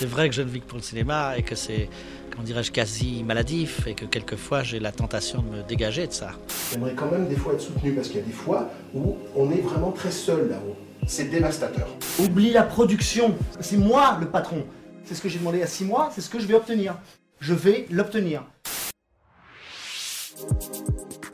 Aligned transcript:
C'est 0.00 0.08
vrai 0.08 0.30
que 0.30 0.34
je 0.34 0.40
ne 0.40 0.48
vis 0.48 0.62
que 0.62 0.64
pour 0.64 0.78
le 0.78 0.82
cinéma 0.82 1.36
et 1.36 1.42
que 1.42 1.54
c'est, 1.54 1.90
comment 2.30 2.42
dirais-je, 2.42 2.72
quasi 2.72 3.22
maladif 3.22 3.86
et 3.86 3.92
que 3.92 4.06
quelquefois 4.06 4.62
j'ai 4.62 4.80
la 4.80 4.92
tentation 4.92 5.42
de 5.42 5.58
me 5.58 5.62
dégager 5.62 6.06
de 6.06 6.12
ça. 6.12 6.30
J'aimerais 6.72 6.94
quand 6.94 7.10
même 7.10 7.28
des 7.28 7.36
fois 7.36 7.52
être 7.52 7.60
soutenu 7.60 7.92
parce 7.92 8.08
qu'il 8.08 8.16
y 8.16 8.22
a 8.22 8.26
des 8.26 8.32
fois 8.32 8.70
où 8.94 9.18
on 9.36 9.50
est 9.50 9.60
vraiment 9.60 9.92
très 9.92 10.10
seul 10.10 10.48
là-haut. 10.48 10.74
C'est 11.06 11.24
dévastateur. 11.24 11.86
Oublie 12.18 12.50
la 12.50 12.62
production. 12.62 13.34
C'est 13.60 13.76
moi 13.76 14.16
le 14.18 14.24
patron. 14.24 14.64
C'est 15.04 15.14
ce 15.14 15.20
que 15.20 15.28
j'ai 15.28 15.38
demandé 15.38 15.60
à 15.60 15.66
six 15.66 15.84
mois, 15.84 16.10
c'est 16.14 16.22
ce 16.22 16.30
que 16.30 16.40
je 16.40 16.46
vais 16.46 16.54
obtenir. 16.54 16.96
Je 17.38 17.52
vais 17.52 17.86
l'obtenir. 17.90 18.44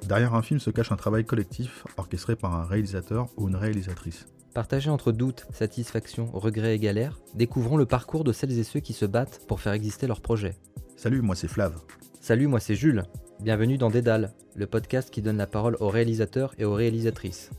Derrière 0.07 0.35
un 0.35 0.43
film 0.43 0.61
se 0.61 0.71
cache 0.71 0.93
un 0.93 0.97
travail 0.97 1.25
collectif 1.25 1.85
orchestré 1.97 2.37
par 2.37 2.55
un 2.55 2.65
réalisateur 2.65 3.27
ou 3.37 3.49
une 3.49 3.57
réalisatrice. 3.57 4.27
Partagé 4.55 4.89
entre 4.89 5.11
doute, 5.11 5.47
satisfaction, 5.53 6.31
regret 6.33 6.77
et 6.77 6.79
galère, 6.79 7.19
découvrons 7.35 7.77
le 7.77 7.87
parcours 7.87 8.23
de 8.23 8.33
celles 8.33 8.57
et 8.57 8.63
ceux 8.63 8.79
qui 8.79 8.93
se 8.93 9.05
battent 9.05 9.41
pour 9.49 9.61
faire 9.61 9.73
exister 9.73 10.07
leur 10.07 10.21
projet. 10.21 10.55
Salut, 10.97 11.23
moi 11.23 11.35
c'est 11.35 11.49
Flav. 11.49 11.75
Salut, 12.21 12.47
moi 12.47 12.61
c'est 12.61 12.77
Jules. 12.77 13.03
Bienvenue 13.41 13.79
dans 13.79 13.91
Dédale, 13.91 14.33
le 14.55 14.67
podcast 14.69 15.11
qui 15.11 15.23
donne 15.23 15.39
la 15.39 15.49
parole 15.49 15.77
aux 15.81 15.89
réalisateurs 15.89 16.55
et 16.57 16.65
aux 16.65 16.75
réalisatrices. 16.75 17.51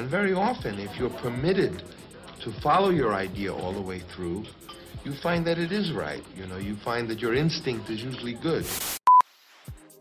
And 0.00 0.04
very 0.04 0.32
often, 0.32 0.78
if 0.78 0.96
you're 0.96 1.14
permitted 1.20 1.72
to 2.44 2.52
follow 2.62 2.92
your 2.92 3.12
idea 3.12 3.52
all 3.52 3.74
the 3.74 3.84
way 3.84 4.00
through, 4.14 4.44
you 5.04 5.12
find 5.12 5.44
that 5.44 5.58
it 5.58 5.72
is 5.72 5.92
right. 5.92 6.22
You 6.38 6.46
know, 6.46 6.58
you 6.58 6.76
find 6.76 7.08
that 7.08 7.20
your 7.20 7.34
instinct 7.34 7.90
is 7.90 8.00
usually 8.00 8.34
good. 8.34 8.64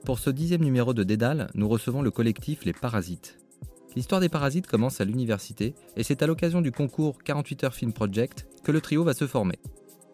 Pour 0.05 0.17
ce 0.19 0.29
dixième 0.29 0.63
numéro 0.63 0.93
de 0.93 1.03
Dédale, 1.03 1.49
nous 1.55 1.67
recevons 1.67 2.01
le 2.01 2.09
collectif 2.09 2.65
Les 2.65 2.73
Parasites. 2.73 3.37
L'histoire 3.95 4.21
des 4.21 4.29
Parasites 4.29 4.65
commence 4.65 5.01
à 5.01 5.05
l'université 5.05 5.75
et 5.97 6.03
c'est 6.03 6.23
à 6.23 6.27
l'occasion 6.27 6.61
du 6.61 6.71
concours 6.71 7.21
48 7.23 7.63
Heures 7.65 7.73
Film 7.73 7.93
Project 7.93 8.47
que 8.63 8.71
le 8.71 8.81
trio 8.81 9.03
va 9.03 9.13
se 9.13 9.27
former. 9.27 9.59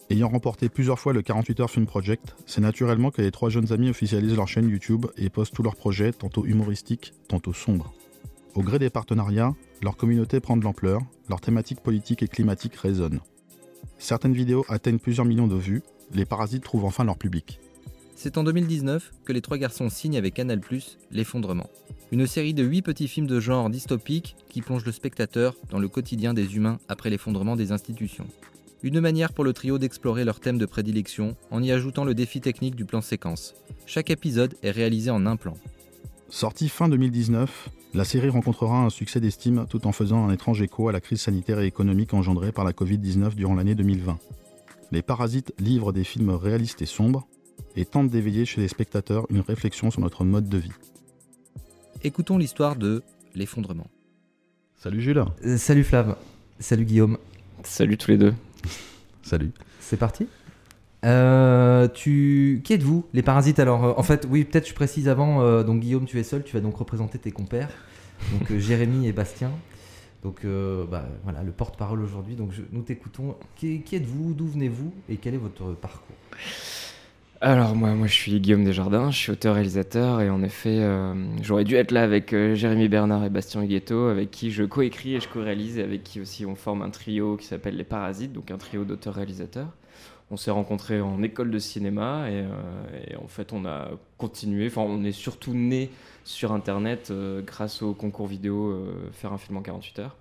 Ayant 0.09 0.29
remporté 0.29 0.69
plusieurs 0.69 0.99
fois 0.99 1.13
le 1.13 1.21
48 1.21 1.59
Heures 1.61 1.69
Film 1.69 1.85
Project, 1.85 2.35
c'est 2.45 2.61
naturellement 2.61 3.11
que 3.11 3.21
les 3.21 3.31
trois 3.31 3.49
jeunes 3.49 3.71
amis 3.71 3.89
officialisent 3.89 4.35
leur 4.35 4.47
chaîne 4.47 4.69
YouTube 4.69 5.05
et 5.17 5.29
postent 5.29 5.53
tous 5.53 5.63
leurs 5.63 5.75
projets, 5.75 6.11
tantôt 6.13 6.45
humoristiques, 6.45 7.13
tantôt 7.27 7.53
sombres. 7.53 7.93
Au 8.53 8.61
gré 8.61 8.79
des 8.79 8.89
partenariats, 8.89 9.53
leur 9.81 9.97
communauté 9.97 10.39
prend 10.39 10.57
de 10.57 10.63
l'ampleur, 10.63 11.01
leurs 11.29 11.41
thématiques 11.41 11.81
politiques 11.81 12.23
et 12.23 12.27
climatiques 12.27 12.75
résonnent. 12.75 13.21
Certaines 13.97 14.33
vidéos 14.33 14.65
atteignent 14.69 14.99
plusieurs 14.99 15.25
millions 15.25 15.47
de 15.47 15.55
vues, 15.55 15.83
les 16.13 16.25
parasites 16.25 16.63
trouvent 16.63 16.85
enfin 16.85 17.03
leur 17.03 17.17
public. 17.17 17.59
C'est 18.17 18.37
en 18.37 18.43
2019 18.43 19.11
que 19.25 19.33
les 19.33 19.41
trois 19.41 19.57
garçons 19.57 19.89
signent 19.89 20.17
avec 20.17 20.35
Canal+, 20.35 20.61
L'effondrement. 21.11 21.69
Une 22.11 22.25
série 22.25 22.53
de 22.53 22.63
huit 22.63 22.81
petits 22.81 23.09
films 23.09 23.27
de 23.27 23.41
genre 23.41 23.69
dystopiques 23.69 24.37
qui 24.49 24.61
plongent 24.61 24.85
le 24.85 24.93
spectateur 24.93 25.55
dans 25.69 25.79
le 25.79 25.89
quotidien 25.89 26.33
des 26.33 26.55
humains 26.55 26.79
après 26.87 27.09
l'effondrement 27.09 27.57
des 27.57 27.73
institutions. 27.73 28.25
Une 28.83 29.01
manière 29.01 29.33
pour 29.33 29.43
le 29.43 29.51
trio 29.51 29.77
d'explorer 29.79 30.23
leur 30.23 30.39
thème 30.39 30.57
de 30.57 30.65
prédilection 30.65 31.35
en 31.51 31.61
y 31.61 31.71
ajoutant 31.71 32.05
le 32.05 32.13
défi 32.13 32.39
technique 32.39 32.75
du 32.75 32.85
plan 32.85 33.01
séquence. 33.01 33.53
Chaque 33.85 34.09
épisode 34.09 34.55
est 34.63 34.71
réalisé 34.71 35.11
en 35.11 35.25
un 35.25 35.35
plan. 35.35 35.55
Sortie 36.29 36.69
fin 36.69 36.87
2019, 36.87 37.69
la 37.93 38.05
série 38.05 38.29
rencontrera 38.29 38.85
un 38.85 38.89
succès 38.89 39.19
d'estime 39.19 39.65
tout 39.69 39.87
en 39.87 39.91
faisant 39.91 40.25
un 40.25 40.33
étrange 40.33 40.61
écho 40.61 40.87
à 40.87 40.93
la 40.93 41.01
crise 41.01 41.21
sanitaire 41.21 41.59
et 41.59 41.67
économique 41.67 42.13
engendrée 42.13 42.53
par 42.53 42.63
la 42.63 42.71
Covid-19 42.71 43.35
durant 43.35 43.55
l'année 43.55 43.75
2020. 43.75 44.17
Les 44.91 45.01
Parasites 45.01 45.53
livrent 45.59 45.91
des 45.91 46.03
films 46.03 46.29
réalistes 46.29 46.81
et 46.81 46.85
sombres 46.85 47.27
et 47.75 47.85
tentent 47.85 48.09
d'éveiller 48.09 48.45
chez 48.45 48.61
les 48.61 48.67
spectateurs 48.67 49.25
une 49.29 49.41
réflexion 49.41 49.91
sur 49.91 50.01
notre 50.01 50.23
mode 50.25 50.47
de 50.49 50.57
vie. 50.57 50.71
Écoutons 52.03 52.37
l'histoire 52.37 52.75
de 52.75 53.03
L'effondrement. 53.35 53.87
Salut 54.77 55.01
Jules. 55.01 55.25
Euh, 55.45 55.57
salut 55.57 55.83
Flav. 55.83 56.15
Salut 56.59 56.85
Guillaume. 56.85 57.17
Salut 57.63 57.97
tous 57.97 58.11
les 58.11 58.17
deux. 58.17 58.33
Salut. 59.23 59.51
C'est 59.81 59.97
parti 59.97 60.27
Euh, 61.03 61.87
tu... 61.89 62.61
Qui 62.63 62.73
êtes-vous, 62.73 63.05
les 63.13 63.21
parasites? 63.21 63.59
Alors, 63.59 63.83
euh, 63.83 63.93
en 63.97 64.03
fait, 64.03 64.25
oui, 64.29 64.45
peut-être 64.45 64.67
je 64.69 64.73
précise 64.73 65.09
avant. 65.09 65.41
euh, 65.41 65.63
donc, 65.63 65.81
Guillaume, 65.81 66.05
tu 66.05 66.17
es 66.19 66.23
seul. 66.23 66.43
Tu 66.43 66.53
vas 66.55 66.61
donc 66.61 66.77
représenter 66.77 67.17
tes 67.19 67.31
compères, 67.31 67.69
donc 68.31 68.49
euh, 68.51 68.59
Jérémy 68.59 69.05
et 69.07 69.11
Bastien. 69.11 69.51
Donc, 70.23 70.45
euh, 70.45 70.85
bah, 70.85 71.07
voilà, 71.23 71.43
le 71.43 71.51
porte-parole 71.51 72.01
aujourd'hui. 72.01 72.35
Donc, 72.35 72.51
je- 72.53 72.61
nous 72.71 72.83
t'écoutons. 72.83 73.35
Qui, 73.57 73.81
qui 73.81 73.97
êtes-vous 73.97 74.33
D'où 74.33 74.47
venez-vous 74.47 74.93
Et 75.09 75.17
quel 75.17 75.33
est 75.33 75.37
votre 75.39 75.73
parcours? 75.73 76.15
Alors 77.47 77.75
moi, 77.75 77.93
moi 77.93 78.07
je 78.07 78.13
suis 78.13 78.39
Guillaume 78.39 78.63
Desjardins, 78.63 79.11
je 79.11 79.17
suis 79.17 79.31
auteur-réalisateur 79.31 80.19
et 80.19 80.31
en 80.31 80.41
effet 80.41 80.79
euh, 80.79 81.13
j'aurais 81.43 81.63
dû 81.63 81.75
être 81.75 81.91
là 81.91 82.01
avec 82.01 82.33
euh, 82.33 82.55
Jérémy 82.55 82.87
Bernard 82.87 83.23
et 83.23 83.29
Bastien 83.29 83.61
Huguetto 83.61 84.07
avec 84.07 84.31
qui 84.31 84.49
je 84.49 84.63
coécris 84.63 85.13
et 85.13 85.19
je 85.19 85.29
co-réalise 85.29 85.77
et 85.77 85.83
avec 85.83 86.03
qui 86.03 86.19
aussi 86.19 86.43
on 86.47 86.55
forme 86.55 86.81
un 86.81 86.89
trio 86.89 87.37
qui 87.37 87.45
s'appelle 87.45 87.77
Les 87.77 87.83
Parasites, 87.83 88.33
donc 88.33 88.49
un 88.49 88.57
trio 88.57 88.83
d'auteurs-réalisateurs. 88.83 89.69
On 90.31 90.37
s'est 90.37 90.49
rencontrés 90.49 91.01
en 91.01 91.21
école 91.21 91.51
de 91.51 91.59
cinéma 91.59 92.31
et, 92.31 92.41
euh, 92.41 93.11
et 93.11 93.15
en 93.15 93.27
fait 93.27 93.53
on 93.53 93.63
a 93.67 93.91
continué, 94.17 94.65
enfin 94.65 94.81
on 94.81 95.03
est 95.03 95.11
surtout 95.11 95.53
né 95.53 95.91
sur 96.23 96.51
internet 96.51 97.13
grâce 97.45 97.83
au 97.83 97.93
concours 97.93 98.25
vidéo 98.25 98.75
Faire 99.11 99.33
un 99.33 99.37
film 99.37 99.57
en 99.57 99.61
48 99.61 99.99
heures. 99.99 100.15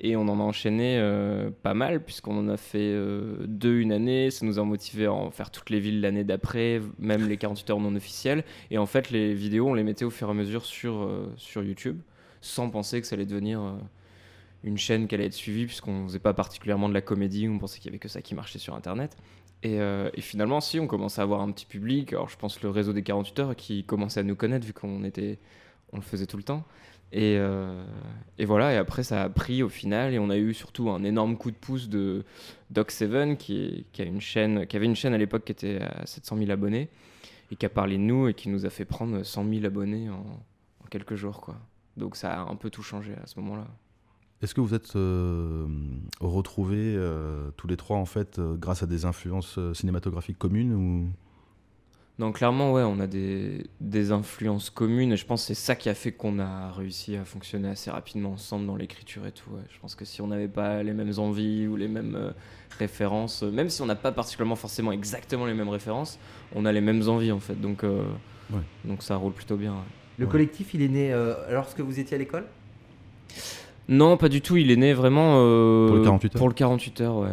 Et 0.00 0.16
on 0.16 0.22
en 0.22 0.40
a 0.40 0.42
enchaîné 0.42 0.98
euh, 0.98 1.50
pas 1.62 1.74
mal, 1.74 2.02
puisqu'on 2.02 2.36
en 2.36 2.48
a 2.48 2.56
fait 2.56 2.78
euh, 2.80 3.36
deux 3.46 3.78
une 3.78 3.92
année. 3.92 4.30
Ça 4.30 4.44
nous 4.44 4.58
a 4.58 4.64
motivé 4.64 5.06
à 5.06 5.12
en 5.12 5.30
faire 5.30 5.50
toutes 5.50 5.70
les 5.70 5.78
villes 5.78 6.00
l'année 6.00 6.24
d'après, 6.24 6.80
même 6.98 7.28
les 7.28 7.36
48 7.36 7.70
heures 7.70 7.80
non 7.80 7.94
officielles. 7.94 8.44
Et 8.70 8.78
en 8.78 8.86
fait, 8.86 9.10
les 9.10 9.34
vidéos, 9.34 9.68
on 9.68 9.74
les 9.74 9.84
mettait 9.84 10.04
au 10.04 10.10
fur 10.10 10.28
et 10.28 10.30
à 10.30 10.34
mesure 10.34 10.64
sur, 10.64 11.02
euh, 11.02 11.32
sur 11.36 11.62
YouTube, 11.62 12.00
sans 12.40 12.70
penser 12.70 13.00
que 13.00 13.06
ça 13.06 13.14
allait 13.14 13.24
devenir 13.24 13.60
une 14.64 14.78
chaîne 14.78 15.06
qui 15.06 15.14
allait 15.14 15.26
être 15.26 15.32
suivie, 15.32 15.66
puisqu'on 15.66 16.06
faisait 16.06 16.18
pas 16.18 16.34
particulièrement 16.34 16.88
de 16.88 16.94
la 16.94 17.00
comédie, 17.00 17.48
on 17.48 17.58
pensait 17.58 17.78
qu'il 17.78 17.86
y 17.86 17.90
avait 17.90 17.98
que 17.98 18.08
ça 18.08 18.20
qui 18.20 18.34
marchait 18.34 18.58
sur 18.58 18.74
Internet. 18.74 19.16
Et, 19.62 19.76
et 19.76 20.20
finalement, 20.20 20.60
si, 20.60 20.78
on 20.78 20.86
commençait 20.86 21.22
à 21.22 21.24
avoir 21.24 21.40
un 21.40 21.50
petit 21.50 21.64
public. 21.64 22.12
Alors, 22.12 22.28
je 22.28 22.36
pense 22.36 22.60
le 22.62 22.68
réseau 22.68 22.92
des 22.92 23.02
48 23.02 23.38
heures 23.38 23.56
qui 23.56 23.84
commençait 23.84 24.20
à 24.20 24.22
nous 24.22 24.36
connaître, 24.36 24.66
vu 24.66 24.74
qu'on 24.74 25.04
était, 25.04 25.38
on 25.94 25.96
le 25.96 26.02
faisait 26.02 26.26
tout 26.26 26.36
le 26.36 26.42
temps. 26.42 26.64
Et, 27.12 27.36
euh, 27.38 27.84
et 28.38 28.44
voilà, 28.44 28.72
et 28.72 28.76
après 28.76 29.04
ça 29.04 29.22
a 29.22 29.28
pris 29.28 29.62
au 29.62 29.68
final, 29.68 30.14
et 30.14 30.18
on 30.18 30.30
a 30.30 30.36
eu 30.36 30.52
surtout 30.52 30.90
un 30.90 31.04
énorme 31.04 31.36
coup 31.36 31.50
de 31.50 31.56
pouce 31.56 31.88
de 31.88 32.24
Doc7 32.72 33.36
qui, 33.36 33.86
a 33.98 34.02
une 34.02 34.20
chaîne, 34.20 34.66
qui 34.66 34.76
avait 34.76 34.86
une 34.86 34.96
chaîne 34.96 35.14
à 35.14 35.18
l'époque 35.18 35.44
qui 35.44 35.52
était 35.52 35.80
à 35.80 36.04
700 36.06 36.38
000 36.38 36.50
abonnés, 36.50 36.88
et 37.52 37.56
qui 37.56 37.66
a 37.66 37.68
parlé 37.68 37.98
de 37.98 38.02
nous 38.02 38.28
et 38.28 38.34
qui 38.34 38.48
nous 38.48 38.66
a 38.66 38.70
fait 38.70 38.84
prendre 38.84 39.22
100 39.22 39.48
000 39.48 39.64
abonnés 39.64 40.10
en, 40.10 40.24
quelques 40.90 41.14
jours. 41.14 41.40
Quoi. 41.40 41.56
Donc 41.96 42.16
ça 42.16 42.42
a 42.42 42.50
un 42.50 42.56
peu 42.56 42.70
tout 42.70 42.82
changé 42.82 43.12
à 43.22 43.26
ce 43.26 43.38
moment-là. 43.40 43.66
Est-ce 44.42 44.54
que 44.54 44.60
vous 44.60 44.74
êtes 44.74 44.96
euh, 44.96 45.66
retrouvés 46.20 46.94
euh, 46.96 47.50
tous 47.56 47.68
les 47.68 47.76
trois 47.76 47.96
en 47.96 48.04
fait 48.04 48.40
grâce 48.40 48.82
à 48.82 48.86
des 48.86 49.04
influences 49.04 49.58
cinématographiques 49.72 50.38
communes 50.38 51.12
Non, 52.20 52.30
clairement, 52.30 52.72
ouais, 52.72 52.82
on 52.82 53.00
a 53.00 53.08
des, 53.08 53.66
des 53.80 54.12
influences 54.12 54.70
communes 54.70 55.12
et 55.12 55.16
je 55.16 55.26
pense 55.26 55.42
que 55.42 55.46
c'est 55.48 55.54
ça 55.60 55.74
qui 55.74 55.88
a 55.88 55.94
fait 55.94 56.12
qu'on 56.12 56.38
a 56.38 56.70
réussi 56.70 57.16
à 57.16 57.24
fonctionner 57.24 57.68
assez 57.68 57.90
rapidement 57.90 58.30
ensemble 58.32 58.66
dans 58.66 58.76
l'écriture 58.76 59.26
et 59.26 59.32
tout. 59.32 59.50
ouais. 59.50 59.62
Je 59.68 59.78
pense 59.80 59.96
que 59.96 60.04
si 60.04 60.22
on 60.22 60.28
n'avait 60.28 60.46
pas 60.46 60.84
les 60.84 60.92
mêmes 60.92 61.12
envies 61.18 61.66
ou 61.66 61.74
les 61.74 61.88
mêmes 61.88 62.14
euh, 62.14 62.30
références, 62.78 63.42
euh, 63.42 63.50
même 63.50 63.68
si 63.68 63.82
on 63.82 63.86
n'a 63.86 63.96
pas 63.96 64.12
particulièrement 64.12 64.54
forcément 64.54 64.92
exactement 64.92 65.44
les 65.44 65.54
mêmes 65.54 65.68
références, 65.68 66.20
on 66.54 66.64
a 66.66 66.70
les 66.72 66.80
mêmes 66.80 67.02
envies 67.08 67.32
en 67.32 67.40
fait. 67.40 67.60
Donc, 67.60 67.82
euh, 67.82 68.04
Ouais. 68.52 68.60
donc 68.84 69.02
ça 69.02 69.16
roule 69.16 69.32
plutôt 69.32 69.56
bien. 69.56 69.72
ouais. 69.72 69.78
Le 70.18 70.26
Ouais. 70.26 70.30
collectif, 70.32 70.72
il 70.74 70.82
est 70.82 70.88
né 70.88 71.12
euh, 71.12 71.34
lorsque 71.50 71.80
vous 71.80 71.98
étiez 71.98 72.14
à 72.14 72.18
l'école? 72.18 72.44
Non, 73.88 74.16
pas 74.16 74.28
du 74.28 74.40
tout. 74.40 74.56
Il 74.56 74.70
est 74.70 74.76
né 74.76 74.92
vraiment 74.92 75.38
euh, 75.38 75.88
Pour 75.88 75.96
le 75.96 76.02
48 76.04 76.34
heures 76.36 76.38
Pour 76.38 76.48
le 76.48 76.54
48 76.54 77.00
heures, 77.00 77.16
ouais. 77.16 77.30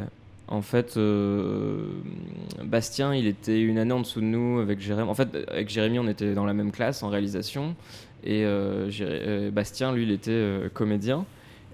En 0.52 0.62
fait, 0.62 0.98
euh, 0.98 1.86
Bastien, 2.64 3.16
il 3.16 3.26
était 3.26 3.62
une 3.62 3.78
année 3.78 3.94
en 3.94 4.02
dessous 4.02 4.20
de 4.20 4.26
nous 4.26 4.60
avec 4.60 4.82
Jérémy. 4.82 5.08
En 5.10 5.16
fait, 5.16 5.30
avec 5.48 5.70
Jérémy, 5.70 5.98
on 5.98 6.08
était 6.10 6.34
dans 6.34 6.46
la 6.46 6.54
même 6.54 6.72
classe 6.72 7.04
en 7.04 7.10
réalisation. 7.10 7.74
Et 8.26 8.44
euh, 8.44 8.90
Jéré- 8.90 9.22
euh, 9.26 9.50
Bastien, 9.52 9.94
lui, 9.94 10.04
il 10.04 10.12
était 10.12 10.32
euh, 10.32 10.68
comédien. 10.68 11.26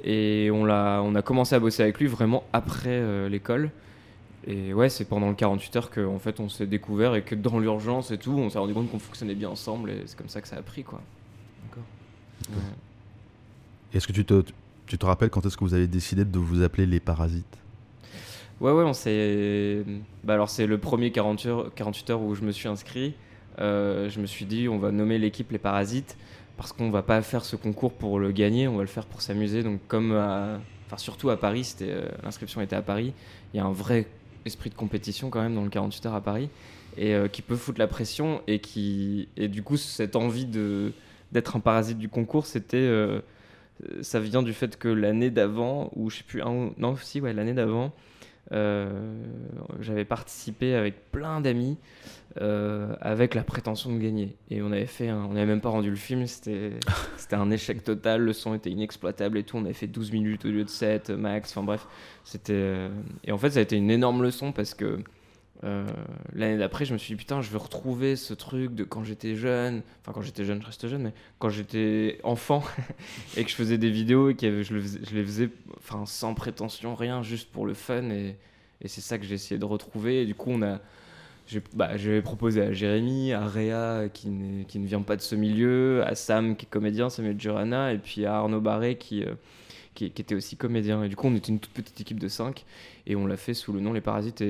Et 0.04 0.50
on, 0.54 0.64
l'a, 0.64 1.02
on 1.04 1.16
a 1.16 1.24
commencé 1.24 1.56
à 1.56 1.60
bosser 1.60 1.82
avec 1.82 2.00
lui 2.00 2.06
vraiment 2.06 2.44
après 2.54 2.90
euh, 2.92 3.28
l'école. 3.30 3.72
Et 4.46 4.76
ouais, 4.76 4.90
c'est 4.90 5.06
pendant 5.06 5.28
le 5.30 5.36
48 5.36 5.76
heures 5.76 5.90
qu'en 5.90 6.20
fait, 6.20 6.40
on 6.40 6.48
s'est 6.48 6.68
découvert 6.68 7.16
et 7.16 7.24
que 7.24 7.34
dans 7.34 7.58
l'urgence 7.58 8.12
et 8.12 8.20
tout, 8.20 8.32
on 8.38 8.50
s'est 8.52 8.60
rendu 8.60 8.76
compte 8.76 8.92
qu'on 8.92 9.00
fonctionnait 9.00 9.34
bien 9.36 9.50
ensemble. 9.50 9.90
Et 9.90 10.04
c'est 10.06 10.16
comme 10.16 10.30
ça 10.30 10.40
que 10.40 10.48
ça 10.48 10.56
a 10.56 10.62
pris, 10.62 10.84
quoi. 10.84 11.02
D'accord. 11.68 11.84
Ouais. 12.52 12.64
Est-ce 13.98 14.06
que 14.08 14.14
tu 14.14 14.24
te, 14.24 14.44
tu 14.86 15.00
te 15.00 15.06
rappelles 15.08 15.32
quand 15.32 15.44
est-ce 15.48 15.58
que 15.58 15.64
vous 15.64 15.74
avez 15.74 15.88
décidé 15.88 16.24
de 16.26 16.38
vous 16.38 16.62
appeler 16.62 16.86
les 16.86 17.00
Parasites? 17.00 17.58
Ouais, 18.60 18.72
ouais, 18.72 18.84
on 18.84 18.94
s'est. 18.94 19.84
Bah 20.24 20.34
alors, 20.34 20.50
c'est 20.50 20.66
le 20.66 20.80
premier 20.80 21.12
40 21.12 21.46
heures, 21.46 21.74
48 21.76 22.10
heures 22.10 22.22
où 22.22 22.34
je 22.34 22.42
me 22.42 22.52
suis 22.52 22.68
inscrit. 22.68 23.14
Euh, 23.60 24.10
je 24.10 24.20
me 24.20 24.26
suis 24.26 24.46
dit, 24.46 24.68
on 24.68 24.80
va 24.80 24.92
nommer 24.92 25.20
l'équipe 25.20 25.52
les 25.52 25.60
Parasites 25.60 26.18
parce 26.58 26.74
qu'on 26.74 26.90
va 26.90 27.04
pas 27.04 27.22
faire 27.22 27.46
ce 27.46 27.56
concours 27.56 27.94
pour 27.94 28.20
le 28.20 28.32
gagner, 28.32 28.68
on 28.68 28.76
va 28.76 28.82
le 28.82 28.88
faire 28.88 29.06
pour 29.06 29.22
s'amuser. 29.22 29.62
Donc, 29.62 29.80
comme. 29.88 30.12
Enfin, 30.88 30.98
surtout 30.98 31.30
à 31.30 31.38
Paris, 31.38 31.66
c'était, 31.66 31.92
euh, 31.92 32.10
l'inscription 32.24 32.62
était 32.62 32.76
à 32.76 32.82
Paris. 32.82 33.14
Il 33.54 33.58
y 33.58 33.60
a 33.60 33.66
un 33.66 33.72
vrai 33.72 34.08
esprit 34.46 34.70
de 34.70 34.76
compétition 34.76 35.30
quand 35.30 35.42
même 35.42 35.54
dans 35.54 35.64
le 35.64 35.70
48 35.70 36.06
heures 36.08 36.16
à 36.16 36.22
Paris 36.22 36.50
et 36.96 37.14
euh, 37.14 37.28
qui 37.28 37.42
peut 37.42 37.58
foutre 37.58 37.78
la 37.80 37.88
pression 37.88 38.42
et 38.48 38.60
qui. 38.60 39.28
Et 39.38 39.50
du 39.50 39.62
coup, 39.62 39.78
cette 39.78 40.16
envie 40.16 40.46
de 40.46 40.94
d'être 41.32 41.58
un 41.58 41.60
parasite 41.60 42.00
du 42.00 42.10
concours, 42.10 42.48
c'était. 42.48 42.90
ça 44.02 44.20
vient 44.20 44.42
du 44.42 44.54
fait 44.54 44.80
que 44.80 44.88
l'année 44.88 45.30
d'avant, 45.30 45.92
ou 45.96 46.10
je 46.10 46.18
sais 46.18 46.24
plus, 46.24 46.42
un 46.42 46.72
non, 46.80 46.96
si, 46.96 47.22
ouais, 47.22 47.34
l'année 47.34 47.54
d'avant, 47.54 47.94
j'avais 48.52 50.06
participé 50.06 50.76
avec 50.76 51.12
plein 51.12 51.42
d'amis 51.42 51.78
euh, 52.40 52.94
avec 53.02 53.34
la 53.34 53.44
prétention 53.44 53.92
de 53.92 53.98
gagner. 53.98 54.36
Et 54.52 54.62
on 54.62 54.72
avait 54.72 54.86
fait, 54.86 55.12
on 55.12 55.34
n'avait 55.34 55.48
même 55.48 55.62
pas 55.62 55.70
rendu 55.70 55.90
le 55.90 55.96
film, 55.96 56.28
c'était, 56.28 56.74
un 57.32 57.50
échec 57.50 57.84
total, 57.84 58.22
le 58.22 58.34
son 58.34 58.54
était 58.54 58.70
inexploitable 58.70 59.40
et 59.40 59.44
tout. 59.44 59.58
On 59.58 59.66
avait 59.66 59.74
fait 59.74 59.88
12 59.88 60.12
minutes 60.12 60.46
au 60.46 60.50
lieu 60.50 60.64
de 60.64 60.70
7 60.70 61.10
max, 61.12 61.52
enfin 61.52 61.64
bref. 61.64 61.88
C'était, 62.24 62.54
euh, 62.54 62.90
et 63.24 63.32
en 63.32 63.40
fait, 63.40 63.52
ça 63.52 63.60
a 63.60 63.62
été 63.64 63.76
une 63.76 63.90
énorme 63.90 64.22
leçon 64.22 64.52
parce 64.52 64.76
que 64.76 65.00
euh, 65.64 65.88
l'année 66.34 66.58
d'après, 66.58 66.86
je 66.86 66.94
me 66.94 66.98
suis 66.98 67.14
dit 67.14 67.18
putain, 67.18 67.42
je 67.42 67.50
veux 67.50 67.58
retrouver 67.58 68.16
ce 68.16 68.34
truc 68.34 68.76
de 68.76 68.84
quand 68.84 69.04
j'étais 69.04 69.36
jeune. 69.36 69.82
Enfin, 70.02 70.12
quand 70.14 70.22
j'étais 70.22 70.46
jeune, 70.46 70.62
je 70.62 70.68
reste 70.68 70.88
jeune, 70.88 71.04
mais 71.04 71.14
quand 71.40 71.50
j'étais 71.50 72.20
enfant 72.24 72.64
et 73.38 73.44
que 73.44 73.50
je 73.50 73.56
faisais 73.56 73.78
des 73.78 73.90
vidéos 73.90 74.30
et 74.30 74.36
que 74.36 74.62
je, 74.62 74.74
les 74.74 75.24
faisais 75.24 75.50
enfin, 75.78 76.06
sans 76.06 76.34
prétention, 76.34 76.96
rien, 76.96 77.24
juste 77.24 77.50
pour 77.52 77.66
le 77.66 77.74
fun. 77.74 78.10
Et, 78.10 78.36
c'est 78.86 79.02
ça 79.02 79.18
que 79.18 79.26
j'ai 79.26 79.36
essayé 79.36 79.58
de 79.58 79.66
retrouver. 79.66 80.22
Et 80.22 80.26
du 80.26 80.36
coup, 80.36 80.52
on 80.52 80.62
a. 80.62 80.80
J'ai 81.48 81.64
bah, 81.74 81.92
proposé 82.24 82.62
à 82.62 82.74
Jérémy, 82.74 83.32
à 83.32 83.48
Réa 83.48 84.10
qui, 84.14 84.28
ne 84.28 84.86
vient 84.86 85.02
pas 85.02 85.16
de 85.16 85.22
ce 85.22 85.34
milieu, 85.34 86.04
à 86.06 86.14
Sam 86.14 86.58
qui 86.58 86.66
est 86.66 86.70
comédien, 86.70 87.10
Samuel 87.10 87.38
Durana, 87.38 87.94
et 87.94 88.00
puis 88.00 88.26
à 88.26 88.36
Arnaud 88.36 88.60
Barré 88.60 88.98
qui, 88.98 89.24
euh, 89.24 89.36
était 90.02 90.36
aussi 90.36 90.58
comédien. 90.58 91.04
Et 91.06 91.10
du 91.10 91.16
coup, 91.16 91.28
on 91.28 91.36
était 91.36 91.48
une 91.48 91.60
toute 91.60 91.72
petite 91.72 92.02
équipe 92.02 92.20
de 92.20 92.28
5 92.28 92.66
et 93.08 93.16
on 93.16 93.26
l'a 93.26 93.38
fait 93.38 93.54
sous 93.54 93.72
le 93.72 93.80
nom 93.80 93.94
Les 93.94 94.02
Parasites. 94.02 94.44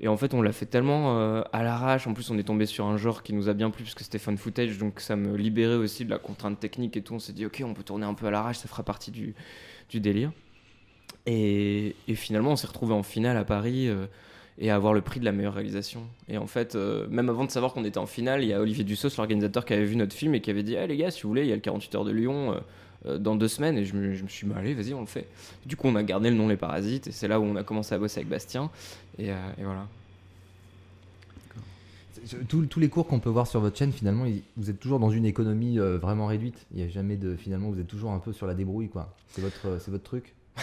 Et 0.00 0.08
en 0.08 0.16
fait, 0.16 0.32
on 0.32 0.40
l'a 0.40 0.52
fait 0.52 0.66
tellement 0.66 1.18
euh, 1.18 1.42
à 1.52 1.62
l'arrache. 1.62 2.06
En 2.06 2.14
plus, 2.14 2.30
on 2.30 2.38
est 2.38 2.42
tombé 2.42 2.64
sur 2.64 2.86
un 2.86 2.96
genre 2.96 3.22
qui 3.22 3.34
nous 3.34 3.50
a 3.50 3.52
bien 3.52 3.70
plu 3.70 3.84
puisque 3.84 4.00
c'était 4.00 4.18
fun 4.18 4.34
footage. 4.36 4.78
Donc, 4.78 4.98
ça 5.00 5.14
me 5.14 5.36
libérait 5.36 5.74
aussi 5.74 6.06
de 6.06 6.10
la 6.10 6.18
contrainte 6.18 6.58
technique 6.58 6.96
et 6.96 7.02
tout. 7.02 7.14
On 7.14 7.18
s'est 7.18 7.34
dit, 7.34 7.44
ok, 7.44 7.62
on 7.66 7.74
peut 7.74 7.82
tourner 7.82 8.06
un 8.06 8.14
peu 8.14 8.26
à 8.26 8.30
l'arrache, 8.30 8.58
ça 8.58 8.68
fera 8.68 8.82
partie 8.82 9.10
du, 9.10 9.34
du 9.90 10.00
délire. 10.00 10.32
Et, 11.26 11.94
finalement, 12.14 12.52
on 12.52 12.56
s'est 12.56 12.66
retrouvé 12.66 12.94
en 12.94 13.02
finale 13.02 13.36
à 13.36 13.44
Paris 13.44 13.88
euh, 13.88 14.06
et 14.58 14.70
à 14.70 14.74
avoir 14.74 14.94
le 14.94 15.02
prix 15.02 15.20
de 15.20 15.26
la 15.26 15.32
meilleure 15.32 15.54
réalisation. 15.54 16.02
Et 16.28 16.38
en 16.38 16.46
fait, 16.46 16.76
euh, 16.76 17.06
même 17.10 17.28
avant 17.28 17.44
de 17.44 17.50
savoir 17.50 17.74
qu'on 17.74 17.84
était 17.84 17.98
en 17.98 18.06
finale, 18.06 18.42
il 18.42 18.48
y 18.48 18.54
a 18.54 18.60
Olivier 18.60 18.84
Dussault, 18.84 19.10
l'organisateur, 19.18 19.66
qui 19.66 19.74
avait 19.74 19.84
vu 19.84 19.96
notre 19.96 20.16
film 20.16 20.34
et 20.34 20.40
qui 20.40 20.50
avait 20.50 20.62
dit, 20.62 20.78
ah 20.78 20.86
les 20.86 20.96
gars, 20.96 21.10
si 21.10 21.22
vous 21.22 21.28
voulez, 21.28 21.42
il 21.42 21.48
y 21.48 21.52
a 21.52 21.56
le 21.56 21.60
48 21.60 21.94
heures 21.94 22.04
de 22.06 22.12
Lyon 22.12 22.58
dans 23.04 23.34
deux 23.34 23.48
semaines 23.48 23.78
et 23.78 23.84
je 23.84 23.94
me, 23.94 24.14
je 24.14 24.22
me 24.22 24.28
suis 24.28 24.46
dit 24.46 24.52
allez 24.54 24.74
vas-y 24.74 24.92
on 24.92 25.00
le 25.00 25.06
fait 25.06 25.26
du 25.64 25.76
coup 25.76 25.88
on 25.88 25.96
a 25.96 26.02
gardé 26.02 26.30
le 26.30 26.36
nom 26.36 26.48
les 26.48 26.56
parasites 26.56 27.06
et 27.06 27.12
c'est 27.12 27.28
là 27.28 27.40
où 27.40 27.44
on 27.44 27.56
a 27.56 27.62
commencé 27.62 27.94
à 27.94 27.98
bosser 27.98 28.20
avec 28.20 28.28
Bastien 28.28 28.70
et, 29.18 29.28
et 29.28 29.64
voilà 29.64 29.86
tous, 32.48 32.80
les 32.80 32.88
cours 32.88 33.06
qu'on 33.06 33.20
peut 33.20 33.30
voir 33.30 33.46
sur 33.46 33.60
votre 33.60 33.76
chaîne, 33.76 33.92
finalement, 33.92 34.26
vous 34.56 34.70
êtes 34.70 34.80
toujours 34.80 34.98
dans 34.98 35.10
une 35.10 35.24
économie 35.24 35.78
euh, 35.78 35.98
vraiment 35.98 36.26
réduite. 36.26 36.66
Il 36.72 36.78
n'y 36.78 36.82
a 36.82 36.88
jamais 36.88 37.16
de. 37.16 37.36
Finalement, 37.36 37.70
vous 37.70 37.80
êtes 37.80 37.86
toujours 37.86 38.12
un 38.12 38.18
peu 38.18 38.32
sur 38.32 38.46
la 38.46 38.54
débrouille, 38.54 38.88
quoi. 38.88 39.14
C'est 39.28 39.40
votre, 39.40 39.80
c'est 39.80 39.90
votre 39.90 40.04
truc 40.04 40.34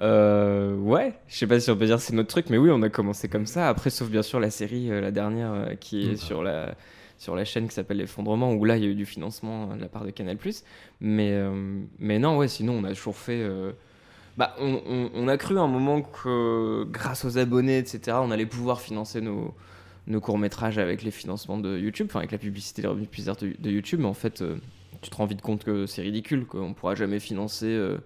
euh, 0.00 0.76
Ouais, 0.76 1.14
je 1.28 1.36
sais 1.36 1.46
pas 1.46 1.58
si 1.60 1.70
on 1.70 1.76
peut 1.76 1.86
dire 1.86 2.00
c'est 2.00 2.14
notre 2.14 2.28
truc, 2.28 2.50
mais 2.50 2.58
oui, 2.58 2.70
on 2.72 2.82
a 2.82 2.88
commencé 2.88 3.28
comme 3.28 3.46
ça. 3.46 3.68
Après, 3.68 3.90
sauf 3.90 4.08
bien 4.08 4.22
sûr 4.22 4.40
la 4.40 4.50
série, 4.50 4.90
euh, 4.90 5.00
la 5.00 5.10
dernière, 5.10 5.78
qui 5.80 6.10
est 6.10 6.16
sur 6.16 6.42
la 6.42 6.74
sur 7.18 7.36
la 7.36 7.44
chaîne 7.44 7.68
qui 7.68 7.74
s'appelle 7.74 7.98
L'effondrement, 7.98 8.52
où 8.52 8.64
là, 8.64 8.76
il 8.76 8.84
y 8.84 8.86
a 8.86 8.90
eu 8.90 8.94
du 8.94 9.06
financement 9.06 9.76
de 9.76 9.80
la 9.80 9.88
part 9.88 10.04
de 10.04 10.10
Canal+. 10.10 10.36
Mais, 11.00 11.32
mais 11.98 12.18
non, 12.18 12.36
ouais, 12.36 12.48
sinon, 12.48 12.74
on 12.74 12.84
a 12.84 12.94
toujours 12.94 13.16
fait... 13.16 13.46
Bah, 14.36 14.56
on, 14.58 15.28
a 15.28 15.36
cru 15.36 15.58
à 15.58 15.62
un 15.62 15.68
moment 15.68 16.02
que 16.02 16.84
grâce 16.90 17.24
aux 17.24 17.38
abonnés, 17.38 17.78
etc., 17.78 18.16
on 18.20 18.32
allait 18.32 18.46
pouvoir 18.46 18.80
financer 18.80 19.20
nos, 19.20 19.54
nos 20.06 20.20
courts-métrages 20.20 20.78
avec 20.78 21.02
les 21.02 21.10
financements 21.10 21.58
de 21.58 21.78
YouTube, 21.78 22.06
enfin 22.10 22.20
avec 22.20 22.32
la 22.32 22.38
publicité, 22.38 22.82
les 22.82 22.88
revenus 22.88 23.08
publicitaires 23.08 23.36
de, 23.36 23.70
YouTube, 23.70 24.00
mais 24.00 24.06
en 24.06 24.14
fait, 24.14 24.42
euh, 24.42 24.56
tu 25.00 25.10
te 25.10 25.16
rends 25.16 25.26
vite 25.26 25.40
compte 25.40 25.64
que 25.64 25.86
c'est 25.86 26.02
ridicule, 26.02 26.46
qu'on 26.46 26.70
ne 26.70 26.74
pourra 26.74 26.94
jamais 26.94 27.20
financer 27.20 27.66
euh, 27.66 27.98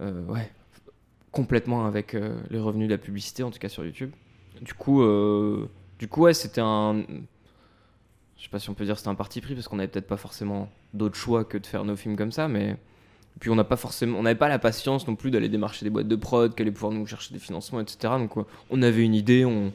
euh, 0.00 0.24
ouais, 0.26 0.50
complètement 1.30 1.86
avec 1.86 2.16
les 2.50 2.58
revenus 2.58 2.88
de 2.88 2.94
la 2.94 2.98
publicité, 2.98 3.42
en 3.42 3.50
tout 3.50 3.58
cas 3.58 3.68
sur 3.68 3.84
YouTube. 3.84 4.12
Du 4.60 4.74
coup, 4.74 5.02
du 5.98 6.08
coup 6.08 6.22
ouais, 6.22 6.34
c'était 6.34 6.60
un. 6.60 7.02
Je 8.42 8.48
sais 8.48 8.50
pas 8.50 8.58
si 8.58 8.70
on 8.70 8.74
peut 8.74 8.84
dire 8.84 8.98
c'était 8.98 9.08
un 9.08 9.14
parti 9.14 9.40
pris, 9.40 9.54
parce 9.54 9.68
qu'on 9.68 9.76
n'avait 9.76 9.86
peut-être 9.86 10.08
pas 10.08 10.16
forcément 10.16 10.68
d'autres 10.94 11.14
choix 11.14 11.44
que 11.44 11.56
de 11.56 11.64
faire 11.64 11.84
nos 11.84 11.94
films 11.94 12.16
comme 12.16 12.32
ça, 12.32 12.48
mais. 12.48 12.76
Puis 13.38 13.50
on 13.50 13.54
n'a 13.54 13.62
pas 13.62 13.76
forcément, 13.76 14.18
on 14.18 14.24
n'avait 14.24 14.38
pas 14.38 14.48
la 14.48 14.58
patience 14.58 15.06
non 15.06 15.14
plus 15.14 15.30
d'aller 15.30 15.48
démarcher 15.48 15.86
des 15.86 15.90
boîtes 15.90 16.08
de 16.08 16.16
prod, 16.16 16.52
allaient 16.58 16.72
pouvoir 16.72 16.90
nous 16.90 17.06
chercher 17.06 17.32
des 17.32 17.38
financements, 17.38 17.78
etc. 17.78 18.14
Donc 18.18 18.32
on 18.68 18.82
avait 18.82 19.04
une 19.04 19.14
idée, 19.14 19.44
on, 19.44 19.72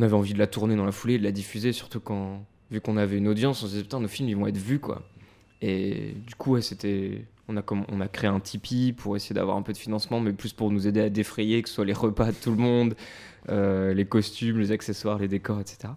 avait 0.00 0.14
envie 0.14 0.34
de 0.34 0.38
la 0.38 0.46
tourner 0.46 0.76
dans 0.76 0.84
la 0.84 0.92
foulée, 0.92 1.18
de 1.18 1.24
la 1.24 1.32
diffuser, 1.32 1.72
surtout 1.72 1.98
quand, 1.98 2.44
vu 2.70 2.80
qu'on 2.80 2.96
avait 2.96 3.18
une 3.18 3.26
audience, 3.26 3.60
on 3.64 3.66
se 3.66 3.72
disait 3.72 3.82
putain, 3.82 3.98
nos 3.98 4.08
films 4.08 4.28
ils 4.28 4.36
vont 4.36 4.46
être 4.46 4.56
vus 4.56 4.78
quoi. 4.78 5.02
Et 5.60 6.14
du 6.28 6.36
coup, 6.36 6.60
c'était. 6.60 7.26
On 7.48 7.56
a, 7.56 7.62
comme, 7.62 7.84
on 7.88 8.00
a 8.00 8.06
créé 8.06 8.30
un 8.30 8.40
Tipeee 8.40 8.92
pour 8.92 9.16
essayer 9.16 9.34
d'avoir 9.34 9.56
un 9.56 9.62
peu 9.62 9.72
de 9.72 9.78
financement, 9.78 10.20
mais 10.20 10.32
plus 10.32 10.52
pour 10.52 10.70
nous 10.70 10.86
aider 10.86 11.00
à 11.00 11.10
défrayer, 11.10 11.60
que 11.60 11.68
ce 11.68 11.74
soit 11.74 11.84
les 11.84 11.92
repas 11.92 12.30
de 12.30 12.36
tout 12.36 12.52
le 12.52 12.56
monde, 12.56 12.94
euh, 13.48 13.92
les 13.94 14.06
costumes, 14.06 14.60
les 14.60 14.70
accessoires, 14.70 15.18
les 15.18 15.28
décors, 15.28 15.60
etc. 15.60 15.92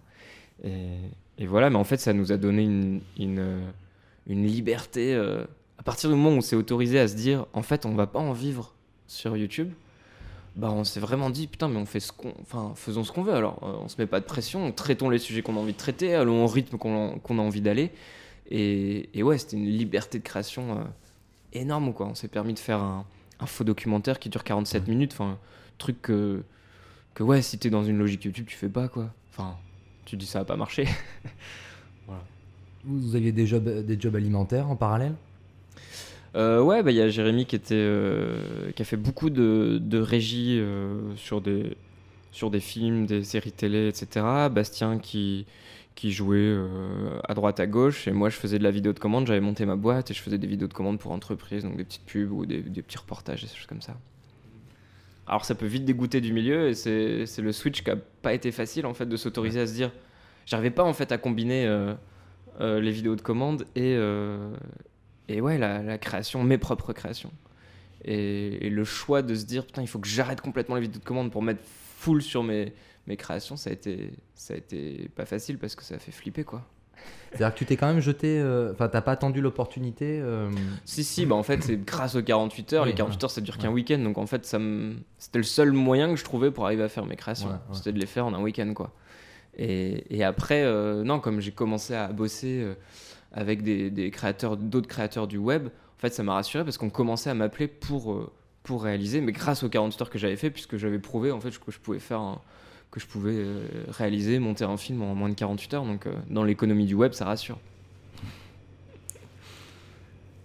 Et, 0.64 0.98
voilà, 1.46 1.70
mais 1.70 1.76
en 1.76 1.84
fait, 1.84 1.98
ça 1.98 2.12
nous 2.12 2.32
a 2.32 2.36
donné 2.36 2.64
une, 2.64 3.00
une, 3.16 4.46
liberté. 4.46 5.14
Euh, 5.14 5.44
à 5.78 5.82
partir 5.82 6.10
du 6.10 6.16
moment 6.16 6.30
où 6.30 6.38
on 6.38 6.40
s'est 6.40 6.56
autorisé 6.56 6.98
à 6.98 7.06
se 7.06 7.14
dire, 7.14 7.46
en 7.52 7.62
fait, 7.62 7.86
on 7.86 7.94
va 7.94 8.06
pas 8.06 8.18
en 8.18 8.32
vivre 8.32 8.74
sur 9.06 9.36
YouTube, 9.36 9.70
bah 10.58 10.70
on 10.72 10.82
s'est 10.82 10.98
vraiment 10.98 11.30
dit 11.30 11.46
putain 11.46 11.68
mais 11.68 11.78
on 11.78 11.86
fait 11.86 12.00
ce 12.00 12.10
qu'on 12.10 12.34
enfin 12.40 12.72
faisons 12.74 13.04
ce 13.04 13.12
qu'on 13.12 13.22
veut 13.22 13.32
alors 13.32 13.60
euh, 13.62 13.84
on 13.84 13.88
se 13.88 13.94
met 13.98 14.06
pas 14.06 14.18
de 14.18 14.24
pression 14.24 14.72
traitons 14.72 15.08
les 15.08 15.18
sujets 15.18 15.40
qu'on 15.40 15.56
a 15.56 15.60
envie 15.60 15.72
de 15.72 15.78
traiter 15.78 16.14
allons 16.14 16.44
au 16.44 16.48
rythme 16.48 16.78
qu'on 16.78 17.38
a 17.38 17.42
envie 17.42 17.60
d'aller 17.60 17.92
et, 18.50 19.08
et, 19.14 19.22
ouais 19.22 19.38
c'était 19.38 19.56
une 19.56 19.66
liberté 19.66 20.18
de 20.18 20.24
création 20.24 20.78
euh, 20.78 20.82
énorme 21.52 21.92
quoi 21.92 22.06
on 22.06 22.16
s'est 22.16 22.28
permis 22.28 22.54
de 22.54 22.58
faire 22.58 22.80
un, 22.80 23.06
un, 23.38 23.46
faux 23.46 23.62
documentaire 23.62 24.18
qui 24.18 24.30
dure 24.30 24.42
47 24.42 24.88
minutes 24.88 25.12
enfin 25.12 25.38
truc 25.78 26.02
que 26.02 26.42
que 27.14 27.22
ouais 27.22 27.40
si 27.40 27.56
t'es 27.58 27.70
dans 27.70 27.84
une 27.84 27.98
logique 27.98 28.24
YouTube 28.24 28.46
tu 28.48 28.56
fais 28.56 28.68
pas 28.68 28.88
quoi 28.88 29.14
enfin 29.30 29.56
tu 30.08 30.16
dis 30.16 30.26
ça 30.26 30.40
va 30.40 30.44
pas 30.44 30.56
marcher 30.56 30.84
voilà. 32.06 32.22
vous 32.84 33.14
aviez 33.14 33.32
des 33.32 33.46
jobs 33.46 33.68
des 33.84 34.00
jobs 34.00 34.16
alimentaires 34.16 34.70
en 34.70 34.76
parallèle? 34.76 35.14
Euh, 36.36 36.60
ouais, 36.60 36.82
bah, 36.82 36.90
il 36.90 36.96
y 36.96 37.00
a 37.00 37.08
Jérémy 37.08 37.46
qui, 37.46 37.56
était, 37.56 37.74
euh, 37.74 38.70
qui 38.72 38.82
a 38.82 38.84
fait 38.84 38.96
beaucoup 38.96 39.30
de, 39.30 39.78
de 39.80 39.98
régie 39.98 40.58
euh, 40.60 41.16
sur, 41.16 41.40
des, 41.40 41.76
sur 42.32 42.50
des 42.50 42.60
films, 42.60 43.06
des 43.06 43.24
séries 43.24 43.52
télé, 43.52 43.88
etc. 43.88 44.24
Bastien 44.50 44.98
qui, 44.98 45.46
qui 45.94 46.12
jouait 46.12 46.56
à 47.24 47.34
droite 47.34 47.60
à 47.60 47.66
gauche 47.66 48.06
et 48.06 48.12
moi 48.12 48.28
je 48.28 48.36
faisais 48.36 48.58
de 48.58 48.64
la 48.64 48.70
vidéo 48.70 48.92
de 48.92 48.98
commande, 48.98 49.26
j'avais 49.26 49.40
monté 49.40 49.66
ma 49.66 49.76
boîte 49.76 50.10
et 50.10 50.14
je 50.14 50.20
faisais 50.20 50.38
des 50.38 50.46
vidéos 50.46 50.68
de 50.68 50.74
commande 50.74 50.98
pour 50.98 51.12
entreprises, 51.12 51.64
donc 51.64 51.76
des 51.76 51.84
petites 51.84 52.04
pubs 52.04 52.30
ou 52.30 52.46
des, 52.46 52.60
des 52.60 52.82
petits 52.82 52.98
reportages, 52.98 53.42
des 53.42 53.48
choses 53.48 53.66
comme 53.66 53.82
ça. 53.82 53.96
Alors 55.26 55.44
ça 55.44 55.54
peut 55.54 55.66
vite 55.66 55.84
dégoûter 55.84 56.20
du 56.20 56.32
milieu 56.32 56.68
et 56.68 56.74
c'est 56.74 57.42
le 57.42 57.52
switch 57.52 57.82
qui 57.82 57.90
a 57.90 57.96
pas 57.96 58.32
été 58.32 58.52
facile 58.52 58.86
en 58.86 58.94
fait 58.94 59.06
de 59.06 59.16
s'autoriser 59.16 59.60
à 59.60 59.66
se 59.66 59.74
dire, 59.74 59.90
j'arrivais 60.48 60.70
pas 60.70 60.84
en 60.84 60.92
fait 60.92 61.12
à 61.12 61.18
combiner 61.18 61.68
les 62.60 62.90
vidéos 62.90 63.16
de 63.16 63.20
commande 63.20 63.66
et, 63.76 63.96
et 65.28 65.40
ouais, 65.40 65.58
la, 65.58 65.98
création, 65.98 66.42
mes 66.42 66.58
propres 66.58 66.92
créations. 66.92 67.32
Et, 68.04 68.70
le 68.70 68.84
choix 68.84 69.22
de 69.22 69.34
se 69.34 69.44
dire, 69.44 69.66
putain, 69.66 69.82
il 69.82 69.88
faut 69.88 69.98
que 69.98 70.08
j'arrête 70.08 70.40
complètement 70.40 70.76
les 70.76 70.82
vidéos 70.82 71.00
de 71.00 71.04
commande 71.04 71.30
pour 71.30 71.42
mettre 71.42 71.60
full 71.64 72.22
sur 72.22 72.42
mes, 72.42 72.72
mes 73.06 73.16
créations, 73.16 73.56
ça 73.56 73.70
a, 73.70 73.72
été, 73.72 74.12
ça 74.34 74.54
a 74.54 74.56
été 74.56 75.10
pas 75.16 75.24
facile 75.24 75.58
parce 75.58 75.74
que 75.74 75.82
ça 75.82 75.96
a 75.96 75.98
fait 75.98 76.12
flipper, 76.12 76.44
quoi. 76.44 76.62
C'est-à-dire 77.30 77.54
que 77.54 77.58
tu 77.58 77.66
t'es 77.66 77.76
quand 77.76 77.86
même 77.86 78.00
jeté, 78.00 78.40
euh, 78.40 78.72
enfin, 78.72 78.88
t'as 78.88 79.00
pas 79.00 79.12
attendu 79.12 79.40
l'opportunité 79.40 80.18
euh, 80.20 80.50
Si, 80.84 81.04
si, 81.04 81.26
bah 81.26 81.36
en 81.36 81.42
fait, 81.42 81.62
c'est 81.62 81.76
grâce 81.76 82.16
aux 82.16 82.22
48 82.22 82.72
heures. 82.72 82.84
les 82.84 82.94
48 82.94 83.24
heures, 83.24 83.30
ça 83.30 83.40
dure 83.40 83.56
qu'un 83.58 83.70
week-end, 83.70 83.98
donc 83.98 84.18
en 84.18 84.26
fait, 84.26 84.44
ça 84.44 84.58
c'était 85.18 85.38
le 85.38 85.44
seul 85.44 85.72
moyen 85.72 86.10
que 86.10 86.16
je 86.16 86.24
trouvais 86.24 86.50
pour 86.50 86.64
arriver 86.64 86.82
à 86.82 86.88
faire 86.88 87.06
mes 87.06 87.16
créations. 87.16 87.50
C'était 87.72 87.92
de 87.92 87.98
les 87.98 88.06
faire 88.06 88.26
en 88.26 88.34
un 88.34 88.42
week-end, 88.42 88.72
quoi. 88.74 88.92
Et, 89.58 90.22
après, 90.22 90.62
euh, 90.62 91.02
non, 91.02 91.18
comme 91.18 91.40
j'ai 91.40 91.50
commencé 91.50 91.94
à 91.94 92.08
bosser 92.08 92.64
avec 93.32 93.62
des, 93.62 94.10
créateurs, 94.10 94.56
d'autres 94.56 94.88
créateurs 94.88 95.26
du 95.26 95.38
web, 95.38 95.68
en 95.98 96.00
fait, 96.00 96.14
ça 96.14 96.22
m'a 96.22 96.34
rassuré 96.34 96.62
parce 96.62 96.78
qu'on 96.78 96.90
commençait 96.90 97.28
à 97.28 97.34
m'appeler 97.34 97.66
pour, 97.66 98.12
euh, 98.12 98.30
pour 98.62 98.84
réaliser, 98.84 99.20
mais 99.20 99.32
grâce 99.32 99.64
aux 99.64 99.68
40 99.68 100.00
heures 100.00 100.10
que 100.10 100.18
j'avais 100.18 100.36
fait, 100.36 100.48
puisque 100.48 100.76
j'avais 100.76 101.00
prouvé 101.00 101.32
en 101.32 101.40
fait 101.40 101.50
que 101.58 101.72
je 101.72 101.80
pouvais 101.80 101.98
faire 101.98 102.38
que 102.92 103.00
je 103.00 103.06
pouvais 103.06 103.34
euh, 103.34 103.66
réaliser, 103.88 104.38
monter 104.38 104.64
un 104.64 104.76
film 104.76 105.02
en 105.02 105.14
moins 105.14 105.28
de 105.28 105.34
48 105.34 105.74
heures. 105.74 105.84
Donc, 105.84 106.06
euh, 106.06 106.14
dans 106.30 106.44
l'économie 106.44 106.86
du 106.86 106.94
web, 106.94 107.12
ça 107.12 107.26
rassure. 107.26 107.58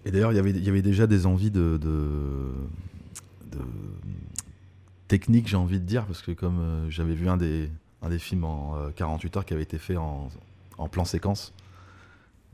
Et 0.04 0.10
d'ailleurs, 0.10 0.32
il 0.32 0.64
y 0.64 0.68
avait 0.68 0.82
déjà 0.82 1.06
des 1.06 1.24
envies 1.24 1.52
de, 1.52 1.78
de, 1.80 2.52
de 3.52 3.58
technique, 5.08 5.48
j'ai 5.48 5.56
envie 5.56 5.80
de 5.80 5.86
dire, 5.86 6.04
parce 6.04 6.20
que 6.20 6.32
comme 6.32 6.86
j'avais 6.90 7.14
vu 7.14 7.28
un 7.28 7.38
des, 7.38 7.70
un 8.04 8.08
des 8.08 8.18
films 8.18 8.44
en 8.44 8.90
48 8.94 9.36
heures 9.36 9.44
qui 9.44 9.54
avait 9.54 9.62
été 9.62 9.78
fait 9.78 9.96
en, 9.96 10.28
en 10.78 10.88
plan 10.88 11.04
séquence, 11.04 11.52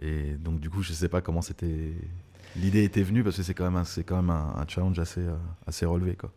et 0.00 0.32
donc, 0.42 0.60
du 0.60 0.70
coup, 0.70 0.82
je 0.82 0.92
sais 0.92 1.08
pas 1.08 1.20
comment 1.20 1.42
c'était. 1.42 1.92
L'idée 2.56 2.82
était 2.82 3.02
venue 3.02 3.22
parce 3.22 3.36
que 3.36 3.42
c'est 3.42 3.54
quand 3.54 3.70
même 3.70 3.84
c'est 3.84 4.02
quand 4.02 4.16
même 4.16 4.30
un, 4.30 4.64
challenge 4.66 4.98
assez, 4.98 5.20
euh, 5.20 5.36
assez 5.66 5.86
relevé, 5.86 6.14
quoi. 6.14 6.32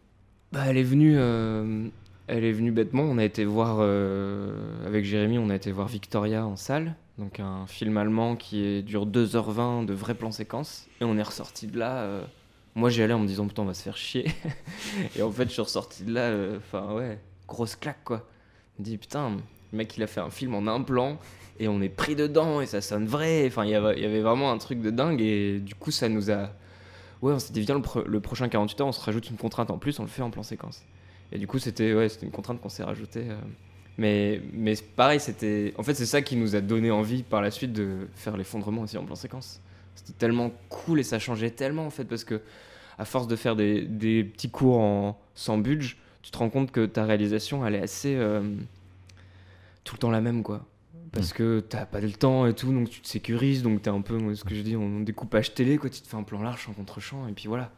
Bah, 0.51 0.65
elle 0.67 0.77
est 0.77 0.83
venue. 0.83 1.17
Euh, 1.17 1.87
elle 2.27 2.43
est 2.43 2.51
venue 2.51 2.71
bêtement. 2.71 3.03
On 3.03 3.17
a 3.17 3.23
été 3.23 3.45
voir 3.45 3.77
euh, 3.79 4.85
avec 4.85 5.05
Jérémy, 5.05 5.39
on 5.39 5.49
a 5.49 5.55
été 5.55 5.71
voir 5.71 5.87
Victoria 5.87 6.45
en 6.45 6.55
salle, 6.55 6.95
donc 7.17 7.39
un 7.39 7.65
film 7.67 7.97
allemand 7.97 8.35
qui 8.35 8.63
est, 8.63 8.81
dure 8.81 9.07
2h20 9.07 9.85
de 9.85 9.93
vrais 9.93 10.15
plans 10.15 10.31
séquences, 10.31 10.87
et 11.01 11.05
on 11.05 11.17
est 11.17 11.23
ressorti 11.23 11.67
de 11.67 11.79
là. 11.79 12.21
moi, 12.75 12.89
j'y 12.89 13.01
allais 13.01 13.13
en 13.13 13.19
me 13.19 13.27
disant 13.27 13.47
putain, 13.47 13.63
on 13.63 13.65
va 13.65 13.73
se 13.73 13.83
faire 13.83 13.97
chier, 13.97 14.31
et 15.17 15.21
en 15.21 15.31
fait, 15.31 15.45
je 15.45 15.53
suis 15.53 15.61
ressorti 15.61 16.03
de 16.03 16.13
là. 16.13 16.33
Enfin, 16.57 16.93
ouais, 16.93 17.19
grosse 17.47 17.75
claque, 17.75 18.03
quoi. 18.03 18.25
Me 18.79 18.83
dis, 18.83 18.97
putain, 18.97 19.37
le 19.71 19.77
mec, 19.77 19.95
il 19.97 20.03
a 20.03 20.07
fait 20.07 20.19
un 20.21 20.29
film 20.29 20.55
en 20.55 20.67
un 20.67 20.81
plan 20.81 21.17
et 21.59 21.67
on 21.67 21.81
est 21.81 21.89
pris 21.89 22.15
dedans 22.15 22.61
et 22.61 22.65
ça 22.65 22.81
sonne 22.81 23.05
vrai. 23.05 23.45
Enfin, 23.47 23.65
il 23.65 23.71
y 23.71 23.75
avait, 23.75 24.21
vraiment 24.21 24.51
un 24.51 24.57
truc 24.57 24.81
de 24.81 24.89
dingue 24.89 25.21
et 25.21 25.59
du 25.59 25.75
coup, 25.75 25.91
ça 25.91 26.09
nous 26.09 26.31
a. 26.31 26.49
Ouais, 27.21 27.33
on 27.33 27.39
s'est 27.39 27.53
dit, 27.53 27.65
le, 27.65 28.07
le 28.07 28.19
prochain 28.19 28.49
48 28.49 28.81
heures, 28.81 28.87
on 28.87 28.91
se 28.91 29.01
rajoute 29.01 29.29
une 29.29 29.37
contrainte 29.37 29.71
en 29.71 29.77
plus, 29.77 29.99
on 29.99 30.03
le 30.03 30.09
fait 30.09 30.21
en 30.21 30.29
plan 30.31 30.43
séquence. 30.43 30.83
Et 31.31 31.37
du 31.37 31.47
coup, 31.47 31.57
c'était 31.59 31.93
ouais, 31.93 32.07
une 32.21 32.31
contrainte 32.31 32.61
qu'on 32.61 32.69
s'est 32.69 32.83
rajoutée. 32.83 33.25
euh. 33.29 33.37
Mais, 33.97 34.41
mais 34.53 34.73
pareil, 34.95 35.19
c'était. 35.19 35.73
En 35.77 35.83
fait, 35.83 35.93
c'est 35.93 36.05
ça 36.05 36.21
qui 36.21 36.35
nous 36.35 36.55
a 36.55 36.61
donné 36.61 36.89
envie 36.91 37.23
par 37.23 37.41
la 37.41 37.51
suite 37.51 37.73
de 37.73 38.07
faire 38.15 38.35
l'effondrement 38.37 38.81
aussi 38.81 38.97
en 38.97 39.05
plan 39.05 39.15
séquence. 39.15 39.61
C'était 39.95 40.13
tellement 40.13 40.51
cool 40.69 40.99
et 40.99 41.03
ça 41.03 41.19
changeait 41.19 41.51
tellement 41.51 41.85
en 41.85 41.89
fait 41.91 42.05
parce 42.05 42.23
que 42.23 42.41
à 42.97 43.05
force 43.05 43.27
de 43.27 43.35
faire 43.35 43.55
des, 43.55 43.81
des 43.81 44.23
petits 44.23 44.49
cours 44.49 44.79
en, 44.79 45.19
sans 45.35 45.57
budget, 45.59 45.95
tu 46.23 46.31
te 46.31 46.37
rends 46.39 46.49
compte 46.49 46.71
que 46.71 46.87
ta 46.87 47.05
réalisation 47.05 47.65
elle 47.67 47.75
est 47.75 47.81
assez 47.81 48.15
euh, 48.15 48.41
tout 49.83 49.93
le 49.95 49.99
temps 49.99 50.09
la 50.09 50.21
même 50.21 50.41
quoi. 50.41 50.65
Parce 51.11 51.31
que 51.31 51.59
t'as 51.59 51.85
pas 51.85 52.01
le 52.01 52.11
temps 52.11 52.47
et 52.47 52.55
tout, 52.55 52.73
donc 52.73 52.89
tu 52.89 52.99
te 52.99 53.07
sécurises, 53.07 53.61
donc 53.61 53.83
t'es 53.83 53.91
un 53.91 54.01
peu, 54.01 54.17
moi, 54.17 54.35
ce 54.35 54.43
que 54.43 54.55
je 54.55 54.61
dis, 54.61 54.75
en 54.75 55.01
découpage 55.01 55.53
télé, 55.53 55.77
quoi, 55.77 55.87
tu 55.87 56.01
te 56.01 56.07
fais 56.07 56.17
un 56.17 56.23
plan 56.23 56.41
large 56.41 56.67
en 56.67 56.73
contre-champ, 56.73 57.27
et 57.27 57.33
puis 57.33 57.47
voilà. 57.47 57.71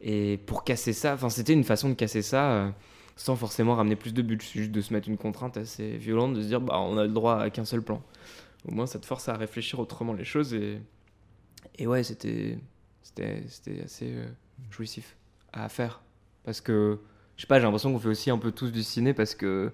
Et 0.00 0.38
pour 0.46 0.64
casser 0.64 0.94
ça, 0.94 1.12
enfin 1.12 1.28
c'était 1.28 1.52
une 1.52 1.64
façon 1.64 1.90
de 1.90 1.94
casser 1.94 2.22
ça 2.22 2.52
euh, 2.52 2.70
sans 3.16 3.36
forcément 3.36 3.74
ramener 3.74 3.96
plus 3.96 4.14
de 4.14 4.22
budget, 4.22 4.48
juste 4.54 4.70
de 4.70 4.80
se 4.80 4.94
mettre 4.94 5.10
une 5.10 5.18
contrainte 5.18 5.58
assez 5.58 5.98
violente, 5.98 6.32
de 6.32 6.40
se 6.40 6.46
dire, 6.46 6.62
bah 6.62 6.78
on 6.80 6.96
a 6.96 7.04
le 7.04 7.12
droit 7.12 7.38
à 7.38 7.50
qu'un 7.50 7.66
seul 7.66 7.82
plan. 7.82 8.02
Au 8.66 8.72
moins 8.72 8.86
ça 8.86 8.98
te 8.98 9.04
force 9.04 9.28
à 9.28 9.34
réfléchir 9.34 9.78
autrement 9.78 10.14
les 10.14 10.24
choses, 10.24 10.54
et, 10.54 10.80
et 11.78 11.86
ouais, 11.86 12.02
c'était 12.02 12.58
c'était 13.02 13.44
c'était 13.48 13.82
assez 13.82 14.10
euh, 14.10 14.26
jouissif 14.70 15.16
à 15.52 15.68
faire. 15.68 16.00
Parce 16.44 16.62
que, 16.62 16.98
je 17.36 17.42
sais 17.42 17.46
pas, 17.46 17.58
j'ai 17.58 17.64
l'impression 17.64 17.92
qu'on 17.92 17.98
fait 17.98 18.08
aussi 18.08 18.30
un 18.30 18.38
peu 18.38 18.52
tous 18.52 18.70
du 18.70 18.82
ciné 18.82 19.14
parce 19.14 19.34
que 19.34 19.72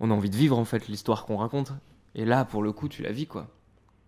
on 0.00 0.10
a 0.10 0.14
envie 0.14 0.30
de 0.30 0.36
vivre 0.36 0.58
en 0.58 0.64
fait 0.64 0.88
l'histoire 0.88 1.24
qu'on 1.24 1.36
raconte. 1.36 1.72
Et 2.14 2.24
là, 2.24 2.44
pour 2.44 2.62
le 2.62 2.72
coup, 2.72 2.88
tu 2.88 3.02
la 3.02 3.12
vis 3.12 3.26
quoi. 3.26 3.48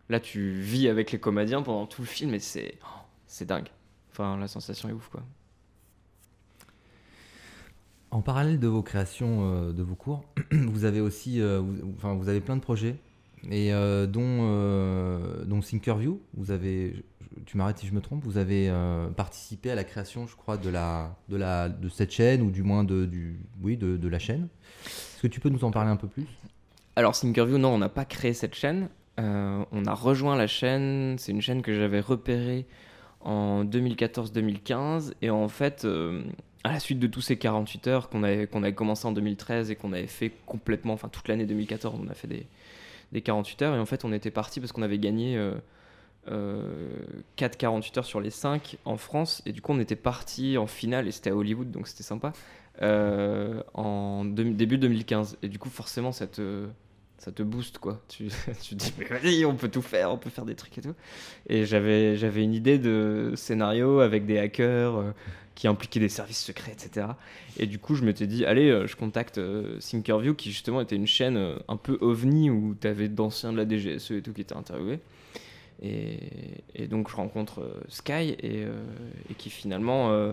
Là, 0.09 0.21
tu 0.21 0.52
vis 0.52 0.88
avec 0.88 1.12
les 1.12 1.18
comédiens 1.18 1.62
pendant 1.62 1.87
tout 1.87 2.02
le 2.02 2.06
film 2.06 2.35
et 2.35 2.40
c'est 2.40 2.78
c'est 3.26 3.47
dingue. 3.47 3.68
Enfin, 4.12 4.37
la 4.37 4.49
sensation 4.49 4.88
est 4.88 4.92
ouf 4.92 5.09
quoi. 5.09 5.23
En 8.11 8.23
parallèle 8.23 8.59
de 8.59 8.68
vos 8.68 8.83
créations, 8.83 9.40
euh, 9.42 9.73
de 9.73 9.83
vos 9.83 9.95
cours, 9.95 10.25
vous 10.52 10.85
avez 10.85 11.00
aussi, 11.00 11.40
euh, 11.40 11.61
enfin, 11.97 12.14
vous 12.14 12.28
avez 12.28 12.40
plein 12.40 12.56
de 12.56 12.62
projets, 12.62 12.97
et 13.50 13.75
euh, 13.75 14.06
dont, 14.06 15.45
dont 15.45 15.61
Thinkerview. 15.61 16.21
Vous 16.35 16.50
avez, 16.50 17.04
tu 17.47 17.57
m'arrêtes 17.57 17.79
si 17.79 17.87
je 17.87 17.93
me 17.93 18.00
trompe, 18.00 18.25
vous 18.25 18.38
avez 18.38 18.69
euh, 18.69 19.09
participé 19.09 19.71
à 19.71 19.75
la 19.76 19.85
création, 19.85 20.26
je 20.26 20.35
crois, 20.35 20.57
de 20.57 20.69
la, 20.69 21.17
de 21.29 21.37
la, 21.37 21.69
de 21.69 21.88
cette 21.88 22.11
chaîne 22.11 22.43
ou 22.43 22.50
du 22.50 22.62
moins 22.62 22.85
de, 22.85 23.07
du, 23.07 23.38
oui, 23.62 23.76
de, 23.76 23.97
de 23.97 24.09
la 24.09 24.19
chaîne. 24.19 24.49
Est-ce 24.85 25.23
que 25.23 25.29
tu 25.29 25.41
peux 25.41 25.49
nous 25.49 25.65
en 25.65 25.71
parler 25.71 25.91
un 25.91 25.97
peu 25.97 26.09
plus? 26.09 26.26
Alors, 26.97 27.12
Thinkerview, 27.12 27.59
non, 27.59 27.71
on 27.71 27.79
n'a 27.79 27.88
pas 27.88 28.05
créé 28.05 28.35
cette 28.35 28.55
chaîne. 28.55 28.88
Euh, 29.21 29.65
on 29.71 29.85
a 29.87 29.95
rejoint 29.95 30.37
la 30.37 30.49
chaîne. 30.49 31.17
C'est 31.19 31.31
une 31.31 31.41
chaîne 31.41 31.62
que 31.62 31.73
j'avais 31.73 32.00
repérée 32.00 32.67
en 33.21 33.65
2014-2015. 33.65 35.12
Et 35.23 35.31
en 35.31 35.49
fait, 35.49 35.85
euh, 35.85 36.23
à 36.65 36.73
la 36.73 36.81
suite 36.81 36.99
de 36.99 37.07
tous 37.07 37.21
ces 37.21 37.38
48 37.38 37.87
heures 37.87 38.09
qu'on 38.09 38.25
avait, 38.25 38.49
qu'on 38.49 38.65
avait 38.65 38.75
commencé 38.75 39.07
en 39.07 39.12
2013 39.12 39.71
et 39.71 39.76
qu'on 39.76 39.93
avait 39.93 40.09
fait 40.09 40.33
complètement, 40.47 40.95
enfin 40.95 41.09
toute 41.09 41.29
l'année 41.29 41.47
2014, 41.47 42.00
on 42.03 42.09
a 42.09 42.15
fait 42.15 42.29
des, 42.29 42.47
des 43.12 43.21
48 43.21 43.62
heures. 43.62 43.76
Et 43.76 43.79
en 43.79 43.87
fait, 43.87 44.05
on 44.05 44.12
était 44.12 44.33
parti 44.33 44.59
parce 44.59 44.73
qu'on 44.73 44.83
avait 44.83 44.99
gagné 44.99 45.38
4 47.37 47.56
48 47.56 47.99
heures 47.99 48.04
sur 48.04 48.21
les 48.21 48.30
5 48.30 48.76
en 48.85 48.97
France. 48.97 49.42
Et 49.47 49.52
du 49.52 49.61
coup, 49.62 49.73
on 49.73 49.80
était 49.80 49.97
parti 49.97 50.59
en 50.59 50.66
finale 50.66 51.09
et 51.09 51.12
c'était 51.12 51.30
à 51.30 51.37
Hollywood, 51.37 51.71
donc 51.71 51.88
c'était 51.88 52.02
sympa. 52.02 52.33
euh, 52.83 53.62
en 53.75 54.25
deux- 54.26 54.50
début 54.52 54.76
2015. 54.78 55.38
Et 55.42 55.49
du 55.49 55.59
coup, 55.59 55.71
forcément, 55.71 56.12
ça 56.12 56.26
te, 56.26 56.66
ça 57.18 57.33
te 57.33 57.42
booste, 57.42 57.78
quoi. 57.78 58.00
Tu, 58.09 58.25
dis, 58.75 58.92
mais 58.99 59.06
vas-y, 59.06 59.45
on 59.47 59.54
peut 59.54 59.68
tout 59.71 59.80
faire, 59.83 60.12
on 60.12 60.18
peut 60.18 60.28
faire 60.30 60.45
des 60.45 60.54
trucs 60.54 60.76
et 60.78 60.83
tout. 60.83 60.95
Et 61.49 61.64
j'avais, 61.64 62.16
une 62.42 62.52
idée 62.54 62.78
de 62.78 63.33
scénario 63.35 64.00
avec 64.00 64.26
des 64.26 64.38
hackers 64.38 64.97
euh, 64.97 65.11
qui 65.54 65.68
impliquaient 65.68 66.00
des 66.00 66.11
services 66.11 66.45
secrets, 66.45 66.73
etc. 66.73 67.06
Et 67.59 67.66
du 67.66 67.78
coup, 67.78 67.95
je 67.95 68.04
m'étais 68.04 68.26
dit, 68.26 68.45
allez, 68.45 68.68
euh, 68.68 68.87
je 68.87 68.95
contacte 68.95 69.38
euh, 69.38 69.78
Thinkerview, 69.78 70.35
qui 70.35 70.50
justement 70.50 70.83
était 70.83 70.97
une 70.97 71.06
chaîne 71.06 71.38
euh, 71.38 71.56
un 71.68 71.78
peu 71.78 71.97
ovni 72.02 72.50
où 72.50 72.76
tu 72.78 72.87
avais 72.88 73.09
d'anciens 73.09 73.54
de 73.54 73.56
la 73.56 73.66
DGSE 73.66 74.11
et 74.11 74.21
tout 74.23 74.35
qui 74.35 74.42
étaient 74.42 74.54
interviewés. 74.56 75.00
Et, 75.83 76.88
donc, 76.88 77.11
je 77.11 77.16
rencontre 77.16 77.61
euh, 77.61 77.80
Sky 77.88 78.12
et, 78.12 78.64
euh, 78.64 78.83
et 79.30 79.35
qui 79.35 79.50
finalement. 79.50 80.11
euh, 80.11 80.33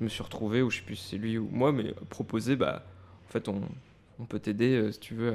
me 0.00 0.08
suis 0.08 0.22
retrouvé, 0.22 0.60
ou 0.60 0.70
je 0.70 0.78
sais 0.78 0.82
plus 0.82 0.96
si 0.96 1.08
c'est 1.10 1.16
lui 1.16 1.38
ou 1.38 1.48
moi, 1.50 1.72
mais 1.72 1.94
proposé, 2.10 2.56
bah, 2.56 2.84
en 3.26 3.32
fait, 3.32 3.48
on, 3.48 3.62
peut 4.28 4.38
t'aider 4.38 4.92
si 4.92 5.00
tu 5.00 5.14
veux 5.14 5.34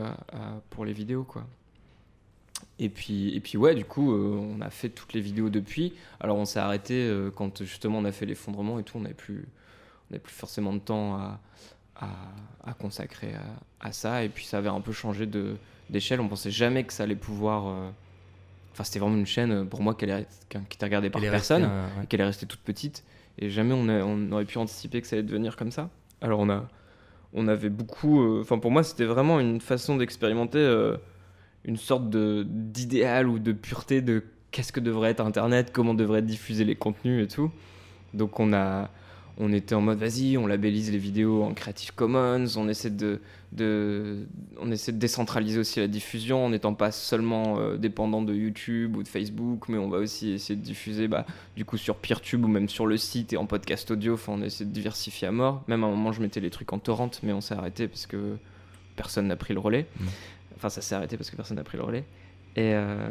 pour 0.70 0.86
les 0.86 0.94
vidéos, 0.94 1.24
quoi. 1.24 1.44
Et 2.78 2.90
puis, 2.90 3.36
et 3.36 3.40
puis 3.40 3.58
ouais, 3.58 3.74
du 3.74 3.84
coup, 3.84 4.14
on 4.14 4.62
a 4.62 4.70
fait 4.70 4.90
toutes 4.90 5.14
les 5.14 5.22
vidéos 5.22 5.50
depuis. 5.50 5.94
Alors, 6.20 6.38
on 6.38 6.46
s'est 6.46 6.60
arrêté 6.60 7.12
quand 7.36 7.64
justement 7.64 7.98
on 7.98 8.06
a 8.06 8.12
fait 8.12 8.28
l'effondrement 8.28 8.78
et 8.78 8.84
tout. 8.84 8.98
On 8.98 9.02
n'avait 9.02 9.16
plus, 9.16 9.48
on 9.48 10.14
n'avait 10.14 10.22
plus 10.22 10.36
forcément 10.36 10.72
de 10.72 10.78
temps 10.78 11.20
à, 11.96 12.74
consacrer 12.78 13.34
à, 13.80 13.92
ça. 13.92 14.24
Et 14.24 14.30
puis, 14.30 14.46
ça 14.46 14.60
avait 14.60 14.70
un 14.70 14.82
peu 14.82 14.92
changé 14.92 15.28
d'échelle. 15.90 16.22
On 16.22 16.28
pensait 16.28 16.52
jamais 16.52 16.84
que 16.84 16.94
ça 16.94 17.04
allait 17.04 17.16
pouvoir. 17.16 17.92
Enfin, 18.76 18.84
c'était 18.84 19.00
vraiment 19.00 19.16
une 19.16 19.26
chaîne 19.26 19.52
euh, 19.52 19.64
pour 19.64 19.82
moi 19.82 19.96
qui 19.96 20.04
allait- 20.04 20.28
qui 20.50 20.58
était 20.58 20.86
regardée 20.86 21.10
par 21.10 21.24
Elle 21.24 21.32
personne 21.32 21.64
restée, 21.64 21.74
euh, 21.74 22.02
ouais. 22.02 22.06
qu'elle 22.08 22.20
est 22.20 22.26
restée 22.26 22.46
toute 22.46 22.60
petite. 22.60 23.06
Et 23.40 23.50
jamais 23.50 23.74
on, 23.74 23.88
a- 23.88 24.04
on 24.04 24.32
aurait 24.34 24.44
pu 24.46 24.58
anticiper 24.58 25.00
que 25.02 25.08
ça 25.08 25.16
allait 25.16 25.24
devenir 25.24 25.56
comme 25.56 25.72
ça. 25.72 25.90
Alors 26.22 26.40
on 26.42 26.50
a, 26.50 26.68
on 27.34 27.48
avait 27.48 27.70
beaucoup. 27.70 28.22
euh, 28.22 28.42
Enfin 28.42 28.60
pour 28.60 28.72
moi 28.72 28.84
c'était 28.84 29.06
vraiment 29.06 29.40
une 29.40 29.62
façon 29.62 29.96
d'expérimenter 29.98 30.58
euh, 30.60 30.98
une 31.64 31.78
sorte 31.78 32.10
de 32.10 32.46
d'idéal 32.48 33.28
ou 33.30 33.40
de 33.40 33.54
pureté 33.54 34.02
de 34.02 34.24
qu'est-ce 34.52 34.72
que 34.74 34.80
devrait 34.82 35.12
être 35.12 35.22
Internet, 35.26 35.72
comment 35.74 35.94
devraient 35.94 36.20
être 36.20 36.26
diffusés 36.26 36.64
les 36.66 36.76
contenus 36.76 37.24
et 37.24 37.28
tout. 37.28 37.52
Donc 38.14 38.40
on 38.42 38.52
a, 38.54 38.90
on 39.38 39.52
était 39.52 39.76
en 39.76 39.82
mode 39.82 39.98
vas-y, 39.98 40.38
on 40.38 40.48
labellise 40.48 40.92
les 40.92 40.98
vidéos 40.98 41.44
en 41.44 41.54
Creative 41.54 41.94
Commons, 41.94 42.46
on 42.56 42.70
essaie 42.70 42.90
de, 42.90 43.20
de, 43.52 44.28
on 44.62 44.72
essaie 44.72 44.94
de 44.94 44.98
décentraliser 44.98 45.60
aussi 45.60 45.80
la 45.80 45.88
diffusion 45.88 46.46
en 46.46 46.50
n'étant 46.50 46.74
pas 46.74 46.92
seulement 46.92 47.60
euh, 47.60 47.78
dépendant 47.78 48.22
de 48.22 48.34
YouTube 48.34 48.96
ou 48.96 49.04
de 49.04 49.08
Facebook, 49.08 49.68
mais 49.68 49.78
on 49.78 49.90
va 49.90 49.98
aussi 49.98 50.32
essayer 50.32 50.58
de 50.58 50.64
diffuser 50.64 51.08
bah, 51.08 51.26
du 51.58 51.66
coup 51.66 51.78
sur 51.78 51.98
PeerTube 51.98 52.46
ou 52.46 52.48
même 52.48 52.70
sur 52.70 52.86
le 52.86 52.96
site 52.96 53.34
et 53.34 53.38
en 53.38 53.46
podcast 53.46 53.92
audio. 53.92 54.14
Enfin, 54.14 54.34
on 54.38 54.42
essaie 54.42 54.66
de 54.66 54.72
diversifier 54.72 55.28
à 55.28 55.32
mort. 55.32 55.64
Même 55.68 55.84
à 55.84 55.88
un 55.88 55.92
moment, 55.92 56.14
je 56.14 56.22
mettais 56.22 56.40
les 56.40 56.50
trucs 56.50 56.72
en 56.72 56.80
torrent, 56.80 57.12
mais 57.24 57.34
on 57.34 57.42
s'est 57.42 57.56
arrêté 57.56 57.88
parce 57.88 58.08
que 58.08 58.38
personne 58.96 59.28
n'a 59.28 59.36
pris 59.36 59.54
le 59.54 59.60
relais. 59.60 59.88
Mm. 60.00 60.06
Enfin, 60.56 60.70
ça 60.70 60.82
s'est 60.82 60.96
arrêté 60.96 61.18
parce 61.18 61.30
que 61.30 61.36
personne 61.36 61.58
n'a 61.58 61.64
pris 61.64 61.78
le 61.78 61.84
relais. 61.84 62.06
Et, 62.56 62.74
euh, 62.74 63.10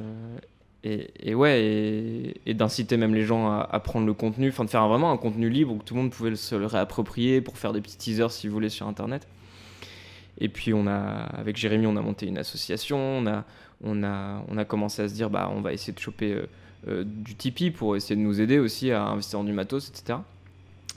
et, 0.85 1.35
ouais, 1.35 2.35
et, 2.45 2.55
d'inciter 2.55 2.99
même 2.99 3.15
les 3.15 3.25
gens 3.25 3.51
à, 3.51 3.81
prendre 3.81 4.07
le 4.07 4.13
contenu, 4.13 4.51
enfin 4.51 4.65
de 4.65 4.71
faire 4.71 4.87
vraiment 4.87 5.11
un 5.11 5.17
contenu 5.17 5.49
libre 5.49 5.73
où 5.73 5.79
tout 5.83 5.95
le 5.95 6.03
monde 6.03 6.11
pouvait 6.11 6.37
se 6.37 6.55
le 6.55 6.67
réapproprier 6.67 7.41
pour 7.41 7.57
faire 7.57 7.73
des 7.73 7.81
petits 7.81 7.97
teasers 7.97 8.31
si 8.31 8.49
vous 8.49 8.55
voulez 8.55 8.69
sur 8.69 8.87
Internet. 8.87 9.27
Et 10.39 10.49
puis 10.49 10.75
on 10.75 10.87
a, 10.87 10.99
avec 10.99 11.57
Jérémy, 11.57 11.87
on 11.87 11.97
a 11.97 12.03
monté 12.03 12.27
une 12.27 12.37
association, 12.37 12.99
on 12.99 13.27
a, 13.27 13.45
on 13.83 14.03
a, 14.03 14.45
on 14.49 14.59
a 14.59 14.65
commencé 14.65 15.01
à 15.01 15.09
se 15.09 15.15
dire, 15.15 15.31
bah, 15.31 15.51
on 15.55 15.63
va 15.63 15.73
essayer 15.73 15.95
de 15.95 15.99
choper 15.99 16.33
euh, 16.33 16.47
euh, 16.89 17.05
du 17.07 17.35
Tipeee 17.35 17.71
pour 17.71 17.97
essayer 17.97 18.17
de 18.17 18.21
nous 18.21 18.41
aider 18.41 18.59
aussi 18.59 18.91
à 18.91 19.05
investir 19.05 19.39
dans 19.39 19.45
du 19.45 19.53
matos, 19.53 19.89
etc. 19.89 20.19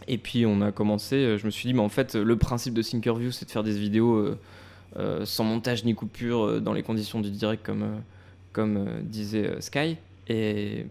Et 0.10 0.17
puis 0.17 0.46
on 0.46 0.62
a 0.62 0.74
commencé, 0.74 1.15
euh, 1.15 1.38
je 1.38 1.46
me 1.46 1.51
suis 1.51 1.67
dit, 1.67 1.74
mais 1.74 1.82
en 1.82 1.89
fait, 1.89 2.15
le 2.15 2.36
principe 2.36 2.74
de 2.74 2.82
Thinkerview, 2.82 3.32
c'est 3.32 3.46
de 3.46 3.51
faire 3.51 3.63
des 3.63 3.77
vidéos 3.77 4.36
sans 5.25 5.44
montage 5.44 5.86
ni 5.86 5.94
coupure, 5.94 6.60
dans 6.60 6.74
les 6.74 6.82
conditions 6.82 7.22
du 7.22 7.29
direct, 7.29 7.63
comme, 7.63 8.01
comme 8.54 8.77
euh, 8.77 9.01
disait 9.01 9.48
euh, 9.48 9.62
Sky. 9.62 9.98
Et, 10.27 10.86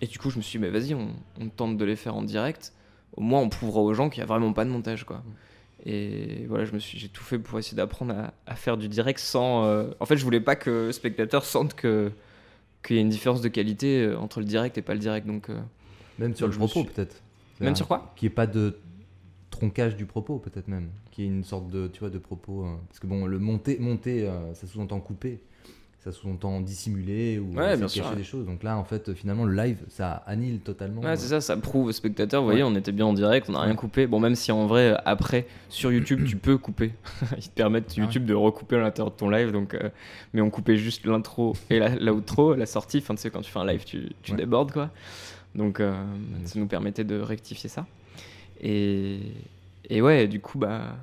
et 0.00 0.06
du 0.06 0.18
coup, 0.18 0.30
je 0.30 0.36
me 0.38 0.42
suis 0.42 0.58
dit, 0.58 0.62
mais 0.64 0.70
vas-y, 0.70 0.94
on, 0.94 1.08
on 1.40 1.48
tente 1.48 1.76
de 1.76 1.84
les 1.84 1.96
faire 1.96 2.16
en 2.16 2.22
direct. 2.22 2.72
Au 3.16 3.20
moins, 3.22 3.40
on 3.40 3.48
prouvera 3.48 3.80
aux 3.80 3.94
gens 3.94 4.08
qu'il 4.10 4.20
n'y 4.20 4.24
a 4.24 4.26
vraiment 4.26 4.52
pas 4.52 4.64
de 4.64 4.70
montage, 4.70 5.04
quoi. 5.04 5.22
Et 5.86 6.44
voilà, 6.48 6.64
je 6.66 6.72
me 6.72 6.78
suis, 6.78 6.98
j'ai 6.98 7.08
tout 7.08 7.24
fait 7.24 7.38
pour 7.38 7.58
essayer 7.58 7.76
d'apprendre 7.76 8.14
à, 8.14 8.34
à 8.46 8.54
faire 8.54 8.76
du 8.76 8.88
direct 8.88 9.18
sans. 9.18 9.64
euh, 9.64 9.90
En 10.00 10.06
fait, 10.06 10.16
je 10.16 10.24
voulais 10.24 10.40
pas 10.40 10.56
que 10.56 10.70
le 10.86 10.92
spectateur 10.92 11.44
sente 11.44 11.74
que 11.74 12.12
qu'il 12.82 12.96
y 12.96 12.98
a 12.98 13.02
une 13.02 13.08
différence 13.10 13.40
de 13.42 13.48
qualité 13.48 14.14
entre 14.14 14.40
le 14.40 14.46
direct 14.46 14.78
et 14.78 14.82
pas 14.82 14.94
le 14.94 15.00
direct. 15.00 15.26
Donc, 15.26 15.50
euh, 15.50 15.58
Même 16.18 16.34
sur 16.34 16.46
donc 16.46 16.54
le 16.54 16.58
propos, 16.58 16.80
suis- 16.84 16.88
peut-être. 16.94 17.22
Même 17.60 17.76
sur 17.76 17.86
quoi? 17.88 18.12
Qu'il 18.16 18.28
n'y 18.28 18.32
ait 18.32 18.34
pas 18.34 18.46
de 18.46 18.78
troncage 19.50 19.96
du 19.96 20.06
propos, 20.06 20.38
peut-être 20.38 20.68
même. 20.68 20.88
Qu'il 21.10 21.24
y 21.24 21.26
ait 21.26 21.30
une 21.30 21.44
sorte 21.44 21.68
de, 21.68 21.88
tu 21.88 22.00
vois, 22.00 22.10
de 22.10 22.18
propos. 22.18 22.64
euh, 22.64 22.74
Parce 22.88 23.00
que 23.00 23.06
bon, 23.06 23.26
le 23.26 23.38
monter, 23.38 23.78
monter 23.78 24.30
ça 24.54 24.66
sous-entend 24.66 25.00
couper. 25.00 25.40
Ça 26.02 26.12
sous-entend 26.12 26.62
dissimuler 26.62 27.38
ou 27.38 27.54
Ouais, 27.54 27.76
bien 27.76 27.86
sûr, 27.86 28.02
cacher 28.02 28.14
ouais. 28.14 28.20
des 28.20 28.24
choses. 28.24 28.46
Donc 28.46 28.62
là, 28.62 28.78
en 28.78 28.84
fait, 28.84 29.12
finalement, 29.12 29.44
le 29.44 29.54
live, 29.54 29.76
ça 29.88 30.22
annule 30.26 30.60
totalement. 30.60 31.02
Ouais, 31.02 31.08
euh, 31.08 31.16
c'est 31.16 31.28
ça, 31.28 31.42
ça 31.42 31.58
prouve 31.58 31.88
au 31.88 31.92
spectateur. 31.92 32.40
Vous 32.40 32.48
voyez, 32.48 32.62
on 32.62 32.74
était 32.74 32.92
bien 32.92 33.04
en 33.04 33.12
direct, 33.12 33.50
on 33.50 33.52
n'a 33.52 33.60
rien 33.60 33.74
coupé. 33.74 34.06
Bon, 34.06 34.18
même 34.18 34.34
si 34.34 34.50
en 34.50 34.66
vrai, 34.66 34.96
après, 35.04 35.46
sur 35.68 35.92
YouTube, 35.92 36.24
tu 36.26 36.36
peux 36.36 36.56
couper. 36.56 36.92
Ils 37.36 37.50
te 37.50 37.54
permettent. 37.54 37.94
YouTube, 37.96 38.24
de 38.24 38.32
recouper 38.32 38.76
à 38.76 38.80
l'intérieur 38.80 39.12
de 39.12 39.16
ton 39.18 39.28
live. 39.28 39.52
Donc, 39.52 39.74
euh, 39.74 39.90
mais 40.32 40.40
on 40.40 40.48
coupait 40.48 40.78
juste 40.78 41.04
l'intro 41.04 41.54
et 41.68 41.78
la, 41.78 41.90
l'outro, 41.90 42.54
la 42.54 42.64
sortie. 42.64 42.98
Enfin, 42.98 43.14
tu 43.14 43.20
sais, 43.20 43.30
quand 43.30 43.42
tu 43.42 43.50
fais 43.50 43.58
un 43.58 43.66
live, 43.66 43.84
tu, 43.84 44.32
débordes, 44.32 44.72
quoi. 44.72 44.88
Donc, 45.54 45.80
euh, 45.80 45.92
ça 46.46 46.58
nous 46.58 46.66
permettait 46.66 47.04
de 47.04 47.20
rectifier 47.20 47.68
ça. 47.68 47.84
Et, 48.62 49.18
et 49.90 50.00
ouais, 50.00 50.28
du 50.28 50.40
coup, 50.40 50.56
bah, 50.58 50.96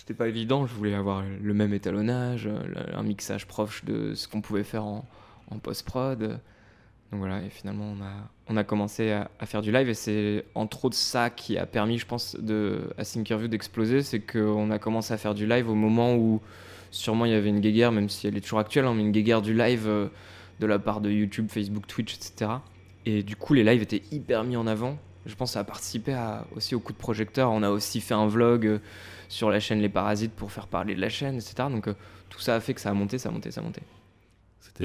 c'était 0.00 0.14
pas 0.14 0.28
évident. 0.28 0.66
Je 0.66 0.74
voulais 0.74 0.94
avoir 0.94 1.22
le 1.22 1.54
même 1.54 1.74
étalonnage, 1.74 2.46
euh, 2.46 2.58
un 2.94 3.02
mixage 3.02 3.46
proche 3.46 3.84
de 3.84 4.14
ce 4.14 4.28
qu'on 4.28 4.40
pouvait 4.40 4.64
faire 4.64 4.86
en, 4.86 5.04
en 5.50 5.58
post-prod. 5.58 6.40
Donc 7.10 7.20
voilà, 7.20 7.42
et 7.42 7.50
finalement, 7.50 7.92
on 7.98 8.02
a, 8.02 8.12
on 8.48 8.56
a 8.56 8.64
commencé 8.64 9.10
à, 9.10 9.28
faire 9.44 9.60
du 9.60 9.72
live. 9.72 9.90
Et 9.90 9.94
c'est 9.94 10.46
entre 10.54 10.86
autres 10.86 10.96
ça 10.96 11.28
qui 11.28 11.58
a 11.58 11.66
permis, 11.66 11.98
je 11.98 12.06
pense, 12.06 12.34
de, 12.36 12.90
à 12.96 13.04
Thinkerview 13.04 13.48
d'exploser. 13.48 14.02
C'est 14.02 14.20
qu'on 14.20 14.70
a 14.70 14.78
commencé 14.78 15.12
à 15.12 15.18
faire 15.18 15.34
du 15.34 15.46
live 15.46 15.68
au 15.68 15.74
moment 15.74 16.14
où, 16.14 16.40
sûrement, 16.90 17.26
il 17.26 17.32
y 17.32 17.34
avait 17.34 17.50
une 17.50 17.60
guéguerre, 17.60 17.92
même 17.92 18.08
si 18.08 18.26
elle 18.26 18.38
est 18.38 18.40
toujours 18.40 18.60
actuelle, 18.60 18.86
hein, 18.86 18.94
mais 18.94 19.02
une 19.02 19.12
guéguerre 19.12 19.42
du 19.42 19.52
live 19.52 19.86
euh, 19.86 20.06
de 20.60 20.66
la 20.66 20.78
part 20.78 21.02
de 21.02 21.10
YouTube, 21.10 21.48
Facebook, 21.50 21.86
Twitch, 21.86 22.14
etc. 22.14 22.52
Et 23.04 23.22
du 23.22 23.36
coup, 23.36 23.52
les 23.52 23.64
lives 23.64 23.82
étaient 23.82 24.02
hyper 24.12 24.44
mis 24.44 24.56
en 24.56 24.66
avant. 24.66 24.96
Je 25.26 25.34
pense 25.34 25.50
que 25.50 25.54
ça 25.54 25.60
a 25.60 25.64
participé 25.64 26.16
aussi 26.56 26.74
au 26.74 26.80
coup 26.80 26.94
de 26.94 26.98
projecteur. 26.98 27.50
On 27.50 27.62
a 27.62 27.68
aussi 27.68 28.00
fait 28.00 28.14
un 28.14 28.26
vlog 28.26 28.66
euh, 28.66 28.78
sur 29.30 29.48
la 29.48 29.60
chaîne 29.60 29.80
Les 29.80 29.88
Parasites 29.88 30.32
pour 30.32 30.50
faire 30.52 30.66
parler 30.66 30.94
de 30.94 31.00
la 31.00 31.08
chaîne, 31.08 31.36
etc. 31.36 31.54
Donc 31.70 31.86
euh, 31.88 31.94
tout 32.28 32.40
ça 32.40 32.54
a 32.56 32.60
fait 32.60 32.74
que 32.74 32.80
ça 32.80 32.90
a 32.90 32.94
monté, 32.94 33.16
ça 33.16 33.28
a 33.30 33.32
monté, 33.32 33.50
ça 33.50 33.60
a 33.60 33.64
monté. 33.64 33.80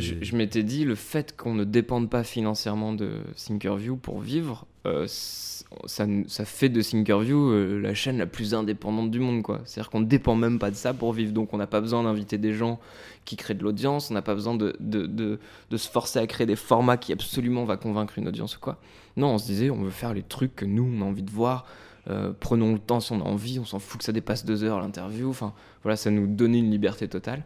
Je, 0.01 0.15
je 0.21 0.35
m'étais 0.35 0.63
dit, 0.63 0.83
le 0.85 0.95
fait 0.95 1.35
qu'on 1.37 1.53
ne 1.55 1.63
dépende 1.63 2.09
pas 2.09 2.23
financièrement 2.23 2.93
de 2.93 3.21
Thinkerview 3.35 3.95
pour 3.97 4.19
vivre, 4.19 4.65
euh, 4.85 5.05
ça, 5.07 6.05
ça 6.27 6.45
fait 6.45 6.69
de 6.69 6.81
Thinkerview 6.81 7.49
euh, 7.49 7.79
la 7.81 7.93
chaîne 7.93 8.17
la 8.17 8.25
plus 8.25 8.53
indépendante 8.53 9.09
du 9.09 9.19
monde. 9.19 9.41
quoi. 9.41 9.61
C'est-à-dire 9.65 9.89
qu'on 9.89 10.01
ne 10.01 10.05
dépend 10.05 10.35
même 10.35 10.59
pas 10.59 10.69
de 10.69 10.75
ça 10.75 10.93
pour 10.93 11.11
vivre. 11.13 11.31
Donc 11.33 11.53
on 11.53 11.57
n'a 11.57 11.67
pas 11.67 11.81
besoin 11.81 12.03
d'inviter 12.03 12.37
des 12.37 12.53
gens 12.53 12.79
qui 13.25 13.35
créent 13.37 13.53
de 13.55 13.63
l'audience, 13.63 14.11
on 14.11 14.13
n'a 14.13 14.21
pas 14.21 14.35
besoin 14.35 14.55
de, 14.55 14.75
de, 14.79 15.05
de- 15.07 15.39
de 15.71 15.77
se 15.77 15.89
forcer 15.89 16.19
à 16.19 16.27
créer 16.27 16.45
des 16.45 16.55
formats 16.55 16.97
qui 16.97 17.11
absolument 17.13 17.63
va 17.65 17.77
convaincre 17.77 18.17
une 18.19 18.27
audience 18.27 18.57
ou 18.57 18.59
quoi. 18.59 18.77
Non, 19.17 19.29
on 19.33 19.37
se 19.37 19.45
disait, 19.47 19.69
on 19.71 19.81
veut 19.81 19.89
faire 19.91 20.13
les 20.13 20.23
trucs 20.23 20.55
que 20.55 20.65
nous, 20.65 20.83
on 20.93 21.01
a 21.01 21.05
envie 21.05 21.23
de 21.23 21.31
voir. 21.31 21.65
Euh, 22.07 22.33
prenons 22.39 22.73
le 22.73 22.79
temps 22.79 22.99
si 22.99 23.11
on 23.13 23.21
a 23.21 23.23
envie, 23.23 23.59
on 23.59 23.65
s'en 23.65 23.79
fout 23.79 23.99
que 23.99 24.03
ça 24.03 24.11
dépasse 24.11 24.45
deux 24.45 24.63
heures 24.63 24.79
l'interview. 24.79 25.29
Enfin, 25.29 25.53
voilà, 25.83 25.95
ça 25.95 26.11
nous 26.11 26.27
donnait 26.27 26.59
une 26.59 26.71
liberté 26.71 27.07
totale. 27.07 27.43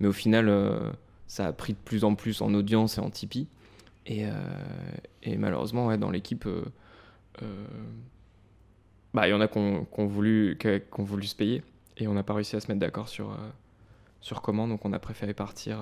Mais 0.00 0.08
au 0.08 0.12
final, 0.12 0.48
euh, 0.48 0.90
ça 1.26 1.46
a 1.46 1.52
pris 1.52 1.74
de 1.74 1.78
plus 1.78 2.04
en 2.04 2.14
plus 2.14 2.40
en 2.40 2.54
audience 2.54 2.98
et 2.98 3.00
en 3.00 3.10
Tipeee. 3.10 3.48
Et, 4.06 4.26
euh, 4.26 5.36
malheureusement, 5.38 5.86
ouais, 5.86 5.98
dans 5.98 6.10
l'équipe, 6.10 6.48
bah, 9.14 9.28
il 9.28 9.30
y 9.30 9.34
en 9.34 9.40
a 9.40 9.48
qui 9.48 9.58
ont 9.58 10.06
voulu, 10.06 10.58
voulu 10.98 11.26
se 11.26 11.36
payer. 11.36 11.62
Et 11.98 12.08
on 12.08 12.14
n'a 12.14 12.22
pas 12.22 12.34
réussi 12.34 12.56
à 12.56 12.60
se 12.60 12.68
mettre 12.68 12.80
d'accord 12.80 13.08
sur, 13.08 13.36
sur 14.20 14.40
comment. 14.40 14.66
Donc 14.66 14.84
on 14.84 14.92
a 14.92 14.98
préféré 14.98 15.34
partir 15.34 15.78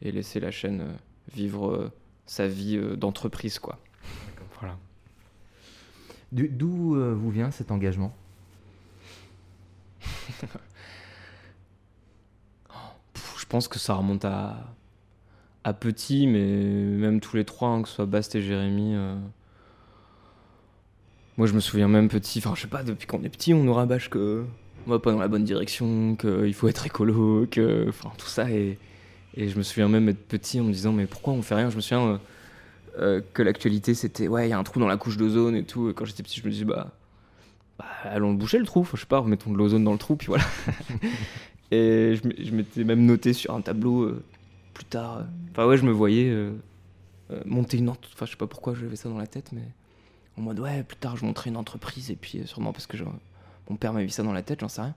et 0.00 0.12
laisser 0.12 0.40
la 0.40 0.50
chaîne 0.50 0.94
vivre 1.34 1.90
sa 2.26 2.46
vie 2.46 2.80
d'entreprise. 2.96 3.58
quoi. 3.58 3.78
Voilà. 4.60 4.78
D'où 6.32 6.96
euh, 6.96 7.14
vous 7.14 7.30
vient 7.30 7.50
cet 7.50 7.70
engagement 7.70 8.14
je 13.38 13.46
pense 13.46 13.68
que 13.68 13.78
ça 13.78 13.94
remonte 13.94 14.24
à, 14.24 14.74
petit, 15.78 16.26
mais 16.26 16.40
même 16.40 17.20
tous 17.20 17.36
les 17.36 17.44
trois, 17.44 17.68
hein, 17.68 17.82
que 17.82 17.88
ce 17.88 17.96
soit 17.96 18.06
Bast 18.06 18.34
et 18.34 18.42
Jérémy. 18.42 18.94
euh, 18.94 19.14
Moi, 21.36 21.46
je 21.46 21.52
me 21.52 21.60
souviens 21.60 21.86
même 21.88 22.08
petit, 22.08 22.38
enfin, 22.38 22.54
je 22.54 22.62
sais 22.62 22.68
pas, 22.68 22.82
depuis 22.82 23.06
qu'on 23.06 23.22
est 23.22 23.28
petit, 23.28 23.52
on 23.54 23.62
nous 23.62 23.74
rabâche 23.74 24.08
que 24.10 24.44
on 24.86 24.90
va 24.90 24.98
pas 24.98 25.12
dans 25.12 25.18
la 25.18 25.28
bonne 25.28 25.44
direction, 25.44 26.16
qu'il 26.16 26.54
faut 26.54 26.68
être 26.68 26.86
écolo, 26.86 27.46
que. 27.50 27.86
Enfin, 27.88 28.10
tout 28.18 28.26
ça. 28.26 28.50
Et, 28.50 28.78
et 29.36 29.48
je 29.48 29.56
me 29.56 29.62
souviens 29.62 29.88
même 29.88 30.08
être 30.08 30.26
petit 30.26 30.60
en 30.60 30.64
me 30.64 30.72
disant, 30.72 30.92
mais 30.92 31.06
pourquoi 31.06 31.32
on 31.34 31.42
fait 31.42 31.54
rien? 31.54 31.70
Je 31.70 31.76
me 31.76 31.80
souviens 31.80 32.06
euh, 32.06 32.18
euh, 32.98 33.20
que 33.32 33.42
l'actualité, 33.42 33.94
c'était, 33.94 34.28
ouais, 34.28 34.48
il 34.48 34.50
y 34.50 34.52
a 34.52 34.58
un 34.58 34.62
trou 34.64 34.78
dans 34.80 34.86
la 34.86 34.96
couche 34.96 35.16
d'ozone 35.16 35.56
et 35.56 35.64
tout. 35.64 35.90
Et 35.90 35.94
quand 35.94 36.04
j'étais 36.04 36.22
petit, 36.22 36.40
je 36.40 36.46
me 36.46 36.50
disais, 36.50 36.64
bah. 36.64 36.90
bah, 37.78 37.86
allons 38.04 38.34
boucher 38.34 38.58
le 38.58 38.66
trou, 38.66 38.86
je 38.92 39.00
sais 39.00 39.06
pas, 39.06 39.18
remettons 39.18 39.50
de 39.52 39.56
l'ozone 39.56 39.84
dans 39.84 39.92
le 39.92 39.98
trou, 39.98 40.16
puis 40.16 40.26
voilà. 40.28 40.44
Et 41.70 42.16
je, 42.16 42.52
m'étais 42.54 42.84
même 42.84 43.06
noté 43.06 43.32
sur 43.32 43.54
un 43.54 43.62
tableau 43.62 44.02
euh, 44.02 44.22
plus 44.74 44.84
tard. 44.84 45.24
Enfin, 45.52 45.66
ouais, 45.66 45.78
je 45.78 45.84
me 45.84 45.90
voyais 45.90 46.28
euh, 46.28 46.52
monter 47.46 47.78
une 47.78 47.88
entreprise. 47.88 48.12
Enfin, 48.14 48.26
je 48.26 48.32
sais 48.32 48.36
pas 48.36 48.46
pourquoi 48.46 48.74
j'avais 48.74 48.96
ça 48.96 49.08
dans 49.08 49.16
la 49.16 49.26
tête, 49.26 49.52
mais 49.52 49.62
en 50.36 50.42
mode, 50.42 50.60
ouais, 50.60 50.82
plus 50.82 50.98
tard, 50.98 51.16
je 51.16 51.24
monterai 51.24 51.48
une 51.48 51.56
entreprise. 51.56 52.10
Et 52.10 52.16
puis, 52.16 52.42
sûrement 52.46 52.72
parce 52.72 52.86
que 52.86 52.98
mon 53.70 53.76
père 53.76 53.94
m'avait 53.94 54.04
mis 54.04 54.10
ça 54.10 54.22
dans 54.22 54.34
la 54.34 54.42
tête, 54.42 54.60
j'en 54.60 54.68
sais 54.68 54.82
rien. 54.82 54.94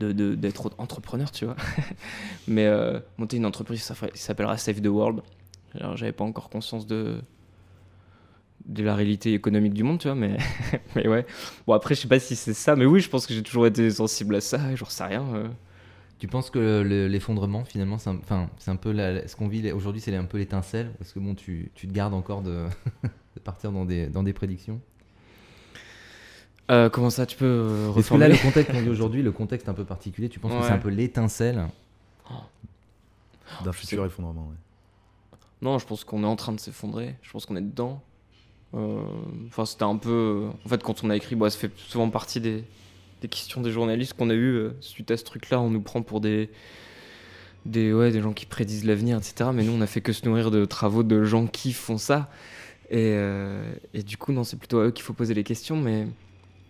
de- 0.00 0.12
de- 0.12 0.34
D'être 0.34 0.72
entrepreneur, 0.78 1.30
tu 1.30 1.44
vois. 1.44 1.56
mais 2.48 2.66
monter 3.18 3.36
une 3.36 3.44
entreprise, 3.46 3.82
ça 3.82 3.94
ça 3.94 4.08
s'appellera 4.14 4.56
Save 4.56 4.80
the 4.80 4.86
World. 4.86 5.20
Alors, 5.74 5.98
j'avais 5.98 6.12
pas 6.12 6.24
encore 6.24 6.48
conscience 6.48 6.86
de 6.86 7.20
de 8.64 8.82
la 8.82 8.94
réalité 8.96 9.32
économique 9.34 9.74
du 9.74 9.82
monde, 9.84 9.98
tu 10.00 10.08
vois, 10.08 10.14
mais, 10.16 10.36
mais 10.96 11.06
ouais. 11.06 11.26
Bon, 11.66 11.74
après, 11.74 11.94
je 11.94 12.00
sais 12.00 12.08
pas 12.08 12.18
si 12.18 12.34
c'est 12.36 12.54
ça, 12.54 12.74
mais 12.76 12.86
oui, 12.86 13.00
je 13.00 13.08
pense 13.08 13.26
que 13.26 13.34
j'ai 13.34 13.42
toujours 13.42 13.66
été 13.66 13.90
sensible 13.90 14.34
à 14.34 14.40
ça, 14.40 14.72
et 14.72 14.76
j'en 14.76 14.86
sais 14.86 15.04
rien. 15.04 15.24
euh. 15.34 15.48
Tu 16.18 16.28
penses 16.28 16.48
que 16.50 16.80
le- 16.82 17.08
l'effondrement, 17.08 17.64
finalement, 17.64 17.98
c'est 17.98 18.08
un, 18.10 18.16
enfin, 18.16 18.48
c'est 18.58 18.70
un 18.70 18.76
peu 18.76 18.90
la- 18.90 19.28
ce 19.28 19.36
qu'on 19.36 19.48
vit 19.48 19.70
aujourd'hui, 19.72 20.00
c'est 20.00 20.14
un 20.16 20.24
peu 20.24 20.38
l'étincelle? 20.38 20.90
Parce 20.98 21.12
que 21.12 21.18
bon, 21.18 21.34
tu, 21.34 21.70
tu 21.74 21.86
te 21.86 21.92
gardes 21.92 22.14
encore 22.14 22.42
de, 22.42 22.64
de 23.04 23.40
partir 23.44 23.70
dans 23.70 23.84
des, 23.84 24.06
dans 24.06 24.22
des 24.22 24.32
prédictions? 24.32 24.80
Euh, 26.70 26.88
comment 26.88 27.10
ça, 27.10 27.26
tu 27.26 27.36
peux 27.36 27.44
euh, 27.44 27.94
Est-ce 27.94 28.10
que 28.10 28.16
là, 28.16 28.28
le 28.28 28.36
contexte 28.36 28.72
qu'on 28.72 28.80
vit 28.82 28.88
aujourd'hui, 28.88 29.22
le 29.22 29.30
contexte 29.30 29.68
un 29.68 29.74
peu 29.74 29.84
particulier, 29.84 30.28
tu 30.28 30.40
penses 30.40 30.54
que 30.56 30.62
c'est 30.62 30.72
un 30.72 30.78
peu 30.78 30.88
l'étincelle? 30.88 31.66
D'un 33.64 33.72
futur 33.72 34.04
effondrement, 34.04 34.48
ouais. 34.48 34.56
Non, 35.62 35.78
je 35.78 35.86
pense 35.86 36.04
qu'on 36.04 36.22
est 36.22 36.26
en 36.26 36.36
train 36.36 36.52
de 36.52 36.60
s'effondrer. 36.60 37.14
Je 37.22 37.30
pense 37.30 37.46
qu'on 37.46 37.56
est 37.56 37.60
dedans. 37.62 38.02
Euh, 38.76 39.02
Enfin, 39.48 39.64
c'était 39.64 39.84
un 39.84 39.96
peu. 39.96 40.48
En 40.64 40.68
fait, 40.68 40.82
quand 40.82 41.02
on 41.04 41.10
a 41.10 41.16
écrit, 41.16 41.34
bon, 41.36 41.48
ça 41.48 41.58
fait 41.58 41.70
souvent 41.76 42.10
partie 42.10 42.40
des, 42.40 42.64
questions 43.30 43.60
des 43.60 43.72
journalistes 43.72 44.12
qu'on 44.14 44.30
a 44.30 44.34
eu 44.34 44.54
euh, 44.54 44.70
suite 44.80 45.10
à 45.10 45.16
ce 45.16 45.24
truc-là. 45.24 45.60
On 45.60 45.70
nous 45.70 45.80
prend 45.80 46.02
pour 46.02 46.20
des. 46.20 46.50
Des, 47.64 47.92
ouais, 47.92 48.12
des 48.12 48.20
gens 48.20 48.32
qui 48.32 48.46
prédisent 48.46 48.84
l'avenir, 48.84 49.18
etc. 49.18 49.50
Mais 49.52 49.64
nous, 49.64 49.72
on 49.72 49.80
a 49.80 49.88
fait 49.88 50.00
que 50.00 50.12
se 50.12 50.24
nourrir 50.24 50.52
de 50.52 50.64
travaux 50.64 51.02
de 51.02 51.24
gens 51.24 51.48
qui 51.48 51.72
font 51.72 51.98
ça. 51.98 52.28
Et, 52.90 53.14
euh, 53.14 53.72
et 53.94 54.02
du 54.02 54.16
coup, 54.16 54.32
non, 54.32 54.44
c'est 54.44 54.56
plutôt 54.56 54.78
à 54.78 54.84
eux 54.86 54.90
qu'il 54.92 55.04
faut 55.04 55.12
poser 55.12 55.34
les 55.34 55.42
questions. 55.42 55.76
Mais 55.76 56.06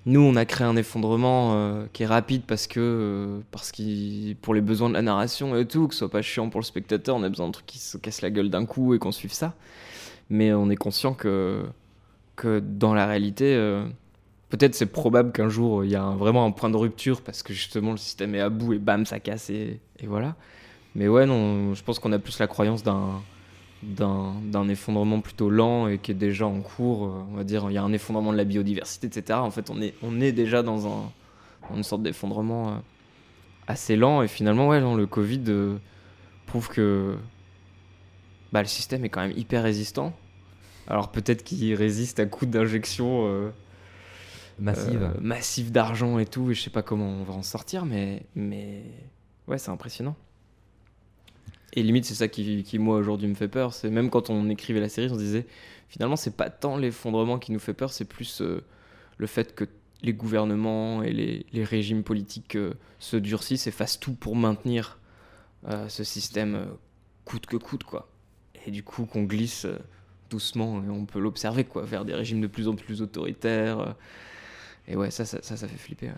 nous, 0.06 0.20
on 0.20 0.36
a 0.36 0.44
créé 0.44 0.66
un 0.66 0.76
effondrement 0.76 1.54
euh, 1.54 1.86
qui 1.92 2.04
est 2.04 2.06
rapide 2.06 2.42
parce 2.46 2.66
que, 2.66 2.80
euh, 2.80 3.40
parce 3.50 3.72
qu'il, 3.72 4.36
pour 4.36 4.54
les 4.54 4.60
besoins 4.60 4.88
de 4.88 4.94
la 4.94 5.02
narration 5.02 5.56
et 5.56 5.66
tout, 5.66 5.88
que 5.88 5.94
ce 5.94 5.98
soit 5.98 6.10
pas 6.10 6.22
chiant 6.22 6.48
pour 6.48 6.60
le 6.60 6.64
spectateur, 6.64 7.16
on 7.16 7.22
a 7.22 7.28
besoin 7.28 7.46
d'un 7.46 7.52
truc 7.52 7.66
qui 7.66 7.78
se 7.78 7.98
casse 7.98 8.22
la 8.22 8.30
gueule 8.30 8.48
d'un 8.48 8.66
coup 8.66 8.94
et 8.94 8.98
qu'on 8.98 9.12
suive 9.12 9.32
ça. 9.32 9.54
Mais 10.30 10.52
on 10.52 10.70
est 10.70 10.76
conscient 10.76 11.12
que, 11.12 11.64
que 12.36 12.60
dans 12.60 12.94
la 12.94 13.06
réalité, 13.06 13.54
euh, 13.54 13.86
peut-être 14.50 14.74
c'est 14.74 14.86
probable 14.86 15.32
qu'un 15.32 15.48
jour 15.48 15.84
il 15.84 15.90
y 15.90 15.96
a 15.96 16.10
vraiment 16.10 16.44
un 16.44 16.50
point 16.50 16.70
de 16.70 16.76
rupture 16.76 17.22
parce 17.22 17.42
que 17.42 17.52
justement 17.52 17.92
le 17.92 17.96
système 17.96 18.34
est 18.34 18.40
à 18.40 18.50
bout 18.50 18.74
et 18.74 18.78
bam, 18.78 19.06
ça 19.06 19.20
casse 19.20 19.50
et, 19.50 19.80
voilà. 20.04 20.36
Mais 20.94 21.08
ouais, 21.08 21.26
non, 21.26 21.74
je 21.74 21.82
pense 21.82 21.98
qu'on 21.98 22.12
a 22.12 22.18
plus 22.18 22.38
la 22.38 22.46
croyance 22.46 22.82
d'un 22.82 24.68
effondrement 24.68 25.20
plutôt 25.20 25.50
lent 25.50 25.88
et 25.88 25.98
qui 25.98 26.10
est 26.12 26.14
déjà 26.14 26.46
en 26.46 26.60
cours. 26.60 27.06
euh, 27.06 27.24
On 27.32 27.36
va 27.36 27.44
dire, 27.44 27.66
il 27.68 27.74
y 27.74 27.78
a 27.78 27.82
un 27.82 27.92
effondrement 27.92 28.32
de 28.32 28.38
la 28.38 28.44
biodiversité, 28.44 29.06
etc. 29.06 29.38
En 29.40 29.50
fait, 29.50 29.70
on 29.70 30.20
est, 30.20 30.32
déjà 30.32 30.62
dans, 30.62 30.86
un, 30.86 31.12
dans 31.68 31.76
une 31.76 31.82
sorte 31.82 32.02
d'effondrement 32.02 32.68
euh, 32.68 32.76
assez 33.66 33.96
lent. 33.96 34.22
Et 34.22 34.28
finalement, 34.28 34.68
ouais, 34.68 34.80
le 34.80 35.06
Covid 35.06 35.44
euh, 35.48 35.76
prouve 36.46 36.70
que 36.70 37.16
bah, 38.52 38.62
le 38.62 38.68
système 38.68 39.04
est 39.04 39.10
quand 39.10 39.20
même 39.20 39.36
hyper 39.36 39.62
résistant. 39.62 40.14
Alors 40.88 41.10
peut-être 41.10 41.42
qu'il 41.42 41.74
résiste 41.74 42.20
à 42.20 42.26
coup 42.26 42.46
d'injections 42.46 43.26
euh, 43.26 43.50
massive 44.58 45.02
euh, 45.02 45.20
massives 45.20 45.72
d'argent 45.72 46.18
et 46.18 46.26
tout, 46.26 46.50
et 46.50 46.54
je 46.54 46.62
sais 46.62 46.70
pas 46.70 46.82
comment 46.82 47.08
on 47.08 47.24
va 47.24 47.34
en 47.34 47.42
sortir, 47.42 47.84
mais, 47.84 48.22
mais 48.34 48.82
ouais, 49.48 49.58
c'est 49.58 49.70
impressionnant. 49.70 50.16
Et 51.72 51.82
limite, 51.82 52.06
c'est 52.06 52.14
ça 52.14 52.28
qui, 52.28 52.62
qui, 52.62 52.78
moi, 52.78 52.96
aujourd'hui, 52.96 53.28
me 53.28 53.34
fait 53.34 53.48
peur. 53.48 53.74
C'est 53.74 53.90
même 53.90 54.08
quand 54.08 54.30
on 54.30 54.48
écrivait 54.48 54.80
la 54.80 54.88
série, 54.88 55.10
on 55.10 55.14
se 55.14 55.18
disait, 55.18 55.46
finalement, 55.88 56.16
c'est 56.16 56.34
pas 56.34 56.48
tant 56.48 56.78
l'effondrement 56.78 57.38
qui 57.38 57.52
nous 57.52 57.58
fait 57.58 57.74
peur, 57.74 57.92
c'est 57.92 58.06
plus 58.06 58.40
euh, 58.40 58.64
le 59.18 59.26
fait 59.26 59.54
que 59.54 59.64
les 60.02 60.14
gouvernements 60.14 61.02
et 61.02 61.12
les, 61.12 61.44
les 61.52 61.64
régimes 61.64 62.02
politiques 62.02 62.56
euh, 62.56 62.72
se 62.98 63.16
durcissent 63.16 63.66
et 63.66 63.70
fassent 63.70 64.00
tout 64.00 64.14
pour 64.14 64.36
maintenir 64.36 64.98
ce 65.88 66.04
système 66.04 66.68
coûte 67.24 67.46
que 67.46 67.56
coûte, 67.56 67.82
quoi. 67.82 68.08
Et 68.66 68.70
du 68.70 68.84
coup, 68.84 69.04
qu'on 69.04 69.24
glisse 69.24 69.66
doucement, 70.30 70.82
et 70.84 70.88
on 70.90 71.04
peut 71.06 71.20
l'observer, 71.20 71.64
quoi, 71.64 71.82
vers 71.84 72.04
des 72.04 72.14
régimes 72.14 72.40
de 72.40 72.46
plus 72.46 72.68
en 72.68 72.74
plus 72.74 73.02
autoritaires. 73.02 73.80
euh. 73.80 73.92
et 74.88 74.96
ouais, 74.96 75.10
ça, 75.10 75.24
ça, 75.24 75.38
ça, 75.42 75.56
ça 75.56 75.68
fait 75.68 75.76
flipper. 75.78 76.08
ouais. 76.08 76.14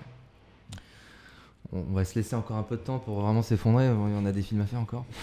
On 1.72 1.82
va 1.94 2.04
se 2.04 2.14
laisser 2.14 2.34
encore 2.34 2.56
un 2.56 2.62
peu 2.62 2.76
de 2.76 2.82
temps 2.82 2.98
pour 2.98 3.20
vraiment 3.20 3.42
s'effondrer. 3.42 3.88
On 3.90 4.24
a 4.24 4.32
des 4.32 4.40
films 4.42 4.62
à 4.62 4.66
faire 4.66 4.80
encore. 4.80 5.04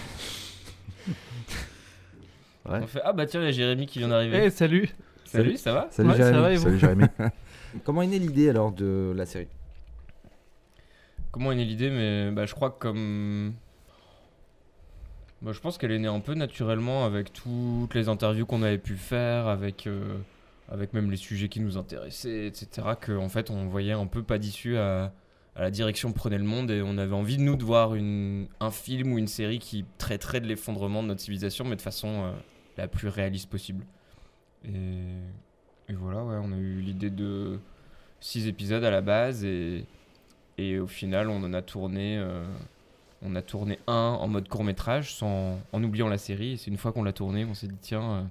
Ouais. 2.68 2.80
On 2.82 2.86
fait 2.88 3.00
Ah 3.04 3.12
bah 3.12 3.26
tiens, 3.26 3.40
il 3.42 3.44
y 3.44 3.48
a 3.48 3.52
Jérémy 3.52 3.86
qui 3.86 4.00
vient 4.00 4.08
d'arriver. 4.08 4.46
Eh, 4.46 4.50
salut 4.50 4.88
Salut, 5.24 5.56
ça 5.56 5.72
va? 5.72 5.86
Salut 5.92 6.08
Ouais, 6.08 6.16
ça 6.16 6.32
Jérémy. 6.32 6.42
va 6.42 6.52
et 6.52 6.56
vous? 6.56 6.62
Salut 6.64 6.78
Jérémy. 6.80 7.04
Comment 7.84 8.02
est 8.02 8.06
née 8.08 8.18
l'idée 8.18 8.48
alors 8.48 8.72
de 8.72 9.12
la 9.14 9.24
série? 9.24 9.46
Comment 11.30 11.52
est 11.52 11.56
née 11.56 11.64
l'idée 11.64 11.90
Mais 11.90 12.32
bah, 12.32 12.44
je 12.46 12.54
crois 12.54 12.70
que 12.70 12.78
comme. 12.80 13.54
Bah, 15.42 15.52
je 15.52 15.60
pense 15.60 15.76
qu'elle 15.78 15.92
est 15.92 15.98
née 15.98 16.08
un 16.08 16.20
peu 16.20 16.34
naturellement 16.34 17.04
avec 17.04 17.32
toutes 17.32 17.94
les 17.94 18.08
interviews 18.08 18.46
qu'on 18.46 18.62
avait 18.62 18.78
pu 18.78 18.96
faire, 18.96 19.46
avec, 19.48 19.86
euh, 19.86 20.16
avec 20.70 20.92
même 20.94 21.10
les 21.10 21.16
sujets 21.18 21.48
qui 21.48 21.60
nous 21.60 21.76
intéressaient, 21.76 22.46
etc. 22.46 22.88
Qu'en 23.04 23.28
fait, 23.28 23.50
on 23.50 23.66
voyait 23.66 23.92
un 23.92 24.06
peu 24.06 24.22
pas 24.22 24.38
d'issue 24.38 24.78
à, 24.78 25.12
à 25.54 25.60
la 25.62 25.70
direction 25.70 26.12
prenait 26.12 26.38
le 26.38 26.44
monde 26.44 26.70
et 26.70 26.80
on 26.82 26.96
avait 26.96 27.14
envie 27.14 27.36
de 27.36 27.42
nous 27.42 27.56
de 27.56 27.64
voir 27.64 27.94
une, 27.94 28.46
un 28.60 28.70
film 28.70 29.12
ou 29.12 29.18
une 29.18 29.28
série 29.28 29.58
qui 29.58 29.84
traiterait 29.98 30.40
de 30.40 30.46
l'effondrement 30.46 31.02
de 31.02 31.08
notre 31.08 31.20
civilisation, 31.20 31.64
mais 31.66 31.76
de 31.76 31.82
façon 31.82 32.24
euh, 32.24 32.32
la 32.78 32.88
plus 32.88 33.08
réaliste 33.08 33.50
possible. 33.50 33.84
Et, 34.64 34.70
et 35.90 35.92
voilà, 35.92 36.24
ouais, 36.24 36.36
on 36.42 36.50
a 36.52 36.56
eu 36.56 36.80
l'idée 36.80 37.10
de 37.10 37.58
six 38.20 38.48
épisodes 38.48 38.82
à 38.84 38.90
la 38.90 39.02
base 39.02 39.44
et, 39.44 39.84
et 40.56 40.78
au 40.78 40.86
final 40.86 41.28
on 41.28 41.42
en 41.44 41.52
a 41.52 41.60
tourné. 41.60 42.16
euh, 42.18 42.42
on 43.26 43.34
a 43.34 43.42
tourné 43.42 43.78
un 43.86 44.16
en 44.20 44.28
mode 44.28 44.48
court 44.48 44.64
métrage 44.64 45.14
sans, 45.14 45.58
en 45.72 45.82
oubliant 45.84 46.08
la 46.08 46.18
série. 46.18 46.52
Et 46.52 46.56
c'est 46.56 46.70
une 46.70 46.78
fois 46.78 46.92
qu'on 46.92 47.02
l'a 47.02 47.12
tourné 47.12 47.44
qu'on 47.44 47.54
s'est 47.54 47.68
dit 47.68 47.76
tiens, 47.80 48.02
euh, 48.02 48.22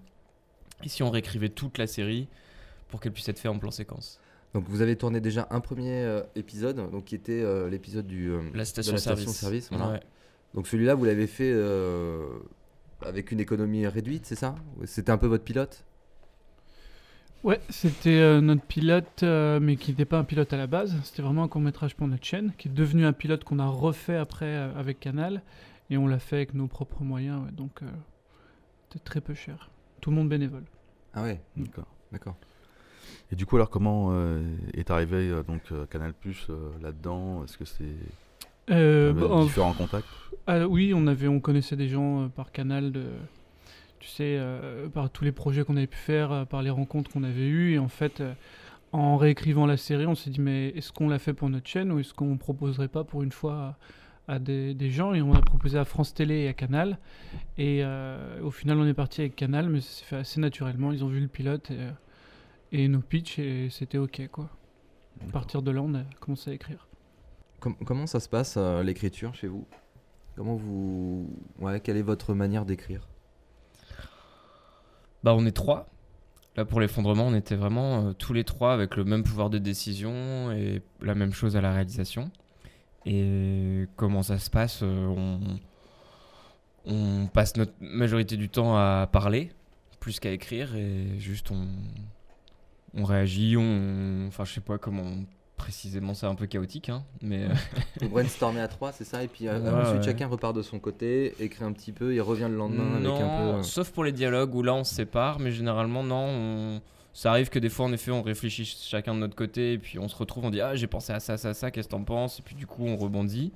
et 0.83 0.89
si 0.89 1.03
on 1.03 1.09
réécrivait 1.09 1.49
toute 1.49 1.77
la 1.77 1.87
série 1.87 2.27
pour 2.89 2.99
qu'elle 2.99 3.11
puisse 3.11 3.27
être 3.29 3.39
faite 3.39 3.51
en 3.51 3.59
plan 3.59 3.71
séquence? 3.71 4.19
Donc 4.53 4.63
vous 4.69 4.81
avez 4.81 4.95
tourné 4.95 5.19
déjà 5.19 5.47
un 5.51 5.59
premier 5.59 5.91
euh, 5.91 6.21
épisode, 6.37 6.77
donc 6.89 7.03
qui 7.03 7.15
était 7.15 7.41
euh, 7.41 7.69
l'épisode 7.69 8.07
du 8.07 8.31
euh, 8.31 8.41
La 8.53 8.59
de 8.59 8.63
station 8.63 8.93
la 8.93 8.99
service. 8.99 9.23
station-service, 9.23 9.67
voilà. 9.69 9.91
Ouais. 9.91 9.99
Donc 10.53 10.67
celui-là, 10.67 10.95
vous 10.95 11.03
l'avez 11.03 11.27
fait 11.27 11.53
avec 13.01 13.33
une 13.33 13.41
économie 13.41 13.85
réduite, 13.85 14.25
c'est 14.25 14.35
ça? 14.35 14.55
C'était 14.85 15.11
un 15.11 15.17
peu 15.17 15.27
votre 15.27 15.43
pilote? 15.43 15.83
Ouais, 17.43 17.61
c'était 17.69 18.19
euh, 18.19 18.41
notre 18.41 18.63
pilote, 18.63 19.21
euh, 19.21 19.59
mais 19.59 19.75
qui 19.75 19.91
n'était 19.91 20.05
pas 20.05 20.17
un 20.17 20.23
pilote 20.23 20.51
à 20.51 20.57
la 20.57 20.65
base. 20.65 20.95
C'était 21.03 21.21
vraiment 21.21 21.43
un 21.43 21.47
court 21.47 21.61
métrage 21.61 21.95
pour 21.95 22.07
notre 22.07 22.25
chaîne, 22.25 22.53
qui 22.57 22.69
est 22.69 22.71
devenu 22.71 23.05
un 23.05 23.13
pilote 23.13 23.43
qu'on 23.43 23.59
a 23.59 23.67
refait 23.67 24.15
après 24.15 24.45
euh, 24.47 24.73
avec 24.75 24.99
Canal. 24.99 25.43
Et 25.91 25.97
on 25.97 26.07
l'a 26.07 26.17
fait 26.17 26.37
avec 26.37 26.55
nos 26.55 26.65
propres 26.65 27.03
moyens, 27.03 27.43
ouais, 27.43 27.51
donc 27.51 27.81
c'était 28.89 29.03
très 29.03 29.21
peu 29.21 29.35
cher. 29.35 29.69
Tout 30.01 30.09
le 30.09 30.15
monde 30.15 30.29
bénévole. 30.29 30.63
Ah 31.13 31.21
ouais, 31.21 31.39
D'accord. 31.55 31.85
d'accord. 32.11 32.35
Et 33.31 33.35
du 33.35 33.45
coup, 33.45 33.55
alors, 33.57 33.69
comment 33.69 34.11
est 34.73 34.89
arrivé 34.89 35.31
donc 35.47 35.61
Canal 35.91 36.13
Plus 36.15 36.47
là-dedans? 36.81 37.43
Est-ce 37.43 37.59
que 37.59 37.65
c'est 37.65 37.93
bah, 38.67 39.27
en- 39.29 39.43
différents 39.43 39.73
contacts? 39.73 40.07
Ah 40.47 40.67
oui, 40.67 40.91
on 40.95 41.05
avait, 41.05 41.27
on 41.27 41.39
connaissait 41.39 41.75
des 41.75 41.87
gens 41.87 42.29
par 42.29 42.51
canal 42.51 42.91
de, 42.91 43.05
tu 44.05 44.11
sais, 44.11 44.37
euh, 44.37 44.87
par 44.87 45.09
tous 45.09 45.23
les 45.23 45.31
projets 45.31 45.63
qu'on 45.63 45.77
avait 45.77 45.87
pu 45.87 45.97
faire, 45.97 46.31
euh, 46.31 46.45
par 46.45 46.61
les 46.61 46.69
rencontres 46.69 47.09
qu'on 47.11 47.23
avait 47.23 47.47
eues, 47.47 47.73
et 47.73 47.79
en 47.79 47.87
fait, 47.87 48.21
euh, 48.21 48.33
en 48.91 49.17
réécrivant 49.17 49.65
la 49.65 49.77
série, 49.77 50.05
on 50.05 50.13
s'est 50.15 50.29
dit 50.29 50.39
mais 50.39 50.69
est-ce 50.69 50.91
qu'on 50.93 51.09
l'a 51.09 51.17
fait 51.19 51.33
pour 51.33 51.49
notre 51.49 51.67
chaîne 51.67 51.91
ou 51.91 51.99
est-ce 51.99 52.13
qu'on 52.13 52.37
proposerait 52.37 52.87
pas 52.87 53.03
pour 53.03 53.23
une 53.23 53.31
fois 53.31 53.77
à, 54.27 54.37
des, 54.37 54.73
des 54.75 54.91
gens? 54.91 55.13
Et 55.13 55.21
on 55.21 55.33
a 55.33 55.41
proposé 55.41 55.77
à 55.79 55.85
France 55.85 56.13
Télé 56.13 56.41
et 56.41 56.47
à 56.47 56.53
Canal 56.53 56.99
et 57.57 57.81
euh, 57.83 58.39
au 58.41 58.51
final 58.51 58.77
on 58.77 58.85
est 58.85 58.93
parti 58.93 59.21
avec 59.21 59.35
Canal 59.35 59.69
mais 59.69 59.81
ça 59.81 59.89
s'est 59.89 60.05
fait 60.05 60.15
assez 60.17 60.39
naturellement. 60.39 60.91
Ils 60.91 61.03
ont 61.03 61.09
vu 61.09 61.19
le 61.19 61.27
pilote 61.27 61.71
et, 61.71 62.83
et 62.83 62.87
nos 62.87 63.01
pitchs 63.01 63.39
et 63.39 63.69
c'était 63.69 63.97
ok 63.97 64.29
quoi. 64.31 64.49
À 65.27 65.31
partir 65.31 65.61
de 65.61 65.71
là, 65.71 65.81
on 65.81 65.95
a 65.95 66.03
commencé 66.19 66.51
à 66.51 66.53
écrire. 66.53 66.87
Com- 67.59 67.75
comment 67.85 68.05
ça 68.05 68.19
se 68.19 68.29
passe 68.29 68.55
euh, 68.57 68.83
l'écriture 68.83 69.33
chez 69.33 69.47
vous? 69.47 69.65
Comment 70.35 70.55
vous, 70.55 71.29
ouais, 71.59 71.79
quelle 71.79 71.97
est 71.97 72.01
votre 72.01 72.33
manière 72.33 72.65
d'écrire? 72.65 73.07
Bah, 75.25 75.33
on 75.35 75.43
est 75.47 75.51
trois. 75.51 75.89
Là, 76.55 76.65
pour 76.65 76.79
l'effondrement, 76.79 77.25
on 77.25 77.33
était 77.33 77.55
vraiment 77.55 78.09
euh, 78.09 78.13
tous 78.13 78.31
les 78.31 78.43
trois 78.43 78.73
avec 78.73 78.95
le 78.95 79.03
même 79.03 79.23
pouvoir 79.23 79.49
de 79.49 79.57
décision 79.57 80.51
et 80.51 80.83
la 81.01 81.15
même 81.15 81.33
chose 81.33 81.57
à 81.57 81.61
la 81.61 81.73
réalisation. 81.73 82.29
Et 83.07 83.87
comment 83.95 84.21
ça 84.21 84.37
se 84.37 84.51
passe 84.51 84.81
euh, 84.83 85.07
on, 85.07 85.39
on 86.85 87.25
passe 87.25 87.57
notre 87.57 87.73
majorité 87.79 88.37
du 88.37 88.49
temps 88.49 88.77
à 88.77 89.09
parler 89.11 89.51
plus 89.99 90.19
qu'à 90.19 90.29
écrire 90.29 90.75
et 90.75 91.17
juste 91.17 91.49
on, 91.49 91.65
on 92.93 93.03
réagit, 93.03 93.57
on, 93.57 94.25
enfin 94.27 94.45
je 94.45 94.53
sais 94.53 94.61
pas 94.61 94.77
comment 94.77 95.11
précisément, 95.57 96.13
c'est 96.13 96.25
un 96.25 96.35
peu 96.35 96.45
chaotique, 96.47 96.89
hein, 96.89 97.03
mais 97.21 97.43
euh, 97.45 97.53
Vous 98.01 98.09
brainstormez 98.09 98.59
à 98.61 98.67
trois, 98.67 98.91
c'est 98.91 99.03
ça 99.05 99.23
Et 99.23 99.27
puis 99.27 99.47
euh, 99.47 99.59
Ouais, 99.59 99.81
ensuite 99.81 99.97
ouais. 99.99 100.03
chacun 100.05 100.27
repart 100.27 100.55
de 100.55 100.61
son 100.61 100.79
côté, 100.79 101.33
écrit 101.39 101.63
un 101.63 101.71
petit 101.71 101.91
peu, 101.91 102.13
il 102.13 102.21
revient 102.21 102.47
le 102.49 102.57
lendemain 102.57 102.99
non, 102.99 103.15
avec 103.15 103.23
un 103.25 103.37
peu. 103.37 103.43
euh, 103.59 103.63
sauf 103.63 103.91
pour 103.91 104.03
les 104.03 104.11
dialogues 104.11 104.53
où 104.53 104.61
là 104.63 104.73
on 104.73 104.83
se 104.83 104.93
sépare, 104.95 105.39
mais 105.39 105.51
généralement 105.51 106.03
non. 106.03 106.25
on- 106.27 106.81
Ça 107.13 107.31
arrive 107.31 107.47
que 107.49 107.59
des 107.59 107.69
fois 107.69 107.85
en 107.85 107.93
effet 107.93 108.11
on 108.11 108.21
réfléchit 108.21 108.65
chacun 108.65 109.13
de 109.13 109.19
notre 109.19 109.35
côté 109.35 109.73
et 109.73 109.77
puis 109.77 109.97
on 109.99 110.07
se 110.09 110.15
retrouve, 110.17 110.43
on 110.45 110.49
dit 110.49 110.59
ah 110.61 110.75
j'ai 110.75 110.87
pensé 110.87 111.13
à 111.13 111.19
ça, 111.21 111.37
ça, 111.37 111.53
ça, 111.53 111.71
qu'est-ce 111.71 111.87
que 111.87 111.91
t'en 111.93 112.03
penses? 112.03 112.39
Et 112.39 112.41
puis 112.41 112.55
du 112.55 112.67
coup 112.67 112.85
on 112.85 112.97
rebondit. 112.97 113.53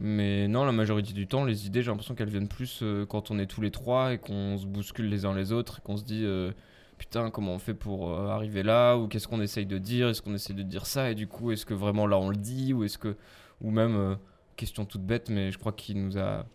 Mais 0.00 0.48
non, 0.48 0.64
la 0.64 0.72
majorité 0.72 1.12
du 1.12 1.28
temps, 1.28 1.44
les 1.44 1.66
idées, 1.66 1.82
j'ai 1.82 1.90
l'impression 1.90 2.14
qu'elles 2.16 2.28
viennent 2.30 2.48
plus 2.48 2.80
euh, 2.82 3.06
quand 3.06 3.30
on 3.30 3.38
est 3.38 3.46
tous 3.46 3.60
les 3.60 3.70
trois 3.70 4.12
et 4.14 4.18
qu'on 4.18 4.58
se 4.58 4.66
bouscule 4.66 5.08
les 5.08 5.24
uns 5.24 5.34
les 5.34 5.52
autres, 5.52 5.78
et 5.78 5.82
qu'on 5.86 5.96
se 5.96 6.02
dit 6.02 6.22
euh, 6.24 6.50
putain, 6.98 7.30
comment 7.30 7.54
on 7.54 7.58
fait 7.58 7.74
pour 7.74 8.10
euh, 8.10 8.28
arriver 8.28 8.62
là 8.62 8.96
Ou 8.96 9.08
qu'est-ce 9.08 9.28
qu'on 9.28 9.40
essaye 9.40 9.66
de 9.66 9.78
dire 9.78 10.08
Est-ce 10.08 10.22
qu'on 10.22 10.34
essaie 10.34 10.54
de 10.54 10.62
dire 10.62 10.86
ça 10.86 11.10
Et 11.10 11.14
du 11.14 11.26
coup, 11.26 11.50
est-ce 11.50 11.66
que 11.66 11.74
vraiment 11.74 12.06
là 12.06 12.18
on 12.18 12.30
le 12.30 12.36
dit 12.36 12.72
Ou 12.72 12.84
est-ce 12.84 12.98
que. 12.98 13.16
Ou 13.60 13.70
même, 13.70 13.96
euh, 13.96 14.14
question 14.56 14.84
toute 14.84 15.02
bête, 15.02 15.30
mais 15.30 15.52
je 15.52 15.58
crois 15.58 15.72
qu'il 15.72 16.04
nous 16.04 16.18
a. 16.18 16.46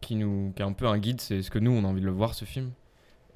Qui, 0.00 0.16
nous, 0.16 0.52
qui 0.56 0.62
un 0.64 0.72
peu 0.72 0.86
un 0.86 0.98
guide, 0.98 1.20
c'est 1.20 1.38
est-ce 1.38 1.50
que 1.50 1.60
nous 1.60 1.70
on 1.70 1.84
a 1.84 1.86
envie 1.86 2.00
de 2.00 2.06
le 2.06 2.12
voir 2.12 2.34
ce 2.34 2.44
film 2.44 2.72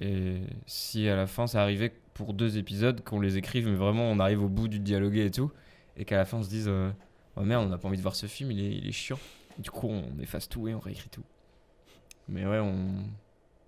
Et 0.01 0.41
si 0.67 1.09
à 1.09 1.15
la 1.15 1.29
fin 1.29 1.47
ça 1.47 1.63
arrivait 1.63 1.95
pour 2.13 2.35
deux 2.35 2.59
épisodes, 2.59 3.05
qu'on 3.05 3.21
les 3.21 3.37
écrive, 3.37 3.69
mais 3.69 3.77
vraiment 3.77 4.11
on 4.11 4.19
arrive 4.19 4.43
au 4.43 4.49
bout 4.49 4.67
du 4.67 4.81
dialogue 4.81 5.17
et 5.17 5.31
tout, 5.31 5.53
et 5.97 6.05
qu'à 6.05 6.17
la 6.17 6.25
fin 6.25 6.39
on 6.39 6.43
se 6.43 6.49
dise 6.49 6.67
euh, 6.67 6.91
oh 7.37 7.43
merde, 7.43 7.65
on 7.65 7.69
n'a 7.69 7.79
pas 7.79 7.87
envie 7.87 7.99
de 7.99 8.03
voir 8.03 8.17
ce 8.17 8.27
film, 8.27 8.51
il 8.51 8.89
est, 8.89 8.93
chiant. 8.93 9.19
Du 9.59 9.71
coup, 9.71 9.89
on 9.89 10.19
efface 10.21 10.49
tout 10.49 10.67
et 10.67 10.75
on 10.75 10.81
réécrit 10.81 11.09
tout. 11.09 11.23
Mais 12.29 12.45
ouais. 12.45 12.59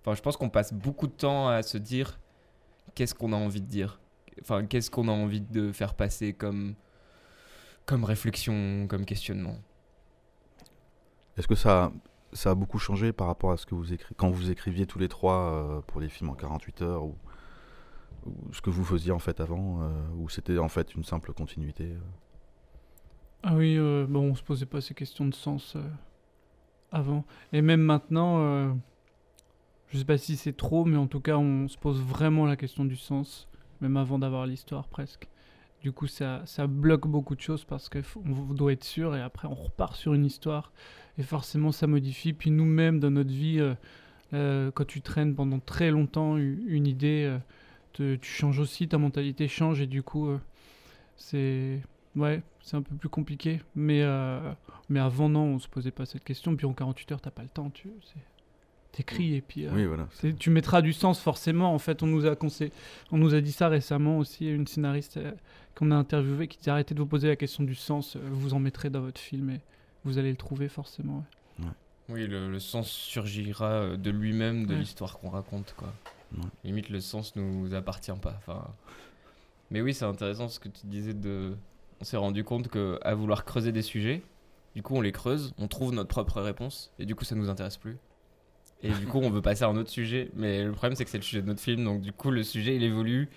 Enfin, 0.01 0.13
je 0.13 0.21
pense 0.21 0.35
qu'on 0.35 0.49
passe 0.49 0.73
beaucoup 0.73 1.07
de 1.07 1.13
temps 1.13 1.47
à 1.47 1.61
se 1.61 1.77
dire 1.77 2.19
qu'est-ce 2.95 3.15
qu'on 3.15 3.33
a 3.33 3.35
envie 3.35 3.61
de 3.61 3.67
dire? 3.67 3.99
Enfin, 4.41 4.65
qu'est-ce 4.65 4.89
qu'on 4.89 5.07
a 5.07 5.11
envie 5.11 5.41
de 5.41 5.71
faire 5.71 5.93
passer 5.93 6.33
comme, 6.33 6.75
comme 7.85 8.03
réflexion, 8.03 8.87
comme 8.87 9.05
questionnement? 9.05 9.57
Est-ce 11.37 11.47
que 11.47 11.55
ça, 11.55 11.91
ça 12.33 12.51
a 12.51 12.55
beaucoup 12.55 12.79
changé 12.79 13.11
par 13.13 13.27
rapport 13.27 13.51
à 13.51 13.57
ce 13.57 13.65
que 13.65 13.75
vous 13.75 13.93
écrivez 13.93 14.15
quand 14.17 14.29
vous 14.29 14.51
écriviez 14.51 14.85
tous 14.85 14.99
les 14.99 15.07
trois 15.07 15.53
euh, 15.53 15.81
pour 15.81 16.01
les 16.01 16.09
films 16.09 16.29
en 16.29 16.35
48 16.35 16.81
heures 16.81 17.03
ou, 17.03 17.15
ou 18.25 18.53
ce 18.53 18.61
que 18.61 18.69
vous 18.69 18.83
faisiez 18.83 19.11
en 19.11 19.19
fait 19.19 19.39
avant 19.39 19.81
euh, 19.81 19.89
ou 20.17 20.29
c'était 20.29 20.57
en 20.57 20.69
fait 20.69 20.95
une 20.95 21.03
simple 21.03 21.33
continuité 21.33 21.85
euh? 21.85 21.99
Ah 23.41 23.55
oui, 23.55 23.77
euh, 23.77 24.05
bon, 24.07 24.31
on 24.31 24.35
se 24.35 24.43
posait 24.43 24.65
pas 24.65 24.81
ces 24.81 24.93
questions 24.93 25.25
de 25.25 25.33
sens 25.33 25.75
euh, 25.75 25.81
avant. 26.91 27.23
Et 27.53 27.61
même 27.61 27.81
maintenant, 27.81 28.39
euh, 28.39 28.73
je 29.89 29.97
sais 29.97 30.05
pas 30.05 30.17
si 30.17 30.37
c'est 30.37 30.55
trop, 30.55 30.85
mais 30.85 30.97
en 30.97 31.07
tout 31.07 31.19
cas, 31.19 31.37
on 31.37 31.67
se 31.67 31.77
pose 31.77 31.99
vraiment 32.01 32.45
la 32.45 32.55
question 32.55 32.85
du 32.85 32.95
sens, 32.95 33.47
même 33.81 33.97
avant 33.97 34.19
d'avoir 34.19 34.45
l'histoire 34.45 34.87
presque. 34.87 35.27
Du 35.81 35.91
coup, 35.91 36.07
ça, 36.07 36.41
ça 36.45 36.67
bloque 36.67 37.07
beaucoup 37.07 37.35
de 37.35 37.41
choses 37.41 37.63
parce 37.63 37.89
qu'on 37.89 38.53
doit 38.53 38.73
être 38.73 38.83
sûr 38.83 39.15
et 39.15 39.21
après, 39.21 39.47
on 39.47 39.55
repart 39.55 39.95
sur 39.95 40.13
une 40.13 40.25
histoire 40.25 40.73
et 41.17 41.23
forcément, 41.23 41.71
ça 41.71 41.87
modifie. 41.87 42.33
Puis 42.33 42.51
nous-mêmes, 42.51 42.99
dans 42.99 43.09
notre 43.09 43.31
vie, 43.31 43.59
euh, 43.59 43.73
euh, 44.33 44.71
quand 44.71 44.85
tu 44.85 45.01
traînes 45.01 45.35
pendant 45.35 45.59
très 45.59 45.89
longtemps 45.89 46.37
une 46.37 46.85
idée, 46.85 47.39
euh, 47.97 48.17
tu 48.21 48.29
changes 48.29 48.59
aussi, 48.59 48.87
ta 48.87 48.97
mentalité 48.97 49.47
change 49.47 49.81
et 49.81 49.87
du 49.87 50.03
coup, 50.03 50.29
c'est 51.15 51.81
Ouais, 52.15 52.41
c'est 52.61 52.75
un 52.75 52.81
peu 52.81 52.95
plus 52.95 53.09
compliqué. 53.09 53.61
Mais, 53.75 54.03
mais 54.89 54.99
avant, 54.99 55.29
non, 55.29 55.43
on 55.43 55.59
se 55.59 55.67
posait 55.67 55.91
pas 55.91 56.05
cette 56.05 56.23
question. 56.23 56.55
Puis 56.55 56.65
en 56.65 56.73
48 56.73 57.11
heures, 57.13 57.21
t'as 57.21 57.31
pas 57.31 57.43
le 57.43 57.49
temps. 57.49 57.69
Tu 57.69 57.89
t'écris 58.91 59.35
et 59.35 59.41
puis 59.41 59.65
euh, 59.65 59.71
Oui, 59.73 59.85
voilà. 59.85 60.07
c'est- 60.13 60.37
tu 60.37 60.49
mettras 60.49 60.81
du 60.81 60.93
sens 60.93 61.19
forcément. 61.19 61.73
En 61.73 61.79
fait, 61.79 62.01
on 62.03 62.07
nous 62.07 62.25
a 62.25 62.35
conseillé, 62.35 62.71
on 63.11 63.17
nous 63.17 63.33
a 63.33 63.41
dit 63.41 63.51
ça 63.51 63.67
récemment 63.69 64.17
aussi. 64.17 64.47
Une 64.49 64.67
scénariste 64.67 65.17
euh, 65.17 65.31
qu'on 65.75 65.91
a 65.91 65.95
interviewée 65.95 66.47
qui 66.47 66.57
dit 66.59 66.69
arrêtez 66.69 66.93
de 66.95 66.99
vous 66.99 67.05
poser 67.05 67.27
la 67.27 67.35
question 67.35 67.63
du 67.63 67.75
sens. 67.75 68.15
euh, 68.15 68.19
Vous 68.31 68.53
en 68.53 68.59
mettrez 68.59 68.89
dans 68.89 69.01
votre 69.01 69.21
film 69.21 69.49
et 69.51 69.61
vous 70.05 70.17
allez 70.17 70.31
le 70.31 70.37
trouver 70.37 70.67
forcément. 70.69 71.23
ouais. 71.59 71.65
Oui, 72.11 72.25
le, 72.25 72.49
le 72.49 72.59
sens 72.59 72.89
surgira 72.89 73.95
de 73.95 74.09
lui-même 74.09 74.65
de 74.65 74.73
Ouais. 74.73 74.79
l'histoire 74.79 75.19
qu'on 75.19 75.29
raconte, 75.29 75.75
quoi. 75.77 75.93
Ouais. 76.35 76.43
Limite, 76.63 76.89
le 76.89 77.01
sens 77.01 77.35
nous 77.35 77.73
appartient 77.75 78.11
pas. 78.19 78.33
Enfin, 78.39 78.65
mais 79.69 79.81
oui, 79.81 79.93
c'est 79.93 80.05
intéressant 80.05 80.47
ce 80.49 80.59
que 80.59 80.69
tu 80.69 80.87
disais 80.87 81.13
de. 81.13 81.55
On 82.01 82.03
s'est 82.03 82.17
rendu 82.17 82.43
compte 82.43 82.67
que 82.69 82.97
à 83.03 83.13
vouloir 83.13 83.45
creuser 83.45 83.71
des 83.71 83.83
sujets, 83.83 84.23
du 84.75 84.81
coup, 84.81 84.95
on 84.95 85.01
les 85.01 85.11
creuse, 85.11 85.53
on 85.59 85.67
trouve 85.67 85.93
notre 85.93 86.09
propre 86.09 86.41
réponse, 86.41 86.91
et 86.97 87.05
du 87.05 87.13
coup, 87.13 87.25
ça 87.25 87.35
nous 87.35 87.49
intéresse 87.49 87.77
plus. 87.77 87.97
Et 88.81 88.91
du 88.91 89.07
coup, 89.07 89.19
on 89.19 89.29
veut 89.29 89.41
passer 89.41 89.63
à 89.65 89.67
un 89.67 89.75
autre 89.75 89.89
sujet, 89.89 90.31
mais 90.35 90.63
le 90.63 90.71
problème, 90.71 90.95
c'est 90.95 91.03
que 91.03 91.09
c'est 91.11 91.17
le 91.17 91.23
sujet 91.23 91.41
de 91.41 91.47
notre 91.47 91.59
film, 91.59 91.83
donc 91.83 91.99
du 92.01 92.13
coup, 92.13 92.31
le 92.31 92.43
sujet, 92.43 92.75
il 92.77 92.83
évolue, 92.83 93.29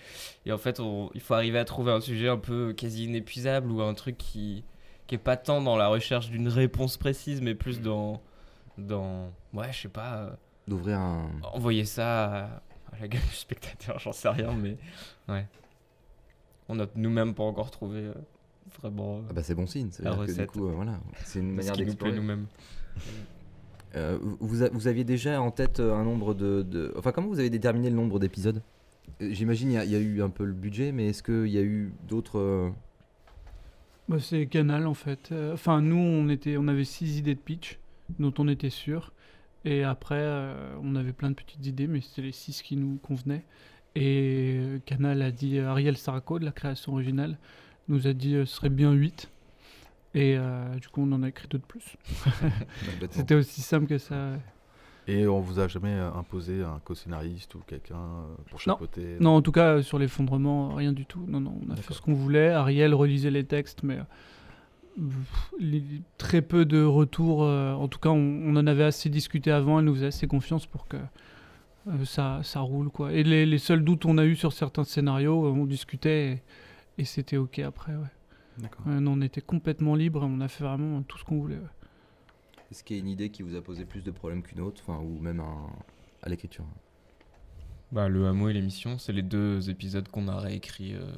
et 0.46 0.52
en 0.52 0.58
fait, 0.58 0.78
on- 0.78 1.10
il 1.14 1.20
faut 1.20 1.34
arriver 1.34 1.58
à 1.58 1.64
trouver 1.64 1.90
un 1.90 2.00
sujet 2.00 2.28
un 2.28 2.36
peu 2.38 2.72
quasi 2.74 3.04
inépuisable 3.06 3.70
ou 3.72 3.82
un 3.82 3.94
truc 3.94 4.16
qui 4.18 4.62
qui 5.08 5.16
est 5.16 5.18
pas 5.18 5.36
tant 5.36 5.60
dans 5.60 5.76
la 5.76 5.88
recherche 5.88 6.30
d'une 6.30 6.46
réponse 6.48 6.96
précise, 6.96 7.42
mais 7.42 7.54
plus 7.56 7.80
dans 7.80 8.22
dans 8.78 9.30
ouais, 9.52 9.72
je 9.72 9.80
sais 9.82 9.88
pas. 9.88 10.14
euh, 10.18 10.30
D'ouvrir 10.68 10.98
un. 11.00 11.28
envoyer 11.52 11.84
ça 11.84 12.24
à, 12.24 12.44
à 12.92 13.00
la 13.00 13.08
gueule 13.08 13.20
du 13.20 13.34
spectateur, 13.34 13.98
j'en 13.98 14.12
sais 14.12 14.28
rien, 14.28 14.52
mais 14.52 14.76
ouais. 15.28 15.44
On 16.68 16.76
n'a 16.76 16.86
nous-mêmes 16.94 17.34
pas 17.34 17.42
encore 17.42 17.70
trouvé 17.72 17.98
euh, 17.98 18.14
vraiment 18.80 19.16
euh, 19.18 19.22
Ah 19.28 19.32
bah 19.32 19.42
c'est 19.42 19.54
bon 19.56 19.66
signe, 19.66 19.90
coup, 20.46 20.68
euh, 20.68 20.72
voilà, 20.72 21.00
c'est 21.24 21.40
une 21.40 21.50
manière 21.52 21.76
d'explorer. 21.76 22.12
nous-mêmes. 22.16 22.46
Euh, 23.94 24.18
vous, 24.40 24.62
a- 24.62 24.68
vous 24.70 24.88
aviez 24.88 25.04
déjà 25.04 25.40
en 25.42 25.50
tête 25.50 25.80
euh, 25.80 25.94
un 25.94 26.04
nombre 26.04 26.34
de, 26.34 26.62
de- 26.62 26.92
Enfin, 26.96 27.12
comment 27.12 27.28
vous 27.28 27.38
avez 27.40 27.50
déterminé 27.50 27.90
le 27.90 27.96
nombre 27.96 28.18
d'épisodes? 28.18 28.62
Euh, 29.20 29.28
J'imagine 29.32 29.70
il 29.70 29.74
y, 29.74 29.76
a- 29.78 29.84
il 29.84 29.90
y 29.90 29.96
a 29.96 30.00
eu 30.00 30.22
un 30.22 30.30
peu 30.30 30.44
le 30.44 30.52
budget, 30.54 30.92
mais 30.92 31.08
est-ce 31.08 31.22
qu'il 31.22 31.48
y 31.52 31.58
a 31.58 31.62
eu 31.62 31.92
d'autres. 32.08 32.72
Bah, 34.08 34.16
c'est 34.20 34.46
Canal 34.46 34.86
en 34.86 34.94
fait. 34.94 35.30
Euh, 35.32 35.52
Enfin, 35.54 35.80
nous, 35.80 35.96
on, 35.96 36.28
était, 36.28 36.56
on 36.56 36.68
avait 36.68 36.84
six 36.84 37.18
idées 37.18 37.34
de 37.34 37.40
pitch 37.40 37.78
dont 38.18 38.32
on 38.38 38.48
était 38.48 38.70
sûr. 38.70 39.12
Et 39.64 39.84
après, 39.84 40.18
euh, 40.18 40.74
on 40.82 40.96
avait 40.96 41.12
plein 41.12 41.30
de 41.30 41.34
petites 41.36 41.64
idées, 41.66 41.86
mais 41.86 42.00
c'était 42.00 42.22
les 42.22 42.32
six 42.32 42.62
qui 42.62 42.76
nous 42.76 42.96
convenaient. 42.96 43.44
Et 43.94 44.56
euh, 44.58 44.78
Canal 44.86 45.22
a 45.22 45.30
dit, 45.30 45.58
Ariel 45.60 45.96
Saraco 45.96 46.38
de 46.38 46.44
la 46.44 46.50
création 46.50 46.92
originale, 46.94 47.36
nous 47.88 48.06
a 48.06 48.12
dit 48.12 48.34
euh, 48.36 48.44
ce 48.46 48.56
serait 48.56 48.70
bien 48.70 48.92
8. 48.92 49.30
Et 50.14 50.36
euh, 50.36 50.74
du 50.76 50.88
coup, 50.88 51.02
on 51.02 51.12
en 51.12 51.22
a 51.22 51.28
écrit 51.28 51.48
deux 51.48 51.58
de 51.58 51.64
plus. 51.64 51.96
C'était 53.10 53.34
aussi 53.34 53.62
simple 53.62 53.86
que 53.86 53.98
ça. 53.98 54.14
ouais. 54.32 54.38
Et 55.08 55.26
on 55.26 55.40
vous 55.40 55.58
a 55.58 55.66
jamais 55.68 55.90
euh, 55.92 56.12
imposé 56.12 56.62
un 56.62 56.78
co-scénariste 56.84 57.54
ou 57.54 57.60
quelqu'un 57.66 57.96
euh, 57.96 58.34
pour 58.50 58.54
Non. 58.66 58.74
chapeauter 58.74 59.16
Non, 59.20 59.30
en 59.36 59.42
tout 59.42 59.50
cas, 59.52 59.82
sur 59.82 59.98
l'effondrement, 59.98 60.74
rien 60.74 60.92
du 60.92 61.06
tout. 61.06 61.24
Non, 61.26 61.40
non, 61.40 61.58
on 61.66 61.72
a 61.72 61.76
fait 61.76 61.94
ce 61.94 62.00
qu'on 62.02 62.14
voulait. 62.14 62.50
Ariel 62.50 62.94
relisait 62.94 63.30
les 63.30 63.44
textes, 63.44 63.82
mais 63.82 63.98
très 66.18 66.42
peu 66.42 66.64
de 66.64 66.82
retours. 66.84 67.40
en 67.42 67.88
tout 67.88 67.98
cas, 67.98 68.10
on, 68.10 68.42
on 68.44 68.56
en 68.56 68.66
avait 68.66 68.84
assez 68.84 69.08
discuté 69.08 69.50
avant. 69.50 69.78
Elle 69.78 69.86
nous 69.86 69.94
faisait 69.94 70.06
assez 70.06 70.26
confiance 70.26 70.66
pour 70.66 70.86
que 70.86 70.98
ça, 72.04 72.40
ça 72.44 72.60
roule, 72.60 72.90
quoi. 72.90 73.12
Et 73.12 73.24
les, 73.24 73.44
les 73.46 73.58
seuls 73.58 73.82
doutes 73.82 74.02
qu'on 74.04 74.18
a 74.18 74.24
eu 74.24 74.36
sur 74.36 74.52
certains 74.52 74.84
scénarios, 74.84 75.46
on 75.46 75.64
discutait 75.66 76.32
et, 76.98 77.02
et 77.02 77.04
c'était 77.04 77.38
OK 77.38 77.58
après, 77.60 77.92
ouais. 77.92 78.06
Non, 78.86 79.12
on 79.12 79.20
était 79.22 79.40
complètement 79.40 79.94
libre 79.94 80.22
on 80.22 80.40
a 80.40 80.48
fait 80.48 80.64
vraiment 80.64 81.02
tout 81.02 81.18
ce 81.18 81.24
qu'on 81.24 81.38
voulait. 81.38 81.56
ouais. 81.56 81.62
Est-ce 82.70 82.84
qu'il 82.84 82.96
y 82.96 82.98
a 83.00 83.02
une 83.02 83.08
idée 83.08 83.30
qui 83.30 83.42
vous 83.42 83.54
a 83.56 83.60
posé 83.62 83.84
plus 83.84 84.02
de 84.02 84.10
problèmes 84.10 84.42
qu'une 84.42 84.60
autre, 84.60 84.82
enfin, 84.86 84.98
ou 85.02 85.18
même 85.20 85.40
un- 85.40 85.70
à 86.22 86.28
l'écriture? 86.28 86.64
Bah, 87.90 88.08
le 88.08 88.26
hameau 88.26 88.48
et 88.48 88.52
l'émission, 88.54 88.98
c'est 88.98 89.12
les 89.12 89.22
deux 89.22 89.68
épisodes 89.68 90.08
qu'on 90.08 90.26
a 90.28 90.38
réécrits 90.40 90.94
euh, 90.94 91.12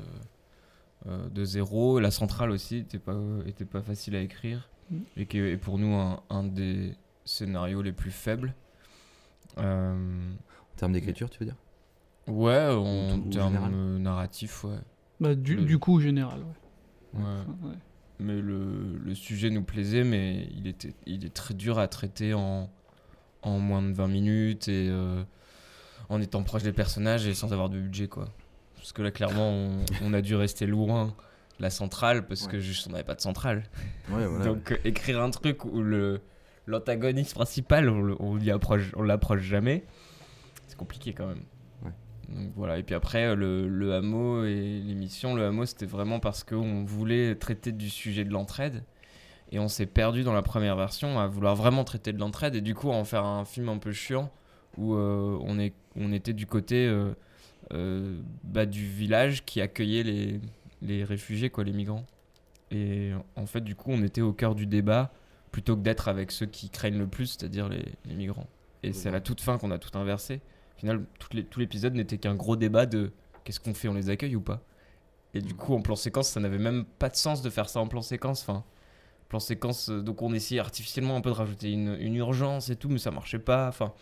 euh, 1.07 1.29
de 1.29 1.45
zéro. 1.45 2.01
La 2.01 2.11
centrale 2.11 2.51
aussi 2.51 2.79
était 2.79 2.99
pas, 2.99 3.17
était 3.47 3.65
pas 3.65 3.83
facile 3.83 4.17
à 4.17 4.21
écrire. 4.21 4.69
Mm. 4.91 4.99
Et 5.17 5.27
qui 5.27 5.39
est 5.39 5.57
pour 5.57 5.79
nous 5.79 5.95
un, 5.95 6.21
un 6.31 6.43
des 6.43 6.97
scénarios 7.25 7.83
les 7.83 7.93
plus 7.93 8.11
faibles. 8.11 8.55
Euh, 9.59 9.95
En 9.95 10.77
termes 10.77 10.93
d'écriture, 10.93 11.31
tu 11.31 11.39
veux 11.39 11.47
dire? 11.47 11.57
Ouais, 12.27 12.67
en 12.69 13.21
termes 13.31 13.57
euh, 13.73 13.99
narratifs, 13.99 14.65
ouais. 14.65 14.79
Bah, 15.21 15.35
du, 15.37 15.55
Le- 15.57 15.65
du 15.65 15.79
coup, 15.79 16.01
général, 16.01 16.41
ouais. 16.41 16.55
Ouais. 17.15 17.21
Enfin, 17.23 17.69
ouais. 17.69 17.75
Mais 18.21 18.41
le, 18.41 18.97
le 19.05 19.15
sujet 19.15 19.51
nous 19.51 19.63
plaisait, 19.65 20.05
mais 20.05 20.49
il, 20.57 20.67
était, 20.69 20.95
il 21.07 21.25
est 21.25 21.35
très 21.35 21.55
dur 21.55 21.79
à 21.79 21.89
traiter 21.89 22.33
en, 22.35 22.71
en 23.43 23.59
moins 23.59 23.83
de 23.83 23.93
20 23.93 24.07
minutes 24.09 24.69
et 24.69 24.89
euh, 24.89 25.23
en 26.09 26.21
étant 26.21 26.43
proche 26.45 26.63
des 26.63 26.73
personnages 26.73 27.27
et 27.27 27.35
sans 27.35 27.53
avoir 27.53 27.69
de 27.71 27.79
budget, 27.81 28.07
quoi. 28.09 28.29
Parce 28.77 28.93
que 28.93 29.03
là, 29.03 29.11
clairement, 29.11 29.51
on, 29.51 29.85
on 30.03 30.15
a 30.15 30.21
dû 30.23 30.37
rester 30.37 30.67
loin 30.67 31.15
de 31.59 31.63
la 31.63 31.71
centrale 31.71 32.27
parce 32.27 32.47
que 32.47 32.57
Ouais. 32.57 32.63
juste 32.63 32.87
on 32.87 32.91
n'avait 32.93 33.03
pas 33.05 33.15
de 33.15 33.21
centrale. 33.21 33.65
Voilà. 34.09 34.45
Donc, 34.45 34.73
euh, 34.73 34.77
écrire 34.85 35.21
un 35.23 35.31
truc 35.31 35.65
où 35.65 35.83
le 35.83 36.21
l'antagoniste 36.67 37.35
principal, 37.35 37.89
on, 37.91 38.17
on 38.21 39.03
l'approche 39.03 39.43
jamais, 39.43 39.85
c'est 40.67 40.77
compliqué 40.79 41.13
quand 41.13 41.27
même. 41.27 41.43
Donc 42.29 42.53
voilà, 42.57 42.79
et 42.79 42.83
puis 42.83 42.95
après, 42.95 43.35
le, 43.35 43.69
le 43.69 43.95
hameau 43.95 44.45
et 44.45 44.81
l'émission, 44.81 45.35
le 45.35 45.45
hameau, 45.45 45.67
c'était 45.67 45.87
vraiment 45.87 46.21
parce 46.21 46.45
qu'on 46.45 46.85
voulait 46.85 47.35
traiter 47.35 47.73
du 47.73 47.91
sujet 47.91 48.25
de 48.25 48.31
l'entraide. 48.31 48.83
Et 49.53 49.59
on 49.59 49.69
s'est 49.69 49.87
perdu 49.87 50.25
dans 50.25 50.33
la 50.33 50.43
première 50.43 50.75
version 50.75 51.21
à 51.21 51.27
vouloir 51.27 51.55
vraiment 51.55 51.85
traiter 51.85 52.13
de 52.13 52.19
l'entraide 52.19 52.55
et 52.57 52.61
du 52.61 52.75
coup 52.75 52.91
à 52.91 52.95
en 52.95 53.05
faire 53.05 53.25
un 53.25 53.45
film 53.45 53.69
un 53.69 53.79
peu 53.79 53.93
chiant 53.93 54.33
où 54.77 54.95
euh, 54.95 55.39
on, 55.43 55.59
est, 55.59 55.75
on 55.97 56.13
était 56.13 56.33
du 56.33 56.47
côté 56.47 56.87
euh, 56.87 57.15
euh, 57.73 58.19
bah, 58.43 58.67
du 58.67 58.85
village 58.85 59.45
qui 59.45 59.61
accueillait 59.61 60.03
les, 60.03 60.41
les 60.83 61.05
réfugiés, 61.05 61.51
quoi, 61.51 61.63
les 61.63 61.73
migrants. 61.73 62.05
Et 62.71 63.13
en 63.37 63.47
fait, 63.47 63.61
du 63.61 63.77
coup, 63.77 63.91
on 63.93 64.03
était 64.03 64.23
au 64.23 64.33
cœur 64.33 64.55
du 64.55 64.67
débat 64.67 65.13
plutôt 65.53 65.77
que 65.77 65.83
d'être 65.83 66.09
avec 66.09 66.33
ceux 66.33 66.47
qui 66.47 66.69
craignent 66.69 66.99
le 66.99 67.07
plus, 67.07 67.27
c'est-à-dire 67.27 67.69
les, 67.69 67.85
les 68.07 68.15
migrants. 68.15 68.49
Et 68.83 68.93
c'est 68.93 69.09
à 69.09 69.13
la 69.13 69.21
toute 69.21 69.41
fin 69.41 69.57
qu'on 69.59 69.71
a 69.71 69.79
tout 69.79 69.97
inversé. 69.97 70.41
Final, 70.85 71.07
les- 71.33 71.45
tout 71.45 71.61
l'épisode 71.61 71.95
n'était 71.95 72.19
qu'un 72.19 72.35
gros 72.35 72.57
débat 72.57 72.85
de 72.85 73.11
qu'est-ce 73.45 73.59
qu'on 73.59 73.73
fait, 73.75 73.89
on 73.89 73.95
les 73.95 74.11
accueille 74.11 74.37
ou 74.37 74.41
pas. 74.43 74.61
Et 75.33 75.41
du 75.41 75.55
coup, 75.55 75.75
en 75.75 75.81
plan 75.81 75.97
séquence, 75.97 76.29
ça 76.29 76.41
n'avait 76.41 76.59
même 76.59 76.85
pas 76.85 77.09
de 77.09 77.17
sens 77.17 77.41
de 77.43 77.49
faire 77.51 77.69
ça 77.71 77.81
en 77.81 77.89
plan 77.89 78.03
séquence. 78.03 78.43
Enfin, 78.43 78.65
plan 79.31 79.41
séquence, 79.41 79.89
euh, 79.89 80.03
donc 80.03 80.21
on 80.21 80.33
essayait 80.35 80.61
artificiellement 80.61 81.17
un 81.17 81.21
peu 81.23 81.31
de 81.31 81.35
rajouter 81.35 81.73
une, 81.73 81.97
une 81.99 82.15
urgence 82.17 82.69
et 82.69 82.77
tout, 82.77 82.89
mais 82.91 82.99
ça 82.99 83.11
marchait 83.11 83.39
pas. 83.39 83.67
Enfin, 83.69 83.95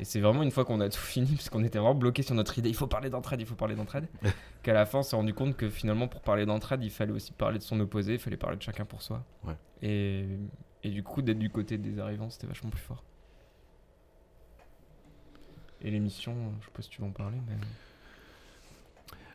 et 0.00 0.04
c'est 0.04 0.18
vraiment 0.20 0.42
une 0.42 0.50
fois 0.50 0.64
qu'on 0.64 0.80
a 0.80 0.88
tout 0.88 0.98
fini, 1.14 1.34
parce 1.36 1.48
qu'on 1.50 1.62
était 1.62 1.78
vraiment 1.78 1.94
bloqué 1.94 2.22
sur 2.22 2.34
notre 2.34 2.58
idée, 2.58 2.68
il 2.68 2.74
faut 2.74 2.88
parler 2.88 3.10
d'entraide, 3.10 3.40
il 3.40 3.46
faut 3.46 3.54
parler 3.54 3.76
d'entraide, 3.76 4.08
qu'à 4.64 4.72
la 4.74 4.84
fin 4.86 4.98
on 4.98 5.02
s'est 5.04 5.14
rendu 5.16 5.32
compte 5.34 5.56
que 5.56 5.70
finalement 5.70 6.08
pour 6.08 6.20
parler 6.20 6.44
d'entraide, 6.46 6.82
il 6.82 6.90
fallait 6.90 7.12
aussi 7.12 7.30
parler 7.32 7.58
de 7.58 7.62
son 7.64 7.78
opposé, 7.80 8.14
il 8.14 8.18
fallait 8.18 8.36
parler 8.36 8.56
de 8.56 8.62
chacun 8.62 8.84
pour 8.84 9.02
soi. 9.02 9.24
Ouais. 9.44 9.54
Et, 9.82 10.26
et 10.82 10.90
du 10.90 11.02
coup, 11.04 11.22
d'être 11.22 11.38
du 11.38 11.48
côté 11.50 11.78
des 11.78 11.98
arrivants, 12.00 12.28
c'était 12.28 12.46
vachement 12.48 12.70
plus 12.70 12.80
fort. 12.82 13.04
Et 15.82 15.90
l'émission, 15.90 16.34
je 16.60 16.66
sais 16.66 16.72
pas 16.74 16.82
si 16.82 16.90
tu 16.90 17.00
veux 17.00 17.06
en 17.08 17.12
parler, 17.12 17.38
mais. 17.48 17.54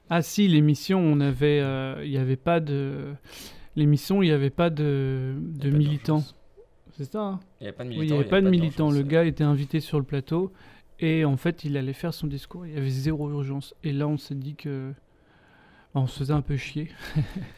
Ah 0.09 0.21
si, 0.21 0.47
l'émission, 0.47 0.99
on 0.99 1.19
avait, 1.21 1.61
euh, 1.61 2.03
il 2.03 2.11
n'y 2.11 2.17
avait 2.17 2.35
pas 2.35 2.59
de, 2.59 3.13
l'émission, 3.75 4.21
il 4.21 4.27
n'y 4.27 4.33
avait 4.33 4.49
pas 4.49 4.69
de, 4.69 5.35
de 5.37 5.69
pas 5.69 5.77
militants. 5.77 6.23
C'est 6.97 7.11
ça. 7.11 7.21
hein? 7.21 7.39
Il 7.59 7.63
n'y 7.63 7.67
avait 7.69 7.77
pas 7.77 7.83
de 7.83 7.89
oui, 7.89 7.95
militants. 7.95 8.13
il 8.13 8.17
n'y 8.17 8.21
avait 8.21 8.29
pas 8.29 8.41
de 8.41 8.49
militants. 8.49 8.91
Le 8.91 9.01
gars 9.01 9.23
était 9.25 9.43
invité 9.43 9.79
sur 9.79 9.97
le 9.97 10.05
plateau 10.05 10.51
et 10.99 11.25
en 11.25 11.37
fait, 11.37 11.63
il 11.63 11.77
allait 11.77 11.93
faire 11.93 12.13
son 12.13 12.27
discours. 12.27 12.65
Il 12.65 12.73
y 12.73 12.77
avait 12.77 12.89
zéro 12.89 13.29
urgence. 13.29 13.73
Et 13.83 13.91
là, 13.91 14.07
on 14.07 14.17
s'est 14.17 14.35
dit 14.35 14.55
que, 14.55 14.93
bah, 15.93 16.01
on 16.01 16.07
se 16.07 16.19
faisait 16.19 16.33
un 16.33 16.41
peu 16.41 16.57
chier. 16.57 16.89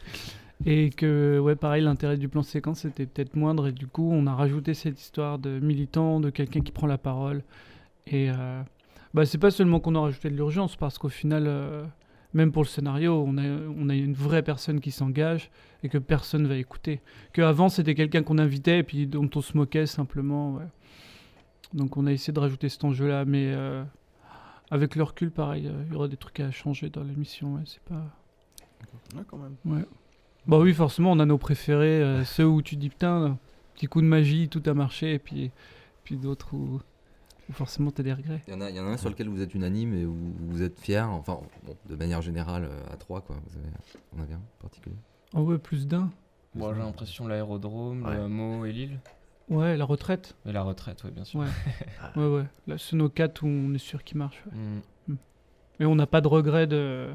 et 0.66 0.90
que, 0.90 1.38
ouais, 1.38 1.56
pareil, 1.56 1.82
l'intérêt 1.82 2.16
du 2.16 2.28
plan 2.28 2.42
séquence 2.42 2.84
était 2.84 3.06
peut-être 3.06 3.36
moindre. 3.36 3.68
Et 3.68 3.72
du 3.72 3.86
coup, 3.86 4.10
on 4.10 4.26
a 4.26 4.34
rajouté 4.34 4.72
cette 4.72 5.00
histoire 5.00 5.38
de 5.38 5.58
militant, 5.60 6.20
de 6.20 6.30
quelqu'un 6.30 6.60
qui 6.60 6.72
prend 6.72 6.86
la 6.86 6.98
parole. 6.98 7.42
Et 8.06 8.30
euh, 8.30 8.62
bah, 9.16 9.24
c'est 9.24 9.38
pas 9.38 9.50
seulement 9.50 9.80
qu'on 9.80 9.94
a 9.94 10.00
rajouté 10.00 10.28
de 10.28 10.36
l'urgence, 10.36 10.76
parce 10.76 10.98
qu'au 10.98 11.08
final, 11.08 11.44
euh, 11.46 11.86
même 12.34 12.52
pour 12.52 12.62
le 12.62 12.68
scénario, 12.68 13.24
on 13.26 13.38
a, 13.38 13.42
on 13.42 13.88
a 13.88 13.94
une 13.94 14.12
vraie 14.12 14.42
personne 14.42 14.78
qui 14.78 14.90
s'engage 14.90 15.50
et 15.82 15.88
que 15.88 15.96
personne 15.96 16.46
va 16.46 16.56
écouter. 16.56 17.00
Que 17.32 17.40
avant 17.40 17.70
c'était 17.70 17.94
quelqu'un 17.94 18.22
qu'on 18.22 18.36
invitait 18.36 18.80
et 18.80 18.82
puis 18.82 19.06
dont 19.06 19.30
on 19.34 19.40
se 19.40 19.56
moquait 19.56 19.86
simplement. 19.86 20.56
ouais. 20.56 20.66
Donc 21.72 21.96
on 21.96 22.06
a 22.06 22.12
essayé 22.12 22.34
de 22.34 22.38
rajouter 22.38 22.68
cet 22.68 22.84
enjeu-là, 22.84 23.24
mais 23.24 23.54
euh, 23.54 23.82
avec 24.70 24.96
le 24.96 25.02
recul, 25.02 25.30
pareil, 25.30 25.66
euh, 25.66 25.82
il 25.86 25.94
y 25.94 25.96
aura 25.96 26.08
des 26.08 26.18
trucs 26.18 26.40
à 26.40 26.50
changer 26.50 26.90
dans 26.90 27.02
l'émission. 27.02 27.54
ouais, 27.54 27.62
c'est 27.64 27.82
pas. 27.84 28.04
Ouais, 29.14 29.22
quand 29.26 29.38
même. 29.38 29.56
Ouais. 29.64 29.86
Bah 30.46 30.58
oui, 30.58 30.74
forcément, 30.74 31.12
on 31.12 31.20
a 31.20 31.24
nos 31.24 31.38
préférés, 31.38 32.02
euh, 32.02 32.22
ceux 32.24 32.46
où 32.46 32.60
tu 32.60 32.76
dis 32.76 32.90
putain, 32.90 33.38
petit 33.74 33.86
coup 33.86 34.02
de 34.02 34.06
magie, 34.06 34.50
tout 34.50 34.62
a 34.66 34.74
marché, 34.74 35.14
et 35.14 35.18
puis, 35.18 35.50
puis 36.04 36.18
d'autres 36.18 36.52
où, 36.52 36.82
où 37.48 37.52
forcément 37.52 37.90
t'as 37.90 38.02
des 38.02 38.12
regrets. 38.12 38.42
Il 38.48 38.52
y, 38.54 38.56
en 38.56 38.60
a, 38.60 38.70
il 38.70 38.76
y 38.76 38.80
en 38.80 38.86
a 38.86 38.90
un 38.90 38.96
sur 38.96 39.08
lequel 39.08 39.28
vous 39.28 39.40
êtes 39.42 39.54
unanime 39.54 39.94
et 39.94 40.04
où 40.04 40.16
vous 40.48 40.62
êtes 40.62 40.78
fier, 40.80 41.08
enfin, 41.10 41.40
bon, 41.64 41.76
de 41.88 41.94
manière 41.96 42.22
générale, 42.22 42.64
euh, 42.64 42.92
à 42.92 42.96
trois, 42.96 43.20
quoi. 43.20 43.36
Vous 43.48 43.58
avez, 43.58 43.68
on 44.16 44.22
a 44.22 44.26
bien 44.26 44.38
en 44.38 44.62
particulier. 44.62 44.96
Oh 45.34 45.40
ouais, 45.40 45.58
plus 45.58 45.86
d'un. 45.86 46.10
Moi, 46.54 46.72
j'ai 46.74 46.80
l'impression 46.80 47.28
l'aérodrome, 47.28 48.04
Ouais. 48.04 48.14
le 48.14 48.22
hameau 48.22 48.64
et 48.64 48.72
l'île. 48.72 48.98
Ouais, 49.48 49.76
la 49.76 49.84
retraite. 49.84 50.34
Et 50.46 50.52
la 50.52 50.62
retraite, 50.62 51.04
ouais, 51.04 51.10
bien 51.10 51.24
sûr. 51.24 51.40
Ouais. 51.40 51.46
Ouais, 52.16 52.26
ouais. 52.26 52.44
Là, 52.66 52.78
c'est 52.78 52.96
nos 52.96 53.08
quatre 53.08 53.42
où 53.42 53.46
on 53.46 53.72
est 53.74 53.78
sûr 53.78 54.02
qu'ils 54.02 54.16
marchent. 54.18 54.42
ouais. 54.46 54.58
Mm. 55.08 55.16
Mais 55.78 55.84
on 55.86 55.94
n'a 55.94 56.06
pas 56.06 56.20
de 56.22 56.28
regret 56.28 56.66
de. 56.66 57.10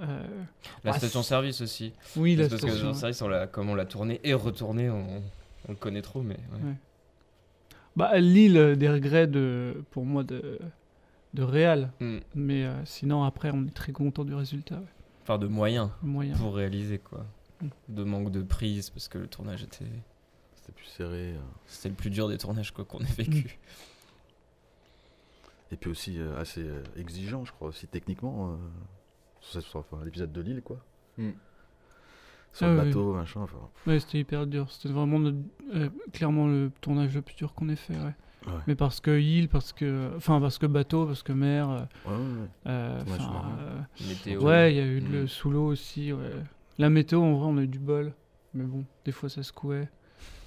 euh, 0.00 0.26
La 0.84 0.92
Ouais, 0.92 0.98
station-service 0.98 1.62
aussi. 1.62 1.94
Oui, 2.16 2.36
la 2.36 2.44
C'est 2.44 2.50
parce 2.50 2.60
que 2.62 2.66
la 2.66 2.72
ouais. 2.74 2.78
station-service, 2.78 3.22
on 3.22 3.28
l'a- 3.28 3.46
comme 3.46 3.70
on 3.70 3.74
l'a 3.74 3.86
tourné 3.86 4.20
et 4.24 4.34
retourné, 4.34 4.90
on, 4.90 5.22
on 5.66 5.70
le 5.72 5.76
connaît 5.76 6.02
trop, 6.02 6.22
mais. 6.22 6.36
ouais. 6.52 6.74
Bah, 7.98 8.18
Lille, 8.18 8.76
des 8.78 8.88
regrets 8.88 9.26
de, 9.26 9.82
pour 9.90 10.04
moi 10.04 10.22
de, 10.24 10.58
de 11.34 11.42
Réal. 11.42 11.90
Mm. 12.00 12.18
Mais 12.34 12.64
euh, 12.64 12.84
sinon, 12.84 13.24
après, 13.24 13.50
on 13.52 13.66
est 13.66 13.74
très 13.74 13.92
content 13.92 14.24
du 14.24 14.34
résultat. 14.34 14.76
ouais. 14.76 14.86
Enfin, 15.24 15.36
de 15.38 15.46
moyens 15.48 15.90
Moyen. 16.02 16.34
pour 16.36 16.54
réaliser, 16.54 16.98
quoi. 16.98 17.26
Mm. 17.60 17.66
De 17.88 18.04
manque 18.04 18.30
de 18.30 18.42
prise, 18.42 18.90
parce 18.90 19.08
que 19.08 19.18
le 19.18 19.26
tournage 19.26 19.62
était. 19.64 19.84
C'était 20.54 20.72
plus 20.72 20.86
serré. 20.86 21.32
euh. 21.34 21.38
C'était 21.66 21.88
le 21.90 21.94
plus 21.96 22.10
dur 22.10 22.28
des 22.28 22.38
tournages, 22.38 22.72
quoi, 22.72 22.84
qu'on 22.84 23.00
ait 23.00 23.04
vécu. 23.16 23.58
Et 25.70 25.76
puis 25.76 25.90
aussi 25.90 26.18
euh, 26.18 26.38
assez 26.40 26.66
exigeant, 26.96 27.44
je 27.44 27.52
crois, 27.52 27.68
aussi 27.68 27.86
techniquement. 27.86 28.52
euh, 28.52 28.56
sur 29.40 29.52
cette- 29.60 29.70
sur- 29.70 29.80
enfin, 29.80 29.98
l'épisode 30.04 30.32
de 30.32 30.40
Lille, 30.40 30.62
quoi. 30.62 30.78
Sur 32.52 32.66
Ah 32.66 32.70
le 32.74 32.78
oui. 32.80 32.84
bateau, 32.86 33.12
machin. 33.14 33.40
Enfin, 33.42 33.56
Ouais, 33.86 34.00
c'était 34.00 34.18
hyper 34.20 34.46
dur. 34.46 34.70
C'était 34.70 34.92
vraiment 34.92 35.18
notre- 35.18 35.36
euh, 35.74 35.88
clairement 36.12 36.46
le 36.46 36.70
tournage 36.80 37.14
le 37.14 37.22
plus 37.22 37.36
dur 37.36 37.54
qu'on 37.54 37.68
ait 37.68 37.76
fait. 37.76 37.94
Ouais. 37.94 38.14
Ouais. 38.46 38.52
Mais 38.66 38.74
parce 38.74 39.00
que 39.00 39.18
île, 39.18 39.48
parce 39.48 39.72
que. 39.72 40.10
Enfin, 40.16 40.40
parce 40.40 40.58
que 40.58 40.66
bateau, 40.66 41.06
parce 41.06 41.22
que 41.22 41.32
mer. 41.32 41.68
euh, 41.70 41.78
ouais, 42.06 42.12
ouais, 42.12 42.16
ouais. 42.16 42.48
euh, 42.66 43.02
euh, 43.10 43.80
Météo. 44.08 44.42
Ouais, 44.42 44.72
il 44.72 44.76
y 44.76 44.80
a 44.80 44.86
eu 44.86 45.00
Mm. 45.00 45.12
le 45.12 45.26
sous 45.26 45.50
l'eau 45.50 45.66
aussi. 45.66 46.12
Ouais. 46.12 46.30
La 46.78 46.88
météo, 46.90 47.20
en 47.22 47.34
vrai, 47.36 47.46
on 47.50 47.58
a 47.58 47.62
eu 47.62 47.66
du 47.68 47.78
bol. 47.78 48.12
Mais 48.54 48.64
bon, 48.64 48.84
des 49.04 49.12
fois, 49.12 49.28
ça 49.28 49.42
secouait. 49.42 49.88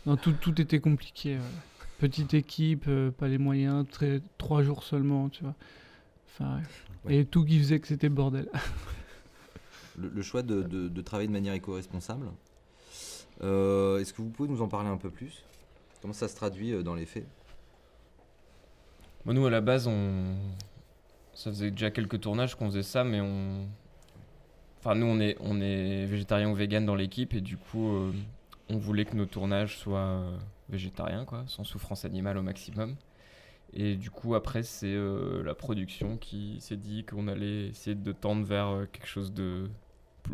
Non, 0.06 0.18
tout, 0.18 0.32
tout 0.42 0.60
était 0.60 0.80
compliqué. 0.80 1.36
ouais. 1.36 1.42
Petite 2.00 2.34
équipe, 2.34 2.86
euh, 2.88 3.12
pas 3.12 3.28
les 3.28 3.38
moyens, 3.38 3.86
très, 3.92 4.22
trois 4.40 4.64
jours 4.64 4.84
seulement, 4.84 5.30
tu 5.30 5.44
vois. 5.44 5.54
Enfin, 6.28 6.56
ouais. 6.58 6.62
Ouais. 7.06 7.16
Et 7.18 7.26
tout 7.26 7.46
qui 7.46 7.60
faisait 7.60 7.80
que 7.80 7.88
c'était 7.88 8.08
le 8.10 8.16
bordel. 8.16 8.48
Le, 9.98 10.22
choix 10.22 10.42
de, 10.42 11.02
travailler 11.02 11.28
de 11.28 11.34
manière 11.34 11.54
éco-responsable, 11.54 12.28
Euh, 13.44 14.00
Est-ce 14.00 14.14
que 14.14 14.22
vous 14.22 14.30
pouvez 14.30 14.50
nous 14.50 14.62
en 14.62 14.68
parler 14.68 14.90
un 14.90 14.98
peu 14.98 15.10
plus? 15.10 15.44
Comment 16.02 16.14
ça 16.14 16.28
se 16.28 16.36
traduit 16.36 16.74
euh, 16.74 16.84
dans 16.84 16.96
les 16.96 17.06
faits? 17.06 17.28
Bon, 19.26 19.34
nous, 19.34 19.46
à 19.46 19.50
la 19.50 19.62
base, 19.62 19.88
on... 19.88 20.36
ça 21.34 21.50
faisait 21.50 21.72
déjà 21.72 21.92
quelques 21.92 22.20
tournages 22.20 22.56
qu'on 22.56 22.68
faisait 22.68 22.84
ça, 22.84 23.04
mais 23.04 23.20
on. 23.22 23.68
Enfin, 24.80 24.96
nous, 24.96 25.06
on 25.06 25.20
est, 25.20 25.38
on 25.42 25.56
végétarien 25.56 26.50
ou 26.50 26.56
vegan 26.56 26.86
dans 26.86 26.96
l'équipe, 26.96 27.34
et 27.34 27.42
du 27.42 27.58
coup, 27.58 27.90
euh, 27.90 28.12
on 28.70 28.78
voulait 28.78 29.06
que 29.06 29.16
nos 29.16 29.28
tournages 29.28 29.78
soient 29.78 30.24
végétariens, 30.70 31.26
quoi, 31.26 31.44
sans 31.48 31.64
souffrance 31.64 32.06
animale 32.06 32.38
au 32.38 32.42
maximum. 32.42 32.96
Et 33.74 33.96
du 33.96 34.10
coup, 34.10 34.36
après, 34.36 34.64
c'est 34.64 34.94
euh, 34.94 35.44
la 35.44 35.56
production 35.56 36.18
qui 36.18 36.58
s'est 36.60 36.76
dit 36.78 37.06
qu'on 37.06 37.28
allait 37.28 37.68
essayer 37.68 37.96
de 37.96 38.12
tendre 38.12 38.46
vers 38.46 38.68
euh, 38.68 38.86
quelque 38.92 39.08
chose 39.08 39.34
de 39.34 39.70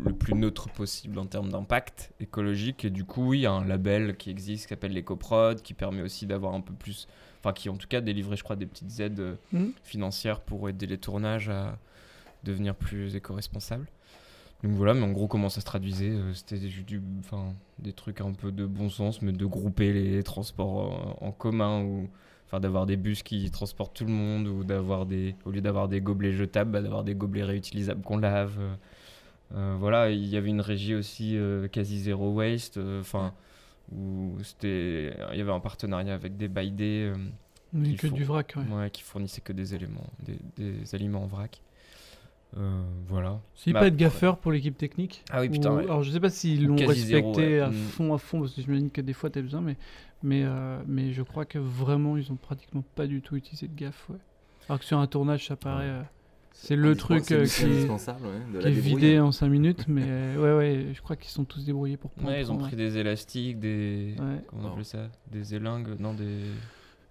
le 0.04 0.12
plus 0.12 0.34
neutre 0.34 0.68
possible 0.68 1.18
en 1.18 1.26
termes 1.26 1.50
d'impact 1.50 2.12
écologique. 2.20 2.84
Et 2.84 2.90
du 2.90 3.04
coup, 3.04 3.28
oui, 3.28 3.38
il 3.38 3.42
y 3.42 3.46
a 3.46 3.52
un 3.52 3.64
label 3.64 4.16
qui 4.16 4.30
existe 4.30 4.64
qui 4.64 4.68
s'appelle 4.70 4.92
l'EcoProd, 4.92 5.62
qui 5.62 5.72
permet 5.72 6.02
aussi 6.02 6.26
d'avoir 6.26 6.54
un 6.54 6.60
peu 6.60 6.74
plus. 6.74 7.06
Enfin, 7.40 7.52
qui 7.52 7.68
en 7.68 7.76
tout 7.76 7.86
cas 7.88 8.00
délivrait, 8.00 8.36
je 8.36 8.42
crois, 8.42 8.56
des 8.56 8.66
petites 8.66 8.98
aides 9.00 9.20
euh, 9.20 9.34
Mhm. 9.52 9.72
financières 9.84 10.40
pour 10.40 10.68
aider 10.68 10.86
les 10.86 10.98
tournages 10.98 11.48
à 11.48 11.78
devenir 12.44 12.74
plus 12.74 13.14
éco-responsables. 13.14 13.86
Donc 14.64 14.72
voilà, 14.72 14.92
mais 14.94 15.02
en 15.04 15.12
gros, 15.12 15.28
comment 15.28 15.48
ça 15.48 15.60
se 15.60 15.64
traduisait 15.66 16.12
C'était 16.34 16.58
du, 16.58 17.00
enfin, 17.20 17.54
des 17.78 17.92
trucs 17.92 18.20
un 18.20 18.32
peu 18.32 18.50
de 18.50 18.66
bon 18.66 18.88
sens, 18.90 19.22
mais 19.22 19.30
de 19.32 19.46
grouper 19.46 19.92
les 19.92 20.22
transports 20.24 21.16
en, 21.22 21.26
en 21.28 21.30
commun 21.32 21.82
ou 21.84 22.08
enfin, 22.48 22.58
d'avoir 22.60 22.84
des 22.86 22.96
bus 22.96 23.22
qui 23.22 23.48
transportent 23.50 23.94
tout 23.96 24.04
le 24.04 24.10
monde 24.12 24.48
ou 24.48 24.64
d'avoir 24.64 25.06
des, 25.06 25.36
au 25.44 25.50
lieu 25.52 25.60
d'avoir 25.60 25.86
des 25.88 26.00
gobelets 26.00 26.32
jetables, 26.32 26.72
bah, 26.72 26.82
d'avoir 26.82 27.04
des 27.04 27.14
gobelets 27.14 27.44
réutilisables 27.44 28.02
qu'on 28.02 28.18
lave. 28.18 28.56
euh. 28.58 28.74
Euh, 29.54 29.76
voilà, 29.78 30.10
il 30.10 30.26
y 30.26 30.36
avait 30.36 30.50
une 30.50 30.60
régie 30.60 30.94
aussi 30.94 31.36
euh, 31.36 31.68
quasi 31.68 31.98
zéro 32.00 32.32
waste, 32.34 32.78
enfin 33.00 33.32
où 33.90 34.36
c'était, 34.42 35.14
il 35.32 35.38
y 35.38 35.40
avait 35.40 35.52
un 35.52 35.60
partenariat 35.60 36.12
avec 36.12 36.36
des 36.36 36.48
baïdés. 36.48 37.10
Mais 37.72 37.94
que 37.94 38.06
du 38.08 38.24
vrac, 38.24 38.54
ouais. 38.56 38.76
ouais, 38.76 38.90
qui 38.90 39.02
fournissaient 39.02 39.40
que 39.40 39.54
des 39.54 39.74
éléments, 39.74 40.06
des, 40.22 40.38
des 40.58 40.94
aliments 40.94 41.22
en 41.22 41.26
vrac. 41.26 41.62
Euh, 42.56 42.82
voilà. 43.08 43.40
C'est 43.54 43.72
Bah, 43.72 43.80
pas 43.80 43.86
être 43.88 43.96
gaffeur 43.96 44.38
pour 44.38 44.52
l'équipe 44.52 44.76
technique. 44.76 45.22
Ah 45.30 45.40
oui, 45.42 45.48
putain, 45.50 45.72
Ou- 45.72 45.76
ouais. 45.76 45.84
Alors 45.84 46.02
je 46.02 46.10
sais 46.10 46.20
pas 46.20 46.30
s'ils 46.30 46.66
l'ont 46.66 46.76
zéro, 46.78 46.90
respecté 46.90 47.40
ouais. 47.56 47.60
à 47.60 47.68
Mm. 47.68 47.74
fond, 47.74 48.14
à 48.14 48.18
fond, 48.18 48.40
parce 48.40 48.54
que 48.54 48.62
j'imagine 48.62 48.90
que 48.90 49.00
des 49.02 49.12
fois 49.12 49.28
t'as 49.30 49.42
besoin, 49.42 49.60
mais, 49.60 49.76
mais, 50.22 50.42
euh, 50.44 50.80
mais 50.86 51.12
je 51.12 51.22
crois 51.22 51.44
que 51.44 51.58
vraiment 51.58 52.16
ils 52.16 52.30
ont 52.32 52.36
pratiquement 52.36 52.82
pas 52.94 53.06
du 53.06 53.20
tout 53.22 53.36
utilisé 53.36 53.68
de 53.68 53.74
gaffe, 53.74 54.08
ouais. 54.10 54.18
Alors 54.68 54.78
que 54.80 54.84
sur 54.84 54.98
un 54.98 55.06
tournage, 55.06 55.46
ça 55.46 55.56
paraît. 55.56 55.84
euh, 55.86 56.02
c'est 56.52 56.74
le 56.76 56.96
truc 56.96 57.30
euh, 57.30 57.44
qui, 57.46 57.64
indispensable, 57.64 58.26
ouais, 58.26 58.52
de 58.54 58.58
qui 58.58 58.64
la 58.64 58.70
est 58.70 58.72
vidé 58.72 59.20
en 59.20 59.30
5 59.30 59.48
minutes, 59.48 59.84
mais 59.86 60.02
euh, 60.04 60.36
ouais, 60.36 60.58
ouais, 60.58 60.86
je 60.92 61.00
crois 61.00 61.14
qu'ils 61.14 61.30
sont 61.30 61.44
tous 61.44 61.64
débrouillés 61.64 61.96
pour 61.96 62.10
prendre. 62.10 62.28
Ouais, 62.30 62.40
ils 62.40 62.50
ont 62.50 62.58
pris 62.58 62.74
des 62.74 62.96
élastiques, 62.98 63.60
des. 63.60 64.14
Ouais. 64.18 64.42
Comment 64.48 64.68
on 64.68 64.72
appelait 64.72 64.84
ça 64.84 65.08
Des 65.30 65.54
élingues 65.54 65.88
Non, 66.00 66.14
des. 66.14 66.40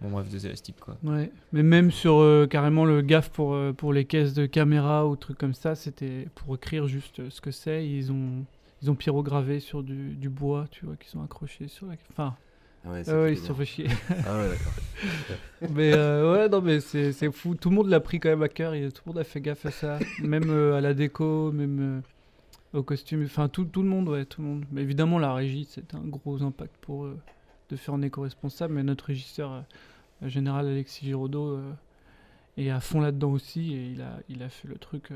Bon, 0.01 0.11
bref, 0.11 0.27
des 0.29 0.45
élastiques, 0.45 0.79
quoi. 0.79 0.97
Ouais, 1.03 1.31
mais 1.53 1.63
même 1.63 1.89
sur 1.91 2.17
euh, 2.19 2.45
carrément 2.45 2.85
le 2.85 3.01
gaffe 3.01 3.29
pour, 3.29 3.53
euh, 3.53 3.73
pour 3.73 3.93
les 3.93 4.05
caisses 4.05 4.33
de 4.35 4.45
caméra 4.45 5.07
ou 5.07 5.15
trucs 5.15 5.37
comme 5.39 5.55
ça, 5.55 5.73
c'était 5.73 6.27
pour 6.35 6.53
écrire 6.55 6.87
juste 6.87 7.29
ce 7.29 7.41
que 7.41 7.49
c'est. 7.49 7.87
Ils 7.89 8.11
ont, 8.11 8.45
ils 8.83 8.91
ont 8.91 8.95
pyrogravé 8.95 9.59
sur 9.59 9.81
du, 9.81 10.09
du 10.13 10.29
bois, 10.29 10.67
tu 10.69 10.85
vois, 10.85 10.97
qu'ils 10.97 11.17
ont 11.17 11.23
accroché 11.23 11.67
sur 11.67 11.87
la. 11.87 11.93
Enfin. 12.11 12.35
Ah 12.87 12.91
ouais, 12.91 13.03
c'est 13.03 13.13
ouais, 13.13 13.33
ils 13.33 13.37
se 13.37 13.45
sont 13.45 13.55
fait 13.55 13.65
chier. 13.65 13.87
Ah 14.25 14.37
ouais, 14.37 14.49
d'accord. 14.49 14.73
mais 15.73 15.93
euh, 15.93 16.33
ouais, 16.33 16.49
non, 16.49 16.61
mais 16.61 16.79
c'est 16.79 17.11
c'est 17.11 17.31
fou. 17.31 17.55
Tout 17.55 17.69
le 17.69 17.75
monde 17.75 17.89
l'a 17.89 17.99
pris 17.99 18.19
quand 18.19 18.29
même 18.29 18.43
à 18.43 18.49
cœur. 18.49 18.73
et 18.73 18.91
Tout 18.91 19.01
le 19.05 19.11
monde 19.11 19.19
a 19.19 19.23
fait 19.23 19.41
gaffe 19.41 19.65
à 19.65 19.71
ça. 19.71 19.99
même 20.23 20.49
euh, 20.49 20.75
à 20.75 20.81
la 20.81 20.93
déco, 20.93 21.51
même 21.51 22.01
euh, 22.73 22.77
au 22.79 22.83
costume. 22.83 23.23
Enfin, 23.25 23.49
tout, 23.49 23.65
tout 23.65 23.81
le 23.81 23.89
monde, 23.89 24.07
ouais, 24.09 24.25
tout 24.25 24.41
le 24.41 24.47
monde. 24.47 24.65
Mais 24.71 24.81
évidemment, 24.81 25.19
la 25.19 25.33
régie, 25.33 25.67
c'était 25.69 25.95
un 25.95 26.07
gros 26.07 26.41
impact 26.43 26.75
pour 26.77 27.05
eux 27.05 27.17
de 27.69 27.75
faire 27.75 27.93
en 27.93 28.01
éco-responsable. 28.01 28.73
Mais 28.73 28.83
notre 28.83 29.05
régisseur, 29.05 29.51
euh, 29.51 30.29
général 30.29 30.67
Alexis 30.67 31.05
Giraudot, 31.05 31.59
est 32.57 32.69
à 32.69 32.79
fond 32.79 33.01
là-dedans 33.01 33.31
aussi. 33.31 33.73
Et 33.73 33.87
il 33.91 34.01
a, 34.01 34.19
il 34.29 34.43
a 34.43 34.49
fait 34.49 34.67
le 34.67 34.77
truc 34.77 35.09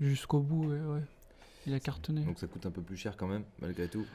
jusqu'au 0.00 0.40
bout. 0.40 0.68
ouais, 0.68 0.78
ouais. 0.78 1.02
Il 1.66 1.74
a 1.74 1.80
cartonné. 1.80 2.24
Donc 2.24 2.38
ça 2.38 2.46
coûte 2.46 2.64
un 2.64 2.70
peu 2.70 2.80
plus 2.80 2.96
cher 2.96 3.16
quand 3.18 3.26
même, 3.26 3.44
malgré 3.60 3.86
tout. 3.86 4.06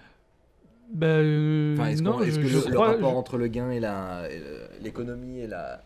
Bah, 0.94 1.08
euh, 1.08 1.74
Enfin, 1.76 1.88
est-ce 1.90 2.04
non, 2.04 2.14
qu'on- 2.14 2.22
est-ce 2.24 2.36
je- 2.38 2.42
que 2.42 2.48
je 2.48 2.58
le, 2.60 2.66
le 2.66 2.72
crois- 2.76 2.88
rapport 2.92 3.12
je- 3.12 3.16
entre 3.16 3.38
le 3.38 3.48
gain 3.48 3.72
et 3.72 3.80
la- 3.80 4.30
et 4.32 4.40
le- 4.40 4.68
l'économie 4.82 5.40
et 5.40 5.48
la 5.48 5.84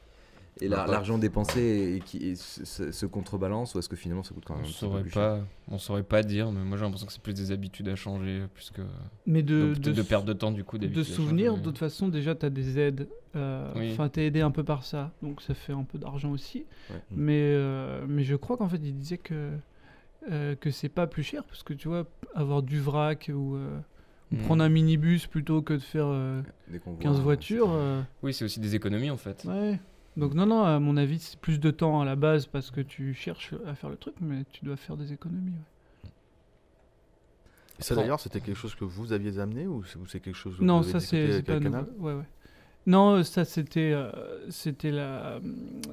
et 0.62 0.68
la- 0.68 0.86
l'argent 0.88 1.18
dépensé 1.18 1.96
et 1.96 2.00
qui 2.02 2.18
et 2.18 2.36
se, 2.36 2.66
se- 2.66 2.92
se 2.92 3.06
contrebalance 3.06 3.76
ou 3.76 3.80
est-ce 3.80 3.88
que 3.88 3.96
finalement 3.96 4.24
ça 4.24 4.34
coûte 4.34 4.44
quand 4.46 4.56
même 4.56 4.64
On 4.66 4.68
un 4.68 4.70
petit 4.70 4.80
peu 4.80 4.86
saurait 4.88 5.02
plus 5.04 5.10
cher? 5.12 5.22
pas, 5.38 5.40
on 5.70 5.78
saurait 5.78 6.04
pas 6.04 6.22
dire, 6.22 6.52
mais 6.52 6.66
moi 6.66 6.78
j'ai 6.78 6.84
l'impression 6.84 7.08
que 7.08 7.14
c'est 7.14 7.22
plus 7.22 7.34
des 7.34 7.52
habitudes 7.54 7.88
à 7.88 7.96
changer, 7.96 8.44
plus 8.54 8.70
que. 8.72 8.82
Mais 9.26 9.42
de, 9.42 9.74
de, 9.74 9.92
s- 10.02 10.06
perte 10.08 10.26
de 10.26 10.34
temps 10.34 10.52
du 10.52 10.66
coup. 10.66 10.78
De 10.78 11.04
souvenirs, 11.04 11.56
de 11.58 11.62
toute 11.64 11.78
façon, 11.78 12.10
déjà, 12.10 12.36
tu 12.36 12.46
as 12.46 12.50
des 12.50 12.78
aides. 12.78 13.08
euh, 13.38 13.72
Oui. 13.78 13.92
Enfin, 13.94 14.10
t'es 14.10 14.26
aidé 14.26 14.42
un 14.42 14.52
peu 14.52 14.64
par 14.66 14.84
ça, 14.84 15.12
donc 15.24 15.42
ça 15.42 15.54
fait 15.54 15.72
un 15.72 15.84
peu 15.84 15.98
d'argent 15.98 16.32
aussi. 16.32 16.66
Ouais. 16.90 16.98
Mais, 17.12 17.40
euh, 17.56 18.04
mais 18.10 18.24
je 18.24 18.36
crois 18.36 18.58
qu'en 18.58 18.68
fait, 18.68 18.82
il 18.84 18.98
disait 18.98 19.18
que, 19.20 19.52
euh, 20.30 20.56
que 20.56 20.72
c'est 20.72 20.90
pas 20.90 21.08
plus 21.08 21.24
cher, 21.24 21.46
parce 21.46 21.64
que 21.64 21.74
tu 21.74 21.88
vois, 21.88 22.06
avoir 22.36 22.64
du 22.64 22.82
vrac 22.82 23.32
ou, 23.34 23.56
euh, 24.34 24.38
Hmm. 24.38 24.46
prendre 24.46 24.63
un 24.63 24.70
minibus 24.70 25.26
plutôt 25.28 25.62
que 25.62 25.74
de 25.74 25.80
faire 25.80 26.06
euh, 26.08 26.42
Des 26.68 26.80
convois, 26.80 27.02
15 27.04 27.18
hein, 27.18 27.22
voitures. 27.22 27.72
euh, 27.72 28.02
Oui, 28.22 28.34
c'est 28.34 28.46
aussi 28.46 28.60
des 28.60 28.76
économies 28.76 29.10
en 29.10 29.18
fait. 29.18 29.44
ouais. 29.46 29.80
Donc, 30.18 30.34
non, 30.34 30.46
non, 30.46 30.63
à 30.63 30.80
mon 30.80 30.98
avis, 30.98 31.20
c'est 31.20 31.39
plus 31.39 31.60
de 31.60 31.72
temps 31.72 32.02
à 32.02 32.06
la 32.06 32.15
base 32.18 32.46
parce 32.46 32.72
que 32.72 32.82
tu 32.82 33.13
cherches 33.13 33.54
à 33.65 33.74
faire 33.74 33.89
le 33.89 33.96
truc, 33.96 34.15
mais 34.20 34.44
tu 34.52 34.65
dois 34.65 34.76
faire 34.76 34.98
des 34.98 35.13
économies. 35.13 35.52
ouais. 35.52 36.12
Et 37.80 37.84
ça 37.84 37.96
d'ailleurs, 37.96 38.20
c'était 38.20 38.42
quelque 38.42 38.58
chose 38.58 38.76
que 38.76 38.84
vous 38.84 39.13
aviez 39.13 39.39
amené 39.39 39.65
ou 39.68 39.84
c'est 40.08 40.20
quelque 40.20 40.36
chose 40.36 40.58
que 40.58 40.63
Non, 40.63 40.80
vous 40.80 40.84
avez 40.84 40.92
ça 40.92 41.00
discuté 41.00 41.32
c'est 41.32 41.44
pas 41.44 41.60
canal 41.60 41.86
Ouais, 41.98 42.13
ouais. 42.13 42.24
Non, 42.86 43.24
ça 43.24 43.46
c'était 43.46 43.92
euh, 43.94 44.12
c'était 44.50 44.92
la 44.92 45.39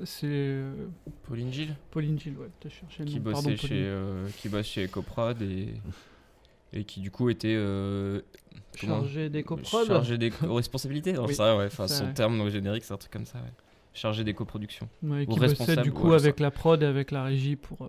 c'est 0.05 0.27
euh, 0.27 0.73
Pauline 1.25 1.53
Gilles? 1.53 1.77
Pauline 1.91 2.19
Gilles, 2.19 2.37
ouais, 2.39 2.49
t'as 2.59 2.69
cherché 2.69 3.05
le 3.05 3.11
qui 3.11 3.19
nom. 3.19 3.25
bossait 3.25 3.43
Pardon, 3.43 3.57
chez 3.57 3.69
Pauline. 3.69 3.85
euh, 3.87 4.29
qui 4.39 4.49
bosse 4.49 4.67
chez 4.67 4.85
EcoProd 4.87 5.43
et 5.43 5.75
et 6.77 6.85
qui 6.85 7.01
du 7.01 7.11
coup 7.11 7.31
était 7.31 7.55
euh, 7.57 8.21
comment 8.81 8.97
Chargé 9.01 9.29
d'éco-prod. 9.31 9.87
chargé 9.87 10.19
des 10.19 10.31
responsabilités 10.43 11.13
dans 11.15 11.27
Oui, 11.27 11.35
ça 11.35 11.57
ouais 11.57 11.67
enfin 11.67 11.89
son 11.89 12.13
terme 12.13 12.49
générique 12.51 12.85
c'est 12.85 12.95
un 12.95 12.99
truc 12.99 13.13
comme 13.13 13.25
ça 13.25 13.39
ouais. 13.39 13.53
chargé 13.95 14.25
des 14.25 14.35
coproductions 14.35 14.89
Ouais, 15.03 15.23
ou 15.23 15.33
qui 15.33 15.39
bossait 15.41 15.47
responsable 15.49 15.83
du 15.83 15.91
ou 15.91 15.95
coup 15.95 16.09
ouais, 16.11 16.17
avec 16.17 16.37
ça. 16.39 16.43
la 16.45 16.51
prod 16.51 16.83
et 16.83 16.87
avec 16.87 17.11
la 17.11 17.25
régie 17.25 17.57
pour, 17.57 17.83
euh, 17.83 17.89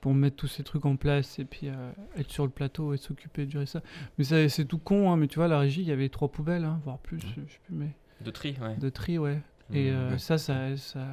pour 0.00 0.14
mettre 0.14 0.36
tous 0.36 0.48
ces 0.48 0.62
trucs 0.64 0.84
en 0.86 0.96
place 0.96 1.38
et 1.38 1.44
puis 1.44 1.68
euh, 1.68 1.90
être 2.16 2.30
sur 2.30 2.44
le 2.44 2.50
plateau 2.50 2.92
et 2.94 2.96
s'occuper 2.96 3.46
de 3.46 3.50
gérer 3.52 3.66
ça. 3.66 3.80
Mais 4.18 4.24
ça, 4.24 4.48
c'est 4.48 4.64
tout 4.64 4.78
con, 4.78 5.10
hein, 5.12 5.16
mais 5.16 5.26
tu 5.28 5.36
vois, 5.38 5.48
la 5.48 5.58
régie, 5.58 5.80
il 5.82 5.88
y 5.88 5.92
avait 5.92 6.08
trois 6.08 6.28
poubelles, 6.28 6.64
hein, 6.64 6.80
voire 6.84 6.98
plus, 6.98 7.18
je 7.20 7.26
sais 7.26 7.32
plus, 7.40 7.60
mais 7.70 7.90
de 8.20 8.30
tri 8.30 8.56
ouais 8.60 8.76
de 8.76 8.88
tri, 8.88 9.18
ouais. 9.18 9.40
Et 9.72 9.90
Mmh, 9.90 9.94
euh, 9.94 10.10
ouais. 10.12 10.18
ça, 10.18 10.38
ça, 10.38 10.76
ça, 10.76 11.06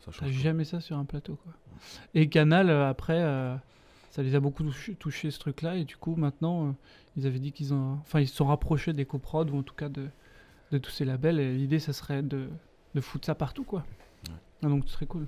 Ça 0.00 0.28
jamais 0.30 0.64
ça 0.64 0.80
sur 0.80 0.96
un 0.96 1.04
plateau, 1.04 1.36
quoi. 1.44 1.52
Et 2.14 2.28
Canal, 2.28 2.68
euh, 2.70 2.88
après, 2.88 3.18
euh, 3.20 3.54
ça 4.10 4.22
les 4.22 4.34
a 4.34 4.40
beaucoup 4.40 4.62
touché, 4.64 4.94
touché, 4.94 5.30
ce 5.30 5.38
truc-là, 5.38 5.76
et 5.76 5.84
du 5.84 5.96
coup, 5.96 6.16
maintenant, 6.16 6.68
euh, 6.68 6.72
ils 7.16 7.26
avaient 7.26 7.38
dit 7.38 7.52
qu'ils 7.52 7.72
ont... 7.72 7.94
Enfin, 8.02 8.20
ils 8.20 8.28
se 8.28 8.34
sont 8.36 8.46
rapprochés 8.46 8.92
des 8.92 9.04
coprods, 9.04 9.46
ou 9.52 9.58
en 9.58 9.62
tout 9.62 9.74
cas 9.74 9.88
de, 9.88 10.08
de 10.72 10.78
tous 10.78 10.90
ces 10.90 11.04
labels, 11.04 11.38
et 11.38 11.54
l'idée, 11.56 11.78
ça 11.78 11.92
serait 11.92 12.22
de, 12.22 12.48
de 12.94 13.00
foutre 13.00 13.26
ça 13.26 13.34
partout, 13.34 13.64
quoi. 13.64 13.84
Ouais. 14.28 14.34
Ah, 14.64 14.66
donc, 14.68 14.84
ce 14.86 14.92
serait 14.92 15.06
cool. 15.06 15.26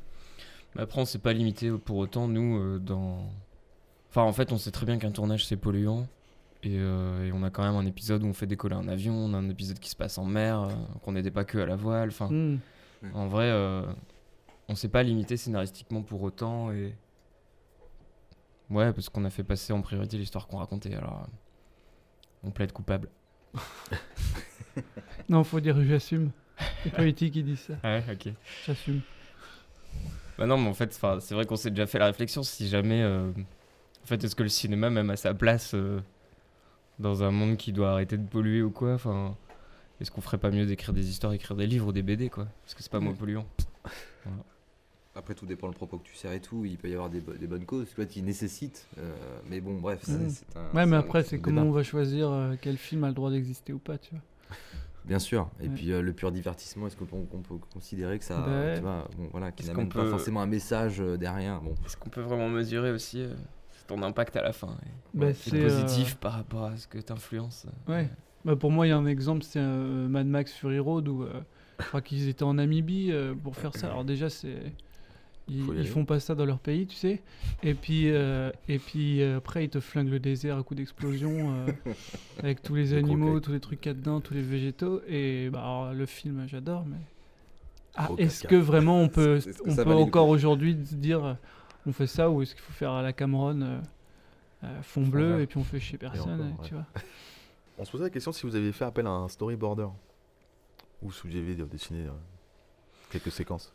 Mais 0.75 0.83
après, 0.83 1.01
on 1.01 1.05
s'est 1.05 1.19
pas 1.19 1.33
limité 1.33 1.71
pour 1.71 1.97
autant, 1.99 2.29
nous, 2.29 2.59
euh, 2.59 2.79
dans. 2.79 3.31
Enfin, 4.11 4.23
en 4.23 4.33
fait, 4.33 4.53
on 4.53 4.59
sait 4.59 4.71
très 4.71 4.85
bien 4.87 4.99
qu'un 4.99 5.11
tournage, 5.13 5.47
c'est 5.47 5.57
polluant. 5.57 6.07
Et, 6.65 6.77
euh, 6.79 7.27
et 7.27 7.33
on 7.33 7.43
a 7.43 7.51
quand 7.51 7.63
même 7.63 7.75
un 7.77 7.87
épisode 7.87 8.23
où 8.23 8.27
on 8.27 8.33
fait 8.35 8.47
décoller 8.47 8.77
un 8.77 8.87
avion, 8.89 9.15
on 9.15 9.35
a 9.35 9.37
un 9.37 9.49
épisode 9.49 9.79
qui 9.81 9.91
se 9.91 9.97
passe 9.97 10.17
en 10.19 10.25
mer, 10.25 10.69
qu'on 11.03 11.13
n'était 11.13 11.31
pas 11.31 11.45
que 11.45 11.59
à 11.59 11.67
la 11.67 11.77
voile. 11.77 12.09
Enfin, 12.11 12.29
Hmm. 12.31 12.59
en 13.15 13.27
vrai, 13.27 13.51
on 14.69 14.75
s'est 14.77 14.89
pas 14.89 15.03
limité 15.03 15.37
scénaristiquement 15.37 16.03
pour 16.03 16.23
autant. 16.23 16.71
Et. 16.73 16.95
Ouais, 18.73 18.93
parce 18.93 19.09
qu'on 19.09 19.25
a 19.25 19.31
fait 19.31 19.45
passer 19.45 19.73
en 19.73 19.83
priorité 19.83 20.17
l'histoire 20.17 20.47
qu'on 20.47 20.57
racontait. 20.59 20.95
Alors, 20.95 21.21
euh, 21.25 21.31
on 22.45 22.51
plaide 22.51 22.73
coupable. 22.73 23.09
Non, 25.29 25.45
faut 25.45 25.61
dire 25.61 25.77
j'assume. 25.85 26.31
C'est 26.83 26.91
politique 26.95 27.35
qui 27.35 27.43
dit 27.43 27.57
ça. 27.57 27.75
Ouais, 27.85 28.03
ok. 28.11 28.33
J'assume. 28.67 29.01
Bah 30.39 30.47
non, 30.47 30.57
mais 30.59 30.69
en 30.69 30.75
fait, 30.75 30.99
c'est 31.21 31.35
vrai 31.35 31.45
qu'on 31.45 31.57
s'est 31.57 31.71
déjà 31.71 31.87
fait 31.87 31.99
la 31.99 32.07
réflexion 32.07 32.43
si 32.43 32.69
jamais. 32.69 33.03
euh, 33.03 33.31
en 34.03 34.07
fait, 34.07 34.25
est-ce 34.25 34.35
que 34.35 34.43
le 34.43 34.49
cinéma, 34.49 34.89
même 34.91 35.11
à 35.11 35.17
sa 35.17 35.35
place, 35.35 35.75
euh, 35.75 36.01
dans 36.99 37.23
un 37.23 37.31
monde 37.31 37.57
qui 37.59 37.73
doit 37.73 37.93
arrêter 37.93 38.17
de 38.17 38.27
polluer 38.27 38.63
ou 38.63 38.71
quoi 38.71 38.95
Enfin, 38.95 39.37
est-ce 40.01 40.11
qu'on 40.11 40.23
ferait 40.23 40.39
pas 40.39 40.51
mieux 40.51 40.65
d'écrire 40.67 40.95
des 40.95 41.09
histoires, 41.09 41.35
écrire 41.35 41.57
des 41.57 41.67
livres 41.67 41.89
ou 41.89 41.93
des 41.93 42.03
BD, 42.03 42.31
quoi? 42.31 42.49
Parce 42.63 42.75
que 42.75 42.83
c'est 42.83 42.91
pas 42.93 43.01
moins 43.01 43.15
polluant. 43.15 43.47
Après, 45.15 45.35
tout 45.35 45.45
dépend 45.45 45.67
le 45.67 45.75
propos 45.75 45.99
que 45.99 46.05
tu 46.05 46.15
sers 46.15 46.33
et 46.33 46.41
tout. 46.41 46.65
Il 46.65 46.79
peut 46.79 46.89
y 46.89 46.95
avoir 46.95 47.11
des, 47.11 47.21
bo- 47.21 47.35
des 47.35 47.47
bonnes 47.47 47.67
causes, 47.67 47.89
tu 47.91 47.97
vois, 47.97 48.07
qui 48.07 48.23
nécessitent. 48.23 48.87
euh, 48.99 49.13
mais 49.49 49.61
bon, 49.61 49.79
bref, 49.79 50.01
c'est 50.05 50.13
un. 50.59 50.75
Ouais, 50.75 50.87
mais 50.87 50.97
après, 50.97 51.23
c'est 51.23 51.37
débat. 51.37 51.45
comment 51.45 51.63
on 51.65 51.71
va 51.73 51.83
choisir 51.83 52.31
euh, 52.31 52.55
quel 52.61 52.79
film 52.79 53.05
a 53.05 53.09
le 53.09 53.15
droit 53.15 53.31
d'exister 53.31 53.73
ou 53.75 53.79
pas, 53.79 53.99
tu 53.99 54.11
vois. 54.15 54.23
Bien 55.05 55.19
sûr. 55.19 55.51
Et 55.61 55.65
Ouais. 55.69 55.75
puis 55.75 55.93
euh, 55.93 56.01
le 56.01 56.13
pur 56.15 56.33
divertissement, 56.33 56.87
est-ce 56.87 56.97
qu'on 56.97 57.05
peut, 57.05 57.57
considérer 57.75 58.19
que 58.19 58.25
ça, 58.25 58.41
Bah 58.41 58.47
ouais. 58.49 58.75
tu 58.77 58.81
vois, 58.83 59.09
bon, 59.19 59.29
voilà, 59.33 59.53
qui 59.53 59.67
n'amène 59.67 59.89
qu'on 59.89 59.99
pas 59.99 60.09
forcément 60.09 60.41
un 60.41 60.47
message 60.47 61.01
euh, 61.01 61.17
derrière. 61.19 61.61
Bon, 61.61 61.75
Est-ce 61.85 61.97
qu'on 61.97 62.09
peut 62.09 62.21
vraiment 62.23 62.49
mesurer 62.49 62.93
aussi 62.93 63.21
euh, 63.21 63.35
ton 63.89 64.01
impact 64.03 64.37
à 64.37 64.43
la 64.43 64.53
fin 64.53 64.77
et, 64.87 64.89
Bah, 65.19 65.35
c'est, 65.35 65.59
positif 65.61 66.15
euh, 66.15 66.19
par 66.21 66.33
rapport 66.35 66.65
à 66.65 66.77
ce 66.77 66.87
que 66.87 66.99
t'influences 66.99 67.67
euh, 67.89 67.93
Ouais. 67.93 68.09
Bah, 68.47 68.57
pour 68.57 68.71
moi, 68.71 68.87
il 68.87 68.91
y 68.91 68.93
a 68.93 68.97
un 68.97 69.07
exemple, 69.07 69.43
c'est 69.43 69.59
euh, 69.61 70.09
Mad 70.09 70.27
Max 70.27 70.53
Fury 70.53 70.79
Road 70.79 71.07
où 71.09 71.25
euh, 71.25 71.41
je 71.81 71.85
crois 71.87 72.01
qu'ils 72.01 72.29
étaient 72.29 72.45
en 72.45 72.55
Namibie 72.55 73.11
euh, 73.13 73.35
pour 73.35 73.57
faire 73.57 73.75
ça. 73.77 73.89
Alors 73.89 74.05
déjà, 74.05 74.31
c'est 74.31 74.57
ils, 75.49 75.67
ils 75.77 75.87
font 75.87 76.05
pas 76.05 76.21
ça 76.21 76.35
dans 76.35 76.45
leur 76.45 76.59
pays, 76.59 76.87
tu 76.87 76.97
sais. 76.97 77.21
Et 77.63 77.75
puis 77.75 78.11
euh, 78.11 78.51
et 78.69 78.79
puis 78.79 79.23
euh, 79.23 79.39
après, 79.39 79.65
ils 79.65 79.71
te 79.71 79.81
flinguent 79.81 80.11
le 80.11 80.21
désert 80.21 80.57
à 80.57 80.63
coups 80.63 80.79
d'explosion 80.79 81.55
euh, 81.55 81.93
avec 82.39 82.63
tous 82.63 82.75
les 82.75 82.95
animaux, 82.95 83.27
croquettes. 83.27 83.45
tous 83.45 83.53
les 83.53 83.61
trucs 83.61 83.81
qu'il 83.81 83.91
y 83.91 83.95
a 83.95 83.99
dedans, 83.99 84.21
tous 84.21 84.35
les 84.35 84.43
végétaux. 84.43 85.03
Et 85.09 85.51
bah, 85.51 85.61
alors, 85.61 85.93
le 85.93 86.07
film, 86.07 86.47
j'adore, 86.47 86.85
mais 86.87 86.99
ah, 87.97 88.11
est-ce 88.19 88.47
que 88.47 88.57
vraiment 88.57 89.01
on 89.01 89.09
peut, 89.09 89.41
on 89.67 89.75
peut 89.75 89.95
encore 89.95 90.29
aujourd'hui 90.29 90.75
dire 90.75 91.37
on 91.87 91.93
fait 91.93 92.07
ça 92.07 92.31
ou 92.31 92.43
est-ce 92.43 92.55
qu'il 92.55 92.63
faut 92.63 92.73
faire 92.73 92.93
à 92.93 93.03
la 93.03 93.13
Cameron 93.13 93.83
fond 94.83 95.03
bleu 95.03 95.41
et 95.41 95.47
puis 95.49 95.59
on 95.59 95.65
fait 95.65 95.81
chier 95.81 95.99
personne, 95.99 96.35
encore, 96.35 96.47
et- 96.47 96.61
ouais. 96.61 96.69
tu 96.69 96.75
vois. 96.75 96.87
On 97.79 97.87
se 97.87 97.91
posait 97.91 98.05
la 98.05 98.11
question 98.11 98.33
si 98.33 98.47
vous 98.47 98.55
avez 98.55 98.71
fait 98.71 98.85
appel 98.85 99.07
à 99.07 99.11
un 99.11 99.29
storyboarder. 99.29 99.89
Ou 101.01 101.11
si 101.11 101.27
vous 101.27 101.35
avez 101.35 101.55
dessiné 101.55 102.07
quelques 103.11 103.33
séquences. 103.33 103.73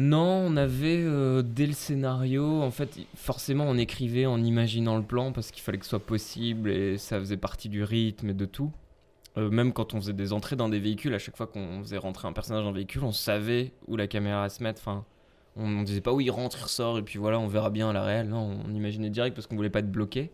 Non, 0.00 0.46
on 0.46 0.56
avait 0.56 1.02
euh, 1.02 1.42
dès 1.42 1.66
le 1.66 1.72
scénario, 1.72 2.62
en 2.62 2.70
fait, 2.70 3.00
forcément 3.16 3.64
on 3.64 3.76
écrivait 3.76 4.26
en 4.26 4.40
imaginant 4.40 4.96
le 4.96 5.02
plan 5.02 5.32
parce 5.32 5.50
qu'il 5.50 5.60
fallait 5.60 5.78
que 5.78 5.84
ce 5.84 5.90
soit 5.90 6.06
possible 6.06 6.70
et 6.70 6.98
ça 6.98 7.18
faisait 7.18 7.36
partie 7.36 7.68
du 7.68 7.82
rythme 7.82 8.30
et 8.30 8.34
de 8.34 8.44
tout. 8.44 8.70
Euh, 9.38 9.50
même 9.50 9.72
quand 9.72 9.94
on 9.94 10.00
faisait 10.00 10.12
des 10.12 10.32
entrées 10.32 10.54
dans 10.54 10.68
des 10.68 10.78
véhicules, 10.78 11.12
à 11.14 11.18
chaque 11.18 11.36
fois 11.36 11.48
qu'on 11.48 11.82
faisait 11.82 11.98
rentrer 11.98 12.28
un 12.28 12.32
personnage 12.32 12.62
dans 12.62 12.70
un 12.70 12.74
véhicule, 12.74 13.02
on 13.02 13.10
savait 13.10 13.72
où 13.88 13.96
la 13.96 14.06
caméra 14.06 14.42
allait 14.42 14.50
se 14.50 14.62
mettre. 14.62 14.80
Enfin, 14.80 15.04
on, 15.56 15.64
on 15.64 15.82
disait 15.82 16.00
pas 16.00 16.12
où 16.12 16.20
il 16.20 16.30
rentre, 16.30 16.58
il 16.60 16.62
ressort 16.62 16.96
et 16.98 17.02
puis 17.02 17.18
voilà, 17.18 17.40
on 17.40 17.48
verra 17.48 17.70
bien 17.70 17.92
la 17.92 18.04
réelle. 18.04 18.28
Non, 18.28 18.56
on 18.64 18.72
imaginait 18.72 19.10
direct 19.10 19.34
parce 19.34 19.48
qu'on 19.48 19.56
voulait 19.56 19.68
pas 19.68 19.80
être 19.80 19.90
bloqué. 19.90 20.30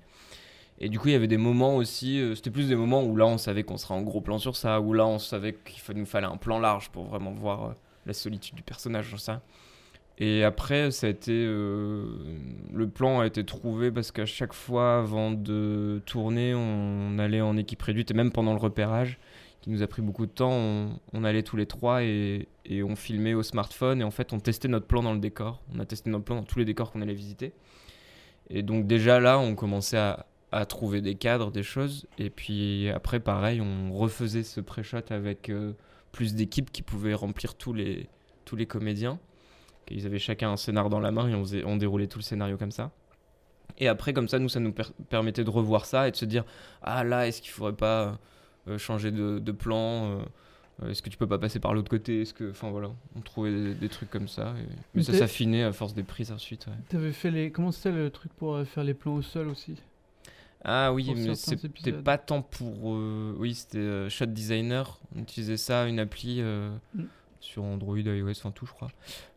Et 0.79 0.91
du 0.91 0.99
coup, 0.99 1.09
il 1.09 1.13
y 1.13 1.17
avait 1.17 1.27
des 1.27 1.39
moments 1.39 1.77
aussi, 1.77 2.21
euh, 2.21 2.35
c'était 2.35 2.51
plus 2.51 2.69
des 2.69 2.77
moments 2.77 3.03
où 3.03 3.17
là 3.17 3.25
on 3.25 3.39
savait 3.39 3.63
qu'on 3.63 3.79
serait 3.79 3.95
en 3.95 4.03
gros 4.03 4.21
plan 4.21 4.37
sur 4.37 4.57
ça, 4.57 4.83
où 4.83 4.93
là 4.93 5.07
on 5.07 5.19
savait 5.19 5.55
qu'il 5.55 5.97
nous 5.97 6.05
fallait 6.05 6.27
un 6.27 6.37
plan 6.37 6.59
large 6.59 6.91
pour 6.91 7.07
vraiment 7.07 7.33
voir 7.33 7.75
la 8.07 8.13
solitude 8.13 8.55
du 8.55 8.63
personnage 8.63 9.09
sur 9.09 9.21
ça. 9.21 9.43
Et 10.19 10.45
après, 10.45 10.91
ça 10.91 11.09
a 11.09 11.11
été. 11.11 11.33
euh, 11.33 12.07
le 12.73 12.89
plan 12.89 13.21
a 13.21 13.27
été 13.27 13.45
trouvé 13.45 13.91
parce 13.91 14.13
qu'à 14.13 14.27
chaque 14.27 14.53
fois, 14.53 14.99
avant 14.99 15.33
de 15.33 16.01
tourner, 16.07 16.55
on 16.55 17.19
allait 17.19 17.41
en 17.41 17.57
équipe 17.57 17.83
réduite, 17.83 18.13
et 18.13 18.15
même 18.15 18.31
pendant 18.31 18.53
le 18.53 18.61
repérage, 18.61 19.19
qui 19.61 19.71
nous 19.71 19.83
a 19.83 19.87
pris 19.89 20.03
beaucoup 20.03 20.27
de 20.27 20.31
temps, 20.31 20.53
on, 21.13 21.25
allait 21.25 21.43
tous 21.43 21.57
les 21.57 21.67
trois 21.67 22.05
et, 22.05 22.47
on 22.85 22.95
filmait 22.97 23.35
au 23.35 23.43
smartphone, 23.43 24.01
et 24.03 24.05
en 24.05 24.11
fait, 24.11 24.33
on 24.33 24.39
testait 24.39 24.69
notre 24.69 24.87
plan 24.87 25.03
dans 25.03 25.15
le 25.15 25.19
décor. 25.19 25.63
On 25.75 25.81
a 25.81 25.85
testé 25.85 26.11
notre 26.11 26.25
plan 26.25 26.37
dans 26.37 26.45
tous 26.45 26.59
les 26.59 26.65
décors 26.65 26.93
qu'on 26.93 27.03
allait 27.03 27.15
visiter. 27.15 27.53
Et 28.51 28.63
donc, 28.63 28.87
déjà 28.87 29.21
là, 29.21 29.39
on 29.39 29.55
commençait 29.57 29.97
à, 29.97 30.27
à 30.53 30.65
trouver 30.67 31.01
des 31.01 31.17
cadres, 31.17 31.51
des 31.51 31.65
choses, 31.65 32.07
et 32.19 32.31
puis 32.31 32.89
après, 32.91 33.19
pareil, 33.19 33.61
on 33.61 33.93
refaisait 33.93 34.45
ce 34.45 34.61
pré-shot 34.61 34.99
avec 35.11 35.51
euh, 35.51 35.73
plus 36.15 36.35
d'équipes 36.35 36.71
qui 36.73 36.83
pouvaient 36.83 37.15
remplir 37.15 37.55
tous 37.57 37.73
les, 37.75 38.09
tous 38.45 38.57
les 38.57 38.67
comédiens. 38.67 39.19
Ils 39.91 40.07
avaient 40.07 40.19
chacun 40.19 40.51
un 40.51 40.57
scénar 40.57 40.89
dans 40.89 41.01
la 41.01 41.11
main 41.11 41.29
et 41.29 41.35
on, 41.35 41.43
faisait- 41.45 41.65
on 41.65 41.77
déroulait 41.77 42.07
tout 42.07 42.19
le 42.19 42.25
scénario 42.25 42.57
comme 42.57 42.71
ça. 42.71 42.91
Et 43.79 43.89
après, 43.89 44.13
comme 44.13 44.29
ça, 44.29 44.39
nous, 44.39 44.49
ça 44.49 44.61
nous 44.61 44.73
per- 44.73 44.93
permettait 45.11 45.45
de 45.45 45.51
revoir 45.51 45.85
ça 45.85 46.07
et 46.09 46.11
de 46.13 46.17
se 46.17 46.25
dire 46.25 46.45
Ah 46.83 47.05
là, 47.05 47.27
est-ce 47.27 47.43
qu'il 47.43 47.51
faudrait 47.51 47.75
pas 47.75 48.19
euh, 48.69 48.79
changer 48.79 49.11
de, 49.11 49.39
de 49.41 49.53
plan 49.53 50.21
euh, 50.83 50.91
Est-ce 50.91 51.03
que 51.03 51.11
tu 51.11 51.17
peux 51.19 51.27
pas 51.27 51.39
passer 51.39 51.59
par 51.59 51.75
l'autre 51.75 51.91
côté 51.91 52.23
Est-ce 52.23 52.33
que. 52.33 52.51
Enfin 52.51 52.71
voilà, 52.71 52.91
on 53.17 53.21
trouvait 53.21 53.51
des, 53.51 53.75
des 53.75 53.89
trucs 53.89 54.11
comme 54.11 54.29
ça. 54.29 54.55
et- 54.59 54.69
Mais 54.95 55.03
ça 55.03 55.13
s'affinait 55.19 55.65
à 55.65 55.73
force 55.73 55.93
des 55.95 56.05
prises 56.05 56.31
ensuite. 56.33 56.67
ouais. 56.69 56.73
T'avais 56.89 57.13
fait 57.13 57.31
les. 57.33 57.51
Comment 57.51 57.73
c'était 57.73 57.91
le 57.93 58.11
truc 58.11 58.33
pour 58.35 58.55
euh, 58.55 58.65
faire 58.65 58.85
les 58.85 58.95
plans 58.95 59.15
au 59.15 59.23
sol 59.23 59.49
aussi? 59.49 59.75
Ah 60.65 60.93
oui, 60.95 61.13
mais 61.15 61.35
c'était 61.35 61.93
pas 61.93 62.17
tant 62.19 62.41
pour. 62.43 62.95
euh, 62.95 63.35
oui, 63.39 63.55
c'était 63.55 63.79
euh, 63.79 64.09
Shot 64.09 64.27
Designer. 64.27 64.99
On 65.15 65.21
utilisait 65.21 65.57
ça, 65.59 65.87
une 65.87 65.99
appli 65.99 66.39
euh, 66.41 66.71
Mm. 66.95 67.03
sur 67.41 67.65
Android, 67.65 67.99
iOS, 67.99 68.31
enfin 68.31 68.51
tout, 68.51 68.65
je 68.65 68.73
crois. 68.73 68.89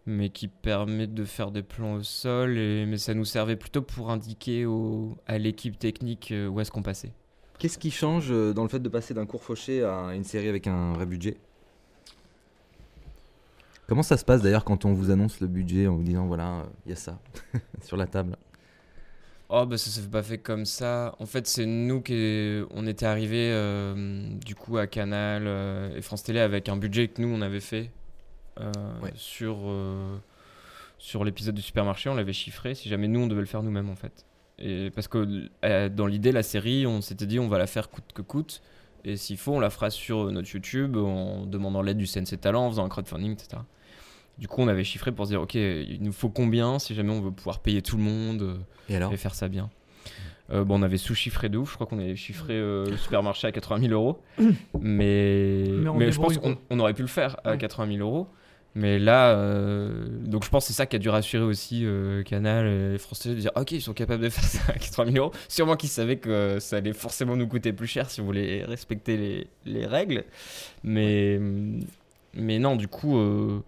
Mais 0.05 0.29
qui 0.29 0.47
permet 0.47 1.05
de 1.07 1.25
faire 1.25 1.51
des 1.51 1.63
plans 1.63 1.95
au 1.95 2.03
sol. 2.03 2.57
Et, 2.57 2.85
mais 2.85 2.97
ça 2.97 3.13
nous 3.13 3.25
servait 3.25 3.57
plutôt 3.57 3.81
pour 3.81 4.09
indiquer 4.09 4.65
au, 4.65 5.17
à 5.27 5.37
l'équipe 5.37 5.77
technique 5.77 6.31
euh, 6.31 6.47
où 6.47 6.61
est-ce 6.61 6.71
qu'on 6.71 6.81
passait. 6.83 7.11
Qu'est-ce 7.59 7.77
qui 7.77 7.91
change 7.91 8.29
dans 8.53 8.63
le 8.63 8.69
fait 8.69 8.79
de 8.79 8.87
passer 8.89 9.13
d'un 9.13 9.25
court 9.25 9.43
fauché 9.43 9.83
à 9.83 10.13
une 10.13 10.23
série 10.23 10.47
avec 10.47 10.67
un 10.67 10.93
vrai 10.93 11.05
budget? 11.07 11.37
Comment 13.87 14.03
ça 14.03 14.15
se 14.17 14.25
passe 14.25 14.41
d'ailleurs 14.41 14.63
quand 14.63 14.85
on 14.85 14.93
vous 14.93 15.11
annonce 15.11 15.39
le 15.39 15.47
budget 15.47 15.87
en 15.87 15.95
vous 15.95 16.03
disant 16.03 16.27
voilà, 16.27 16.65
il 16.85 16.89
y 16.89 16.93
a 16.93 16.95
ça 16.95 17.19
sur 17.83 17.97
la 17.97 18.05
table? 18.05 18.35
Oh 19.49 19.65
bah 19.65 19.77
ça 19.77 19.89
s'est 19.89 20.07
pas 20.09 20.23
fait 20.23 20.37
comme 20.39 20.65
ça. 20.65 21.15
En 21.19 21.25
fait 21.25 21.47
c'est 21.47 21.65
nous 21.65 22.01
qui 22.01 22.61
on 22.71 22.85
était 22.85 23.05
arrivé 23.05 23.53
du 24.45 24.55
coup 24.55 24.77
à 24.77 24.87
Canal 24.87 25.43
euh, 25.47 25.95
et 25.95 26.01
France 26.01 26.23
Télé 26.23 26.39
avec 26.41 26.67
un 26.67 26.75
budget 26.75 27.07
que 27.07 27.21
nous 27.21 27.29
on 27.29 27.41
avait 27.41 27.61
fait 27.61 27.91
euh, 28.59 28.71
Ouais. 29.01 29.13
sur 29.15 29.57
euh, 29.67 30.17
sur 30.97 31.23
l'épisode 31.23 31.55
du 31.55 31.61
supermarché. 31.61 32.09
On 32.09 32.15
l'avait 32.15 32.33
chiffré. 32.33 32.75
Si 32.75 32.89
jamais 32.89 33.07
nous 33.07 33.21
on 33.21 33.27
devait 33.27 33.39
le 33.39 33.47
faire 33.47 33.63
nous-mêmes 33.63 33.89
en 33.89 33.95
fait. 33.95 34.25
Et 34.59 34.89
parce 34.91 35.07
que 35.07 35.49
euh, 35.63 35.87
dans 35.87 36.07
l'idée 36.07 36.33
la 36.33 36.43
série 36.43 36.85
on 36.85 36.99
s'était 37.01 37.25
dit 37.27 37.39
on 37.39 37.47
va 37.47 37.57
la 37.57 37.67
faire 37.67 37.89
coûte 37.89 38.11
que 38.13 38.21
coûte. 38.21 38.61
Et 39.05 39.15
s'il 39.15 39.37
faut 39.37 39.53
on 39.53 39.59
la 39.61 39.69
fera 39.69 39.89
sur 39.91 40.29
notre 40.29 40.51
YouTube 40.51 40.97
en 40.97 41.45
demandant 41.45 41.81
l'aide 41.81 41.97
du 41.97 42.05
CNC 42.07 42.41
Talent, 42.41 42.65
en 42.65 42.69
faisant 42.71 42.83
un 42.85 42.89
crowdfunding 42.89 43.31
etc. 43.31 43.61
Du 44.39 44.47
coup 44.47 44.61
on 44.61 44.67
avait 44.67 44.83
chiffré 44.83 45.11
pour 45.11 45.25
se 45.25 45.31
dire 45.31 45.41
ok 45.41 45.55
il 45.55 45.97
nous 46.01 46.11
faut 46.11 46.29
combien 46.29 46.77
si 46.79 46.93
jamais 46.93 47.11
on 47.11 47.21
veut 47.21 47.31
pouvoir 47.31 47.59
payer 47.59 47.81
tout 47.81 47.97
le 47.97 48.03
monde. 48.03 48.41
euh, 48.41 48.57
Et 48.89 48.95
alors 48.95 49.11
et 49.13 49.17
faire 49.17 49.33
ça 49.35 49.47
bien. 49.47 49.69
Euh, 50.49 50.63
bon, 50.63 50.79
on 50.79 50.83
avait 50.83 50.97
sous-chiffré 50.97 51.49
de 51.49 51.57
ouf, 51.57 51.71
je 51.71 51.75
crois 51.75 51.87
qu'on 51.87 51.99
avait 51.99 52.15
chiffré 52.15 52.53
euh, 52.53 52.85
le 52.89 52.95
supermarché 52.97 53.47
à 53.47 53.51
80 53.51 53.81
000 53.89 53.93
euros. 53.93 54.21
Mais, 54.79 55.65
Mais 55.95 56.11
je 56.11 56.19
pense 56.19 56.37
qu'on 56.37 56.57
on 56.69 56.79
aurait 56.79 56.93
pu 56.93 57.01
le 57.01 57.07
faire 57.09 57.37
à 57.43 57.51
Ouais. 57.51 57.57
80 57.57 57.95
000 57.97 58.07
euros. 58.07 58.27
Mais 58.75 58.99
là, 58.99 59.31
euh, 59.31 60.07
donc 60.25 60.45
je 60.45 60.49
pense 60.49 60.65
que 60.65 60.67
c'est 60.67 60.73
ça 60.77 60.85
qui 60.85 60.95
a 60.95 60.99
dû 60.99 61.09
rassurer 61.09 61.43
aussi 61.43 61.81
euh, 61.83 62.21
Canal 62.21 62.67
et 62.67 62.97
France 62.99 63.19
Télé 63.21 63.33
de 63.35 63.39
dire 63.41 63.51
Ok, 63.55 63.71
ils 63.71 63.81
sont 63.81 63.93
capables 63.93 64.21
de 64.23 64.29
faire 64.29 64.43
ça 64.43 64.59
à 64.71 64.73
80 64.77 65.11
000 65.13 65.25
euros. 65.25 65.33
Sûrement 65.49 65.75
qu'ils 65.75 65.89
savaient 65.89 66.17
que 66.17 66.59
ça 66.59 66.77
allait 66.77 66.93
forcément 66.93 67.35
nous 67.35 67.47
coûter 67.47 67.73
plus 67.73 67.87
cher 67.87 68.09
si 68.09 68.21
on 68.21 68.25
voulait 68.25 68.63
respecter 68.65 69.17
les, 69.17 69.47
les 69.65 69.85
règles. 69.87 70.25
Mais, 70.83 71.39
mais 72.35 72.59
non, 72.59 72.75
du 72.75 72.87
coup, 72.87 73.17
euh, 73.17 73.61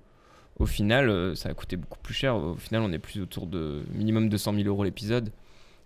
au 0.60 0.66
final, 0.66 1.10
euh, 1.10 1.36
ça 1.36 1.50
a 1.50 1.54
coûté 1.54 1.76
beaucoup 1.78 2.00
plus 2.00 2.14
cher. 2.14 2.36
Au 2.36 2.56
final, 2.56 2.82
on 2.84 2.92
est 2.92 3.00
plus 3.00 3.22
autour 3.22 3.48
de 3.48 3.84
minimum 3.94 4.30
200 4.30 4.54
000 4.54 4.68
euros 4.68 4.84
l'épisode. 4.84 5.32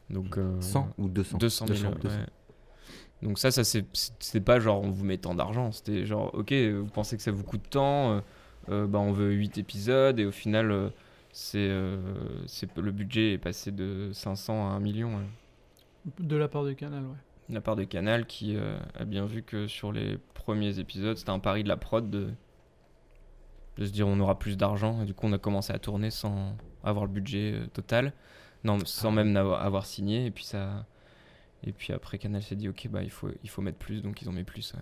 Donc, 0.09 0.37
euh, 0.37 0.59
100 0.61 0.89
ou 0.97 1.07
200 1.07 1.37
200 1.37 1.67
000. 1.67 1.77
200, 1.79 1.89
ouais. 1.95 2.01
200. 2.01 2.17
Donc 3.21 3.39
ça, 3.39 3.51
ça 3.51 3.63
c'est- 3.63 3.85
c'était 4.19 4.41
pas 4.41 4.59
genre 4.59 4.81
on 4.81 4.89
vous 4.91 5.05
met 5.05 5.17
tant 5.17 5.33
d'argent, 5.33 5.71
c'était 5.71 6.05
genre 6.05 6.29
ok, 6.33 6.51
vous 6.51 6.87
pensez 6.87 7.15
que 7.15 7.23
ça 7.23 7.31
vous 7.31 7.43
coûte 7.45 7.61
tant, 7.69 8.11
euh, 8.11 8.19
euh, 8.69 8.85
bah 8.87 8.99
on 8.99 9.13
veut 9.13 9.31
8 9.31 9.57
épisodes 9.57 10.19
et 10.19 10.25
au 10.25 10.31
final 10.31 10.71
euh, 10.71 10.89
c'est 11.31 11.69
euh, 11.69 11.97
c'est 12.47 12.75
le 12.77 12.91
budget 12.91 13.31
est 13.33 13.37
passé 13.37 13.71
de 13.71 14.09
500 14.11 14.67
à 14.69 14.73
1 14.73 14.79
million. 14.81 15.15
ouais. 15.15 16.11
De 16.19 16.35
la 16.35 16.49
part 16.49 16.65
de 16.65 16.73
Canal, 16.73 17.03
ouais. 17.03 17.15
De 17.47 17.53
la 17.55 17.61
part 17.61 17.77
de 17.77 17.85
Canal 17.85 18.25
qui 18.25 18.57
euh, 18.57 18.77
a 18.99 19.05
bien 19.05 19.25
vu 19.25 19.41
que 19.41 19.67
sur 19.67 19.93
les 19.93 20.17
premiers 20.33 20.79
épisodes, 20.79 21.15
c'était 21.17 21.29
un 21.29 21.39
pari 21.39 21.63
de 21.63 21.69
la 21.69 21.77
prod 21.77 22.09
de 22.09 22.27
de 23.77 23.85
se 23.85 23.91
dire 23.91 24.07
on 24.07 24.19
aura 24.19 24.37
plus 24.39 24.57
d'argent 24.57 25.01
et 25.01 25.05
du 25.05 25.13
coup 25.13 25.25
on 25.27 25.33
a 25.33 25.37
commencé 25.37 25.73
à 25.73 25.79
tourner 25.79 26.11
sans 26.11 26.55
avoir 26.83 27.05
le 27.05 27.11
budget 27.11 27.53
euh, 27.53 27.65
total, 27.73 28.13
non 28.63 28.77
sans 28.85 29.11
même 29.11 29.31
n'avoir- 29.31 29.61
avoir 29.63 29.85
signé 29.85 30.25
et 30.25 30.31
puis 30.31 30.43
ça 30.43 30.85
et 31.65 31.71
puis 31.71 31.93
après 31.93 32.17
Canal 32.17 32.43
s'est 32.43 32.55
dit 32.55 32.67
ok 32.69 32.87
bah 32.89 33.01
il 33.03 33.09
faut 33.09 33.29
il 33.43 33.49
faut 33.49 33.61
mettre 33.61 33.77
plus 33.77 34.01
donc 34.01 34.21
ils 34.21 34.29
ont 34.29 34.33
mis 34.33 34.43
plus. 34.43 34.73
ouais. 34.73 34.81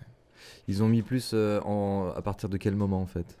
Ils 0.68 0.82
ont 0.82 0.88
mis 0.88 1.02
plus 1.02 1.30
euh, 1.34 1.60
en... 1.60 2.12
à 2.16 2.20
partir 2.22 2.48
de 2.48 2.56
quel 2.56 2.74
moment 2.74 3.00
en 3.00 3.06
fait? 3.06 3.38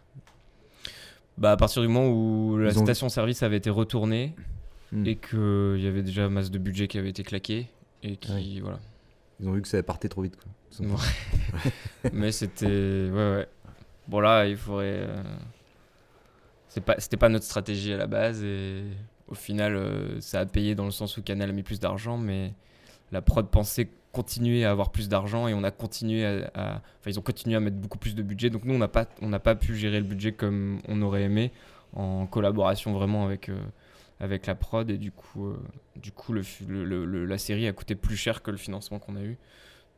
Bah 1.38 1.52
à 1.52 1.56
partir 1.56 1.82
du 1.82 1.88
moment 1.88 2.08
où 2.10 2.56
la 2.58 2.76
ont- 2.78 2.84
station-service 2.84 3.42
avait 3.42 3.56
été 3.56 3.70
retournée 3.70 4.34
Hmm. 4.94 5.06
et 5.06 5.16
qu'il 5.16 5.78
y 5.80 5.86
avait 5.86 6.02
déjà 6.02 6.28
masse 6.28 6.50
de 6.50 6.58
budget 6.58 6.86
qui 6.86 6.98
avait 6.98 7.08
été 7.08 7.22
claqué 7.22 7.66
et 8.02 8.16
qui 8.18 8.30
Ouais. 8.30 8.60
voilà. 8.60 8.78
Ils 9.40 9.48
ont 9.48 9.52
vu 9.52 9.62
que 9.62 9.68
ça 9.68 9.82
partait 9.82 10.10
trop 10.10 10.20
vite 10.20 10.36
quoi. 10.36 10.86
Ouais. 10.86 11.70
Mais 12.12 12.30
c'était 12.30 12.66
ouais 12.66 13.10
ouais. 13.10 13.48
Bon 14.12 14.20
là 14.20 14.46
il 14.46 14.56
faudrait. 14.58 15.06
euh, 15.08 15.22
pas 16.84 16.94
c'était 16.98 17.16
pas 17.16 17.28
notre 17.28 17.44
stratégie 17.44 17.92
à 17.92 17.96
la 17.96 18.06
base 18.06 18.42
et 18.44 18.82
au 19.28 19.34
final 19.34 19.74
euh, 19.74 20.20
ça 20.20 20.40
a 20.40 20.46
payé 20.46 20.74
dans 20.74 20.84
le 20.84 20.90
sens 20.90 21.16
où 21.16 21.22
Canal 21.22 21.48
a 21.50 21.52
mis 21.52 21.62
plus 21.62 21.80
d'argent 21.80 22.16
mais 22.18 22.52
la 23.10 23.20
prod 23.22 23.46
pensait 23.48 23.88
continuer 24.12 24.64
à 24.66 24.70
avoir 24.70 24.90
plus 24.92 25.08
d'argent 25.08 25.48
et 25.48 25.54
on 25.54 25.64
a 25.64 25.70
continué 25.70 26.26
à, 26.26 26.50
à- 26.54 26.82
ils 27.06 27.18
ont 27.18 27.22
continué 27.22 27.56
à 27.56 27.60
mettre 27.60 27.76
beaucoup 27.78 27.96
plus 27.98 28.14
de 28.14 28.22
budget. 28.22 28.50
Donc 28.50 28.64
nous 28.64 28.74
on 28.74 28.78
n'a 28.78 28.88
pas 28.88 29.06
on 29.22 29.28
n'a 29.28 29.38
pas 29.40 29.54
pu 29.54 29.74
gérer 29.76 29.98
le 29.98 30.04
budget 30.06 30.32
comme 30.32 30.80
on 30.88 31.00
aurait 31.02 31.22
aimé 31.22 31.50
en 31.94 32.26
collaboration 32.26 32.92
vraiment 32.92 33.24
avec 33.24 33.48
euh, 33.48 33.58
avec 34.20 34.46
la 34.46 34.54
prod. 34.54 34.90
Et 34.90 34.98
du 34.98 35.10
coup 35.10 35.54
du 35.96 36.12
coup 36.12 36.34
la 36.34 37.38
série 37.38 37.66
a 37.66 37.72
coûté 37.72 37.94
plus 37.94 38.16
cher 38.16 38.42
que 38.42 38.50
le 38.50 38.58
financement 38.58 38.98
qu'on 38.98 39.16
a 39.16 39.22
eu. 39.22 39.38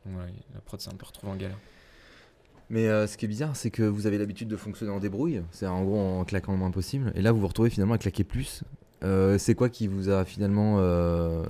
La 0.07 0.61
prod 0.65 0.81
s'est 0.81 0.91
un 0.93 0.97
peu 0.97 1.07
retrouvée 1.07 1.33
en 1.33 1.37
galère 1.37 1.59
Mais 2.71 2.89
euh, 2.89 3.07
ce 3.07 3.17
qui 3.17 3.25
est 3.25 3.29
bizarre, 3.29 3.55
c'est 3.57 3.71
que 3.71 3.83
vous 3.83 4.07
avez 4.07 4.19
l'habitude 4.19 4.49
de 4.49 4.57
fonctionner 4.57 4.93
en 4.93 4.99
débrouille, 5.01 5.43
c'est 5.51 5.67
en 5.67 5.85
gros 5.85 5.99
en 5.99 6.25
claquant 6.25 6.53
le 6.53 6.59
moins 6.59 6.71
possible, 6.71 7.13
et 7.15 7.23
là 7.23 7.31
vous 7.33 7.41
vous 7.41 7.49
retrouvez 7.49 7.71
finalement 7.71 7.95
à 7.95 7.99
claquer 7.99 8.25
plus. 8.25 8.63
Euh, 9.03 9.37
c'est 9.37 9.55
quoi 9.55 9.69
qui 9.69 9.87
vous 9.87 10.09
a 10.09 10.25
finalement. 10.25 10.77
euh, 10.79 11.45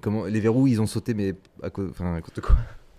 comment, 0.00 0.24
les 0.26 0.38
verrous 0.40 0.68
ils 0.68 0.80
ont 0.80 0.86
sauté, 0.86 1.14
mais 1.14 1.34
à 1.62 1.70
cause. 1.70 1.90
Enfin, 1.90 2.14
à 2.14 2.20
cause 2.20 2.34
de 2.34 2.40
quoi? 2.40 2.56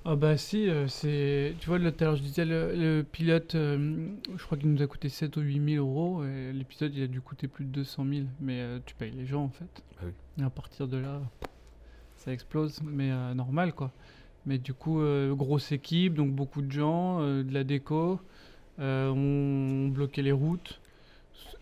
Ah 0.10 0.16
bah 0.16 0.38
si, 0.38 0.70
c'est... 0.88 1.54
Tu 1.60 1.68
vois, 1.68 1.80
là, 1.80 1.92
tout 1.92 2.02
à 2.02 2.08
l'heure, 2.08 2.16
je 2.16 2.22
disais, 2.24 2.46
le, 2.46 2.74
le 2.74 3.04
pilote, 3.04 3.56
euh, 3.56 4.08
je 4.38 4.42
crois 4.46 4.58
qu'il 4.58 4.72
nous 4.72 4.82
a 4.82 4.88
coûté 4.88 5.10
7 5.10 5.36
ou 5.36 5.42
8 5.42 5.74
000 5.76 5.86
euros, 5.86 6.24
et 6.24 6.54
l'épisode, 6.54 6.96
il 6.96 7.04
a 7.04 7.08
dû 7.08 7.20
coûter 7.20 7.50
plus 7.50 7.66
de 7.66 7.72
200 7.72 8.06
000. 8.10 8.26
Mais 8.40 8.62
euh, 8.62 8.80
tu 8.86 8.96
payes 8.96 9.12
les 9.12 9.26
gens, 9.26 9.44
en 9.44 9.50
fait. 9.50 9.84
Ah 10.00 10.04
oui. 10.06 10.12
Et 10.40 10.44
à 10.46 10.50
partir 10.50 10.88
de 10.88 10.96
là, 10.96 11.20
ça 12.16 12.32
explose, 12.32 12.80
mais 12.86 13.12
euh, 13.12 13.34
normal, 13.34 13.74
quoi. 13.74 13.92
Mais 14.48 14.58
du 14.58 14.74
coup, 14.74 15.02
euh, 15.02 15.36
grosse 15.36 15.74
équipe, 15.74 16.14
donc 16.14 16.32
beaucoup 16.32 16.62
de 16.62 16.72
gens, 16.72 17.20
euh, 17.20 17.44
de 17.44 17.54
la 17.54 17.66
déco, 17.66 18.22
euh, 18.80 19.10
on 19.10 19.90
bloquait 19.90 20.22
les 20.22 20.32
routes, 20.32 20.80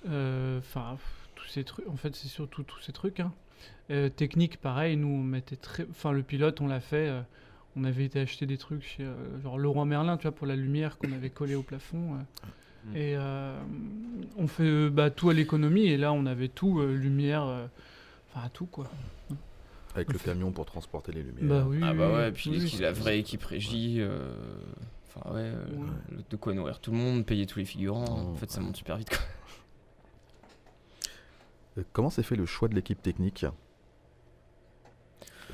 enfin, 0.06 0.98
tous 1.34 1.48
ces 1.48 1.64
trucs, 1.64 1.88
en 1.88 1.98
fait, 1.98 2.16
c'est 2.16 2.28
surtout 2.28 2.62
tous 2.62 2.80
ces 2.82 2.94
trucs, 2.94 3.20
hein. 3.20 3.34
Technique, 4.16 4.58
pareil, 4.58 4.98
nous, 4.98 5.08
on 5.08 5.24
mettait 5.24 5.56
très... 5.56 5.88
Enfin, 5.90 6.12
le 6.12 6.22
pilote, 6.22 6.62
on 6.62 6.68
l'a 6.68 6.80
fait... 6.80 7.12
on 7.76 7.84
avait 7.84 8.06
été 8.06 8.20
acheter 8.20 8.46
des 8.46 8.58
trucs 8.58 8.84
chez 8.84 9.08
genre 9.44 9.58
Leroy 9.58 9.86
Merlin, 9.86 10.18
tu 10.18 10.24
vois, 10.24 10.32
pour 10.32 10.46
la 10.48 10.56
lumière 10.56 10.98
qu'on 10.98 11.12
avait 11.12 11.30
collée 11.30 11.56
au 11.56 11.64
plafond. 11.64 12.18
Mm. 12.86 12.96
Et 12.96 13.16
on 14.38 14.48
fait 14.48 14.90
bah, 14.90 15.10
tout 15.10 15.30
à 15.30 15.34
l'économie. 15.34 15.86
Et 15.88 15.98
là, 15.98 16.14
on 16.14 16.26
avait 16.26 16.48
tout, 16.48 16.82
lumière, 16.82 17.48
enfin 18.30 18.50
tout 18.54 18.66
quoi. 18.66 18.90
Avec 19.96 20.12
le 20.14 20.20
camion 20.20 20.52
pour 20.52 20.66
transporter 20.66 21.12
les 21.14 21.24
lumières. 21.24 21.64
Bah 21.64 21.66
oui. 21.68 21.80
Ah 21.82 21.94
bah 21.94 22.14
ouais, 22.14 22.32
puis 22.32 22.50
oui, 22.52 22.78
la 22.82 22.92
vraie 22.92 23.18
équipe 23.20 23.44
régie, 23.44 23.98
euh, 24.00 24.36
enfin 25.08 25.32
ouais, 25.34 25.40
euh, 25.42 25.66
Ouais. 25.78 26.24
de 26.30 26.36
quoi 26.36 26.54
nourrir 26.54 26.80
tout 26.80 26.92
le 26.92 26.98
monde, 26.98 27.26
payer 27.26 27.46
tous 27.46 27.60
les 27.60 27.66
figurants, 27.66 28.06
Oh, 28.10 28.32
en 28.32 28.36
fait 28.36 28.52
ça 28.52 28.60
monte 28.60 28.76
super 28.76 28.98
vite 28.98 29.10
quoi. 29.10 29.20
Euh, 31.78 31.84
Comment 31.94 32.10
s'est 32.10 32.24
fait 32.24 32.36
le 32.36 32.46
choix 32.46 32.68
de 32.68 32.76
l'équipe 32.76 33.02
technique? 33.02 33.46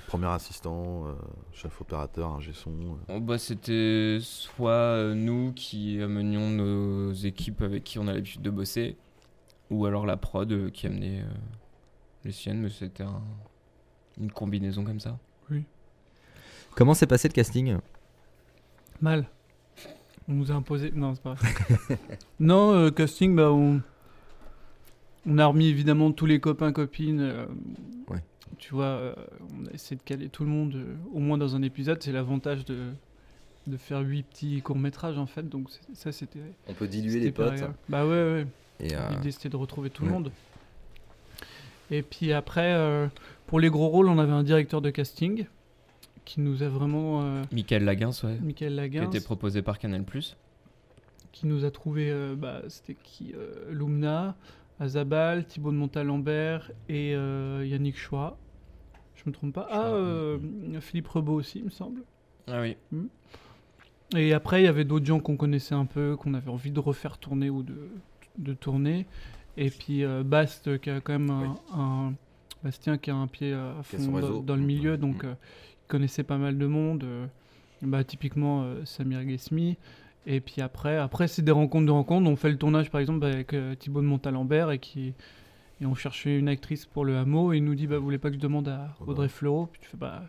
Premier 0.07 0.27
assistant, 0.27 1.07
euh, 1.07 1.13
chef 1.53 1.79
opérateur, 1.79 2.31
ingé 2.31 2.51
son. 2.53 2.71
euh. 2.71 2.95
Bon, 3.07 3.19
bah, 3.19 3.37
c'était 3.37 4.17
soit 4.21 5.13
nous 5.15 5.53
qui 5.53 6.01
amenions 6.01 6.49
nos 6.49 7.13
équipes 7.13 7.61
avec 7.61 7.83
qui 7.85 7.97
on 7.97 8.07
a 8.07 8.13
l'habitude 8.13 8.41
de 8.41 8.49
bosser, 8.49 8.97
ou 9.69 9.85
alors 9.85 10.05
la 10.05 10.17
prod 10.17 10.69
qui 10.71 10.87
amenait 10.87 11.21
euh, 11.21 11.25
les 12.25 12.31
siennes, 12.33 12.59
mais 12.61 12.69
c'était 12.69 13.03
un- 13.03 13.23
une 14.19 14.31
combinaison 14.31 14.83
comme 14.83 14.99
ça. 14.99 15.17
Comment 16.75 16.93
s'est 16.93 17.05
passé 17.07 17.27
le 17.27 17.33
casting 17.33 17.77
Mal. 19.01 19.25
On 20.29 20.33
nous 20.33 20.51
a 20.51 20.55
imposé. 20.55 20.91
Non, 20.95 21.13
c'est 21.15 21.21
pas 21.23 21.33
vrai. 21.33 21.49
non, 22.39 22.71
euh, 22.73 22.91
casting, 22.91 23.35
bah 23.35 23.51
on. 23.51 23.81
On 25.27 25.37
a 25.37 25.45
remis 25.45 25.67
évidemment 25.67 26.11
tous 26.13 26.25
les 26.25 26.39
copains, 26.39 26.71
copines. 26.71 27.19
euh, 27.19 27.45
Ouais. 28.09 28.23
Tu 28.57 28.73
vois, 28.73 28.85
euh, 28.85 29.13
on 29.59 29.65
a 29.65 29.71
essayé 29.71 29.97
de 29.97 30.01
caler 30.03 30.29
tout 30.29 30.43
le 30.43 30.49
monde, 30.49 30.75
euh, 30.75 30.95
au 31.13 31.19
moins 31.19 31.37
dans 31.37 31.55
un 31.57 31.61
épisode. 31.61 32.01
C'est 32.01 32.11
l'avantage 32.13 32.63
de, 32.63 32.91
de 33.67 33.75
faire 33.77 33.99
huit 33.99 34.23
petits 34.23 34.61
courts-métrages 34.61 35.17
en 35.17 35.25
fait. 35.27 35.47
Donc 35.49 35.67
ça, 35.93 36.11
c'était. 36.13 36.39
On 36.69 36.73
peut 36.73 36.87
diluer 36.87 37.19
les 37.19 37.31
potes. 37.33 37.61
hein. 37.61 37.73
Bah 37.89 38.05
ouais, 38.05 38.11
ouais. 38.11 38.47
Et, 38.79 38.95
euh, 38.95 39.09
L'idée 39.09 39.31
c'était 39.31 39.49
de 39.49 39.57
retrouver 39.57 39.89
tout 39.89 40.05
le 40.05 40.11
monde. 40.11 40.31
Et 41.91 42.01
puis 42.01 42.31
après, 42.31 42.73
euh, 42.73 43.07
pour 43.51 43.59
les 43.59 43.69
gros 43.69 43.89
rôles, 43.89 44.07
on 44.07 44.17
avait 44.17 44.31
un 44.31 44.43
directeur 44.43 44.81
de 44.81 44.89
casting 44.89 45.45
qui 46.23 46.39
nous 46.39 46.63
a 46.63 46.69
vraiment. 46.69 47.21
euh, 47.23 47.41
Michael 47.51 47.83
Laguins, 47.83 48.11
ouais, 48.23 48.37
Michael 48.41 48.89
qui 48.89 48.97
été 48.97 49.19
proposé 49.19 49.61
par 49.61 49.77
Canal+. 49.77 50.05
qui 51.33 51.47
nous 51.47 51.65
a 51.65 51.69
trouvé. 51.71 52.09
euh, 52.09 52.33
bah, 52.37 52.61
c'était 52.69 52.95
qui 53.03 53.33
euh, 53.35 53.69
Lumna, 53.69 54.37
Azabal, 54.79 55.45
Thibaut 55.45 55.71
de 55.71 55.75
Montalembert 55.75 56.71
et 56.87 57.13
euh, 57.13 57.65
Yannick 57.67 57.97
Choix. 57.97 58.37
Je 59.15 59.23
me 59.25 59.33
trompe 59.33 59.53
pas. 59.53 59.67
Ah, 59.69 59.91
Philippe 60.79 61.09
Rebaud 61.09 61.33
aussi, 61.33 61.59
il 61.59 61.65
me 61.65 61.69
semble. 61.69 62.03
Ah 62.47 62.61
oui. 62.61 62.77
Et 64.15 64.33
après, 64.33 64.61
il 64.61 64.65
y 64.65 64.67
avait 64.67 64.85
d'autres 64.85 65.05
gens 65.05 65.19
qu'on 65.19 65.35
connaissait 65.35 65.75
un 65.75 65.85
peu, 65.85 66.15
qu'on 66.15 66.33
avait 66.35 66.49
envie 66.49 66.71
de 66.71 66.79
refaire 66.79 67.17
tourner 67.17 67.49
ou 67.49 67.63
de, 67.63 67.89
de 68.37 68.53
tourner. 68.53 69.05
Et 69.57 69.69
puis 69.69 70.05
euh, 70.05 70.23
Bast, 70.23 70.79
qui 70.79 70.89
a 70.89 71.01
quand 71.01 71.19
même 71.19 71.29
un, 71.29 71.55
un- 71.77 72.13
Bastien 72.63 72.97
qui 72.97 73.11
a 73.11 73.15
un 73.15 73.27
pied 73.27 73.53
à 73.53 73.81
fond 73.83 74.41
dans, 74.41 74.55
le 74.55 74.61
milieu, 74.61 74.97
donc 74.97 75.23
euh, 75.23 75.33
il 75.83 75.87
connaissait 75.87 76.23
pas 76.23 76.37
mal 76.37 76.57
de 76.57 76.65
monde. 76.67 77.03
euh, 77.03 77.25
bah, 77.81 78.03
typiquement 78.03 78.63
euh, 78.63 78.85
Samir 78.85 79.23
Ghesmi. 79.25 79.77
Et 80.27 80.39
puis 80.39 80.61
après, 80.61 80.97
après 80.97 81.27
c'est 81.27 81.41
des 81.41 81.51
rencontres 81.51 81.87
de 81.87 81.91
rencontres. 81.91 82.29
On 82.29 82.35
fait 82.35 82.51
le 82.51 82.57
tournage 82.57 82.91
par 82.91 83.01
exemple 83.01 83.19
bah, 83.19 83.27
avec 83.27 83.55
Thibaut 83.79 84.01
de 84.01 84.05
Montalembert 84.05 84.69
et 84.69 84.77
qui 84.77 85.13
et 85.81 85.85
on 85.85 85.95
cherchait 85.95 86.37
une 86.37 86.47
actrice 86.47 86.85
pour 86.85 87.05
le 87.05 87.17
hameau 87.17 87.53
et 87.53 87.57
il 87.57 87.63
nous 87.65 87.75
dit 87.75 87.87
bah 87.87 87.97
vous 87.97 88.03
voulez 88.03 88.19
pas 88.19 88.29
que 88.29 88.35
je 88.35 88.39
demande 88.39 88.67
à 88.67 88.95
Oh. 89.01 89.09
Audrey 89.09 89.27
Fleurot? 89.27 89.67
Puis 89.71 89.81
tu 89.81 89.89
fais 89.89 89.97
bah 89.97 90.23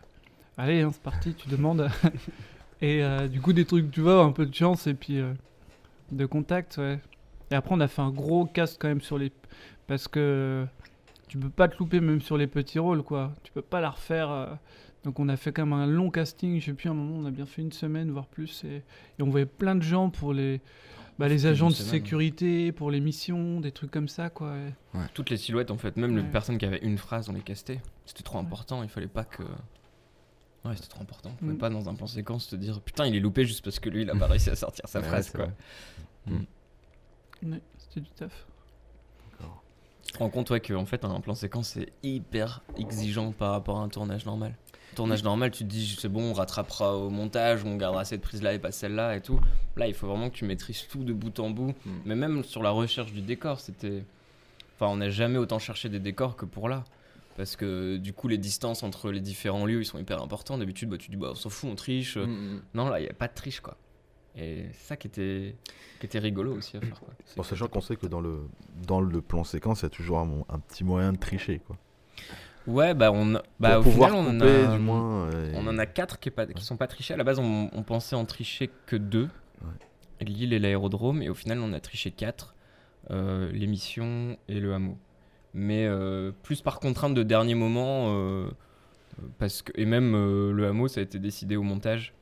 allez 0.56 0.80
hein, 0.80 0.90
c'est 0.92 1.02
parti 1.02 1.34
tu 1.34 1.48
demandes 1.48 1.88
et 2.80 3.04
euh, 3.04 3.28
du 3.28 3.40
coup 3.40 3.52
des 3.52 3.66
trucs 3.66 3.90
tu 3.90 4.00
vois 4.00 4.22
un 4.24 4.32
peu 4.32 4.46
de 4.46 4.54
chance 4.54 4.86
et 4.86 4.94
puis 4.94 5.18
euh, 5.20 5.32
de 6.10 6.24
contact 6.26 6.78
ouais 6.78 6.98
et 7.50 7.54
après 7.54 7.74
on 7.74 7.80
a 7.80 7.88
fait 7.88 8.00
un 8.02 8.10
gros 8.10 8.46
cast 8.46 8.80
quand 8.80 8.88
même 8.88 9.02
sur 9.02 9.18
les 9.18 9.30
parce 9.86 10.08
que 10.08 10.66
tu 11.32 11.38
peux 11.38 11.48
pas 11.48 11.66
te 11.66 11.78
louper 11.78 12.00
même 12.00 12.20
sur 12.20 12.36
les 12.36 12.46
petits 12.46 12.78
rôles 12.78 13.02
quoi 13.02 13.32
tu 13.42 13.52
peux 13.52 13.62
pas 13.62 13.80
la 13.80 13.88
refaire 13.88 14.30
euh. 14.30 14.46
donc 15.02 15.18
on 15.18 15.30
a 15.30 15.36
fait 15.38 15.50
quand 15.50 15.64
même 15.64 15.72
un 15.78 15.86
long 15.86 16.10
casting 16.10 16.60
je 16.60 16.66
sais 16.66 16.74
plus 16.74 16.90
un 16.90 16.94
moment 16.94 17.16
on 17.16 17.24
a 17.24 17.30
bien 17.30 17.46
fait 17.46 17.62
une 17.62 17.72
semaine 17.72 18.10
voire 18.10 18.26
plus 18.26 18.64
et, 18.64 18.82
et 19.18 19.22
on 19.22 19.30
voyait 19.30 19.46
plein 19.46 19.74
de 19.74 19.80
gens 19.82 20.10
pour 20.10 20.34
les 20.34 20.60
bah, 21.18 21.28
les 21.28 21.46
agents 21.46 21.68
de 21.70 21.72
semaine. 21.74 21.90
sécurité 21.90 22.70
pour 22.70 22.90
les 22.90 23.00
missions 23.00 23.60
des 23.60 23.72
trucs 23.72 23.90
comme 23.90 24.08
ça 24.08 24.28
quoi 24.28 24.56
Toutes 25.14 25.30
les 25.30 25.38
silhouettes 25.38 25.70
en 25.70 25.78
fait, 25.78 25.96
même 25.96 26.14
les 26.16 26.22
Ouais. 26.22 26.28
personnes 26.30 26.58
qui 26.58 26.66
avaient 26.66 26.80
une 26.82 26.98
phrase, 26.98 27.28
on 27.30 27.32
les 27.32 27.40
castait. 27.42 27.80
C'était 28.04 28.22
trop 28.22 28.38
important, 28.38 28.82
il 28.82 28.88
fallait 28.88 29.06
pas 29.08 29.24
que... 29.24 29.42
Ouais, 30.64 30.74
c'était 30.76 30.88
trop 30.88 31.02
important. 31.02 31.30
On 31.32 31.36
pouvait 31.36 31.52
Mm. 31.54 31.58
pas 31.58 31.70
dans 31.70 31.88
un 31.88 31.94
plan 31.94 32.06
séquence 32.06 32.48
te 32.48 32.56
dire 32.56 32.80
putain 32.80 33.06
il 33.06 33.14
est 33.16 33.20
loupé 33.20 33.44
juste 33.44 33.62
parce 33.64 33.78
que 33.78 33.88
lui 33.90 34.02
il 34.02 34.10
a 34.10 34.14
pas 34.16 34.26
réussi 34.26 34.50
à 34.50 34.56
sortir 34.56 34.86
sa 34.88 35.02
phrase 35.02 35.30
quoi. 35.30 35.48
ouais, 36.28 37.60
c'était 37.78 38.00
du 38.00 38.10
taf 38.10 38.46
Tu 40.06 40.12
te 40.12 40.18
rends 40.18 40.30
compte 40.30 40.50
ouais, 40.50 40.60
que 40.60 40.74
en 40.74 40.86
fait 40.86 41.04
un 41.04 41.20
plan 41.20 41.34
séquence 41.34 41.70
c'est 41.70 41.88
hyper 42.02 42.62
exigeant 42.76 43.32
par 43.32 43.52
rapport 43.52 43.78
à 43.78 43.82
un 43.82 43.88
tournage 43.88 44.26
normal. 44.26 44.54
Tournage 44.94 45.24
normal, 45.24 45.50
tu 45.50 45.64
te 45.64 45.68
dis 45.68 45.96
c'est 45.98 46.08
bon, 46.08 46.30
on 46.30 46.32
rattrapera 46.34 46.96
au 46.96 47.08
montage, 47.08 47.64
on 47.64 47.76
gardera 47.76 48.04
cette 48.04 48.20
prise 48.20 48.42
là 48.42 48.52
et 48.52 48.58
pas 48.58 48.72
celle-là 48.72 49.16
et 49.16 49.22
tout. 49.22 49.40
Là, 49.76 49.88
il 49.88 49.94
faut 49.94 50.06
vraiment 50.06 50.28
que 50.28 50.34
tu 50.34 50.44
maîtrises 50.44 50.86
tout 50.86 51.02
de 51.02 51.14
bout 51.14 51.38
en 51.40 51.48
bout. 51.48 51.74
Mm. 51.86 51.90
Mais 52.04 52.14
même 52.14 52.44
sur 52.44 52.62
la 52.62 52.70
recherche 52.70 53.12
du 53.12 53.22
décor, 53.22 53.60
c'était. 53.60 54.04
Enfin, 54.74 54.92
on 54.92 54.96
n'a 54.96 55.08
jamais 55.08 55.38
autant 55.38 55.58
cherché 55.58 55.88
des 55.88 55.98
décors 55.98 56.36
que 56.36 56.44
pour 56.44 56.68
là. 56.68 56.84
Parce 57.38 57.56
que 57.56 57.96
du 57.96 58.12
coup, 58.12 58.28
les 58.28 58.36
distances 58.36 58.82
entre 58.82 59.10
les 59.10 59.20
différents 59.20 59.64
lieux, 59.64 59.80
ils 59.80 59.86
sont 59.86 59.98
hyper 59.98 60.22
importants. 60.22 60.58
D'habitude, 60.58 60.90
bah, 60.90 60.98
tu 60.98 61.10
dis, 61.10 61.16
bah, 61.16 61.28
on 61.30 61.34
s'en 61.34 61.48
fout, 61.48 61.70
on 61.70 61.74
triche. 61.74 62.18
Mm, 62.18 62.26
mm. 62.26 62.62
Non, 62.74 62.88
là, 62.90 63.00
il 63.00 63.04
n'y 63.04 63.08
a 63.08 63.14
pas 63.14 63.28
de 63.28 63.34
triche, 63.34 63.60
quoi. 63.60 63.78
Et 64.36 64.64
c'est 64.72 64.86
ça 64.86 64.96
qui 64.96 65.08
était, 65.08 65.56
qui 66.00 66.06
était 66.06 66.18
rigolo 66.18 66.54
aussi 66.56 66.76
à 66.76 66.80
faire, 66.80 66.98
quoi. 67.00 67.12
Bon, 67.36 67.42
sachant 67.42 67.68
qu'on 67.68 67.82
sait 67.82 67.96
que 67.96 68.06
dans 68.06 68.20
le, 68.20 68.48
dans 68.86 69.00
le 69.00 69.20
plan 69.20 69.44
séquence, 69.44 69.80
il 69.80 69.84
y 69.84 69.86
a 69.86 69.90
toujours 69.90 70.18
un, 70.20 70.44
un 70.48 70.58
petit 70.58 70.84
moyen 70.84 71.12
de 71.12 71.18
tricher. 71.18 71.60
Quoi. 71.66 71.76
Ouais, 72.66 72.94
bah, 72.94 73.12
on, 73.12 73.34
bah, 73.60 73.80
Pour 73.80 73.88
au 73.88 73.90
final, 73.90 74.12
on 74.14 74.26
en 74.26 74.40
a. 74.40 74.78
moins. 74.78 75.28
On 75.54 75.66
en 75.66 75.76
a 75.78 75.84
quatre 75.84 76.18
qui, 76.18 76.30
est 76.30 76.32
pas, 76.32 76.46
qui 76.46 76.64
sont 76.64 76.76
pas 76.78 76.86
trichés. 76.86 77.12
À 77.12 77.16
la 77.18 77.24
base, 77.24 77.38
on, 77.38 77.68
on 77.72 77.82
pensait 77.82 78.16
en 78.16 78.24
tricher 78.24 78.70
que 78.86 78.96
deux. 78.96 79.28
Ouais. 79.60 80.24
L'île 80.26 80.52
et 80.54 80.58
l'aérodrome. 80.58 81.20
Et 81.22 81.28
au 81.28 81.34
final, 81.34 81.58
on 81.60 81.72
a 81.74 81.80
triché 81.80 82.10
quatre. 82.10 82.54
Euh, 83.10 83.50
L'émission 83.52 84.38
et 84.48 84.60
le 84.60 84.72
hameau. 84.72 84.96
Mais 85.52 85.84
euh, 85.86 86.32
plus 86.42 86.62
par 86.62 86.80
contrainte 86.80 87.12
de 87.14 87.22
dernier 87.22 87.54
moment. 87.54 88.14
euh, 88.16 88.48
parce 89.38 89.60
que, 89.60 89.72
et 89.74 89.84
même 89.84 90.12
le 90.14 90.66
hameau, 90.66 90.88
ça 90.88 91.00
a 91.00 91.02
été 91.02 91.18
décidé 91.18 91.56
au 91.56 91.62
montage. 91.62 92.14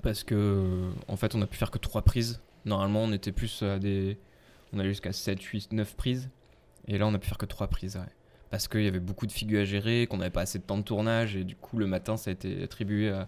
Parce 0.00 0.24
que, 0.24 0.90
en 1.08 1.16
fait, 1.16 1.34
on 1.34 1.42
a 1.42 1.46
pu 1.46 1.56
faire 1.56 1.70
que 1.70 1.78
trois 1.78 2.02
prises. 2.02 2.40
Normalement, 2.64 3.04
on 3.04 3.12
était 3.12 3.32
plus 3.32 3.62
à 3.62 3.78
des. 3.78 4.18
On 4.72 4.78
allait 4.78 4.88
jusqu'à 4.88 5.12
7, 5.12 5.40
8, 5.42 5.72
9 5.72 5.94
prises. 5.96 6.30
Et 6.88 6.98
là, 6.98 7.06
on 7.06 7.14
a 7.14 7.18
pu 7.18 7.28
faire 7.28 7.38
que 7.38 7.46
trois 7.46 7.68
prises. 7.68 7.96
ouais 7.96 8.02
parce 8.50 8.68
qu'il 8.68 8.82
y 8.82 8.86
avait 8.86 9.00
beaucoup 9.00 9.26
de 9.26 9.32
figures 9.32 9.62
à 9.62 9.64
gérer, 9.64 10.06
qu'on 10.06 10.18
n'avait 10.18 10.28
pas 10.28 10.42
assez 10.42 10.58
de 10.58 10.64
temps 10.64 10.76
de 10.76 10.82
tournage, 10.82 11.36
et 11.36 11.42
du 11.44 11.56
coup, 11.56 11.78
le 11.78 11.86
matin, 11.86 12.18
ça 12.18 12.28
a 12.28 12.34
été 12.34 12.62
attribué 12.62 13.08
à, 13.08 13.26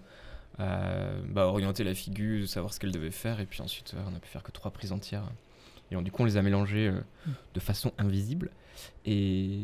à, 0.59 1.13
bah, 1.31 1.47
orienter 1.47 1.83
la 1.83 1.95
figure, 1.95 2.47
savoir 2.47 2.75
ce 2.75 2.79
qu'elle 2.79 2.93
devait 2.93 3.11
faire, 3.11 3.41
et 3.41 3.47
puis 3.47 3.63
ensuite, 3.63 3.95
euh, 3.95 4.03
on 4.13 4.15
a 4.15 4.19
pu 4.19 4.29
faire 4.29 4.43
que 4.43 4.51
trois 4.53 4.71
prises 4.71 4.93
entières. 4.93 5.25
Et 5.91 5.97
on- 5.97 6.03
du 6.03 6.11
coup, 6.13 6.21
on 6.21 6.27
les 6.27 6.37
a 6.37 6.43
mélangées 6.43 6.89
euh, 6.89 7.01
de 7.55 7.61
façon 7.61 7.93
invisible. 7.97 8.51
Et, 9.07 9.61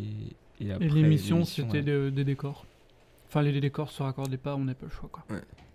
et 0.62 0.72
après, 0.72 0.86
Et 0.86 0.88
l'émission, 0.88 1.44
c'était 1.44 1.82
ouais. 1.82 2.10
des 2.10 2.24
décors. 2.24 2.64
Enfin, 3.28 3.42
les 3.42 3.60
décors 3.60 3.90
se 3.90 4.02
raccordaient 4.02 4.38
pas, 4.38 4.56
on 4.56 4.64
n'a 4.64 4.74
pas 4.74 4.86
le 4.86 4.92
choix, 4.92 5.10
quoi. 5.12 5.26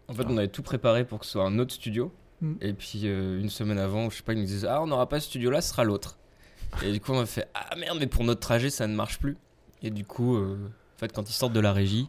En 0.08 0.14
fait, 0.14 0.26
on 0.28 0.38
avait 0.38 0.48
tout 0.50 0.62
préparé 0.64 1.04
pour 1.06 1.20
que 1.20 1.26
ce 1.26 1.34
soit 1.34 1.46
un 1.46 1.58
autre 1.60 1.74
studio. 1.74 2.12
Mm. 2.42 2.54
Et 2.62 2.74
puis, 2.74 3.02
euh, 3.06 3.40
une 3.40 3.50
semaine 3.50 3.80
avant, 3.80 4.10
je 4.10 4.18
sais 4.18 4.24
pas, 4.24 4.34
ils 4.34 4.40
nous 4.40 4.46
disaient 4.46 4.68
Ah, 4.68 4.82
on 4.82 4.88
n'aura 4.88 5.08
pas 5.10 5.20
ce 5.20 5.28
studio-là, 5.28 5.62
ce 5.62 5.70
sera 5.70 5.84
l'autre. 5.84 6.18
et 6.84 6.92
du 6.92 7.00
coup, 7.02 7.12
on 7.14 7.20
a 7.22 7.26
fait 7.26 7.48
Ah 7.54 7.76
merde, 7.78 7.98
mais 8.00 8.08
pour 8.08 8.24
notre 8.24 8.42
trajet, 8.42 8.70
ça 8.70 8.88
ne 8.88 8.96
marche 8.96 9.20
plus. 9.20 9.38
Et 9.82 9.90
du 9.90 10.06
coup, 10.06 10.36
euh, 10.36 10.58
en 10.96 11.00
fait, 11.00 11.12
quand 11.12 11.30
ils 11.30 11.34
sortent 11.34 11.54
de 11.54 11.60
la 11.60 11.74
régie, 11.74 12.08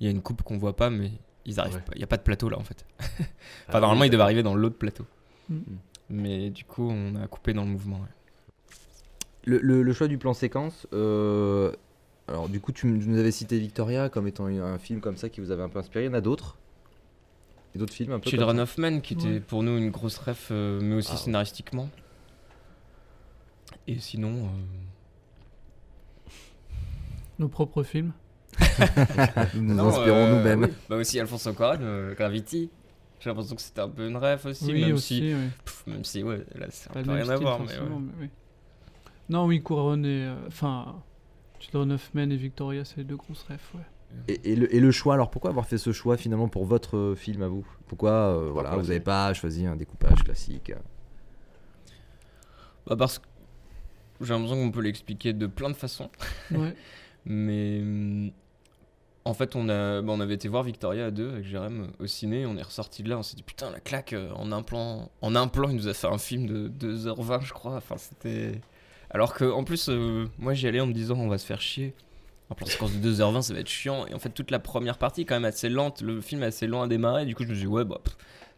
il 0.00 0.04
y 0.04 0.08
a 0.08 0.10
une 0.10 0.22
coupe 0.22 0.42
qu'on 0.42 0.58
voit 0.58 0.76
pas, 0.76 0.90
mais 0.90 1.12
ils 1.46 1.58
arrivent 1.60 1.74
Ouais. 1.76 1.80
pas. 1.80 1.92
Il 1.94 1.98
n'y 1.98 2.04
a 2.04 2.08
pas 2.08 2.16
de 2.16 2.22
plateau 2.22 2.48
là, 2.48 2.58
en 2.58 2.64
fait. 2.64 2.84
enfin, 3.00 3.24
Ah, 3.68 3.80
normalement, 3.80 4.02
oui, 4.02 4.08
ils 4.08 4.10
devaient 4.10 4.22
arriver 4.22 4.42
dans 4.42 4.54
l'autre 4.54 4.76
plateau. 4.76 5.06
Mm. 5.48 5.58
Mais 6.10 6.50
du 6.50 6.64
coup, 6.64 6.88
on 6.90 7.14
a 7.16 7.26
coupé 7.28 7.52
dans 7.54 7.62
le 7.64 7.70
mouvement. 7.70 7.96
ouais. 8.00 8.74
Le, 9.44 9.58
le- 9.58 9.82
le 9.82 9.92
choix 9.94 10.08
du 10.08 10.18
plan 10.18 10.34
séquence, 10.34 10.86
euh, 10.92 11.72
alors 12.28 12.48
du 12.50 12.60
coup 12.60 12.72
tu 12.72 12.86
nous 12.86 13.18
avais 13.18 13.30
cité 13.30 13.58
Victoria 13.58 14.10
comme 14.10 14.28
étant 14.28 14.44
un 14.46 14.78
film 14.78 15.00
comme 15.00 15.16
ça 15.16 15.30
qui 15.30 15.40
vous 15.40 15.50
avait 15.50 15.62
un 15.62 15.70
peu 15.70 15.78
inspiré, 15.78 16.04
il 16.04 16.08
y 16.08 16.10
en 16.10 16.14
a 16.14 16.20
d'autres 16.20 16.58
Et 17.74 17.78
d'autres 17.78 17.92
films 17.94 18.12
un 18.12 18.18
peu 18.20 18.28
Children 18.30 18.56
ça 18.56 18.62
of 18.64 18.78
Men, 18.78 19.00
qui 19.00 19.14
était 19.14 19.24
Ouais. 19.28 19.40
pour 19.40 19.62
nous 19.62 19.76
une 19.78 19.90
grosse 19.90 20.18
ref, 20.18 20.48
euh, 20.50 20.80
mais 20.82 20.96
aussi 20.96 21.10
Ah 21.14 21.16
scénaristiquement. 21.16 21.88
Et 23.86 23.98
sinon. 23.98 24.46
euh, 24.46 26.30
Nos 27.38 27.48
propres 27.48 27.82
films. 27.82 28.12
Nous 29.54 29.62
nous 29.62 29.74
non, 29.74 29.88
inspirons 29.88 30.16
euh, 30.16 30.36
nous-mêmes. 30.38 30.62
oui. 30.64 30.68
Bah 30.88 30.96
aussi 30.96 31.18
Alfonso 31.20 31.52
Cuarón, 31.54 31.78
euh, 31.80 32.14
Gravity. 32.14 32.70
J'ai 33.20 33.30
l'impression 33.30 33.54
que 33.54 33.62
c'était 33.62 33.80
un 33.82 33.88
peu 33.88 34.08
une 34.08 34.16
ref 34.16 34.46
aussi, 34.46 34.72
oui, 34.72 34.80
même 34.86 34.94
aussi. 34.94 35.16
si. 35.18 35.34
pff, 35.64 35.86
même 35.86 36.04
si, 36.04 36.22
ouais, 36.22 36.38
là, 36.54 36.66
peu 36.92 37.00
même 37.02 37.10
rien 37.10 37.28
à 37.28 37.36
voir, 37.36 37.60
mais 37.60 37.66
forcément, 37.66 37.96
ouais. 37.96 38.02
mais 38.02 38.12
oui. 38.24 38.28
Non, 39.28 39.44
oui, 39.46 39.62
Couronne 39.62 40.04
et. 40.04 40.24
euh, 40.26 40.34
Enfin. 40.48 41.02
Children 41.60 41.92
of 41.92 42.14
Men 42.14 42.32
et 42.32 42.36
Victoria, 42.36 42.84
c'est 42.86 42.96
les 42.98 43.04
deux 43.04 43.16
grosses 43.16 43.42
refs, 43.48 43.74
ouais. 43.74 43.80
Et, 44.28 44.52
et 44.52 44.56
le, 44.56 44.74
et 44.74 44.80
le 44.80 44.90
choix, 44.90 45.14
alors 45.14 45.30
pourquoi 45.30 45.50
avoir 45.50 45.66
fait 45.66 45.78
ce 45.78 45.92
choix 45.92 46.16
finalement 46.16 46.48
pour 46.48 46.64
votre 46.64 46.96
euh, 46.96 47.14
film 47.14 47.42
à 47.42 47.48
vous? 47.48 47.66
Pourquoi 47.86 48.10
euh, 48.10 48.50
voilà, 48.52 48.76
vous 48.76 48.82
n'avez 48.88 49.00
pas 49.00 49.32
choisi 49.34 49.66
un 49.66 49.76
découpage 49.76 50.22
classique 50.24 50.72
Bah 52.86 52.96
parce 52.96 53.18
que 53.18 53.26
j'ai 54.20 54.32
l'impression 54.32 54.56
qu'on 54.56 54.70
peut 54.70 54.82
l'expliquer 54.82 55.32
de 55.32 55.46
plein 55.46 55.70
de 55.70 55.74
façons. 55.74 56.10
Ouais. 56.50 56.74
Mais 57.24 57.80
hum, 57.80 58.30
en 59.24 59.34
fait, 59.34 59.54
on, 59.54 59.68
a, 59.68 60.00
bah, 60.02 60.12
on 60.12 60.20
avait 60.20 60.34
été 60.34 60.48
voir 60.48 60.62
Victoria 60.62 61.06
à 61.06 61.10
deux 61.10 61.30
avec 61.30 61.44
Jérém 61.44 61.82
euh, 61.82 62.04
au 62.04 62.06
ciné. 62.06 62.46
On 62.46 62.56
est 62.56 62.62
ressorti 62.62 63.02
de 63.02 63.10
là, 63.10 63.18
on 63.18 63.22
s'est 63.22 63.36
dit 63.36 63.42
putain, 63.42 63.70
la 63.70 63.80
claque, 63.80 64.12
euh, 64.12 64.30
en 64.34 64.50
un 64.52 64.62
plan, 64.62 65.10
en 65.20 65.34
un 65.34 65.46
plan, 65.48 65.68
il 65.68 65.76
nous 65.76 65.88
a 65.88 65.94
fait 65.94 66.06
un 66.06 66.18
film 66.18 66.46
de 66.46 66.68
2h20, 66.68 67.44
je 67.44 67.52
crois. 67.52 67.76
Enfin, 67.76 67.96
c'était. 67.98 68.60
Alors 69.10 69.34
que, 69.34 69.44
en 69.44 69.64
plus, 69.64 69.88
euh, 69.88 70.26
moi 70.38 70.54
j'y 70.54 70.68
allais 70.68 70.80
en 70.80 70.86
me 70.86 70.92
disant 70.92 71.16
on 71.18 71.28
va 71.28 71.38
se 71.38 71.46
faire 71.46 71.60
chier. 71.60 71.94
En 72.50 72.56
plan 72.56 72.66
séquence 72.66 72.92
de 72.92 73.12
2h20, 73.12 73.42
ça 73.42 73.54
va 73.54 73.60
être 73.60 73.68
chiant. 73.68 74.06
Et 74.06 74.14
en 74.14 74.18
fait, 74.18 74.30
toute 74.30 74.50
la 74.50 74.58
première 74.58 74.98
partie 74.98 75.24
quand 75.24 75.36
même 75.36 75.44
assez 75.44 75.68
lente. 75.68 76.02
Le 76.02 76.20
film 76.20 76.42
est 76.42 76.46
assez 76.46 76.66
lent 76.66 76.82
à 76.82 76.88
démarrer. 76.88 77.24
Du 77.24 77.34
coup, 77.36 77.44
je 77.44 77.48
me 77.48 77.54
suis 77.54 77.62
dit, 77.62 77.68
ouais, 77.68 77.84
bah, 77.84 78.00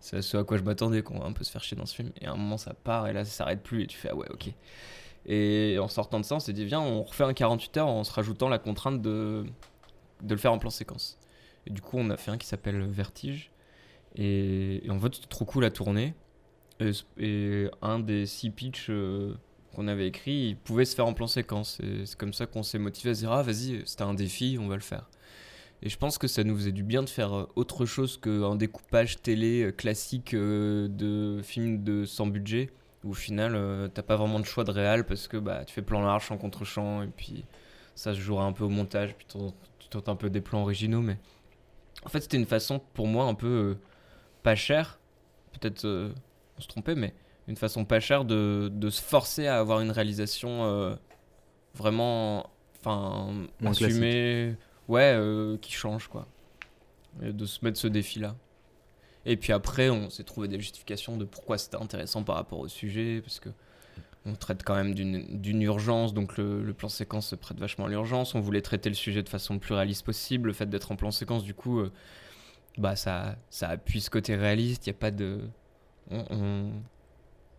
c'est 0.00 0.22
ce 0.22 0.36
à 0.38 0.44
quoi 0.44 0.56
je 0.56 0.62
m'attendais, 0.62 1.02
qu'on 1.02 1.18
va 1.18 1.26
un 1.26 1.32
peu 1.32 1.44
se 1.44 1.50
faire 1.50 1.62
chier 1.62 1.76
dans 1.76 1.86
ce 1.86 1.94
film. 1.94 2.10
Et 2.20 2.26
à 2.26 2.32
un 2.32 2.36
moment, 2.36 2.56
ça 2.56 2.72
part 2.72 3.06
et 3.06 3.12
là, 3.12 3.24
ça 3.24 3.30
s'arrête 3.30 3.62
plus. 3.62 3.82
Et 3.82 3.86
tu 3.86 3.98
fais, 3.98 4.08
ah 4.10 4.16
ouais, 4.16 4.26
ok. 4.30 4.48
Et 5.26 5.78
en 5.78 5.88
sortant 5.88 6.18
de 6.18 6.24
ça, 6.24 6.36
on 6.36 6.40
s'est 6.40 6.54
dit, 6.54 6.64
viens, 6.64 6.80
on 6.80 7.02
refait 7.02 7.24
un 7.24 7.34
48 7.34 7.76
heures 7.76 7.88
en 7.88 8.02
se 8.02 8.12
rajoutant 8.12 8.48
la 8.48 8.58
contrainte 8.58 9.02
de, 9.02 9.44
de 10.22 10.34
le 10.34 10.40
faire 10.40 10.52
en 10.52 10.58
plan 10.58 10.70
séquence. 10.70 11.18
Et 11.66 11.70
du 11.70 11.80
coup, 11.80 11.98
on 11.98 12.08
a 12.10 12.16
fait 12.16 12.30
un 12.30 12.38
qui 12.38 12.46
s'appelle 12.46 12.82
Vertige. 12.86 13.50
Et, 14.16 14.84
et 14.86 14.90
en 14.90 14.98
fait, 14.98 15.14
c'était 15.14 15.28
trop 15.28 15.44
cool 15.44 15.64
à 15.64 15.70
tourner. 15.70 16.14
Et, 16.80 16.90
et 17.18 17.70
un 17.82 18.00
des 18.00 18.26
six 18.26 18.50
pitchs 18.50 18.88
euh, 18.90 19.34
qu'on 19.74 19.88
avait 19.88 20.06
écrit, 20.06 20.48
il 20.48 20.56
pouvait 20.56 20.84
se 20.84 20.94
faire 20.94 21.06
en 21.06 21.14
plan 21.14 21.26
séquence. 21.26 21.80
Et 21.80 22.06
c'est 22.06 22.18
comme 22.18 22.32
ça 22.32 22.46
qu'on 22.46 22.62
s'est 22.62 22.78
motivé 22.78 23.10
à 23.10 23.14
se 23.14 23.20
dire, 23.20 23.32
ah 23.32 23.42
vas-y, 23.42 23.82
c'était 23.86 24.02
un 24.02 24.14
défi, 24.14 24.58
on 24.60 24.68
va 24.68 24.74
le 24.74 24.82
faire. 24.82 25.08
Et 25.82 25.88
je 25.88 25.98
pense 25.98 26.16
que 26.16 26.28
ça 26.28 26.44
nous 26.44 26.56
faisait 26.56 26.72
du 26.72 26.84
bien 26.84 27.02
de 27.02 27.08
faire 27.08 27.36
euh, 27.36 27.48
autre 27.56 27.86
chose 27.86 28.16
qu'un 28.16 28.54
découpage 28.54 29.20
télé 29.20 29.64
euh, 29.64 29.72
classique 29.72 30.32
euh, 30.32 30.86
de 30.88 31.42
film 31.42 31.82
de 31.82 32.04
sans 32.04 32.26
budget, 32.26 32.70
où 33.02 33.10
au 33.10 33.14
final, 33.14 33.90
t'as 33.92 34.02
pas 34.02 34.14
vraiment 34.14 34.38
de 34.38 34.44
choix 34.44 34.62
de 34.62 34.70
réal 34.70 35.04
parce 35.04 35.26
que 35.26 35.36
bah, 35.36 35.64
tu 35.64 35.74
fais 35.74 35.82
plan 35.82 36.02
large, 36.02 36.26
champ 36.26 36.38
contre 36.38 36.64
champ, 36.64 37.02
et 37.02 37.08
puis 37.08 37.44
ça 37.96 38.14
se 38.14 38.20
jouera 38.20 38.44
un 38.44 38.52
peu 38.52 38.62
au 38.62 38.68
montage, 38.68 39.16
puis 39.16 39.26
tu 39.26 39.88
tentes 39.88 40.08
un 40.08 40.14
peu 40.14 40.30
des 40.30 40.40
plans 40.40 40.62
originaux, 40.62 41.00
mais 41.00 41.18
en 42.04 42.08
fait, 42.10 42.20
c'était 42.20 42.36
une 42.36 42.46
façon 42.46 42.80
pour 42.94 43.08
moi 43.08 43.24
un 43.24 43.34
peu 43.34 43.76
pas 44.44 44.54
chère, 44.54 45.00
peut-être 45.50 45.84
on 45.84 46.60
se 46.60 46.68
trompait, 46.68 46.94
mais 46.94 47.12
une 47.48 47.56
façon 47.56 47.84
pas 47.84 48.00
chère 48.00 48.24
de, 48.24 48.70
de 48.72 48.90
se 48.90 49.00
forcer 49.02 49.46
à 49.46 49.58
avoir 49.58 49.80
une 49.80 49.90
réalisation 49.90 50.64
euh, 50.64 50.94
vraiment 51.74 52.50
enfin 52.80 53.32
assumée, 53.88 54.56
ouais, 54.88 55.14
euh, 55.16 55.56
qui 55.58 55.72
change 55.72 56.08
quoi. 56.08 56.26
Et 57.22 57.32
de 57.32 57.44
se 57.46 57.64
mettre 57.64 57.78
ce 57.78 57.88
défi-là. 57.88 58.36
Et 59.24 59.36
puis 59.36 59.52
après, 59.52 59.90
on 59.90 60.10
s'est 60.10 60.24
trouvé 60.24 60.48
des 60.48 60.58
justifications 60.58 61.16
de 61.16 61.24
pourquoi 61.24 61.58
c'était 61.58 61.76
intéressant 61.76 62.22
par 62.24 62.36
rapport 62.36 62.58
au 62.58 62.68
sujet, 62.68 63.20
parce 63.20 63.38
que 63.38 63.50
on 64.24 64.34
traite 64.34 64.62
quand 64.64 64.74
même 64.76 64.94
d'une 64.94 65.40
d'une 65.40 65.62
urgence, 65.62 66.14
donc 66.14 66.36
le, 66.36 66.62
le 66.62 66.72
plan 66.74 66.88
séquence 66.88 67.26
se 67.28 67.34
prête 67.34 67.58
vachement 67.58 67.86
à 67.86 67.88
l'urgence. 67.88 68.34
On 68.36 68.40
voulait 68.40 68.62
traiter 68.62 68.88
le 68.88 68.94
sujet 68.94 69.22
de 69.22 69.28
façon 69.28 69.54
le 69.54 69.60
plus 69.60 69.74
réaliste 69.74 70.04
possible. 70.06 70.48
Le 70.48 70.52
fait 70.52 70.66
d'être 70.66 70.92
en 70.92 70.96
plan 70.96 71.10
séquence, 71.10 71.42
du 71.44 71.54
coup, 71.54 71.80
euh, 71.80 71.92
bah 72.78 72.94
ça, 72.96 73.36
ça 73.50 73.68
appuie 73.68 74.00
ce 74.00 74.10
côté 74.10 74.36
réaliste. 74.36 74.86
Il 74.86 74.90
n'y 74.90 74.96
a 74.96 74.98
pas 74.98 75.10
de. 75.10 75.40
on- 76.10 76.24
on- 76.30 76.72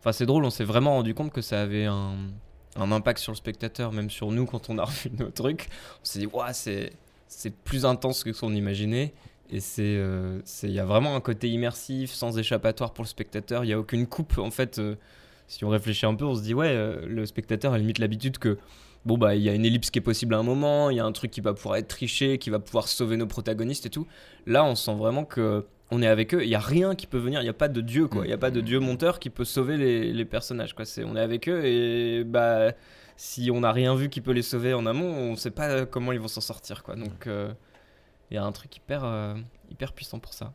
Enfin, 0.03 0.11
c'est 0.11 0.25
drôle, 0.25 0.43
on 0.43 0.49
s'est 0.49 0.65
vraiment 0.65 0.95
rendu 0.95 1.13
compte 1.13 1.31
que 1.31 1.39
ça 1.39 1.61
avait 1.61 1.85
un, 1.85 2.17
impact 2.75 3.19
sur 3.19 3.31
le 3.31 3.37
spectateur, 3.37 3.93
même 3.93 4.09
sur 4.09 4.31
nous 4.31 4.45
quand 4.45 4.69
on 4.69 4.77
a 4.77 4.83
revu 4.83 5.09
nos 5.17 5.29
trucs. 5.29 5.69
On 6.01 6.05
s'est 6.05 6.19
dit, 6.19 6.25
Ouah, 6.25 6.51
c'est 6.51 6.91
plus 7.63 7.85
intense 7.85 8.25
que 8.25 8.33
ce 8.33 8.41
qu'on 8.41 8.53
imaginait. 8.53 9.13
Et 9.49 9.61
c'est, 9.61 9.81
euh, 9.81 10.41
c'est- 10.43 10.67
il 10.67 10.73
y 10.73 10.79
a 10.79 10.85
vraiment 10.85 11.15
un 11.15 11.21
côté 11.21 11.49
immersif, 11.49 12.11
sans 12.11 12.37
échappatoire 12.37 12.91
pour 12.91 13.05
le 13.05 13.07
spectateur. 13.07 13.63
Il 13.63 13.67
n'y 13.67 13.73
a 13.73 13.79
aucune 13.79 14.05
coupe. 14.05 14.37
En 14.39 14.51
fait, 14.51 14.77
euh, 14.77 14.95
si 15.47 15.63
on 15.63 15.69
réfléchit 15.69 16.05
un 16.05 16.15
peu, 16.15 16.25
on 16.25 16.35
se 16.35 16.41
dit, 16.41 16.53
ouais, 16.53 16.67
euh, 16.67 17.05
le 17.07 17.25
spectateur 17.25 17.71
a 17.71 17.77
limite 17.77 17.99
l'habitude 17.99 18.39
que, 18.39 18.57
bon, 19.05 19.17
bah, 19.17 19.35
il 19.35 19.41
y 19.41 19.47
a 19.47 19.53
une 19.53 19.63
ellipse 19.65 19.89
qui 19.89 19.99
est 19.99 20.01
possible 20.01 20.33
à 20.33 20.37
un 20.37 20.43
moment, 20.43 20.89
il 20.89 20.97
y 20.97 20.99
a 20.99 21.05
un 21.05 21.11
truc 21.13 21.31
qui 21.31 21.39
va 21.39 21.53
pouvoir 21.53 21.77
être 21.77 21.87
triché, 21.87 22.39
qui 22.39 22.49
va 22.49 22.59
pouvoir 22.59 22.89
sauver 22.89 23.15
nos 23.15 23.27
protagonistes 23.27 23.85
et 23.85 23.89
tout. 23.89 24.05
Là, 24.47 24.65
on 24.65 24.75
sent 24.75 24.95
vraiment 24.95 25.23
que 25.23 25.65
on 25.93 26.01
est 26.01 26.07
avec 26.07 26.33
eux. 26.33 26.43
Il 26.43 26.49
n'y 26.49 26.55
a 26.55 26.59
rien 26.59 26.95
qui 26.95 27.07
peut 27.07 27.17
venir. 27.17 27.39
Il 27.41 27.43
n'y 27.43 27.49
a 27.49 27.53
pas 27.53 27.67
de 27.67 27.81
dieu, 27.81 28.07
quoi. 28.07 28.25
Il 28.25 28.27
n'y 28.27 28.33
a 28.33 28.37
pas 28.37 28.51
de 28.51 28.61
dieu 28.61 28.79
monteur 28.79 29.19
qui 29.19 29.29
peut 29.29 29.45
sauver 29.45 29.77
les, 29.77 30.11
les 30.11 30.25
personnages, 30.25 30.73
quoi. 30.73 30.85
C'est, 30.85 31.03
on 31.03 31.15
est 31.15 31.21
avec 31.21 31.47
eux 31.47 31.63
et, 31.65 32.23
bah, 32.23 32.71
si 33.15 33.51
on 33.51 33.59
n'a 33.61 33.71
rien 33.71 33.95
vu 33.95 34.09
qui 34.09 34.21
peut 34.21 34.31
les 34.31 34.41
sauver 34.41 34.73
en 34.73 34.85
amont, 34.85 35.07
on 35.13 35.31
ne 35.31 35.35
sait 35.35 35.51
pas 35.51 35.85
comment 35.85 36.11
ils 36.11 36.19
vont 36.19 36.27
s'en 36.27 36.41
sortir, 36.41 36.83
quoi. 36.83 36.95
Donc, 36.95 37.27
euh, 37.27 37.53
il 38.31 38.35
y 38.35 38.37
a 38.37 38.43
un 38.43 38.51
truc 38.51 38.75
hyper, 38.75 39.03
euh, 39.05 39.35
hyper 39.69 39.93
puissant 39.93 40.19
pour 40.19 40.33
ça. 40.33 40.53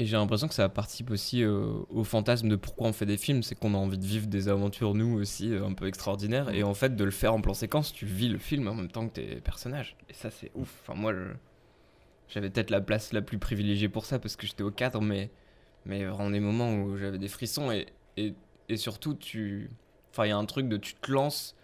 Et 0.00 0.04
j'ai 0.06 0.16
l'impression 0.16 0.46
que 0.46 0.54
ça 0.54 0.68
participe 0.68 1.10
aussi 1.10 1.42
euh, 1.42 1.72
au 1.90 2.04
fantasme 2.04 2.48
de 2.48 2.54
pourquoi 2.54 2.86
on 2.86 2.92
fait 2.92 3.04
des 3.06 3.16
films, 3.16 3.42
c'est 3.42 3.56
qu'on 3.56 3.74
a 3.74 3.76
envie 3.76 3.98
de 3.98 4.04
vivre 4.06 4.28
des 4.28 4.48
aventures, 4.48 4.94
nous 4.94 5.18
aussi, 5.18 5.52
un 5.54 5.72
peu 5.72 5.88
extraordinaires. 5.88 6.50
Et 6.50 6.62
en 6.62 6.74
fait, 6.74 6.94
de 6.94 7.02
le 7.02 7.10
faire 7.10 7.34
en 7.34 7.40
plan 7.40 7.52
séquence, 7.52 7.92
tu 7.92 8.06
vis 8.06 8.28
le 8.28 8.38
film 8.38 8.68
en 8.68 8.74
même 8.74 8.90
temps 8.92 9.08
que 9.08 9.14
tes 9.14 9.36
personnages. 9.40 9.96
Et 10.08 10.14
ça, 10.14 10.30
c'est 10.30 10.52
ouf. 10.54 10.72
Enfin, 10.82 10.94
moi, 10.96 11.12
je- 11.14 11.32
j'avais 12.28 12.50
peut-être 12.50 12.70
la 12.70 12.80
place 12.80 13.12
la 13.12 13.22
plus 13.22 13.38
privilégiée 13.38 13.88
pour 13.88 14.04
ça 14.04 14.18
parce 14.18 14.36
que 14.36 14.46
j'étais 14.46 14.62
au 14.62 14.70
cadre, 14.70 15.00
mais 15.00 15.30
mais 15.86 16.04
vraiment 16.04 16.30
des 16.30 16.40
moments 16.40 16.74
où 16.74 16.98
j'avais 16.98 17.18
des 17.18 17.28
frissons 17.28 17.70
et, 17.70 17.86
et, 18.16 18.34
et 18.68 18.76
surtout, 18.76 19.14
tu. 19.14 19.70
Enfin, 20.10 20.26
il 20.26 20.28
y 20.30 20.32
a 20.32 20.36
un 20.36 20.44
truc 20.44 20.68
de 20.68 20.76
tu 20.76 20.94
te 20.94 21.10
lances. 21.10 21.54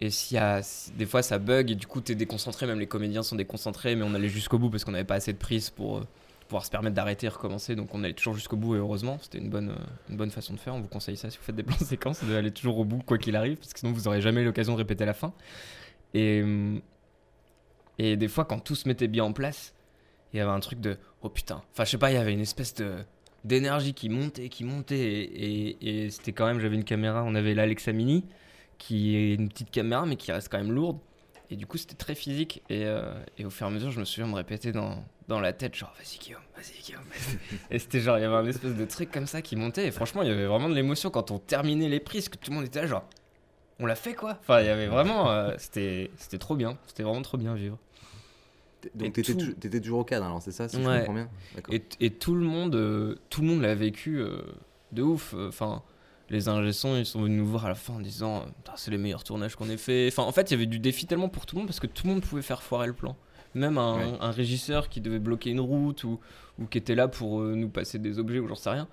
Et 0.00 0.10
s'il 0.10 0.36
y 0.36 0.40
a, 0.40 0.62
des 0.96 1.06
fois 1.06 1.22
ça 1.22 1.38
bug 1.38 1.70
et 1.70 1.76
du 1.76 1.86
coup 1.86 2.00
t'es 2.00 2.16
déconcentré, 2.16 2.66
même 2.66 2.80
les 2.80 2.88
comédiens 2.88 3.22
sont 3.22 3.36
déconcentrés, 3.36 3.94
mais 3.94 4.02
on 4.02 4.14
allait 4.14 4.28
jusqu'au 4.28 4.58
bout 4.58 4.68
parce 4.68 4.84
qu'on 4.84 4.90
n'avait 4.90 5.04
pas 5.04 5.14
assez 5.14 5.32
de 5.32 5.38
prise 5.38 5.70
pour 5.70 5.98
euh, 5.98 6.06
pouvoir 6.48 6.64
se 6.64 6.70
permettre 6.70 6.96
d'arrêter 6.96 7.26
et 7.26 7.28
recommencer. 7.28 7.76
Donc 7.76 7.94
on 7.94 8.02
allait 8.02 8.12
toujours 8.12 8.34
jusqu'au 8.34 8.56
bout 8.56 8.74
et 8.74 8.78
heureusement, 8.78 9.18
c'était 9.22 9.38
une 9.38 9.48
bonne, 9.48 9.70
euh, 9.70 9.84
une 10.10 10.16
bonne 10.16 10.32
façon 10.32 10.54
de 10.54 10.58
faire. 10.58 10.74
On 10.74 10.80
vous 10.80 10.88
conseille 10.88 11.16
ça 11.16 11.30
si 11.30 11.38
vous 11.38 11.44
faites 11.44 11.54
des 11.54 11.62
plans 11.62 11.76
séquences, 11.78 12.24
d'aller 12.24 12.50
toujours 12.50 12.78
au 12.78 12.84
bout 12.84 12.98
quoi 12.98 13.16
qu'il 13.16 13.36
arrive, 13.36 13.58
parce 13.58 13.72
que 13.72 13.78
sinon 13.78 13.92
vous 13.92 14.08
aurez 14.08 14.20
jamais 14.20 14.42
l'occasion 14.42 14.72
de 14.72 14.78
répéter 14.78 15.04
la 15.04 15.14
fin. 15.14 15.32
Et, 16.14 16.42
et 17.98 18.16
des 18.16 18.28
fois 18.28 18.44
quand 18.44 18.58
tout 18.58 18.74
se 18.74 18.88
mettait 18.88 19.08
bien 19.08 19.22
en 19.22 19.32
place, 19.32 19.72
il 20.32 20.38
y 20.38 20.40
avait 20.40 20.50
un 20.50 20.60
truc 20.60 20.80
de 20.80 20.96
oh 21.22 21.28
putain, 21.28 21.62
enfin 21.72 21.84
je 21.84 21.90
sais 21.90 21.98
pas, 21.98 22.10
il 22.10 22.14
y 22.14 22.18
avait 22.18 22.32
une 22.32 22.40
espèce 22.40 22.74
de 22.74 22.96
d'énergie 23.44 23.92
qui 23.92 24.08
montait, 24.08 24.48
qui 24.48 24.64
montait 24.64 24.98
et, 24.98 26.10
c'était 26.10 26.32
quand 26.32 26.46
même, 26.46 26.60
j'avais 26.60 26.76
une 26.76 26.84
caméra, 26.84 27.24
on 27.24 27.34
avait 27.34 27.54
l'Alexa 27.54 27.92
Mini 27.92 28.24
qui 28.78 29.16
est 29.16 29.34
une 29.34 29.48
petite 29.48 29.70
caméra 29.70 30.06
mais 30.06 30.16
qui 30.16 30.32
reste 30.32 30.48
quand 30.48 30.58
même 30.58 30.72
lourde. 30.72 30.98
Et 31.50 31.56
du 31.56 31.66
coup 31.66 31.76
c'était 31.76 31.94
très 31.94 32.14
physique 32.14 32.62
et, 32.70 32.86
euh, 32.86 33.12
et 33.36 33.44
au 33.44 33.50
fur 33.50 33.66
et 33.66 33.70
à 33.70 33.72
mesure 33.72 33.90
je 33.90 34.00
me 34.00 34.04
souviens 34.04 34.26
me 34.26 34.34
répéter 34.34 34.72
dans, 34.72 35.04
dans 35.28 35.40
la 35.40 35.52
tête 35.52 35.74
genre 35.74 35.92
vas-y 35.98 36.18
Guillaume, 36.18 36.40
vas-y 36.56 36.82
Guillaume. 36.82 37.04
Et 37.70 37.78
c'était 37.78 38.00
genre 38.00 38.16
il 38.18 38.22
y 38.22 38.24
avait 38.24 38.36
un 38.36 38.46
espèce 38.46 38.74
de 38.74 38.84
truc 38.86 39.10
comme 39.10 39.26
ça 39.26 39.42
qui 39.42 39.56
montait 39.56 39.86
et 39.86 39.90
franchement 39.90 40.22
il 40.22 40.28
y 40.28 40.32
avait 40.32 40.46
vraiment 40.46 40.70
de 40.70 40.74
l'émotion 40.74 41.10
quand 41.10 41.30
on 41.30 41.38
terminait 41.38 41.88
les 41.88 42.00
prises 42.00 42.28
que 42.28 42.38
tout 42.38 42.50
le 42.50 42.56
monde 42.56 42.64
était 42.64 42.80
là 42.80 42.86
genre 42.86 43.04
on 43.78 43.86
l'a 43.86 43.96
fait 43.96 44.14
quoi. 44.14 44.38
Enfin 44.40 44.60
il 44.60 44.66
y 44.66 44.70
avait 44.70 44.86
vraiment 44.86 45.30
euh, 45.30 45.54
c'était 45.58 46.08
trop 46.38 46.56
bien 46.56 46.78
c'était 46.86 47.02
vraiment 47.02 47.22
trop 47.22 47.36
bien 47.36 47.54
vivre 47.54 47.78
Donc 48.94 49.12
t'étais 49.12 49.32
tout- 49.34 49.38
tou- 49.38 49.52
t'étais 49.52 49.80
toujours 49.80 50.00
au 50.00 50.04
cadre, 50.04 50.26
alors 50.26 50.42
c'est 50.42 50.52
ça, 50.52 50.68
si 50.68 50.80
je 50.82 50.86
Ouais. 50.88 50.98
comprends 51.00 51.14
bien? 51.14 51.28
D'accord. 51.54 51.74
Et, 51.74 51.82
et 52.00 52.10
tout 52.10 52.34
le 52.34 52.44
monde, 52.44 52.74
euh, 52.74 53.16
tout 53.30 53.40
le 53.42 53.46
monde 53.48 53.62
l'a 53.62 53.74
vécu 53.74 54.18
euh, 54.20 54.40
de 54.92 55.02
ouf. 55.02 55.34
Enfin, 55.38 55.82
les 56.30 56.48
ingé 56.48 56.72
sons, 56.72 56.96
ils 56.96 57.06
sont 57.06 57.22
venus 57.22 57.38
nous 57.38 57.46
voir 57.46 57.66
à 57.66 57.68
la 57.68 57.74
fin 57.74 57.94
en 57.94 58.00
disant, 58.00 58.38
euh, 58.42 58.70
c'est 58.76 58.90
les 58.90 58.98
meilleurs 58.98 59.24
tournages 59.24 59.54
qu'on 59.56 59.68
ait 59.68 59.76
fait. 59.76 60.08
Enfin, 60.08 60.22
en 60.24 60.32
fait, 60.32 60.50
il 60.50 60.54
y 60.54 60.56
avait 60.56 60.66
du 60.66 60.78
défi 60.78 61.06
tellement 61.06 61.28
pour 61.28 61.46
tout 61.46 61.56
le 61.56 61.60
monde 61.60 61.68
parce 61.68 61.80
que 61.80 61.86
tout 61.86 62.06
le 62.06 62.12
monde 62.14 62.22
pouvait 62.22 62.42
faire 62.42 62.62
foirer 62.62 62.86
le 62.86 62.92
plan. 62.94 63.16
Même 63.54 63.76
un, 63.78 63.96
Ouais. 63.98 64.16
un 64.20 64.30
régisseur 64.30 64.88
qui 64.88 65.00
devait 65.02 65.18
bloquer 65.18 65.50
une 65.50 65.60
route 65.60 66.04
ou, 66.04 66.18
ou 66.58 66.66
qui 66.66 66.78
était 66.78 66.94
là 66.94 67.06
pour 67.06 67.40
euh, 67.42 67.54
nous 67.54 67.68
passer 67.68 67.98
des 67.98 68.18
objets 68.18 68.38
ou 68.38 68.48
j'en 68.48 68.54
sais 68.54 68.70
rien, 68.70 68.88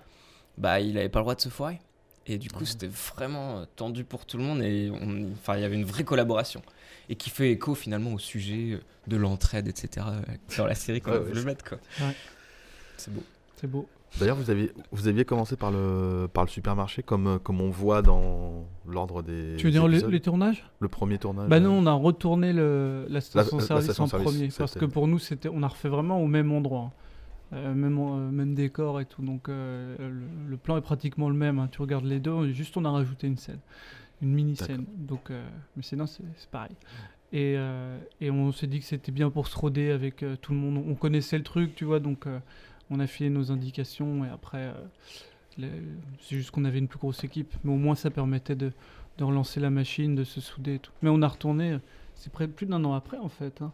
bah 0.58 0.80
il 0.80 0.98
avait 0.98 1.08
pas 1.08 1.20
le 1.20 1.24
droit 1.24 1.34
de 1.34 1.40
se 1.40 1.48
foirer. 1.48 1.80
Et 2.26 2.36
du 2.36 2.50
coup, 2.50 2.66
c'était 2.66 2.86
vraiment 2.86 3.60
euh, 3.60 3.64
tendu 3.76 4.04
pour 4.04 4.26
tout 4.26 4.36
le 4.36 4.44
monde 4.44 4.62
et 4.62 4.92
enfin, 5.32 5.56
il 5.56 5.62
y 5.62 5.64
avait 5.64 5.76
une 5.76 5.86
vraie 5.86 6.04
collaboration. 6.04 6.60
Et 7.10 7.16
qui 7.16 7.28
fait 7.28 7.50
écho 7.50 7.74
finalement 7.74 8.14
au 8.14 8.18
sujet 8.18 8.74
euh, 8.74 8.78
de 9.08 9.16
l'entraide, 9.16 9.66
etc. 9.68 10.06
euh, 10.08 10.20
dans 10.56 10.66
la 10.66 10.74
série 10.74 11.00
qu'on 11.02 11.10
Ouais, 11.10 11.18
ouais, 11.18 11.30
c'est- 11.34 11.44
mettre, 11.44 11.64
quoi. 11.68 11.78
Ouais. 12.00 12.14
C'est 12.96 13.12
beau. 13.12 13.22
C'est 13.56 13.66
beau. 13.66 13.86
D'ailleurs, 14.18 14.36
vous 14.36 14.50
aviez, 14.50 14.72
vous 14.92 15.06
aviez 15.08 15.24
commencé 15.24 15.54
par 15.56 15.70
le, 15.70 16.26
par 16.32 16.44
le 16.44 16.48
supermarché, 16.50 17.02
comme, 17.02 17.26
euh, 17.26 17.38
comme 17.38 17.60
on 17.60 17.70
voit 17.70 18.00
dans 18.02 18.64
l'ordre 18.88 19.22
des. 19.22 19.54
Tu 19.58 19.66
veux 19.66 19.72
dire 19.72 19.86
le- 19.86 19.98
les 20.08 20.20
tournages? 20.20 20.64
Le 20.80 20.88
premier 20.88 21.18
tournage 21.18 21.48
Bah 21.48 21.56
euh, 21.56 21.60
non, 21.60 21.72
on 21.78 21.86
a 21.86 21.92
retourné 21.92 22.52
le, 22.52 23.06
la 23.08 23.20
station 23.20 23.58
la 23.58 23.64
service 23.64 23.84
station 23.86 24.04
en 24.04 24.06
service, 24.08 24.26
premier 24.32 24.48
parce 24.56 24.74
que 24.74 24.84
pour 24.84 25.06
nous 25.06 25.18
c'était, 25.20 25.48
on 25.52 25.62
a 25.62 25.68
refait 25.68 25.88
vraiment 25.88 26.20
au 26.22 26.26
même 26.26 26.50
endroit. 26.52 26.92
Euh, 27.52 27.74
même, 27.74 27.98
euh, 27.98 28.30
même 28.30 28.54
décor 28.54 29.00
et 29.00 29.04
tout. 29.04 29.22
Donc 29.22 29.48
euh, 29.48 29.96
le, 29.98 30.22
le 30.50 30.56
plan 30.56 30.76
est 30.76 30.80
pratiquement 30.82 31.28
le 31.28 31.34
même. 31.34 31.58
hein. 31.58 31.68
Tu 31.72 31.80
regardes 31.82 32.04
les 32.04 32.20
deux, 32.20 32.52
juste 32.52 32.76
on 32.76 32.84
a 32.84 32.90
rajouté 32.90 33.26
une 33.26 33.36
scène, 33.36 33.58
une 34.22 34.32
mini 34.32 34.56
scène. 34.56 34.84
Donc, 34.96 35.30
euh, 35.30 35.42
mais 35.76 35.82
sinon 35.82 36.06
c'est 36.06 36.22
pareil. 36.50 36.76
Et, 37.32 37.54
euh, 37.56 37.98
et 38.20 38.30
on 38.30 38.50
s'est 38.52 38.66
dit 38.66 38.80
que 38.80 38.84
c'était 38.86 39.12
bien 39.12 39.30
pour 39.30 39.46
se 39.46 39.56
roder 39.56 39.90
avec 39.92 40.22
euh, 40.22 40.36
tout 40.40 40.52
le 40.52 40.58
monde. 40.58 40.84
On 40.86 40.94
connaissait 40.94 41.38
le 41.38 41.44
truc, 41.44 41.74
tu 41.74 41.84
vois, 41.84 42.00
donc 42.00 42.26
on 42.90 43.00
a 43.00 43.06
filé 43.06 43.30
nos 43.30 43.52
indications 43.52 44.24
et 44.24 44.28
après, 44.28 44.72
c'est 45.56 46.36
juste 46.36 46.50
qu'on 46.50 46.64
avait 46.64 46.78
une 46.78 46.88
plus 46.88 46.98
grosse 46.98 47.22
équipe. 47.24 47.54
Mais 47.64 47.72
au 47.72 47.76
moins 47.76 47.94
ça 47.94 48.10
permettait 48.10 48.56
de, 48.56 48.72
de 49.18 49.24
relancer 49.24 49.60
la 49.60 49.70
machine, 49.70 50.14
de 50.14 50.24
se 50.24 50.40
souder 50.40 50.74
et 50.74 50.78
tout. 50.80 50.92
Mais 51.02 51.10
on 51.10 51.22
a 51.22 51.28
retourné, 51.28 51.78
c'est 52.14 52.32
près 52.32 52.48
plus 52.48 52.66
d'un 52.66 52.84
an 52.84 52.94
après 52.94 53.18
en 53.18 53.28
fait. 53.28 53.62
hein. 53.62 53.72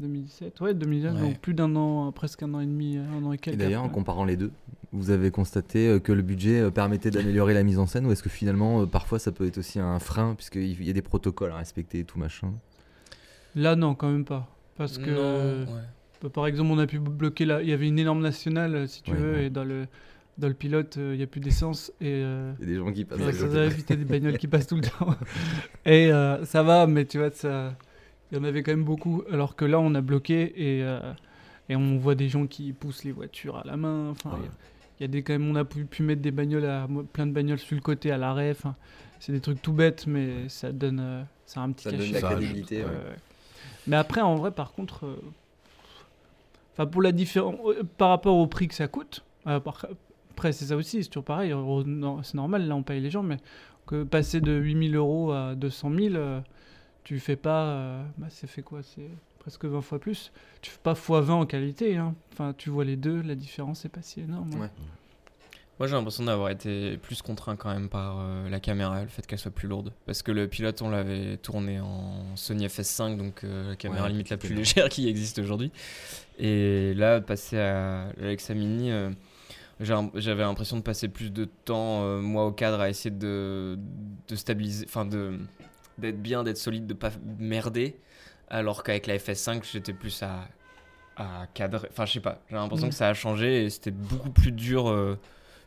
2017, 0.00 0.60
ouais, 0.60 0.74
2017, 0.74 1.14
Ouais. 1.14 1.20
donc 1.20 1.38
plus 1.40 1.54
d'un 1.54 1.74
an, 1.76 2.08
euh, 2.08 2.10
presque 2.10 2.42
un 2.42 2.52
an 2.54 2.60
et 2.60 2.66
demi, 2.66 2.96
euh, 2.96 3.02
un 3.18 3.24
an 3.24 3.32
et 3.32 3.36
Et 3.36 3.38
quelques. 3.38 3.58
d'ailleurs, 3.58 3.82
en 3.84 3.88
comparant 3.88 4.24
les 4.24 4.36
deux, 4.36 4.50
vous 4.92 5.10
avez 5.10 5.30
constaté 5.30 5.86
euh, 5.88 5.98
que 6.00 6.12
le 6.12 6.22
budget 6.22 6.60
euh, 6.60 6.70
permettait 6.70 7.10
d'améliorer 7.10 7.54
la 7.54 7.62
mise 7.62 7.78
en 7.78 7.86
scène 7.86 8.06
ou 8.06 8.12
est-ce 8.12 8.22
que 8.22 8.28
finalement, 8.30 8.82
euh, 8.82 8.86
parfois, 8.86 9.18
ça 9.18 9.30
peut 9.32 9.46
être 9.46 9.58
aussi 9.58 9.78
un 9.78 9.98
frein 9.98 10.34
puisqu'il 10.34 10.82
y 10.84 10.90
a 10.90 10.92
des 10.92 11.02
protocoles 11.02 11.52
à 11.52 11.56
respecter 11.56 12.00
et 12.00 12.04
tout 12.04 12.18
machin? 12.18 12.52
Là, 13.54 13.76
non, 13.76 13.94
quand 13.94 14.10
même 14.10 14.24
pas. 14.24 14.48
Parce 14.76 14.96
que, 14.98 15.10
Non, 15.10 15.74
ouais. 15.74 15.80
bah, 16.22 16.28
par 16.30 16.46
exemple, 16.46 16.70
on 16.72 16.78
a 16.78 16.86
pu 16.86 16.98
bloquer. 16.98 17.44
Il 17.62 17.68
y 17.68 17.72
avait 17.72 17.88
une 17.88 17.98
énorme 17.98 18.22
nationale, 18.22 18.74
euh, 18.74 18.86
si 18.86 19.02
tu 19.02 19.10
Ouais, 19.12 19.16
veux, 19.18 19.32
ouais. 19.34 19.44
et 19.46 19.50
dans 19.50 19.64
le, 19.64 19.86
dans 20.38 20.48
le 20.48 20.54
pilote, 20.54 20.96
euh, 20.96 21.14
il 21.14 21.18
n'y 21.18 21.22
a 21.24 21.26
plus 21.26 21.40
d'essence. 21.40 21.90
Et. 22.00 22.06
euh, 22.24 22.52
Il 22.60 22.68
y 22.68 22.70
a 22.70 22.72
des 22.74 22.78
gens 22.78 22.92
qui 22.92 23.04
passent 23.04 23.18
ça 23.36 23.46
va 23.46 23.64
éviter 23.66 23.96
des 23.96 24.04
bagnoles 24.04 24.38
qui 24.38 24.48
passent 24.48 24.66
tout 24.68 24.76
le 24.76 24.80
temps. 24.98 25.14
Et 25.84 26.10
euh, 26.12 26.44
ça 26.46 26.62
va, 26.62 26.86
mais 26.86 27.04
tu 27.04 27.18
vois, 27.18 27.30
ça, 27.30 27.74
il 28.30 28.38
y 28.38 28.40
en 28.40 28.44
avait 28.44 28.62
quand 28.62 28.72
même 28.72 28.84
beaucoup. 28.84 29.22
Alors 29.32 29.56
que 29.56 29.64
là, 29.64 29.78
on 29.80 29.94
a 29.94 30.00
bloqué 30.00 30.52
et, 30.56 30.82
euh, 30.82 31.00
et 31.68 31.76
on 31.76 31.98
voit 31.98 32.14
des 32.14 32.28
gens 32.28 32.46
qui 32.46 32.72
poussent 32.72 33.04
les 33.04 33.12
voitures 33.12 33.56
à 33.56 33.64
la 33.64 33.76
main. 33.76 34.10
Enfin, 34.10 34.30
il 34.38 34.44
y 34.44 34.46
a- 34.46 34.50
il 34.98 35.02
y, 35.02 35.04
a 35.04 35.08
des 35.08 35.22
quand 35.22 35.32
même, 35.32 35.48
on 35.50 35.54
a 35.56 35.64
pu, 35.64 35.84
pu 35.86 36.02
mettre 36.02 36.20
des 36.20 36.30
bagnoles, 36.30 36.66
à, 36.66 36.86
plein 37.12 37.26
de 37.26 37.32
bagnoles 37.32 37.58
sur 37.58 37.74
le 37.74 37.80
côté 37.80 38.10
à 38.10 38.18
l'arrêt. 38.18 38.50
Enfin, 38.50 38.74
c'est 39.18 39.32
des 39.32 39.40
trucs 39.40 39.62
tout 39.62 39.72
bêtes, 39.72 40.06
mais 40.06 40.48
ça 40.48 40.72
donne, 40.72 41.00
euh, 41.00 41.22
ça 41.46 41.60
a 41.60 41.64
un 41.64 41.72
petit 41.72 41.84
Ça 41.84 41.90
donne 41.90 42.00
cachet. 42.00 42.12
la 42.12 42.20
quoi. 42.20 42.30
crédibilité, 42.32 42.84
ouais. 42.84 42.90
Mais 43.86 43.96
après, 43.96 44.20
en 44.20 44.34
vrai, 44.36 44.50
par 44.50 44.72
contre, 44.72 45.06
euh, 45.06 45.16
enfin 46.74 46.86
pour 46.86 47.02
la 47.02 47.12
différence, 47.12 47.56
par 47.98 48.10
rapport 48.10 48.36
au 48.36 48.46
prix 48.46 48.68
que 48.68 48.74
ça 48.74 48.88
coûte. 48.88 49.24
euh, 49.46 49.58
par- 49.58 49.86
après, 50.32 50.52
c'est 50.52 50.66
ça 50.66 50.76
aussi, 50.76 51.02
c'est 51.02 51.08
toujours 51.08 51.24
pareil. 51.24 51.52
C'est 52.22 52.34
normal, 52.34 52.66
là, 52.68 52.76
on 52.76 52.82
paye 52.82 53.00
les 53.00 53.10
gens, 53.10 53.22
mais 53.22 53.38
que 53.86 54.04
passer 54.04 54.40
de 54.42 54.52
8000 54.52 54.94
euros 54.96 55.32
à 55.32 55.54
200 55.54 55.90
000, 55.94 56.14
euh, 56.14 56.40
tu 57.04 57.18
fais 57.20 57.36
pas. 57.36 57.64
euh, 57.66 58.02
bah, 58.18 58.26
c'est 58.30 58.46
fait 58.46 58.62
quoi 58.62 58.82
C'est 58.82 59.08
presque 59.38 59.64
20 59.64 59.80
fois 59.80 59.98
plus. 59.98 60.32
Tu 60.62 60.70
fais 60.70 60.78
pas 60.82 60.92
x20 60.94 61.30
en 61.30 61.46
qualité. 61.46 61.96
hein. 61.96 62.14
Enfin, 62.32 62.54
tu 62.56 62.70
vois 62.70 62.84
les 62.84 62.96
deux, 62.96 63.22
la 63.22 63.34
différence 63.34 63.84
est 63.84 63.88
pas 63.88 64.02
si 64.02 64.20
énorme. 64.20 64.50
hein. 64.62 64.70
Moi 65.78 65.86
j'ai 65.86 65.94
l'impression 65.96 66.24
d'avoir 66.24 66.50
été 66.50 66.98
plus 66.98 67.22
contraint 67.22 67.56
quand 67.56 67.72
même 67.72 67.88
par 67.88 68.18
euh, 68.20 68.50
la 68.50 68.60
caméra, 68.60 69.00
le 69.00 69.08
fait 69.08 69.26
qu'elle 69.26 69.38
soit 69.38 69.50
plus 69.50 69.66
lourde. 69.66 69.94
Parce 70.04 70.20
que 70.22 70.30
le 70.30 70.46
pilote 70.46 70.82
on 70.82 70.90
l'avait 70.90 71.38
tourné 71.38 71.80
en 71.80 72.36
Sony 72.36 72.66
FS5, 72.66 73.16
donc 73.16 73.44
euh, 73.44 73.70
la 73.70 73.76
caméra 73.76 74.02
Ouais, 74.04 74.10
limite 74.10 74.28
la 74.28 74.36
plus 74.36 74.52
légère 74.54 74.90
qui 74.90 75.08
existe 75.08 75.38
aujourd'hui. 75.38 75.72
Et 76.38 76.92
là, 76.92 77.22
passer 77.22 77.58
à 77.58 78.12
l'Alexa 78.18 78.52
Mini, 78.52 78.90
euh, 78.92 79.08
j'avais 79.80 80.42
l'impression 80.42 80.76
de 80.76 80.82
passer 80.82 81.08
plus 81.08 81.32
de 81.32 81.46
temps, 81.46 82.02
euh, 82.04 82.20
moi 82.20 82.44
au 82.44 82.52
cadre, 82.52 82.80
à 82.80 82.90
essayer 82.90 83.10
de, 83.14 83.78
de 84.28 84.36
stabiliser, 84.36 84.84
enfin 84.86 85.06
de 85.06 85.38
d'être 86.00 86.20
bien, 86.20 86.42
d'être 86.42 86.56
solide, 86.58 86.86
de 86.86 86.94
pas 86.94 87.10
merder. 87.38 87.96
Alors 88.48 88.82
qu'avec 88.82 89.06
la 89.06 89.16
FS5, 89.16 89.62
j'étais 89.70 89.92
plus 89.92 90.22
à, 90.22 90.48
à 91.16 91.46
cadrer. 91.54 91.88
Enfin, 91.92 92.04
je 92.06 92.12
sais 92.14 92.20
pas, 92.20 92.42
j'ai 92.50 92.56
l'impression 92.56 92.88
Mm. 92.88 92.90
que 92.90 92.96
ça 92.96 93.08
a 93.08 93.14
changé 93.14 93.64
et 93.64 93.70
c'était 93.70 93.90
beaucoup 93.92 94.30
plus 94.30 94.50
dur 94.52 94.88
euh, 94.88 95.16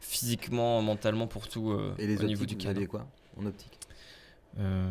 physiquement, 0.02 0.82
mentalement 0.82 1.28
pour 1.28 1.48
tout 1.48 1.72
euh, 1.72 1.94
Et 1.98 2.08
les 2.08 2.20
au 2.22 2.28
niveau 2.28 2.46
du 2.46 2.58
cadre. 2.58 2.84
quoi 2.86 3.08
en 3.40 3.46
optique? 3.46 3.80
Euh, 4.60 4.86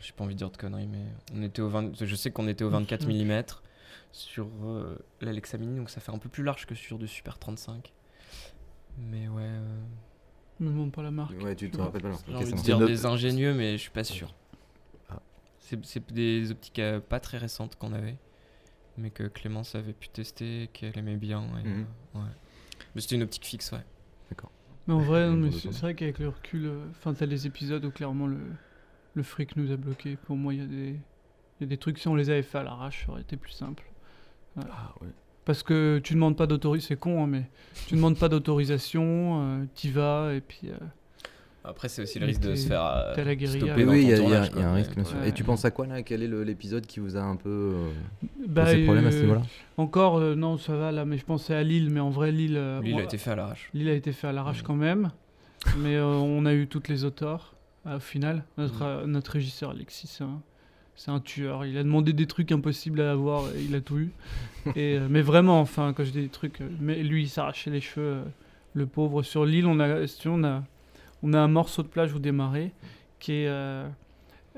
J'ai 0.00 0.12
pas 0.12 0.24
envie 0.24 0.34
de 0.34 0.38
dire 0.38 0.50
de 0.50 0.56
conneries, 0.56 0.88
mais 0.88 1.04
on 1.34 1.42
était 1.42 1.62
au 1.62 1.68
20 1.68 2.02
je 2.04 2.14
sais 2.16 2.30
qu'on 2.30 2.48
était 2.48 2.64
au 2.64 2.70
24 2.70 3.06
mm 3.06 3.42
sur 4.12 4.48
euh, 4.64 4.96
l'Alexa 5.20 5.58
Mini, 5.58 5.76
donc 5.78 5.90
ça 5.90 6.00
fait 6.00 6.12
un 6.12 6.18
peu 6.18 6.28
plus 6.28 6.42
large 6.44 6.66
que 6.66 6.74
sur 6.74 6.98
du 6.98 7.06
Super 7.06 7.38
35. 7.38 7.92
Mais 8.98 9.28
ouais. 9.28 9.42
euh, 9.42 9.80
Me 10.60 10.70
demande 10.70 10.92
pas 10.92 11.02
la 11.02 11.10
marque. 11.10 11.40
Ouais, 11.42 11.54
tu 11.56 11.70
te 11.70 11.80
rappelles 11.80 12.02
pas. 12.02 12.10
J'ai 12.28 12.34
envie 12.36 12.52
de 12.52 12.58
dire 12.62 12.78
des 12.78 13.06
ingénieux, 13.06 13.54
mais 13.54 13.72
je 13.72 13.82
suis 13.82 13.90
pas 13.90 14.04
sûr. 14.04 14.34
C'est 15.66 15.82
c'est 15.86 16.12
des 16.12 16.50
optiques 16.50 16.78
euh, 16.78 17.00
pas 17.00 17.20
très 17.20 17.38
récentes 17.38 17.76
qu'on 17.76 17.92
avait, 17.94 18.16
mais 18.98 19.08
que 19.10 19.24
Clémence 19.24 19.74
avait 19.74 19.94
pu 19.94 20.08
tester, 20.08 20.68
qu'elle 20.74 20.96
aimait 20.98 21.16
bien. 21.16 21.42
et, 21.58 21.66
Mhm. 21.66 21.86
euh, 22.16 22.18
ouais. 22.18 22.30
Mais 22.94 23.00
c'était 23.00 23.14
une 23.16 23.22
optique 23.22 23.44
fixe, 23.46 23.72
ouais. 23.72 23.84
Mais 24.86 24.92
en 24.92 24.98
vrai, 24.98 25.30
c'est 25.50 25.80
vrai 25.80 25.94
qu'avec 25.94 26.18
le 26.18 26.28
recul, 26.28 26.66
euh, 26.66 26.84
enfin, 26.90 27.14
t'as 27.14 27.24
les 27.24 27.46
épisodes 27.46 27.82
où 27.86 27.90
clairement 27.90 28.26
le, 28.26 28.36
le 29.14 29.22
fric 29.22 29.56
nous 29.56 29.72
a 29.72 29.76
bloqué. 29.76 30.16
Pour 30.16 30.36
moi, 30.36 30.52
il 30.52 30.60
y, 30.60 30.62
a 30.62 30.66
des- 30.66 31.00
il 31.58 31.62
y 31.62 31.64
a 31.64 31.66
des 31.66 31.78
trucs, 31.78 31.98
si 31.98 32.06
on 32.08 32.14
les 32.14 32.28
avait 32.28 32.42
fait 32.42 32.58
à 32.58 32.62
l'arrache, 32.64 33.06
ça 33.06 33.12
aurait 33.12 33.22
été 33.22 33.38
plus 33.38 33.52
simple. 33.52 33.82
Ouais. 34.56 34.64
Ah 34.70 34.94
ouais. 35.00 35.08
Parce 35.46 35.62
que 35.62 36.00
tu 36.04 36.12
demandes 36.12 36.36
pas 36.36 36.46
d'autorisation, 36.46 36.88
c'est 36.94 37.00
con, 37.00 37.24
hein, 37.24 37.26
mais 37.26 37.48
tu 37.86 37.94
demandes 37.94 38.18
pas 38.18 38.28
d'autorisation, 38.28 39.40
euh, 39.62 39.64
t'y 39.74 39.90
vas, 39.90 40.34
et 40.34 40.42
puis. 40.42 40.68
euh, 40.68 40.76
Après, 41.66 41.88
c'est 41.88 42.02
aussi 42.02 42.18
le 42.18 42.26
risque 42.26 42.42
de 42.42 42.54
se 42.54 42.68
faire 42.68 42.84
euh, 42.84 43.14
la 43.16 43.24
stopper 43.46 43.72
Oui, 43.74 43.84
dans 43.84 43.92
oui, 43.92 44.02
ton 44.02 44.24
il 44.26 44.30
y, 44.30 44.34
a- 44.34 44.68
un 44.68 44.74
risque, 44.74 44.94
bien 44.94 45.04
sûr. 45.04 45.18
Ouais. 45.18 45.30
Et 45.30 45.32
tu 45.32 45.44
penses 45.44 45.64
à 45.64 45.70
quoi 45.70 45.86
là? 45.86 46.02
Quel 46.02 46.22
est 46.22 46.28
l'épisode 46.44 46.84
qui 46.84 47.00
vous 47.00 47.16
a 47.16 47.20
un 47.22 47.36
peu 47.36 47.48
euh, 47.74 47.90
bah, 48.46 48.64
posé 48.64 48.84
problème 48.84 49.06
à 49.06 49.10
ce 49.10 49.16
euh, 49.16 49.20
niveau-là? 49.22 49.42
Encore, 49.78 50.18
euh, 50.18 50.34
non, 50.34 50.58
ça 50.58 50.76
va 50.76 50.92
là, 50.92 51.06
mais 51.06 51.16
je 51.16 51.24
pensais 51.24 51.54
à 51.54 51.62
Lille, 51.62 51.88
mais 51.90 52.00
en 52.00 52.10
vrai, 52.10 52.32
Lille. 52.32 52.56
euh, 52.58 52.80
il 52.84 52.98
a 52.98 53.02
été 53.04 53.16
fait 53.16 53.30
à 53.30 53.36
l'arrache. 53.36 53.70
Lille 53.72 53.88
a 53.88 53.94
été 53.94 54.12
fait 54.12 54.26
à 54.26 54.32
l'arrache 54.32 54.62
quand 54.62 54.74
même, 54.76 55.10
mais 55.78 55.96
euh, 55.96 56.04
on 56.04 56.44
a 56.44 56.52
eu 56.52 56.66
toutes 56.66 56.88
les 56.88 57.04
auteurs 57.04 57.54
euh, 57.86 57.96
au 57.96 58.00
final. 58.00 58.44
Notre, 58.58 59.06
notre 59.06 59.30
régisseur 59.32 59.70
Alexis, 59.70 60.06
c'est 60.06 60.24
un, 60.24 60.42
c'est 60.96 61.10
un 61.12 61.20
tueur. 61.20 61.64
Il 61.64 61.78
a 61.78 61.82
demandé 61.82 62.12
des 62.12 62.26
trucs 62.26 62.52
impossibles 62.52 63.00
à 63.00 63.10
avoir, 63.12 63.48
et 63.56 63.62
il 63.66 63.74
a 63.74 63.80
tout 63.80 63.98
eu. 63.98 64.10
Et, 64.76 64.98
euh, 64.98 65.06
mais 65.08 65.22
vraiment, 65.22 65.60
enfin, 65.60 65.94
quand 65.96 66.04
je 66.04 66.10
dis 66.10 66.20
des 66.22 66.28
trucs, 66.28 66.58
mais 66.80 67.02
lui, 67.02 67.22
il 67.22 67.28
s'arrachait 67.28 67.70
les 67.70 67.80
cheveux, 67.80 68.06
euh, 68.06 68.22
le 68.74 68.84
pauvre. 68.86 69.22
Sur 69.22 69.44
l'île, 69.46 69.66
on 69.66 69.80
a, 69.80 70.00
on 70.26 70.44
a, 70.44 70.62
on 71.24 71.32
a 71.32 71.38
un 71.38 71.48
morceau 71.48 71.82
de 71.82 71.88
plage 71.88 72.12
où 72.14 72.18
démarrer 72.18 72.72
qui 73.18 73.32
est. 73.32 73.48
euh, 73.48 73.88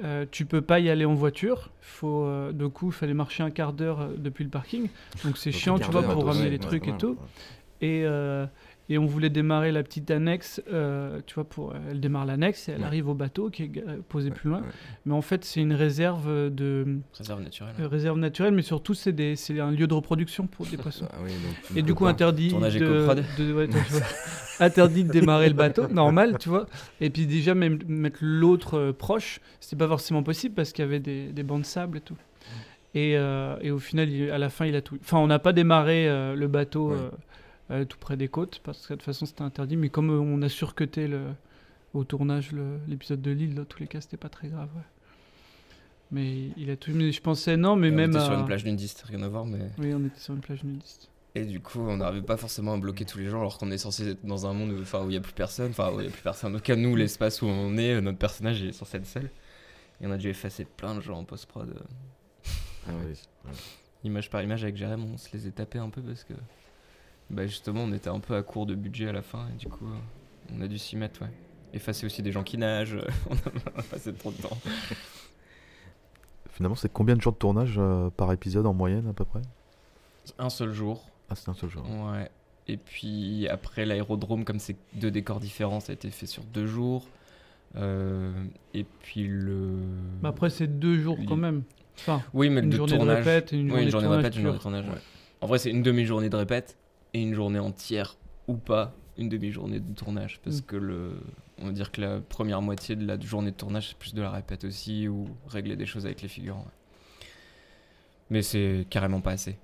euh, 0.05 0.27
tu 0.31 0.45
peux 0.45 0.61
pas 0.61 0.79
y 0.79 0.91
aller 0.91 1.07
en 1.07 1.15
voiture. 1.15 1.71
Faut, 1.81 2.25
euh, 2.25 2.53
du 2.53 2.69
coup, 2.69 2.89
il 2.89 2.93
fallait 2.93 3.15
marcher 3.15 3.43
un 3.43 3.51
quart 3.51 3.73
d'heure 3.73 4.11
depuis 4.19 4.45
le 4.45 4.51
parking. 4.51 4.89
Donc 5.25 5.39
c'est 5.39 5.53
chiant, 5.53 5.79
tu 5.79 5.91
vois, 5.91 6.03
pour 6.03 6.27
ramener 6.27 6.51
les 6.51 6.57
ouais, 6.57 6.59
trucs 6.59 6.87
et 6.89 6.97
tout. 6.99 7.17
ouais. 7.81 7.89
Et, 7.89 8.03
euh, 8.05 8.47
et 8.89 8.99
on 8.99 9.07
voulait 9.07 9.31
démarrer 9.31 9.73
la 9.73 9.83
petite 9.83 10.11
annexe, 10.11 10.63
euh, 10.73 11.21
tu 11.27 11.35
vois, 11.35 11.45
pour, 11.45 11.75
elle 11.91 11.99
démarre 12.01 12.25
l'annexe 12.25 12.69
et 12.69 12.73
elle 12.73 12.81
Ouais. 12.81 12.87
arrive 12.87 13.09
au 13.09 13.15
bateau 13.15 13.51
qui 13.51 13.65
est 13.65 13.73
euh, 13.79 13.97
posé 14.09 14.31
plus 14.31 14.49
loin. 14.51 14.61
ouais. 14.61 14.67
Mais 15.07 15.13
en 15.15 15.23
fait, 15.23 15.45
c'est 15.45 15.61
une 15.61 15.73
réserve 15.73 16.51
de 16.55 16.99
Réserve 17.19 17.43
naturelle. 17.43 17.75
euh, 17.81 17.89
réserve 17.89 18.19
naturelle, 18.19 18.55
mais 18.55 18.63
surtout 18.63 18.95
c'est 18.95 19.13
des- 19.13 19.35
c'est 19.37 19.59
un 19.59 19.71
lieu 19.73 19.87
de 19.87 19.95
reproduction 19.95 20.47
pour 20.47 20.67
des 20.67 20.77
poissons. 20.77 21.09
Ah 21.11 21.17
oui, 21.25 21.31
donc 21.31 21.55
tu 21.67 21.79
Et 21.79 21.83
du 21.83 21.95
coup, 21.95 22.05
pas. 22.05 22.11
interdit 22.11 22.49
Tournage 22.51 22.77
de, 22.77 22.85
éco-prod. 22.85 23.25
de- 23.39 23.53
ouais, 23.55 23.67
tu 23.69 23.77
vois, 23.77 24.01
interdit 24.61 25.05
de 25.05 25.11
démarrer 25.11 25.49
le 25.49 25.55
bateau, 25.55 25.89
normal, 25.89 26.37
tu 26.39 26.49
vois. 26.49 26.67
Et 27.01 27.11
puis 27.11 27.27
déjà, 27.27 27.55
même 27.55 27.79
mettre 27.89 28.19
l'autre 28.23 28.79
euh, 28.79 28.93
proche, 28.93 29.41
c'était 29.61 29.77
pas 29.77 29.89
forcément 29.89 30.23
possible 30.23 30.55
parce 30.55 30.73
qu'il 30.73 30.85
y 30.85 30.89
avait 30.89 31.01
des, 31.01 31.27
des 31.33 31.43
bancs 31.43 31.61
de 31.63 31.67
sable 31.67 31.99
et 31.99 32.01
tout. 32.03 32.17
Et, 32.95 33.15
euh, 33.19 33.57
et 33.61 33.71
au 33.71 33.79
final, 33.79 34.09
il- 34.09 34.31
à 34.31 34.39
la 34.39 34.49
fin, 34.49 34.65
il 34.65 34.75
a 34.77 34.81
tout. 34.81 34.97
Enfin, 35.03 35.19
on 35.19 35.27
n'a 35.27 35.39
pas 35.39 35.53
démarré 35.53 36.09
euh, 36.09 36.35
le 36.35 36.47
bateau 36.49 36.91
Ouais. 36.91 36.95
euh, 36.97 36.99
euh, 36.99 37.11
tout 37.87 37.99
près 37.99 38.17
des 38.17 38.29
côtes 38.29 38.61
parce 38.65 38.87
que 38.87 38.95
de 38.95 38.99
toute 38.99 39.05
façon, 39.07 39.27
c'était 39.27 39.43
interdit. 39.43 39.77
Mais 39.77 39.89
comme 39.89 40.11
euh, 40.11 40.19
on 40.21 40.41
a 40.43 40.49
surcuté 40.49 41.09
le, 41.09 41.27
au 41.95 42.05
tournage 42.05 42.51
l'épisode 42.89 43.21
de 43.23 43.31
Lille, 43.31 43.55
dans 43.55 43.65
tous 43.65 43.81
les 43.81 43.87
cas, 43.87 44.01
c'était 44.01 44.17
pas 44.17 44.29
très 44.29 44.49
grave. 44.49 44.69
ouais. 44.77 44.83
Mais 46.13 46.51
il 46.57 46.71
a 46.71 46.77
tout. 46.77 46.93
Mais 46.95 47.11
je 47.11 47.21
pensais 47.21 47.57
non, 47.57 47.75
mais 47.77 47.89
Et 47.89 47.91
on 47.91 47.95
même. 47.95 48.11
était 48.11 48.21
sur 48.21 48.33
à- 48.33 48.37
une 48.39 48.45
plage 48.45 48.65
nudiste, 48.65 49.03
rien 49.09 49.23
à 49.23 49.29
voir, 49.29 49.45
mais. 49.45 49.59
Oui, 49.79 49.93
on 49.95 50.05
était 50.07 50.19
sur 50.21 50.35
une 50.35 50.41
plage 50.41 50.63
nudiste. 50.63 51.11
Et 51.35 51.45
du 51.45 51.61
coup, 51.61 51.81
on 51.81 51.97
n'arrivait 51.99 52.25
pas 52.25 52.37
forcément 52.39 52.73
à 52.75 52.79
bloquer 52.79 53.05
tous 53.05 53.19
les 53.19 53.29
gens 53.29 53.41
alors 53.41 53.59
qu'on 53.59 53.71
est 53.71 53.77
censé 53.79 54.11
être 54.11 54.25
dans 54.25 54.47
un 54.47 54.55
monde 54.55 54.71
où 54.71 54.81
enfin, 54.81 55.01
où 55.03 55.07
il 55.07 55.11
n'y 55.11 55.17
a 55.17 55.21
plus 55.21 55.35
personne. 55.35 55.71
Enfin, 55.71 55.91
où 55.93 55.99
il 56.01 56.03
n'y 56.05 56.09
a 56.09 56.11
plus 56.11 56.23
personne. 56.23 56.55
En 56.55 56.59
tout 56.59 56.63
cas, 56.63 56.77
nous, 56.77 56.95
l'espace 56.97 57.43
où 57.43 57.47
on 57.47 57.77
est, 57.77 57.95
euh, 57.95 58.01
notre 58.01 58.17
personnage 58.19 58.63
est 58.63 58.73
censé 58.73 58.97
être 58.99 59.07
seul. 59.07 59.31
Et 60.01 60.07
on 60.07 60.11
a 60.13 60.17
dû 60.17 60.29
effacer 60.29 60.65
plein 60.65 60.95
de 60.95 61.01
gens 61.01 61.19
en 61.19 61.25
post-prod. 61.25 61.69
euh, 61.69 61.81
Ah 62.89 62.93
ouais. 62.93 63.13
Ouais. 63.51 63.57
image 64.05 64.31
par 64.31 64.43
image 64.43 64.63
avec 64.63 64.77
Jérém, 64.77 65.03
on 65.13 65.17
se 65.19 65.29
les 65.37 65.47
est 65.49 65.51
tapés 65.51 65.79
un 65.81 65.91
peu 65.91 66.01
parce 66.01 66.23
que 66.25 66.33
bah, 67.31 67.47
justement, 67.47 67.81
on 67.83 67.93
était 67.93 68.09
un 68.11 68.21
peu 68.21 68.35
à 68.37 68.43
court 68.43 68.67
de 68.67 68.75
budget 68.75 69.09
à 69.09 69.13
la 69.13 69.23
fin. 69.23 69.47
Et 69.55 69.59
du 69.59 69.69
coup, 69.69 69.87
euh, 69.87 70.55
on 70.57 70.61
a 70.61 70.69
dû 70.69 70.79
s'y 70.79 70.97
mettre, 70.97 71.23
ouais. 71.23 71.31
Effacer 71.73 72.07
aussi 72.07 72.23
des 72.23 72.33
gens 72.33 72.43
qui 72.45 72.57
nagent. 72.59 72.99
on 73.31 73.35
a 73.79 73.83
passé 73.83 74.13
trop 74.15 74.31
de 74.31 74.37
temps. 74.41 74.57
Finalement, 76.53 76.77
c'est 76.77 76.91
combien 76.93 77.17
de 77.17 77.21
jours 77.21 77.33
de 77.33 77.39
tournage 77.39 77.75
euh, 77.79 78.09
par 78.11 78.33
épisode 78.33 78.67
en 78.67 78.73
moyenne 78.73 79.07
à 79.09 79.13
peu 79.13 79.25
près? 79.25 79.43
Un 80.39 80.49
seul 80.49 80.73
jour. 80.73 81.11
Ah, 81.29 81.35
c'est 81.35 81.49
un 81.51 81.55
seul 81.55 81.69
jour. 81.69 81.85
Ouais. 82.11 82.31
Et 82.69 82.77
puis 82.79 83.47
après 83.49 83.85
l'aérodrome, 83.85 84.45
comme 84.45 84.59
c'est 84.59 84.77
deux 84.95 85.11
décors 85.11 85.39
différents, 85.39 85.81
ça 85.81 85.93
a 85.93 85.95
été 85.95 86.11
fait 86.11 86.27
sur 86.27 86.43
deux 86.45 86.67
jours. 86.67 87.07
Euh, 87.77 88.33
et 88.75 88.85
puis 88.85 89.27
le. 89.27 89.77
Bah 90.23 90.31
après, 90.31 90.51
c'est 90.51 90.67
deux 90.67 90.99
jours 90.99 91.19
quand 91.29 91.37
même. 91.37 91.63
Enfin, 91.99 92.23
Oui, 92.33 92.49
mais 92.49 92.61
une 92.63 92.71
le 92.71 92.77
journée 92.77 92.93
de 92.93 92.97
tournage. 92.99 93.25
répète 93.25 93.53
et 93.53 93.57
une 93.59 93.71
oui, 93.71 93.91
journée 93.91 94.07
de 94.07 94.13
tournage 94.13 94.37
une 94.37 94.43
journée 94.43 94.57
de 94.59 94.63
tournage. 94.63 94.85
ouais. 94.89 95.01
En 95.43 95.47
vrai, 95.47 95.59
c'est 95.59 95.71
une 95.71 95.83
demi-journée 95.83 96.29
de 96.31 96.37
répète. 96.37 96.77
Et 97.15 97.23
une 97.23 97.35
journée 97.35 97.59
entière 97.59 98.17
ou 98.49 98.57
pas 98.57 98.95
une 99.19 99.29
demi-journée 99.29 99.81
de 99.81 99.95
tournage 99.95 100.41
parce 100.45 100.59
Mm. 100.59 100.63
que 100.63 100.77
le 100.77 101.21
on 101.59 101.67
va 101.67 101.73
dire 101.73 101.91
que 101.91 102.01
la 102.03 102.21
première 102.21 102.61
moitié 102.61 102.97
de 102.97 103.07
la 103.07 103.19
journée 103.19 103.51
de 103.51 103.57
tournage 103.57 103.89
c'est 103.89 103.97
plus 103.99 104.13
de 104.15 104.21
la 104.21 104.31
répète 104.31 104.65
aussi 104.65 105.09
ou 105.09 105.27
régler 105.49 105.75
des 105.77 105.87
choses 105.87 106.05
avec 106.05 106.21
les 106.23 106.29
figurants. 106.29 106.61
ouais. 106.61 107.27
Mais 108.31 108.43
c'est 108.43 108.87
carrément 108.91 109.21
pas 109.23 109.31
assez. 109.33 109.57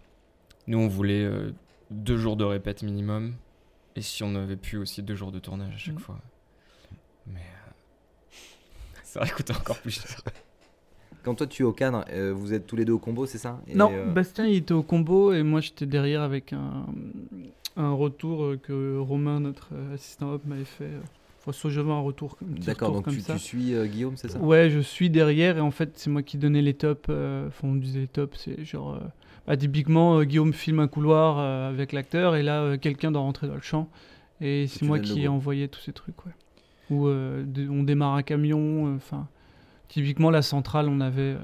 Nous 0.67 0.79
on 0.79 0.89
voulait 0.89 1.25
euh, 1.25 1.53
deux 1.91 2.17
jours 2.17 2.37
de 2.37 2.45
répète 2.45 2.83
minimum 2.83 3.35
et 3.97 4.01
si 4.03 4.23
on 4.23 4.35
avait 4.37 4.57
pu 4.57 4.79
aussi 4.79 5.03
deux 5.03 5.17
jours 5.17 5.33
de 5.33 5.39
tournage 5.39 5.75
à 5.75 5.79
chaque 5.79 5.97
Mm. 5.97 5.99
fois. 5.99 6.19
Mais 7.27 7.41
euh, 7.41 7.71
ça 9.05 9.21
aurait 9.21 9.31
coûté 9.31 9.53
encore 9.53 9.79
plus 9.79 9.91
cher. 10.01 10.23
Quand 11.23 11.35
toi 11.35 11.47
tu 11.47 11.63
es 11.63 11.65
au 11.65 11.73
cadre, 11.73 12.05
euh, 12.13 12.33
vous 12.35 12.53
êtes 12.53 12.67
tous 12.67 12.77
les 12.77 12.85
deux 12.85 12.93
au 12.95 12.99
combo, 12.99 13.27
c'est 13.27 13.39
ça 13.39 13.61
Et, 13.69 13.77
Non, 13.77 13.91
euh, 13.93 14.13
Bastien 14.13 14.47
il 14.47 14.57
était 14.57 14.75
au 14.75 14.83
combo 14.83 15.33
et 15.33 15.43
moi 15.43 15.61
j'étais 15.61 15.87
derrière 15.87 16.23
avec 16.23 16.53
un, 16.53 16.87
un 17.77 17.93
retour 17.93 18.55
que 18.63 18.99
Romain, 18.99 19.41
notre 19.41 19.69
euh, 19.73 19.95
assistant 19.95 20.33
hop, 20.33 20.43
m'avait 20.47 20.65
fait. 20.65 20.91
Enfin, 21.41 21.53
soit 21.53 21.71
un 21.77 22.01
retour, 22.01 22.37
un 22.43 22.55
petit 22.55 22.67
D'accord, 22.67 22.89
retour 22.89 22.97
donc 22.99 23.05
comme 23.07 23.15
tu, 23.15 23.21
ça. 23.21 23.33
tu 23.35 23.39
suis 23.41 23.89
Guillaume, 23.89 24.17
c'est 24.17 24.31
ça? 24.31 24.39
Ouais, 24.41 24.71
je 24.71 24.79
suis 24.81 25.11
derrière 25.11 25.59
et 25.59 25.61
en 25.61 25.71
fait 25.73 25.91
c'est 25.97 26.11
moi 26.11 26.23
qui 26.23 26.39
donnais 26.39 26.63
les 26.63 26.75
tops. 26.75 27.09
Enfin, 27.09 27.69
on 27.69 27.75
disait 27.75 28.01
les 28.01 28.07
tops, 28.09 28.39
c'est 28.39 28.65
genre. 28.65 28.99
bah, 29.47 29.57
typiquement, 29.57 30.23
Guillaume 30.23 30.53
filme 30.53 30.81
un 30.81 30.89
couloir 30.89 31.39
avec 31.39 31.93
l'acteur 31.93 32.37
et 32.37 32.43
là 32.43 32.77
quelqu'un 32.79 33.11
doit 33.11 33.23
rentrer 33.23 33.49
dans 33.49 33.55
le 33.57 33.61
champ 33.61 33.89
et 34.41 34.67
c'est 34.69 34.85
moi 34.85 34.99
qui 34.99 35.23
ai 35.23 35.29
envoyé 35.29 35.69
tous 35.69 35.81
ces 35.81 35.93
trucs. 35.93 36.25
Ouais. 36.27 36.33
Euh, 36.93 37.43
de- 37.47 37.69
on 37.69 37.83
démarre 37.85 38.15
un 38.15 38.23
camion. 38.23 38.87
euh, 38.89 38.97
Enfin, 38.97 39.27
typiquement 39.93 40.31
la 40.31 40.43
centrale, 40.43 40.89
on 40.89 41.01
avait. 41.01 41.21
euh, 41.35 41.39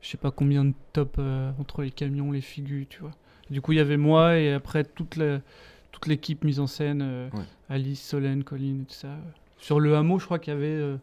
je 0.00 0.08
sais 0.08 0.16
pas 0.16 0.30
combien 0.30 0.64
de 0.64 0.72
tops 0.94 1.16
euh, 1.18 1.50
entre 1.60 1.82
les 1.82 1.90
camions, 1.90 2.32
les 2.32 2.40
figures, 2.40 2.86
tu 2.88 3.00
vois. 3.00 3.10
Du 3.50 3.60
coup, 3.60 3.72
il 3.72 3.76
y 3.76 3.80
avait 3.80 3.96
moi 3.98 4.38
et 4.38 4.52
après 4.52 4.84
toute 4.84 5.16
la- 5.16 5.40
toute 5.92 6.06
l'équipe 6.06 6.44
mise 6.44 6.60
en 6.60 6.66
scène, 6.66 7.02
euh, 7.02 7.28
Ouais. 7.34 7.42
Alice, 7.68 8.00
Solène, 8.02 8.44
Colline 8.44 8.82
et 8.82 8.84
tout 8.84 8.94
ça. 8.94 9.16
Sur 9.58 9.78
le 9.80 9.94
hameau, 9.96 10.18
je 10.18 10.24
crois 10.24 10.38
qu'il 10.38 10.54
y 10.54 10.56
avait 10.56 10.66
euh, 10.68 10.96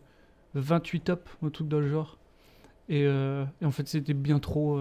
28 0.56 1.02
tops, 1.02 1.30
un 1.44 1.50
truc 1.50 1.68
dans 1.68 1.80
le 1.80 1.88
genre. 1.90 2.18
Et, 2.90 3.02
et 3.04 3.66
en 3.66 3.72
fait, 3.72 3.86
c'était 3.88 4.14
bien 4.14 4.40
trop. 4.40 4.80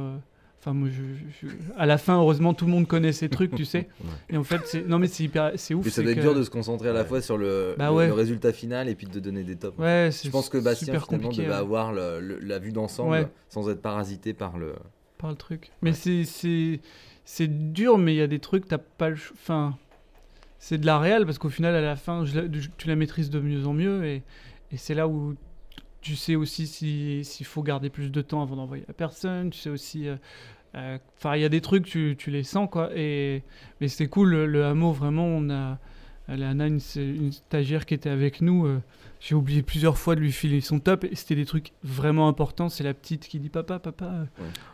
Enfin, 0.59 0.73
moi, 0.73 0.89
je, 0.91 1.47
je- 1.49 1.53
à 1.77 1.87
la 1.87 1.97
fin, 1.97 2.17
heureusement, 2.19 2.53
tout 2.55 2.65
le 2.65 2.73
monde 2.73 2.89
connaît 2.89 3.13
ces 3.13 3.29
trucs, 3.29 3.55
tu 3.55 3.65
sais. 3.65 3.89
Ouais. 4.01 4.11
Et 4.31 4.37
en 4.37 4.43
fait, 4.43 4.61
c'est 4.65 4.87
non 4.87 4.99
mais 4.99 5.07
c'est 5.07 5.23
hyper, 5.25 5.53
c'est 5.57 5.75
ouf. 5.75 5.85
Mais 5.85 5.91
ça 5.93 6.03
doit 6.03 6.11
être 6.11 6.17
que- 6.17 6.23
dur 6.23 6.35
de 6.35 6.43
se 6.43 6.51
concentrer 6.51 6.89
à 6.89 6.93
la 6.93 7.05
fois 7.05 7.21
sur 7.21 7.39
le, 7.39 7.75
Bah 7.79 7.89
le- 7.91 7.95
ouais. 7.95 8.07
le 8.09 8.13
résultat 8.15 8.53
final 8.53 8.89
et 8.89 8.95
puis 8.97 9.07
de 9.07 9.21
donner 9.21 9.45
des 9.45 9.55
tops. 9.57 9.79
Ouais, 9.79 10.09
c'est 10.11 10.27
Je 10.27 10.33
pense 10.33 10.49
que 10.49 10.59
Bastien 10.59 10.87
super 10.87 11.05
finalement 11.07 11.29
compliqué, 11.29 11.43
devait 11.45 11.55
ouais. 11.55 11.61
avoir 11.61 11.93
le- 11.93 12.21
le- 12.21 12.39
la 12.41 12.59
vue 12.59 12.73
d'ensemble 12.73 13.11
Ouais. 13.11 13.29
sans 13.49 13.69
être 13.71 13.81
parasité 13.83 14.33
par 14.35 14.59
le. 14.59 14.75
par 15.19 15.31
le 15.31 15.37
truc. 15.37 15.71
Mais 15.83 15.93
c'est 15.93 16.25
c'est 16.25 16.81
c'est 17.25 17.73
dur, 17.73 17.97
mais 17.99 18.15
il 18.15 18.19
y 18.19 18.23
a 18.23 18.27
des 18.27 18.41
trucs 18.41 18.67
t'as 18.67 18.79
pas 18.79 19.11
le. 19.11 19.17
ch- 19.17 19.33
Enfin, 19.35 19.77
c'est 20.59 20.79
de 20.79 20.87
la 20.87 20.99
réal 20.99 21.27
parce 21.27 21.39
qu'au 21.39 21.49
final 21.51 21.75
à 21.77 21.81
la 21.81 21.97
fin 21.97 22.25
je 22.25 22.41
la- 22.41 22.47
je- 22.53 22.69
tu 22.77 22.89
la 22.89 22.97
maîtrises 22.97 23.31
de 23.31 23.39
mieux 23.41 23.67
en 23.67 23.73
mieux 23.73 24.05
et, 24.05 24.23
et 24.73 24.77
c'est 24.77 24.95
là 24.95 25.07
où 25.07 25.37
tu 26.07 26.17
sais 26.17 26.35
aussi 26.37 26.67
si- 26.67 27.25
s'il 27.25 27.47
faut 27.47 27.63
garder 27.63 27.91
plus 27.91 28.11
de 28.11 28.23
temps 28.23 28.43
avant 28.43 28.57
d'envoyer 28.57 28.85
la 28.89 28.95
personne. 28.95 29.51
Tu 29.51 29.59
sais 29.61 29.71
aussi. 29.71 30.09
euh, 30.09 30.17
euh, 30.75 30.99
Enfin, 31.19 31.37
il 31.37 31.43
y 31.43 31.45
a 31.45 31.49
des 31.49 31.61
trucs 31.61 31.85
tu, 31.85 32.15
tu 32.19 32.31
les 32.31 32.43
sens 32.45 32.69
quoi. 32.71 32.91
Et 32.97 33.43
mais 33.81 33.89
c'est 33.89 34.07
cool 34.09 34.31
le, 34.31 34.47
le 34.47 34.65
hameau 34.65 34.93
vraiment 34.93 35.25
on 35.27 35.51
a. 35.51 35.79
Léana, 36.29 36.67
une, 36.67 36.81
une 36.97 37.31
stagiaire 37.31 37.87
qui 37.87 37.95
était 37.95 38.11
avec 38.11 38.41
nous, 38.41 38.67
euh, 38.67 38.81
j'ai 39.21 39.37
oublié 39.37 39.63
plusieurs 39.63 39.97
fois 39.97 40.17
de 40.17 40.21
lui 40.21 40.33
filer 40.33 40.61
son 40.61 40.81
top. 40.81 41.05
Et 41.05 41.15
c'était 41.15 41.37
des 41.37 41.47
trucs 41.47 41.71
vraiment 41.85 42.27
importants. 42.27 42.69
C'est 42.69 42.83
la 42.83 42.95
petite 42.95 43.29
qui 43.29 43.39
dit 43.39 43.49
Papa, 43.49 43.79
papa, 43.79 44.07
euh, 44.07 44.25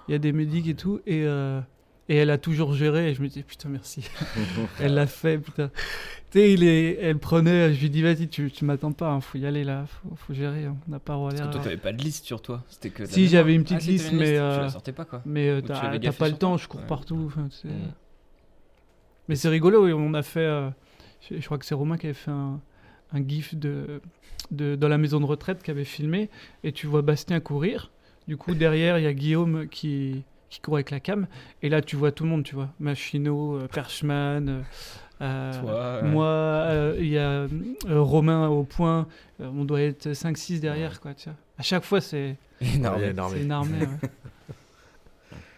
il 0.08 0.12
y 0.12 0.14
a 0.14 0.18
des 0.18 0.32
médics 0.32 0.66
et 0.68 0.74
tout. 0.74 1.00
Et, 1.06 1.24
euh, 1.26 1.60
et 2.12 2.16
elle 2.16 2.30
a 2.30 2.38
toujours 2.38 2.74
géré. 2.74 3.10
Et 3.10 3.14
je 3.14 3.22
me 3.22 3.28
dis 3.28 3.42
Putain, 3.42 3.68
merci. 3.68 4.08
elle 4.80 4.94
l'a 4.94 5.06
fait, 5.06 5.38
putain. 5.38 5.70
Tu 6.30 6.38
sais, 6.38 6.52
il 6.52 6.62
est, 6.64 6.98
elle 7.00 7.18
prenait. 7.18 7.72
Je 7.74 7.80
lui 7.80 7.90
dis 7.90 8.02
Vas-y, 8.02 8.28
tu, 8.28 8.50
tu 8.50 8.64
m'attends 8.64 8.92
pas, 8.92 9.10
hein, 9.10 9.20
faut 9.20 9.38
y 9.38 9.46
aller 9.46 9.64
là, 9.64 9.84
faut, 9.86 10.14
faut 10.16 10.34
gérer. 10.34 10.64
hein, 10.64 10.76
On 10.88 10.90
n'a 10.90 10.98
pas 10.98 11.16
Parce 11.18 11.40
que 11.40 11.46
toi 11.52 11.60
t'avais 11.62 11.76
pas 11.76 11.92
de 11.92 12.02
liste 12.02 12.24
sur 12.24 12.40
toi, 12.42 12.62
c'était 12.68 12.90
que 12.90 13.04
Si, 13.06 13.28
j'avais 13.28 13.54
une 13.54 13.62
Ah, 13.62 13.64
petite 13.64 13.86
liste, 13.86 14.12
une 14.12 14.18
mais. 14.18 14.24
liste, 14.24 14.34
tu 14.36 14.40
euh, 14.42 14.60
la 14.62 14.68
sortais 14.70 14.92
pas 14.92 15.04
quoi. 15.04 15.22
Mais 15.26 15.48
euh, 15.48 15.60
tu 15.60 15.66
t'as 15.68 16.12
pas 16.12 16.28
le 16.28 16.36
temps, 16.36 16.56
je 16.56 16.68
cours 16.68 16.80
Ouais. 16.80 16.86
partout. 16.86 17.32
Mm. 17.36 17.70
Mais 19.28 19.36
c'est 19.36 19.48
rigolo, 19.48 19.84
oui, 19.86 19.92
on 19.92 20.14
a 20.14 20.22
fait. 20.22 20.40
euh, 20.40 20.68
je, 21.30 21.36
je 21.38 21.44
crois 21.46 21.58
que 21.58 21.64
c'est 21.66 21.74
Romain 21.74 21.96
qui 21.96 22.06
avait 22.06 22.14
fait 22.14 22.30
un, 22.30 22.60
un 23.12 23.26
gif 23.26 23.54
de, 23.54 24.00
de, 24.50 24.74
dans 24.74 24.88
la 24.88 24.98
maison 24.98 25.20
de 25.20 25.26
retraite 25.26 25.62
qui 25.62 25.70
avait 25.70 25.84
filmé. 25.84 26.28
Et 26.64 26.72
tu 26.72 26.86
vois 26.86 27.02
Bastien 27.02 27.40
courir. 27.40 27.90
Du 28.28 28.36
coup, 28.36 28.54
derrière, 28.54 28.98
il 28.98 29.04
y 29.04 29.06
a 29.06 29.12
Guillaume 29.14 29.68
qui, 29.68 30.22
qui 30.52 30.60
court 30.60 30.74
avec 30.74 30.90
la 30.90 31.00
cam. 31.00 31.26
Et 31.62 31.70
là, 31.70 31.80
tu 31.80 31.96
vois 31.96 32.12
tout 32.12 32.24
le 32.24 32.30
monde, 32.30 32.44
tu 32.44 32.54
vois. 32.54 32.68
Machino, 32.78 33.56
euh, 33.56 33.68
Perchman. 33.68 34.48
euh, 34.48 34.62
euh, 35.22 35.60
Toi, 35.62 36.02
moi, 36.02 36.26
euh, 36.26 36.94
il 36.98 37.08
y 37.08 37.18
a 37.18 37.46
Romain 37.88 38.48
au 38.48 38.62
point. 38.62 39.06
On 39.40 39.64
doit 39.64 39.80
être 39.80 40.08
5-6 40.12 40.60
derrière, 40.60 41.00
quoi, 41.00 41.14
tu 41.14 41.30
vois. 41.30 41.38
À 41.58 41.62
chaque 41.62 41.84
fois, 41.84 42.02
c'est. 42.02 42.36
Armée. 42.84 43.14
C'est 43.14 43.50
ouais. 43.54 43.88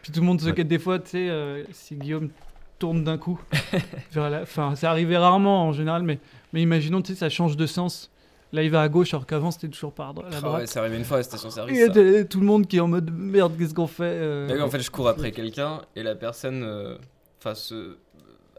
Puis 0.03 0.12
tout 0.12 0.20
le 0.20 0.26
monde 0.26 0.40
se 0.40 0.51
quête 0.51 0.68
des 0.68 0.78
fois, 0.78 1.01
tu 1.01 1.11
sais, 1.11 1.64
si 1.72 1.97
Guillaume 1.97 2.30
tourne 2.78 3.03
d'un 3.03 3.18
coup. 3.18 3.40
vers 4.12 4.30
la... 4.30 4.42
Enfin, 4.42 4.76
ça 4.76 4.90
arrivait 4.90 5.16
rarement 5.16 5.66
en 5.66 5.72
général, 5.72 6.05
mais, 6.05 6.20
mais 6.53 6.62
imaginons, 6.62 7.03
tu 7.03 7.14
sais, 7.14 7.18
ça 7.18 7.28
change 7.28 7.57
de 7.57 7.66
sens. 7.66 8.12
Là, 8.55 8.62
il 8.62 8.70
va 8.70 8.82
à 8.82 8.88
gauche, 8.88 9.12
alors 9.12 9.26
qu'avant, 9.26 9.50
c'était 9.50 9.68
toujours 9.68 9.92
par 9.92 10.14
dro- 10.14 10.22
la 10.30 10.36
Ah 10.36 10.40
droite. 10.40 10.61
ouais, 10.61 10.66
c'est 10.66 10.78
arrivé 10.78 10.96
une 10.96 11.05
fois 11.05 11.16
à 11.16 11.20
la 11.20 11.24
station 11.24 11.48
Et 11.48 11.52
service. 11.52 11.76
il 11.76 11.80
y 11.80 11.82
a 12.16 12.18
ça. 12.20 12.24
tout 12.24 12.38
le 12.40 12.46
monde 12.46 12.66
qui 12.68 12.76
est 12.76 12.80
en 12.80 12.86
mode 12.88 13.11
merde, 13.12 13.55
qu'est-ce 13.59 13.74
qu'on 13.74 13.86
fait 13.88 14.05
euh, 14.05 14.61
en 14.62 14.70
fait, 14.70 14.80
je 14.80 14.90
cours 14.90 15.09
après 15.09 15.32
quelqu'un 15.32 15.82
et 15.96 16.02
la 16.02 16.14
personne 16.14 16.62
euh, 16.62 16.96
enfin, 17.40 17.55
se- 17.55 17.96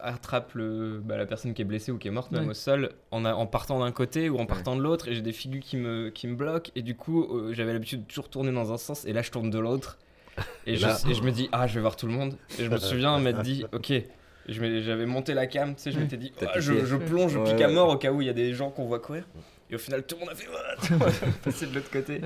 attrape 0.01 0.53
le, 0.53 0.99
bah, 1.03 1.15
la 1.17 1.25
personne 1.25 1.53
qui 1.53 1.61
est 1.61 1.65
blessée 1.65 1.91
ou 1.91 1.97
qui 1.97 2.09
est 2.09 2.11
morte, 2.11 2.31
même 2.31 2.43
Ouais. 2.43 2.49
au 2.51 2.53
sol, 2.53 2.89
en, 3.11 3.23
a- 3.25 3.33
en 3.33 3.47
partant 3.47 3.79
d'un 3.79 3.91
côté 3.93 4.29
ou 4.29 4.37
en 4.37 4.45
partant 4.45 4.75
de 4.75 4.81
l'autre. 4.81 5.07
Et 5.07 5.15
j'ai 5.15 5.21
des 5.21 5.31
figures 5.31 5.61
qui 5.63 5.77
me, 5.77 6.09
qui 6.09 6.27
me 6.27 6.35
bloquent. 6.35 6.71
Et 6.75 6.81
du 6.81 6.95
coup, 6.95 7.23
euh, 7.23 7.53
j'avais 7.53 7.71
l'habitude 7.73 8.01
de 8.01 8.07
toujours 8.07 8.29
tourner 8.29 8.51
dans 8.51 8.73
un 8.73 8.77
sens. 8.77 9.05
Et 9.05 9.13
là, 9.13 9.21
je 9.21 9.31
tourne 9.31 9.49
de 9.49 9.57
l'autre. 9.59 9.97
Et, 10.67 10.73
Et 10.73 10.75
je, 10.75 10.85
là- 10.85 10.97
et 11.09 11.13
je 11.13 11.23
me 11.23 11.31
dis, 11.31 11.47
ah, 11.53 11.65
je 11.67 11.75
vais 11.75 11.81
voir 11.81 11.95
tout 11.95 12.05
le 12.07 12.11
monde. 12.13 12.35
Et 12.59 12.65
je 12.65 12.69
me 12.69 12.77
souviens 12.79 13.17
m'être 13.19 13.41
dit, 13.41 13.63
ok. 13.71 13.93
J'avais 14.47 15.05
monté 15.07 15.33
la 15.33 15.47
cam, 15.47 15.73
tu 15.73 15.81
sais, 15.83 15.91
je 15.91 15.97
m'étais 15.99 16.17
dit, 16.17 16.31
ah, 16.45 16.59
je, 16.59 16.85
je 16.85 16.95
plonge, 16.97 17.31
je 17.31 17.39
pique 17.39 17.61
à 17.61 17.69
mort 17.69 17.89
au 17.89 17.97
cas 17.97 18.11
où 18.11 18.21
il 18.21 18.27
y 18.27 18.29
a 18.29 18.33
des 18.33 18.53
gens 18.53 18.69
qu'on 18.69 18.85
voit 18.85 18.99
courir. 18.99 19.23
Et 19.72 19.76
au 19.76 19.80
final, 19.80 20.05
tout 20.05 20.16
le 20.16 20.22
monde 20.22 20.30
a 20.30 20.36
fait, 20.36 20.45
est 20.45 21.32
passé 21.43 21.66
de 21.66 21.74
l'autre 21.74 21.89
côté. 21.89 22.22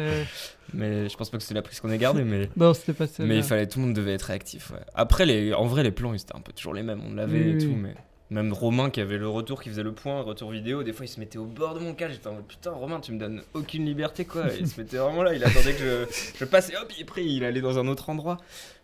Mais 0.74 1.08
je 1.10 1.16
pense 1.18 1.30
pas 1.30 1.38
que 1.38 1.44
c'est 1.44 1.54
la 1.54 1.62
prise 1.62 1.80
qu'on 1.80 1.90
ait 1.90 1.98
gardée, 1.98 2.24
mais. 2.24 2.50
Non, 2.58 2.74
c'était 2.74 2.94
pas 2.94 3.08
ça. 3.08 3.24
Mais 3.24 3.38
il 3.38 3.44
fallait, 3.44 3.68
tout 3.68 3.80
le 3.80 3.86
monde 3.86 3.96
devait 3.96 4.14
être 4.14 4.24
réactif. 4.24 4.72
ouais. 4.72 4.80
Après, 4.94 5.26
les, 5.26 5.54
en 5.54 5.66
vrai, 5.66 5.84
les 5.84 5.92
plans, 5.92 6.14
ils 6.14 6.22
étaient 6.22 6.36
un 6.36 6.42
peu 6.42 6.52
toujours 6.52 6.74
les 6.74 6.84
mêmes. 6.84 7.02
On 7.10 7.14
l'avait 7.16 7.40
Oui, 7.40 7.50
et 7.50 7.54
oui. 7.56 7.64
tout, 7.66 7.76
mais 7.76 7.96
même 8.30 8.54
Romain 8.54 8.90
qui 8.92 9.00
avait 9.02 9.18
le 9.18 9.28
retour, 9.28 9.62
qui 9.64 9.70
faisait 9.70 9.84
le 9.84 9.94
point, 9.94 10.22
retour 10.22 10.52
vidéo, 10.52 10.84
des 10.84 10.94
fois, 10.94 11.06
il 11.06 11.10
se 11.10 11.20
mettait 11.20 11.38
au 11.40 11.46
bord 11.46 11.74
de 11.76 11.80
mon 11.80 11.94
cas. 11.94 12.10
J'étais 12.10 12.28
en 12.28 12.34
mode 12.34 12.46
putain, 12.46 12.72
Romain, 12.72 13.00
tu 13.00 13.12
me 13.14 13.20
donnes 13.20 13.42
aucune 13.54 13.86
liberté, 13.86 14.26
quoi. 14.26 14.44
Il 14.60 14.68
se 14.68 14.80
mettait 14.80 14.98
vraiment 14.98 15.24
là. 15.24 15.34
Il 15.34 15.44
attendait 15.44 15.74
que 15.74 16.08
je, 16.12 16.38
je 16.40 16.46
passe 16.46 16.70
et 16.72 16.76
hop, 16.76 16.92
et 17.00 17.04
après, 17.04 17.26
il 17.26 17.44
allait 17.46 17.62
dans 17.62 17.80
un 17.80 17.88
autre 17.88 18.10
endroit. 18.10 18.38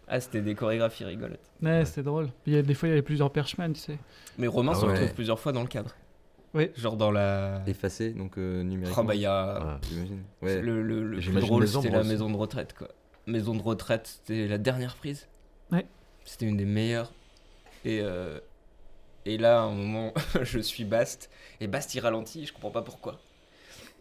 Ah, 0.07 0.19
c'était 0.21 0.41
des 0.41 0.55
chorégraphies 0.55 1.03
rigolotes. 1.03 1.39
Ouais, 1.61 1.83
c'était 1.83 2.03
drôle. 2.03 2.29
Il 2.45 2.53
y 2.53 2.57
a, 2.57 2.61
des 2.61 2.73
fois, 2.73 2.87
il 2.87 2.91
y 2.91 2.93
avait 2.93 3.01
plusieurs 3.01 3.31
perchemans, 3.31 3.71
tu 3.73 3.79
sais. 3.81 3.97
Mais 4.37 4.47
Romain 4.47 4.71
Ah 4.75 4.79
se 4.79 4.85
ouais. 4.85 4.93
retrouve 4.93 5.13
plusieurs 5.13 5.39
fois 5.39 5.51
dans 5.51 5.61
le 5.61 5.67
cadre. 5.67 5.93
Oui. 6.55 6.71
Genre 6.77 6.95
dans 6.95 7.11
la. 7.11 7.61
Effacé, 7.67 8.11
donc 8.11 8.37
euh, 8.37 8.63
numériquement. 8.63 9.03
Oh, 9.03 9.05
bah, 9.05 9.13
il 9.13 9.21
y 9.21 9.25
a. 9.25 9.57
Ah. 9.61 9.79
Ouais. 10.41 10.61
Le, 10.61 10.81
le, 10.81 11.03
le 11.03 11.19
plus 11.19 11.41
drôle, 11.41 11.67
c'était 11.67 11.89
la 11.89 12.03
maison 12.03 12.29
de 12.29 12.37
retraite, 12.37 12.73
quoi. 12.73 12.87
Maison 13.27 13.53
de 13.55 13.61
retraite, 13.61 14.07
c'était 14.07 14.47
la 14.47 14.57
dernière 14.57 14.95
prise. 14.95 15.27
Ouais. 15.71 15.85
C'était 16.23 16.45
une 16.45 16.57
des 16.57 16.65
meilleures. 16.65 17.11
Et, 17.83 17.99
euh, 18.01 18.39
et 19.25 19.37
là, 19.37 19.59
à 19.59 19.63
un 19.63 19.71
moment, 19.71 20.13
je 20.41 20.59
suis 20.59 20.85
Bast. 20.85 21.29
Et 21.59 21.67
Bast, 21.67 21.93
il 21.93 21.99
ralentit, 21.99 22.45
je 22.45 22.53
comprends 22.53 22.71
pas 22.71 22.81
pourquoi. 22.81 23.19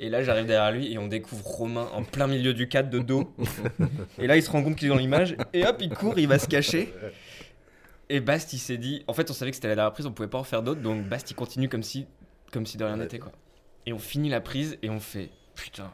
Et 0.01 0.09
là, 0.09 0.23
j'arrive 0.23 0.47
derrière 0.47 0.73
lui 0.73 0.93
et 0.93 0.99
on 0.99 1.07
découvre 1.07 1.45
Romain 1.47 1.89
en 1.93 2.03
plein 2.03 2.27
milieu 2.27 2.53
du 2.53 2.69
cadre 2.69 2.91
de 2.91 2.99
dos. 2.99 3.33
et 4.19 4.27
là, 4.27 4.37
il 4.37 4.43
se 4.43 4.51
rend 4.51 4.63
compte 4.63 4.77
qu'il 4.77 4.87
est 4.87 4.91
dans 4.91 4.97
l'image. 4.97 5.37
Et 5.53 5.65
hop, 5.67 5.77
il 5.81 5.91
court, 5.91 6.19
il 6.19 6.29
va 6.29 6.39
se 6.39 6.49
cacher. 6.49 6.93
Et 8.09 8.21
Bast, 8.21 8.53
il 8.53 8.59
s'est 8.59 8.77
dit. 8.77 9.05
En 9.07 9.13
fait, 9.15 9.31
on 9.31 9.35
savait 9.35 9.51
que 9.51 9.55
c'était 9.55 9.69
la 9.69 9.77
dernière 9.77 9.93
prise, 9.93 10.07
on 10.07 10.13
pouvait 10.13 10.29
pas 10.29 10.39
en 10.39 10.45
faire 10.45 10.63
d'autres. 10.63 10.81
Donc 10.83 11.05
Bast, 11.05 11.31
il 11.31 11.35
continue 11.35 11.69
comme 11.69 11.83
si, 11.83 12.07
comme 12.55 12.65
si 12.67 12.77
de 12.79 12.85
rien 12.85 12.97
n'était, 12.97 13.19
quoi. 13.19 13.33
Et 13.87 13.93
on 13.93 13.99
finit 13.99 14.31
la 14.31 14.41
prise 14.41 14.79
et 14.83 14.89
on 14.89 15.01
fait 15.01 15.29
putain. 15.55 15.91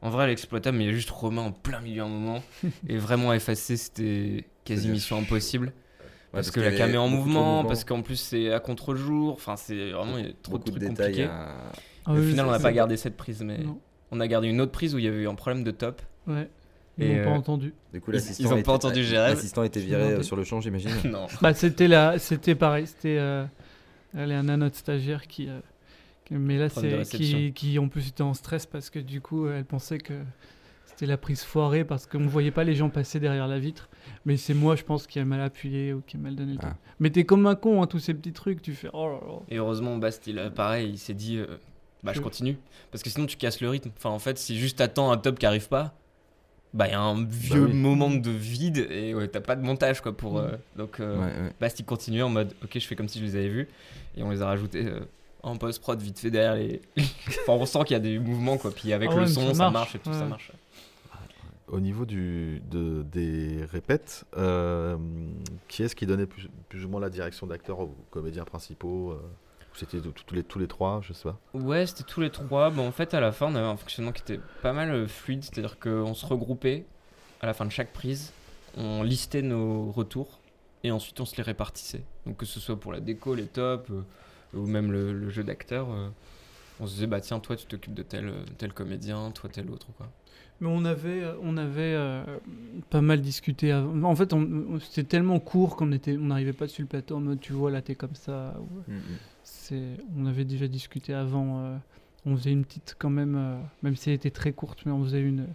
En 0.00 0.08
vrai, 0.10 0.26
l'exploitable, 0.26 0.78
mais 0.78 0.84
il 0.84 0.86
y 0.86 0.90
a 0.90 0.94
juste 0.94 1.10
Romain 1.10 1.42
en 1.42 1.52
plein 1.52 1.80
milieu 1.80 2.02
à 2.02 2.06
un 2.06 2.08
moment. 2.08 2.42
et 2.88 2.96
vraiment 2.96 3.32
effacé, 3.34 3.76
c'était 3.76 4.46
quasi 4.64 4.88
mission 4.88 5.18
impossible. 5.18 5.66
Ouais, 5.66 5.72
parce, 6.32 6.50
que 6.50 6.60
la 6.60 6.68
avait 6.68 6.76
cam 6.76 6.90
est 6.90 6.96
en 6.96 7.08
mouvement, 7.08 7.64
parce 7.64 7.84
qu'en 7.84 8.02
plus 8.02 8.16
c'est 8.16 8.52
à 8.52 8.60
contre-jour. 8.60 9.32
Enfin, 9.34 9.56
c'est 9.56 9.90
vraiment 9.90 10.16
il 10.16 10.26
y 10.26 10.28
a 10.30 10.32
trop 10.42 10.52
Beaucoup 10.58 10.70
de 10.70 10.84
trucs 10.86 10.96
compliqués. 10.96 11.24
à- 11.24 11.54
Ah 12.06 12.12
Au 12.12 12.22
final, 12.22 12.46
on 12.46 12.50
n'a 12.52 12.58
pas 12.58 12.72
gardé 12.72 12.96
cette 12.96 13.16
prise, 13.16 13.42
mais 13.42 13.58
Non. 13.58 13.78
on 14.10 14.20
a 14.20 14.26
gardé 14.28 14.48
une 14.48 14.60
autre 14.60 14.72
prise 14.72 14.94
où 14.94 14.98
il 14.98 15.04
y 15.04 15.08
avait 15.08 15.22
eu 15.22 15.28
un 15.28 15.34
problème 15.34 15.64
de 15.64 15.70
top. 15.70 16.00
Ouais. 16.26 16.48
Ils 16.98 17.04
Et, 17.04 17.16
n'ont 17.18 17.24
pas 17.24 17.30
euh, 17.30 17.34
entendu. 17.34 17.74
Du 17.92 18.00
coup, 18.00 18.10
Ils- 18.10 18.14
l'assistant. 18.14 18.44
ils 18.44 18.52
ont 18.52 18.62
pas 18.62 18.72
entendu 18.72 19.04
Jérém. 19.04 19.34
L'assistant 19.34 19.62
était 19.64 19.80
viré 19.80 20.02
euh, 20.02 20.22
sur 20.22 20.36
le 20.36 20.44
champ, 20.44 20.60
j'imagine. 20.60 20.90
non. 21.04 21.26
Bah, 21.42 21.52
c'était 21.54 21.88
la... 21.88 22.18
c'était 22.18 22.54
pareil. 22.54 22.86
C'était 22.86 23.16
euh... 23.18 23.44
Léana, 24.14 24.56
notre 24.56 24.76
stagiaire, 24.76 25.26
qui. 25.26 25.48
euh, 25.48 25.58
qui- 25.60 25.64
Mais 26.30 26.58
là, 26.58 26.68
c'est 26.68 27.04
qui... 27.04 27.52
qui 27.52 27.78
en 27.78 27.88
plus 27.88 28.08
était 28.08 28.22
en 28.22 28.34
stress 28.34 28.66
parce 28.66 28.88
que 28.90 28.98
du 28.98 29.20
coup, 29.20 29.48
elle 29.48 29.64
pensait 29.64 29.98
que 29.98 30.14
c'était 30.86 31.06
la 31.06 31.16
prise 31.16 31.42
foirée 31.42 31.84
parce 31.84 32.06
qu'on 32.06 32.20
ne 32.20 32.28
voyait 32.28 32.50
pas 32.52 32.62
les 32.64 32.74
gens 32.74 32.88
passer 32.88 33.18
derrière 33.18 33.48
la 33.48 33.58
vitre. 33.58 33.88
Mais 34.24 34.36
c'est 34.36 34.54
moi, 34.54 34.76
je 34.76 34.84
pense, 34.84 35.06
qui 35.06 35.18
a 35.18 35.24
mal 35.24 35.40
appuyé 35.40 35.92
ou 35.92 36.02
qui 36.06 36.16
a 36.16 36.20
mal 36.20 36.36
donné 36.36 36.52
le 36.52 36.58
Ah. 36.62 36.66
temps. 36.70 36.76
Mais 37.00 37.10
t'es 37.10 37.24
comme 37.24 37.46
un 37.46 37.54
con, 37.56 37.82
hein, 37.82 37.86
tous 37.86 37.98
ces 37.98 38.14
petits 38.14 38.32
trucs, 38.32 38.62
tu 38.62 38.74
fais 38.74 38.88
oh 38.92 39.06
là 39.08 39.14
là. 39.26 39.38
Et 39.48 39.56
heureusement, 39.56 39.96
Bast, 39.96 40.26
il 40.26 40.38
a 40.38 40.50
pareil, 40.50 40.90
il 40.90 40.98
s'est 40.98 41.14
dit, 41.14 41.38
euh, 41.38 41.46
bah 42.04 42.12
je 42.14 42.20
continue. 42.20 42.56
Parce 42.92 43.02
que 43.02 43.10
sinon, 43.10 43.26
tu 43.26 43.36
casses 43.36 43.60
le 43.60 43.68
rythme. 43.68 43.90
Enfin, 43.96 44.10
en 44.10 44.18
fait, 44.18 44.38
si 44.38 44.58
juste 44.58 44.78
t'attends 44.78 45.10
un 45.10 45.16
top 45.16 45.38
qui 45.38 45.46
arrive 45.46 45.68
pas, 45.68 45.94
bah 46.74 46.86
il 46.86 46.92
y 46.92 46.94
a 46.94 47.00
un 47.00 47.24
vieux 47.24 47.64
oui. 47.66 47.72
moment 47.72 48.10
de 48.10 48.30
vide 48.30 48.86
et 48.90 49.12
ouais, 49.14 49.26
t'as 49.26 49.40
pas 49.40 49.56
de 49.56 49.62
montage 49.62 50.00
quoi 50.02 50.16
pour. 50.16 50.38
euh, 50.38 50.52
donc, 50.76 51.00
euh, 51.00 51.16
Ouais, 51.18 51.24
ouais. 51.24 51.52
Bast, 51.60 51.80
il 51.80 51.84
continuait 51.84 52.22
en 52.22 52.28
mode, 52.28 52.52
ok, 52.62 52.70
je 52.74 52.86
fais 52.86 52.94
comme 52.94 53.08
si 53.08 53.18
je 53.18 53.24
les 53.24 53.34
avais 53.36 53.48
vus. 53.48 53.66
Et 54.16 54.22
on 54.22 54.30
les 54.30 54.40
a 54.42 54.46
rajoutés 54.46 54.86
euh, 54.86 55.00
en 55.42 55.56
post-prod 55.56 56.00
vite 56.00 56.18
fait 56.18 56.30
derrière 56.30 56.54
les. 56.54 56.80
enfin, 57.28 57.52
on 57.52 57.66
sent 57.66 57.80
qu'il 57.84 57.94
y 57.94 57.96
a 57.96 58.00
des 58.00 58.18
mouvements 58.18 58.58
quoi. 58.58 58.70
Puis 58.70 58.92
avec 58.92 59.10
Ah 59.12 59.16
le 59.16 59.20
ouais, 59.22 59.26
son, 59.28 59.48
ça 59.48 59.54
ça 59.54 59.70
marche, 59.70 59.94
et 59.94 59.98
tout, 59.98 60.10
ouais. 60.10 60.18
ça 60.18 60.26
marche. 60.26 60.52
Au 61.68 61.78
niveau 61.78 62.04
du, 62.04 62.60
de, 62.68 63.04
des 63.04 63.64
répètes, 63.70 64.24
euh, 64.36 64.96
qui 65.68 65.84
est-ce 65.84 65.94
qui 65.94 66.04
donnait 66.04 66.26
plus, 66.26 66.48
plus 66.68 66.84
ou 66.84 66.88
moins 66.88 67.00
la 67.00 67.10
direction 67.10 67.46
d'acteurs 67.46 67.78
aux 67.78 67.94
comédiens 68.10 68.44
principaux 68.44 69.12
euh, 69.12 69.14
ou 69.14 69.76
C'était 69.76 70.00
tous 70.00 70.10
tous 70.26 70.34
les, 70.34 70.42
tous 70.42 70.58
les 70.58 70.66
trois, 70.66 71.00
je 71.00 71.12
sais 71.12 71.28
pas. 71.28 71.38
Ouais, 71.54 71.86
c'était 71.86 72.02
tous 72.02 72.20
les 72.20 72.30
trois. 72.30 72.70
Bon, 72.70 72.88
en 72.88 72.92
fait, 72.92 73.14
à 73.14 73.20
la 73.20 73.30
fin, 73.30 73.46
on 73.46 73.54
avait 73.54 73.64
un 73.66 73.76
fonctionnement 73.76 74.10
qui 74.10 74.22
était 74.22 74.40
pas 74.62 74.72
mal 74.72 74.90
euh, 74.90 75.06
fluide, 75.06 75.44
c'est-à-dire 75.44 75.78
qu'on 75.78 76.12
se 76.12 76.26
regroupait 76.26 76.86
à 77.40 77.46
la 77.46 77.54
fin 77.54 77.64
de 77.64 77.70
chaque 77.70 77.92
prise, 77.92 78.32
on 78.76 79.02
listait 79.04 79.42
nos 79.42 79.92
retours 79.92 80.40
et 80.82 80.90
ensuite 80.90 81.20
on 81.20 81.24
se 81.24 81.36
les 81.36 81.42
répartissait. 81.42 82.02
Donc 82.26 82.38
que 82.38 82.46
ce 82.46 82.58
soit 82.58 82.78
pour 82.78 82.92
la 82.92 82.98
déco, 83.00 83.34
les 83.34 83.46
tops 83.46 83.88
euh, 83.90 84.02
ou 84.54 84.66
même 84.66 84.90
le, 84.92 85.12
le 85.12 85.30
jeu 85.30 85.44
d'acteur, 85.44 85.90
euh, 85.90 86.08
on 86.80 86.86
se 86.86 86.94
disait 86.94 87.06
bah 87.06 87.20
tiens 87.20 87.38
toi 87.40 87.56
tu 87.56 87.66
t'occupes 87.66 87.94
de 87.94 88.02
tel 88.02 88.26
euh, 88.28 88.44
tel 88.58 88.72
comédien, 88.72 89.30
toi 89.32 89.50
tel 89.52 89.70
autre 89.70 89.88
quoi. 89.96 90.10
Mais 90.62 90.68
on 90.68 90.84
avait, 90.84 91.22
euh, 91.22 91.32
on 91.42 91.56
avait 91.56 91.94
euh, 91.94 92.22
pas 92.90 93.00
mal 93.00 93.22
discuté 93.22 93.72
avant. 93.72 94.02
En 94.10 94.14
fait, 94.14 94.34
on- 94.34 94.42
on- 94.42 94.78
c'était 94.80 95.04
tellement 95.08 95.40
court 95.40 95.74
qu'on 95.76 95.90
était, 95.92 96.16
on 96.18 96.26
n'arrivait 96.26 96.52
pas 96.52 96.68
sur 96.68 96.82
le 96.82 96.88
plateau 96.88 97.16
en 97.16 97.20
mode 97.20 97.40
tu 97.40 97.54
vois 97.54 97.70
là 97.70 97.80
t'es 97.80 97.94
comme 97.94 98.14
ça. 98.14 98.54
ou- 98.60 98.90
Mm, 98.90 98.96
mm. 98.96 99.00
C'est, 99.42 99.82
on 100.18 100.26
avait 100.26 100.44
déjà 100.44 100.68
discuté 100.68 101.14
avant. 101.14 101.60
euh, 101.64 101.76
on 102.26 102.36
faisait 102.36 102.52
une 102.52 102.64
petite 102.66 102.94
quand 102.98 103.08
même, 103.08 103.34
euh, 103.36 103.58
même 103.82 103.96
si 103.96 104.10
elle 104.10 104.16
était 104.16 104.30
très 104.30 104.52
courte, 104.52 104.80
mais 104.84 104.92
on 104.92 105.02
faisait 105.02 105.22
une, 105.22 105.46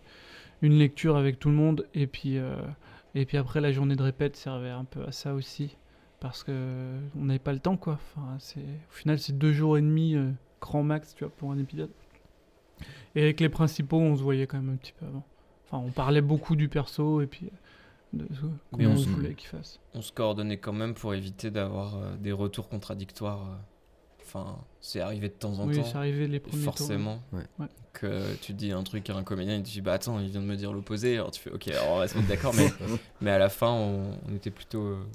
une 0.64 0.74
lecture 0.74 1.16
avec 1.18 1.38
tout 1.38 1.50
le 1.50 1.56
monde. 1.56 1.86
Et 1.94 2.08
puis, 2.08 2.40
euh, 2.40 2.56
et 3.14 3.26
puis 3.26 3.38
après 3.38 3.62
la 3.62 3.72
journée 3.72 3.96
de 3.96 4.02
répète 4.02 4.36
servait 4.36 4.72
un 4.72 4.86
peu 4.86 5.04
à 5.04 5.12
ça 5.12 5.36
aussi, 5.36 5.78
parce 6.20 6.44
que 6.44 6.94
on 7.20 7.26
n'avait 7.26 7.40
pas 7.40 7.54
le 7.54 7.60
temps 7.60 7.78
quoi. 7.78 7.94
Enfin, 8.16 8.36
c'est, 8.40 8.60
au 8.60 8.94
final 8.94 9.20
c'est 9.20 9.38
deux 9.38 9.54
jours 9.54 9.78
et 9.78 9.82
demi 9.82 10.16
euh, 10.16 10.32
grand 10.62 10.84
max, 10.84 11.14
tu 11.16 11.24
vois, 11.24 11.34
pour 11.36 11.52
un 11.52 11.58
épisode. 11.58 11.92
Et 13.16 13.22
avec 13.22 13.40
les 13.40 13.50
principaux, 13.50 13.98
on 14.00 14.16
se 14.16 14.22
voyait 14.24 14.48
quand 14.48 14.58
même 14.58 14.74
un 14.74 14.78
petit 14.78 14.94
peu 15.00 15.06
avant. 15.06 15.24
Enfin, 15.66 15.78
on 15.86 15.92
parlait 15.92 16.22
beaucoup 16.22 16.56
du 16.56 16.68
perso 16.68 17.22
et 17.22 17.28
puis 17.28 17.48
euh, 17.48 18.18
de 18.26 18.28
ce- 18.36 18.42
combien 18.72 18.90
on 18.90 18.96
voulait 18.96 19.34
qu'il 19.34 19.48
fasse. 19.48 19.80
On 19.94 20.02
se 20.02 20.12
coordonnait 20.12 20.58
quand 20.58 20.74
même 20.74 20.94
pour 20.94 21.14
éviter 21.14 21.50
d'avoir 21.52 21.96
euh, 21.98 22.16
des 22.18 22.32
retours 22.32 22.68
contradictoires. 22.70 23.42
euh. 23.50 23.56
Enfin, 24.28 24.58
c'est 24.82 25.00
arrivé 25.02 25.30
de 25.30 25.34
temps 25.34 25.60
en 25.60 25.68
Oui, 25.68 25.76
temps. 25.78 25.84
c'est 25.84 25.98
arrivé 25.98 26.28
les 26.28 26.40
premiers 26.40 26.56
tours, 26.64 26.76
forcément 26.76 27.22
ouais. 27.32 27.44
Ouais. 27.60 27.68
que 27.94 28.34
tu 28.42 28.54
dis 28.54 28.72
un 28.72 28.82
truc 28.84 29.08
à 29.12 29.16
un 29.16 29.24
comédien 29.24 29.56
il 29.56 29.62
te 29.62 29.70
dit 29.70 29.82
bah 29.82 29.94
attends 29.94 30.20
il 30.20 30.30
vient 30.32 30.42
de 30.42 30.48
me 30.48 30.56
dire 30.56 30.74
l'opposé 30.74 31.14
alors 31.16 31.30
tu 31.30 31.40
fais 31.40 31.52
ok 31.52 31.68
alors 31.68 31.92
on 31.92 32.00
va 32.00 32.08
se 32.08 32.18
mettre 32.18 32.30
d'accord 32.30 32.52
mais, 32.58 32.68
mais 33.22 33.30
à 33.30 33.38
la 33.38 33.50
fin 33.50 33.70
on, 33.70 34.18
on 34.28 34.34
était 34.36 34.50
plutôt 34.50 34.82
euh, 34.82 35.06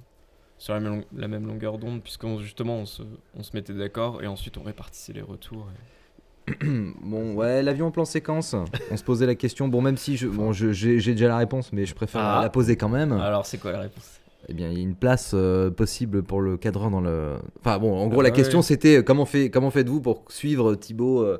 sur 0.61 0.75
la 0.75 0.79
même, 0.81 0.93
long- 0.99 1.05
la 1.17 1.27
même 1.27 1.47
longueur 1.49 1.79
d'onde 1.79 2.01
puisqu'on 2.03 2.39
justement 2.39 2.77
on 2.77 2.87
se, 2.87 3.03
on 3.37 3.43
se 3.43 3.51
mettait 3.55 3.73
d'accord 3.73 4.23
et 4.23 4.29
ensuite 4.29 4.57
on 4.59 4.63
répartissait 4.63 5.13
les 5.15 5.23
retours 5.23 5.67
et- 5.73 6.55
bon, 7.03 7.35
ouais, 7.35 7.63
l'avion 7.63 7.87
en 7.87 7.91
plan 7.91 8.05
séquence. 8.05 8.55
On 8.91 8.97
se 8.97 9.05
posait 9.05 9.27
la 9.27 9.35
question. 9.37 9.69
Bon, 9.69 9.81
même 9.83 9.97
si 9.97 10.17
je, 10.17 10.27
bon, 10.27 10.53
je- 10.53 10.73
j'ai 10.73 10.99
j'ai 10.99 11.13
déjà 11.13 11.29
la 11.29 11.37
réponse, 11.39 11.73
mais 11.73 11.87
je 11.87 11.95
préfère 11.95 12.21
Ah. 12.23 12.41
la 12.43 12.51
poser 12.51 12.77
quand 12.77 12.89
même. 12.89 13.13
alors 13.13 13.47
c'est 13.47 13.59
quoi 13.59 13.71
la 13.73 13.81
réponse? 13.81 14.19
Eh 14.49 14.55
bien, 14.55 14.69
il 14.69 14.75
y 14.75 14.81
a 14.81 14.83
une 14.83 14.97
place 14.97 15.33
euh, 15.35 15.71
possible 15.71 16.23
pour 16.25 16.41
le 16.41 16.57
cadreur 16.57 16.91
dans 16.91 17.01
le. 17.03 17.37
Enfin, 17.61 17.79
bon, 17.79 17.95
en 17.97 18.09
gros, 18.09 18.21
Ah 18.21 18.25
la 18.25 18.31
question 18.31 18.63
c'était 18.63 18.97
euh, 18.99 19.03
comment, 19.03 19.27
fait, 19.27 19.51
comment 19.51 19.71
faites-vous 19.71 20.01
pour 20.01 20.25
suivre 20.29 20.75
Thibaut 20.75 21.23
euh, 21.23 21.39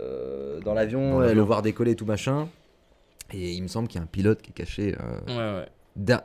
euh, 0.00 0.60
dans 0.60 0.72
l'avion, 0.72 1.18
Dans 1.20 1.28
et 1.28 1.34
le 1.34 1.42
voir 1.42 1.60
décoller, 1.60 1.94
tout 1.94 2.06
machin? 2.06 2.48
Et 3.34 3.52
il 3.52 3.62
me 3.62 3.68
semble 3.68 3.88
qu'il 3.88 3.98
y 3.98 4.00
a 4.00 4.04
un 4.04 4.06
pilote 4.06 4.40
qui 4.40 4.50
est 4.50 4.54
caché. 4.54 4.94
euh, 5.28 5.56
ouais 5.58 5.60
ouais 5.60 6.16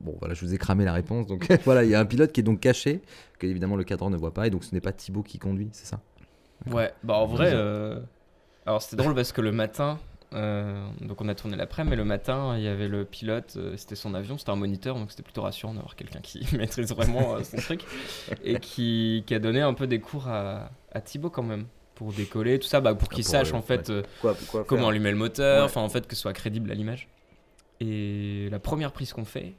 Bon, 0.00 0.14
voilà, 0.18 0.34
je 0.34 0.44
vous 0.44 0.54
ai 0.54 0.58
cramé 0.58 0.84
la 0.84 0.92
réponse. 0.92 1.26
Donc 1.26 1.48
voilà, 1.64 1.84
il 1.84 1.90
y 1.90 1.94
a 1.94 2.00
un 2.00 2.04
pilote 2.06 2.32
qui 2.32 2.40
est 2.40 2.44
donc 2.44 2.60
caché, 2.60 3.00
que 3.38 3.46
évidemment 3.46 3.76
le 3.76 3.84
cadreur 3.84 4.10
ne 4.10 4.16
voit 4.16 4.34
pas, 4.34 4.46
et 4.46 4.50
donc 4.50 4.64
ce 4.64 4.74
n'est 4.74 4.80
pas 4.80 4.92
Thibaut 4.92 5.22
qui 5.22 5.38
conduit, 5.38 5.68
c'est 5.72 5.86
ça? 5.86 6.00
Ouais, 6.70 6.92
bah 7.02 7.14
en 7.14 7.26
vrai, 7.26 7.50
euh, 7.52 8.00
alors 8.64 8.82
c'était 8.82 8.96
drôle 8.96 9.14
parce 9.14 9.32
que 9.32 9.40
le 9.42 9.52
matin, 9.52 9.98
euh, 10.32 10.86
donc 11.02 11.20
on 11.20 11.28
a 11.28 11.34
tourné 11.34 11.56
l'après, 11.56 11.84
mais 11.84 11.96
le 11.96 12.04
matin, 12.04 12.56
il 12.56 12.64
y 12.64 12.68
avait 12.68 12.88
le 12.88 13.04
pilote, 13.04 13.54
euh, 13.56 13.76
c'était 13.76 13.94
son 13.94 14.14
avion, 14.14 14.38
c'était 14.38 14.50
un 14.50 14.56
moniteur, 14.56 14.96
donc 14.96 15.10
c'était 15.10 15.22
plutôt 15.22 15.42
rassurant 15.42 15.74
d'avoir 15.74 15.96
quelqu'un 15.96 16.20
qui 16.20 16.46
maîtrise 16.56 16.92
vraiment 16.94 17.42
son 17.44 17.58
truc 17.58 17.82
et 18.42 18.58
qui, 18.58 19.22
qui 19.26 19.34
a 19.34 19.38
donné 19.38 19.60
un 19.60 19.74
peu 19.74 19.86
des 19.86 20.00
cours 20.00 20.28
à, 20.28 20.70
à 20.92 21.00
Thibaut 21.00 21.30
quand 21.30 21.42
même 21.42 21.66
pour 21.94 22.12
décoller, 22.12 22.58
tout 22.58 22.66
ça, 22.68 22.80
bah, 22.80 22.94
pour 22.94 23.08
qu'il 23.08 23.24
pour, 23.24 23.30
sache 23.30 23.52
euh, 23.52 23.56
en 23.56 23.62
fait 23.62 23.88
ouais. 23.88 23.94
euh, 23.96 24.02
Quoi, 24.20 24.36
quoi 24.50 24.64
comment 24.64 24.88
allumer 24.88 25.10
le 25.10 25.16
moteur, 25.16 25.60
Ouais. 25.60 25.64
enfin 25.64 25.80
en 25.80 25.88
fait 25.88 26.06
que 26.06 26.14
ce 26.14 26.22
soit 26.22 26.32
crédible 26.32 26.70
à 26.70 26.74
l'image. 26.74 27.08
Et 27.80 28.48
la 28.50 28.58
première 28.58 28.92
prise 28.92 29.12
qu'on 29.12 29.24
fait, 29.26 29.54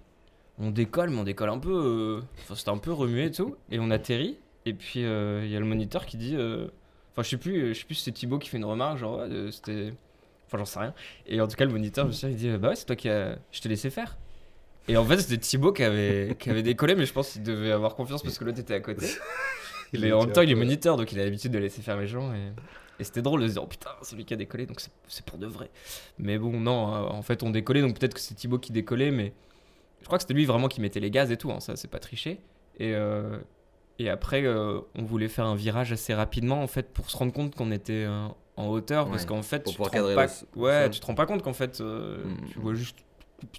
on 0.60 0.72
décolle, 0.72 1.10
mais 1.12 1.20
on 1.20 1.24
décolle 1.24 1.50
un 1.50 1.60
peu, 1.60 1.72
euh, 1.72 2.22
enfin 2.42 2.56
c'était 2.56 2.70
un 2.70 2.78
peu 2.78 2.92
remué 2.92 3.26
et 3.26 3.32
tout, 3.32 3.56
et 3.72 3.80
on 3.80 3.92
atterrit. 3.92 4.38
Et 4.66 4.74
puis 4.74 5.04
euh, 5.06 5.42
il 5.46 5.52
y 5.52 5.56
a 5.56 5.60
le 5.60 5.66
moniteur 5.66 6.06
qui 6.06 6.18
dit, 6.18 6.36
euh, 6.36 6.68
enfin 7.14 7.24
je 7.24 7.30
sais 7.30 7.38
plus, 7.38 7.74
je 7.74 7.80
sais 7.80 7.86
plus 7.86 7.96
si 7.96 8.04
c'est 8.04 8.12
Thibaut 8.12 8.40
qui 8.40 8.50
fait 8.50 8.58
une 8.58 8.66
remarque, 8.66 8.98
genre 8.98 9.20
ouais, 9.20 9.52
c'était, 9.52 9.94
enfin 10.48 10.58
j'en 10.58 10.66
sais 10.66 10.80
rien. 10.80 10.94
Et 11.28 11.40
en 11.40 11.48
tout 11.48 11.56
cas 11.56 11.66
le 11.66 11.72
moniteur, 11.72 12.06
je 12.06 12.10
me 12.10 12.14
souviens, 12.14 12.30
il 12.30 12.36
dit, 12.38 12.58
bah 12.58 12.70
ouais 12.70 12.76
c'est 12.76 12.86
toi 12.86 12.96
qui 12.96 13.10
a, 13.10 13.38
je 13.52 13.62
t'ai 13.62 13.70
laissé 13.70 13.90
faire. 13.90 14.18
Et 14.88 14.98
en 14.98 15.06
fait 15.06 15.20
c'était 15.20 15.38
Thibaut 15.38 15.74
qui 15.74 15.84
avait, 15.84 16.36
qui 16.40 16.50
avait 16.50 16.64
décollé, 16.64 16.96
mais 16.96 17.06
je 17.06 17.14
pense 17.14 17.32
qu'il 17.32 17.44
devait 17.44 17.72
avoir 17.72 17.96
confiance 17.96 18.24
parce 18.24 18.38
que 18.38 18.44
l'autre 18.46 18.60
était 18.60 18.74
à 18.74 18.80
côté. 18.80 19.08
Il 19.94 20.02
mais 20.02 20.12
en 20.12 20.20
même 20.26 20.34
temps 20.34 20.42
il 20.42 20.52
est 20.52 20.56
moniteur, 20.56 20.98
donc 20.98 21.14
il 21.14 21.20
a 21.22 21.24
l'habitude 21.24 21.52
de 21.54 21.60
laisser 21.60 21.82
faire 21.82 21.98
les 21.98 22.08
gens 22.08 22.34
et. 22.34 22.52
Et 23.00 23.04
c'était 23.04 23.22
drôle 23.22 23.42
de 23.44 23.48
se 23.48 23.54
dire, 23.54 23.64
oh 23.64 23.68
putain, 23.68 23.92
c'est 24.02 24.16
lui 24.16 24.26
qui 24.26 24.34
a 24.34 24.38
décollé, 24.38 24.66
donc 24.66 24.80
c'est- 24.80 25.24
pour 25.24 25.38
de 25.38 25.46
vrai. 25.46 25.70
Mais 26.18 26.40
bon, 26.40 26.60
non, 26.60 26.74
en 26.74 27.22
fait, 27.22 27.44
on 27.44 27.52
décollait, 27.52 27.82
donc 27.82 28.00
peut-être 28.00 28.16
que 28.16 28.20
c'est 28.20 28.34
Thibaut 28.34 28.58
qui 28.58 28.72
décollait, 28.72 29.12
mais 29.12 29.34
crois 30.08 30.18
que 30.18 30.24
c'était 30.24 30.34
lui 30.34 30.46
vraiment 30.46 30.68
qui 30.68 30.82
mettait 30.82 31.00
les 31.00 31.12
gaz 31.12 31.32
et 31.32 31.38
tout, 31.38 31.52
hein, 31.52 31.60
ça, 31.60 31.76
c'est 31.76 31.88
pas 31.90 32.00
triché. 32.00 32.40
Et, 32.80 32.94
euh, 32.94 33.38
et 34.00 34.10
après, 34.10 34.44
euh, 34.46 34.80
on 34.96 35.04
voulait 35.04 35.28
faire 35.28 35.46
un 35.46 35.56
virage 35.56 35.92
assez 35.92 36.14
rapidement, 36.14 36.62
en 36.62 36.68
fait, 36.68 36.92
pour 36.94 37.10
se 37.10 37.18
rendre 37.18 37.34
compte 37.34 37.56
qu'on 37.56 37.72
était 37.72 38.06
euh, 38.08 38.28
en 38.56 38.68
hauteur, 38.68 39.10
parce 39.10 39.26
qu'en 39.26 39.42
fait, 39.44 39.64
pour 39.64 39.74
tu 39.74 39.78
te, 39.78 39.82
rends 39.84 40.16
pas... 40.16 40.26
le 40.56 40.62
ouais, 40.62 40.90
tu 40.90 41.00
te 41.00 41.06
rends 41.06 41.16
pas 41.16 41.26
compte 41.26 41.44
qu'en 41.44 41.54
fait, 41.54 41.80
Mm. 41.80 42.48
tu 42.52 42.60
vois 42.60 42.74
juste 42.74 42.98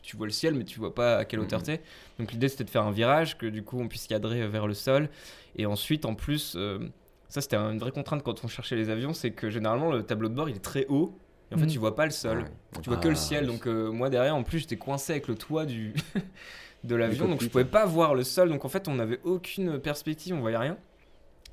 tu 0.03 0.17
vois 0.17 0.27
le 0.27 0.33
ciel, 0.33 0.55
mais 0.55 0.65
tu 0.65 0.81
vois 0.81 0.93
pas 0.93 1.19
à 1.19 1.25
quelle 1.25 1.39
hauteur 1.39 1.61
Mm. 1.61 1.65
t'es. 1.65 1.81
Donc 2.19 2.33
l'idée 2.33 2.49
c'était 2.49 2.65
de 2.65 2.71
faire 2.71 2.83
un 2.83 2.91
virage, 2.91 3.39
que 3.39 3.47
du 3.47 3.63
coup 3.63 3.79
on 3.81 3.87
puisse 3.87 4.09
cadrer 4.09 4.45
vers 4.49 4.67
le 4.67 4.75
sol. 4.75 5.09
Et 5.55 5.67
ensuite, 5.67 6.05
en 6.05 6.17
plus, 6.17 6.55
euh, 6.57 6.81
ça 7.29 7.41
c'était 7.41 7.57
une 7.57 7.79
vraie 7.79 7.93
contrainte 7.93 8.25
quand 8.25 8.45
on 8.45 8.49
cherchait 8.49 8.75
les 8.75 8.91
avions, 8.91 9.13
c'est 9.13 9.31
que 9.31 9.51
généralement 9.51 9.93
le 9.93 10.03
tableau 10.03 10.29
de 10.29 10.35
bord 10.35 10.49
il 10.49 10.57
est 10.57 10.61
très 10.61 10.85
haut. 10.89 11.17
Et 11.51 11.55
en 11.55 11.59
fait, 11.59 11.65
Mm. 11.65 11.69
tu 11.69 11.79
vois 11.79 11.95
pas 11.97 12.05
le 12.05 12.11
sol. 12.11 12.39
Ouais. 12.41 12.81
Tu 12.83 12.91
vois 12.91 12.99
que 12.99 13.09
le 13.09 13.15
Ah, 13.15 13.17
ciel. 13.17 13.47
Donc 13.47 13.67
euh, 13.67 13.91
moi 13.91 14.11
derrière, 14.11 14.37
en 14.37 14.43
plus, 14.43 14.59
j'étais 14.61 14.77
coincé 14.77 15.13
avec 15.13 15.29
le 15.29 15.35
toit 15.35 15.65
du 15.67 15.95
de 16.85 16.95
l'avion, 16.95 17.27
donc 17.29 17.43
je 17.43 17.49
pouvais 17.49 17.65
pas 17.65 17.87
voir 17.87 18.15
le 18.15 18.23
sol. 18.25 18.51
Donc 18.51 18.65
en 18.65 18.69
fait, 18.69 18.87
on 18.89 18.95
n'avait 18.97 19.21
aucune 19.25 19.79
perspective, 19.81 20.35
on 20.35 20.41
voyait 20.41 20.57
rien. 20.59 20.77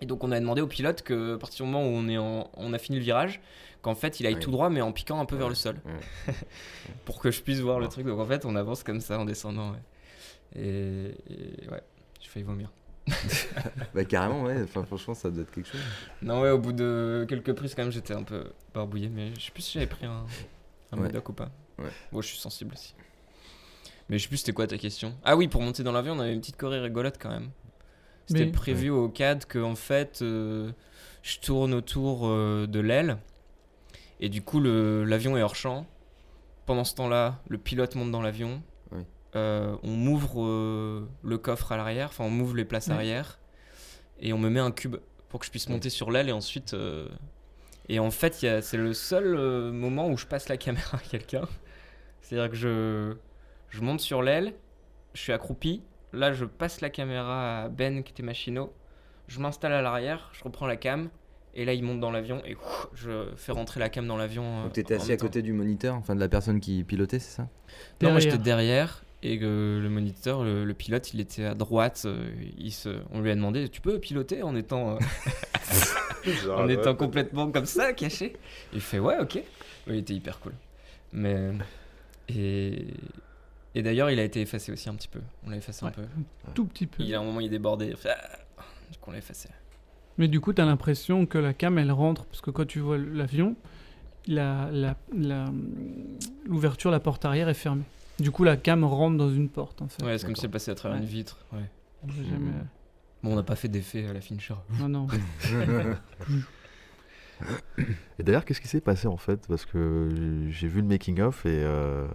Et 0.01 0.05
donc 0.05 0.23
on 0.25 0.31
a 0.33 0.39
demandé 0.39 0.59
au 0.61 0.67
pilote 0.67 1.01
que 1.03 1.35
à 1.35 1.37
partir 1.37 1.65
du 1.65 1.71
moment 1.71 1.85
où 1.87 1.91
on 1.91 2.09
est 2.09 2.17
en- 2.17 2.49
on 2.57 2.73
a 2.73 2.77
fini 2.77 2.97
le 2.97 3.03
virage, 3.03 3.39
qu'en 3.81 3.95
fait 3.95 4.19
il 4.19 4.27
aille 4.27 4.33
Ouais. 4.33 4.39
tout 4.41 4.51
droit 4.51 4.69
mais 4.69 4.81
en 4.81 4.91
piquant 4.91 5.21
un 5.21 5.25
peu 5.25 5.37
vers 5.37 5.47
le 5.47 5.55
sol 5.55 5.77
Ouais. 5.85 6.33
pour 7.05 7.19
que 7.19 7.31
je 7.31 7.41
puisse 7.41 7.59
voir 7.59 7.79
le 7.79 7.87
truc. 7.87 8.05
Donc 8.05 8.19
en 8.19 8.25
fait, 8.25 8.45
on 8.45 8.57
avance 8.57 8.83
comme 8.83 8.99
ça 8.99 9.17
en 9.17 9.23
descendant. 9.23 9.71
ouais. 9.71 9.77
Et, 10.57 11.15
et 11.29 11.69
ouais, 11.69 11.81
j'ai 12.19 12.29
failli 12.29 12.43
vomir. 12.45 12.69
Bah, 13.93 14.03
carrément, 14.05 14.43
ouais, 14.43 14.61
enfin, 14.63 14.83
franchement, 14.83 15.13
ça 15.13 15.29
doit 15.29 15.43
être 15.43 15.51
quelque 15.51 15.67
chose. 15.69 15.81
Non 16.21 16.41
ouais, 16.41 16.49
au 16.51 16.57
bout 16.59 16.73
de 16.73 17.25
quelques 17.29 17.53
prises 17.53 17.75
quand 17.75 17.83
même, 17.83 17.91
j'étais 17.91 18.13
un 18.13 18.23
peu 18.23 18.45
barbouillé, 18.73 19.09
mais 19.09 19.31
je 19.37 19.45
sais 19.45 19.51
plus 19.51 19.63
si 19.63 19.73
j'avais 19.73 19.87
pris 19.87 20.05
un, 20.05 20.25
un 20.91 20.97
Ouais. 20.97 21.03
Modoc 21.03 21.29
ou 21.29 21.33
pas. 21.33 21.51
Ouais. 21.77 21.89
Bon, 22.11 22.21
je 22.21 22.27
suis 22.27 22.37
sensible 22.39 22.73
aussi. 22.73 22.95
Mais 24.09 24.17
je 24.17 24.23
sais 24.23 24.27
plus 24.29 24.37
c'était 24.37 24.53
quoi 24.53 24.67
ta 24.67 24.77
question? 24.77 25.15
Ah 25.23 25.35
oui, 25.35 25.47
pour 25.47 25.61
monter 25.61 25.83
dans 25.83 25.91
l'avion, 25.91 26.13
on 26.13 26.19
avait 26.19 26.33
une 26.33 26.39
petite 26.41 26.57
choré 26.57 26.79
rigolote 26.79 27.17
quand 27.19 27.29
même. 27.29 27.49
C'était 28.27 28.45
Mais- 28.45 28.51
prévu 28.51 28.89
au 28.89 29.07
CAD 29.09 29.45
que 29.45 29.59
en 29.59 29.75
fait, 29.75 30.19
euh, 30.21 30.71
je 31.21 31.39
tourne 31.39 31.73
autour 31.73 32.27
euh, 32.27 32.65
de 32.67 32.79
l'aile 32.79 33.17
et 34.19 34.29
du 34.29 34.41
coup 34.41 34.59
le- 34.59 35.03
l'avion 35.05 35.37
est 35.37 35.43
hors 35.43 35.55
champ. 35.55 35.85
Pendant 36.65 36.83
ce 36.83 36.95
temps-là, 36.95 37.39
le 37.47 37.57
pilote 37.59 37.93
monte 37.95 38.11
dans 38.11 38.21
l'avion. 38.23 38.63
Euh, 39.35 39.75
on 39.83 39.91
m'ouvre 39.91 40.43
euh, 40.45 41.07
le 41.23 41.37
coffre 41.37 41.71
à 41.71 41.77
l'arrière, 41.77 42.07
enfin 42.09 42.23
on 42.23 42.29
m'ouvre 42.29 42.55
les 42.55 42.63
places 42.65 42.87
Ouais. 42.87 42.93
arrière 42.93 43.39
et 44.19 44.31
on 44.31 44.37
me 44.37 44.49
met 44.49 44.61
un 44.61 44.71
cube 44.71 44.95
pour 45.29 45.39
que 45.41 45.45
je 45.45 45.51
puisse 45.51 45.67
monter 45.69 45.89
sur 45.89 46.09
l'aile 46.11 46.29
et 46.29 46.31
ensuite. 46.31 46.73
euh, 46.73 47.09
Et 47.89 47.99
en 47.99 48.11
fait, 48.11 48.33
c'est 48.61 48.77
le 48.77 48.93
seul 48.93 49.35
euh, 49.35 49.71
moment 49.71 50.07
où 50.09 50.17
je 50.17 50.25
passe 50.25 50.47
la 50.49 50.57
caméra 50.65 50.97
à 50.97 51.01
quelqu'un. 51.01 51.47
C'est-à-dire 52.21 52.49
que 52.49 52.55
je, 52.55 53.15
je 53.69 53.81
monte 53.81 53.99
sur 53.99 54.23
l'aile, 54.23 54.53
je 55.13 55.21
suis 55.21 55.33
accroupi. 55.33 55.83
Là, 56.13 56.31
je 56.33 56.45
passe 56.45 56.79
la 56.81 56.89
caméra 56.89 57.63
à 57.63 57.69
Ben 57.69 58.03
qui 58.03 58.11
était 58.13 58.23
machino. 58.23 58.73
Je 59.27 59.39
m'installe 59.39 59.73
à 59.73 59.81
l'arrière, 59.81 60.29
je 60.33 60.43
reprends 60.43 60.65
la 60.67 60.77
cam 60.77 61.09
Et 61.55 61.65
là, 61.65 61.73
il 61.73 61.83
monte 61.83 61.99
dans 61.99 62.11
l'avion 62.11 62.41
et 62.45 62.55
ouf, 62.55 62.87
je 62.93 63.27
fais 63.35 63.51
rentrer 63.51 63.79
la 63.79 63.89
cam 63.89 64.07
dans 64.07 64.17
l'avion. 64.17 64.43
euh, 64.59 64.63
Donc 64.63 64.73
t'étais 64.73 64.95
assis 64.95 65.11
à 65.11 65.17
côté 65.17 65.41
du 65.41 65.51
moniteur, 65.53 65.95
enfin 65.95 66.15
de 66.15 66.19
la 66.19 66.29
personne 66.29 66.59
qui 66.59 66.83
pilotait, 66.83 67.19
c'est 67.19 67.35
ça? 67.35 67.47
Non, 68.01 68.11
moi 68.11 68.19
j'étais 68.19 68.37
derrière 68.37 69.03
et 69.33 69.39
que 69.39 69.79
le 69.81 69.89
moniteur, 69.89 70.43
le, 70.43 70.63
le 70.65 70.73
pilote, 70.73 71.13
il 71.13 71.19
était 71.19 71.45
à 71.45 71.55
droite. 71.55 72.03
euh, 72.05 72.29
il 72.57 72.71
se, 72.71 72.89
on 73.11 73.21
lui 73.21 73.31
a 73.31 73.35
demandé 73.35 73.69
Tu 73.69 73.81
peux 73.81 73.99
piloter 73.99 74.43
en 74.43 74.55
étant, 74.55 74.95
euh, 74.95 76.49
en 76.55 76.67
étant 76.69 76.95
complètement 76.95 77.51
comme 77.51 77.65
ça, 77.65 77.93
caché? 77.93 78.33
Il 78.73 78.81
fait 78.81 78.99
Ouais, 78.99 79.17
ok. 79.19 79.39
Il 79.87 79.95
était 79.95 80.13
hyper 80.13 80.39
cool. 80.39 80.53
Mais. 81.13 81.51
Et, 82.29 82.87
et 83.75 83.81
d'ailleurs, 83.83 84.09
il 84.09 84.19
a 84.19 84.23
été 84.23 84.41
effacé 84.41 84.71
aussi 84.71 84.89
un 84.89 84.95
petit 84.95 85.07
peu. 85.07 85.19
On 85.45 85.49
l'a 85.49 85.57
effacé 85.57 85.85
un 85.85 85.91
peu. 85.91 86.03
Tout 86.53 86.65
petit 86.65 86.87
peu. 86.87 87.03
Il 87.03 87.13
a 87.13 87.19
un 87.19 87.23
moment, 87.23 87.39
il 87.39 87.47
est 87.47 87.49
débordé. 87.49 87.87
il 87.87 87.95
fait, 87.97 88.09
Ah 88.57 88.63
du 88.91 88.97
coup, 88.97 89.09
on 89.09 89.11
l'a 89.13 89.19
effacé. 89.19 89.49
Mais 90.17 90.27
du 90.27 90.39
coup, 90.39 90.53
tu 90.53 90.61
as 90.61 90.65
l'impression 90.65 91.25
que 91.25 91.37
la 91.37 91.53
cam, 91.53 91.77
elle 91.77 91.91
rentre, 91.91 92.25
parce 92.25 92.41
que 92.41 92.49
quand 92.51 92.65
tu 92.65 92.79
vois 92.79 92.97
l'avion, 92.97 93.55
la, 94.27 94.69
la, 94.71 94.95
la- 95.15 95.51
l'ouverture, 96.45 96.89
la 96.89 96.99
porte 96.99 97.25
arrière 97.25 97.49
est 97.49 97.53
fermée. 97.53 97.83
Du 98.19 98.31
coup, 98.31 98.43
la 98.43 98.55
cam 98.57 98.83
rentre 98.83 99.17
dans 99.17 99.29
une 99.29 99.49
porte, 99.49 99.81
en 99.81 99.87
fait. 99.87 100.03
Ouais, 100.03 100.17
c'est 100.17 100.25
comme 100.25 100.35
si 100.35 100.45
elle 100.45 100.51
passait 100.51 100.71
à 100.71 100.75
travers 100.75 100.97
Ouais. 100.97 101.03
une 101.03 101.09
vitre. 101.09 101.37
Ouais. 101.53 101.69
J'ai 102.15 102.23
jamais- 102.25 102.51
Bon, 103.23 103.31
on 103.33 103.35
n'a 103.35 103.43
pas 103.43 103.55
fait 103.55 103.67
d'effet 103.67 104.05
à 104.07 104.13
la 104.13 104.21
Fincher. 104.21 104.53
Non, 104.79 104.87
non. 104.87 105.07
Et 108.19 108.23
d'ailleurs, 108.23 108.45
qu'est-ce 108.45 108.61
qui 108.61 108.67
s'est 108.67 108.79
passé 108.81 109.07
en 109.07 109.17
fait? 109.17 109.45
Parce 109.47 109.65
que 109.65 110.09
j'ai- 110.49 110.67
vu 110.67 110.81
le 110.81 110.87
making 110.87 111.19
of 111.21 111.45
et 111.45 111.49
euh, 111.63 112.07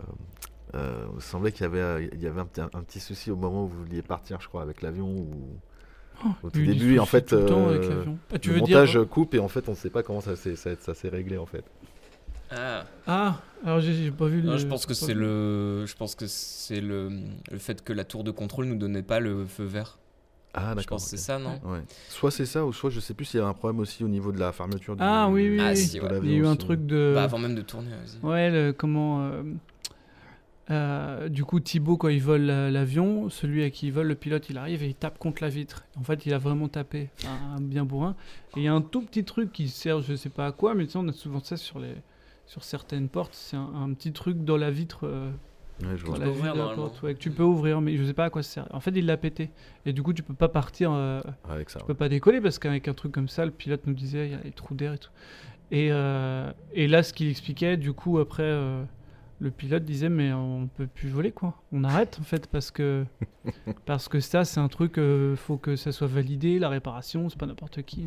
euh, 0.74 1.04
il 1.14 1.20
semblait 1.20 1.52
qu'il 1.52 1.62
y 1.62 1.66
avait, 1.66 2.08
il 2.14 2.22
y 2.22 2.26
avait 2.26 2.40
un, 2.40 2.46
petit- 2.46 2.60
un 2.62 2.82
petit 2.82 3.00
souci 3.00 3.30
au 3.30 3.36
moment 3.36 3.64
où 3.64 3.68
vous 3.68 3.80
vouliez 3.84 4.00
partir, 4.02 4.40
je 4.40 4.48
crois, 4.48 4.62
avec 4.62 4.80
l'avion 4.80 5.08
ou 5.14 5.58
au 6.42 6.50
tout 6.50 6.60
début. 6.64 6.98
En 6.98 7.06
fait, 7.06 7.26
tout 7.26 7.36
le 7.36 7.46
temps 7.46 7.68
avec 7.68 7.82
euh, 7.82 7.88
l'avion. 7.96 8.18
Ah, 8.32 8.38
tu 8.38 8.48
le 8.50 8.54
veux 8.56 8.60
dire- 8.62 8.78
montage 8.78 8.98
coupe 9.10 9.34
et 9.34 9.38
en 9.40 9.48
fait, 9.48 9.68
on 9.68 9.72
ne 9.72 9.76
sait 9.76 9.90
pas 9.90 10.02
comment 10.02 10.20
ça 10.22 10.36
s'est 10.36 10.56
ça, 10.56 10.70
ça 10.78 10.94
s'est 10.94 11.08
réglé 11.10 11.36
en 11.36 11.46
fait. 11.46 11.64
Ah. 12.52 12.84
Ah, 13.06 13.40
alors 13.64 13.80
j'ai 13.80 14.10
pas 14.10 14.26
vu 14.26 14.42
Non, 14.42 14.52
le. 14.52 14.58
je 14.58 14.66
pense 14.66 14.86
que 14.86 14.94
c'est 14.94 15.14
le, 15.14 15.84
je 15.86 15.94
pense 15.94 16.14
que 16.14 16.26
c'est 16.26 16.80
le, 16.80 17.10
le 17.50 17.58
fait 17.58 17.82
que 17.84 17.92
la 17.92 18.04
tour 18.04 18.24
de 18.24 18.30
contrôle 18.30 18.64
nous 18.66 18.76
donnait 18.76 19.02
pas 19.02 19.20
le 19.20 19.46
feu 19.46 19.64
vert. 19.64 19.98
Ah 20.52 20.70
Je 20.72 20.76
d'accord. 20.76 20.98
pense 20.98 21.04
que 21.04 21.10
c'est 21.10 21.16
ça, 21.16 21.38
non 21.38 21.60
Ouais. 21.64 21.82
Soit 22.08 22.32
c'est 22.32 22.46
ça, 22.46 22.64
ou 22.66 22.72
soit 22.72 22.90
je 22.90 22.98
sais 22.98 23.14
plus 23.14 23.24
s'il 23.24 23.38
y 23.38 23.42
a 23.42 23.46
un 23.46 23.52
problème 23.52 23.78
aussi 23.80 24.02
au 24.02 24.08
niveau 24.08 24.32
de 24.32 24.40
la 24.40 24.50
fermeture 24.50 24.96
du 24.96 25.02
Ah 25.04 25.28
oui, 25.28 25.48
oui, 25.48 25.58
Ah, 25.60 25.70
oui. 25.70 25.76
si, 25.76 25.96
de 25.98 26.02
ouais. 26.02 26.08
l'avion 26.08 26.24
Il 26.24 26.30
y 26.32 26.34
a 26.34 26.38
eu 26.38 26.46
un 26.46 26.56
truc 26.56 26.84
de. 26.86 27.12
Bah, 27.14 27.22
avant 27.24 27.38
même 27.38 27.54
de 27.54 27.62
tourner. 27.62 27.90
Ouais, 28.24 28.50
le- 28.50 28.72
comment. 28.72 29.22
euh, 29.26 29.42
euh, 30.70 31.28
du 31.28 31.44
coup, 31.44 31.58
Thibaut, 31.60 31.96
quand 31.96 32.08
il 32.08 32.22
vole 32.22 32.42
la- 32.42 32.70
l'avion, 32.70 33.28
celui 33.28 33.64
à 33.64 33.70
qui 33.70 33.86
il 33.88 33.92
vole, 33.92 34.06
le 34.06 34.14
pilote, 34.14 34.50
il 34.50 34.58
arrive 34.58 34.82
et 34.84 34.88
il 34.88 34.94
tape 34.94 35.18
contre 35.18 35.42
la 35.42 35.48
vitre. 35.48 35.84
En 35.98 36.02
fait, 36.04 36.26
il 36.26 36.34
a 36.34 36.38
vraiment 36.38 36.68
tapé, 36.68 37.10
un, 37.26 37.56
un 37.56 37.60
bien 37.60 37.84
bourrin. 37.84 38.14
Et 38.56 38.60
il 38.60 38.62
y 38.64 38.68
a 38.68 38.72
un 38.74 38.80
tout 38.82 39.02
petit 39.02 39.24
truc 39.24 39.52
qui 39.52 39.68
sert, 39.68 40.00
je 40.02 40.14
sais 40.14 40.28
pas 40.28 40.46
à 40.46 40.52
quoi, 40.52 40.74
mais 40.74 40.86
tu 40.86 40.92
sais, 40.92 40.98
on 40.98 41.08
a 41.08 41.12
souvent 41.12 41.40
ça 41.40 41.56
sur, 41.56 41.78
les, 41.80 41.94
sur 42.50 42.64
certaines 42.64 43.08
portes. 43.08 43.34
C'est 43.34 43.56
un, 43.56 43.70
un 43.74 43.92
petit 43.94 44.12
truc 44.12 44.44
dans 44.44 44.56
la 44.56 44.70
vitre. 44.72 45.00
euh, 45.06 45.30
Ouais, 45.82 45.96
je 45.96 46.04
dans 46.04 46.10
vois. 46.10 46.18
la 46.18 46.24
peux 46.26 46.30
vue 46.32 46.36
ouvrir, 46.38 46.52
de 46.52 46.58
la 46.58 46.64
normalement. 46.64 46.88
porte, 46.90 47.02
ouais, 47.02 47.14
que 47.14 47.18
tu 47.20 47.30
peux 47.30 47.42
ouvrir, 47.42 47.80
mais 47.80 47.96
je 47.96 48.04
sais 48.04 48.12
pas 48.12 48.24
à 48.26 48.30
quoi 48.30 48.42
ça 48.42 48.50
sert. 48.50 48.68
En 48.74 48.80
fait, 48.80 48.90
il 48.94 49.06
l'a 49.06 49.16
pété. 49.16 49.50
Et 49.86 49.94
du 49.94 50.02
coup, 50.02 50.12
tu 50.12 50.22
peux 50.22 50.34
pas 50.34 50.48
partir. 50.50 50.90
euh, 50.92 51.22
Avec 51.48 51.70
ça. 51.70 51.78
tu 51.78 51.84
ouais. 51.84 51.86
peux 51.86 51.94
pas 51.94 52.08
décoller 52.10 52.40
parce 52.42 52.58
qu'avec 52.58 52.86
un 52.88 52.92
truc 52.92 53.12
comme 53.12 53.28
ça, 53.28 53.44
le 53.46 53.50
pilote 53.50 53.86
nous 53.86 53.94
disait 53.94 54.26
il 54.26 54.32
y 54.32 54.34
a 54.34 54.40
les 54.44 54.50
trous 54.50 54.74
d'air 54.74 54.92
et 54.92 54.98
tout. 54.98 55.08
Et, 55.70 55.88
euh, 55.90 56.52
et 56.74 56.86
là, 56.88 57.02
ce 57.02 57.12
qu'il 57.14 57.28
expliquait, 57.30 57.78
du 57.78 57.92
coup, 57.94 58.18
après, 58.18 58.42
euh, 58.42 58.82
le 59.38 59.50
pilote 59.50 59.84
disait 59.84 60.10
mais 60.10 60.32
on 60.34 60.66
peut 60.76 60.86
plus 60.86 61.08
voler 61.08 61.32
quoi. 61.32 61.54
On 61.72 61.82
arrête 61.84 62.18
en 62.20 62.24
fait 62.24 62.46
parce 62.48 62.70
que 62.70 63.06
parce 63.86 64.06
que 64.08 64.20
ça, 64.20 64.44
c'est 64.44 64.60
un 64.60 64.68
truc, 64.68 64.98
euh, 64.98 65.34
faut 65.34 65.56
que 65.56 65.76
ça 65.76 65.92
soit 65.92 66.08
validé, 66.08 66.58
la 66.58 66.68
réparation, 66.68 67.30
c'est 67.30 67.38
pas 67.38 67.46
n'importe 67.46 67.80
qui. 67.84 68.04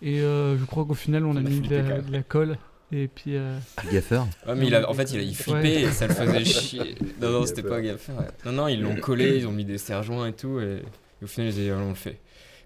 Et 0.00 0.20
euh, 0.20 0.56
je 0.56 0.64
crois 0.64 0.84
qu'au 0.84 0.94
final, 0.94 1.26
on 1.26 1.36
a 1.36 1.40
mis 1.40 1.60
la, 1.68 2.00
de 2.00 2.12
la 2.12 2.22
colle. 2.22 2.56
Et 2.92 3.08
puis. 3.08 3.36
euh, 3.36 3.58
Gaffeur 3.92 4.26
Ouais, 4.46 4.54
mais 4.54 4.66
il 4.66 4.74
a, 4.74 4.88
en 4.88 4.94
fait, 4.94 5.12
il, 5.12 5.18
a, 5.18 5.22
il 5.22 5.36
flippait 5.36 5.58
Ouais. 5.60 5.82
et 5.82 5.92
ça 5.92 6.06
le 6.06 6.14
faisait 6.14 6.44
chier. 6.44 6.94
Non, 7.20 7.30
non, 7.30 7.46
c'était 7.46 7.62
pas 7.62 7.80
gaffe. 7.80 8.08
ouais. 8.08 8.26
Non, 8.46 8.52
non, 8.52 8.68
ils 8.68 8.80
l'ont 8.80 8.96
collé, 8.96 9.36
ils 9.38 9.46
ont 9.46 9.52
mis 9.52 9.64
des 9.64 9.78
serre-joints 9.78 10.28
et 10.28 10.32
tout. 10.32 10.58
Et, 10.60 10.82
et 11.20 11.24
au 11.24 11.26
final, 11.26 11.50
ils 11.50 11.70
ont 11.72 11.76
dit, 11.76 11.82
on 11.84 11.88
le 11.90 11.94
fait. 11.94 12.18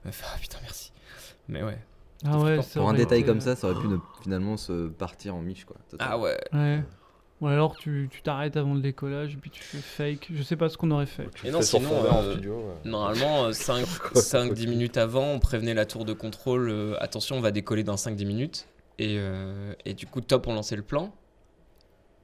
Il 0.05 0.09
m'a 0.09 0.13
fait, 0.13 0.25
ah 0.33 0.39
putain, 0.41 0.59
merci. 0.63 0.93
Mais 1.49 1.63
ouais. 1.63 1.79
Ah 2.25 2.39
ouais, 2.39 2.61
Pour 2.75 2.89
un 2.89 2.95
détail 2.95 3.19
été, 3.21 3.27
comme 3.27 3.39
euh, 3.39 3.41
ça, 3.41 3.57
ça 3.57 3.69
aurait 3.69 3.81
pu 3.81 3.89
ne- 3.89 3.97
finalement 4.23 4.57
se 4.57 4.87
partir 4.87 5.35
en 5.35 5.43
miche 5.43 5.65
quoi. 5.65 5.75
Ah 5.99 6.17
ouais. 6.19 6.39
Ouais. 6.53 6.81
Ou 7.41 7.49
alors 7.49 7.75
tu 7.77 8.09
tu 8.13 8.23
t'arrêtes 8.23 8.57
avant 8.57 8.75
le 8.75 8.81
décollage 8.81 9.33
et 9.35 9.37
puis 9.37 9.51
tu 9.51 9.61
fais 9.61 9.79
fake. 9.79 10.29
Je 10.33 10.41
sais 10.45 10.55
pas 10.55 10.69
ce 10.69 10.77
qu'on 10.79 10.93
aurait 10.93 11.07
fait. 11.07 11.27
Et 11.43 11.51
non, 11.51 11.61
sinon, 11.63 11.91
euh, 11.93 12.37
normalement, 12.85 13.51
5-10 13.51 14.69
minutes 14.69 14.97
avant, 14.99 15.25
on 15.33 15.39
prévenait 15.41 15.75
la 15.75 15.85
tour 15.85 16.05
de 16.05 16.13
contrôle 16.13 16.69
euh, 16.71 16.95
attention, 17.01 17.37
on 17.37 17.41
va 17.41 17.51
décoller 17.51 17.83
dans 17.83 17.97
5-10 17.97 18.25
minutes. 18.25 18.69
Et, 18.99 19.17
euh, 19.19 19.75
et 19.85 19.95
du 19.95 20.07
coup, 20.07 20.21
top, 20.21 20.47
on 20.47 20.55
lançait 20.55 20.77
le 20.77 20.83
plan. 20.83 21.15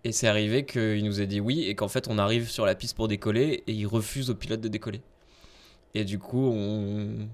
Et 0.05 0.13
c'est 0.13 0.29
arrivé 0.29 0.65
qu'il 0.65 1.05
nous 1.05 1.21
a 1.21 1.27
dit 1.27 1.41
oui, 1.41 1.65
et 1.65 1.75
qu'en 1.75 1.89
fait, 1.89 2.07
on 2.09 2.19
arrive 2.19 2.49
sur 2.49 2.65
la 2.65 2.75
piste 2.75 2.97
pour 2.97 3.09
décoller, 3.09 3.65
et 3.67 3.73
il 3.73 3.87
refuse 3.87 4.31
au 4.31 4.35
pilote 4.35 4.61
de 4.61 4.69
décoller. 4.69 5.03
Et 5.95 6.05
du 6.05 6.19
coup, 6.19 6.47
on. 6.53 7.29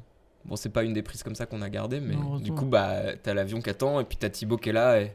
Bon, 0.46 0.56
c'est 0.56 0.68
pas 0.70 0.82
une 0.82 0.92
des 0.92 1.02
prises 1.02 1.22
comme 1.22 1.34
ça 1.34 1.46
qu'on 1.46 1.62
a 1.62 1.68
gardé, 1.70 2.00
mais 2.00 2.14
Non, 2.16 2.38
du 2.38 2.52
coup, 2.52 2.66
bah, 2.66 3.16
t'as 3.22 3.32
l'avion 3.34 3.60
qui 3.60 3.70
attend, 3.70 4.00
et 4.00 4.04
puis 4.04 4.16
t'as 4.18 4.28
Thibaut 4.30 4.56
qui 4.56 4.70
est 4.70 4.72
là, 4.72 5.00
et. 5.00 5.14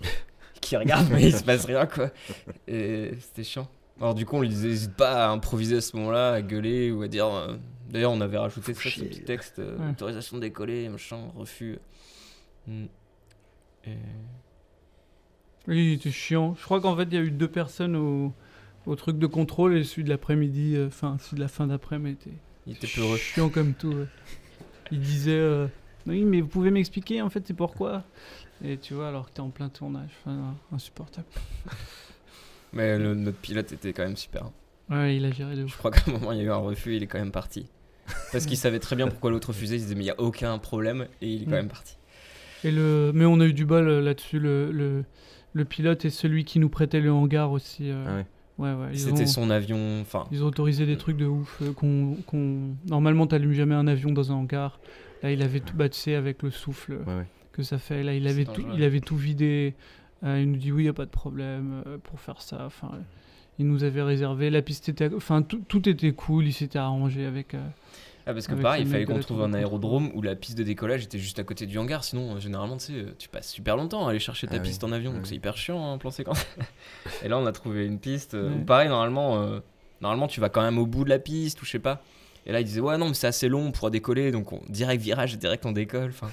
qui 0.60 0.76
regarde, 0.76 1.08
mais 1.10 1.22
il 1.24 1.34
se 1.34 1.44
passe 1.44 1.64
rien, 1.64 1.86
quoi. 1.86 2.10
Et 2.66 3.12
c'était 3.20 3.44
chiant. 3.44 3.68
Alors, 4.00 4.14
du 4.14 4.24
coup, 4.26 4.36
on 4.36 4.40
lui 4.42 4.48
disait, 4.48 4.68
n'hésite 4.68 4.94
pas 4.94 5.26
à 5.26 5.28
improviser 5.30 5.76
à 5.78 5.80
ce 5.80 5.96
moment-là, 5.96 6.32
à 6.34 6.42
gueuler, 6.42 6.90
ou 6.92 7.02
à 7.02 7.08
dire. 7.08 7.26
euh, 7.26 7.56
D'ailleurs, 7.90 8.12
on 8.12 8.20
avait 8.20 8.36
rajouté 8.38 8.74
ça, 8.74 8.90
ce 8.90 9.00
petit 9.00 9.22
texte 9.22 9.58
euh, 9.60 9.78
Ouais. 9.78 9.90
autorisation 9.90 10.36
de 10.36 10.42
décoller, 10.42 10.88
machin, 10.90 11.18
refus. 11.36 11.78
Mm. 12.66 12.84
Et... 13.88 15.70
Oui, 15.70 15.88
il 15.88 15.92
était 15.94 16.10
chiant. 16.10 16.54
Je 16.58 16.62
crois 16.64 16.80
qu'en 16.80 16.96
fait, 16.96 17.04
il 17.04 17.14
y 17.14 17.18
a 17.18 17.20
eu 17.22 17.30
deux 17.30 17.48
personnes 17.48 17.94
au, 17.96 18.32
au 18.86 18.96
truc 18.96 19.18
de 19.18 19.26
contrôle 19.26 19.76
et 19.76 19.84
celui 19.84 20.04
de 20.04 20.08
l'après-midi, 20.08 20.74
euh, 20.76 20.86
enfin, 20.88 21.16
celui 21.20 21.36
de 21.36 21.40
la 21.40 21.48
fin 21.48 21.66
d'après-midi 21.66 22.12
était, 22.20 22.36
Il 22.66 22.72
était 22.74 22.86
peureux. 22.86 23.16
chiant 23.18 23.48
comme 23.50 23.74
tout. 23.74 23.92
ouais. 23.92 24.06
Il 24.90 25.00
disait 25.00 25.32
euh, 25.32 25.66
Oui, 26.06 26.24
mais 26.24 26.40
vous 26.40 26.48
pouvez 26.48 26.70
m'expliquer 26.70 27.20
en 27.20 27.28
fait, 27.28 27.46
c'est 27.46 27.54
pourquoi? 27.54 28.04
Et 28.64 28.78
tu 28.78 28.94
vois, 28.94 29.08
alors 29.08 29.26
que 29.28 29.34
t'es 29.34 29.40
en 29.40 29.50
plein 29.50 29.68
tournage, 29.68 30.10
enfin, 30.24 30.54
insupportable. 30.72 31.26
Mais 32.72 32.98
le- 32.98 33.14
notre 33.14 33.38
pilote 33.38 33.70
était 33.72 33.92
quand 33.92 34.02
même 34.04 34.16
super. 34.16 34.50
Ouais, 34.90 35.16
il 35.16 35.24
a 35.26 35.30
géré 35.30 35.54
de 35.54 35.60
Je 35.60 35.66
ouf. 35.66 35.76
crois 35.76 35.90
qu'à 35.90 36.02
un 36.10 36.12
moment, 36.14 36.32
il 36.32 36.38
y 36.38 36.40
a 36.40 36.44
eu 36.44 36.50
un 36.50 36.56
refus, 36.56 36.96
il 36.96 37.02
est 37.02 37.06
quand 37.06 37.18
même 37.18 37.30
parti. 37.32 37.66
Parce 38.32 38.46
qu'il 38.46 38.56
savait 38.56 38.78
très 38.78 38.96
bien 38.96 39.06
pourquoi 39.08 39.30
l'autre 39.30 39.48
refusait, 39.48 39.76
il 39.76 39.80
se 39.80 39.84
disait, 39.84 39.94
mais 39.94 40.00
il 40.02 40.04
n'y 40.06 40.10
a 40.10 40.20
aucun 40.20 40.58
problème, 40.58 41.06
et 41.20 41.28
il 41.30 41.42
est 41.42 41.44
quand 41.44 41.50
Mm. 41.52 41.54
même 41.56 41.68
parti. 41.68 41.97
Et 42.64 42.70
le... 42.70 43.12
Mais 43.14 43.24
on 43.24 43.40
a 43.40 43.46
eu 43.46 43.52
du 43.52 43.64
bol 43.64 43.88
euh, 43.88 44.00
là-dessus. 44.00 44.38
Le, 44.38 44.70
le, 44.72 45.04
le 45.52 45.64
pilote 45.64 46.04
et 46.04 46.10
celui 46.10 46.44
qui 46.44 46.58
nous 46.58 46.68
prêtait 46.68 47.00
le 47.00 47.12
hangar 47.12 47.52
aussi. 47.52 47.90
euh, 47.90 48.04
Ah 48.08 48.16
ouais. 48.16 48.26
Ouais, 48.58 48.74
C'était 48.94 49.22
ont- 49.22 49.26
son 49.26 49.50
avion, 49.50 50.00
enfin, 50.00 50.24
Ils 50.32 50.42
ont 50.42 50.48
autorisé 50.48 50.84
des 50.84 50.96
trucs 50.96 51.16
de 51.16 51.26
ouf. 51.26 51.62
euh, 51.62 51.72
qu'on, 51.72 52.16
qu'on... 52.26 52.74
Normalement, 52.88 53.26
t'allumes 53.28 53.52
jamais 53.52 53.76
un 53.76 53.86
avion 53.86 54.10
dans 54.10 54.32
un 54.32 54.34
hangar. 54.34 54.80
Là, 55.22 55.30
il 55.30 55.42
avait 55.42 55.60
tout 55.60 55.76
battu 55.76 56.12
avec 56.14 56.42
le 56.42 56.50
souffle 56.50 56.94
Ouais, 57.06 57.14
ouais. 57.14 57.26
que 57.52 57.62
ça 57.62 57.78
fait. 57.78 58.02
Là, 58.02 58.14
il 58.14 58.26
avait, 58.26 58.44
tout, 58.44 58.64
il 58.74 58.82
avait 58.82 58.98
tout 59.00 59.16
vidé. 59.16 59.74
Euh, 60.24 60.40
il 60.40 60.50
nous 60.50 60.56
dit 60.56 60.72
oui, 60.72 60.82
il 60.82 60.86
n'y 60.86 60.90
a 60.90 60.92
pas 60.92 61.04
de 61.04 61.10
problème 61.10 61.82
euh, 61.86 61.98
pour 62.02 62.18
faire 62.18 62.42
ça. 62.42 62.64
Enfin, 62.66 62.90
euh, 62.94 62.98
il 63.60 63.66
nous 63.68 63.84
avait 63.84 64.02
réservé. 64.02 64.50
La 64.50 64.62
piste 64.62 64.88
était. 64.88 65.08
Enfin, 65.14 65.42
tout, 65.42 65.60
tout 65.68 65.88
était 65.88 66.10
cool. 66.12 66.44
Il 66.46 66.52
s'était 66.52 66.80
arrangé 66.80 67.24
avec. 67.26 67.54
Ah, 68.30 68.34
parce 68.34 68.46
que 68.46 68.52
Avec 68.52 68.62
pareil, 68.62 68.82
il 68.82 68.88
fallait 68.90 69.06
qu'on 69.06 69.18
trouve 69.20 69.42
un 69.42 69.54
aérodrome 69.54 70.10
où 70.14 70.20
la 70.20 70.36
piste 70.36 70.58
de 70.58 70.62
décollage 70.62 71.02
était 71.02 71.18
juste 71.18 71.38
à 71.38 71.44
côté 71.44 71.64
du 71.64 71.78
hangar. 71.78 72.04
Sinon, 72.04 72.34
euh, 72.36 72.40
généralement, 72.40 72.76
tu 72.76 72.84
sais, 72.84 72.92
euh, 72.92 73.14
tu 73.18 73.26
passes 73.30 73.48
super 73.50 73.74
longtemps 73.74 74.06
à 74.06 74.10
aller 74.10 74.18
chercher 74.18 74.46
ta 74.46 74.56
Ah 74.56 74.58
oui. 74.58 74.68
piste 74.68 74.84
en 74.84 74.92
avion. 74.92 75.12
Ah 75.12 75.14
donc 75.14 75.22
oui. 75.22 75.28
c'est 75.30 75.36
hyper 75.36 75.56
chiant, 75.56 75.92
hein, 75.94 75.96
plan 75.96 76.10
séquence. 76.10 76.46
Et 77.24 77.28
là, 77.28 77.38
on 77.38 77.46
a 77.46 77.52
trouvé 77.52 77.86
une 77.86 77.98
piste. 77.98 78.34
euh, 78.34 78.52
où 78.52 78.64
pareil, 78.66 78.90
normalement, 78.90 79.40
euh, 79.40 79.60
normalement, 80.02 80.28
tu 80.28 80.40
vas 80.40 80.50
quand 80.50 80.60
même 80.60 80.76
au 80.76 80.84
bout 80.84 81.04
de 81.04 81.08
la 81.08 81.18
piste 81.18 81.62
ou 81.62 81.64
je 81.64 81.70
sais 81.70 81.78
pas. 81.78 82.02
Et 82.44 82.52
là, 82.52 82.60
il 82.60 82.64
disait, 82.64 82.80
ouais, 82.80 82.98
non, 82.98 83.08
mais 83.08 83.14
c'est 83.14 83.26
assez 83.26 83.48
long, 83.48 83.66
on 83.68 83.72
pourra 83.72 83.88
décoller. 83.88 84.30
Donc, 84.30 84.52
on, 84.52 84.60
direct 84.68 85.02
virage, 85.02 85.38
direct 85.38 85.64
on 85.64 85.72
décolle. 85.72 86.10
Enfin, 86.10 86.30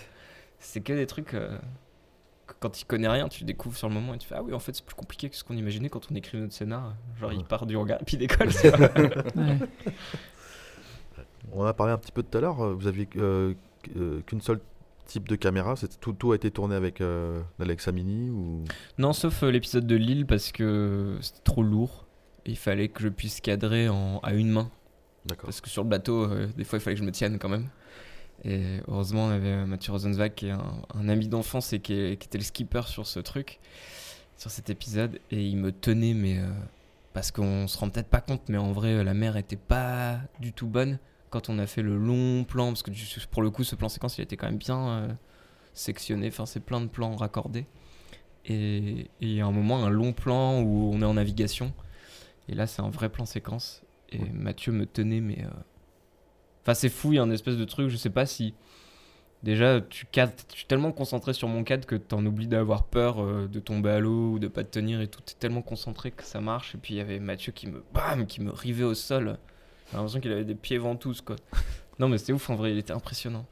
c'est 0.60 0.82
que 0.82 0.92
des 0.92 1.06
trucs. 1.08 1.34
euh, 1.34 1.58
quand 2.60 2.70
tu 2.72 2.84
connais 2.86 3.08
rien, 3.08 3.28
tu 3.30 3.44
découvres 3.46 3.76
sur 3.78 3.88
le 3.88 3.94
moment 3.94 4.14
et 4.14 4.18
tu 4.18 4.28
fais, 4.28 4.36
ah 4.38 4.44
oui, 4.44 4.54
en 4.54 4.60
fait, 4.60 4.76
c'est 4.76 4.86
plus 4.86 4.96
compliqué 4.96 5.30
que 5.30 5.36
ce 5.36 5.44
qu'on 5.46 5.56
imaginait 5.58 5.90
quand 5.90 6.02
on 6.12 6.16
écrit 6.16 6.38
notre 6.38 6.54
scénar. 6.54 6.94
Genre, 7.22 7.32
il 7.32 7.44
part 7.46 7.66
du 7.66 7.76
hangar 7.78 8.00
et 8.02 8.04
puis 8.06 8.18
il 8.18 8.20
décolle. 8.20 8.50
On 11.54 11.62
en 11.62 11.66
a 11.66 11.74
parlé 11.74 11.94
un 11.94 11.98
petit 11.98 12.12
peu 12.12 12.24
tout 12.24 12.38
à 12.38 12.42
l'heure. 12.42 12.62
euh, 12.62 12.74
Vous 12.74 12.88
aviez 12.88 13.08
euh, 13.18 13.54
euh, 13.98 14.22
qu'une 14.26 14.42
seule 14.42 14.60
type 15.06 15.28
de 15.28 15.36
caméra. 15.36 15.76
C'est 15.76 16.00
tout, 16.00 16.14
tout 16.14 16.32
a 16.32 16.36
été 16.36 16.52
tourné 16.52 16.76
avec 16.76 17.02
euh, 17.02 17.42
l'Alexa 17.60 17.92
Mini 17.92 18.30
ou? 18.30 18.64
Non, 18.98 19.14
sauf 19.14 19.44
euh, 19.44 19.52
l'épisode 19.52 19.86
de 19.88 19.96
Lille 19.96 20.26
parce 20.26 20.52
que 20.52 21.18
c'était 21.22 21.44
trop 21.44 21.64
lourd. 21.64 22.06
Il 22.46 22.58
fallait 22.58 22.90
que 22.90 23.02
je 23.02 23.10
puisse 23.10 23.42
cadrer 23.42 23.90
en, 23.90 24.20
à 24.20 24.34
une 24.34 24.50
main. 24.50 24.70
D'accord. 25.26 25.46
Parce 25.46 25.62
que 25.62 25.70
sur 25.70 25.84
le 25.84 25.90
bateau, 25.90 26.24
euh, 26.26 26.48
des 26.58 26.64
fois, 26.64 26.78
il 26.78 26.82
fallait 26.82 26.96
que 26.96 27.02
je 27.02 27.06
me 27.06 27.12
tienne 27.12 27.40
quand 27.40 27.50
même. 27.50 27.68
Et 28.44 28.80
heureusement, 28.88 29.26
on 29.26 29.30
avait 29.30 29.66
Mathieu 29.66 29.92
Rosenzweig 29.94 30.30
qui 30.36 30.48
est 30.48 30.52
un, 30.52 30.82
un 30.94 31.10
ami 31.10 31.28
d'enfance 31.28 31.72
et 31.74 31.80
qui, 31.80 31.94
est- 31.94 32.18
qui 32.18 32.28
était 32.28 32.38
le 32.38 32.44
skipper 32.44 32.82
sur 32.88 33.08
ce 33.08 33.20
truc, 33.20 33.60
sur 34.38 34.52
cet 34.52 34.70
épisode. 34.70 35.20
Et 35.32 35.44
il 35.46 35.58
me 35.58 35.72
tenait, 35.72 36.14
mais. 36.14 36.40
parce 37.14 37.32
qu'on 37.32 37.68
se 37.68 37.78
rend 37.78 37.90
peut-être 37.90 38.10
pas 38.10 38.20
compte, 38.22 38.42
mais 38.50 38.58
en 38.58 38.72
vrai, 38.74 39.04
la 39.04 39.14
mer 39.14 39.38
était 39.38 39.56
pas 39.56 40.20
du 40.40 40.52
tout 40.52 40.68
bonne 40.68 41.00
quand 41.30 41.50
on 41.50 41.60
a 41.60 41.68
fait 41.68 41.82
le 41.82 41.98
long 41.98 42.44
plan. 42.46 42.68
Parce 42.68 42.84
que 42.84 42.92
pour 43.32 43.42
le 43.44 43.50
coup, 43.52 43.64
ce 43.64 43.76
plan 43.76 43.90
séquence, 43.90 44.18
il 44.18 44.22
était 44.22 44.38
quand 44.38 44.48
même 44.48 44.58
bien. 44.58 44.90
euh, 44.90 45.08
sectionnés. 45.74 46.28
Enfin, 46.30 46.46
c'est 46.46 46.62
plein 46.62 46.82
de 46.82 46.88
plans 46.88 47.16
raccordés. 47.16 47.68
Et 48.46 49.02
et 49.02 49.08
il 49.22 49.34
y 49.34 49.42
a 49.42 49.46
un 49.46 49.52
moment, 49.52 49.84
un 49.86 49.90
long 49.90 50.14
plan 50.14 50.62
où 50.62 50.92
on 50.94 51.02
est 51.02 51.06
en 51.06 51.16
navigation. 51.16 51.74
Et 52.50 52.56
là, 52.56 52.68
c'est 52.68 52.82
un 52.82 52.90
vrai 52.90 53.10
plan 53.10 53.26
séquence. 53.26 53.84
Et 54.12 54.20
Mathieu 54.34 54.72
me 54.74 54.86
tenait, 54.86 55.22
mais. 55.22 55.44
euh, 55.46 55.50
Enfin, 56.64 56.74
c'est 56.74 56.90
fou, 56.90 57.14
il 57.14 57.18
y 57.18 57.20
a 57.20 57.24
un 57.24 57.30
espèce 57.32 57.58
de 57.58 57.66
truc, 57.66 57.90
je 57.90 57.98
sais 57.98 58.10
pas 58.10 58.26
si. 58.26 58.54
Déjà, 59.44 59.82
tu 59.82 60.06
cadres, 60.08 60.34
je 60.52 60.58
suis 60.58 60.66
tellement 60.68 60.92
concentré 60.92 61.34
sur 61.34 61.48
mon 61.48 61.64
cadre 61.64 61.86
que 61.88 61.96
t'en 61.96 62.26
oublies 62.26 62.48
d'avoir 62.48 62.86
peur 62.86 63.22
euh, 63.24 63.48
de 63.48 63.60
tomber 63.60 63.92
à 63.92 64.00
l'eau 64.00 64.34
ou 64.34 64.40
de 64.40 64.48
pas 64.48 64.64
te 64.64 64.72
tenir 64.72 65.02
et 65.02 65.08
tout. 65.08 65.22
T'es 65.22 65.36
tellement 65.40 65.62
concentré 65.62 66.12
que 66.12 66.24
ça 66.24 66.42
marche. 66.42 66.76
Et 66.76 66.78
puis 66.80 66.96
il 66.96 66.98
y 66.98 67.02
avait 67.02 67.20
Mathieu 67.20 67.52
qui 67.52 67.68
me, 67.68 67.84
bam, 67.94 68.26
qui 68.28 68.42
me 68.42 68.52
rivait 68.52 68.84
au 68.86 68.96
sol. 68.96 69.38
J'ai 69.92 69.98
l'impression 69.98 70.20
qu'il 70.20 70.32
avait 70.32 70.46
des 70.46 70.56
pieds 70.56 70.78
ventous, 70.78 71.16
quoi. 71.26 71.36
Non, 72.00 72.10
mais 72.10 72.18
c'était 72.18 72.34
ouf, 72.34 72.50
en 72.50 72.56
vrai, 72.56 72.72
il 72.72 72.78
était 72.78 72.94
impressionnant. 72.94 73.46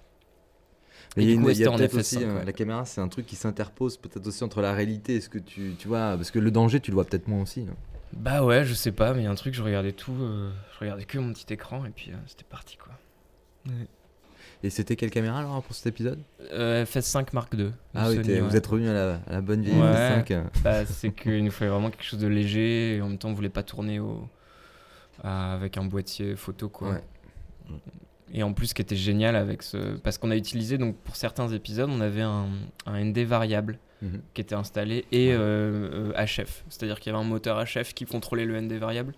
Mais 1.15 1.23
il 1.23 1.30
y 1.30 1.31
a, 1.31 1.35
une- 1.35 1.43
coup, 1.43 1.49
il 1.49 1.57
y 1.60 1.64
a 1.65 1.72
peut-être 1.72 1.93
FS5, 1.95 1.99
aussi, 1.99 2.18
euh, 2.23 2.43
la 2.43 2.53
caméra, 2.53 2.85
c'est 2.85 2.99
un 3.01 3.07
truc 3.07 3.26
qui 3.27 3.35
s'interpose 3.35 3.97
peut-être 3.97 4.26
aussi 4.26 4.43
entre 4.43 4.61
la 4.61 4.73
réalité 4.73 5.15
et 5.15 5.22
ce 5.22 5.30
que 5.30 5.38
tu, 5.38 5.76
tu 5.77 5.88
vois, 5.88 6.15
parce 6.15 6.31
que 6.31 6.39
le 6.39 6.49
danger, 6.49 6.80
tu 6.80 6.89
le 6.91 6.95
vois 6.95 7.05
peut-être 7.05 7.27
moins 7.27 7.41
aussi. 7.43 7.61
hein. 7.69 7.76
Bah 8.14 8.43
ouais, 8.43 8.64
je 8.65 8.73
sais 8.73 8.91
pas, 8.91 9.14
mais 9.14 9.22
il 9.22 9.23
y 9.26 9.27
a 9.27 9.31
un 9.31 9.35
truc, 9.35 9.53
je 9.53 9.61
regardais 9.64 9.91
tout, 9.91 10.14
euh, 10.19 10.51
je 10.73 10.80
regardais 10.80 11.03
que 11.05 11.18
mon 11.19 11.31
petit 11.34 11.51
écran 11.53 11.85
et 11.85 11.89
puis 11.89 12.11
euh, 12.11 12.15
c'était 12.27 12.43
parti, 12.49 12.77
quoi. 12.77 12.93
Et 14.64 14.69
c'était 14.69 14.95
quelle 14.95 15.10
caméra 15.11 15.39
alors 15.39 15.61
pour 15.64 15.76
cet 15.76 15.88
épisode? 15.88 16.19
Euh, 16.51 16.85
FS5 16.85 17.27
Mark 17.34 17.53
II. 17.53 17.72
Ah 17.95 18.07
oui, 18.10 18.15
Sony, 18.15 18.27
t'es- 18.27 18.34
ouais. 18.35 18.39
vous 18.47 18.55
êtes 18.55 18.65
revenu 18.68 18.89
à 18.89 18.93
la, 18.93 19.14
à 19.27 19.31
la 19.34 19.41
bonne 19.41 19.61
vieille 19.61 19.80
Ouais, 19.80 20.22
FS5. 20.22 20.31
euh. 20.31 20.43
bah, 20.64 20.85
c'est 20.85 21.11
qu'il 21.15 21.43
nous 21.43 21.51
fallait 21.51 21.72
vraiment 21.72 21.89
quelque 21.89 22.03
chose 22.05 22.19
de 22.19 22.27
léger 22.27 22.95
et 22.97 23.01
en 23.01 23.10
même 23.10 23.18
temps 23.18 23.30
on 23.30 23.34
voulait 23.34 23.49
pas 23.49 23.64
tourner 23.64 23.99
au... 23.99 24.27
à- 25.24 25.54
avec 25.54 25.78
un 25.78 25.86
boîtier 25.86 26.36
photo 26.36 26.70
quoi. 26.70 26.91
Ouais. 26.91 27.04
Et 28.34 28.41
en 28.44 28.54
plus 28.54 28.68
ce 28.68 28.74
qui 28.74 28.82
était 28.82 28.95
génial 28.95 29.36
avec 29.36 29.62
ce... 29.64 29.78
Parce 29.98 30.18
qu'on 30.18 30.32
a 30.32 30.36
utilisé 30.36 30.78
donc 30.78 30.95
pour 30.98 31.16
certains 31.16 31.48
épisodes 31.50 31.90
on 31.90 32.02
avait 32.02 32.22
un, 32.24 32.48
un 32.86 33.04
ND 33.04 33.20
variable 33.20 33.80
Mhm. 34.02 34.22
qui 34.34 34.41
était 34.41 34.56
installé 34.56 35.06
et 35.14 35.32
euh, 35.32 36.12
euh, 36.14 36.26
HF. 36.26 36.66
C'est-à-dire 36.68 37.00
qu'il 37.00 37.14
y 37.14 37.16
avait 37.16 37.24
un 37.24 37.28
moteur 37.28 37.64
HF 37.64 37.94
qui 37.94 38.04
contrôlait 38.04 38.44
le 38.44 38.60
ND 38.60 38.74
variable. 38.74 39.14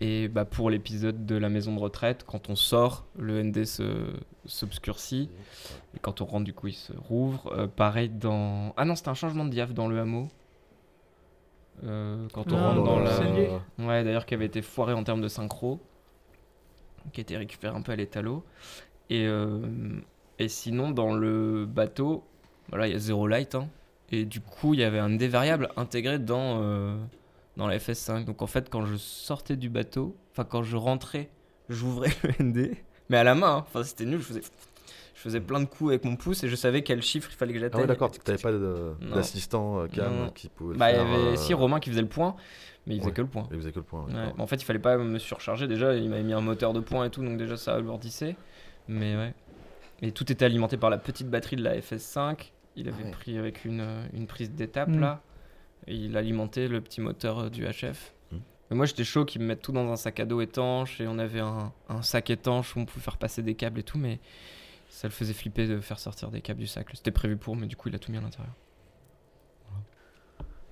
Et 0.00 0.28
bah, 0.28 0.46
pour 0.46 0.70
l'épisode 0.70 1.26
de 1.26 1.36
la 1.36 1.50
maison 1.50 1.74
de 1.74 1.78
retraite, 1.80 2.24
quand 2.26 2.48
on 2.48 2.56
sort, 2.56 3.04
le 3.18 3.42
ND 3.42 3.66
se- 3.66 4.10
s'obscurcit. 4.46 5.28
Et 5.94 5.98
quand 6.00 6.22
on 6.22 6.24
rentre, 6.24 6.44
du 6.44 6.54
coup, 6.54 6.68
il 6.68 6.72
se 6.74 6.94
rouvre. 6.94 7.52
Euh, 7.56 7.66
pareil 7.66 8.08
dans. 8.08 8.72
Ah 8.78 8.86
non, 8.86 8.96
c'était 8.96 9.10
un 9.10 9.14
changement 9.14 9.44
de 9.44 9.50
diaph 9.50 9.74
dans 9.74 9.86
le 9.86 9.98
hameau. 10.00 10.30
Euh, 11.82 12.28
quand 12.32 12.52
on 12.52 12.56
Ah, 12.56 12.68
rentre 12.68 12.84
dans 12.84 12.98
la. 13.00 13.18
Ouais, 13.78 14.04
d'ailleurs, 14.04 14.26
qui 14.26 14.34
avait 14.34 14.46
été 14.46 14.62
foiré 14.62 14.92
en 14.92 15.02
termes 15.04 15.20
de 15.20 15.28
synchro. 15.28 15.80
Qui 17.12 17.20
a 17.20 17.22
été 17.22 17.36
récupéré 17.36 17.74
un 17.76 17.82
peu 17.82 17.92
à 17.92 17.96
l'étalot. 17.96 18.44
Et, 19.10 19.26
euh, 19.26 19.60
et 20.38 20.48
sinon, 20.48 20.90
dans 20.90 21.14
le 21.14 21.66
bateau, 21.66 22.24
voilà, 22.70 22.86
il 22.86 22.92
y 22.92 22.96
a 22.96 22.98
zéro 22.98 23.26
light. 23.26 23.54
hein. 23.54 23.68
Et 24.10 24.24
du 24.24 24.40
coup, 24.40 24.74
il 24.74 24.80
y 24.80 24.84
avait 24.84 24.98
un 24.98 25.08
ND 25.10 25.24
variable 25.24 25.68
intégré 25.76 26.18
dans, 26.18 26.60
euh, 26.62 26.96
dans 27.56 27.66
la 27.66 27.76
FS5. 27.78 28.24
Donc 28.24 28.40
en 28.42 28.46
fait, 28.46 28.70
quand 28.70 28.86
je 28.86 28.96
sortais 28.96 29.56
du 29.56 29.68
bateau, 29.68 30.16
enfin 30.32 30.44
quand 30.44 30.62
je 30.62 30.76
rentrais, 30.76 31.28
j'ouvrais 31.68 32.10
le 32.22 32.44
ND, 32.44 32.70
mais 33.10 33.16
à 33.18 33.24
la 33.24 33.34
main. 33.34 33.56
hein. 33.56 33.64
Enfin, 33.66 33.82
c'était 33.82 34.04
nul. 34.06 34.20
Je 34.20 34.24
faisais, 34.24 34.42
je 35.14 35.20
faisais 35.20 35.40
plein 35.40 35.60
de 35.60 35.64
coups 35.66 35.90
avec 35.90 36.04
mon 36.04 36.16
pouce 36.16 36.42
et 36.44 36.48
je 36.48 36.56
savais 36.56 36.82
quel 36.82 37.00
chiffre 37.02 37.30
il 37.32 37.36
fallait 37.36 37.52
que 37.52 37.58
Ah 37.58 37.62
j'atteigne. 37.62 37.80
ouais, 37.82 37.86
d'accord, 37.86 38.10
t'avais 38.10 38.36
pas 38.38 38.50
de- 38.52 38.94
Non. 39.00 39.14
d'assistant 39.16 39.80
euh, 39.80 39.86
cam 39.86 40.12
Non. 40.12 40.30
qui 40.30 40.48
pouvait 40.48 40.76
Bah, 40.76 40.90
il 40.92 40.96
y 40.96 41.00
avait 41.00 41.10
euh, 41.14 41.36
si 41.36 41.54
Romain 41.54 41.78
qui 41.80 41.90
faisait 41.90 42.02
le 42.02 42.08
point, 42.08 42.34
mais 42.86 42.94
il 42.96 42.98
faisait 42.98 43.08
Ouais, 43.10 43.14
que 43.14 43.22
le 43.22 43.28
point. 43.28 43.46
il 43.52 43.56
faisait 43.58 43.70
que 43.72 43.78
le 43.78 43.84
point, 43.84 44.04
Ouais, 44.06 44.32
En 44.38 44.46
fait, 44.46 44.56
il 44.56 44.64
fallait 44.64 44.78
pas 44.80 44.96
me 44.98 45.18
surcharger 45.18 45.68
déjà. 45.68 45.94
Il 45.94 46.10
m'avait 46.10 46.22
mis 46.24 46.32
un 46.32 46.40
moteur 46.40 46.72
de 46.72 46.80
point 46.80 47.04
et 47.06 47.10
tout, 47.10 47.24
donc 47.24 47.38
déjà 47.38 47.56
ça 47.56 47.74
alourdissait. 47.76 48.36
Mais 48.88 49.16
ouais. 49.16 49.34
Et 50.02 50.10
tout 50.12 50.30
était 50.32 50.44
alimenté 50.44 50.76
par 50.76 50.90
la 50.90 50.98
petite 50.98 51.30
batterie 51.30 51.56
de 51.56 51.62
la 51.62 51.78
FS5. 51.78 52.52
Il 52.76 52.88
avait 52.88 53.04
ouais. 53.04 53.10
pris 53.12 53.38
avec 53.38 53.64
une, 53.64 53.80
euh, 53.80 54.04
une 54.12 54.26
prise 54.26 54.50
d'étape 54.50 54.88
Mm. 54.88 55.00
là. 55.00 55.22
Et 55.86 55.94
il 55.94 56.16
alimentait 56.16 56.66
le 56.66 56.80
petit 56.80 57.00
moteur 57.00 57.50
du 57.50 57.64
HF. 57.66 58.12
Mm. 58.32 58.36
Mais 58.70 58.76
moi 58.76 58.86
j'étais 58.86 59.04
chaud 59.04 59.24
qu'ils 59.24 59.40
me 59.42 59.46
mettent 59.46 59.62
tout 59.62 59.70
dans 59.72 59.88
un 59.92 59.96
sac 59.96 60.18
à 60.18 60.24
dos 60.24 60.40
étanche. 60.40 61.00
Et 61.00 61.06
on 61.06 61.18
avait 61.20 61.40
un, 61.40 61.72
un 61.88 62.02
sac 62.02 62.30
étanche 62.30 62.74
où 62.74 62.80
on 62.80 62.84
pouvait 62.84 63.04
faire 63.04 63.16
passer 63.16 63.42
des 63.42 63.54
câbles 63.54 63.78
et 63.78 63.82
tout. 63.84 63.96
Mais 63.98 64.18
ça 64.94 65.08
le 65.08 65.12
faisait 65.12 65.32
flipper 65.32 65.66
de 65.66 65.80
faire 65.80 65.98
sortir 65.98 66.30
des 66.30 66.40
câbles 66.40 66.60
du 66.60 66.68
sac. 66.68 66.86
C'était 66.94 67.10
prévu 67.10 67.36
pour, 67.36 67.56
mais 67.56 67.66
du 67.66 67.74
coup 67.74 67.88
il 67.88 67.94
a 67.96 67.98
tout 67.98 68.12
mis 68.12 68.18
à 68.18 68.20
l'intérieur. 68.20 68.54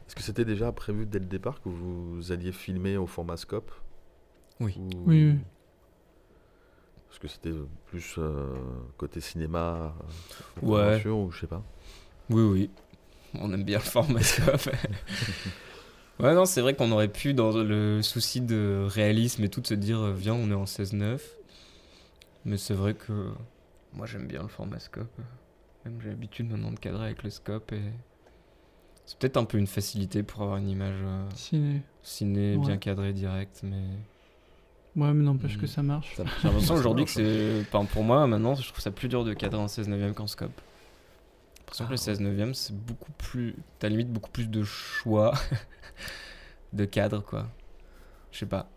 Est-ce 0.07 0.15
que 0.15 0.23
c'était 0.23 0.45
déjà 0.45 0.71
prévu 0.73 1.07
dès 1.07 1.19
le 1.19 1.25
départ 1.25 1.61
que 1.61 1.69
vous 1.69 2.31
alliez 2.31 2.53
filmer 2.53 2.97
au 2.97 3.07
format 3.07 3.37
scope 3.37 3.73
Oui. 4.61 4.77
Ou- 4.79 4.91
Oui, 5.07 5.25
oui. 5.33 5.39
Parce 7.09 7.19
que 7.19 7.29
c'était 7.29 7.53
plus 7.87 8.15
euh, 8.19 8.55
côté 8.97 9.21
cinéma, 9.21 9.95
euh, 10.63 10.67
Ouais. 10.67 11.07
ou 11.09 11.31
je 11.31 11.41
sais 11.41 11.47
pas. 11.47 11.63
Oui, 12.31 12.43
oui. 12.43 12.71
On 13.35 13.53
aime 13.53 13.65
bien 13.65 13.79
le 13.79 13.85
format 13.85 14.23
scope. 14.23 14.71
ouais, 16.21 16.35
non, 16.35 16.45
c'est 16.45 16.61
vrai 16.61 16.75
qu'on 16.75 16.91
aurait 16.93 17.09
pu, 17.09 17.35
dans 17.35 17.51
le 17.53 18.03
souci 18.03 18.41
de 18.41 18.87
réalisme 18.89 19.43
et 19.45 19.49
tout, 19.49 19.63
se 19.65 19.75
dire, 19.75 19.99
euh, 20.01 20.13
viens, 20.13 20.35
on 20.35 20.51
est 20.51 20.55
en 20.55 20.65
16-9. 20.65 21.21
Mais 22.45 22.57
c'est 22.57 22.75
vrai 22.75 22.95
que 22.95 23.31
moi, 23.95 24.07
j'aime 24.07 24.27
bien 24.27 24.43
le 24.43 24.49
format 24.49 24.79
scope. 24.79 25.11
Même 25.85 26.01
j'ai 26.03 26.11
l'habitude 26.11 26.51
maintenant 26.51 26.71
de 26.73 26.79
cadrer 26.79 27.07
avec 27.07 27.23
le 27.23 27.31
scope. 27.31 27.73
Et 27.73 27.83
c'est 29.05 29.19
peut-être 29.19 29.37
un 29.37 29.45
peu 29.45 29.59
une 29.59 29.67
facilité 29.67 30.23
pour 30.23 30.43
avoir 30.43 30.59
une 30.59 30.69
image 30.69 30.95
euh, 31.03 31.29
Ciné. 31.35 31.83
ciné, 32.03 32.57
Ouais. 32.57 32.67
bien 32.67 32.77
cadrée, 32.77 33.13
directe. 33.13 33.61
Mais 33.65 33.83
Ouais, 34.95 35.13
mais 35.15 35.25
n'empêche 35.25 35.57
que 35.59 35.67
ça 35.67 35.83
marche. 35.83 36.15
Ça- 36.17 36.25
j'ai 36.43 36.49
l'impression 36.49 36.75
aujourd'hui 36.77 37.05
que 37.07 37.11
c'est. 37.11 37.61
Enfin, 37.63 37.85
pour 37.87 38.05
moi, 38.05 38.27
maintenant, 38.27 38.55
je 38.55 38.67
trouve 38.69 38.81
ça 38.81 38.91
plus 38.91 39.09
dur 39.09 39.25
de 39.25 39.33
cadrer 39.35 39.61
en 39.61 39.69
16 39.69 39.89
neuvième 39.89 40.15
qu'en 40.15 40.27
scope. 40.27 40.53
J'ai 40.55 41.61
l'impression 41.63 41.87
que 41.87 41.91
le 41.93 41.97
16 41.97 42.21
neuvième, 42.21 42.53
c'est 42.55 42.77
beaucoup 42.77 43.11
plus. 43.13 43.57
T'as 43.79 43.89
limite 43.89 44.13
beaucoup 44.13 44.31
plus 44.31 44.49
de 44.49 44.63
choix 44.63 45.33
de 46.75 46.85
cadre, 46.85 47.23
quoi. 47.25 47.49
Je 48.31 48.39
sais 48.41 48.47
pas. 48.47 48.69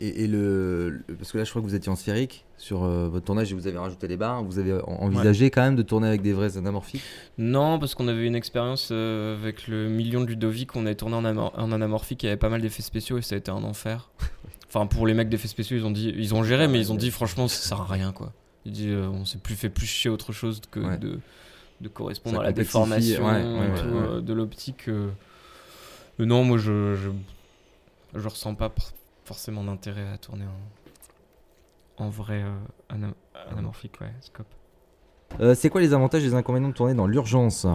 Et, 0.00 0.24
et 0.24 0.26
le, 0.26 0.90
le- 1.06 1.14
Parce 1.16 1.32
que 1.32 1.38
là, 1.38 1.44
je 1.44 1.50
crois 1.50 1.62
que 1.62 1.66
vous 1.66 1.74
étiez 1.74 1.90
en 1.90 1.96
sphérique 1.96 2.44
sur 2.58 2.84
euh, 2.84 3.08
votre 3.08 3.24
tournage 3.26 3.50
et 3.52 3.54
vous 3.54 3.66
avez 3.66 3.78
rajouté 3.78 4.06
les 4.08 4.16
barres. 4.16 4.42
Vous 4.44 4.58
avez 4.58 4.74
en- 4.74 4.86
envisagé 5.02 5.50
quand 5.50 5.62
même 5.62 5.76
de 5.76 5.82
tourner 5.82 6.08
avec 6.08 6.22
des 6.22 6.32
vrais 6.32 6.56
anamorphiques? 6.56 7.02
Non, 7.38 7.78
parce 7.78 7.94
qu'on 7.94 8.08
avait 8.08 8.26
une 8.26 8.34
expérience 8.34 8.88
euh, 8.92 9.36
avec 9.36 9.68
le 9.68 9.88
million 9.88 10.20
de 10.20 10.26
Ludovic, 10.26 10.74
on 10.76 10.86
avait 10.86 10.94
tourné 10.94 11.16
en, 11.16 11.24
en 11.36 11.72
anamorphique, 11.72 12.22
il 12.22 12.26
y 12.26 12.28
avait 12.28 12.36
pas 12.38 12.48
mal 12.48 12.60
d'effets 12.60 12.82
spéciaux 12.82 13.18
et 13.18 13.22
ça 13.22 13.34
a 13.34 13.38
été 13.38 13.50
un 13.50 13.64
enfer. 13.64 14.10
Enfin, 14.74 14.86
pour 14.86 15.06
les 15.06 15.12
mecs 15.12 15.28
d'effets 15.28 15.48
spéciaux, 15.48 15.76
ils 15.76 15.84
ont 15.84 15.90
dit, 15.90 16.14
ils 16.16 16.34
ont 16.34 16.42
géré, 16.42 16.66
mais 16.66 16.78
ils 16.80 16.90
ont 16.92 16.94
dit 16.94 17.10
franchement, 17.10 17.46
ça 17.46 17.60
sert 17.68 17.82
à 17.82 17.84
rien, 17.84 18.10
quoi. 18.10 18.32
Ils 18.64 18.72
disent, 18.72 18.86
euh, 18.88 19.06
on 19.12 19.26
s'est 19.26 19.36
plus 19.36 19.54
fait 19.54 19.68
plus 19.68 19.84
chier 19.84 20.08
autre 20.10 20.32
chose 20.32 20.62
que 20.70 20.80
Ouais. 20.80 20.96
de, 20.96 21.18
de 21.82 21.88
correspondre 21.88 22.36
Ça 22.36 22.40
à 22.40 22.44
la 22.46 22.52
déformation 22.52 23.26
ouais, 23.26 23.42
et 23.42 23.80
tout, 23.80 24.20
de 24.22 24.32
l'optique. 24.32 24.88
non, 26.18 26.44
moi, 26.44 26.56
je, 26.56 26.94
je, 26.94 27.10
je 28.18 28.28
ressens 28.28 28.54
pas 28.54 28.72
forcément 29.24 29.64
d'intérêt 29.64 30.06
à 30.08 30.18
tourner 30.18 30.46
en, 31.98 32.04
en 32.04 32.08
vrai 32.10 32.42
euh, 32.42 32.54
ana- 32.88 33.14
anamorphique, 33.50 34.00
ouais, 34.00 34.12
scope. 34.20 34.46
Euh, 35.40 35.54
C'est 35.54 35.70
quoi 35.70 35.80
les 35.80 35.94
avantages 35.94 36.22
et 36.22 36.26
les 36.26 36.34
inconvénients 36.34 36.68
de 36.68 36.74
tourner 36.74 36.94
dans 36.94 37.06
l'urgence? 37.06 37.66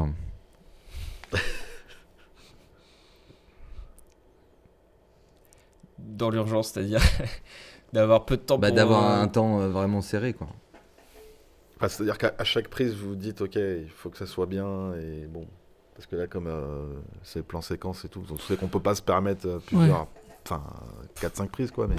Dans 5.99 6.29
l'urgence, 6.29 6.69
c'est-à-dire 6.71 7.01
d'avoir 7.93 8.25
peu 8.25 8.37
de 8.37 8.41
temps 8.41 8.57
Bah, 8.57 8.67
pour. 8.69 8.75
D'avoir 8.75 9.21
un 9.21 9.27
temps 9.27 9.59
euh, 9.61 9.69
vraiment 9.69 10.01
serré, 10.01 10.33
quoi. 10.33 10.47
Enfin, 11.77 11.87
C'est-à-dire 11.89 12.17
qu'à 12.17 12.43
chaque 12.43 12.69
prise, 12.69 12.95
vous 12.95 13.09
vous 13.09 13.15
dites, 13.15 13.41
ok, 13.41 13.55
il 13.55 13.89
faut 13.89 14.09
que 14.09 14.17
ça 14.17 14.25
soit 14.25 14.45
bien, 14.45 14.93
et 14.95 15.25
bon. 15.27 15.47
Parce 15.95 16.05
que 16.05 16.15
là, 16.15 16.27
comme 16.27 16.47
euh, 16.47 16.85
c'est 17.23 17.41
plan 17.41 17.61
séquence 17.61 18.05
et 18.05 18.09
tout, 18.09 18.21
donc 18.21 18.39
c'est 18.41 18.57
qu'on 18.59 18.67
peut 18.67 18.79
pas 18.79 18.93
se 18.93 19.01
permettre 19.01 19.59
plusieurs. 19.65 20.07
Enfin, 20.49 20.63
4-5 21.21 21.47
prises, 21.49 21.71
quoi, 21.71 21.87
mais. 21.87 21.95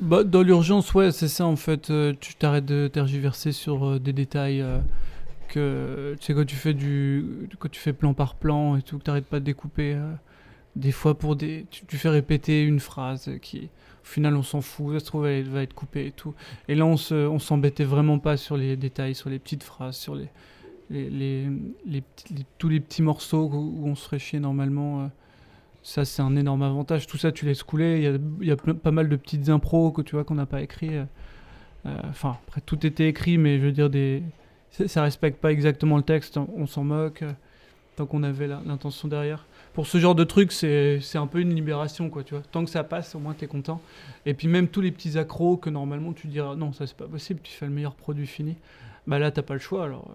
Bah, 0.00 0.22
dans 0.24 0.42
l'urgence, 0.42 0.92
ouais, 0.92 1.10
c'est 1.12 1.28
ça 1.28 1.46
en 1.46 1.56
fait. 1.56 1.88
euh, 1.90 2.12
tu 2.20 2.34
t'arrêtes 2.34 2.66
de 2.66 2.86
tergiverser 2.88 3.52
sur 3.52 3.86
euh, 3.86 3.98
des 3.98 4.12
détails 4.12 4.60
euh, 4.60 4.78
que 5.48 6.14
tu 6.20 6.26
sais 6.26 6.34
quand 6.34 6.44
tu 6.44 6.56
fais 6.56 6.74
du 6.74 7.48
quand 7.58 7.70
tu 7.70 7.80
fais 7.80 7.94
plan 7.94 8.12
par 8.12 8.34
plan 8.34 8.76
et 8.76 8.82
tout, 8.82 8.98
que 8.98 9.04
t'arrêtes 9.04 9.24
pas 9.26 9.40
de 9.40 9.44
découper. 9.46 9.96
des 10.74 10.92
fois 10.92 11.16
pour 11.16 11.36
des, 11.36 11.64
tu, 11.70 11.86
tu 11.86 11.96
fais 11.96 12.10
répéter 12.10 12.62
une 12.62 12.80
phrase 12.80 13.30
qui, 13.40 13.70
au 14.02 14.06
final, 14.06 14.36
on 14.36 14.42
s'en 14.42 14.60
fout. 14.60 14.92
Ça 14.94 15.00
se 15.00 15.06
trouve, 15.06 15.26
elle 15.26 15.48
va 15.48 15.62
être 15.62 15.72
coupée 15.74 16.06
et 16.08 16.12
tout. 16.12 16.34
Et 16.68 16.74
là, 16.74 16.84
on 16.84 16.98
se, 16.98 17.14
on 17.14 17.38
s'embêtait 17.38 17.84
vraiment 17.84 18.18
pas 18.18 18.36
sur 18.36 18.58
les 18.58 18.76
détails, 18.76 19.14
sur 19.14 19.30
les 19.30 19.38
petites 19.38 19.62
phrases, 19.62 19.96
sur 19.96 20.14
les, 20.14 20.28
les- 20.90 21.48
tous 22.58 22.68
les 22.68 22.80
petits 22.80 23.02
morceaux 23.02 23.48
où, 23.50 23.56
où 23.80 23.88
on 23.88 23.94
se 23.94 24.04
ferait 24.04 24.18
chier 24.18 24.40
normalement. 24.40 25.10
Ça, 25.86 26.04
c'est 26.04 26.20
un 26.20 26.34
énorme 26.34 26.64
avantage. 26.64 27.06
Tout 27.06 27.16
ça, 27.16 27.30
tu 27.30 27.44
laisses 27.44 27.62
couler. 27.62 27.98
Il 27.98 28.02
y 28.02 28.48
a, 28.48 28.48
y 28.48 28.50
a 28.50 28.56
pas 28.56 28.90
mal 28.90 29.08
de 29.08 29.14
petites 29.14 29.48
impros 29.50 29.92
que 29.92 30.02
tu 30.02 30.16
vois 30.16 30.24
qu'on 30.24 30.34
n'a 30.34 30.44
pas 30.44 30.60
écrit. 30.60 30.96
euh, 30.96 31.04
euh, 31.86 31.96
Enfin, 32.08 32.38
après, 32.48 32.60
tout 32.60 32.84
était 32.84 33.06
écrit, 33.06 33.38
mais 33.38 33.60
je 33.60 33.66
veux 33.66 33.72
dire, 33.72 33.88
des... 33.88 34.24
ça, 34.72 35.04
respecte 35.04 35.40
pas 35.40 35.52
exactement 35.52 35.96
le 35.96 36.02
texte. 36.02 36.38
On, 36.38 36.66
s'en 36.66 36.82
moque. 36.82 37.22
euh, 37.22 37.30
tant 37.94 38.04
qu'on 38.04 38.24
avait 38.24 38.48
l'intention 38.48 39.06
derrière. 39.06 39.46
Pour 39.74 39.86
ce 39.86 39.98
genre 39.98 40.16
de 40.16 40.24
truc, 40.24 40.50
c'est 40.50 40.98
un 41.14 41.28
peu 41.28 41.38
une 41.38 41.54
libération, 41.54 42.10
quoi, 42.10 42.24
tu 42.24 42.34
vois. 42.34 42.42
Tant 42.50 42.64
que 42.64 42.70
ça 42.70 42.82
passe, 42.82 43.14
au 43.14 43.20
moins, 43.20 43.34
t'es 43.34 43.46
content. 43.46 43.80
Et 44.26 44.34
puis 44.34 44.48
même 44.48 44.66
tous 44.66 44.80
les 44.80 44.90
petits 44.90 45.16
accros 45.16 45.56
que 45.56 45.70
normalement, 45.70 46.12
tu 46.12 46.26
diras, 46.26 46.56
non, 46.56 46.72
ça, 46.72 46.88
c'est 46.88 46.96
pas 46.96 47.06
possible, 47.06 47.38
tu 47.44 47.52
fais 47.52 47.66
le 47.66 47.72
meilleur 47.72 47.94
produit 47.94 48.26
fini. 48.26 48.56
Bah 49.06 49.20
là, 49.20 49.30
t'as 49.30 49.42
pas 49.42 49.54
le 49.54 49.60
choix, 49.60 49.84
alors... 49.84 50.10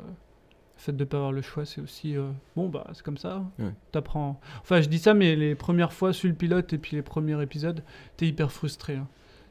fait 0.82 0.95
de 0.95 1.03
pas 1.03 1.18
avoir 1.18 1.32
le 1.32 1.41
choix, 1.41 1.66
c'est 1.66 1.82
aussi 1.82 2.18
euh, 2.18 2.32
bon 2.56 2.70
bah 2.70 2.88
c'est 2.94 3.03
comme 3.03 3.18
ça. 3.18 3.44
Ouais. 3.60 3.74
T'apprends. 3.91 4.40
Enfin 4.62 4.82
je 4.82 4.90
dis 4.90 4.99
ça, 4.99 5.14
mais 5.14 5.36
les 5.36 5.56
premières 5.56 5.94
fois 5.94 6.12
sur 6.14 6.28
le 6.30 6.36
pilote 6.36 6.74
et 6.74 6.78
puis 6.78 6.95
les 6.95 7.02
premiers 7.03 7.41
épisodes, 7.41 7.84
t'es 8.18 8.28
hyper 8.28 8.52
frustré. 8.52 8.95
hein. 8.95 9.08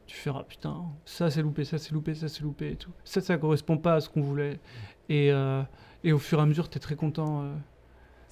Tu 0.07 0.17
fais 0.17 0.29
ah 0.33 0.43
putain, 0.47 0.83
ça 1.05 1.29
c'est 1.31 1.41
loupé, 1.41 1.63
ça 1.63 1.77
c'est 1.77 1.93
loupé, 1.93 2.13
ça 2.15 2.27
c'est 2.27 2.41
loupé 2.43 2.71
et 2.71 2.75
tout. 2.75 2.91
Ça 3.05 3.21
ça 3.21 3.37
correspond 3.37 3.77
pas 3.77 3.95
à 3.95 4.01
ce 4.01 4.09
qu'on 4.09 4.21
voulait. 4.21 4.59
Et, 5.07 5.31
euh, 5.31 5.61
et 6.03 6.11
au 6.11 6.17
fur 6.19 6.39
et 6.39 6.41
à 6.41 6.45
mesure, 6.45 6.69
t'es 6.69 6.79
très 6.79 6.95
content. 6.95 7.43
euh, 7.43 7.53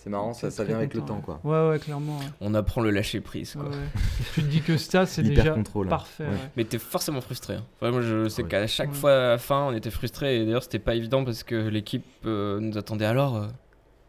C'est 0.02 0.10
marrant, 0.10 0.32
ça, 0.34 0.50
ça 0.50 0.64
vient 0.64 0.78
avec 0.78 0.94
le 0.94 1.02
temps, 1.02 1.20
quoi. 1.20 1.42
Ouais 1.44 1.70
ouais, 1.72 1.78
clairement. 1.80 2.18
ouais. 2.20 2.26
On 2.40 2.54
apprend 2.54 2.80
le 2.80 2.90
lâcher 2.90 3.20
prise. 3.20 3.54
Quoi. 3.54 3.64
Ouais, 3.66 3.70
ouais. 3.76 4.02
tu 4.34 4.42
te 4.44 4.48
dis 4.48 4.62
que 4.62 4.78
ça 4.78 5.06
c'est 5.06 5.24
déjà 5.24 5.50
contrôle, 5.50 5.88
hein. 5.88 5.90
parfait. 5.90 6.24
Ouais. 6.24 6.30
ouais. 6.30 6.36
Mais 6.56 6.64
t'es 6.64 6.78
forcément 6.78 7.20
frustré. 7.20 7.56
hein. 7.56 7.66
Enfin, 7.82 7.92
moi, 7.92 8.02
je 8.02 8.30
sais 8.30 8.44
Ouais. 8.44 8.48
qu'à 8.48 8.66
chaque 8.68 8.92
Ouais. 8.92 8.96
fois 8.96 9.12
à 9.12 9.30
la 9.32 9.38
fin, 9.38 9.68
on 9.68 9.74
était 9.74 9.90
frustré. 9.90 10.38
Et 10.38 10.46
d'ailleurs, 10.46 10.64
c'était 10.64 10.80
pas 10.80 10.96
évident 10.96 11.26
parce 11.26 11.44
que 11.44 11.56
l'équipe 11.56 12.06
euh, 12.26 12.60
nous 12.62 12.78
attendait 12.78 13.04
alors. 13.06 13.36
euh, 13.36 13.48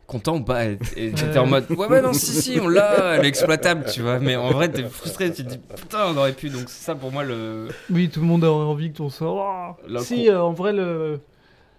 content 0.07 0.37
ou 0.37 0.43
pas 0.43 0.65
Et 0.67 0.79
j'étais 0.97 1.39
en 1.39 1.47
mode 1.47 1.67
Ouais, 1.71 1.87
ouais, 1.87 2.03
non, 2.03 2.13
si, 2.13 2.33
si, 2.41 2.59
on 2.61 2.67
l'a, 2.69 3.15
elle 3.17 3.25
est 3.25 3.29
exploitable, 3.29 3.85
tu 3.93 4.03
vois. 4.03 4.19
Mais 4.21 4.35
en 4.37 4.51
vrai, 4.51 4.69
t'es 4.69 4.83
frustré. 4.85 5.33
Tu 5.33 5.45
te 5.45 5.49
dis 5.51 5.59
Putain, 5.59 6.07
on 6.09 6.17
aurait 6.17 6.33
pu. 6.33 6.51
Donc, 6.51 6.69
c'est 6.69 6.85
ça 6.85 6.95
pour 6.95 7.11
moi 7.13 7.23
le 7.25 7.69
Oui, 7.91 8.09
tout 8.09 8.21
le 8.21 8.27
monde 8.27 8.43
aurait 8.45 8.65
envie 8.65 8.93
que 8.93 8.97
ton 8.99 9.09
soit. 9.09 9.77
Oh 9.89 9.99
si, 9.99 10.29
euh, 10.29 10.41
en 10.43 10.53
vrai, 10.53 10.73
le 10.73 11.21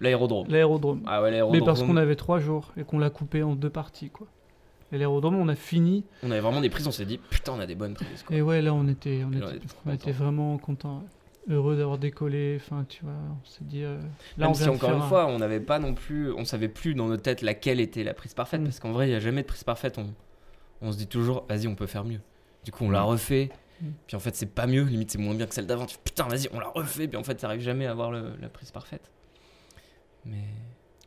l'aérodrome. 0.02 0.48
l'aérodrome. 0.50 1.02
Ah 1.08 1.22
ouais, 1.22 1.32
l'aérodrome. 1.32 1.60
Mais 1.60 1.66
parce 1.66 1.82
qu'on 1.84 1.96
avait 1.98 2.16
trois 2.18 2.40
jours 2.40 2.72
et 2.78 2.84
qu'on 2.84 3.00
l'a 3.00 3.10
coupé 3.10 3.44
en 3.44 3.56
deux 3.56 3.70
parties, 3.70 4.10
quoi. 4.10 4.28
Et 4.92 4.98
l'aérodrome, 4.98 5.36
on 5.38 5.48
a 5.48 5.56
fini. 5.56 6.04
On 6.22 6.32
avait 6.32 6.42
vraiment 6.42 6.60
des 6.60 6.70
prises, 6.70 6.86
on 6.88 6.92
s'est 6.92 7.06
dit 7.06 7.18
Putain, 7.18 7.54
on 7.54 7.60
a 7.62 7.66
des 7.66 7.76
bonnes 7.76 7.94
prises. 7.94 8.24
Quoi. 8.24 8.36
Et 8.36 8.42
ouais, 8.42 8.62
là, 8.62 8.74
on 8.74 8.88
était, 8.90 9.24
on 9.26 9.32
était, 9.32 9.60
on 9.86 9.94
était 9.94 10.10
on 10.12 10.14
vraiment 10.14 10.58
contents. 10.58 11.04
Heureux 11.50 11.76
d'avoir 11.78 11.98
décollé. 11.98 12.58
Enfin, 12.62 12.86
tu 12.88 13.04
vois, 13.04 13.14
on 13.14 13.46
s'est 13.50 13.64
dit. 13.64 13.84
euh, 13.84 13.98
là, 14.38 14.46
Même 14.46 14.50
on 14.50 14.54
si 14.54 14.68
encore 14.70 14.92
une 14.92 14.98
un- 14.98 15.08
fois, 15.08 15.26
on 15.28 15.40
n'avait 15.40 15.60
pas 15.62 15.80
non 15.80 15.94
plus, 15.94 16.32
on 16.34 16.44
savait 16.46 16.68
plus 16.68 16.94
dans 16.94 17.08
notre 17.08 17.24
tête 17.24 17.42
laquelle 17.42 17.80
était 17.80 18.04
la 18.04 18.14
prise 18.14 18.34
parfaite, 18.34 18.62
Mm. 18.62 18.66
parce 18.66 18.80
qu'en 18.80 18.92
vrai, 18.92 19.08
il 19.08 19.10
n'y 19.12 19.16
a 19.16 19.20
jamais 19.20 19.42
de 19.42 19.48
prise 19.48 19.64
parfaite. 19.64 19.98
On, 19.98 20.08
on 20.82 20.92
se 20.92 20.98
dit 20.98 21.08
toujours, 21.08 21.46
vas-y, 21.50 21.68
on 21.68 21.76
peut 21.76 21.88
faire 21.88 22.04
mieux. 22.04 22.20
Du 22.66 22.72
coup, 22.72 22.84
on 22.84 22.92
l'a 22.92 23.02
refait, 23.02 23.50
Mm. 23.82 23.86
puis 24.08 24.16
en 24.18 24.20
fait, 24.20 24.36
c'est 24.36 24.46
pas 24.54 24.68
mieux, 24.68 24.84
limite, 24.84 25.10
c'est 25.12 25.18
moins 25.18 25.34
bien 25.34 25.48
que 25.48 25.56
celle 25.56 25.66
d'avant. 25.68 25.86
Putain, 26.04 26.28
vas-y, 26.28 26.48
on 26.54 26.60
l'a 26.60 26.70
refait, 26.76 27.08
puis 27.08 27.18
en 27.18 27.24
fait, 27.24 27.34
t'arrives 27.36 27.62
jamais 27.62 27.88
à 27.88 27.92
avoir 27.92 28.12
le- 28.12 28.34
la 28.40 28.50
prise 28.50 28.70
parfaite. 28.72 29.10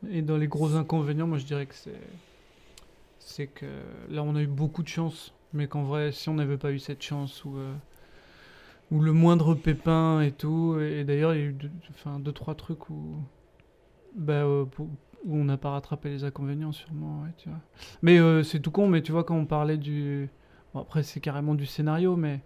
Et 0.09 0.21
dans 0.21 0.37
les 0.37 0.47
gros 0.47 0.75
inconvénients, 0.75 1.27
moi, 1.27 1.37
je 1.37 1.45
dirais 1.45 1.65
que 1.65 1.75
c'est. 1.75 2.01
C'est 3.19 3.47
que 3.47 3.65
là, 4.09 4.21
on 4.23 4.35
a 4.35 4.41
eu 4.41 4.47
beaucoup 4.47 4.83
de 4.83 4.87
chance. 4.87 5.33
Mais 5.53 5.67
qu'en 5.67 5.83
vrai, 5.83 6.11
si 6.11 6.29
on 6.29 6.35
n'avait 6.35 6.57
pas 6.57 6.71
eu 6.71 6.79
cette 6.79 7.01
chance, 7.01 7.43
ou. 7.45 7.57
euh, 7.57 7.73
le 8.91 9.11
moindre 9.11 9.55
pépin 9.55 10.21
et 10.21 10.31
tout. 10.31 10.77
Et, 10.79 11.03
d'ailleurs, 11.03 11.33
il 11.33 11.39
y 11.39 11.43
a 11.43 11.45
eu 11.45 11.53
deux, 11.53 11.71
enfin, 11.91 12.19
deux 12.19 12.31
trois 12.31 12.55
trucs 12.55 12.89
où. 12.89 13.15
Bah, 14.15 14.33
euh, 14.33 14.65
où 15.25 15.35
on 15.37 15.43
n'a 15.43 15.57
pas 15.57 15.71
rattrapé 15.71 16.09
les 16.09 16.23
inconvénients, 16.23 16.71
sûrement. 16.71 17.23
Mais 18.01 18.19
euh, 18.19 18.43
c'est 18.43 18.59
tout 18.59 18.71
con, 18.71 18.87
mais 18.87 19.01
tu 19.01 19.11
vois, 19.11 19.23
quand 19.23 19.35
on 19.35 19.45
parlait 19.45 19.77
du. 19.77 20.29
Bon, 20.73 20.81
après, 20.81 21.03
c'est 21.03 21.19
carrément 21.19 21.55
du 21.55 21.65
scénario, 21.65 22.15
mais. 22.15 22.41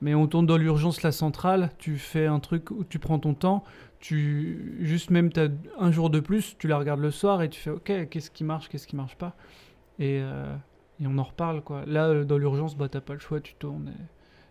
Mais 0.00 0.14
on 0.14 0.28
tourne 0.28 0.46
dans 0.46 0.58
l'urgence 0.58 1.02
la 1.02 1.10
centrale, 1.10 1.70
tu 1.78 1.98
fais 1.98 2.26
un 2.26 2.38
truc 2.38 2.70
où 2.70 2.84
tu 2.84 3.00
prends 3.00 3.18
ton 3.18 3.34
temps, 3.34 3.64
tu 4.00 4.78
juste 4.80 5.10
même 5.10 5.32
t'as 5.32 5.48
un 5.78 5.90
jour 5.90 6.10
de 6.10 6.20
plus, 6.20 6.56
tu 6.58 6.68
la 6.68 6.78
regardes 6.78 7.00
le 7.00 7.10
soir 7.10 7.42
et 7.42 7.48
tu 7.50 7.60
fais 7.60 7.70
ok 7.70 8.08
qu'est-ce 8.08 8.30
qui 8.30 8.44
marche, 8.44 8.68
qu'est-ce 8.68 8.86
qui 8.86 8.96
marche 8.96 9.16
pas? 9.16 9.34
Et, 9.98 10.20
euh, 10.20 10.54
et 11.00 11.06
on 11.06 11.18
en 11.18 11.22
reparle 11.24 11.62
quoi. 11.62 11.84
Là 11.86 12.08
euh, 12.08 12.24
dans 12.24 12.38
l'urgence 12.38 12.76
bah 12.76 12.88
t'as 12.88 13.00
pas 13.00 13.14
le 13.14 13.18
choix, 13.20 13.40
tu 13.40 13.54
tournes 13.54 13.92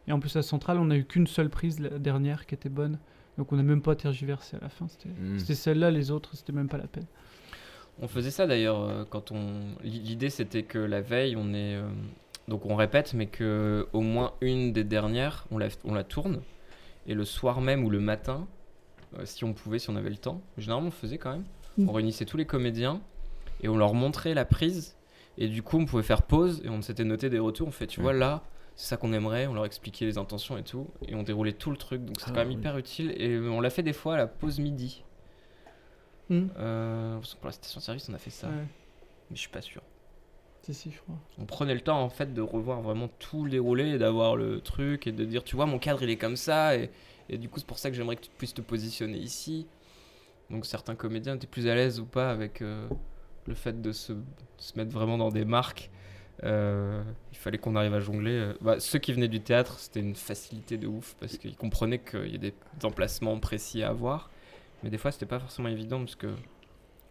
et, 0.07 0.10
et 0.10 0.14
en 0.14 0.19
plus 0.19 0.36
la 0.36 0.41
centrale 0.41 0.78
on 0.80 0.90
a 0.90 0.98
eu 0.98 1.06
qu'une 1.06 1.28
seule 1.28 1.49
prise 1.49 1.80
la 1.80 1.98
dernière 1.99 2.45
qui 2.45 2.56
était 2.56 2.69
bonne 2.69 2.99
donc 3.38 3.52
on 3.53 3.56
n'a 3.56 3.64
même 3.64 3.82
pas 3.82 3.95
tergiversé 3.95 4.57
à 4.57 4.60
la 4.61 4.69
fin, 4.69 4.88
c'était 4.88 5.10
Mm. 5.10 5.40
c'était 5.40 5.56
celle-là, 5.56 5.91
les 5.91 6.11
autres 6.11 6.36
c'était 6.36 6.53
même 6.53 6.68
pas 6.69 6.78
la 6.78 6.88
peine. 6.88 7.06
on 8.02 8.07
faisait 8.07 8.32
ça 8.32 8.48
d'ailleurs 8.48 8.82
euh, 8.82 9.06
quand 9.10 9.32
on. 9.32 9.76
L'idée, 9.84 10.30
c'était 10.30 10.64
que 10.64 10.78
la 10.80 11.02
veille, 11.02 11.36
on 11.36 11.53
est. 11.53 11.76
euh, 11.76 11.88
donc, 12.48 12.65
on 12.65 12.76
répète, 12.76 13.14
mais 13.14 13.26
que 13.28 13.88
au 13.94 14.02
moins 14.02 14.34
une 14.41 14.72
des 14.72 14.84
dernières, 14.86 15.45
on 15.52 15.57
la, 15.57 15.68
on 15.84 15.94
la 15.94 16.03
tourne, 16.03 16.41
et 17.07 17.14
le 17.14 17.26
soir 17.26 17.60
même 17.61 17.84
ou 17.84 17.90
le 17.90 17.99
matin, 17.99 18.48
si 19.23 19.43
on 19.43 19.53
pouvait, 19.53 19.79
si 19.79 19.89
on 19.89 19.95
avait 19.95 20.09
le 20.09 20.17
temps, 20.17 20.41
généralement, 20.57 20.88
on 20.88 20.91
le 20.91 20.95
faisait 20.95 21.17
quand 21.17 21.31
même. 21.31 21.45
Mm. 21.77 21.89
On 21.89 21.91
réunissait 21.93 22.25
tous 22.25 22.38
les 22.38 22.45
comédiens 22.45 23.01
et 23.61 23.69
on 23.69 23.77
leur 23.77 23.93
montrait 23.93 24.34
la 24.34 24.45
prise. 24.45 24.95
Et 25.38 25.47
du 25.47 25.61
coup, 25.63 25.77
on 25.77 25.85
pouvait 25.85 26.03
faire 26.03 26.23
pause 26.23 26.61
et 26.65 26.69
on 26.69 26.81
s'était 26.81 27.03
noté 27.03 27.29
des 27.29 27.39
retours. 27.39 27.67
On 27.67 27.71
fait, 27.71 27.88
tu 27.88 27.99
Ouais. 27.99 28.03
vois, 28.05 28.13
là, 28.13 28.43
c'est 28.75 28.88
ça 28.89 28.97
qu'on 28.97 29.13
aimerait. 29.13 29.45
On 29.47 29.53
leur 29.53 29.65
expliquait 29.65 30.05
les 30.05 30.17
intentions 30.17 30.57
et 30.57 30.63
tout. 30.63 30.88
Et 31.07 31.15
on 31.15 31.23
déroulait 31.23 31.53
tout 31.53 31.69
le 31.71 31.77
truc. 31.77 32.03
Donc, 32.03 32.19
c'est 32.19 32.27
Ah, 32.29 32.34
quand 32.34 32.39
même 32.39 32.47
oui. 32.49 32.55
hyper 32.55 32.77
utile. 32.77 33.13
Et 33.21 33.38
on 33.39 33.61
l'a 33.61 33.69
fait 33.69 33.84
des 33.84 33.93
fois 33.93 34.15
à 34.15 34.17
la 34.17 34.27
pause 34.27 34.59
midi. 34.59 35.03
Mm. 36.29 36.47
Euh, 36.57 37.19
pour 37.39 37.45
la 37.45 37.51
station 37.51 37.79
service, 37.79 38.09
on 38.09 38.13
a 38.13 38.17
fait 38.17 38.29
ça. 38.31 38.47
Ouais. 38.47 38.53
Mais 39.29 39.35
je 39.35 39.41
suis 39.41 39.49
pas 39.49 39.61
sûr. 39.61 39.81
Si 40.63 40.73
si 40.73 40.91
je 40.91 40.99
crois. 40.99 41.15
On 41.39 41.45
prenait 41.45 41.73
le 41.75 41.79
temps 41.81 42.01
en 42.01 42.09
fait 42.09 42.34
de 42.34 42.41
revoir 42.41 42.81
vraiment 42.81 43.07
tout 43.19 43.45
le 43.45 43.51
déroulé 43.51 43.91
et 43.91 43.97
d'avoir 43.97 44.35
le 44.35 44.59
truc 44.59 45.07
et 45.07 45.13
de 45.13 45.23
dire, 45.23 45.43
tu 45.45 45.55
vois, 45.55 45.65
mon 45.65 45.79
cadre 45.79 46.03
il 46.03 46.09
est 46.09 46.17
comme 46.17 46.35
ça. 46.35 46.75
Et, 46.75 46.89
et 47.30 47.38
du 47.38 47.49
coup, 47.49 47.60
c'est 47.60 47.68
pour 47.68 47.80
ça 47.80 47.90
que 47.90 47.95
j'aimerais 47.95 48.16
que 48.16 48.24
tu 48.24 48.32
puisses 48.38 48.54
te 48.54 48.62
positionner 48.62 49.18
ici. 49.18 49.68
Donc, 50.49 50.66
certains 50.66 50.95
comédiens 50.95 51.36
étaient 51.36 51.48
plus 51.48 51.68
à 51.68 51.76
l'aise 51.76 51.99
ou 51.99 52.06
pas 52.06 52.32
avec 52.32 52.62
euh, 52.62 52.88
le 53.48 53.54
fait 53.56 53.82
de 53.82 53.91
se, 53.91 54.14
de 54.14 54.24
se 54.58 54.78
mettre 54.78 54.91
vraiment 54.91 55.18
dans 55.18 55.30
des 55.30 55.45
marques? 55.45 55.90
Euh, 56.44 57.04
il 57.32 57.38
fallait 57.38 57.58
qu'on 57.58 57.76
arrive 57.76 57.94
à 57.94 57.99
jongler. 57.99 58.32
euh. 58.32 58.54
Bah, 58.62 58.80
ceux 58.80 58.99
qui 58.99 59.12
venaient 59.12 59.28
du 59.28 59.41
théâtre, 59.41 59.80
c'était 59.80 59.99
une 59.99 60.16
facilité 60.16 60.78
de 60.78 60.88
ouf 60.88 61.16
parce 61.20 61.38
qu'ils 61.38 61.58
comprenaient 61.58 61.99
qu'il 61.99 62.32
y 62.32 62.36
a 62.36 62.38
des 62.38 62.54
emplacements 62.84 63.40
précis 63.40 63.84
à 63.84 63.90
avoir. 63.90 64.30
Mais 64.84 64.90
des 64.90 64.98
fois, 64.99 65.12
c'était 65.12 65.26
pas 65.26 65.40
forcément 65.40 65.70
évident 65.70 65.99
parce 65.99 66.16
que 66.16 66.28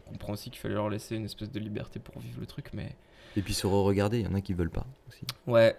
on 0.07 0.13
comprend 0.13 0.33
aussi 0.35 0.51
qu'il 0.51 0.61
fallait 0.61 0.75
leur 0.75 0.89
laisser 0.89 1.17
une 1.17 1.25
espèce 1.25 1.51
de 1.51 1.59
liberté 1.59 1.99
pour 1.99 2.21
vivre 2.21 2.39
le 2.39 2.47
truc. 2.47 2.71
Mais 2.73 2.95
Et 3.37 3.43
puis 3.43 3.55
se 3.55 3.67
re-regarder, 3.67 4.21
il 4.21 4.25
y 4.27 4.29
en 4.29 4.35
a 4.35 4.41
qui 4.41 4.55
veulent 4.55 4.71
pas 4.71 4.87
aussi. 5.09 5.27
ouais, 5.49 5.77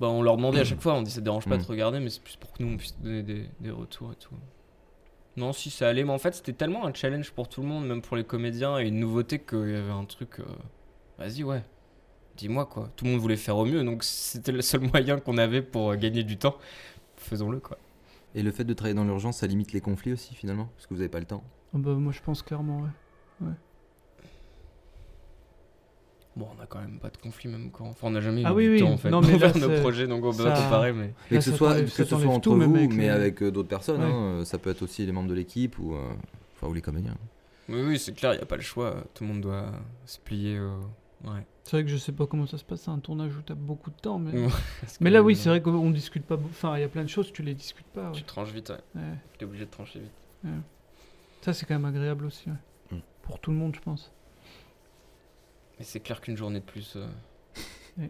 bah, 0.00 0.08
on 0.08 0.22
leur 0.22 0.36
demandait 0.36 0.60
à 0.60 0.64
chaque 0.64 0.80
fois, 0.80 0.94
on 0.94 1.02
dit 1.02 1.10
ça 1.10 1.20
te 1.20 1.24
dérange 1.24 1.46
pas 1.46 1.56
de 1.56 1.62
Mm. 1.62 1.66
regarder, 1.66 2.00
mais 2.00 2.10
c'est 2.10 2.22
plus 2.22 2.36
pour 2.36 2.52
que 2.52 2.62
nous 2.62 2.72
on 2.72 2.76
puisse 2.76 2.98
donner 3.00 3.22
des, 3.22 3.44
des 3.60 3.70
retours 3.70 4.12
et 4.12 4.16
tout. 4.16 4.34
Non, 5.36 5.52
si 5.52 5.70
ça 5.70 5.88
allait, 5.88 6.02
mais 6.04 6.12
en 6.12 6.18
fait, 6.18 6.34
c'était 6.34 6.52
tellement 6.52 6.84
un 6.86 6.92
challenge 6.92 7.30
pour 7.32 7.48
tout 7.48 7.62
le 7.62 7.68
monde, 7.68 7.86
même 7.86 8.02
pour 8.02 8.16
les 8.16 8.24
comédiens, 8.24 8.78
et 8.78 8.88
une 8.88 8.98
nouveauté 8.98 9.38
qu'il 9.38 9.70
y 9.70 9.76
avait 9.76 9.90
un 9.92 10.04
truc. 10.04 10.40
euh, 10.40 10.44
Vas-y, 11.18 11.44
ouais. 11.44 11.62
Dis-moi 12.36 12.66
quoi. 12.66 12.90
Tout 12.96 13.04
le 13.04 13.12
monde 13.12 13.20
voulait 13.20 13.36
faire 13.36 13.56
au 13.56 13.64
mieux, 13.66 13.84
donc 13.84 14.02
c'était 14.02 14.52
le 14.52 14.62
seul 14.62 14.80
moyen 14.92 15.18
qu'on 15.20 15.36
avait 15.38 15.62
pour 15.62 15.90
euh, 15.92 15.96
gagner 15.96 16.24
du 16.24 16.36
temps. 16.38 16.56
Faisons-le 17.16 17.60
quoi. 17.60 17.76
Et 18.34 18.42
le 18.42 18.50
fait 18.50 18.64
de 18.64 18.72
travailler 18.74 18.94
dans 18.94 19.04
l'urgence, 19.04 19.38
ça 19.38 19.46
limite 19.46 19.72
les 19.72 19.80
conflits 19.80 20.12
aussi 20.12 20.34
finalement, 20.34 20.68
parce 20.76 20.86
que 20.86 20.94
vous 20.94 21.00
avez 21.00 21.08
pas 21.10 21.18
le 21.20 21.26
temps. 21.26 21.44
Ah 21.74 21.78
bah, 21.78 21.92
moi 21.94 22.12
je 22.12 22.20
pense 22.22 22.42
clairement 22.42 22.80
ouais. 23.40 23.48
Bon, 26.40 26.48
on 26.58 26.62
a 26.62 26.66
quand 26.66 26.80
même 26.80 26.98
pas 26.98 27.10
de 27.10 27.16
conflit, 27.18 27.48
même 27.50 27.70
quand. 27.70 27.84
Enfin, 27.86 28.06
on 28.08 28.10
n'a 28.12 28.20
jamais 28.22 28.42
Ah 28.46 28.50
eu 28.50 28.54
oui, 28.54 28.64
du 28.66 28.70
oui. 28.72 28.80
temps 28.80 28.92
en 28.92 28.96
fait 28.96 29.10
Non, 29.10 29.20
pour 29.20 29.30
mais 29.30 29.38
là, 29.38 29.52
faire 29.52 29.68
nos 29.68 29.80
projets, 29.80 30.06
donc 30.06 30.24
on 30.24 30.32
peut 30.34 30.42
pas 30.44 30.56
ça- 30.56 30.62
comparer, 30.62 30.92
mais. 30.92 31.12
Et 31.30 31.34
Là, 31.34 31.38
que 31.38 31.44
ce 31.44 31.52
soit, 31.52 31.80
que 31.82 31.86
ce 31.88 32.04
soit 32.04 32.18
entre 32.26 32.40
tout, 32.40 32.54
vous, 32.56 32.62
avec 32.74 32.92
mais 32.94 33.02
les- 33.04 33.08
avec 33.10 33.42
euh, 33.42 33.50
d'autres 33.50 33.68
personnes, 33.68 34.00
Ouais. 34.00 34.06
hein, 34.10 34.40
euh, 34.40 34.44
ça 34.44 34.58
peut 34.58 34.70
être 34.70 34.82
aussi 34.82 35.04
les 35.04 35.12
membres 35.12 35.28
de 35.28 35.34
l'équipe 35.34 35.78
ou, 35.78 35.94
euh, 35.94 36.08
enfin, 36.56 36.66
ou 36.68 36.72
les 36.72 36.80
comédiens. 36.80 37.14
Oui, 37.68 37.82
oui, 37.86 37.98
c'est 37.98 38.14
clair, 38.14 38.32
il 38.32 38.38
n'y 38.38 38.42
a 38.42 38.46
pas 38.46 38.56
le 38.56 38.62
choix. 38.62 39.04
Tout 39.14 39.22
le 39.24 39.28
monde 39.32 39.42
doit 39.42 39.66
se 40.06 40.18
plier. 40.18 40.58
Ouais. 41.24 41.46
C'est 41.64 41.76
vrai 41.76 41.84
que 41.84 41.90
je 41.90 41.98
sais 41.98 42.12
pas 42.12 42.26
comment 42.26 42.46
ça 42.46 42.56
se 42.58 42.64
passe, 42.64 42.80
c'est 42.80 42.90
un 42.90 42.98
tournage 42.98 43.36
où 43.36 43.42
t'as 43.42 43.54
beaucoup 43.54 43.90
de 43.90 43.96
temps, 44.00 44.18
mais. 44.18 44.32
Mais 45.00 45.10
là, 45.10 45.22
oui, 45.22 45.34
euh, 45.34 45.36
c'est 45.36 45.48
vrai 45.50 45.60
qu'on 45.60 45.90
discute 45.90 46.24
pas. 46.24 46.36
Enfin, 46.36 46.76
il 46.78 46.80
y 46.80 46.84
a 46.84 46.88
plein 46.88 47.02
de 47.04 47.08
choses, 47.08 47.30
tu 47.32 47.42
les 47.42 47.54
discutes 47.54 47.86
pas. 47.94 48.06
ouais. 48.06 48.12
Tu 48.12 48.22
tranches 48.22 48.50
vite, 48.52 48.70
ouais. 48.70 48.76
Ouais. 49.00 49.14
T'es 49.38 49.44
obligé 49.44 49.66
de 49.66 49.70
trancher 49.70 50.00
vite. 50.00 50.50
Ça, 51.42 51.52
c'est 51.52 51.66
quand 51.66 51.74
même 51.74 51.84
agréable 51.84 52.24
aussi. 52.26 52.48
ouais. 52.48 52.96
Mm. 52.96 53.02
Pour 53.22 53.38
tout 53.38 53.50
le 53.50 53.56
monde, 53.56 53.74
je 53.76 53.80
pense. 53.80 54.10
Mais 55.80 55.84
c'est 55.86 55.98
clair 56.00 56.20
qu'une 56.20 56.36
journée 56.36 56.60
de 56.60 56.64
plus, 56.64 56.94
euh, 56.96 58.06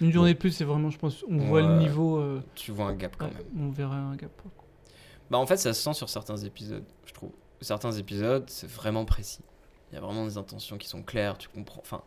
Une 0.00 0.10
journée 0.12 0.34
de 0.34 0.38
plus, 0.38 0.50
c'est 0.50 0.64
vraiment, 0.64 0.90
je 0.90 0.98
pense, 0.98 1.24
on 1.30 1.38
voit 1.38 1.62
le 1.62 1.78
niveau. 1.78 2.16
euh, 2.18 2.42
tu 2.54 2.72
vois 2.72 2.86
un 2.86 2.94
gap 2.94 3.14
quand 3.16 3.26
ouais, 3.26 3.32
même. 3.54 3.68
on 3.68 3.70
verrait 3.70 3.94
un 3.96 4.16
gap. 4.16 4.30
quoi. 4.42 4.50
Bah, 5.30 5.38
en 5.38 5.46
fait, 5.46 5.56
ça 5.58 5.72
se 5.74 5.82
sent 5.82 5.94
sur 5.94 6.08
certains 6.08 6.36
épisodes, 6.38 6.84
je 7.06 7.12
trouve. 7.12 7.30
Certains 7.60 7.92
épisodes, 7.92 8.44
c'est 8.48 8.68
vraiment 8.68 9.04
précis. 9.04 9.42
Il 9.90 9.94
y 9.94 9.98
a 9.98 10.00
vraiment 10.00 10.24
des 10.24 10.38
intentions 10.38 10.76
qui 10.76 10.88
sont 10.88 11.02
claires, 11.02 11.38
tu 11.38 11.48
comprends. 11.48 11.80
Enfin, 11.80 12.02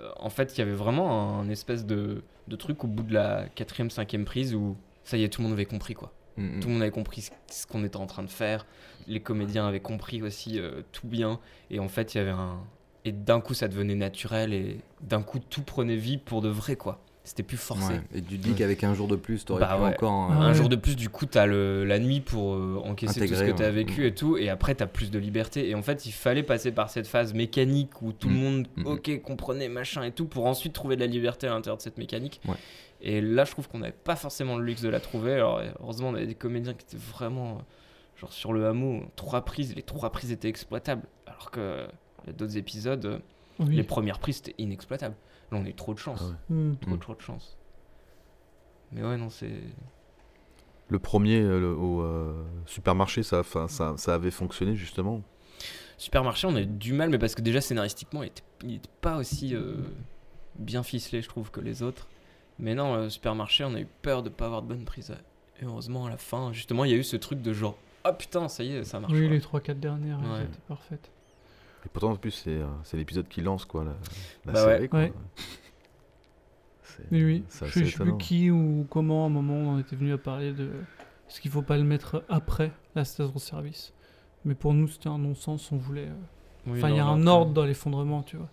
euh, 0.00 0.10
en 0.18 0.28
fait, 0.28 0.54
il 0.56 0.58
y 0.58 0.62
avait 0.62 0.72
vraiment 0.74 1.38
un 1.40 1.48
espèce 1.48 1.86
de, 1.86 2.22
de 2.48 2.56
truc 2.56 2.84
au 2.84 2.88
bout 2.88 3.04
de 3.04 3.14
la 3.14 3.48
quatrième, 3.54 3.88
cinquième 3.90 4.24
prise 4.26 4.54
où 4.54 4.76
ça 5.04 5.16
y 5.16 5.22
est, 5.24 5.28
tout 5.30 5.40
le 5.40 5.44
monde 5.48 5.54
avait 5.54 5.64
compris 5.66 5.94
quoi. 5.94 6.12
Mm. 6.36 6.60
Tout 6.60 6.68
le 6.68 6.74
monde 6.74 6.82
avait 6.82 6.90
compris 6.90 7.22
ce, 7.22 7.30
ce 7.48 7.66
qu'on 7.66 7.84
était 7.84 7.96
en 7.96 8.06
train 8.06 8.22
de 8.22 8.28
faire. 8.30 8.66
Les 9.06 9.20
comédiens 9.20 9.66
avaient 9.66 9.80
compris 9.80 10.22
aussi 10.22 10.58
euh, 10.58 10.82
tout 10.92 11.06
bien. 11.06 11.40
Et 11.70 11.78
en 11.80 11.88
fait, 11.88 12.14
il 12.14 12.18
y 12.18 12.20
avait 12.20 12.30
un. 12.30 12.58
Et 13.04 13.12
d'un 13.12 13.40
coup, 13.40 13.54
ça 13.54 13.68
devenait 13.68 13.94
naturel 13.94 14.52
et 14.52 14.78
d'un 15.00 15.22
coup, 15.22 15.38
tout 15.38 15.62
prenait 15.62 15.96
vie 15.96 16.18
pour 16.18 16.42
de 16.42 16.48
vrai, 16.48 16.76
quoi. 16.76 17.00
C'était 17.22 17.42
plus 17.42 17.56
forcé. 17.58 17.92
Ouais. 17.94 18.00
Et 18.14 18.22
tu 18.22 18.38
dis 18.38 18.54
qu'avec 18.54 18.82
un 18.82 18.94
jour 18.94 19.06
de 19.06 19.14
plus, 19.14 19.44
t'aurais 19.44 19.60
Bah 19.60 19.76
pu 19.76 19.82
ouais. 19.82 19.88
encore. 19.94 20.30
euh, 20.30 20.34
Ah 20.34 20.42
Un 20.42 20.48
ouais. 20.48 20.54
jour 20.54 20.68
de 20.68 20.76
plus, 20.76 20.96
du 20.96 21.08
coup, 21.10 21.26
t'as 21.26 21.46
le, 21.46 21.84
la 21.84 21.98
nuit 21.98 22.20
pour 22.20 22.54
euh, 22.54 22.80
encaisser 22.84 23.26
tout 23.26 23.34
ce 23.34 23.42
que 23.44 23.50
t'as 23.52 23.70
vécu 23.70 24.02
Mm. 24.02 24.04
et 24.06 24.14
tout. 24.14 24.36
Et 24.38 24.48
après, 24.48 24.74
t'as 24.74 24.86
plus 24.86 25.10
de 25.10 25.18
liberté. 25.18 25.68
Et 25.68 25.74
en 25.74 25.82
fait, 25.82 26.06
il 26.06 26.12
fallait 26.12 26.42
passer 26.42 26.72
par 26.72 26.88
cette 26.90 27.06
phase 27.06 27.32
mécanique 27.34 28.00
où 28.02 28.12
tout 28.12 28.28
le 28.28 28.34
Mm. 28.34 28.38
monde, 28.38 28.66
Mm. 28.76 28.86
ok, 28.86 29.22
comprenait, 29.22 29.68
machin 29.68 30.02
et 30.02 30.12
tout, 30.12 30.24
pour 30.26 30.46
ensuite 30.46 30.72
trouver 30.72 30.96
de 30.96 31.00
la 31.02 31.06
liberté 31.06 31.46
à 31.46 31.50
l'intérieur 31.50 31.76
de 31.76 31.82
cette 31.82 31.98
mécanique. 31.98 32.40
Ouais. 32.48 32.54
Et 33.02 33.20
là, 33.20 33.44
je 33.44 33.52
trouve 33.52 33.68
qu'on 33.68 33.78
n'avait 33.78 33.92
pas 33.92 34.16
forcément 34.16 34.56
le 34.56 34.64
luxe 34.64 34.82
de 34.82 34.88
la 34.88 35.00
trouver. 35.00 35.34
Alors, 35.34 35.62
heureusement, 35.80 36.08
on 36.08 36.14
avait 36.14 36.26
des 36.26 36.34
comédiens 36.34 36.72
qui 36.74 36.84
étaient 36.86 37.02
vraiment. 37.02 37.52
euh, 37.58 37.60
Genre, 38.20 38.32
sur 38.34 38.52
le 38.52 38.66
hameau, 38.66 39.02
trois 39.16 39.42
prises, 39.46 39.74
les 39.74 39.82
trois 39.82 40.10
prises 40.10 40.30
étaient 40.32 40.48
exploitables. 40.50 41.06
Alors 41.26 41.50
que 41.50 41.86
il 42.24 42.26
y 42.28 42.30
a 42.30 42.32
d'autres 42.32 42.56
épisodes, 42.56 43.04
euh, 43.04 43.18
Oui. 43.58 43.76
Les 43.76 43.82
premières 43.82 44.18
prises, 44.18 44.36
c'était 44.36 44.54
inexploitable. 44.58 45.14
Là, 45.52 45.58
on 45.60 45.64
a 45.64 45.68
eu 45.68 45.74
trop 45.74 45.92
de 45.94 45.98
chance. 45.98 46.20
Ah 46.22 46.28
ouais. 46.50 46.56
Hmm. 46.56 46.76
Trop, 46.76 46.96
trop 46.96 47.14
de 47.14 47.20
chance. 47.20 47.56
Mais 48.92 49.02
ouais, 49.02 49.16
non, 49.16 49.30
c'est. 49.30 49.60
Le 50.88 50.98
premier 50.98 51.40
euh, 51.40 51.60
le- 51.60 51.74
au 51.76 52.00
euh, 52.02 52.42
supermarché, 52.66 53.22
ça, 53.22 53.40
enfin, 53.40 53.68
ça, 53.68 53.94
ça 53.96 54.14
avait 54.14 54.30
fonctionné 54.32 54.74
justement? 54.74 55.22
Supermarché, 55.98 56.46
on 56.48 56.56
a 56.56 56.62
eu 56.62 56.66
du 56.66 56.92
mal, 56.94 57.10
mais 57.10 57.18
parce 57.18 57.34
que 57.34 57.42
déjà 57.42 57.60
scénaristiquement, 57.60 58.22
il 58.22 58.28
était, 58.28 58.42
il 58.64 58.74
était 58.76 58.88
pas 59.00 59.16
aussi 59.18 59.54
euh, 59.54 59.74
bien 60.58 60.82
ficelé, 60.82 61.22
je 61.22 61.28
trouve, 61.28 61.50
que 61.50 61.60
les 61.60 61.82
autres. 61.82 62.08
Mais 62.58 62.74
non, 62.74 62.94
euh, 62.94 63.08
supermarché, 63.08 63.64
on 63.64 63.74
a 63.74 63.80
eu 63.80 63.86
peur 64.02 64.22
de 64.22 64.28
pas 64.30 64.46
avoir 64.46 64.62
de 64.62 64.68
bonne 64.68 64.84
prise. 64.84 65.14
Et 65.60 65.64
heureusement, 65.64 66.06
à 66.06 66.10
la 66.10 66.16
fin, 66.16 66.52
justement, 66.52 66.84
il 66.84 66.90
y 66.90 66.94
a 66.94 66.96
eu 66.96 67.04
ce 67.04 67.16
truc 67.16 67.40
de 67.42 67.52
genre, 67.52 67.76
ah 68.04 68.12
putain, 68.14 68.48
ça 68.48 68.64
y 68.64 68.72
est, 68.74 68.84
ça 68.84 68.98
marche. 68.98 69.12
Oui, 69.12 69.26
quoi. 69.40 69.60
les 69.60 69.74
3-4 69.74 69.78
dernières, 69.78 70.18
Ouais. 70.20 70.42
étaient 70.44 70.58
parfaites. 70.66 71.10
Et 71.84 71.88
pourtant, 71.92 72.10
en 72.12 72.16
plus, 72.16 72.30
c'est 72.32 72.50
euh, 72.50 72.66
c'est 72.84 72.96
l'épisode 72.96 73.26
qui 73.28 73.40
lance 73.40 73.64
quoi, 73.64 73.84
la, 73.84 73.90
la 74.46 74.52
Bah 74.52 74.66
ouais. 74.66 74.72
série. 74.76 74.88
quoi. 74.88 74.98
Ouais. 75.00 75.12
C'est- 76.82 77.06
Oui, 77.12 77.44
Je 77.48 77.64
assez 77.64 77.84
sais 77.86 77.98
plus 78.04 78.16
qui 78.18 78.50
ou 78.50 78.86
comment, 78.90 79.24
à 79.24 79.26
un 79.26 79.30
moment, 79.30 79.54
on 79.54 79.78
était 79.78 79.96
venu 79.96 80.12
à 80.12 80.18
parler 80.18 80.52
de. 80.52 80.64
Est-ce 81.28 81.40
qu'il 81.40 81.50
faut 81.50 81.62
pas 81.62 81.78
le 81.78 81.84
mettre 81.84 82.24
après 82.28 82.72
la 82.94 83.04
station-service 83.04 83.92
Mais 84.44 84.54
pour 84.54 84.74
nous, 84.74 84.88
c'était 84.88 85.08
un 85.08 85.18
non-sens, 85.18 85.70
on 85.72 85.76
voulait. 85.76 86.08
euh, 86.08 86.14
Oui, 86.66 86.78
Enfin, 86.78 86.90
il 86.90 86.96
y 86.96 87.00
a 87.00 87.06
un 87.06 87.26
ordre 87.26 87.52
dans 87.52 87.64
l'effondrement, 87.64 88.22
tu 88.22 88.36
vois. 88.36 88.48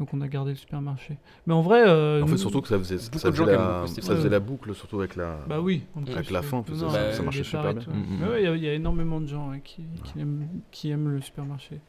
Donc 0.00 0.12
on 0.12 0.20
a 0.22 0.26
gardé 0.26 0.50
le 0.50 0.56
supermarché. 0.56 1.18
Mais 1.46 1.54
en 1.54 1.62
vrai. 1.62 1.84
euh, 1.86 2.20
En 2.22 2.26
fait, 2.26 2.36
surtout 2.38 2.60
que 2.62 2.66
ça 2.68 2.78
faisait, 2.78 2.98
ça 2.98 3.10
de 3.30 3.36
faisait, 3.36 3.46
la, 3.52 3.74
beaucoup 3.82 3.86
cet 3.86 3.96
ça 3.96 4.00
faisait 4.02 4.12
épisode. 4.14 4.32
la 4.32 4.40
boucle, 4.40 4.74
surtout 4.74 4.98
avec 4.98 5.14
la, 5.14 5.38
Bah 5.46 5.60
oui, 5.60 5.84
en 5.94 6.02
avec 6.02 6.24
plus, 6.26 6.32
la 6.32 6.42
fin, 6.42 6.64
non, 6.68 6.76
ça, 6.76 6.86
bah, 6.86 7.12
ça 7.12 7.18
le 7.18 7.24
marchait 7.26 7.44
super 7.44 7.74
bien. 7.74 7.94
Mm, 7.94 8.24
mm. 8.24 8.28
Ouais, 8.28 8.40
il 8.42 8.44
y 8.44 8.48
a- 8.48 8.56
il 8.56 8.64
y, 8.64 8.68
a 8.68 8.72
énormément 8.74 9.20
de 9.20 9.26
gens 9.28 9.50
hein, 9.50 9.60
qui, 9.60 9.84
qui 10.02 10.18
aiment, 10.18 10.48
qui 10.72 10.90
aiment 10.90 11.10
le 11.10 11.20
supermarché. 11.20 11.80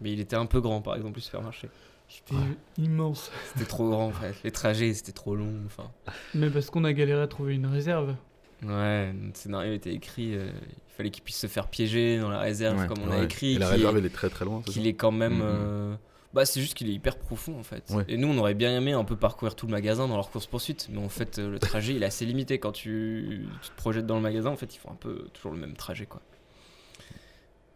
Mais 0.00 0.12
il 0.12 0.20
était 0.20 0.36
un 0.36 0.46
peu 0.46 0.60
grand, 0.60 0.80
par 0.82 0.96
exemple, 0.96 1.16
le 1.16 1.22
supermarché. 1.22 1.68
C'était 2.08 2.34
immense. 2.78 3.30
C'était 3.54 3.66
trop 3.66 3.88
grand, 3.88 4.06
en 4.08 4.12
fait. 4.12 4.34
Les 4.44 4.50
trajets, 4.50 4.92
c'était 4.92 5.12
trop 5.12 5.34
long. 5.36 5.52
Enfin, 5.66 5.90
Mais 6.34 6.50
parce 6.50 6.68
qu'on 6.70 6.84
a 6.84 6.92
galéré 6.92 7.22
à 7.22 7.26
trouver 7.26 7.54
une 7.54 7.66
réserve. 7.66 8.14
ouais, 8.62 9.12
notre 9.12 9.38
scénario 9.38 9.72
était 9.72 9.92
écrit. 9.94 10.34
euh, 10.36 10.50
il 10.88 10.92
fallait 10.96 11.10
qu'il 11.10 11.24
puisse 11.24 11.38
se 11.38 11.46
faire 11.46 11.68
piéger 11.68 12.18
dans 12.18 12.28
la 12.28 12.38
réserve, 12.40 12.78
Ouais, 12.78 12.86
comme 12.86 12.98
on 13.04 13.10
a 13.10 13.18
Ouais. 13.18 13.24
écrit. 13.24 13.54
Et 13.54 13.58
la 13.58 13.68
réserve, 13.68 13.96
est- 13.96 14.00
elle 14.00 14.06
est 14.06 14.10
très 14.14 14.28
très 14.30 14.44
loin. 14.44 14.62
qu'il 14.62 14.86
est 14.86 14.94
quand 14.94 15.10
même. 15.12 15.34
Mhm. 15.36 15.42
euh, 15.44 15.94
Bah, 16.34 16.44
c'est 16.44 16.60
juste 16.60 16.74
qu'il 16.74 16.88
est 16.88 16.92
hyper 16.92 17.16
profond 17.16 17.56
en 17.58 17.62
fait. 17.62 17.88
Ouais. 17.90 18.04
Et 18.08 18.16
nous, 18.16 18.26
on 18.28 18.36
aurait 18.38 18.54
bien 18.54 18.76
aimé 18.76 18.92
un 18.92 19.04
peu 19.04 19.14
parcourir 19.16 19.54
tout 19.54 19.66
le 19.66 19.72
magasin 19.72 20.08
dans 20.08 20.16
leur 20.16 20.30
course 20.30 20.46
poursuite, 20.46 20.88
mais 20.90 20.98
en 20.98 21.08
fait, 21.08 21.38
euh, 21.38 21.48
le 21.48 21.58
trajet 21.60 21.94
il 21.94 22.02
est 22.02 22.06
assez 22.06 22.26
limité 22.26 22.58
quand 22.58 22.72
tu, 22.72 23.46
tu 23.62 23.70
te 23.70 23.76
projettes 23.76 24.06
dans 24.06 24.16
le 24.16 24.20
magasin. 24.22 24.50
En 24.50 24.56
fait, 24.56 24.74
ils 24.74 24.78
font 24.78 24.90
un 24.90 24.96
peu 24.96 25.28
toujours 25.32 25.52
le 25.52 25.58
même 25.58 25.74
trajet 25.74 26.06
quoi. 26.06 26.20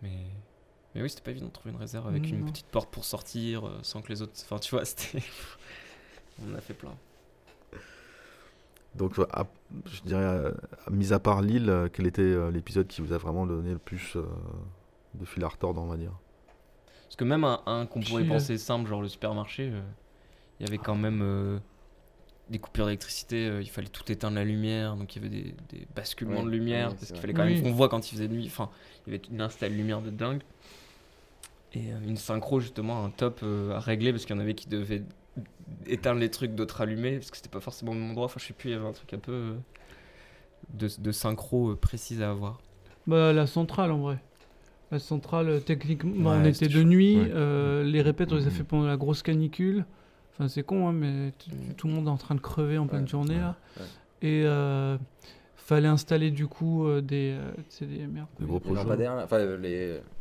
Mais, 0.02 0.10
mais 0.94 1.02
oui, 1.02 1.10
c'était 1.10 1.22
pas 1.22 1.30
évident 1.30 1.46
de 1.48 1.52
trouver 1.52 1.72
une 1.72 1.80
réserve 1.80 2.06
avec 2.08 2.28
une 2.30 2.40
non. 2.40 2.46
petite 2.46 2.66
porte 2.66 2.90
pour 2.90 3.04
sortir 3.04 3.66
euh, 3.66 3.78
sans 3.82 4.02
que 4.02 4.08
les 4.08 4.22
autres. 4.22 4.32
Enfin, 4.42 4.58
tu 4.58 4.70
vois, 4.74 4.84
c'était. 4.86 5.22
on 6.42 6.52
en 6.52 6.56
a 6.56 6.60
fait 6.60 6.74
plein. 6.74 6.94
Donc, 8.94 9.18
euh, 9.18 9.26
à- 9.32 9.46
je 9.86 10.00
dirais, 10.02 10.22
euh, 10.22 10.52
mis 10.90 11.12
à 11.12 11.18
part 11.18 11.42
Lille, 11.42 11.88
quel 11.92 12.06
était 12.06 12.22
euh, 12.22 12.50
l'épisode 12.50 12.86
qui 12.86 13.00
vous 13.02 13.12
a 13.12 13.18
vraiment 13.18 13.46
donné 13.46 13.72
le 13.72 13.78
plus 13.78 14.16
euh, 14.16 14.24
de 15.14 15.24
fil 15.24 15.44
à 15.44 15.48
retordre, 15.48 15.80
on 15.80 15.86
va 15.86 15.96
dire? 15.96 16.12
Parce 17.04 17.16
que 17.16 17.24
même 17.24 17.44
un, 17.44 17.60
un 17.66 17.86
qu'on 17.86 18.00
pourrait 18.00 18.24
penser 18.24 18.58
simple, 18.58 18.88
genre 18.88 19.02
le 19.02 19.08
supermarché, 19.08 19.70
euh, 19.72 19.80
il 20.58 20.66
y 20.66 20.68
avait 20.68 20.78
quand 20.78 20.96
même 20.96 21.20
euh, 21.22 21.58
des 22.50 22.58
coupures 22.58 22.86
d'électricité, 22.86 23.46
euh, 23.48 23.62
il 23.62 23.68
fallait 23.70 23.88
tout 23.88 24.10
éteindre 24.10 24.36
la 24.36 24.44
lumière, 24.44 24.96
donc 24.96 25.14
il 25.16 25.22
y 25.22 25.26
avait 25.26 25.34
des, 25.36 25.54
des 25.70 25.86
basculements 25.94 26.40
Ouais, 26.40 26.44
de 26.44 26.50
lumière, 26.50 26.88
ouais, 26.90 26.94
parce 26.94 27.12
qu'il 27.12 27.20
fallait 27.20 27.34
quand 27.34 27.44
Oui. 27.44 27.54
même 27.54 27.62
qu'on 27.62 27.72
voit 27.72 27.88
quand 27.88 28.10
il 28.10 28.14
faisait 28.14 28.28
nuit, 28.28 28.46
enfin, 28.46 28.70
il 29.06 29.12
y 29.12 29.16
avait 29.16 29.24
une 29.30 29.40
installe 29.40 29.72
lumière 29.74 30.00
de 30.02 30.10
dingue. 30.10 30.42
Et 31.74 31.92
euh, 31.92 31.98
une 32.06 32.16
synchro, 32.16 32.60
justement, 32.60 33.04
un 33.04 33.10
top 33.10 33.40
euh, 33.42 33.74
à 33.74 33.80
régler, 33.80 34.12
parce 34.12 34.24
qu'il 34.24 34.34
y 34.34 34.38
en 34.38 34.42
avait 34.42 34.54
qui 34.54 34.68
devaient 34.68 35.02
éteindre 35.86 36.20
les 36.20 36.30
trucs, 36.30 36.54
d'autres 36.54 36.80
allumer, 36.80 37.16
parce 37.18 37.30
que 37.30 37.36
c'était 37.36 37.48
pas 37.50 37.60
forcément 37.60 37.92
au 37.92 37.94
même 37.94 38.10
endroit, 38.10 38.26
enfin 38.26 38.38
je 38.40 38.46
sais 38.46 38.54
plus, 38.54 38.70
il 38.70 38.72
y 38.72 38.76
avait 38.76 38.86
un 38.86 38.92
truc 38.92 39.12
un 39.14 39.18
peu 39.18 39.32
euh, 39.32 39.54
de, 40.74 40.88
de 40.98 41.12
synchro 41.12 41.70
euh, 41.70 41.76
précis 41.76 42.22
à 42.22 42.30
avoir. 42.30 42.60
Bah, 43.06 43.32
la 43.32 43.46
centrale 43.46 43.90
en 43.90 43.98
vrai. 43.98 44.18
La 44.90 44.98
centrale, 44.98 45.62
techniquement, 45.64 46.30
on 46.30 46.44
était 46.44 46.68
de 46.68 46.80
chaud. 46.80 46.84
nuit. 46.84 47.16
Ouais. 47.18 47.30
euh, 47.34 47.84
les 47.84 48.02
répètes, 48.02 48.32
on 48.32 48.36
les 48.36 48.46
a 48.46 48.50
Mhm. 48.50 48.50
fait 48.50 48.64
pendant 48.64 48.86
la 48.86 48.96
grosse 48.96 49.22
canicule. 49.22 49.84
Enfin, 50.38 50.48
c'est 50.48 50.62
con, 50.62 50.88
hein, 50.88 50.92
mais 50.92 51.32
t- 51.32 51.50
tout 51.76 51.88
le 51.88 51.94
monde 51.94 52.06
est 52.06 52.10
en 52.10 52.16
train 52.16 52.34
de 52.34 52.40
crever 52.40 52.78
en 52.78 52.86
pleine 52.86 53.02
Ouais, 53.02 53.08
journée 53.08 53.34
ouais, 53.34 53.40
là. 53.40 53.56
ouais. 53.78 53.84
Et 54.22 54.42
euh, 54.44 54.96
fallait 55.56 55.88
installer 55.88 56.30
du 56.30 56.46
coup 56.46 56.86
euh, 56.86 57.00
des, 57.00 57.36
euh, 57.38 57.50
tu 57.56 57.62
sais, 57.70 57.86
des 57.86 58.06
merde, 58.06 58.26
Des 58.38 58.46
gros 58.46 58.60
lampadaires, 58.74 59.12
enfin 59.22 59.38
les, 59.38 59.56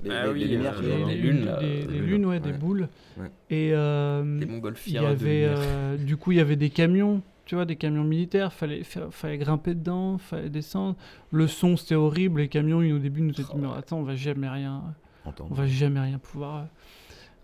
les, 0.03 0.10
Ah 0.10 0.26
les- 0.26 0.31
oui, 0.34 0.39
les 0.41 0.48
lumières. 0.56 0.76
euh, 0.84 1.06
les- 1.07 1.15
lunes, 1.15 1.49
des, 1.60 1.99
lunes, 1.99 2.26
ouais, 2.26 2.39
des 2.39 2.52
boules. 2.53 2.89
Ouais. 3.18 3.31
Et 3.49 3.72
euh, 3.73 4.39
Des 4.39 4.48
il 4.88 4.94
y 4.94 4.98
avait, 4.98 5.45
euh, 5.48 5.98
du 5.98 6.18
coup, 6.18 6.31
il 6.31 6.38
y 6.39 6.41
avait 6.41 6.56
des 6.56 6.69
camions, 6.69 7.22
tu 7.45 7.56
vois, 7.56 7.65
des 7.65 7.76
camions 7.76 8.03
militaires. 8.03 8.52
Fallait, 8.53 8.84
fallait 8.84 9.38
grimper 9.38 9.73
dedans, 9.76 10.18
fallait 10.18 10.49
descendre. 10.49 10.95
Le 11.31 11.48
son, 11.48 11.77
c'était 11.77 11.95
horrible. 11.95 12.41
Les 12.41 12.49
camions, 12.49 12.81
ils, 12.81 12.91
au 12.91 12.99
début, 12.99 13.22
nous 13.22 13.31
dit, 13.31 13.45
Oh, 13.53 13.57
mais 13.57 13.68
attends, 13.77 13.99
on 13.99 14.03
va 14.03 14.15
jamais 14.15 14.49
rien, 14.49 14.84
Entendre. 15.26 15.49
on 15.52 15.56
va 15.56 15.65
jamais 15.68 15.99
rien 16.02 16.18
pouvoir 16.18 16.65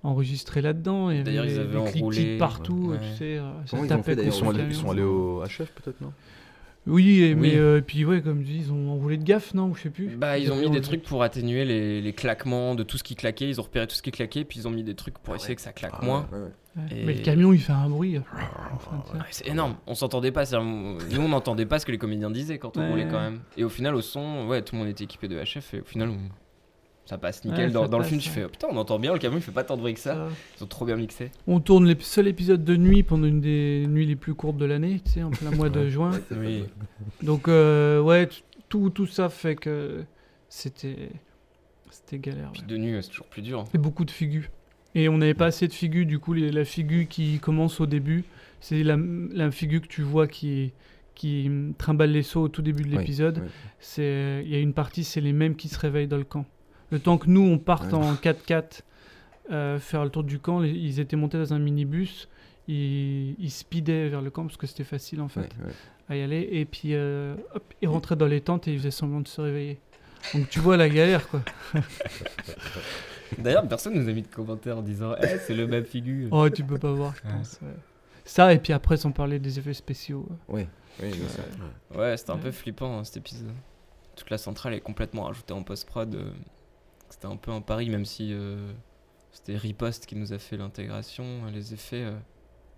enregistrer 0.03 0.61
là-dedans. 0.61 1.09
Et 1.09 1.23
D'ailleurs, 1.23 1.45
ils 1.45 1.59
avaient 1.59 1.77
enroulé, 1.77 2.37
partout, 2.37 2.89
ouais. 2.91 2.97
tu 2.99 3.17
sais. 3.17 3.37
euh, 3.37 3.51
ça 3.65 3.77
ils 3.81 3.87
tapait 3.87 4.15
fait, 4.15 4.23
Ils 4.25 4.31
sont, 4.31 4.49
allés, 4.49 4.59
ils 4.59 4.61
camion. 4.67 4.79
sont 4.79 4.91
allés 4.91 5.03
au 5.03 5.43
HF 5.43 5.71
peut-être, 5.73 6.01
non? 6.01 6.11
Oui, 6.85 7.21
et- 7.23 7.33
mais 7.35 7.51
Oui. 7.51 7.55
euh, 7.55 7.79
puis 7.79 8.03
ouais, 8.03 8.21
comme 8.21 8.41
je 8.41 8.45
dis, 8.47 8.57
ils 8.65 8.71
ont 8.73 8.91
enroulé 8.91 9.15
de 9.15 9.23
gaffe, 9.23 9.53
non, 9.53 9.69
ou 9.69 9.75
je 9.75 9.83
sais 9.83 9.89
plus. 9.89 10.09
Bah, 10.17 10.37
ils 10.37 10.51
ont 10.51 10.57
mis 10.57 10.69
des 10.69 10.81
trucs 10.81 11.01
pour 11.03 11.23
atténuer 11.23 11.63
les, 11.63 12.01
les 12.01 12.11
claquements 12.13 12.75
de 12.75 12.83
tout 12.83 12.97
ce 12.97 13.03
qui 13.03 13.15
claquait. 13.15 13.47
Ils 13.47 13.61
ont 13.61 13.63
repéré 13.63 13.87
tout 13.87 13.95
ce 13.95 14.01
qui 14.01 14.11
claquait, 14.11 14.43
puis 14.43 14.59
ils 14.59 14.67
ont 14.67 14.71
mis 14.71 14.83
des 14.83 14.93
trucs 14.93 15.17
pour 15.17 15.33
essayer 15.33 15.55
que 15.55 15.61
ça 15.61 15.71
claque 15.71 15.93
Ah 16.01 16.05
moins. 16.05 16.27
Ouais, 16.33 16.39
ouais. 16.39 16.43
Ouais. 16.75 16.99
Et- 17.01 17.05
Mais 17.05 17.13
le 17.13 17.21
camion, 17.21 17.53
il 17.53 17.59
fait 17.61 17.71
un 17.71 17.87
bruit. 17.87 18.17
Enfin, 18.73 19.01
c'est 19.31 19.47
énorme. 19.47 19.75
On 19.87 19.95
s'entendait 19.95 20.31
pas. 20.33 20.43
Nous, 20.51 21.21
on 21.21 21.29
n'entendait 21.29 21.65
pas 21.65 21.79
ce 21.79 21.85
que 21.85 21.93
les 21.93 21.97
comédiens 21.97 22.29
disaient 22.31 22.57
quand 22.57 22.75
on 22.75 22.81
Ouais. 22.81 22.89
roulait 22.89 23.07
quand 23.09 23.19
même. 23.21 23.39
Et 23.55 23.63
au 23.63 23.69
final, 23.69 23.95
au 23.95 24.01
son, 24.01 24.47
ouais, 24.47 24.61
tout 24.61 24.75
le 24.75 24.79
monde 24.81 24.89
était 24.89 25.05
équipé 25.05 25.29
de 25.29 25.37
HF. 25.41 25.75
Et 25.75 25.79
au 25.79 25.85
final, 25.85 26.09
on- 26.09 26.42
ça 27.05 27.17
passe 27.17 27.43
nickel. 27.45 27.67
Ouais, 27.67 27.71
dans 27.71 27.83
ça 27.83 27.87
dans 27.89 27.97
le 27.99 28.03
film, 28.05 28.19
tu 28.19 28.29
ouais. 28.29 28.35
fais 28.35 28.43
oh, 28.45 28.49
putain, 28.49 28.67
on 28.71 28.77
entend 28.77 28.97
bien. 28.99 29.13
Le 29.13 29.19
camion, 29.19 29.37
il 29.37 29.41
fait 29.43 29.51
pas 29.51 29.63
tant 29.63 29.75
de 29.75 29.81
bruit 29.81 29.93
que 29.93 29.99
ça. 29.99 30.27
Ils 30.59 30.63
ont 30.63 30.67
trop 30.67 30.85
bien 30.85 30.95
mixé. 30.95 31.31
On 31.47 31.59
tourne 31.59 31.87
le 31.87 31.95
seul 31.99 32.27
épisode 32.27 32.63
de 32.63 32.75
nuit 32.77 33.03
pendant 33.03 33.27
une 33.27 33.41
des 33.41 33.85
nuits 33.87 34.05
les 34.05 34.15
plus 34.15 34.33
courtes 34.33 34.57
de 34.57 34.65
l'année, 34.65 35.01
tu 35.03 35.11
sais, 35.11 35.23
en 35.23 35.31
plein 35.31 35.51
mois 35.51 35.69
de 35.69 35.89
juin. 35.89 36.11
Oui. 36.31 36.65
Donc, 37.21 37.47
euh, 37.47 37.99
ouais, 38.01 38.29
tout, 38.69 38.89
tout 38.89 39.05
ça 39.07 39.29
fait 39.29 39.55
que 39.55 40.03
c'était 40.49 41.09
c'était 41.89 42.19
galère. 42.19 42.49
Puis 42.53 42.61
ouais. 42.61 42.67
de 42.67 42.77
nuit, 42.77 42.97
c'est 43.01 43.09
toujours 43.09 43.27
plus 43.27 43.41
dur. 43.41 43.65
Et 43.73 43.77
beaucoup 43.77 44.05
de 44.05 44.11
figures. 44.11 44.45
Et 44.95 45.09
on 45.09 45.17
n'avait 45.17 45.33
pas 45.33 45.47
assez 45.47 45.67
de 45.67 45.73
figures, 45.73 46.05
du 46.05 46.19
coup, 46.19 46.33
les- 46.33 46.51
la 46.51 46.65
figure 46.65 47.07
qui 47.07 47.39
commence 47.39 47.79
au 47.81 47.85
début, 47.85 48.23
c'est 48.61 48.83
la, 48.83 48.95
la 48.97 49.51
figure 49.51 49.81
que 49.81 49.87
tu 49.87 50.01
vois 50.03 50.27
qui, 50.27 50.71
qui 51.15 51.49
trimballe 51.77 52.11
les 52.11 52.23
sauts 52.23 52.43
au 52.43 52.47
tout 52.47 52.61
début 52.61 52.83
de 52.83 52.89
Oui, 52.89 52.97
l'épisode. 52.97 53.39
oui. 53.43 53.49
C'est 53.79 54.41
Il 54.45 54.51
y 54.51 54.55
a 54.55 54.59
une 54.59 54.73
partie, 54.73 55.03
c'est 55.03 55.21
les 55.21 55.33
mêmes 55.33 55.55
qui 55.55 55.67
se 55.67 55.77
réveillent 55.79 56.07
dans 56.07 56.17
le 56.17 56.23
camp. 56.23 56.45
Le 56.93 56.99
temps 56.99 57.17
que 57.17 57.27
nous, 57.27 57.41
on 57.41 57.57
parte 57.57 57.87
Ouais. 57.91 57.95
en 57.95 58.13
4x4 58.13 58.81
euh, 59.51 59.79
faire 59.79 60.03
le 60.03 60.09
tour 60.11 60.23
du 60.23 60.39
camp, 60.39 60.59
les- 60.59 60.69
ils 60.69 60.99
étaient 60.99 61.15
montés 61.17 61.37
dans 61.39 61.53
un 61.53 61.59
minibus, 61.59 62.29
ils, 62.67 63.31
ils 63.39 63.49
speedaient 63.51 64.07
vers 64.09 64.21
le 64.21 64.29
camp 64.29 64.43
parce 64.45 64.57
que 64.57 64.67
c'était 64.67 64.83
facile 64.85 65.19
en 65.19 65.27
fait 65.27 65.41
Ouais, 65.41 65.65
ouais. 65.65 65.71
à 66.07 66.15
y 66.15 66.21
aller, 66.21 66.47
et 66.51 66.65
puis 66.65 66.93
euh, 66.93 67.35
hop, 67.55 67.73
ils 67.81 67.87
rentraient 67.89 68.15
dans 68.15 68.27
les 68.27 68.39
tentes 68.41 68.67
et 68.67 68.73
ils 68.73 68.77
faisaient 68.77 68.91
semblant 68.91 69.19
de 69.21 69.27
se 69.27 69.41
réveiller. 69.41 69.79
Donc 70.33 70.47
tu 70.49 70.59
vois 70.59 70.77
la 70.77 70.87
galère 70.87 71.27
quoi. 71.27 71.41
D'ailleurs, 73.39 73.67
personne 73.67 73.95
nous 73.95 74.07
a 74.07 74.13
mis 74.13 74.21
de 74.21 74.27
commentaires 74.27 74.77
en 74.77 74.81
disant 74.83 75.15
Eh, 75.21 75.39
c'est 75.39 75.55
le 75.55 75.65
même 75.67 75.85
figure. 75.85 76.29
Oh, 76.31 76.49
tu 76.49 76.63
peux 76.63 76.77
pas 76.77 76.91
voir, 76.91 77.13
je 77.15 77.21
pense. 77.29 77.59
ouais. 77.63 77.69
Ça, 78.25 78.53
et 78.53 78.59
puis 78.59 78.71
après, 78.73 78.95
sans 78.97 79.11
parler 79.11 79.39
des 79.39 79.57
effets 79.59 79.73
spéciaux. 79.73 80.27
Oui, 80.47 80.67
oui. 81.01 81.09
Ouais, 81.95 82.15
c'était 82.15 82.31
un 82.31 82.35
Ouais. 82.35 82.41
peu 82.41 82.51
flippant 82.51 82.99
hein, 82.99 83.03
cet 83.03 83.17
épisode. 83.17 83.51
Toute 84.15 84.29
la 84.29 84.37
centrale 84.37 84.73
est 84.75 84.79
complètement 84.81 85.23
rajoutée 85.23 85.53
en 85.53 85.63
post-prod. 85.63 86.13
euh, 86.15 86.29
C'était 87.23 87.33
un 87.33 87.37
peu 87.37 87.51
un 87.51 87.61
pari, 87.61 87.89
même 87.89 88.03
si 88.03 88.33
euh, 88.33 88.73
c'était 89.31 89.55
Riposte 89.55 90.07
qui 90.07 90.17
nous 90.17 90.33
a 90.33 90.39
fait 90.39 90.57
l'intégration. 90.57 91.45
Les 91.53 91.73
effets, 91.73 92.03
euh, 92.03 92.17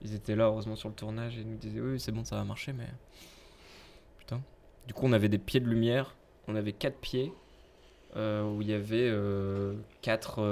ils 0.03 0.13
étaient 0.13 0.35
là 0.35 0.43
heureusement 0.45 0.75
sur 0.75 0.87
le 0.87 0.93
tournage 0.93 1.35
et 1.35 1.41
ils 1.41 1.49
nous 1.49 1.57
disaient 1.57 1.79
Oui, 1.81 1.99
c'est 1.99 2.11
bon, 2.11 2.23
ça 2.23 2.35
va 2.35 2.43
marcher, 2.43 2.71
mais. 2.71 2.85
Putain. 4.19 4.43
Du 4.85 4.93
coup, 4.93 5.07
on 5.07 5.13
avait 5.13 5.29
des 5.29 5.39
pieds 5.39 5.59
de 5.59 5.67
lumière. 5.67 6.15
On 6.47 6.55
avait 6.55 6.73
quatre 6.73 6.99
pieds 6.99 7.33
euh, 8.15 8.43
où 8.43 8.61
il 8.61 8.67
y 8.69 8.73
avait 8.73 9.11
quatre 10.03 10.43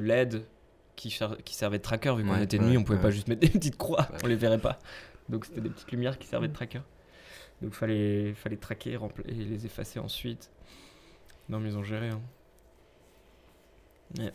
LED 0.00 0.44
qui, 0.94 1.08
qui 1.44 1.54
servaient 1.56 1.78
de 1.78 1.82
tracker. 1.82 2.14
Vu 2.14 2.22
qu'on 2.22 2.34
Ouais, 2.34 2.44
était 2.44 2.58
de 2.58 2.62
ouais, 2.62 2.68
nuit, 2.70 2.78
on 2.78 2.84
pouvait 2.84 2.98
ouais. 2.98 3.02
pas 3.02 3.10
juste 3.10 3.26
mettre 3.26 3.40
des 3.40 3.48
petites 3.50 3.76
croix, 3.76 4.06
on 4.22 4.28
les 4.28 4.36
verrait 4.36 4.60
pas. 4.60 4.78
Donc 5.28 5.46
c'était 5.46 5.62
des 5.62 5.70
petites 5.70 5.90
lumières 5.90 6.16
qui 6.16 6.28
servaient 6.28 6.46
de 6.46 6.52
tracker. 6.52 6.82
Donc 7.60 7.74
fallait, 7.74 8.34
fallait 8.34 8.56
traquer 8.56 8.96
et 9.26 9.32
les 9.32 9.66
effacer 9.66 9.98
ensuite. 9.98 10.52
Non 11.48 11.58
mais 11.58 11.70
ils 11.70 11.76
ont 11.76 11.82
géré. 11.82 12.10
hein. 12.10 12.20
Ouais. 14.18 14.32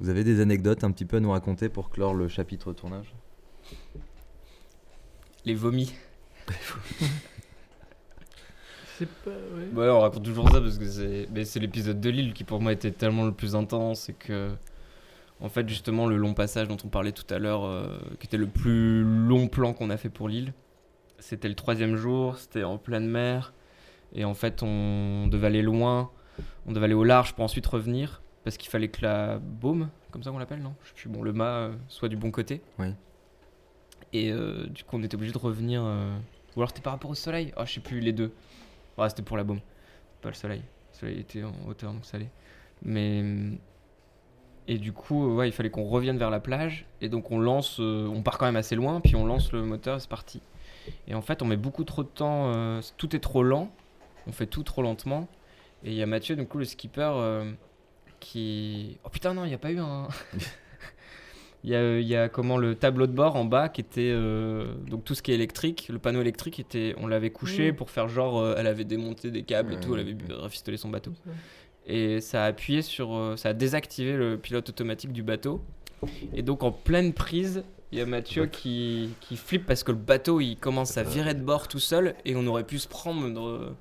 Vous 0.00 0.08
avez 0.08 0.24
des 0.24 0.40
anecdotes 0.40 0.84
un 0.84 0.90
petit 0.90 1.04
peu 1.04 1.18
à 1.18 1.20
nous 1.20 1.30
raconter 1.30 1.68
pour 1.68 1.90
clore 1.90 2.14
le 2.14 2.28
chapitre 2.28 2.72
tournage? 2.72 3.14
Les 5.44 5.54
vomis. 5.54 5.94
C'est 8.98 9.08
pas. 9.08 9.30
Ouais. 9.30 9.66
Ouais, 9.74 9.88
on 9.90 10.00
raconte 10.00 10.24
toujours 10.24 10.48
ça 10.50 10.60
parce 10.60 10.78
que 10.78 10.86
c'est, 10.86 11.28
mais 11.32 11.44
c'est 11.44 11.58
l'épisode 11.58 12.00
de 12.00 12.10
Lille 12.10 12.32
qui 12.32 12.44
pour 12.44 12.60
moi 12.60 12.72
était 12.72 12.92
tellement 12.92 13.24
le 13.24 13.32
plus 13.32 13.56
intense 13.56 14.08
et 14.08 14.14
que 14.14 14.52
En 15.40 15.48
fait, 15.48 15.68
justement, 15.68 16.06
le 16.06 16.16
long 16.16 16.32
passage 16.34 16.68
dont 16.68 16.76
on 16.84 16.88
parlait 16.88 17.12
tout 17.12 17.26
à 17.34 17.38
l'heure, 17.38 17.64
euh, 17.64 17.98
qui 18.20 18.26
était 18.26 18.36
le 18.36 18.46
plus 18.46 19.02
long 19.02 19.48
plan 19.48 19.72
qu'on 19.74 19.90
a 19.90 19.96
fait 19.96 20.08
pour 20.10 20.28
l'île, 20.28 20.54
c'était 21.18 21.48
le 21.48 21.54
troisième 21.56 21.96
jour, 21.96 22.38
c'était 22.38 22.64
en 22.64 22.78
pleine 22.78 23.08
mer. 23.08 23.52
Et 24.14 24.24
en 24.24 24.34
fait, 24.34 24.62
on 24.62 25.26
devait 25.28 25.48
aller 25.48 25.62
loin, 25.62 26.10
on 26.66 26.72
devait 26.72 26.84
aller 26.86 26.94
au 26.94 27.04
large 27.04 27.34
pour 27.34 27.44
ensuite 27.44 27.66
revenir, 27.66 28.22
parce 28.44 28.56
qu'il 28.56 28.70
fallait 28.70 28.88
que 28.88 29.02
la 29.02 29.38
baume, 29.38 29.88
comme 30.10 30.22
ça 30.22 30.30
qu'on 30.30 30.38
l'appelle, 30.38 30.60
non? 30.62 30.74
Je 30.84 30.88
sais 30.90 30.94
plus, 30.94 31.08
bon, 31.08 31.22
le 31.22 31.32
mât 31.32 31.44
euh, 31.56 31.72
soit 31.88 32.08
du 32.08 32.16
bon 32.16 32.30
côté. 32.30 32.60
Oui. 32.78 32.88
Et 34.12 34.30
euh, 34.30 34.66
du 34.66 34.84
coup, 34.84 34.96
on 34.96 35.02
était 35.02 35.16
obligé 35.16 35.32
de 35.32 35.38
revenir. 35.38 35.82
euh, 35.84 36.16
Ou 36.56 36.60
alors 36.60 36.68
c'était 36.70 36.82
par 36.82 36.92
rapport 36.92 37.10
au 37.10 37.14
soleil? 37.14 37.52
Ah, 37.56 37.64
je 37.64 37.72
sais 37.74 37.80
plus, 37.80 38.00
les 38.00 38.12
deux. 38.12 38.32
Ouais, 38.96 39.08
c'était 39.08 39.22
pour 39.22 39.36
la 39.36 39.44
baume, 39.44 39.60
pas 40.22 40.28
le 40.28 40.34
soleil. 40.34 40.62
Le 40.92 40.98
soleil 40.98 41.18
était 41.20 41.42
en 41.42 41.52
hauteur, 41.66 41.92
donc 41.92 42.04
ça 42.04 42.16
allait. 42.16 42.30
Mais. 42.82 43.20
hum, 43.20 43.58
Et 44.68 44.78
du 44.78 44.92
coup, 44.92 45.24
euh, 45.28 45.34
ouais, 45.34 45.48
il 45.48 45.52
fallait 45.52 45.70
qu'on 45.70 45.84
revienne 45.84 46.16
vers 46.18 46.30
la 46.30 46.40
plage. 46.40 46.86
Et 47.00 47.08
donc, 47.08 47.30
on 47.30 47.38
lance. 47.38 47.78
euh, 47.80 48.06
on 48.06 48.22
part 48.22 48.38
quand 48.38 48.46
même 48.46 48.56
assez 48.56 48.76
loin, 48.76 49.00
puis 49.00 49.16
on 49.16 49.26
lance 49.26 49.52
le 49.52 49.62
moteur 49.64 50.00
c'est 50.00 50.08
parti. 50.08 50.40
Et 51.08 51.14
en 51.14 51.22
fait, 51.22 51.42
on 51.42 51.46
met 51.46 51.56
beaucoup 51.56 51.84
trop 51.84 52.02
de 52.04 52.08
temps. 52.08 52.52
euh, 52.54 52.80
tout 52.98 53.16
est 53.16 53.20
trop 53.20 53.42
lent. 53.42 53.70
On 54.26 54.32
fait 54.32 54.46
tout 54.46 54.62
trop 54.62 54.82
lentement. 54.82 55.28
Et 55.82 55.90
il 55.90 55.96
y 55.96 56.02
a 56.02 56.06
Mathieu, 56.06 56.36
du 56.36 56.46
coup, 56.46 56.58
le 56.58 56.64
skipper, 56.64 57.10
euh, 57.14 57.50
qui. 58.24 58.98
Oh 59.04 59.08
putain, 59.10 59.34
non, 59.34 59.44
il 59.44 59.48
n'y 59.48 59.54
a 59.54 59.58
pas 59.58 59.70
eu 59.70 59.78
un. 59.78 60.08
Il 61.66 61.70
y, 61.70 61.74
a, 61.76 61.98
il 61.98 62.06
y 62.06 62.14
a 62.14 62.28
comment 62.28 62.58
le 62.58 62.74
tableau 62.74 63.06
de 63.06 63.12
bord 63.12 63.36
en 63.36 63.46
bas 63.46 63.70
qui 63.70 63.80
était 63.80 64.10
euh, 64.12 64.74
donc 64.86 65.02
tout 65.02 65.14
ce 65.14 65.22
qui 65.22 65.30
est 65.32 65.34
électrique, 65.34 65.86
le 65.90 65.98
panneau 65.98 66.20
électrique 66.20 66.60
était, 66.60 66.94
on 66.98 67.06
l'avait 67.06 67.30
couché 67.30 67.72
Mm. 67.72 67.76
pour 67.76 67.88
faire 67.88 68.06
genre 68.06 68.38
euh, 68.38 68.54
elle 68.58 68.66
avait 68.66 68.84
démonté 68.84 69.30
des 69.30 69.44
câbles 69.44 69.72
et 69.72 69.80
tout, 69.80 69.94
elle 69.94 70.00
avait 70.00 70.12
ok. 70.12 70.40
rafistolé 70.42 70.76
son 70.76 70.90
bateau 70.90 71.12
et 71.86 72.20
ça 72.20 72.44
a 72.44 72.48
appuyé 72.48 72.82
sur, 72.82 73.14
euh, 73.14 73.36
ça 73.36 73.48
a 73.48 73.52
désactivé 73.54 74.12
le 74.14 74.36
pilote 74.36 74.68
automatique 74.68 75.10
du 75.14 75.22
bateau 75.22 75.62
et 76.34 76.42
donc 76.42 76.62
en 76.64 76.70
pleine 76.70 77.14
prise 77.14 77.64
il 77.92 77.98
y 77.98 78.02
a 78.02 78.04
Mathieu 78.04 78.44
qui, 78.44 79.08
qui 79.22 79.38
flippe 79.38 79.64
parce 79.64 79.84
que 79.84 79.92
le 79.92 79.96
bateau 79.96 80.42
il 80.42 80.56
commence 80.56 80.98
à 80.98 81.02
virer 81.02 81.32
de 81.32 81.42
bord 81.42 81.66
tout 81.66 81.80
seul 81.80 82.14
et 82.26 82.36
on 82.36 82.46
aurait 82.46 82.64
pu 82.66 82.78
se 82.78 82.88
prendre 82.88 83.74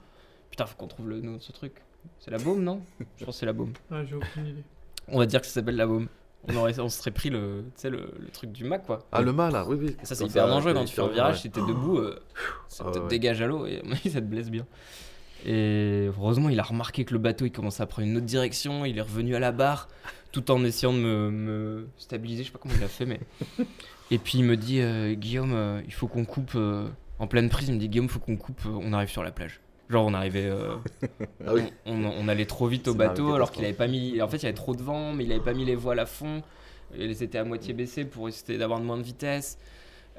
putain 0.49 0.65
faut 0.65 0.77
qu'on 0.77 0.87
trouve 0.87 1.09
le 1.09 1.19
nom 1.19 1.35
de 1.35 1.41
ce 1.41 1.51
truc 1.51 1.73
c'est 2.19 2.31
la 2.31 2.37
baume 2.37 2.63
non? 2.63 2.81
Je 3.17 3.25
pense 3.25 3.35
que 3.35 3.39
c'est 3.39 3.45
la 3.45 3.53
baume. 3.53 3.73
Ah, 3.91 4.03
j'ai 4.05 4.15
aucune 4.15 4.47
idée. 4.47 4.63
on 5.07 5.19
va 5.19 5.25
dire 5.25 5.41
que 5.41 5.47
ça 5.47 5.53
s'appelle 5.53 5.75
la 5.75 5.87
baume. 5.87 6.07
On, 6.49 6.55
aurait, 6.57 6.77
on 6.79 6.89
se 6.89 6.99
serait 6.99 7.11
pris 7.11 7.29
le, 7.29 7.63
tu 7.75 7.81
sais, 7.81 7.89
le, 7.89 8.11
le 8.19 8.27
truc 8.27 8.51
du 8.51 8.65
Mac 8.65 8.85
quoi. 8.85 8.99
Ah, 9.13 9.21
le 9.21 9.31
mât, 9.31 9.49
là, 9.49 9.65
oui, 9.65 9.77
oui. 9.79 9.95
Et 10.01 10.05
ça 10.05 10.13
c'est 10.13 10.25
hyper 10.25 10.47
dangereux 10.47 10.73
quand 10.73 10.83
tu 10.83 10.93
fais 10.93 11.01
un 11.01 11.07
virage 11.07 11.35
ouais. 11.35 11.41
si 11.41 11.49
t'es 11.49 11.61
debout 11.61 11.97
euh, 11.99 12.19
ça 12.67 12.83
Ah, 12.87 12.91
te 12.91 12.99
ouais, 12.99 13.07
dégage 13.07 13.41
à 13.41 13.47
l'eau 13.47 13.65
et 13.65 13.81
ça 14.09 14.19
te 14.19 14.25
blesse 14.25 14.49
bien. 14.49 14.65
Et 15.45 16.09
heureusement 16.17 16.49
il 16.49 16.59
a 16.59 16.63
remarqué 16.63 17.05
que 17.05 17.13
le 17.13 17.19
bateau 17.19 17.45
il 17.45 17.51
commençait 17.51 17.83
à 17.83 17.85
prendre 17.85 18.07
une 18.07 18.15
autre 18.17 18.25
direction 18.25 18.85
il 18.85 18.97
est 18.97 19.01
revenu 19.01 19.35
à 19.35 19.39
la 19.39 19.51
barre 19.51 19.89
tout 20.31 20.49
en 20.51 20.63
essayant 20.63 20.93
de 20.93 20.99
me, 20.99 21.29
me 21.31 21.87
stabiliser 21.97 22.43
je 22.43 22.47
sais 22.47 22.53
pas 22.53 22.59
comment 22.59 22.73
il 22.77 22.83
a 22.83 22.87
fait 22.87 23.05
mais 23.05 23.19
et 24.09 24.17
puis 24.17 24.37
il 24.37 24.45
me 24.45 24.55
dit 24.55 24.79
euh, 24.79 25.15
Guillaume 25.15 25.51
euh, 25.53 25.81
il 25.85 25.91
faut 25.93 26.07
qu'on 26.07 26.23
coupe 26.23 26.53
euh, 26.55 26.87
en 27.19 27.27
pleine 27.27 27.49
prise 27.49 27.67
il 27.67 27.73
me 27.75 27.79
dit 27.79 27.89
Guillaume 27.89 28.07
faut 28.07 28.19
qu'on 28.19 28.37
coupe 28.37 28.61
euh, 28.65 28.69
on 28.81 28.93
arrive 28.93 29.09
sur 29.09 29.21
la 29.21 29.31
plage 29.31 29.59
genre 29.89 30.05
on 30.05 30.13
arrivait 30.13 30.45
euh, 30.49 30.75
Ah 31.45 31.53
oui. 31.53 31.63
on, 31.85 32.27
allait 32.27 32.45
trop 32.45 32.67
vite 32.67 32.87
au 32.87 32.93
bateau 32.95 33.33
alors 33.33 33.51
qu'il 33.51 33.63
avait 33.65 33.73
pas 33.73 33.87
mis 33.87 34.21
en 34.21 34.27
fait 34.27 34.37
il 34.37 34.43
y 34.43 34.45
avait 34.45 34.55
trop 34.55 34.75
de 34.75 34.81
vent 34.81 35.13
mais 35.13 35.25
il 35.25 35.31
avait 35.31 35.41
pas 35.43 35.53
mis 35.53 35.65
les 35.65 35.75
voiles 35.75 35.99
à 35.99 36.05
fond. 36.05 36.41
Elles 36.97 37.23
étaient 37.23 37.37
à 37.39 37.43
moitié 37.43 37.73
baissées 37.73 38.05
pour 38.05 38.27
essayer 38.27 38.57
d'avoir 38.57 38.79
moins 38.79 38.97
de 38.97 39.03
vitesse. 39.03 39.57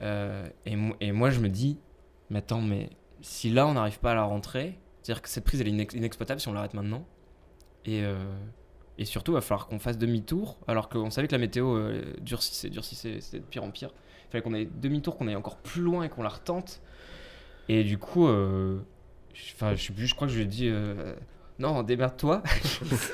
Euh, 0.03 0.47
et, 0.67 0.75
mo- 0.77 0.97
et 1.01 1.13
moi 1.13 1.31
je 1.31 1.41
me 1.41 1.49
dis 1.49 1.79
mais 2.31 2.39
attends 2.39 2.61
mais 2.61 2.91
si 3.21 3.51
là 3.51 3.67
on 3.67 3.75
n'arrive 3.75 4.01
pas 4.01 4.11
à 4.13 4.15
la 4.17 4.25
rentrer 4.25 4.77
c'est 5.03 5.13
à 5.13 5.15
dire 5.15 5.23
que 5.23 5.29
cette 5.29 5.45
prise 5.45 5.61
elle 5.61 5.69
est 5.69 5.73
inex- 5.73 5.97
inexploitable 5.97 6.41
si 6.41 6.49
on 6.49 6.53
l'arrête 6.53 6.75
maintenant. 6.75 7.07
Et 7.85 8.03
euh, 8.03 8.17
et 8.99 9.05
surtout 9.05 9.33
il 9.33 9.35
va 9.37 9.41
falloir 9.41 9.67
qu'on 9.67 9.79
fasse 9.79 9.99
demi-tour 9.99 10.57
alors 10.69 10.89
qu'on 10.89 11.11
savait 11.11 11.27
que 11.29 11.33
la 11.33 11.39
météo 11.39 11.79
durcissait 12.21 12.71
durcissait 12.71 13.21
c'était 13.21 13.39
de 13.41 13.45
pire 13.45 13.63
en 13.65 13.71
pire. 13.71 13.91
Il 14.29 14.31
fallait 14.33 14.43
qu'on 14.43 14.55
aille 14.55 14.69
demi-tour 14.81 15.17
qu'on 15.17 15.29
aille 15.29 15.37
encore 15.37 15.57
plus 15.59 15.83
loin 15.83 16.03
et 16.05 16.09
qu'on 16.09 16.23
la 16.23 16.29
retente. 16.29 16.81
Et 17.69 17.85
du 17.85 17.99
coup 17.99 18.27
euh, 18.27 18.79
enfin 19.55 19.75
je 19.75 20.15
crois 20.15 20.27
que 20.27 20.33
je 20.33 20.39
lui 20.39 20.45
ai 20.45 20.49
dit 20.49 20.69
euh, 20.69 21.15
non 21.59 21.83
démerde-toi 21.83 22.43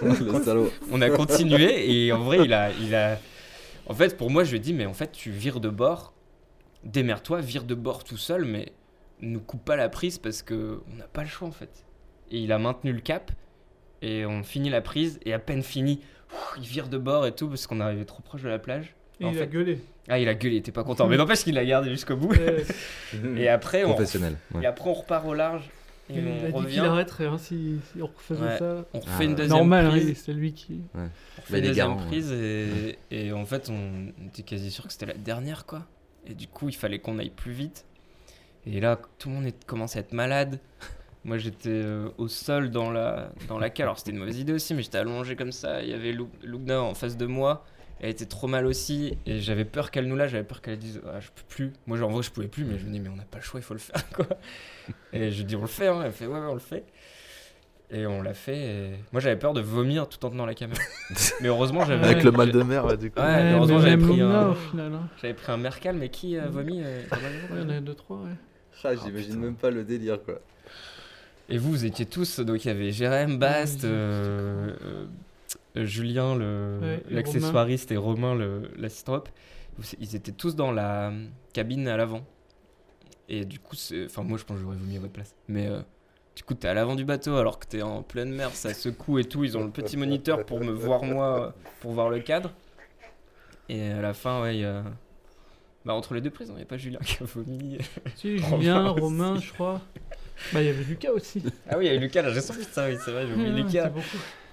on 0.93 1.01
a 1.03 1.11
continué 1.11 1.91
et 2.07 2.13
en 2.13 2.21
vrai 2.23 2.39
il 2.45 2.53
a 2.53 2.71
il 2.81 2.95
a 2.95 3.19
en 3.87 3.95
fait 3.95 4.17
pour 4.17 4.31
moi 4.31 4.45
je 4.45 4.51
lui 4.51 4.57
ai 4.59 4.61
dit 4.61 4.73
mais 4.75 4.87
en 4.87 4.95
fait 4.95 5.13
tu 5.13 5.31
vires 5.31 5.61
de 5.61 5.69
bord 5.69 6.13
démerde-toi 6.85 7.41
vire 7.41 7.65
de 7.65 7.75
bord 7.75 8.05
tout 8.05 8.17
seul 8.17 8.45
mais 8.45 8.73
ne 9.21 9.39
coupe 9.39 9.65
pas 9.65 9.77
la 9.77 9.89
prise 9.89 10.19
parce 10.19 10.43
que 10.43 10.81
on 10.93 10.97
n'a 10.97 11.05
pas 11.09 11.23
le 11.23 11.29
choix 11.29 11.49
en 11.49 11.53
fait 11.53 11.85
et 12.31 12.39
il 12.39 12.53
a 12.53 12.59
maintenu 12.59 12.93
le 12.93 13.01
cap 13.01 13.31
et 14.03 14.25
on 14.25 14.43
finit 14.43 14.71
la 14.71 14.81
prise 14.81 15.21
et 15.27 15.33
à 15.35 15.39
peine 15.39 15.63
fini 15.63 16.01
ouf, 16.33 16.55
il 16.59 16.65
vire 16.65 16.89
de 16.89 16.97
bord 16.99 17.27
et 17.27 17.33
tout 17.33 17.49
parce 17.49 17.67
qu'on 17.67 17.81
arrivait 17.81 18.05
trop 18.05 18.23
proche 18.23 18.43
de 18.43 18.49
la 18.49 18.59
plage 18.59 18.95
Et 19.21 19.25
En 19.27 19.33
il 19.33 19.43
a 19.43 19.47
gueulé. 19.47 19.79
ah 20.09 20.19
il 20.19 20.29
a 20.29 20.35
gueulé 20.35 20.55
il 20.57 20.59
était 20.59 20.73
pas 20.73 20.85
content 20.85 21.07
mais 21.07 21.17
n'empêche 21.19 21.45
qu'il 21.45 21.55
l'a 21.55 21.65
gardé 21.67 21.91
jusqu'au 21.91 22.17
bout 22.17 22.33
Ouais. 22.33 22.65
et 23.37 23.49
après 23.49 23.85
on 23.85 23.91
Professionnel. 23.91 24.37
ouais. 24.55 24.63
et 24.63 24.67
après 24.67 24.89
on 24.89 24.95
repart 24.95 25.27
au 25.27 25.35
large 25.35 25.69
Il, 26.15 26.27
on 26.27 26.45
a 26.45 26.49
dit 26.49 26.53
revient 26.53 26.75
qu'il 26.75 26.85
arrêterait 26.85 27.27
hein, 27.27 27.39
si, 27.39 27.77
si 27.93 28.03
on 28.03 28.07
refaisait 28.07 28.43
Ouais. 28.43 28.59
ça. 28.59 28.85
on 28.95 28.99
refait 29.01 29.11
Ah, 29.19 29.25
une 29.25 29.35
deuxième 29.35 29.59
Normal, 29.59 29.89
prise 29.91 30.09
il- 30.09 30.17
c'est 30.17 30.33
lui 30.33 30.53
qui. 30.53 30.81
On 30.95 30.99
Bah, 30.99 31.05
fait 31.45 31.53
une 31.53 31.59
il 31.59 31.65
est 31.65 31.69
deuxième 31.69 31.97
ouais. 31.97 32.07
prise 32.07 32.33
et, 32.33 32.99
et 33.11 33.33
en 33.33 33.45
fait 33.47 33.71
on 33.71 34.09
était 34.27 34.43
quasi 34.43 34.71
sûr 34.71 34.85
que 34.87 34.93
c'était 34.93 35.07
la 35.07 35.15
dernière 35.15 35.67
quoi. 35.67 35.87
Et 36.27 36.35
du 36.35 36.47
coup 36.49 36.69
il 36.69 36.75
fallait 36.77 36.99
qu'on 36.99 37.19
aille 37.19 37.31
plus 37.31 37.53
vite. 37.53 37.85
Et 38.67 38.81
là 38.81 38.99
tout 39.19 39.29
le 39.29 39.35
monde 39.37 39.47
est, 39.47 39.65
commençait 39.65 39.99
à 39.99 40.03
être 40.03 40.13
malade. 40.13 40.59
Moi 41.25 41.37
j'étais 41.39 41.69
euh, 41.69 42.09
au 42.19 42.29
sol 42.29 42.71
dans 42.71 42.91
la, 42.91 43.31
dans 43.49 43.59
la 43.59 43.69
cale. 43.71 43.85
Alors 43.85 43.99
c'était 43.99 44.11
une 44.13 44.19
mauvaise 44.19 44.39
idée 44.39 44.53
aussi 44.53 44.75
mais 44.75 44.83
j'étais 44.83 44.99
allongé 44.99 45.37
comme 45.37 45.53
ça. 45.53 45.83
Il 45.83 45.89
y 45.91 45.95
avait 45.95 46.13
Lou- 46.13 46.31
Lugna 46.43 46.81
en 46.83 46.95
face 46.95 47.17
de 47.17 47.27
moi. 47.27 47.65
Elle 48.03 48.11
était 48.11 48.25
trop 48.27 48.47
mal 48.47 48.65
aussi 48.67 49.19
et 49.27 49.41
j'avais 49.41 49.65
peur 49.67 49.91
qu'elle 49.91 50.07
nous 50.07 50.17
lâche, 50.17 50.31
j'avais 50.31 50.45
peur 50.45 50.63
qu'elle 50.63 50.79
dise 50.79 51.01
ah, 51.07 51.21
je 51.21 51.29
peux 51.29 51.43
plus. 51.49 51.73
Moi 51.87 51.99
genre, 51.99 52.09
en 52.11 52.15
vrai 52.15 52.23
je 52.23 52.31
pouvais 52.31 52.49
plus 52.49 52.65
mais 52.65 52.79
je 52.79 52.87
me 52.87 52.91
dis 52.93 53.01
mais 53.01 53.09
on 53.11 53.17
n'a 53.17 53.25
pas 53.25 53.39
le 53.39 53.45
choix, 53.45 53.61
il 53.61 53.63
faut 53.63 53.75
le 53.75 53.81
faire 53.81 54.09
quoi. 54.11 54.27
Et 55.13 55.31
je 55.31 55.43
dis 55.43 55.55
on 55.57 55.61
le 55.63 55.67
fait 55.67 55.89
hein. 55.89 56.01
Elle 56.05 56.13
fait 56.13 56.27
ouais 56.27 56.39
ouais 56.41 56.47
on 56.47 56.55
le 56.55 56.61
fait. 56.61 56.85
Et 57.93 58.07
on 58.07 58.23
l'a 58.23 58.35
fait. 58.35 58.57
et- 58.59 58.91
Moi 59.13 59.21
j'avais 59.21 59.37
peur 59.37 59.53
de 59.53 59.61
vomir 59.61 60.09
tout 60.09 60.25
en 60.25 60.31
tenant 60.31 60.47
la 60.47 60.55
caméra. 60.55 60.81
mais 61.43 61.49
heureusement 61.49 61.85
j'avais 61.85 62.05
Avec 62.07 62.23
le 62.25 62.31
mal 62.31 62.53
de 62.53 62.63
mer, 62.63 62.97
du 62.97 63.11
coup. 63.11 63.21
Ouais, 63.21 63.27
Ouais, 63.27 63.53
heureusement 63.53 63.79
mais 63.81 63.91
j'avais 63.91 64.03
pris, 64.07 64.21
un... 64.21 64.51
hein. 64.53 65.09
j'avais 65.21 65.35
pris 65.35 65.53
un 65.53 65.57
Mercal, 65.57 65.97
mais 65.97 66.09
qui 66.09 66.39
a 66.39 66.47
vomi 66.47 66.81
euh, 66.83 67.03
gens, 67.11 67.17
Ouais, 67.17 67.61
il 67.63 67.63
y 67.63 67.65
en 67.65 67.69
a 67.69 67.81
deux, 67.81 67.95
trois, 67.95 68.17
ouais. 68.19 68.31
Ah, 68.85 68.95
J'imagine 68.95 69.37
même 69.41 69.57
pas 69.57 69.71
le 69.71 69.85
délire 69.85 70.23
quoi. 70.25 70.41
Et 71.51 71.59
vous, 71.59 71.71
vous 71.71 71.85
étiez 71.85 72.07
tous, 72.07 72.39
donc 72.41 72.65
il 72.65 72.69
y 72.69 72.71
avait 72.71 72.93
Jérém, 72.93 73.37
Bast, 73.39 73.85
euh, 73.85 74.73
euh, 74.85 75.05
Julien, 75.77 76.35
le- 76.35 76.79
Ouais, 76.81 77.03
et 77.11 77.15
l'accessoiriste, 77.15 77.93
et 77.93 77.97
Romain, 77.97 78.35
le- 78.35 78.71
l'assistant 78.77 79.23
Ils 79.99 80.17
étaient 80.17 80.33
tous 80.33 80.55
dans 80.57 80.73
la 80.73 81.09
euh, 81.11 81.27
cabine 81.53 81.87
à 81.89 81.97
l'avant. 81.97 82.25
Et 83.29 83.45
du 83.45 83.59
coup, 83.61 83.77
enfin 84.07 84.23
moi 84.25 84.37
je 84.39 84.45
pense 84.45 84.57
que 84.57 84.63
j'aurais 84.63 84.77
vomi 84.77 84.97
à 84.97 85.01
votre 85.01 85.13
place. 85.13 85.35
Mais 85.49 85.69
euh, 85.69 85.81
du 86.35 86.43
coup, 86.43 86.55
t'es 86.55 86.67
à 86.69 86.75
l'avant 86.75 86.97
du 86.97 87.05
bateau 87.05 87.37
alors 87.37 87.59
que 87.61 87.67
t'es 87.67 87.83
en 87.83 88.03
pleine 88.03 88.33
mer, 88.33 88.51
ça 88.51 88.75
secoue 88.75 89.19
et 89.21 89.25
tout. 89.25 89.45
Ils 89.45 89.57
ont 89.57 89.65
le 89.65 89.71
petit 89.71 89.97
moniteur 89.97 90.45
pour 90.45 90.61
me 90.61 90.73
voir 90.73 91.05
moi, 91.05 91.55
pour 91.81 91.93
voir 91.93 92.11
le 92.11 92.19
cadre. 92.21 92.53
Et 93.69 93.93
à 93.93 94.01
la 94.01 94.13
fin, 94.15 94.43
ouais, 94.43 94.57
il 94.57 94.61
y 94.63 94.65
a... 94.65 94.83
Bah, 95.85 95.95
entre 95.95 96.13
les 96.15 96.21
deux 96.21 96.31
prises, 96.31 96.49
il 96.51 96.57
n'y 96.57 96.63
a 96.63 96.67
pas 96.67 96.77
Julien 96.77 96.99
qui 96.99 97.23
a 97.23 97.27
vomi. 97.27 97.79
Si, 98.17 98.37
Julien. 98.39 98.89
Romain, 98.89 99.37
je 99.39 99.53
crois. 99.53 99.81
Bah, 100.53 100.61
il 100.61 100.67
y 100.67 100.69
avait 100.69 100.83
Lucas 100.85 101.13
aussi. 101.13 101.43
Ah 101.69 101.79
oui, 101.79 101.85
il 101.85 101.87
y 101.87 101.91
avait 101.91 102.01
Lucas, 102.01 102.23
là, 102.23 102.33
j'ai 102.33 102.41
senti 102.41 102.65
ça, 102.65 102.89
oui, 102.89 102.97
c'est 103.03 103.13
vrai, 103.13 103.27
j'ai 103.29 103.33
oublié 103.33 103.51
Lucas. 103.63 103.91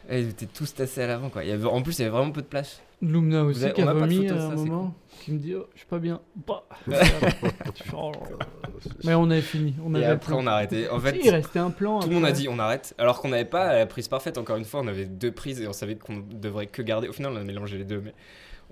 Et 0.10 0.22
ils 0.22 0.30
étaient 0.30 0.46
tous 0.46 0.74
tassés 0.74 1.02
à 1.02 1.08
l'avant, 1.08 1.30
quoi. 1.30 1.44
Il 1.44 1.50
y 1.50 1.52
avait, 1.52 1.66
en 1.66 1.82
plus, 1.82 2.00
il 2.00 2.04
y 2.04 2.06
avait 2.06 2.16
vraiment 2.18 2.32
peu 2.32 2.42
de 2.42 2.48
place. 2.48 2.82
Lumna 3.02 3.44
aussi 3.44 3.66
avez- 3.66 3.74
qui 3.74 3.84
on 3.84 3.88
a 3.88 3.92
a 3.92 3.94
pas 3.94 4.08
de 4.08 4.14
vomi 4.16 4.30
à 4.30 4.34
un 4.36 4.50
ça, 4.50 4.56
moment, 4.56 4.96
qui 5.20 5.34
me 5.34 5.38
dit 5.40 5.54
oh, 5.56 5.68
je 5.74 5.80
suis 5.80 5.88
pas 5.88 6.00
bien. 6.00 6.22
Bah. 6.48 6.64
Mais 9.04 9.14
on 9.14 9.30
avait 9.30 9.42
fini. 9.42 9.76
On 9.84 9.94
Et 9.94 9.98
avait 9.98 10.08
le 10.08 10.12
après, 10.14 10.34
plan. 10.34 10.44
on 10.44 10.48
a 10.48 10.52
arrêté. 10.52 10.90
En 10.90 11.00
fait, 11.00 11.16
Si, 11.20 11.28
il 11.28 11.30
restait 11.30 11.60
un 11.60 11.70
plan. 11.70 12.00
Tout 12.00 12.10
le 12.10 12.16
monde 12.16 12.26
a 12.26 12.32
dit 12.32 12.48
on 12.50 12.60
arrête, 12.60 12.96
alors 12.98 13.22
qu'on 13.22 13.30
n'avait 13.30 13.46
pas 13.46 13.74
la 13.74 13.86
prise 13.86 14.08
parfaite. 14.08 14.38
Encore 14.38 14.58
une 14.58 14.66
fois, 14.66 14.82
on 14.82 14.88
avait 14.88 15.06
deux 15.06 15.32
prises 15.32 15.62
et 15.62 15.68
on 15.68 15.74
savait 15.74 15.96
qu'on 15.96 16.24
devrait 16.32 16.68
que 16.68 16.82
garder. 16.82 17.08
Au 17.08 17.14
final, 17.14 17.34
on 17.34 17.38
a 17.38 17.44
mélangé 17.44 17.78
les 17.78 17.86
deux, 17.86 18.02
mais 18.04 18.14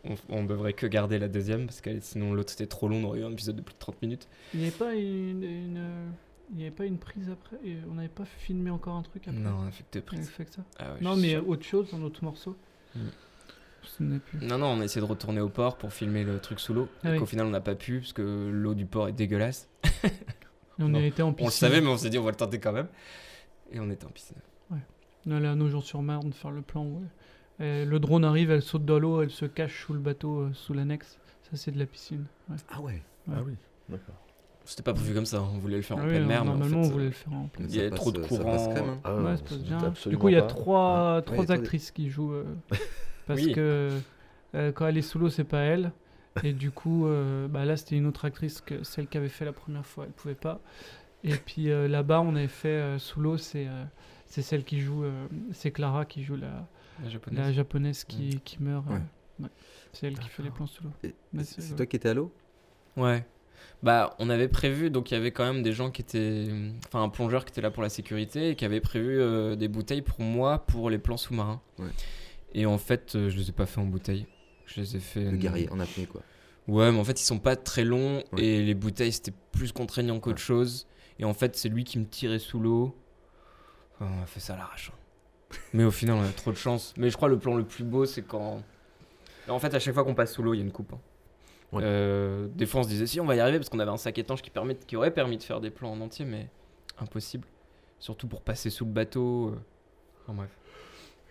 on, 0.03 0.16
on 0.30 0.44
devrait 0.44 0.74
que 0.74 0.88
garder 0.88 1.20
la 1.20 1.28
deuxième 1.28 1.66
parce 1.66 1.82
que 1.82 1.90
sinon 1.99 2.34
l'autre 2.34 2.52
c'était 2.52 2.68
trop 2.68 2.88
long. 2.88 3.02
On 3.03 3.07
aurait 3.10 3.20
eu 3.20 3.26
un 3.26 3.32
épisode 3.32 3.56
de 3.57 3.62
plus 3.62 3.74
de 3.74 3.80
30 3.80 4.02
minutes. 4.02 4.28
Il 4.53 4.60
n'y 4.62 4.68
avait 4.68 4.76
pas 4.76 4.94
une, 4.94 5.44
une, 5.44 5.82
il 6.54 6.60
y 6.60 6.62
avait 6.64 6.72
pas 6.72 6.86
une 6.86 6.98
prise 7.00 7.30
après 7.30 7.58
et 7.64 7.78
On 7.90 7.96
n'avait 7.96 8.08
pas 8.08 8.26
filmé 8.26 8.70
encore 8.70 8.96
un 8.96 9.02
truc 9.02 9.28
après 9.28 9.40
Non, 9.40 9.58
on 9.64 9.68
a 9.68 9.72
fait 9.72 9.84
que 9.84 9.94
deux 9.94 10.04
On 10.04 10.06
prises. 10.06 10.30
fait 10.30 10.46
que 10.46 10.54
ça. 10.54 10.64
Ah 10.80 10.94
ouais, 10.94 11.00
non, 11.02 11.16
mais 11.16 11.32
sûr. 11.32 11.50
autre 11.50 11.64
chose, 11.64 11.94
un 11.94 12.02
autre 12.02 12.24
morceau. 12.24 12.56
Mm. 12.96 13.00
Non, 14.42 14.58
non, 14.58 14.66
on 14.68 14.82
a 14.82 14.84
essayé 14.84 15.00
de 15.06 15.10
retourner 15.10 15.42
au 15.42 15.50
port 15.50 15.78
pour 15.78 15.94
filmer 15.94 16.24
le 16.24 16.40
truc 16.40 16.60
sous 16.60 16.74
l'eau. 16.74 16.88
Ah 17.04 17.12
oui. 17.12 17.20
qu'au 17.20 17.26
final, 17.28 17.46
on 17.46 17.52
n'a 17.52 17.62
pas 17.62 17.76
pu 17.76 18.00
parce 18.00 18.14
que 18.14 18.50
l'eau 18.52 18.74
du 18.74 18.86
port 18.88 19.08
est 19.08 19.14
dégueulasse. 19.14 19.70
Et 19.84 19.90
on 20.80 20.90
Non, 20.90 21.00
était 21.02 21.22
en 21.22 21.30
On 21.30 21.34
piscine. 21.34 21.48
le 21.48 21.52
savait, 21.52 21.82
mais 21.82 21.88
on 21.90 21.98
s'est 21.98 22.10
dit 22.10 22.18
on 22.18 22.24
va 22.24 22.32
le 22.32 22.36
tenter 22.38 22.60
quand 22.60 22.72
même. 22.74 22.88
Et 23.72 23.80
on 23.80 23.90
était 23.92 24.06
en 24.06 24.10
piscine. 24.10 24.38
On 25.28 25.32
allait 25.32 25.48
à 25.48 25.56
Nogent-sur-Marne 25.56 26.34
faire 26.34 26.52
le 26.52 26.62
plan. 26.62 26.86
Ouais. 26.86 27.66
Et 27.66 27.86
le 27.86 28.00
drone 28.00 28.24
arrive, 28.26 28.52
elle 28.52 28.62
saute 28.62 28.86
dans 28.86 29.00
l'eau, 29.00 29.22
elle 29.24 29.32
se 29.32 29.46
cache 29.46 29.86
sous 29.86 29.94
le 29.94 30.00
bateau, 30.00 30.40
euh, 30.42 30.54
sous 30.54 30.74
l'annexe. 30.74 31.18
Ça, 31.44 31.56
c'est 31.58 31.72
de 31.72 31.80
la 31.80 31.86
piscine. 31.88 32.26
Ouais. 32.50 32.58
Ah 32.70 32.80
ouais. 32.82 33.02
Ouais. 33.28 33.36
Ah 33.38 33.42
oui, 33.46 33.54
d'accord. 33.90 34.16
C'était 34.66 34.84
pas 34.84 34.94
prévu 34.94 35.14
comme 35.14 35.26
ça, 35.26 35.42
on 35.42 35.60
voulait 35.60 35.76
le 35.78 35.82
faire 35.84 35.98
en 35.98 36.02
Ah 36.02 36.04
oui, 36.06 36.10
pleine 36.10 36.26
mer. 36.26 36.42
en 36.42 36.46
normalement, 36.46 36.82
fait, 36.84 36.88
on 36.90 36.92
voulait 36.92 37.04
euh, 37.06 37.08
le 37.08 37.14
faire 37.14 37.34
en 37.34 37.48
pleine 37.48 37.68
Il 37.70 37.76
y 37.76 37.82
a 37.82 37.90
Ça 37.90 37.96
trop 37.96 38.12
de 38.12 38.20
passe- 38.20 38.30
ça 38.32 38.38
courant. 38.38 38.52
passe 38.52 38.68
crème, 38.68 38.90
hein. 38.90 39.00
Ah 39.04 39.16
Ouais, 39.18 39.24
passe. 39.38 40.08
Du 40.08 40.18
coup, 40.18 40.30
il 40.30 40.34
y 40.34 40.38
a 40.38 40.42
trois, 40.42 41.16
Ouais, 41.18 41.22
trois 41.22 41.52
actrices 41.52 41.92
qui 41.92 42.10
jouent. 42.10 42.34
euh, 42.34 42.44
parce 43.28 43.42
Oui. 43.42 43.54
que 43.54 44.00
Euh, 44.56 44.72
quand 44.72 44.88
elle 44.88 44.98
est 44.98 45.02
sous 45.02 45.20
l'eau, 45.20 45.30
c'est 45.30 45.44
pas 45.44 45.60
elle. 45.60 45.92
Et 46.44 46.54
du 46.54 46.72
coup, 46.72 47.08
euh, 47.08 47.48
bah 47.50 47.66
là, 47.66 47.76
c'était 47.76 47.98
une 47.98 48.06
autre 48.06 48.24
actrice 48.26 48.62
que 48.62 48.84
celle 48.84 49.08
qui 49.08 49.18
avait 49.18 49.28
fait 49.30 49.44
la 49.46 49.52
première 49.52 49.86
fois. 49.86 50.06
Elle 50.06 50.12
pouvait 50.14 50.34
pas. 50.34 50.62
Et 51.26 51.36
puis 51.36 51.70
euh, 51.70 51.88
là-bas, 51.90 52.22
on 52.22 52.36
avait 52.38 52.48
fait 52.48 52.70
euh, 52.70 52.98
sous 52.98 53.20
l'eau, 53.20 53.36
c'est 53.38 53.68
euh, 53.68 53.84
c'est 54.28 54.42
celle 54.42 54.64
qui 54.64 54.80
joue, 54.80 55.04
euh, 55.04 55.28
c'est 55.52 55.72
Clara 55.72 56.06
qui 56.06 56.24
joue 56.24 56.38
la, 56.38 56.68
La 57.04 57.10
japonaise. 57.10 57.40
la 57.46 57.52
japonaise 57.52 58.04
qui, 58.06 58.40
qui 58.46 58.64
meurt. 58.64 58.86
euh. 58.90 59.48
C'est 59.92 60.08
elle 60.08 60.18
qui 60.20 60.30
fait 60.30 60.44
les 60.44 60.52
plans 60.52 60.68
sous 60.68 60.84
l'eau. 60.86 60.92
C'est 61.44 61.76
toi 61.76 61.86
qui 61.86 61.96
étais 61.98 62.10
à 62.10 62.14
l'eau? 62.14 62.34
Ouais. 62.96 63.26
Bah, 63.84 64.16
on 64.20 64.30
avait 64.30 64.48
prévu, 64.48 64.90
donc 64.90 65.12
il 65.12 65.14
y 65.14 65.18
avait 65.18 65.32
quand 65.32 65.44
même 65.46 65.62
des 65.62 65.74
gens 65.74 65.92
qui 65.92 66.02
étaient. 66.02 66.48
Enfin, 66.88 67.04
un 67.04 67.10
plongeur 67.10 67.46
qui 67.46 67.52
était 67.52 67.62
là 67.62 67.70
pour 67.72 67.84
la 67.84 67.90
sécurité 67.90 68.50
et 68.52 68.56
qui 68.56 68.66
avait 68.66 68.82
prévu 68.82 69.20
euh, 69.20 69.56
des 69.56 69.68
bouteilles 69.68 70.02
pour 70.02 70.22
moi 70.22 70.60
pour 70.66 70.90
les 70.90 70.98
plans 70.98 71.18
sous-marins. 71.18 71.62
Ouais. 71.78 71.88
Et 72.54 72.66
en 72.66 72.78
fait, 72.78 73.16
euh, 73.16 73.30
je 73.30 73.38
les 73.38 73.50
ai 73.50 73.52
pas 73.52 73.66
fait 73.66 73.80
en 73.82 73.86
bouteille. 73.86 74.26
Je 74.66 74.82
les 74.82 74.96
ai 74.96 75.00
fait. 75.00 75.24
Le 75.32 75.38
guerrier 75.38 75.70
en 75.72 75.80
apnée, 75.80 76.06
quoi. 76.08 76.22
Ouais, 76.68 76.92
mais 76.92 76.98
en 77.00 77.04
fait, 77.04 77.22
ils 77.22 77.26
sont 77.26 77.38
pas 77.38 77.56
très 77.56 77.84
longs 77.84 78.24
Ouais. 78.34 78.44
et 78.44 78.64
les 78.64 78.74
bouteilles 78.74 79.12
c'était 79.12 79.34
plus 79.52 79.72
contraignant 79.72 80.20
qu'autre 80.20 80.40
chose. 80.40 80.88
Et 81.20 81.26
en 81.26 81.34
fait, 81.36 81.56
c'est 81.56 81.70
lui 81.70 81.84
qui 81.84 82.00
me 82.00 82.06
tirait 82.06 82.40
sous 82.40 82.60
l'eau. 82.60 82.96
Enfin, 84.00 84.12
on 84.20 84.24
a 84.24 84.26
fait 84.26 84.40
ça 84.40 84.54
à 84.56 84.58
l'arrache. 84.58 84.92
hein. 84.92 85.56
mais 85.74 85.84
au 85.84 85.92
final, 85.92 86.16
on 86.16 86.24
a 86.24 86.30
trop 86.30 86.52
de 86.52 86.58
chance. 86.58 86.94
Mais 86.98 87.10
je 87.12 87.16
crois 87.18 87.30
le 87.30 87.38
plan 87.38 87.56
le 87.56 87.64
plus 87.64 87.84
beau, 87.84 88.06
c'est 88.06 88.24
quand. 88.24 88.64
En 89.48 89.60
fait, 89.60 89.74
à 89.76 89.80
chaque 89.80 89.94
fois 89.94 90.04
qu'on 90.04 90.16
passe 90.16 90.34
sous 90.34 90.42
l'eau, 90.42 90.56
il 90.56 90.58
y 90.58 90.62
a 90.62 90.64
une 90.66 90.72
coupe. 90.72 90.92
hein. 90.94 91.00
Ouais. 91.78 91.84
Euh, 91.86 92.48
des 92.56 92.66
fois, 92.66 92.82
on 92.82 92.84
se 92.84 92.90
disait 92.90 93.08
si 93.08 93.20
on 93.20 93.26
va 93.26 93.36
y 93.36 93.40
arriver 93.40 93.58
parce 93.60 93.70
qu'on 93.70 93.80
avait 93.80 93.92
un 93.92 93.98
sac 93.98 94.18
étanche 94.18 94.42
qui, 94.42 94.50
permet, 94.50 94.76
qui 94.76 94.96
aurait 94.96 95.12
permis 95.12 95.38
de 95.38 95.44
faire 95.44 95.62
des 95.62 95.70
plans 95.72 95.92
en 95.92 96.02
entier, 96.02 96.26
mais 96.26 96.48
impossible. 97.00 97.48
Surtout 98.00 98.28
pour 98.28 98.42
passer 98.42 98.70
sous 98.70 98.86
le 98.86 98.92
bateau. 98.92 99.50
euh. 99.50 99.56
Enfin, 100.24 100.34
bref. 100.38 100.50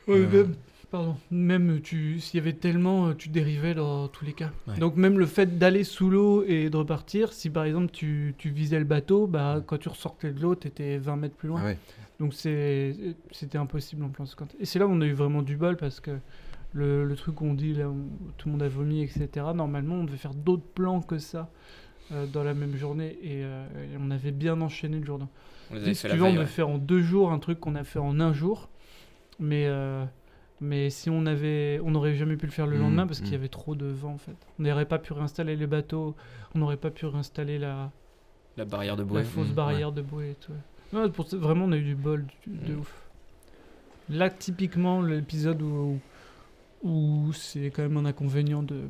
Ouais, 0.09 0.17
Euh, 0.19 0.29
même, 0.45 0.55
pardon, 0.91 1.17
même 1.31 1.81
tu, 1.81 2.21
s'il 2.21 2.39
y 2.39 2.43
avait 2.43 2.53
tellement, 2.53 3.15
tu 3.15 3.29
dérivais 3.29 3.75
dans 3.75 4.09
tous 4.09 4.25
les 4.25 4.33
cas. 4.35 4.51
Ouais. 4.67 4.79
Donc 4.79 4.97
même 4.97 5.19
le 5.19 5.27
fait 5.27 5.59
d'aller 5.59 5.83
sous 5.85 6.11
l'eau 6.11 6.45
et 6.45 6.69
de 6.71 6.77
repartir, 6.77 7.33
si 7.33 7.49
par 7.51 7.65
exemple 7.65 7.91
tu, 7.91 8.35
tu 8.39 8.51
visais 8.51 8.79
le 8.79 8.85
bateau, 8.85 9.27
bah 9.27 9.63
quand 9.67 9.79
tu 9.79 9.89
ressortais 9.89 10.33
de 10.33 10.41
l'eau, 10.41 10.55
t'étais 10.55 10.99
20 10.99 11.17
mètres 11.17 11.37
plus 11.37 11.49
loin. 11.49 11.61
Ah 11.63 11.67
ouais. 11.67 11.79
Donc 12.21 12.35
c'est, 12.35 12.95
c'était 13.33 13.59
impossible 13.59 14.05
en 14.05 14.09
plan 14.11 14.25
50. 14.27 14.55
Et 14.61 14.67
c'est 14.67 14.79
là 14.79 14.87
où 14.87 14.91
on 14.91 15.01
a 15.01 15.07
eu 15.07 15.15
vraiment 15.15 15.43
du 15.43 15.57
bol 15.57 15.77
parce 15.77 16.01
que 16.01 16.13
le, 16.75 17.05
le 17.07 17.17
truc 17.17 17.37
qu'on 17.37 17.55
dit 17.55 17.73
là, 17.73 17.89
où 17.89 18.11
tout 18.37 18.49
le 18.49 18.53
monde 18.53 18.63
a 18.63 18.69
vomi, 18.69 19.01
etc. 19.03 19.29
Normalement, 19.55 19.95
on 19.95 20.05
devait 20.05 20.17
faire 20.19 20.35
d'autres 20.35 20.67
plans 20.75 21.01
que 21.01 21.19
ça 21.19 21.49
euh, 22.13 22.27
dans 22.27 22.45
la 22.45 22.53
même 22.53 22.77
journée 22.77 23.17
et, 23.23 23.43
euh, 23.45 23.65
et 23.85 23.97
on 23.99 24.11
avait 24.11 24.33
bien 24.33 24.61
enchaîné 24.61 24.99
le 24.99 25.07
jour 25.07 25.19
d'un. 25.19 25.29
On 25.71 25.75
les 25.77 25.95
Si 25.95 26.03
tu 26.03 26.09
la 26.09 26.17
veux, 26.17 26.25
on 26.25 26.33
devait 26.35 26.47
faire 26.47 26.69
en 26.69 26.79
deux 26.79 27.01
jours 27.01 27.33
un 27.33 27.39
truc 27.39 27.61
qu'on 27.61 27.75
a 27.77 27.85
fait 27.85 27.99
en 28.01 28.21
un 28.21 28.33
jour. 28.33 28.69
Mais, 29.41 29.67
euh, 29.67 30.05
mais 30.61 30.91
si 30.91 31.11
on 31.11 31.27
avait, 31.27 31.81
on 31.85 31.91
n'aurait 31.93 32.15
jamais 32.15 32.37
pu 32.37 32.47
le 32.47 32.53
faire 32.53 32.67
le 32.67 32.77
Mhm, 32.77 32.83
lendemain 32.83 33.07
parce 33.07 33.21
qu'il 33.21 33.29
y 33.29 33.33
mhm. 33.33 33.39
avait 33.41 33.49
trop 33.49 33.75
de 33.75 33.87
vent 33.87 34.13
en 34.15 34.19
fait. 34.19 34.37
On 34.59 34.63
n'aurait 34.65 34.85
pas 34.87 34.99
pu 34.99 35.13
réinstaller 35.13 35.57
les 35.57 35.67
bateaux, 35.67 36.15
on 36.55 36.59
n'aurait 36.59 36.77
pas 36.77 36.91
pu 36.91 37.07
réinstaller 37.07 37.59
la, 37.59 37.91
La 38.57 38.65
barrière 38.65 38.97
de 38.97 39.03
la 39.03 39.09
bouée. 39.09 39.23
fausse 39.25 39.51
Mm. 39.51 39.55
barrière 39.55 39.93
de 39.93 40.03
bouée 40.03 40.31
et 40.33 40.35
tout. 40.35 40.53
Ouais, 40.97 41.09
pour 41.09 41.27
ça, 41.29 41.37
vraiment, 41.37 41.65
on 41.65 41.73
a 41.73 41.77
eu 41.77 41.83
du 41.83 41.95
bol 41.97 42.25
de 42.47 42.75
ouf. 42.77 42.93
Là, 44.11 44.29
typiquement, 44.31 45.01
l'épisode 45.03 45.61
où, 45.63 45.67
où 45.67 45.99
c'est 47.33 47.67
quand 47.67 47.83
même 47.83 47.97
un 47.97 48.05
inconvénient 48.05 48.63
de 48.63 48.83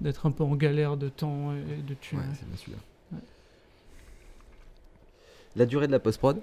d'être 0.00 0.26
un 0.26 0.30
peu 0.32 0.42
en 0.42 0.56
galère 0.56 0.96
de 0.96 1.08
temps 1.08 1.54
et 1.54 1.82
de 1.82 1.94
thunes. 1.94 2.18
Ouais, 2.18 2.24
ouais. 2.24 2.30
c'est 2.34 2.48
bien 2.48 2.56
celui-là. 2.56 2.78
Ouais. 3.12 3.18
La 5.54 5.66
durée 5.66 5.86
de 5.86 5.92
la 5.92 6.00
post-prod? 6.00 6.40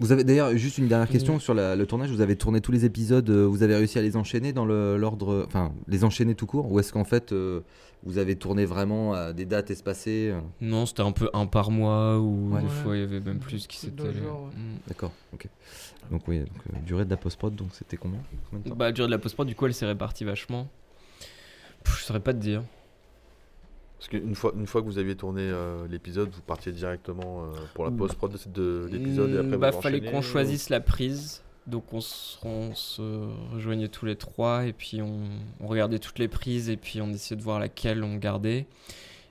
Vous 0.00 0.10
avez 0.10 0.24
d'ailleurs 0.24 0.56
juste 0.56 0.78
une 0.78 0.88
dernière 0.88 1.08
question 1.08 1.34
Ouais. 1.34 1.40
sur 1.40 1.54
la- 1.54 1.76
le 1.76 1.86
tournage. 1.86 2.10
Vous 2.10 2.20
avez 2.20 2.34
tourné 2.36 2.60
tous 2.60 2.72
les 2.72 2.84
épisodes, 2.84 3.28
euh, 3.30 3.44
vous 3.46 3.62
avez 3.62 3.76
réussi 3.76 3.98
à 3.98 4.02
les 4.02 4.16
enchaîner 4.16 4.52
dans 4.52 4.64
le- 4.66 4.96
l'ordre, 4.96 5.44
enfin 5.46 5.72
les 5.86 6.02
enchaîner 6.04 6.34
tout 6.34 6.46
court, 6.46 6.70
ou 6.70 6.80
est-ce 6.80 6.92
qu'en 6.92 7.04
fait 7.04 7.32
euh, 7.32 7.60
vous 8.02 8.18
avez 8.18 8.34
tourné 8.36 8.64
vraiment 8.64 9.14
à 9.14 9.32
des 9.32 9.44
dates 9.44 9.70
espacées 9.70 10.30
euh 10.34 10.40
Non, 10.60 10.84
c'était 10.84 11.02
un 11.02 11.12
peu 11.12 11.30
un 11.32 11.46
par 11.46 11.70
mois 11.70 12.18
ou 12.18 12.52
Ouais. 12.54 12.62
des 12.62 12.68
fois 12.68 12.96
il 12.96 13.00
y 13.00 13.04
avait 13.04 13.20
même 13.20 13.38
plus 13.38 13.66
qui 13.68 13.86
ouais. 13.86 13.92
Mm. 13.92 14.78
D'accord, 14.88 15.12
ok. 15.32 15.46
Donc 16.10 16.26
oui, 16.28 16.40
donc, 16.40 16.48
euh, 16.48 16.76
durée 16.84 17.04
de 17.04 17.10
la 17.10 17.16
post-prod, 17.16 17.54
donc 17.54 17.68
c'était 17.72 17.96
combien, 17.96 18.18
Combien 18.50 18.64
de 18.64 18.68
temps? 18.70 18.76
Bah, 18.76 18.86
la 18.86 18.92
durée 18.92 19.06
de 19.08 19.12
la 19.12 19.18
post-prod, 19.18 19.46
du 19.46 19.54
coup, 19.54 19.64
elle 19.66 19.74
s'est 19.74 19.86
répartie 19.86 20.24
vachement. 20.24 20.68
Pff, 21.84 21.98
je 22.00 22.04
saurais 22.04 22.20
pas 22.20 22.34
te 22.34 22.38
dire. 22.40 22.62
Parce 24.04 24.22
qu'une 24.22 24.34
fois, 24.34 24.52
une 24.54 24.66
fois 24.66 24.82
que 24.82 24.86
vous 24.86 24.98
aviez 24.98 25.16
tourné 25.16 25.40
euh, 25.42 25.88
l'épisode, 25.88 26.28
vous 26.30 26.42
partiez 26.42 26.72
directement 26.72 27.44
euh, 27.44 27.46
pour 27.72 27.86
la 27.86 27.90
post-prod 27.90 28.30
de, 28.30 28.50
de 28.52 28.88
l'épisode 28.90 29.30
et 29.30 29.38
après 29.38 29.56
Mm, 29.56 29.60
bah, 29.60 29.70
vous 29.70 29.80
fallait 29.80 30.02
qu'on 30.02 30.20
choisisse 30.20 30.68
la 30.68 30.80
prise. 30.80 31.42
Donc 31.66 31.94
on 31.94 32.02
se, 32.02 32.36
on 32.42 32.74
se 32.74 33.02
rejoignait 33.54 33.88
tous 33.88 34.04
les 34.04 34.16
trois 34.16 34.66
et 34.66 34.74
puis 34.74 35.00
on, 35.00 35.20
on 35.58 35.66
regardait 35.66 35.98
toutes 35.98 36.18
les 36.18 36.28
prises 36.28 36.68
et 36.68 36.76
puis 36.76 37.00
on 37.00 37.08
essayait 37.08 37.38
de 37.38 37.42
voir 37.42 37.58
laquelle 37.58 38.04
on 38.04 38.16
gardait. 38.16 38.66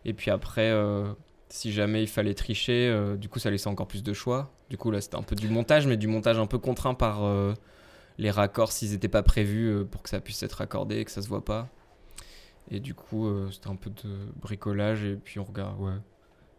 Et 0.05 0.13
puis 0.13 0.31
après, 0.31 0.71
euh, 0.71 1.05
si 1.49 1.71
jamais 1.71 2.01
il 2.01 2.07
fallait 2.07 2.33
tricher, 2.33 2.89
euh, 2.89 3.15
du 3.15 3.29
coup 3.29 3.37
ça 3.37 3.51
laissait 3.51 3.67
encore 3.69 3.87
plus 3.87 4.01
de 4.01 4.13
choix. 4.13 4.51
Du 4.71 4.77
coup 4.77 4.89
là 4.89 5.01
c'était 5.01 5.17
un 5.17 5.21
peu 5.21 5.35
du 5.35 5.49
montage, 5.49 5.85
mais 5.85 5.97
du 5.97 6.07
montage 6.07 6.39
un 6.39 6.47
peu 6.47 6.57
contraint 6.57 6.95
par 6.95 7.23
euh, 7.23 7.53
les 8.17 8.31
raccords 8.31 8.71
s'ils 8.71 8.89
n'étaient 8.89 9.07
pas 9.07 9.21
prévus 9.21 9.67
euh, 9.67 9.83
pour 9.83 10.01
que 10.01 10.09
ça 10.09 10.19
puisse 10.19 10.41
être 10.41 10.53
raccordé 10.53 10.97
et 10.97 11.05
que 11.05 11.11
ça 11.11 11.21
se 11.21 11.27
voit 11.27 11.45
pas. 11.45 11.69
Et 12.71 12.79
du 12.79 12.93
coup 12.93 13.27
euh, 13.27 13.49
c'était 13.51 13.67
un 13.69 13.75
peu 13.75 13.89
de 13.89 14.15
bricolage 14.41 15.03
et 15.03 15.15
puis 15.15 15.39
on 15.39 15.43
regarde, 15.43 15.79
ouais. 15.79 15.93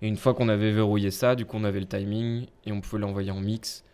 Et 0.03 0.09
une 0.09 0.17
fois 0.17 0.35
qu'on 0.35 0.49
avait 0.49 0.71
verrouillé 0.73 1.11
ça, 1.11 1.35
du 1.35 1.47
coup 1.47 1.57
on 1.57 1.65
avait 1.65 1.81
le 1.81 1.87
timing 1.87 2.47
et 2.65 2.73
on 2.73 2.81
pouvait 2.81 3.01
l'envoyer 3.01 3.31
en 3.31 3.41
mix 3.41 3.85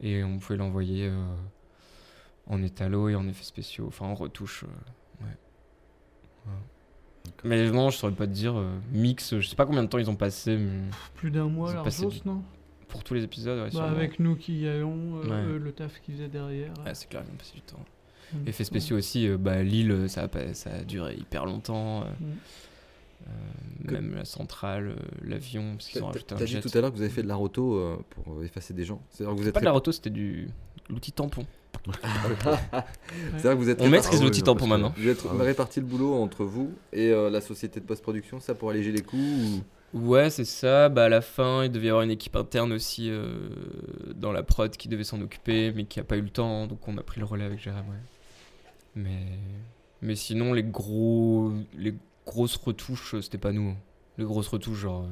et 0.00 0.22
on 0.24 0.38
pouvait 0.38 0.56
l'envoyer 0.56 1.08
euh, 1.08 1.34
en 2.46 2.62
étalo 2.62 3.08
et 3.08 3.14
en 3.16 3.26
effets 3.28 3.44
spéciaux, 3.44 3.86
enfin 3.88 4.06
en 4.06 4.14
retouche. 4.14 4.64
euh, 4.64 5.24
ouais. 5.24 5.36
Mais 7.44 7.70
non, 7.70 7.90
je 7.90 7.96
saurais 7.98 8.12
pas 8.14 8.26
te 8.26 8.32
dire. 8.32 8.56
euh, 8.58 8.78
mix, 8.92 9.38
je 9.38 9.46
sais 9.46 9.56
pas 9.56 9.66
combien 9.66 9.82
de 9.82 9.88
temps 9.88 9.98
ils 9.98 10.10
ont 10.10 10.16
passé 10.16 10.56
mais 10.56 10.90
Plus 11.14 11.30
d'un 11.30 11.48
mois, 11.48 11.72
du- 11.82 12.20
non? 12.26 12.42
pour 12.88 13.04
tous 13.04 13.14
les 13.14 13.22
épisodes. 13.24 13.60
Ouais, 13.62 13.70
Bah. 13.78 13.90
Avec 13.90 14.18
nous 14.18 14.36
qui 14.36 14.60
y 14.60 14.68
allons, 14.68 15.20
euh, 15.22 15.28
Ouais. 15.28 15.44
eux, 15.54 15.58
le 15.58 15.72
taf 15.72 16.00
qu'ils 16.00 16.14
faisaient 16.14 16.28
derrière. 16.28 16.72
Ouais, 16.84 16.94
c'est 16.94 17.08
clair, 17.08 17.22
ils 17.26 17.32
ont 17.32 17.36
passé 17.36 17.52
du 17.54 17.62
temps. 17.62 17.84
Mm. 18.32 18.48
Effets 18.48 18.64
spéciaux 18.64 18.96
aussi, 18.96 19.28
euh, 19.28 19.36
bah, 19.38 19.62
Lille, 19.62 20.04
ça 20.08 20.22
a, 20.22 20.28
pas- 20.28 20.54
ça 20.54 20.70
a 20.70 20.82
duré 20.82 21.14
hyper 21.16 21.44
longtemps. 21.46 22.02
euh, 22.02 22.04
Mm. 22.20 22.24
euh, 23.26 23.86
Que- 23.88 23.92
Même 23.94 24.14
la 24.14 24.24
centrale, 24.24 24.88
euh, 24.88 24.94
l'avion, 25.24 25.72
parce 25.76 25.88
qu'ils 25.88 26.02
ont 26.02 26.06
T'as 26.06 26.12
rajouté 26.12 26.34
un 26.34 26.38
t'as 26.38 26.44
dit 26.44 26.60
tout 26.60 26.70
à 26.76 26.80
l'heure 26.80 26.90
que 26.90 26.96
vous 26.96 27.02
avez 27.02 27.10
fait 27.10 27.22
de 27.22 27.28
la 27.28 27.34
roto 27.34 27.74
euh, 27.76 27.96
pour 28.10 28.34
euh, 28.34 28.44
effacer 28.44 28.72
des 28.74 28.84
gens. 28.84 29.02
Vous 29.18 29.24
C'est 29.42 29.46
êtes 29.48 29.54
pas 29.54 29.60
de 29.60 29.64
la 29.64 29.72
roto, 29.72 29.90
c'était 29.92 30.10
du 30.10 30.48
l'outil 30.88 31.12
tampon. 31.12 31.44
C'est-à-dire 31.90 33.52
que 33.52 33.54
vous 33.56 33.68
êtes 33.68 33.80
On 33.80 33.88
maîtrise 33.88 34.20
Ah 34.20 34.24
l'outil 34.24 34.42
tampon 34.42 34.64
que- 34.64 34.70
maintenant. 34.70 34.92
Vous 34.96 35.08
êtes 35.08 35.24
Ah 35.28 35.42
réparti 35.42 35.80
le 35.80 35.86
boulot 35.86 36.14
entre 36.14 36.44
vous 36.44 36.72
et 36.92 37.10
euh, 37.10 37.30
la 37.30 37.40
société 37.40 37.80
de 37.80 37.84
post-production, 37.84 38.40
ça 38.40 38.54
pour 38.54 38.70
alléger 38.70 38.92
les 38.92 39.02
coûts 39.02 39.16
ou... 39.16 39.62
Ouais, 39.92 40.30
c'est 40.30 40.44
ça. 40.44 40.88
Bah, 40.88 41.04
à 41.04 41.08
la 41.08 41.20
fin, 41.20 41.64
il 41.64 41.70
devait 41.72 41.86
y 41.86 41.90
avoir 41.90 42.04
une 42.04 42.10
équipe 42.12 42.36
interne 42.36 42.72
aussi 42.72 43.08
euh, 43.10 43.48
dans 44.14 44.30
la 44.32 44.42
prod 44.42 44.70
qui 44.76 44.88
devait 44.88 45.04
s'en 45.04 45.20
occuper, 45.20 45.72
mais 45.74 45.84
qui 45.84 45.98
a 46.00 46.04
pas 46.04 46.16
eu 46.16 46.22
le 46.22 46.30
temps, 46.30 46.66
donc 46.66 46.86
on 46.86 46.96
a 46.96 47.02
pris 47.02 47.18
le 47.20 47.26
relais 47.26 47.44
avec 47.44 47.58
Jérém. 47.60 47.84
ouais. 47.88 47.96
Mais, 48.94 49.26
mais 50.02 50.16
sinon, 50.16 50.52
les 50.52 50.64
gros, 50.64 51.52
les 51.76 51.94
grosses 52.26 52.56
retouches, 52.56 53.14
euh, 53.14 53.22
c'était 53.22 53.38
pas 53.38 53.52
nous. 53.52 53.74
Les 54.18 54.24
grosses 54.24 54.48
retouches, 54.48 54.78
genre 54.78 55.02
euh, 55.02 55.08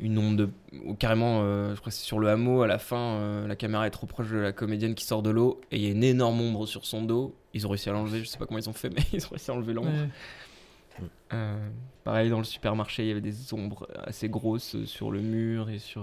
une 0.00 0.18
onde 0.18 0.36
de, 0.36 0.50
carrément, 0.98 1.42
euh, 1.42 1.74
je 1.74 1.80
crois 1.80 1.90
que 1.90 1.96
c'est 1.96 2.04
sur 2.04 2.18
le 2.18 2.28
hameau. 2.28 2.62
À 2.62 2.66
la 2.66 2.78
fin, 2.78 2.96
euh, 2.96 3.46
la 3.46 3.54
caméra 3.54 3.86
est 3.86 3.90
trop 3.90 4.06
proche 4.06 4.30
de 4.30 4.38
la 4.38 4.52
comédienne 4.52 4.94
qui 4.94 5.04
sort 5.04 5.22
de 5.22 5.30
l'eau 5.30 5.60
et 5.70 5.76
il 5.76 5.82
y 5.82 5.86
a 5.86 5.90
une 5.90 6.02
énorme 6.02 6.40
ombre 6.40 6.66
sur 6.66 6.86
son 6.86 7.02
dos. 7.02 7.36
Ils 7.52 7.66
ont 7.66 7.70
réussi 7.70 7.90
à 7.90 7.92
l'enlever. 7.92 8.20
Je 8.20 8.24
sais 8.24 8.38
pas 8.38 8.46
comment 8.46 8.58
ils 8.58 8.68
ont 8.68 8.74
fait, 8.74 8.88
mais 8.94 9.02
ils 9.12 9.24
ont 9.26 9.30
réussi 9.30 9.50
à 9.50 9.54
enlever 9.54 9.74
l'ombre. 9.74 9.90
Ouais. 9.90 11.06
Euh, 11.32 11.68
pareil 12.02 12.30
dans 12.30 12.38
le 12.38 12.44
supermarché, 12.44 13.04
il 13.04 13.08
y 13.08 13.10
avait 13.10 13.20
des 13.20 13.54
ombres 13.54 13.88
assez 14.04 14.28
grosses 14.28 14.84
sur 14.84 15.10
le 15.10 15.20
mur 15.20 15.70
et 15.70 15.78
sur. 15.78 16.02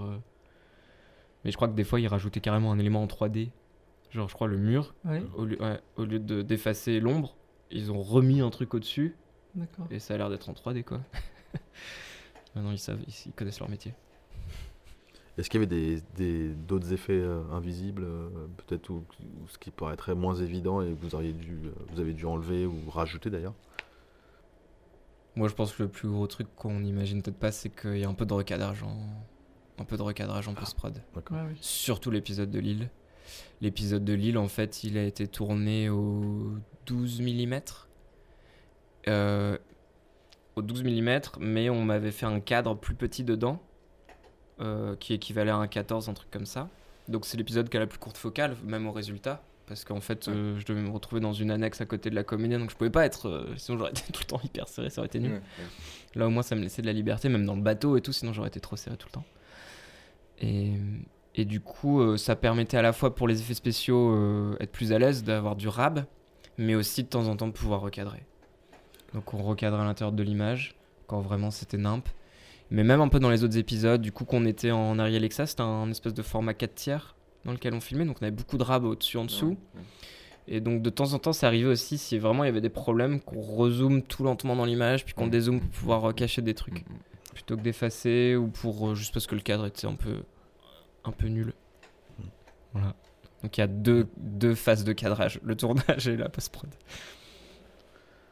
Mais 1.44 1.50
je 1.50 1.56
crois 1.56 1.68
que 1.68 1.74
des 1.74 1.84
fois 1.84 2.00
ils 2.00 2.08
rajoutaient 2.08 2.40
carrément 2.40 2.72
un 2.72 2.78
élément 2.78 3.02
en 3.02 3.06
3D. 3.06 3.50
Genre, 4.10 4.28
je 4.28 4.34
crois 4.34 4.48
le 4.48 4.56
mur, 4.56 4.94
Ouais, 5.04 5.22
au 5.36 5.44
lieu, 5.44 5.60
ouais, 5.60 5.80
au 5.96 6.04
lieu 6.04 6.18
de 6.18 6.42
d'effacer 6.42 6.98
l'ombre, 7.00 7.36
ils 7.70 7.92
ont 7.92 8.00
remis 8.02 8.40
un 8.40 8.48
truc 8.50 8.72
au-dessus 8.74 9.14
d'accord. 9.54 9.86
et 9.90 9.98
ça 9.98 10.14
a 10.14 10.16
l'air 10.16 10.30
d'être 10.30 10.48
en 10.48 10.54
3D 10.54 10.82
quoi. 10.84 11.00
Maintenant 12.54 12.70
ils 12.72 12.78
savent, 12.78 13.00
ils, 13.06 13.14
ils 13.26 13.32
connaissent 13.32 13.60
leur 13.60 13.68
métier. 13.68 13.92
Est-ce 15.36 15.48
qu'il 15.50 15.60
y 15.60 15.64
avait 15.64 15.72
des- 15.74 16.02
des- 16.16 16.48
d'autres 16.54 16.92
effets 16.92 17.12
euh, 17.12 17.42
invisibles, 17.52 18.02
euh, 18.04 18.28
peut-être, 18.56 18.90
ou, 18.90 19.04
ou 19.20 19.46
ce 19.48 19.56
qui 19.58 19.70
paraîtrait 19.70 20.14
moins 20.16 20.34
évident 20.34 20.80
et 20.82 20.86
que 20.92 20.98
vous, 21.00 21.14
auriez 21.14 21.32
dû, 21.32 21.60
euh, 21.66 21.70
vous 21.92 22.00
avez 22.00 22.12
dû 22.12 22.24
enlever 22.26 22.66
ou 22.66 22.74
rajouter 22.90 23.30
d'ailleurs? 23.30 23.54
Moi 25.36 25.46
je 25.48 25.54
pense 25.54 25.72
que 25.74 25.82
le 25.84 25.88
plus 25.88 26.08
gros 26.08 26.26
truc 26.26 26.48
qu'on 26.56 26.82
imagine 26.82 27.22
peut-être 27.22 27.38
pas, 27.38 27.52
c'est 27.52 27.68
qu'il 27.70 27.98
y 27.98 28.04
a 28.04 28.08
un 28.08 28.14
peu 28.14 28.26
de 28.26 28.32
recadrage 28.32 28.82
en, 28.82 28.98
un 29.78 29.84
peu 29.84 29.96
de 29.96 30.02
recadrage 30.02 30.48
en 30.48 30.54
post-prod. 30.54 31.00
Ouais, 31.14 31.22
oui. 31.30 31.56
surtout 31.60 32.10
l'épisode 32.10 32.50
de 32.50 32.58
Lille. 32.58 32.90
L'épisode 33.60 34.04
de 34.04 34.12
Lille, 34.12 34.38
en 34.38 34.48
fait, 34.48 34.84
il 34.84 34.96
a 34.98 35.04
été 35.04 35.26
tourné 35.26 35.88
au 35.90 36.52
12 36.86 37.20
mm. 37.20 37.60
au 40.56 40.62
12 40.62 40.84
mm, 40.84 41.20
mais 41.40 41.70
on 41.70 41.84
m'avait 41.84 42.10
fait 42.10 42.26
un 42.26 42.40
cadre 42.40 42.74
plus 42.74 42.94
petit 42.94 43.24
dedans, 43.24 43.60
euh, 44.60 44.96
qui 44.96 45.14
équivalait 45.14 45.50
à 45.50 45.56
un 45.56 45.68
14, 45.68 46.08
un 46.08 46.14
truc 46.14 46.30
comme 46.30 46.46
ça. 46.46 46.68
Donc 47.08 47.24
c'est 47.24 47.36
l'épisode 47.36 47.68
qui 47.68 47.76
a 47.76 47.80
la 47.80 47.86
plus 47.86 47.98
courte 47.98 48.16
focale, 48.16 48.56
même 48.64 48.86
au 48.86 48.92
résultat. 48.92 49.42
Parce 49.68 49.84
qu'en 49.84 50.00
fait, 50.00 50.28
euh, 50.28 50.58
je 50.58 50.64
devais 50.64 50.80
me 50.80 50.88
retrouver 50.88 51.20
dans 51.20 51.34
une 51.34 51.50
annexe 51.50 51.82
à 51.82 51.84
côté 51.84 52.08
de 52.08 52.14
la 52.14 52.24
comédienne, 52.24 52.60
donc 52.60 52.70
je 52.70 52.76
pouvais 52.76 52.90
pas 52.90 53.04
être. 53.04 53.28
euh, 53.28 53.54
sinon, 53.58 53.78
j'aurais 53.78 53.90
été 53.90 54.02
tout 54.12 54.20
le 54.22 54.26
temps 54.26 54.40
hyper 54.42 54.66
serré, 54.66 54.88
ça 54.88 55.02
aurait 55.02 55.08
été 55.08 55.20
nul. 55.20 55.32
Ouais, 55.32 55.36
ouais. 55.36 55.64
Là, 56.14 56.26
au 56.26 56.30
moins, 56.30 56.42
ça 56.42 56.54
me 56.54 56.62
laissait 56.62 56.80
de 56.80 56.86
la 56.86 56.94
liberté, 56.94 57.28
même 57.28 57.44
dans 57.44 57.54
le 57.54 57.60
bateau 57.60 57.96
et 57.96 58.00
tout, 58.00 58.12
sinon, 58.12 58.32
j'aurais 58.32 58.48
été 58.48 58.60
trop 58.60 58.76
serré 58.76 58.96
tout 58.96 59.08
le 59.08 59.12
temps. 59.12 59.24
Et, 60.40 60.72
et 61.38 61.44
du 61.44 61.60
coup, 61.60 62.00
euh, 62.00 62.16
ça 62.16 62.34
permettait 62.34 62.76
à 62.76 62.82
la 62.82 62.92
fois 62.92 63.14
pour 63.14 63.28
les 63.28 63.40
effets 63.40 63.54
spéciaux 63.54 64.10
euh, 64.10 64.56
être 64.58 64.72
plus 64.72 64.92
à 64.92 64.98
l'aise, 64.98 65.22
d'avoir 65.22 65.54
du 65.54 65.68
rab, 65.68 66.04
mais 66.58 66.74
aussi 66.74 67.04
de 67.04 67.08
temps 67.08 67.28
en 67.28 67.36
temps 67.36 67.46
de 67.46 67.52
pouvoir 67.52 67.80
recadrer. 67.80 68.24
Donc, 69.14 69.32
on 69.34 69.38
recadrait 69.38 69.80
à 69.80 69.84
l'intérieur 69.84 70.10
de 70.12 70.22
l'image, 70.24 70.74
quand 71.06 71.20
vraiment 71.20 71.52
c'était 71.52 71.76
nimp. 71.76 72.08
Mais 72.70 72.82
même 72.82 73.00
un 73.00 73.06
peu 73.06 73.20
dans 73.20 73.30
les 73.30 73.44
autres 73.44 73.56
épisodes, 73.56 74.02
du 74.02 74.10
coup, 74.10 74.24
qu'on 74.24 74.44
était 74.46 74.72
en 74.72 74.98
Ariel 74.98 75.18
Alexa, 75.22 75.46
c'était 75.46 75.62
un 75.62 75.88
espèce 75.90 76.12
de 76.12 76.22
format 76.22 76.54
4 76.54 76.74
tiers 76.74 77.14
dans 77.44 77.52
lequel 77.52 77.72
on 77.72 77.80
filmait, 77.80 78.04
donc 78.04 78.16
on 78.20 78.24
avait 78.24 78.32
beaucoup 78.32 78.58
de 78.58 78.64
rab 78.64 78.84
au-dessus, 78.84 79.16
en 79.16 79.24
dessous. 79.24 79.56
Et 80.48 80.60
donc 80.60 80.82
de 80.82 80.90
temps 80.90 81.12
en 81.12 81.20
temps, 81.20 81.32
ça 81.32 81.46
arrivait 81.46 81.68
aussi 81.68 81.98
si 81.98 82.18
vraiment 82.18 82.42
il 82.42 82.48
y 82.48 82.50
avait 82.50 82.60
des 82.60 82.68
problèmes 82.68 83.20
qu'on 83.20 83.40
rezoome 83.40 84.02
tout 84.02 84.24
lentement 84.24 84.56
dans 84.56 84.64
l'image, 84.64 85.04
puis 85.04 85.14
qu'on 85.14 85.26
Mm. 85.26 85.30
dézoome 85.30 85.60
pour 85.60 85.68
pouvoir 85.70 86.14
cacher 86.14 86.42
des 86.42 86.54
trucs, 86.54 86.84
plutôt 87.32 87.56
que 87.56 87.62
d'effacer 87.62 88.34
ou 88.34 88.48
pour 88.48 88.88
euh, 88.88 88.94
juste 88.94 89.14
parce 89.14 89.26
que 89.26 89.36
le 89.36 89.40
cadre 89.40 89.66
était 89.66 89.86
un 89.86 89.94
peu 89.94 90.22
un 91.04 91.12
peu 91.12 91.26
nul. 91.28 91.52
Voilà. 92.72 92.94
Donc 93.42 93.56
il 93.56 93.60
y 93.60 93.64
a 93.64 93.66
deux, 93.68 94.08
deux 94.16 94.54
phases 94.54 94.84
de 94.84 94.92
cadrage, 94.92 95.40
le 95.44 95.56
tournage 95.56 96.08
et 96.08 96.16
la 96.16 96.28
post-prod. 96.28 96.70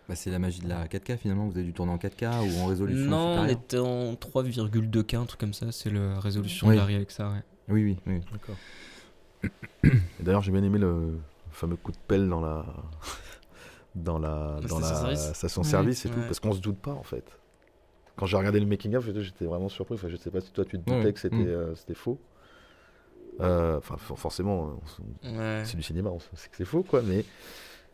Bah, 0.09 0.15
c'est 0.15 0.31
la 0.31 0.39
magie 0.39 0.61
de 0.61 0.69
la 0.69 0.87
4K 0.87 1.17
finalement. 1.17 1.47
Vous 1.47 1.57
avez 1.57 1.65
dû 1.65 1.73
tourner 1.73 1.93
en 1.93 1.97
4K 1.97 2.27
ou 2.49 2.61
en 2.63 2.67
résolution 2.67 3.11
Non, 3.11 3.41
on 3.41 3.47
était 3.47 3.79
en 3.79 4.13
3,2K, 4.15 5.17
un 5.17 5.25
truc 5.27 5.41
comme 5.41 5.55
ça, 5.55 5.73
c'est 5.73 5.91
la 5.91 6.21
résolution 6.21 6.69
Oui. 6.69 6.75
de 6.75 6.79
l'Ari 6.81 6.95
Alexa, 6.97 7.29
ouais. 7.31 7.43
Oui, 7.69 7.83
oui, 7.85 7.99
oui. 8.07 8.21
D'accord. 8.33 8.57
Et 9.85 10.23
D'ailleurs, 10.23 10.43
j'ai 10.43 10.53
bien 10.53 10.63
aimé 10.63 10.79
le 10.79 11.19
fameux 11.51 11.77
coup 11.77 11.91
de 11.93 11.97
pelle 12.07 12.29
dans 12.29 12.41
la 12.41 12.65
dans 13.97 14.19
la 14.19 14.59
La 14.63 14.69
dans 14.69 14.79
la 14.79 14.87
service 14.95 15.33
station 15.33 15.63
Ouais, 15.63 15.69
service 15.69 16.05
et 16.07 16.09
tout, 16.09 16.19
ouais. 16.19 16.27
parce 16.27 16.39
qu'on 16.41 16.53
se 16.53 16.61
doute 16.61 16.79
pas 16.79 16.93
en 16.93 17.03
fait. 17.03 17.25
Quand 18.17 18.27
j'ai 18.27 18.37
regardé 18.37 18.61
le 18.61 18.67
making 18.67 18.95
of, 18.95 19.11
j'étais 19.21 19.45
vraiment 19.45 19.69
surpris. 19.69 19.95
Enfin, 19.97 20.09
je 20.09 20.17
sais 20.17 20.31
pas 20.31 20.41
si 20.41 20.51
toi 20.53 20.65
tu 20.65 20.79
te 20.79 20.91
doutais 20.91 21.13
que 21.13 21.19
c'était 21.21 21.37
Mm. 21.37 21.47
euh, 21.49 21.75
c'était 21.75 21.95
faux. 21.95 22.19
Euh, 23.41 23.79
Enfin, 23.79 23.97
for- 23.99 24.19
forcément, 24.19 24.81
Ouais. 25.25 25.63
c'est 25.65 25.77
du 25.77 25.83
cinéma, 25.83 26.11
on 26.11 26.19
sait 26.19 26.49
que 26.51 26.57
c'est 26.57 26.65
faux, 26.65 26.83
quoi. 26.83 27.03
Mais 27.03 27.25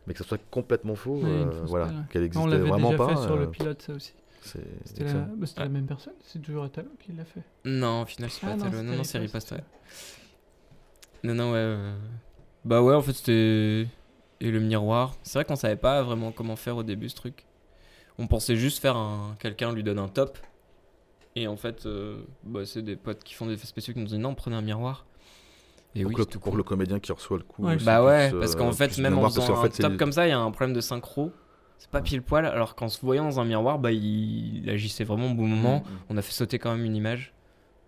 mais 0.07 0.15
que 0.15 0.19
ça 0.19 0.25
soit 0.25 0.41
complètement 0.51 0.95
faux, 0.97 1.17
Ouais, 1.19 1.29
euh, 1.31 1.63
voilà, 1.65 1.93
qu'elle 2.11 2.23
l'avait 2.23 2.59
vraiment 2.69 2.91
déjà 2.91 3.05
pas. 3.05 3.17
fait 3.17 3.23
sur 3.23 3.37
le 3.37 3.43
euh, 3.45 3.47
pilote, 3.47 3.83
ça 3.83 3.93
aussi. 3.93 4.13
C'était 4.43 5.05
la, 5.05 5.13
bah, 5.21 5.47
c'était 5.47 5.61
la 5.61 5.69
même 5.69 5.87
personne 5.87 6.15
C'est 6.25 6.41
toujours 6.43 6.65
Atalo 6.65 6.89
qui 6.99 7.13
l'a 7.13 7.25
fait 7.25 7.43
Non, 7.65 8.03
au 8.03 8.07
final, 8.07 8.29
c'est 8.29 8.41
Ah 8.45 8.51
pas 8.51 8.57
non, 8.57 8.65
Talo. 8.65 8.73
c'était 8.73 8.83
Non, 8.91 8.97
non, 8.97 9.05
c'est 9.05 9.19
ouais. 9.55 9.61
Non, 11.23 11.35
non, 11.35 11.53
ouais. 11.53 11.59
euh, 11.59 11.97
Bah 12.65 12.83
ouais, 12.83 12.95
en 12.95 13.03
fait, 13.03 13.13
c'était. 13.13 13.87
Et 14.41 14.51
le 14.51 14.59
miroir. 14.59 15.15
C'est 15.23 15.39
vrai 15.39 15.45
qu'on 15.45 15.55
savait 15.55 15.77
pas 15.77 16.03
vraiment 16.03 16.33
comment 16.33 16.57
faire 16.57 16.77
au 16.77 16.83
début 16.83 17.09
ce 17.09 17.15
truc. 17.15 17.47
On 18.19 18.27
pensait 18.27 18.57
juste 18.57 18.81
faire 18.81 18.97
un. 18.97 19.37
Quelqu'un 19.39 19.73
lui 19.73 19.85
donne 19.85 20.01
un 20.01 20.09
top. 20.09 20.37
Et 21.37 21.47
en 21.47 21.57
fait, 21.57 21.87
euh, 21.87 22.23
bah, 22.43 22.67
c'est 22.67 22.83
des 22.83 22.97
potes 22.97 23.23
qui 23.23 23.35
font 23.35 23.47
des 23.47 23.55
effets 23.55 23.67
spéciaux 23.69 23.95
qui 23.95 24.01
nous 24.01 24.07
disent 24.07 24.19
non, 24.19 24.35
prenez 24.35 24.57
un 24.57 24.63
miroir. 24.63 25.07
Et 25.95 26.03
pour, 26.03 26.11
oui, 26.11 26.17
le, 26.19 26.39
pour 26.39 26.57
le 26.57 26.63
comédien 26.63 26.99
qui 26.99 27.13
reçoit 27.13 27.37
le 27.37 27.43
coup. 27.45 27.65
Ouais. 27.65 27.79
c'est 27.79 27.85
Bah 27.85 28.03
ouais, 28.03 28.33
euh, 28.33 28.41
parce 28.41 28.57
qu'en 28.57 28.73
fait, 28.73 28.97
même 28.99 29.19
en 29.19 29.29
faisant 29.29 29.63
un 29.63 29.69
top 29.69 29.97
comme 29.97 30.13
ça, 30.13 30.27
il 30.27 30.31
y 30.31 30.33
a 30.33 30.39
un 30.39 30.51
problème 30.51 30.75
de 30.75 30.81
synchro. 30.81 31.33
C'est 31.79 31.91
pas 31.91 32.01
pile 32.01 32.23
poil, 32.23 32.47
alors 32.47 32.77
qu'en 32.77 32.89
se 32.89 33.01
voyant 33.01 33.25
dans 33.25 33.41
un 33.41 33.45
miroir, 33.45 33.79
bah, 33.79 33.91
il, 33.91 34.63
il 34.65 34.71
agissait 34.71 35.05
vraiment 35.05 35.33
au 35.33 35.35
bon 35.35 35.49
moment. 35.49 35.81
Mm, 35.81 35.93
mm. 35.93 35.99
On 36.11 36.17
a 36.17 36.23
fait 36.23 36.33
sauter 36.33 36.59
quand 36.59 36.71
même 36.71 36.85
une 36.85 36.95
image 36.95 37.35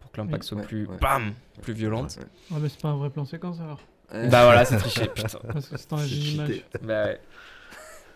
pour 0.00 0.10
que 0.10 0.18
l'impact 0.18 0.42
Oui. 0.42 0.48
soit 0.48 0.58
Ouais, 0.58 0.64
plus, 0.64 0.86
ouais. 0.86 0.96
bam, 1.00 1.32
plus 1.62 1.72
violente. 1.72 2.16
Ouais. 2.18 2.26
Ah, 2.50 2.56
mais 2.60 2.68
c'est 2.68 2.80
pas 2.80 2.88
un 2.88 2.96
vrai 2.96 3.10
plan 3.10 3.24
séquence 3.24 3.60
alors. 3.60 3.80
Bah 4.12 4.44
voilà, 4.44 4.64
c'est 4.64 4.76
triché, 4.78 5.06
putain. 5.06 5.38
Parce 5.52 5.68
que 5.68 5.76
c'est 5.76 5.96
J'ai 6.06 6.32
image. 6.32 6.64
Bah 6.82 7.04
ouais. 7.04 7.20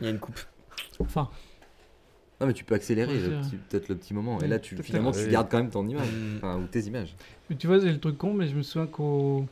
Il 0.01 0.05
y 0.05 0.07
a 0.09 0.11
une 0.11 0.19
coupe. 0.19 0.39
Enfin, 1.01 1.29
Non, 2.41 2.47
mais 2.47 2.53
tu 2.53 2.65
peux 2.65 2.75
accélérer 2.75 3.15
peut-être 3.69 3.89
le 3.89 3.97
petit 3.97 4.15
moment. 4.15 4.41
Et 4.41 4.49
là, 4.49 4.59
tu, 4.59 4.77
finalement, 4.83 5.13
tu 5.13 5.27
gardes 5.29 5.49
quand 5.49 5.59
même 5.59 5.71
ton 5.71 5.87
image. 5.87 6.09
Mm. 6.11 6.37
Enfin, 6.39 6.59
ou 6.59 6.67
tes 6.67 6.81
images. 6.81 7.15
mais 7.49 7.57
tu 7.57 7.67
vois, 7.67 7.81
c'est 7.81 7.91
le 7.91 8.01
truc 8.01 8.19
con, 8.19 8.35
mais 8.35 8.49
je 8.49 8.57
me 8.57 8.63
souviens 8.63 8.87
qu'au. 8.87 9.47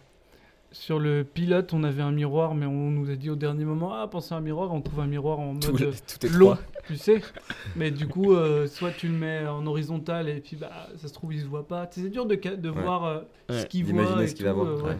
Sur 0.78 0.98
le 0.98 1.24
pilote, 1.24 1.72
on 1.72 1.82
avait 1.84 2.02
un 2.02 2.12
miroir, 2.12 2.54
mais 2.54 2.66
on 2.66 2.90
nous 2.90 3.10
a 3.10 3.16
dit 3.16 3.30
au 3.30 3.34
dernier 3.34 3.64
moment 3.64 3.94
Ah, 3.94 4.06
pensez 4.08 4.34
à 4.34 4.38
un 4.38 4.40
miroir, 4.40 4.72
on 4.72 4.80
trouve 4.82 5.00
un 5.00 5.06
miroir 5.06 5.38
en 5.40 5.56
Tout, 5.56 5.72
mode 5.72 5.80
le- 5.80 5.86
euh, 5.88 5.92
tout 6.06 6.26
est 6.26 6.28
long, 6.28 6.46
trois. 6.54 6.58
tu 6.86 6.96
sais. 6.96 7.20
Mais 7.76 7.90
du 7.90 8.06
coup, 8.06 8.34
euh, 8.34 8.66
soit 8.66 8.90
tu 8.90 9.08
le 9.08 9.14
mets 9.14 9.46
en 9.46 9.66
horizontal 9.66 10.28
et 10.28 10.40
puis 10.40 10.54
bah, 10.56 10.70
ça 10.96 11.08
se 11.08 11.14
trouve, 11.14 11.32
il 11.34 11.40
se 11.40 11.46
voit 11.46 11.66
pas. 11.66 11.88
C'est 11.90 12.10
dur 12.10 12.26
de, 12.26 12.38
ca- 12.40 12.56
de 12.56 12.70
Ouais. 12.70 12.82
voir 12.82 13.04
euh, 13.04 13.20
ce 13.50 13.64
qu'il 13.66 13.84
voit. 13.86 14.22
Et 14.22 14.26
ce 14.28 14.34
qu'il 14.34 14.46
euh, 14.46 14.80
ouais. 14.82 14.98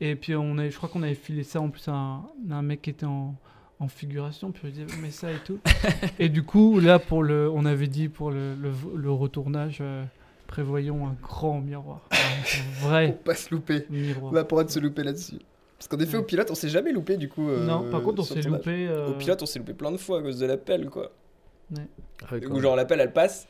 Et 0.00 0.14
puis, 0.14 0.34
on 0.36 0.58
avait, 0.58 0.70
je 0.70 0.76
crois 0.76 0.88
qu'on 0.88 1.02
avait 1.02 1.14
filé 1.14 1.42
ça 1.42 1.60
en 1.60 1.70
plus 1.70 1.86
à 1.88 1.92
un, 1.92 2.16
à 2.50 2.54
un 2.54 2.62
mec 2.62 2.82
qui 2.82 2.90
était 2.90 3.06
en, 3.06 3.34
en 3.80 3.88
figuration. 3.88 4.52
Puis 4.52 4.62
on 4.64 4.68
disait 4.68 4.86
Mais 5.02 5.10
ça 5.10 5.32
et 5.32 5.38
tout. 5.44 5.58
et 6.20 6.28
du 6.28 6.44
coup, 6.44 6.78
là, 6.80 6.98
pour 6.98 7.22
le, 7.22 7.50
on 7.50 7.64
avait 7.66 7.88
dit 7.88 8.08
pour 8.08 8.30
le, 8.30 8.54
le, 8.54 8.70
le 8.94 9.10
retournage, 9.10 9.78
euh, 9.80 10.04
prévoyons 10.46 11.06
un 11.06 11.16
grand 11.22 11.60
miroir. 11.60 12.00
Un 12.12 12.80
vrai 12.86 13.12
Pour 13.12 13.18
pas 13.22 13.34
se 13.34 13.50
louper. 13.54 13.86
miroir. 13.90 14.32
On 14.32 14.34
va 14.34 14.44
pas 14.44 14.64
de 14.64 14.70
se 14.70 14.78
louper 14.78 15.02
là-dessus. 15.02 15.38
Parce 15.78 15.88
qu'en 15.88 15.98
effet, 15.98 16.16
au 16.16 16.22
pilote, 16.22 16.50
on 16.50 16.54
s'est 16.54 16.68
jamais 16.70 16.92
loupé 16.92 17.16
du 17.16 17.28
coup. 17.28 17.48
euh, 17.50 17.64
non, 17.66 17.90
par 17.90 18.02
contre, 18.02 18.20
on 18.20 18.24
s'est 18.24 18.40
loupé. 18.40 18.86
euh, 18.88 19.08
Au 19.08 19.12
pilote, 19.12 19.42
on 19.42 19.46
s'est 19.46 19.58
loupé 19.58 19.74
plein 19.74 19.92
de 19.92 19.96
fois 19.98 20.20
à 20.20 20.22
cause 20.22 20.38
de 20.38 20.46
l'appel, 20.46 20.88
quoi. 20.88 21.12
Ouais, 21.74 22.40
même. 22.40 22.58
genre 22.60 22.76
l'appel, 22.76 23.00
elle 23.00 23.12
passe. 23.12 23.46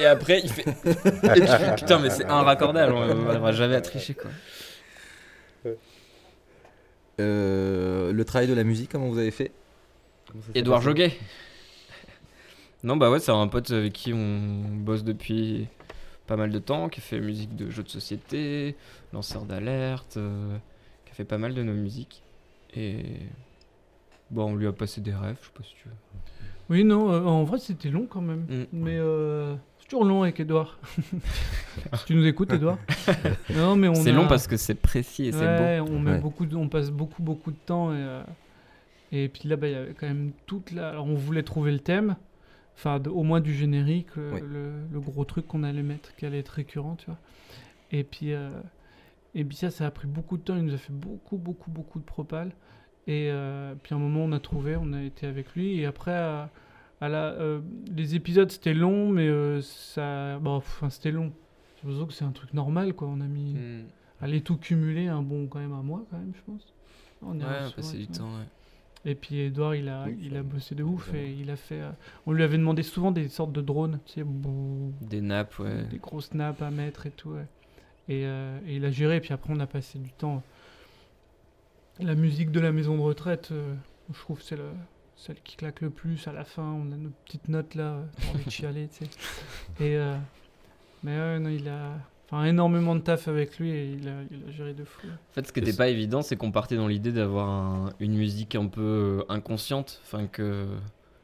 Et 0.00 0.06
après, 0.06 0.40
il 0.40 0.50
fait. 0.50 0.64
Et 0.84 1.40
tu 1.40 1.46
fais, 1.46 1.74
Putain, 1.76 1.98
mais 2.00 2.10
c'est 2.10 2.24
inraccordable. 2.26 2.92
On 2.92 3.06
n'arrivera 3.06 3.52
jamais 3.52 3.76
à 3.76 3.80
tricher, 3.80 4.14
quoi. 4.14 4.30
Euh, 7.20 8.12
le 8.12 8.24
travail 8.24 8.48
de 8.48 8.54
la 8.54 8.64
musique, 8.64 8.90
comment 8.90 9.08
vous 9.08 9.18
avez 9.18 9.30
fait? 9.30 9.52
Edouard 10.54 10.80
Joguet. 10.80 11.12
Non, 12.82 12.96
bah 12.96 13.10
ouais, 13.10 13.20
c'est 13.20 13.30
un 13.30 13.46
pote 13.46 13.70
avec 13.70 13.92
qui 13.92 14.12
on 14.12 14.50
bosse 14.78 15.04
depuis 15.04 15.68
pas 16.32 16.38
mal 16.38 16.50
de 16.50 16.58
temps, 16.58 16.88
qui 16.88 17.00
a 17.00 17.02
fait 17.02 17.20
musique 17.20 17.54
de 17.56 17.68
jeux 17.70 17.82
de 17.82 17.90
société, 17.90 18.74
lanceur 19.12 19.44
d'alerte, 19.44 20.16
euh, 20.16 20.56
qui 21.04 21.10
a 21.12 21.14
fait 21.14 21.26
pas 21.26 21.36
mal 21.36 21.52
de 21.52 21.62
nos 21.62 21.74
musiques. 21.74 22.22
Et. 22.74 23.02
Bon, 24.30 24.52
on 24.52 24.54
lui 24.56 24.66
a 24.66 24.72
passé 24.72 25.02
des 25.02 25.12
rêves, 25.12 25.36
je 25.42 25.46
sais 25.48 25.52
pas 25.54 25.62
si 25.62 25.74
tu 25.74 25.88
veux. 25.88 25.94
Oui, 26.70 26.84
non, 26.84 27.12
euh, 27.12 27.20
en 27.22 27.44
vrai, 27.44 27.58
c'était 27.58 27.90
long 27.90 28.06
quand 28.08 28.22
même. 28.22 28.46
Mm. 28.48 28.64
Mais 28.72 28.96
euh, 28.96 29.54
c'est 29.78 29.88
toujours 29.88 30.06
long 30.06 30.22
avec 30.22 30.40
Edouard. 30.40 30.78
tu 32.06 32.14
nous 32.14 32.26
écoutes, 32.26 32.50
Edouard. 32.50 32.78
non, 33.54 33.76
mais 33.76 33.88
on 33.88 33.94
C'est 33.94 34.08
a- 34.08 34.14
long 34.14 34.26
parce 34.26 34.46
que 34.46 34.56
c'est 34.56 34.74
précis 34.76 35.26
et 35.26 35.32
c'est 35.32 35.38
beau. 35.84 35.92
On, 35.92 35.98
met 35.98 36.12
Ouais. 36.12 36.18
beaucoup 36.18 36.46
de- 36.46 36.56
on 36.56 36.70
passe 36.70 36.90
beaucoup, 36.90 37.22
beaucoup 37.22 37.50
de 37.50 37.58
temps. 37.66 37.92
Et, 37.92 37.96
euh, 37.98 38.22
et 39.12 39.28
puis 39.28 39.50
là, 39.50 39.56
bah, 39.56 39.68
il 39.68 39.72
y 39.72 39.76
avait 39.76 39.92
quand 39.92 40.06
même 40.06 40.32
toute 40.46 40.70
la. 40.70 40.88
Alors, 40.88 41.04
on 41.06 41.14
voulait 41.14 41.42
trouver 41.42 41.72
le 41.72 41.80
thème, 41.80 42.16
enfin, 42.84 43.00
au 43.10 43.22
moins 43.22 43.40
du 43.40 43.54
générique, 43.54 44.08
euh, 44.18 44.32
Oui. 44.34 44.40
le, 44.42 44.72
le 44.92 45.00
gros 45.00 45.24
truc 45.24 45.46
qu'on 45.46 45.62
allait 45.62 45.82
mettre, 45.82 46.14
qui 46.16 46.26
allait 46.26 46.40
être 46.40 46.48
récurrent, 46.50 46.96
tu 46.96 47.06
vois. 47.06 47.18
Et 47.92 48.04
puis, 48.04 48.32
euh, 48.32 48.50
et 49.34 49.44
puis 49.44 49.56
ça, 49.56 49.70
ça 49.70 49.86
a 49.86 49.90
pris 49.90 50.06
beaucoup 50.08 50.36
de 50.36 50.42
temps. 50.42 50.56
Il 50.56 50.64
nous 50.64 50.74
a 50.74 50.78
fait 50.78 50.92
beaucoup, 50.92 51.36
beaucoup, 51.38 51.70
beaucoup 51.70 51.98
de 52.00 52.04
propales. 52.04 52.52
Et 53.06 53.28
euh, 53.30 53.74
puis 53.82 53.94
à 53.94 53.96
un 53.96 54.00
moment, 54.00 54.20
on 54.24 54.32
a 54.32 54.40
trouvé, 54.40 54.76
on 54.76 54.92
a 54.92 55.02
été 55.02 55.26
avec 55.26 55.54
lui. 55.54 55.78
Et 55.80 55.86
après, 55.86 56.12
à, 56.14 56.50
à 57.00 57.08
la, 57.08 57.32
euh, 57.32 57.60
les 57.94 58.14
épisodes, 58.14 58.50
c'était 58.50 58.74
long, 58.74 59.08
mais 59.10 59.26
euh, 59.28 59.60
ça, 59.60 60.38
bon, 60.38 60.56
enfin, 60.56 60.88
c'était 60.90 61.10
long. 61.10 61.32
J'ai 61.76 61.88
l'impression 61.88 62.06
que 62.06 62.12
c'est 62.12 62.24
un 62.24 62.30
truc 62.32 62.54
normal, 62.54 62.94
quoi. 62.94 63.08
On 63.08 63.20
a 63.20 63.26
mis, 63.26 63.54
Mm. 63.54 63.84
aller 64.20 64.40
tout 64.40 64.56
cumuler, 64.56 65.08
un 65.08 65.22
bon 65.22 65.46
quand 65.48 65.58
même 65.58 65.72
un 65.72 65.82
mois, 65.82 66.04
quand 66.10 66.18
même, 66.18 66.32
je 66.36 66.42
pense. 66.52 66.72
On 67.22 67.38
est 67.40 67.44
Ouais, 67.44 67.70
passé 67.76 67.98
du 67.98 68.06
temps, 68.06 68.24
ouais. 68.38 68.46
Et 69.04 69.14
puis 69.16 69.40
Edouard, 69.40 69.74
il 69.74 69.88
a, 69.88 70.04
Oui, 70.06 70.16
il 70.22 70.36
a 70.36 70.42
bossé 70.44 70.74
de 70.76 70.84
ouf 70.84 71.12
et 71.12 71.32
il 71.32 71.50
a 71.50 71.56
fait. 71.56 71.80
euh, 71.80 71.90
on 72.26 72.32
lui 72.32 72.44
avait 72.44 72.56
demandé 72.58 72.82
souvent 72.84 73.10
des 73.10 73.28
sortes 73.28 73.52
de 73.52 73.60
drones, 73.60 73.98
tu 74.06 74.12
sais, 74.14 74.22
bouh, 74.24 74.92
Des 75.00 75.20
nappes, 75.20 75.58
ouais. 75.58 75.82
des 75.90 75.98
grosses 75.98 76.32
nappes 76.34 76.62
à 76.62 76.70
mettre 76.70 77.06
et 77.06 77.10
tout. 77.10 77.30
ouais. 77.30 77.46
Et, 78.08 78.26
euh, 78.26 78.58
et 78.66 78.76
il 78.76 78.84
a 78.84 78.90
géré. 78.92 79.20
Puis 79.20 79.32
après, 79.32 79.52
on 79.52 79.58
a 79.60 79.66
passé 79.66 79.98
du 79.98 80.10
temps. 80.12 80.42
La 82.00 82.14
musique 82.14 82.50
de 82.50 82.60
la 82.60 82.72
maison 82.72 82.96
de 82.96 83.02
retraite, 83.02 83.48
euh, 83.52 83.74
je 84.12 84.18
trouve 84.18 84.40
c'est 84.40 84.56
le- 84.56 84.70
celle 85.16 85.40
qui 85.42 85.56
claque 85.56 85.80
le 85.82 85.90
plus 85.90 86.26
à 86.26 86.32
la 86.32 86.44
fin. 86.44 86.62
On 86.64 86.90
a 86.92 86.96
nos 86.96 87.10
petites 87.24 87.48
notes 87.48 87.74
là, 87.74 87.82
euh, 87.94 88.04
on 88.24 88.28
a 88.28 88.34
envie 88.34 88.44
de 88.44 88.50
chialer, 88.50 88.88
tu 88.88 89.04
sais. 89.04 89.10
Et 89.84 89.96
euh, 89.96 90.16
mais 91.02 91.16
ouais, 91.18 91.38
non, 91.38 91.50
il 91.50 91.68
a, 91.68 91.94
enfin, 92.32 92.44
énormément 92.46 92.94
de 92.96 93.00
taf 93.00 93.28
avec 93.28 93.58
lui 93.58 93.70
et 93.70 93.92
il 93.92 94.08
a, 94.08 94.12
il 94.30 94.48
a 94.48 94.50
géré 94.50 94.72
de 94.74 94.84
fou. 94.84 95.06
En 95.06 95.32
fait, 95.34 95.46
ce 95.46 95.52
qui 95.52 95.60
n'était 95.60 95.76
pas 95.76 95.88
évident, 95.88 96.22
c'est 96.22 96.36
qu'on 96.36 96.50
partait 96.50 96.76
dans 96.76 96.88
l'idée 96.88 97.12
d'avoir 97.12 97.48
un- 97.48 97.90
une 98.00 98.14
musique 98.16 98.54
un 98.54 98.66
peu 98.66 98.80
euh, 99.20 99.22
inconsciente. 99.28 100.00
Enfin, 100.04 100.26
que 100.26 100.66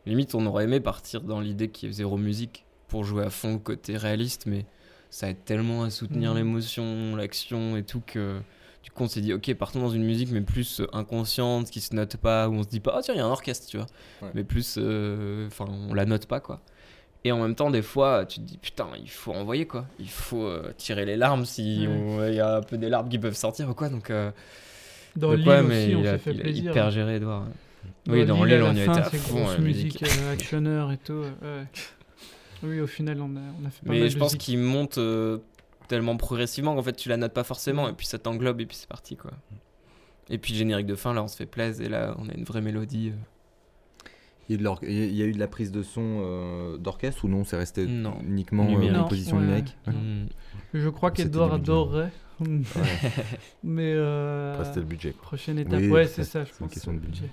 limite, 0.07 0.35
on 0.35 0.45
aurait 0.47 0.65
aimé 0.65 0.81
partir 0.81 1.23
dans 1.23 1.41
l'idée 1.41 1.69
qu'il 1.71 1.89
y 1.89 1.91
ait 1.91 1.95
zéro 1.95 2.17
musique 2.17 2.65
pour 2.89 3.05
jouer 3.05 3.25
à 3.25 3.31
fond 3.31 3.55
le 3.55 3.59
côté 3.59 3.97
réaliste, 3.97 4.45
mais 4.47 4.65
ça 5.11 5.31
aide 5.31 5.45
tellement 5.45 5.83
à 5.85 5.91
soutenir 5.91 6.31
Mhm. 6.33 6.37
l'émotion, 6.39 7.17
l'action 7.17 7.77
et 7.77 7.83
tout 7.83 8.03
que 8.07 8.39
du 8.85 8.91
coup, 8.93 9.03
on 9.03 9.09
s'est 9.09 9.21
dit, 9.21 9.35
ok, 9.35 9.53
partons 9.55 9.81
dans 9.81 9.91
une 9.91 10.05
musique, 10.05 10.31
mais 10.31 10.41
plus 10.41 10.81
euh, 10.81 10.87
inconsciente, 10.95 11.69
qui 11.69 11.81
se 11.81 11.95
note 11.95 12.17
pas, 12.17 12.49
où 12.49 12.55
on 12.55 12.63
se 12.63 12.69
dit 12.69 12.81
pas, 12.81 12.95
oh 12.97 13.01
tiens, 13.03 13.13
il 13.15 13.19
y 13.19 13.21
a 13.21 13.27
un 13.27 13.31
orchestre, 13.31 13.67
tu 13.67 13.77
vois. 13.77 13.87
Ouais. 14.23 14.31
Mais 14.35 14.45
plus, 14.45 14.77
euh, 14.79 15.47
enfin, 15.49 15.67
on 15.69 15.93
la 15.93 16.07
note 16.07 16.25
pas, 16.27 16.41
quoi. 16.41 16.63
Et 17.25 17.33
en 17.33 17.39
même 17.43 17.55
temps, 17.55 17.71
des 17.71 17.83
fois, 17.83 18.25
tu 18.27 18.41
te 18.41 18.45
dis, 18.45 18.59
putain, 18.59 18.87
il 19.01 19.11
faut 19.11 19.33
envoyer, 19.33 19.67
quoi. 19.67 19.87
Il 19.99 20.09
faut 20.09 20.45
euh, 20.45 20.73
tirer 20.77 21.05
les 21.05 21.17
larmes 21.17 21.45
si 21.45 21.87
Ouais. 21.89 22.31
il 22.31 22.37
y 22.37 22.41
a 22.41 22.57
un 22.57 22.61
peu 22.63 22.79
des 22.79 22.89
larmes 22.89 23.09
qui 23.09 23.19
peuvent 23.19 23.35
sortir 23.37 23.69
ou 23.69 23.75
quoi. 23.75 23.89
Donc, 23.89 24.11
euh, 24.11 24.31
Dans 25.17 25.31
ouais, 25.31 25.37
aussi, 25.61 25.95
on 25.97 26.03
s'est 26.03 26.09
a, 26.09 26.19
fait 26.19 26.31
il 26.33 26.41
plaisir. 26.41 26.71
hyper 26.71 26.91
géré, 26.91 27.17
Edouard. 27.17 27.47
Oui, 28.09 28.25
dans 28.25 28.37
la 28.45 28.65
on 28.65 28.73
y 28.75 28.81
a 28.81 28.85
été 28.85 28.91
à 28.91 29.03
fond. 29.05 29.43
grosse 29.43 29.59
musique, 29.59 30.03
euh, 30.03 30.33
actionneur 30.33 30.93
et 30.93 30.97
tout. 30.99 31.23
ouais. 31.43 31.65
Oui, 32.63 32.81
au 32.81 32.87
final, 32.87 33.21
on 33.21 33.37
a, 33.37 33.41
on 33.63 33.67
a 33.67 33.71
fait 33.71 33.85
pas 33.85 33.89
mal 33.93 33.99
Mais 33.99 34.05
de 34.05 34.09
je 34.09 34.17
pense 34.19 34.35
qu'il 34.37 34.59
monte 34.59 34.99
euh, 34.99 35.39
tellement 35.89 36.17
progressivement 36.17 36.75
qu'en 36.75 36.83
fait 36.83 36.95
tu 36.95 37.09
la 37.09 37.17
notes 37.17 37.33
pas 37.33 37.45
forcément 37.45 37.89
et 37.89 37.93
puis 37.93 38.07
ça 38.07 38.19
t'englobe 38.19 38.61
et 38.61 38.67
puis 38.67 38.77
c'est 38.77 38.89
parti 38.89 39.17
quoi. 39.17 39.31
Et 40.29 40.39
puis 40.39 40.53
le 40.55 40.59
générique 40.59 40.87
de 40.87 40.97
fin 40.97 41.15
là 41.15 41.23
on 41.23 41.29
se 41.29 41.37
fait 41.37 41.47
plaisir 41.47 41.87
et 41.87 41.89
là 41.89 42.17
on 42.19 42.29
a 42.29 42.35
une 42.35 42.43
vraie 42.45 42.61
mélodie. 42.61 43.13
Euh. 44.51 44.75
Il 44.83 45.15
y, 45.15 45.23
a 45.23 45.27
eu 45.27 45.33
de 45.33 45.39
la 45.39 45.47
prise 45.49 45.71
de 45.73 45.83
son 45.83 46.21
euh, 46.23 46.77
d'orchestre 46.79 47.25
ou 47.25 47.29
non? 47.29 47.45
C'est 47.45 47.57
resté 47.57 47.87
Non. 47.87 48.19
uniquement 48.27 48.65
euh, 48.65 48.71
Numérique. 48.71 48.97
composition 49.03 49.37
ouais. 49.37 49.43
numérique. 49.43 49.77
Mm. 49.87 49.93
Je 50.75 50.89
crois 50.89 51.11
qu'Edouard 51.11 51.59
2012. 51.59 51.69
adorerait. 51.69 52.11
Mais. 53.65 53.93
Euh, 53.97 54.55
Après, 54.61 54.75
le 54.81 54.83
budget. 54.87 55.11
Prochaine 55.13 55.59
étape, 55.59 55.81
Oui, 55.81 55.89
ouais, 55.91 56.07
c'est- 56.07 56.25
ça, 56.25 56.45
je 56.45 56.51
une 56.51 56.57
pense. 56.67 56.73
question 56.73 56.93
de 56.93 56.99
budget. 56.99 57.29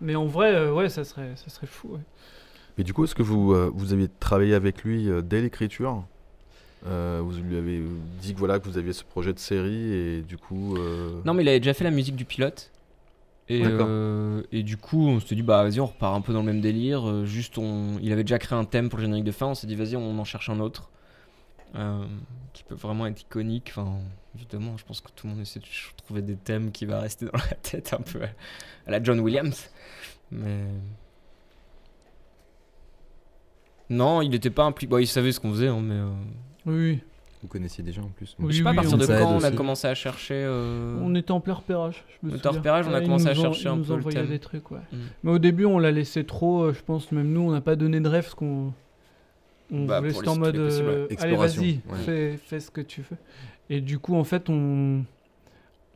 Mais 0.00 0.14
en 0.16 0.26
vrai, 0.26 0.54
euh, 0.54 0.72
ouais, 0.72 0.88
ça 0.88 1.04
serait, 1.04 1.32
ça 1.36 1.48
serait 1.50 1.66
fou. 1.66 1.88
ouais. 1.94 2.00
Mais 2.78 2.84
du 2.84 2.92
coup, 2.92 3.04
est-ce 3.04 3.14
que 3.14 3.22
vous, 3.22 3.52
euh, 3.52 3.70
vous 3.74 3.92
avez 3.92 4.08
travaillé 4.20 4.54
avec 4.54 4.82
lui 4.84 5.08
euh, 5.08 5.22
dès 5.22 5.40
l'écriture? 5.40 6.04
Euh, 6.86 7.22
Vous 7.24 7.32
lui 7.40 7.56
avez 7.56 7.80
dit 8.20 8.34
que, 8.34 8.38
voilà, 8.38 8.58
que 8.58 8.68
vous 8.68 8.76
aviez 8.76 8.92
ce 8.92 9.04
projet 9.04 9.32
de 9.32 9.38
série 9.38 9.92
et 9.94 10.20
du 10.22 10.36
coup. 10.36 10.76
euh, 10.76 11.20
Non 11.24 11.32
mais 11.32 11.42
il 11.42 11.48
avait 11.48 11.60
déjà 11.60 11.72
fait 11.72 11.84
la 11.84 11.90
musique 11.90 12.14
du 12.16 12.26
pilote. 12.26 12.70
Et, 13.50 13.62
euh, 13.64 14.42
et 14.52 14.62
du 14.62 14.78
coup 14.78 15.06
on 15.06 15.20
s'est 15.20 15.34
dit 15.34 15.42
bah 15.42 15.62
vas-y 15.62 15.78
on 15.78 15.84
repart 15.86 16.16
un 16.16 16.22
peu 16.22 16.32
dans 16.32 16.40
le 16.40 16.46
même 16.46 16.62
délire. 16.62 17.06
euh, 17.08 17.24
juste 17.26 17.58
on, 17.58 17.98
il 18.02 18.10
avait 18.12 18.24
déjà 18.24 18.38
créé 18.38 18.58
un 18.58 18.64
thème 18.64 18.88
pour 18.88 18.98
le 18.98 19.04
générique 19.04 19.24
de 19.24 19.32
fin. 19.32 19.46
On 19.48 19.54
s'est 19.54 19.66
dit 19.66 19.74
vas-y 19.76 19.96
on 19.96 20.18
en 20.18 20.24
cherche 20.24 20.48
un 20.48 20.60
autre. 20.60 20.90
euh, 21.76 22.04
qui 22.54 22.62
peut 22.64 22.74
vraiment 22.76 23.06
être 23.06 23.20
iconique. 23.22 23.68
Enfin, 23.70 23.98
évidemment, 24.36 24.76
je 24.76 24.84
pense 24.84 25.00
que 25.00 25.10
tout 25.14 25.26
le 25.26 25.32
monde 25.34 25.42
essaie 25.42 25.58
de 25.60 25.66
trouver 25.96 26.22
des 26.22 26.36
thèmes 26.36 26.70
qui 26.72 26.86
va 26.86 27.00
rester 27.00 27.26
dans 27.26 27.32
la 27.50 27.56
tête 27.56 27.92
un 27.92 28.00
peu 28.02 28.22
à, 28.22 28.90
la 28.90 29.02
John 29.02 29.20
Williams. 29.20 29.68
Mais. 30.30 30.64
Non, 33.90 34.22
il 34.22 34.34
était 34.34 34.50
pas 34.50 34.64
impliqué. 34.64 34.90
Bon, 34.90 34.98
il 34.98 35.06
savait 35.06 35.32
ce 35.32 35.40
qu'on 35.40 35.50
faisait, 35.52 35.68
hein, 35.68 35.80
mais. 35.82 35.94
euh, 35.94 36.12
Oui. 36.66 37.00
Vous 37.44 37.48
connaissiez 37.48 37.84
déjà 37.84 38.00
en 38.00 38.08
plus. 38.08 38.34
Oui, 38.38 38.52
je 38.52 38.56
sais 38.56 38.62
pas 38.62 38.70
à 38.70 38.72
oui, 38.72 38.76
partir 38.76 38.94
on- 38.94 38.96
de 38.96 39.06
quand 39.06 39.12
on 39.12 39.34
a 39.44 39.48
aussi. 39.48 39.54
commencé 39.54 39.86
à 39.86 39.94
chercher. 39.94 40.34
euh, 40.34 40.96
On 41.02 41.14
était 41.14 41.30
en 41.30 41.40
plein 41.40 41.52
repérage. 41.52 42.02
Je 42.08 42.26
me 42.26 42.32
On 42.32 42.36
était 42.36 42.46
en 42.46 42.50
souviens. 42.52 42.58
repérage, 42.60 42.86
on 42.88 42.94
a 42.94 43.00
commencé 43.02 43.26
à 43.28 43.34
chercher 43.34 43.64
ils 43.64 43.68
un 43.68 43.76
nous 43.76 43.84
peu 43.84 43.96
le 43.96 44.04
thème. 44.04 44.26
des 44.28 44.38
trucs, 44.38 44.70
ouais. 44.70 44.78
Mm. 44.90 44.96
Mais 45.24 45.30
au 45.30 45.38
début, 45.38 45.66
on 45.66 45.78
l'a 45.78 45.90
laissé 45.90 46.24
trop. 46.24 46.62
euh, 46.62 46.72
Je 46.72 46.82
pense 46.82 47.12
même 47.12 47.30
nous, 47.30 47.42
on 47.42 47.52
n'a 47.52 47.60
pas 47.60 47.76
donné 47.76 48.00
de 48.00 48.08
rêve 48.08 48.22
parce 48.24 48.34
qu'on. 48.34 48.72
On 49.70 49.84
Bah, 49.84 50.00
voulait 50.00 50.26
en 50.28 50.36
mode 50.38 50.56
euh, 50.56 51.04
allez 51.04 51.12
Exploration, 51.12 51.60
vas-y 51.62 51.72
ouais. 51.90 51.98
fais, 52.04 52.36
fais 52.42 52.60
ce 52.60 52.70
que 52.70 52.80
tu 52.80 53.02
veux 53.02 53.16
et 53.70 53.80
du 53.80 53.98
coup 53.98 54.14
en 54.14 54.24
fait 54.24 54.48
on 54.50 55.04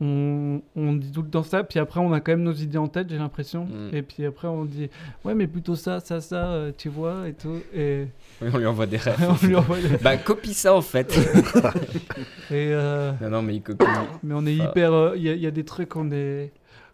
on, 0.01 0.61
on 0.75 0.93
dit 0.93 1.11
tout 1.11 1.21
le 1.21 1.29
temps 1.29 1.43
ça 1.43 1.63
puis 1.63 1.77
après 1.79 1.99
on 1.99 2.13
a 2.13 2.21
quand 2.21 2.31
même 2.31 2.43
nos 2.43 2.53
idées 2.53 2.77
en 2.77 2.87
tête 2.87 3.09
j'ai 3.09 3.17
l'impression 3.17 3.65
Mm. 3.65 3.89
et 3.95 4.01
puis 4.01 4.25
après 4.25 4.47
on 4.47 4.63
dit 4.65 4.89
ouais 5.25 5.35
mais 5.35 5.45
plutôt 5.47 5.75
ça 5.75 5.99
ça 5.99 6.21
ça 6.21 6.47
euh, 6.51 6.71
tu 6.77 6.87
vois 6.89 7.27
et 7.27 7.33
tout 7.33 7.57
et 7.73 8.07
Oui, 8.41 8.49
on 8.53 8.57
lui 8.57 8.65
envoie 8.65 8.85
des 8.85 8.95
rêves. 9.05 9.17
on 9.43 9.45
lui 9.45 9.55
envoie 9.55 9.79
des- 9.81 9.97
Bah, 9.97 10.15
copie 10.17 10.53
ça 10.53 10.73
en 10.73 10.81
fait. 10.81 11.11
et 12.51 12.71
euh, 12.73 13.11
non, 13.21 13.29
non, 13.29 13.41
mais 13.41 13.55
il 13.55 13.61
copie. 13.61 13.85
mais 14.23 14.33
on 14.33 14.45
est 14.45 14.59
Enfin, 14.59 14.69
hyper 14.69 14.93
euh, 14.93 15.13
il 15.17 15.23
y, 15.23 15.29
a- 15.29 15.33
il 15.33 15.41
y 15.41 15.47
a 15.47 15.51
des 15.51 15.65
trucs 15.65 15.95
on 15.95 16.11
est 16.11 16.51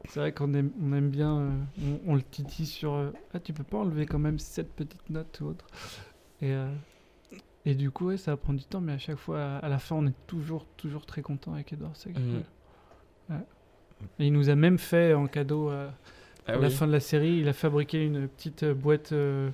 c'est 0.09 0.19
vrai 0.19 0.31
qu'on 0.31 0.53
aime, 0.53 0.71
on 0.83 0.93
aime 0.93 1.09
bien 1.09 1.31
on, 1.81 1.99
on 2.11 2.15
le 2.15 2.21
titille 2.21 2.65
sur 2.67 3.11
ah 3.33 3.39
tu 3.39 3.53
peux 3.53 3.63
pas 3.63 3.77
enlever 3.77 4.05
quand 4.05 4.19
même 4.19 4.39
cette 4.39 4.71
petite 4.73 5.09
note 5.09 5.39
ou 5.41 5.45
autre 5.47 5.65
et 6.41 6.53
et 7.67 7.73
du 7.73 7.89
coup 7.89 8.07
ouais, 8.07 8.17
ça 8.17 8.37
prend 8.37 8.53
du 8.53 8.63
temps 8.63 8.81
mais 8.81 8.93
à 8.93 8.97
chaque 8.99 9.17
fois 9.17 9.57
à, 9.57 9.67
la 9.69 9.79
fin 9.79 9.95
on 9.95 10.05
est 10.05 10.13
toujours 10.27 10.65
toujours 10.77 11.05
très 11.05 11.21
content 11.23 11.53
avec 11.53 11.73
Edouard 11.73 11.91
c'est 11.95 12.09
Mhm. 12.17 12.43
Ouais. 13.29 13.35
et 14.19 14.27
il 14.27 14.33
nous 14.33 14.49
a 14.49 14.55
même 14.55 14.77
fait 14.77 15.13
en 15.13 15.27
cadeau 15.27 15.69
euh, 15.69 15.87
Ah 16.47 16.53
à 16.53 16.57
la 16.57 16.69
fin 16.69 16.85
de 16.87 16.91
la 16.91 16.99
série 16.99 17.37
il 17.37 17.47
a 17.47 17.53
fabriqué 17.53 18.03
une 18.05 18.27
petite 18.27 18.63
euh, 18.63 18.73
boîte 18.73 19.11
euh, 19.13 19.49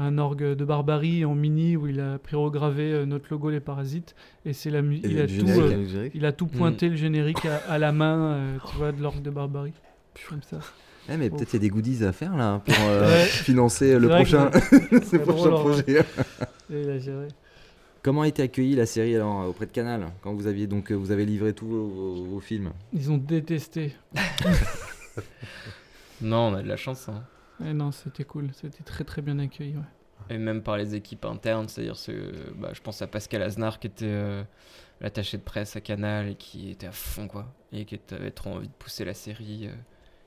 un 0.00 0.16
orgue 0.18 0.54
de 0.54 0.64
barbarie 0.64 1.24
en 1.24 1.34
mini 1.34 1.76
où 1.76 1.86
il 1.88 1.98
a 2.00 2.18
prirogravé 2.18 2.92
euh, 2.92 3.04
notre 3.04 3.26
logo 3.30 3.50
les 3.50 3.58
parasites. 3.58 4.14
Et 4.46 4.52
c'est 4.52 4.70
la 4.70 4.78
Et 4.78 5.00
il 5.02 5.16
le 5.16 5.22
a 5.22 5.26
tout 5.26 5.48
euh, 5.60 5.86
le 6.04 6.10
il 6.14 6.24
a 6.24 6.30
tout 6.32 6.46
pointé 6.46 6.88
le 6.88 6.94
générique 6.94 7.44
à, 7.46 7.56
à 7.72 7.78
la 7.78 7.90
main 7.90 8.32
euh, 8.34 8.56
tu 8.70 8.76
vois 8.76 8.92
de 8.92 9.02
l'orgue 9.02 9.22
de 9.22 9.30
barbarie. 9.30 9.72
Comme 10.28 10.42
ça. 10.42 10.58
Eh, 11.10 11.16
mais 11.16 11.30
peut-être 11.30 11.52
il 11.52 11.56
y 11.56 11.56
a 11.56 11.60
des 11.60 11.68
goodies 11.70 12.04
à 12.04 12.12
faire 12.12 12.36
là 12.36 12.62
pour 12.64 12.74
euh, 12.86 13.06
Ouais. 13.08 13.24
financer 13.24 13.98
le 13.98 14.08
prochain, 14.08 14.50
c'est 14.52 15.04
ce 15.04 15.16
prochain 15.16 15.48
drôle, 15.50 15.54
en 15.54 15.58
projet. 15.60 16.04
Et 16.70 16.82
il 16.82 16.90
a 16.90 16.98
géré. 16.98 17.26
Comment 18.02 18.22
a 18.22 18.28
été 18.28 18.42
accueillie 18.42 18.76
la 18.76 18.86
série 18.86 19.14
alors 19.16 19.48
auprès 19.48 19.66
de 19.66 19.72
Canal 19.72 20.12
quand 20.22 20.32
vous 20.34 20.46
aviez 20.46 20.66
donc 20.66 20.90
euh, 20.92 20.94
vous 20.94 21.10
avez 21.10 21.26
livré 21.26 21.52
tous 21.52 21.66
vos, 21.66 21.86
vos- 21.88 22.24
vos 22.24 22.40
films? 22.40 22.72
Ils 22.92 23.10
ont 23.10 23.18
détesté. 23.18 23.94
Non, 26.20 26.48
on 26.48 26.54
a 26.54 26.62
de 26.62 26.68
la 26.68 26.76
chance. 26.76 27.08
hein. 27.08 27.24
Et 27.64 27.72
non, 27.72 27.92
c'était 27.92 28.24
cool. 28.24 28.50
C'était 28.52 28.82
très 28.82 29.04
très 29.04 29.22
bien 29.22 29.38
accueilli. 29.38 29.76
Ouais. 29.76 29.82
Et 30.34 30.38
même 30.38 30.62
par 30.62 30.76
les 30.76 30.94
équipes 30.96 31.24
internes, 31.24 31.68
c'est-à-dire, 31.68 31.96
ce- 31.96 32.50
bah, 32.54 32.70
je 32.72 32.80
pense 32.80 33.02
à 33.02 33.06
Pascal 33.06 33.40
Aznar 33.42 33.78
qui 33.78 33.86
était 33.86 34.04
euh, 34.06 34.42
l'attaché 35.00 35.36
de 35.38 35.42
presse 35.42 35.76
à 35.76 35.80
Canal 35.80 36.28
et 36.30 36.34
qui 36.34 36.70
était 36.70 36.88
à 36.88 36.92
fond, 36.92 37.28
quoi. 37.28 37.54
Et 37.72 37.84
qui 37.84 37.94
était- 37.94 38.16
avait 38.16 38.32
trop 38.32 38.50
envie 38.50 38.66
de 38.68 38.72
pousser 38.72 39.04
la 39.04 39.14
série, 39.14 39.68
euh, 39.68 39.72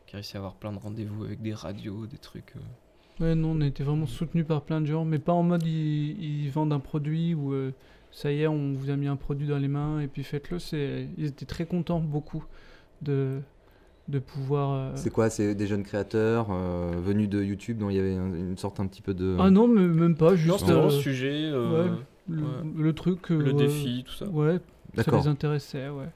qui 0.07 0.15
a 0.15 0.17
réussi 0.17 0.37
à 0.37 0.39
avoir 0.39 0.55
plein 0.55 0.71
de 0.71 0.77
rendez-vous 0.79 1.25
avec 1.25 1.41
des 1.41 1.53
radios, 1.53 2.05
des 2.07 2.17
trucs. 2.17 2.53
euh. 2.55 2.59
Ouais, 3.19 3.35
non, 3.35 3.51
on 3.51 3.61
a 3.61 3.67
été 3.67 3.83
vraiment 3.83 4.07
soutenu 4.07 4.43
par 4.43 4.61
plein 4.61 4.81
de 4.81 4.87
gens, 4.87 5.05
mais 5.05 5.19
pas 5.19 5.33
en 5.33 5.43
mode 5.43 5.63
ils, 5.65 6.43
ils 6.45 6.49
vendent 6.49 6.73
un 6.73 6.79
produit 6.79 7.35
ou 7.35 7.53
euh, 7.53 7.71
ça 8.11 8.31
y 8.31 8.41
est, 8.41 8.47
on 8.47 8.73
vous 8.73 8.89
a 8.89 8.95
mis 8.95 9.07
un 9.07 9.15
produit 9.15 9.47
dans 9.47 9.57
les 9.59 9.67
mains 9.67 9.99
et 9.99 10.07
puis 10.07 10.23
faites-le. 10.23 10.57
C'est, 10.59 11.07
ils 11.17 11.25
étaient 11.25 11.45
très 11.45 11.65
contents, 11.65 11.99
beaucoup, 11.99 12.43
de, 13.03 13.39
de 14.07 14.17
pouvoir. 14.19 14.71
euh, 14.73 14.91
C'est 14.95 15.11
quoi 15.11 15.29
C'est 15.29 15.53
des 15.53 15.67
jeunes 15.67 15.83
créateurs 15.83 16.47
euh, 16.49 16.93
venus 17.03 17.29
de 17.29 17.43
YouTube 17.43 17.77
dont 17.77 17.89
il 17.89 17.95
y 17.97 17.99
avait 17.99 18.15
un- 18.15 18.33
une 18.33 18.57
sorte 18.57 18.79
un 18.79 18.87
petit 18.87 19.01
peu 19.03 19.13
de 19.13 19.37
Ah 19.39 19.51
non, 19.51 19.67
mais 19.67 19.81
même 19.81 20.15
pas, 20.15 20.35
juste. 20.35 20.49
Non, 20.49 20.57
c'était 20.57 20.71
vraiment 20.71 20.87
euh, 20.89 20.95
le 20.95 21.01
sujet, 21.01 21.41
euh, 21.51 21.83
ouais, 21.85 21.91
le, 22.29 22.41
ouais. 22.41 22.47
le 22.77 22.93
truc. 22.93 23.29
euh, 23.31 23.37
Le 23.43 23.53
défi, 23.53 24.03
tout 24.07 24.13
ça. 24.13 24.25
Ouais, 24.27 24.59
ça 24.95 25.11
les 25.15 25.27
intéressait, 25.27 25.89
ouais. 25.89 26.07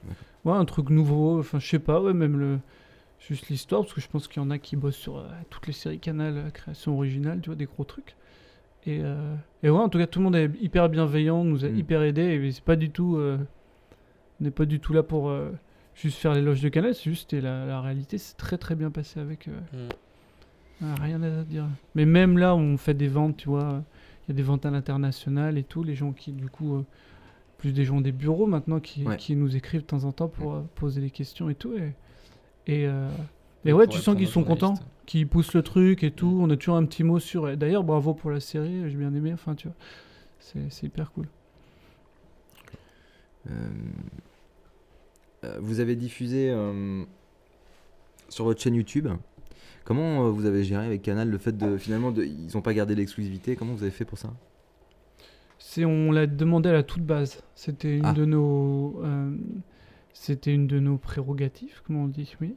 Ouais, 0.44 0.52
un 0.56 0.64
truc 0.64 0.90
nouveau, 0.90 1.38
enfin, 1.38 1.58
je 1.60 1.68
sais 1.68 1.78
pas, 1.78 2.00
ouais, 2.02 2.12
même 2.14 2.36
le. 2.38 2.58
Juste 3.28 3.48
l'histoire, 3.48 3.82
parce 3.82 3.92
que 3.92 4.00
je 4.00 4.08
pense 4.08 4.28
qu'il 4.28 4.40
y 4.42 4.46
en 4.46 4.50
a 4.50 4.58
qui 4.58 4.76
bossent 4.76 4.96
sur 4.96 5.18
euh, 5.18 5.26
toutes 5.50 5.66
les 5.66 5.72
séries 5.72 5.98
Canal, 5.98 6.36
euh, 6.36 6.50
création 6.50 6.94
originale, 6.96 7.40
tu 7.40 7.48
vois, 7.50 7.56
des 7.56 7.64
gros 7.64 7.82
trucs. 7.84 8.14
Et, 8.86 9.00
euh, 9.02 9.34
et 9.64 9.70
ouais, 9.70 9.78
en 9.78 9.88
tout 9.88 9.98
cas, 9.98 10.06
tout 10.06 10.20
le 10.20 10.24
monde 10.24 10.36
est 10.36 10.48
hyper 10.60 10.88
bienveillant, 10.88 11.42
nous 11.42 11.64
a 11.64 11.68
Mm. 11.68 11.76
hyper 11.78 12.02
aidés, 12.02 12.22
et 12.40 12.52
c'est 12.52 12.62
pas 12.62 12.76
du 12.76 12.90
tout. 12.90 13.16
euh, 13.16 13.36
on 14.40 14.44
n'est 14.44 14.50
pas 14.52 14.64
du 14.66 14.78
tout 14.80 14.92
là 14.92 15.02
pour 15.02 15.32
juste 15.94 16.18
faire 16.18 16.34
l'éloge 16.34 16.60
de 16.60 16.68
Canal, 16.68 16.94
c'est 16.94 17.04
juste 17.10 17.32
et 17.32 17.40
la, 17.40 17.64
la 17.64 17.80
réalité, 17.80 18.18
c'est 18.18 18.36
très 18.36 18.58
très 18.58 18.74
bien 18.74 18.90
passé 18.90 19.18
avec. 19.18 19.48
Mm. 19.48 20.94
rien 21.00 21.22
à 21.22 21.42
dire. 21.42 21.64
Mais 21.94 22.04
même 22.04 22.36
là, 22.38 22.54
on 22.54 22.76
fait 22.76 22.94
des 22.94 23.08
ventes, 23.08 23.38
tu 23.38 23.48
vois. 23.48 23.82
Il 24.28 24.32
y 24.32 24.32
a 24.32 24.36
des 24.36 24.42
ventes 24.42 24.66
à 24.66 24.70
l'international 24.70 25.56
et 25.56 25.62
tout. 25.62 25.82
Les 25.82 25.94
gens 25.94 26.12
qui, 26.12 26.32
du 26.32 26.48
coup, 26.48 26.84
plus 27.58 27.72
des 27.72 27.84
gens 27.84 28.00
des 28.02 28.12
bureaux 28.12 28.46
maintenant 28.46 28.78
qui, 28.78 29.04
Ouais. 29.04 29.16
qui 29.16 29.34
nous 29.36 29.56
écrivent 29.56 29.80
de 29.82 29.86
temps 29.86 30.04
en 30.04 30.12
temps 30.12 30.28
pour 30.28 30.54
euh, 30.54 30.60
poser 30.74 31.00
des 31.00 31.10
questions 31.10 31.48
et 31.48 31.54
tout. 31.54 31.72
Et, 31.74 31.94
et, 32.66 32.86
euh, 32.86 33.08
et 33.64 33.70
Et 33.70 33.72
ouais, 33.72 33.86
tu 33.86 33.98
sens 33.98 34.16
qu'ils 34.16 34.28
sont 34.28 34.44
contents, 34.44 34.74
qu'ils 35.06 35.26
poussent 35.28 35.54
le 35.54 35.62
truc 35.62 36.02
et 36.04 36.10
tout. 36.10 36.38
On 36.40 36.50
a 36.50 36.56
toujours 36.56 36.76
un 36.76 36.84
petit 36.84 37.04
mot 37.04 37.18
sur. 37.18 37.56
D'ailleurs, 37.56 37.84
bravo 37.84 38.14
pour 38.14 38.30
la 38.30 38.40
série, 38.40 38.88
j'ai 38.90 38.96
bien 38.96 39.14
aimé. 39.14 39.32
Enfin, 39.32 39.54
tu 39.54 39.68
vois, 39.68 39.76
c'est 40.68 40.86
hyper 40.86 41.12
cool. 41.12 41.26
Euh, 43.48 43.68
euh, 45.44 45.58
vous 45.60 45.80
avez 45.80 45.94
diffusé 45.96 46.50
euh, 46.50 47.04
sur 48.28 48.44
votre 48.44 48.60
chaîne 48.60 48.74
YouTube. 48.74 49.08
Comment 49.84 50.30
vous 50.30 50.46
avez 50.46 50.64
géré 50.64 50.84
avec 50.84 51.02
Canal 51.02 51.30
le 51.30 51.38
fait 51.38 51.56
de 51.56 51.76
finalement 51.76 52.10
de, 52.10 52.24
ils 52.24 52.48
n'ont 52.54 52.62
pas 52.62 52.74
gardé 52.74 52.96
l'exclusivité? 52.96 53.54
Comment 53.54 53.72
vous 53.72 53.82
avez 53.84 53.92
fait 53.92 54.04
pour 54.04 54.18
ça? 54.18 54.32
C'est 55.58 55.84
on 55.84 56.10
l'a 56.10 56.26
demandé 56.26 56.68
à 56.68 56.72
la 56.72 56.82
toute 56.82 57.04
base. 57.04 57.42
C'était 57.54 57.96
une 57.98 58.06
Ah. 58.06 58.12
de 58.12 58.24
nos. 58.24 59.00
C'était 60.18 60.52
une 60.52 60.66
de 60.66 60.80
nos 60.80 60.98
prérogatives, 60.98 61.82
comment 61.86 62.04
on 62.04 62.08
dit, 62.08 62.34
oui. 62.40 62.54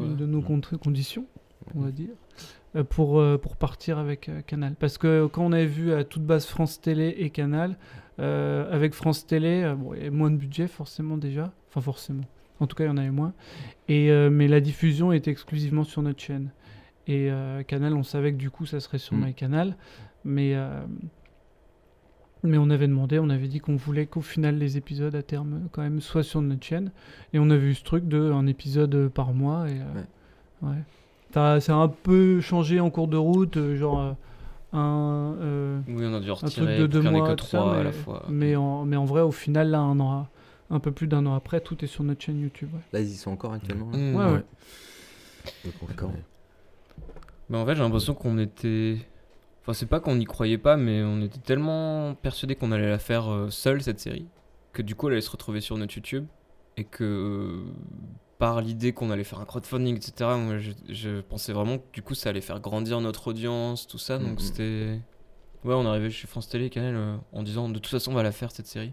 Une 0.00 0.12
ouais. 0.12 0.16
de 0.16 0.26
nos 0.26 0.42
conditions, 0.42 1.26
on 1.74 1.80
va 1.80 1.90
dire, 1.90 2.08
euh, 2.74 2.84
pour, 2.84 3.18
euh, 3.20 3.38
pour 3.38 3.56
partir 3.56 3.98
avec 3.98 4.28
euh, 4.28 4.40
Canal. 4.42 4.74
Parce 4.78 4.98
que 4.98 5.26
quand 5.26 5.44
on 5.44 5.52
avait 5.52 5.66
vu 5.66 5.92
à 5.92 6.04
toute 6.04 6.24
base 6.24 6.46
France 6.46 6.80
Télé 6.80 7.14
et 7.18 7.30
Canal, 7.30 7.76
euh, 8.18 8.72
avec 8.72 8.94
France 8.94 9.26
Télé, 9.26 9.74
bon, 9.78 9.92
il 9.94 9.98
y 9.98 10.00
avait 10.02 10.10
moins 10.10 10.30
de 10.30 10.36
budget 10.36 10.66
forcément 10.68 11.16
déjà. 11.16 11.52
Enfin, 11.68 11.80
forcément. 11.80 12.24
En 12.60 12.66
tout 12.66 12.74
cas, 12.74 12.84
il 12.84 12.88
y 12.88 12.90
en 12.90 12.96
avait 12.96 13.10
moins. 13.10 13.34
Et, 13.88 14.10
euh, 14.10 14.30
mais 14.30 14.48
la 14.48 14.60
diffusion 14.60 15.12
était 15.12 15.30
exclusivement 15.30 15.84
sur 15.84 16.00
notre 16.02 16.20
chaîne. 16.20 16.50
Et 17.06 17.30
euh, 17.30 17.62
Canal, 17.62 17.94
on 17.94 18.02
savait 18.02 18.32
que 18.32 18.38
du 18.38 18.50
coup, 18.50 18.64
ça 18.66 18.80
serait 18.80 18.98
sur 18.98 19.14
Mm. 19.14 19.26
MyCanal. 19.26 19.76
Mais, 20.24 20.56
mais 22.42 22.58
on 22.58 22.70
avait 22.70 22.86
demandé, 22.86 23.18
on 23.18 23.30
avait 23.30 23.48
dit 23.48 23.60
qu'on 23.60 23.76
voulait 23.76 24.06
qu'au 24.06 24.20
final, 24.20 24.58
les 24.58 24.76
épisodes 24.76 25.14
à 25.14 25.22
terme, 25.22 25.68
quand 25.72 25.82
même, 25.82 26.00
soient 26.00 26.22
sur 26.22 26.42
notre 26.42 26.64
chaîne. 26.64 26.92
Et 27.32 27.38
on 27.38 27.50
avait 27.50 27.66
eu 27.66 27.74
ce 27.74 27.84
truc 27.84 28.06
de 28.06 28.30
un 28.30 28.46
épisode 28.46 28.94
euh, 28.94 29.08
par 29.08 29.32
mois. 29.32 29.68
Et, 29.68 29.80
euh, 29.80 30.68
ouais. 30.68 30.76
Ça, 31.34 31.60
ça 31.60 31.74
a 31.74 31.76
un 31.76 31.88
peu 31.88 32.40
changé 32.40 32.80
en 32.80 32.90
cours 32.90 33.08
de 33.08 33.16
route, 33.16 33.56
euh, 33.56 33.76
genre 33.76 34.00
euh, 34.00 34.12
un, 34.72 35.34
euh, 35.40 35.80
Oui, 35.88 36.04
on 36.06 36.14
a 36.14 36.20
dû 36.20 36.30
un 36.30 36.34
retirer 36.34 36.66
truc 36.66 36.78
de 36.78 36.86
deux 36.86 37.02
mois, 37.02 37.34
que 37.34 37.42
ça, 37.42 37.58
trois 37.58 37.76
à 37.76 37.82
la 37.82 37.92
fois. 37.92 38.24
Mais 38.28 38.56
en, 38.56 38.84
mais 38.84 38.96
en 38.96 39.04
vrai, 39.04 39.22
au 39.22 39.32
final, 39.32 39.70
là, 39.70 39.82
on 39.82 39.98
aura, 40.00 40.28
un 40.70 40.80
peu 40.80 40.92
plus 40.92 41.06
d'un 41.06 41.26
an 41.26 41.34
après, 41.34 41.60
tout 41.60 41.84
est 41.84 41.88
sur 41.88 42.04
notre 42.04 42.22
chaîne 42.24 42.40
YouTube. 42.40 42.70
ouais. 42.72 42.80
Là, 42.92 43.00
ils 43.00 43.10
y 43.10 43.16
sont 43.16 43.30
encore 43.30 43.52
actuellement. 43.52 43.86
Mmh. 43.86 44.14
Ouais, 44.14 44.32
ouais. 44.32 44.44
D'accord. 45.88 46.12
Mais 47.48 47.58
en 47.58 47.66
fait, 47.66 47.74
j'ai 47.74 47.82
l'impression 47.82 48.14
qu'on 48.14 48.38
était. 48.38 48.98
Enfin, 49.66 49.72
c'est 49.72 49.86
pas 49.86 49.98
qu'on 49.98 50.14
n'y 50.14 50.26
croyait 50.26 50.58
pas, 50.58 50.76
mais 50.76 51.02
on 51.02 51.20
était 51.22 51.40
tellement 51.40 52.14
persuadé 52.14 52.54
qu'on 52.54 52.70
allait 52.70 52.88
la 52.88 53.00
faire 53.00 53.28
euh, 53.32 53.50
seule, 53.50 53.82
cette 53.82 53.98
série, 53.98 54.28
que 54.72 54.80
du 54.80 54.94
coup, 54.94 55.08
elle 55.08 55.14
allait 55.14 55.20
se 55.22 55.30
retrouver 55.30 55.60
sur 55.60 55.76
notre 55.76 55.94
YouTube. 55.96 56.26
Et 56.76 56.84
que 56.84 57.02
euh, 57.04 57.64
par 58.38 58.60
l'idée 58.60 58.92
qu'on 58.92 59.10
allait 59.10 59.24
faire 59.24 59.40
un 59.40 59.44
crowdfunding, 59.46 59.96
etc., 59.96 60.30
moi, 60.38 60.58
je, 60.58 60.72
je 60.90 61.20
pensais 61.22 61.52
vraiment 61.52 61.78
que 61.78 61.84
du 61.92 62.02
coup, 62.02 62.14
ça 62.14 62.28
allait 62.30 62.40
faire 62.42 62.60
grandir 62.60 63.00
notre 63.00 63.28
audience, 63.28 63.86
tout 63.88 63.98
ça. 63.98 64.18
Donc, 64.18 64.32
Mhm. 64.32 64.38
c'était. 64.38 65.00
Ouais, 65.64 65.74
on 65.74 65.84
arrivé 65.86 66.10
chez 66.10 66.28
France 66.28 66.48
Télé, 66.48 66.70
Canal, 66.70 66.94
euh, 66.94 67.16
en 67.32 67.42
disant 67.42 67.68
de 67.68 67.74
toute 67.78 67.86
façon, 67.88 68.12
on 68.12 68.14
va 68.14 68.22
la 68.22 68.30
faire, 68.32 68.52
cette 68.52 68.66
série. 68.66 68.92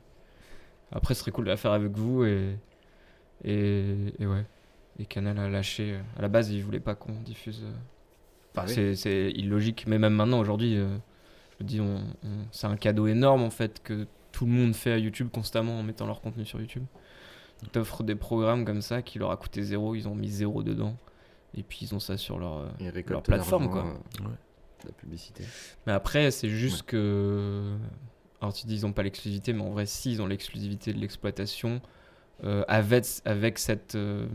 Après, 0.92 1.14
ce 1.14 1.20
serait 1.20 1.32
cool 1.32 1.46
de 1.46 1.50
la 1.50 1.58
faire 1.58 1.72
avec 1.74 1.92
vous, 1.92 2.24
et. 2.24 2.58
Et, 3.44 4.14
et 4.20 4.26
ouais. 4.26 4.46
Et 5.00 5.06
Canal 5.06 5.38
a 5.40 5.50
lâché. 5.50 5.94
euh, 5.94 6.02
À 6.18 6.22
la 6.22 6.30
base, 6.30 6.50
ils 6.50 6.64
voulaient 6.64 6.80
pas 6.80 6.96
qu'on 6.96 7.12
diffuse. 7.22 7.62
euh, 7.64 7.72
Enfin, 8.56 8.68
Ah 8.68 8.74
oui. 8.80 8.96
c'est- 8.96 9.32
illogique, 9.32 9.86
mais 9.88 9.98
même 9.98 10.14
maintenant, 10.14 10.40
aujourd'hui, 10.40 10.78
euh, 10.78 10.96
je 11.60 11.64
me 11.64 11.68
dis, 11.68 11.82
on, 11.82 11.96
on- 12.24 12.46
c'est 12.52 12.68
un 12.68 12.76
cadeau 12.78 13.08
énorme 13.08 13.42
en 13.44 13.50
fait 13.50 13.82
que 13.84 14.06
tout 14.32 14.46
le 14.46 14.52
monde 14.52 14.76
fait 14.76 14.92
à 14.92 14.98
YouTube 14.98 15.30
constamment 15.32 15.80
en 15.80 15.84
mettant 15.84 16.06
leur 16.06 16.22
contenu 16.22 16.46
sur 16.46 16.60
YouTube. 16.60 16.86
Ils 17.64 17.70
t'offrent 17.70 18.04
des 18.04 18.16
programmes 18.16 18.66
comme 18.66 18.82
ça 18.82 19.02
qui 19.02 19.20
leur 19.20 19.32
a 19.32 19.38
coûté 19.38 19.64
zéro, 19.64 19.96
ils 19.96 20.08
ont 20.08 20.16
mis 20.16 20.28
zéro 20.30 20.64
dedans, 20.64 20.98
et 21.56 21.64
puis 21.64 21.80
ils 21.84 21.96
ont 21.96 22.00
ça 22.00 22.18
sur 22.18 22.38
leur, 22.40 22.60
leur 23.14 23.24
plateforme 23.24 23.70
quoi. 23.70 23.86
euh, 24.22 24.28
La 24.86 24.92
publicité. 24.92 25.44
Mais 25.88 25.94
après, 25.94 26.30
c'est 26.32 26.50
juste 26.50 26.84
que. 26.84 27.76
Alors, 28.42 28.54
tu 28.54 28.68
dis 28.68 28.76
ils 28.76 28.82
n'ont 28.82 28.92
pas 28.92 29.04
l'exclusivité, 29.04 29.54
mais 29.54 29.62
en 29.62 29.70
vrai, 29.70 29.86
si, 29.86 30.12
ils 30.12 30.22
ont 30.22 30.28
l'exclusivité 30.28 30.92
de 30.94 31.00
l'exploitation 31.00 31.82
euh, 32.44 32.66
avec, 32.68 33.06
avec 33.24 33.58
cette 33.60 33.96
euh, 33.96 34.28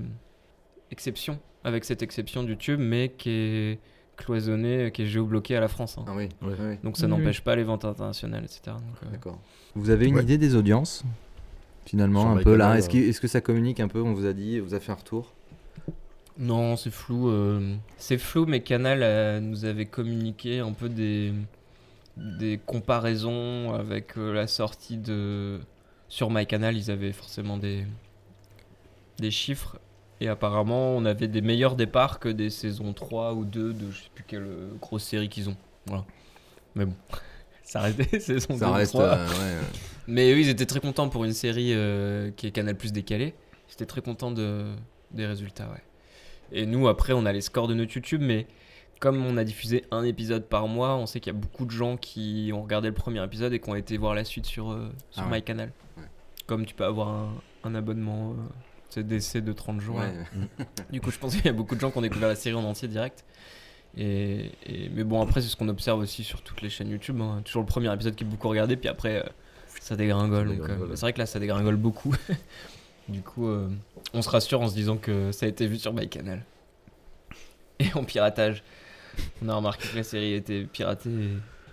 exception. 0.91 1.39
Avec 1.65 1.85
cette 1.85 2.03
exception 2.03 2.45
du 2.45 2.57
tube, 2.57 2.81
mais 2.81 3.11
qui 3.19 3.31
est 3.31 3.81
cloisonnée, 4.19 4.91
qui 4.93 5.03
est 5.03 5.07
géobloquée 5.07 5.57
à 5.57 5.61
la 5.61 5.69
France. 5.69 5.97
hein. 5.99 6.05
Ah 6.07 6.13
oui, 6.15 6.29
ouais. 6.43 6.55
oui. 6.61 6.77
Donc, 6.85 6.97
ça 6.99 7.07
Oui, 7.07 7.13
oui. 7.13 7.19
n'empêche 7.19 7.41
pas 7.41 7.57
les 7.57 7.65
ventes 7.65 7.85
internationales, 7.87 8.45
etc. 8.45 8.61
Donc, 9.13 9.27
euh. 9.27 9.31
Vous 9.75 9.89
avez 9.91 10.07
une 10.07 10.17
Ouais. 10.17 10.23
idée 10.23 10.37
des 10.39 10.55
audiences 10.55 11.05
Finalement, 11.87 12.21
Sur 12.21 12.31
un 12.31 12.35
My 12.37 12.45
peu 12.45 12.55
là. 12.55 12.65
Canal, 12.67 12.79
Est-ce 12.81 12.89
que, 12.91 12.99
est-ce 12.99 13.21
que 13.21 13.29
ça 13.29 13.41
communique 13.41 13.81
un 13.81 13.89
peu 13.89 14.03
On 14.03 14.13
vous 14.13 14.27
a 14.27 14.35
dit, 14.35 14.59
vous 14.61 14.75
a 14.75 14.81
fait 14.81 14.93
un 14.93 14.97
retour? 14.97 15.33
Non, 16.39 16.77
c'est 16.77 16.91
flou. 16.91 17.29
euh, 17.31 17.75
C'est 17.97 18.19
flou, 18.19 18.45
mais 18.47 18.61
Canal 18.61 19.01
euh, 19.03 19.41
nous 19.41 19.65
avait 19.65 19.87
communiqué 19.87 20.59
un 20.61 20.73
peu 20.73 20.89
des, 20.91 21.33
des 22.17 22.61
comparaisons 22.65 23.73
avec 23.75 24.19
euh, 24.19 24.33
la 24.35 24.47
sortie 24.47 24.99
de. 24.99 25.61
Sur 26.11 26.31
MyCanal, 26.31 26.77
ils 26.77 26.91
avaient 26.91 27.13
forcément 27.13 27.57
des, 27.57 27.85
des 29.19 29.31
chiffres. 29.31 29.79
Et 30.21 30.29
apparemment, 30.29 30.97
on 30.97 31.05
avait 31.05 31.29
des 31.29 31.41
meilleurs 31.41 31.77
départs 31.77 32.19
que 32.19 32.29
des 32.29 32.51
saisons 32.51 32.93
3 32.93 33.35
ou 33.35 33.45
2 33.45 33.73
de 33.73 33.91
je 33.91 33.99
sais 34.03 34.11
plus 34.15 34.25
quelle 34.27 34.43
euh, 34.43 34.71
grosse 34.81 35.05
série 35.05 35.29
qu'ils 35.29 35.49
ont. 35.49 35.57
Voilà. 35.87 36.05
Mais 36.75 36.85
bon, 36.87 36.95
ça 37.63 37.81
reste 37.83 37.99
des 38.11 38.19
saisons 38.21 38.55
2 38.55 38.59
Ça 38.59 38.71
ou 38.71 38.73
reste. 38.75 38.93
3. 38.93 39.05
euh, 39.05 39.27
ouais, 39.29 39.67
Mais 40.09 40.33
eux, 40.33 40.41
ils 40.41 40.49
étaient 40.49 40.67
très 40.67 40.81
contents 40.81 41.09
pour 41.09 41.25
une 41.25 41.33
série 41.33 41.73
euh, 41.73 42.31
qui 42.37 42.47
est 42.47 42.51
Canal 42.51 42.77
Plus 42.77 42.93
décalée. 42.93 43.35
J'étais 43.69 43.87
très 43.87 44.01
content 44.01 44.31
de, 44.33 44.65
des 45.13 45.27
résultats, 45.27 45.69
ouais. 45.69 45.83
Et 46.51 46.65
nous, 46.67 46.89
après, 46.89 47.13
on 47.13 47.27
a 47.27 47.33
les 47.33 47.43
scores 47.43 47.69
de 47.69 47.75
notre 47.75 47.95
YouTube, 47.95 48.23
mais 48.25 48.47
comme 49.01 49.25
on 49.25 49.37
a 49.37 49.45
diffusé 49.45 49.85
un 49.91 50.03
épisode 50.03 50.47
par 50.47 50.67
mois, 50.67 50.97
on 50.97 51.05
sait 51.07 51.21
qu'il 51.21 51.33
y 51.33 51.37
a 51.37 51.39
beaucoup 51.39 51.67
de 51.67 51.71
gens 51.71 51.97
qui 51.99 52.51
ont 52.55 52.63
regardé 52.63 52.89
le 52.89 52.95
premier 52.95 53.23
épisode 53.23 53.53
et 53.53 53.61
qui 53.61 53.69
ont 53.69 53.75
été 53.77 53.97
voir 53.99 54.15
la 54.15 54.25
suite 54.25 54.47
sur, 54.47 54.73
euh, 54.73 54.91
sur 55.11 55.23
Ah 55.23 55.31
ouais. 55.31 55.37
MyCanal. 55.37 55.71
Ouais. 55.99 56.05
Comme 56.47 56.65
tu 56.65 56.75
peux 56.75 56.87
avoir 56.87 57.09
un, 57.09 57.35
un 57.65 57.75
abonnement 57.75 58.35
c'est 58.91 59.07
d'essai 59.07 59.41
de 59.41 59.53
30 59.53 59.81
jours. 59.81 59.97
ouais. 59.97 60.13
Du 60.91 61.01
coup, 61.01 61.11
je 61.11 61.19
pense 61.19 61.35
qu'il 61.37 61.45
y 61.45 61.49
a 61.49 61.53
beaucoup 61.53 61.75
de 61.75 61.81
gens 61.81 61.91
qui 61.91 61.99
ont 61.99 62.03
découvert 62.03 62.29
la 62.29 62.37
série 62.37 62.55
en 62.57 62.65
entier 62.65 62.89
direct. 62.89 63.25
Et, 63.97 64.51
et- 64.67 64.89
mais 64.95 65.05
bon, 65.05 65.21
après, 65.23 65.41
c'est 65.43 65.49
ce 65.49 65.57
qu'on 65.57 65.69
observe 65.69 65.99
aussi 66.01 66.25
sur 66.25 66.43
toutes 66.43 66.63
les 66.63 66.71
chaînes 66.71 66.89
YouTube. 66.91 67.21
hein. 67.21 67.43
Toujours 67.45 67.63
le 67.63 67.67
premier 67.69 67.93
épisode 67.93 68.15
qui 68.15 68.25
est 68.25 68.27
beaucoup 68.27 68.49
regardé, 68.49 68.77
puis 68.77 68.89
après, 68.89 69.17
euh, 69.25 69.29
ça 69.81 69.97
dégringole. 69.97 70.51
Euh, 70.61 70.89
c'est 70.95 71.01
vrai 71.03 71.13
que 71.13 71.19
là, 71.19 71.27
ça 71.27 71.39
dégringole 71.39 71.77
beaucoup. 71.77 72.15
du 73.09 73.23
coup, 73.23 73.47
euh, 73.49 73.69
on 74.15 74.23
se 74.23 74.29
rassure 74.29 74.61
en 74.61 74.69
se 74.69 74.75
disant 74.75 74.97
que 74.97 75.33
ça 75.33 75.47
a 75.47 75.49
été 75.49 75.67
vu 75.67 75.79
sur 75.79 75.93
MyCanal. 75.93 76.43
Et 77.81 77.87
en 77.95 78.05
piratage. 78.05 78.63
On 79.43 79.49
a 79.49 79.55
remarqué 79.55 79.89
que 79.89 79.97
la 79.97 80.03
série 80.05 80.35
était 80.35 80.65
piratée. 80.65 81.11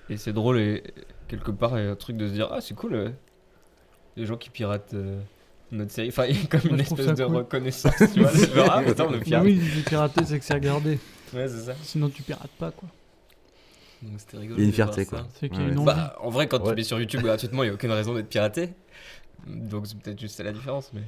Et, 0.10 0.14
et 0.14 0.18
c'est 0.18 0.34
drôle. 0.34 0.60
Et 0.60 0.84
quelque 1.28 1.52
part, 1.52 1.78
il 1.80 1.86
y 1.86 1.88
a 1.88 1.92
un 1.92 1.96
truc 1.96 2.18
de 2.18 2.28
se 2.28 2.34
dire 2.34 2.50
Ah, 2.52 2.62
c'est 2.62 2.74
cool. 2.76 2.94
euh, 2.94 3.10
les 4.18 4.26
gens 4.26 4.38
qui 4.38 4.50
piratent. 4.50 4.94
Notre 5.72 5.92
série, 5.92 6.10
enfin, 6.10 6.26
il 6.26 6.40
y 6.40 6.44
a 6.44 6.48
comme 6.48 6.62
Moi, 6.66 6.74
une 6.74 6.80
espèce 6.82 7.08
de 7.08 7.26
cool. 7.26 7.36
reconnaissance, 7.38 7.94
tu 8.14 8.22
vois. 8.22 8.30
c'est 8.32 8.54
genre, 8.54 8.70
ah, 8.72 8.82
putain, 8.84 9.06
on 9.06 9.12
le 9.12 9.20
pirate. 9.20 9.44
oui, 9.44 9.62
si 9.76 9.82
pirater, 9.84 10.26
c'est 10.26 10.40
que 10.40 10.46
c'est 10.46 10.54
regardé. 10.54 11.00
Ouais, 11.34 11.48
c'est 11.48 11.66
ça. 11.66 11.74
Sinon, 11.84 12.10
tu 12.10 12.22
pirates 12.24 12.52
pas, 12.60 12.72
quoi. 12.72 12.88
Donc 14.02 14.14
c'était 14.20 14.38
rigolo. 14.38 14.58
Il 14.60 14.62
y 14.62 14.66
a 14.66 14.68
une 14.68 14.74
fierté, 14.74 15.06
quoi. 15.06 15.26
C'est 15.40 15.50
qu'il 15.50 15.60
y 15.60 15.62
a 15.64 15.66
Ouais. 15.66 15.72
une 15.72 15.80
envie. 15.80 15.86
Bah, 15.88 16.16
en 16.22 16.30
vrai, 16.30 16.48
quand 16.48 16.60
Ouais. 16.62 16.70
tu 16.70 16.76
mets 16.76 16.84
sur 16.84 17.00
YouTube 17.00 17.22
gratuitement, 17.24 17.64
il 17.64 17.68
n'y 17.68 17.72
a 17.72 17.74
aucune 17.74 17.92
raison 17.92 18.14
d'être 18.14 18.30
piraté. 18.30 18.70
Donc 19.48 19.88
c'est 19.88 19.98
peut-être 19.98 20.20
juste 20.20 20.36
ça 20.36 20.44
la 20.44 20.52
différence. 20.54 20.92
Mais... 20.94 21.02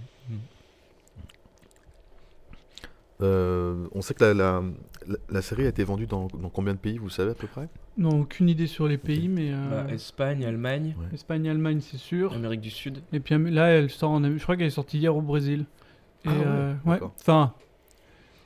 Euh, 3.21 3.87
on 3.93 4.01
sait 4.01 4.13
que 4.13 4.23
la, 4.23 4.33
la, 4.33 4.63
la- 5.07 5.17
la 5.29 5.41
série 5.41 5.65
a 5.65 5.69
été 5.69 5.83
vendue 5.83 6.05
dans, 6.07 6.27
dans 6.27 6.49
combien 6.49 6.73
de 6.73 6.79
pays, 6.79 6.97
vous 6.97 7.09
savez 7.09 7.31
à 7.31 7.35
peu 7.35 7.47
près? 7.47 7.67
Non, 7.97 8.21
aucune 8.21 8.49
idée 8.49 8.67
sur 8.67 8.87
les 8.87 8.97
pays, 8.97 9.27
mais 9.27 9.51
euh, 9.51 9.83
Bah, 9.83 9.91
Espagne, 9.93 10.45
Allemagne, 10.45 10.95
Ouais. 10.99 11.05
Espagne, 11.13 11.49
Allemagne, 11.49 11.79
c'est 11.81 11.97
sûr. 11.97 12.33
Amérique 12.33 12.61
du 12.61 12.69
Sud. 12.69 13.01
Et 13.13 13.19
puis 13.19 13.35
là, 13.51 13.67
elle 13.69 13.89
sort 13.89 14.11
en 14.11 14.23
Je 14.23 14.41
crois 14.43 14.55
qu'elle 14.57 14.67
est 14.67 14.71
sortie 14.71 14.99
hier 14.99 15.15
au 15.15 15.21
Brésil. 15.21 15.65
Et 16.25 16.29
Ah 16.29 16.31
ouais, 16.31 16.43
euh, 16.45 16.73
ouais, 16.85 16.99
enfin, 17.19 17.53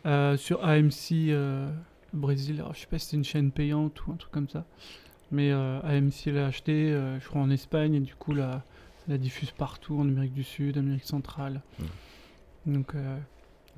euh, 0.06 0.38
sur 0.38 0.64
AMC 0.66 1.30
euh, 1.30 1.70
Brésil. 2.14 2.60
Alors, 2.60 2.74
je 2.74 2.80
sais 2.82 2.88
pas 2.88 2.98
si 3.00 3.08
c'est 3.08 3.18
une 3.18 3.24
chaîne 3.24 3.52
payante 3.52 4.06
ou 4.08 4.12
un 4.12 4.16
truc 4.16 4.32
comme 4.32 4.50
ça. 4.50 4.66
Mais 5.32 5.52
euh, 5.52 5.80
AMC 5.84 6.28
l'a 6.34 6.48
acheté, 6.48 6.92
euh, 6.92 7.20
je 7.20 7.28
crois, 7.28 7.42
en 7.42 7.50
Espagne. 7.50 7.96
Et 7.96 8.00
du 8.00 8.16
coup, 8.16 8.34
là, 8.34 8.64
ça 9.00 9.12
la 9.14 9.18
diffuse 9.18 9.52
partout 9.52 9.98
en 10.00 10.08
Amérique 10.08 10.34
du 10.34 10.44
Sud, 10.44 10.78
Amérique 10.78 11.06
centrale. 11.06 11.62
Donc, 12.66 12.96
euh, 12.96 13.18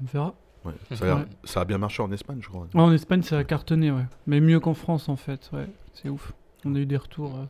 on 0.02 0.06
verra. 0.06 0.36
Ouais. 0.66 0.74
Ça, 0.96 1.04
a 1.04 1.08
l'air- 1.08 1.18
Ouais. 1.18 1.26
ça 1.44 1.62
a 1.62 1.66
bien 1.66 1.78
marché 1.78 2.02
en 2.02 2.12
Espagne, 2.12 2.40
je 2.42 2.48
crois. 2.48 2.68
Ouais, 2.74 2.82
en 2.82 2.92
Espagne, 2.94 3.22
ça 3.22 3.38
a 3.38 3.44
cartonné, 3.44 3.92
ouais. 3.92 4.06
Mais 4.28 4.40
mieux 4.40 4.60
qu'en 4.60 4.74
France, 4.74 5.10
en 5.10 5.16
fait. 5.16 5.50
Ouais, 5.54 5.68
c'est 5.94 6.10
ouf. 6.10 6.34
On 6.66 6.74
a 6.76 6.80
eu 6.80 6.86
des 6.86 6.98
retours. 6.98 7.36
euh, 7.36 7.46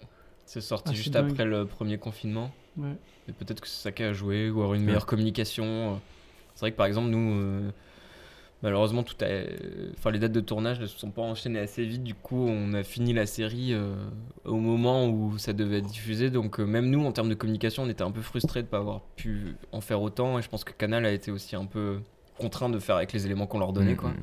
C'est 0.45 0.61
sorti 0.61 0.95
juste 0.95 1.11
dingue. 1.11 1.31
après 1.31 1.45
le 1.45 1.65
premier 1.65 1.97
confinement. 1.97 2.51
ouais. 2.77 2.95
Et 3.29 3.31
peut-être 3.31 3.61
que 3.61 3.67
c'est 3.67 3.81
ça 3.83 3.91
qui 3.91 4.03
a 4.03 4.11
joué, 4.13 4.49
ou 4.49 4.59
avoir 4.61 4.73
une 4.73 4.83
meilleure 4.83 5.05
communication. 5.05 5.63
euh. 5.65 5.95
C'est 6.55 6.61
vrai 6.61 6.71
que 6.71 6.77
par 6.77 6.85
exemple, 6.87 7.09
nous, 7.09 7.33
euh, 7.39 7.69
malheureusement, 8.61 9.03
tout 9.03 9.15
a... 9.21 9.25
enfin, 9.97 10.11
les 10.11 10.19
dates 10.19 10.31
de 10.31 10.39
tournage 10.41 10.79
ne 10.79 10.85
se 10.87 10.97
sont 10.99 11.11
pas 11.11 11.21
enchaînées 11.21 11.59
assez 11.59 11.85
vite. 11.85 12.03
Du 12.03 12.15
coup, 12.15 12.45
on 12.47 12.73
a 12.73 12.83
fini 12.83 13.13
la 13.13 13.25
série 13.25 13.73
euh, 13.73 13.95
au 14.45 14.55
moment 14.57 15.07
où 15.07 15.37
ça 15.37 15.53
devait 15.53 15.77
être 15.79 15.85
diffusé. 15.87 16.29
Donc, 16.29 16.59
euh, 16.59 16.65
même 16.65 16.89
nous, 16.89 17.05
en 17.05 17.11
termes 17.11 17.29
de 17.29 17.33
communication, 17.35 17.83
on 17.83 17.89
était 17.89 18.03
un 18.03 18.11
peu 18.11 18.21
frustrés 18.21 18.61
de 18.61 18.67
ne 18.67 18.71
pas 18.71 18.77
avoir 18.79 19.01
pu 19.15 19.55
en 19.71 19.81
faire 19.81 20.01
autant. 20.01 20.37
Et 20.39 20.41
je 20.41 20.49
pense 20.49 20.63
que 20.63 20.73
Canal 20.73 21.05
a 21.05 21.11
été 21.11 21.31
aussi 21.31 21.55
un 21.55 21.65
peu 21.65 21.99
contraint 22.37 22.69
de 22.69 22.79
faire 22.79 22.95
avec 22.97 23.13
les 23.13 23.25
éléments 23.25 23.47
qu'on 23.47 23.59
leur 23.59 23.73
donnait. 23.73 23.93
Mm, 23.93 23.97
quoi. 23.97 24.09
mm. 24.11 24.15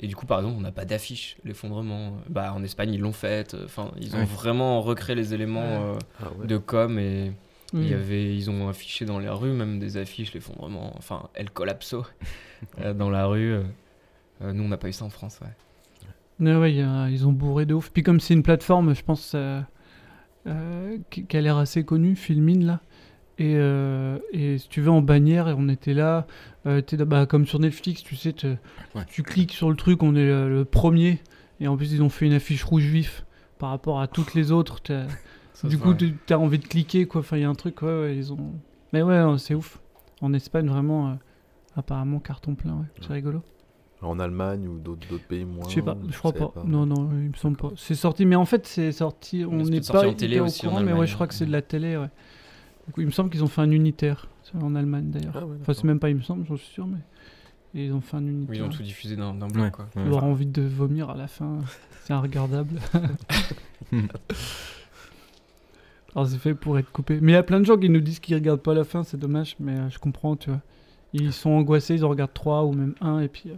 Et 0.00 0.06
du 0.08 0.16
coup, 0.16 0.26
par 0.26 0.40
exemple, 0.40 0.56
on 0.58 0.62
n'a 0.62 0.72
pas 0.72 0.84
d'affiche, 0.84 1.36
l'effondrement. 1.44 2.14
Bah, 2.28 2.52
en 2.52 2.62
Espagne, 2.64 2.92
ils 2.92 3.00
l'ont 3.00 3.12
fait. 3.12 3.56
Enfin, 3.64 3.92
ils 4.00 4.14
ont 4.16 4.18
Ouais. 4.20 4.24
vraiment 4.24 4.82
recréé 4.82 5.14
les 5.14 5.34
éléments 5.34 5.62
euh, 5.62 5.94
Ah 6.20 6.30
ouais. 6.38 6.46
de 6.46 6.56
com 6.58 6.98
et 6.98 7.32
il 7.72 7.88
y 7.88 7.94
avait, 7.94 8.36
ils 8.36 8.50
ont 8.50 8.68
affiché 8.68 9.04
dans 9.04 9.18
les 9.18 9.28
rues 9.28 9.52
même 9.52 9.78
des 9.80 9.96
affiches, 9.96 10.32
l'effondrement, 10.32 10.92
enfin, 10.96 11.28
El 11.34 11.50
Collapso 11.50 12.04
euh, 12.80 12.92
dans 12.94 13.10
la 13.10 13.26
rue. 13.26 13.52
euh. 13.52 13.62
Euh, 14.42 14.52
nous, 14.52 14.64
on 14.64 14.68
n'a 14.68 14.76
pas 14.76 14.88
eu 14.88 14.92
ça 14.92 15.04
en 15.04 15.10
France, 15.10 15.38
ouais. 15.42 15.48
Ouais, 16.40 16.56
ouais, 16.56 16.82
a- 16.82 17.08
ils 17.08 17.26
ont 17.26 17.32
bourré 17.32 17.64
de 17.66 17.74
ouf. 17.74 17.90
Puis 17.92 18.02
comme 18.02 18.18
c'est 18.20 18.34
une 18.34 18.42
plateforme, 18.42 18.94
je 18.94 19.02
pense, 19.02 19.32
euh, 19.36 19.60
euh, 20.46 20.98
qui 21.10 21.36
a 21.36 21.40
l'air 21.40 21.56
assez 21.56 21.84
connue, 21.84 22.16
Filmin, 22.16 22.64
là. 22.64 22.80
Et, 23.38 23.54
euh, 23.56 24.18
et 24.32 24.58
si 24.58 24.68
tu 24.68 24.80
veux, 24.80 24.90
en 24.90 25.02
bannière, 25.02 25.48
et 25.48 25.54
on 25.56 25.68
était 25.68 25.94
là, 25.94 26.26
euh, 26.66 26.80
bah, 27.06 27.26
comme 27.26 27.46
sur 27.46 27.58
Netflix, 27.58 28.02
tu 28.02 28.14
sais, 28.16 28.32
te- 28.32 28.56
Ouais. 28.94 29.02
tu 29.08 29.22
cliques 29.22 29.52
sur 29.52 29.70
le 29.70 29.76
truc, 29.76 30.02
on 30.02 30.14
est 30.14 30.24
le, 30.24 30.48
le 30.48 30.64
premier. 30.64 31.20
Et 31.60 31.66
en 31.68 31.76
plus, 31.76 31.92
ils 31.92 32.02
ont 32.02 32.08
fait 32.08 32.26
une 32.26 32.32
affiche 32.32 32.62
rouge 32.64 32.84
vif 32.84 33.24
par 33.58 33.70
rapport 33.70 34.00
à 34.00 34.06
toutes 34.06 34.34
les 34.34 34.52
autres. 34.52 34.80
Ça 35.52 35.68
du 35.68 35.78
coup, 35.78 35.94
tu 35.94 36.14
as 36.30 36.38
envie 36.38 36.58
de 36.58 36.66
cliquer, 36.66 37.06
quoi. 37.06 37.20
Enfin, 37.20 37.36
il 37.36 37.42
y 37.42 37.44
a 37.44 37.48
un 37.48 37.54
truc, 37.54 37.82
ouais, 37.82 37.88
ouais, 38.00 38.16
ils 38.16 38.32
ont... 38.32 38.52
Mais 38.92 39.02
ouais, 39.02 39.22
ouais, 39.22 39.38
c'est 39.38 39.54
ouf. 39.54 39.80
En 40.20 40.32
Espagne, 40.32 40.66
vraiment, 40.68 41.08
euh, 41.10 41.14
apparemment, 41.76 42.20
carton 42.20 42.54
plein, 42.54 42.74
ouais. 42.74 42.86
C'est 43.00 43.12
rigolo. 43.12 43.42
En 44.02 44.18
Allemagne 44.20 44.68
ou 44.68 44.78
d'autres 44.78 45.18
pays 45.28 45.44
moins 45.44 45.66
Je 45.68 45.74
sais 45.74 45.82
pas, 45.82 45.96
je 46.08 46.18
crois 46.18 46.32
savez 46.32 46.44
pas. 46.54 46.62
Non, 46.66 46.84
non, 46.84 47.08
il 47.12 47.30
me 47.30 47.34
semble 47.34 47.56
pas. 47.56 47.70
C'est 47.76 47.94
sorti, 47.94 48.26
mais 48.26 48.36
en 48.36 48.44
fait, 48.44 48.66
c'est 48.66 48.92
sorti. 48.92 49.44
On 49.44 49.64
c'est 49.64 49.70
n'est 49.70 49.80
pas 49.80 50.06
en 50.06 50.12
télé 50.12 50.40
au 50.40 50.44
aussi 50.44 50.66
en 50.66 50.70
courant, 50.70 50.82
mais 50.82 50.92
ouais, 50.92 51.06
je 51.06 51.14
crois 51.14 51.26
que 51.26 51.32
c'est 51.34 51.44
hein. 51.44 51.48
de 51.48 51.52
la 51.52 51.62
télé, 51.62 51.96
ouais. 51.96 52.10
Il 52.98 53.06
me 53.06 53.10
semble 53.10 53.30
qu'ils 53.30 53.42
ont 53.42 53.48
fait 53.48 53.60
un 53.62 53.70
unitaire 53.70 54.26
en 54.60 54.74
Allemagne 54.74 55.10
d'ailleurs. 55.10 55.36
Ah 55.36 55.46
ouais, 55.46 55.56
enfin, 55.60 55.72
c'est 55.74 55.84
même 55.84 55.98
pas, 55.98 56.10
il 56.10 56.16
me 56.16 56.22
semble, 56.22 56.44
j'en 56.46 56.56
suis 56.56 56.66
sûr, 56.72 56.86
mais. 56.86 56.98
Et 57.76 57.86
ils 57.86 57.92
ont 57.92 58.00
fait 58.00 58.16
un 58.16 58.24
unitaire. 58.26 58.50
Oui, 58.50 58.56
ils 58.58 58.62
ont 58.62 58.68
tout 58.68 58.82
diffusé 58.82 59.16
d'un 59.16 59.32
bloc, 59.34 59.56
Ouais. 59.56 59.70
quoi. 59.70 59.88
Ouais. 59.96 60.02
Avoir 60.02 60.24
envie 60.24 60.46
de 60.46 60.62
vomir 60.62 61.10
à 61.10 61.16
la 61.16 61.26
fin, 61.26 61.58
c'est 62.04 62.14
regardable. 62.14 62.78
Alors 66.14 66.28
c'est 66.28 66.38
fait 66.38 66.54
pour 66.54 66.78
être 66.78 66.90
coupé. 66.92 67.18
Mais 67.20 67.32
il 67.32 67.34
y 67.34 67.38
a 67.38 67.42
plein 67.42 67.58
de 67.60 67.64
gens 67.64 67.76
qui 67.76 67.88
nous 67.90 68.00
disent 68.00 68.20
qu'ils 68.20 68.36
regardent 68.36 68.60
pas 68.62 68.74
la 68.74 68.84
fin, 68.84 69.02
c'est 69.02 69.16
dommage, 69.18 69.56
mais 69.58 69.72
euh, 69.76 69.90
je 69.90 69.98
comprends, 69.98 70.36
tu 70.36 70.50
vois. 70.50 70.60
Ils 71.12 71.32
sont 71.32 71.50
angoissés, 71.50 71.94
ils 71.96 72.04
en 72.04 72.08
regardent 72.08 72.32
3 72.34 72.64
ou 72.64 72.72
même 72.72 72.94
1, 73.00 73.20
et 73.20 73.28
puis 73.28 73.50
euh, 73.50 73.54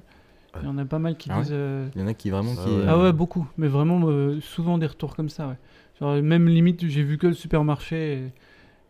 il 0.62 0.66
y 0.66 0.68
en 0.68 0.78
a 0.78 0.84
pas 0.86 0.98
mal 0.98 1.16
qui 1.18 1.28
Ah 1.30 1.36
ouais 1.36 1.42
disent. 1.42 1.50
euh, 1.52 1.88
Il 1.94 2.00
y 2.00 2.04
en 2.04 2.06
a 2.06 2.14
qui 2.14 2.30
vraiment 2.30 2.54
qui. 2.54 2.70
Ah 2.86 2.98
ouais, 2.98 3.12
beaucoup. 3.12 3.46
Mais 3.58 3.68
vraiment, 3.68 4.00
euh, 4.04 4.40
souvent 4.40 4.78
des 4.78 4.86
retours 4.86 5.14
comme 5.16 5.28
ça, 5.28 5.48
ouais. 5.48 5.56
Genre, 6.00 6.22
même 6.22 6.48
limite, 6.48 6.86
j'ai 6.88 7.02
vu 7.02 7.18
que 7.18 7.26
le 7.26 7.34
supermarché 7.34 8.12
et, 8.14 8.32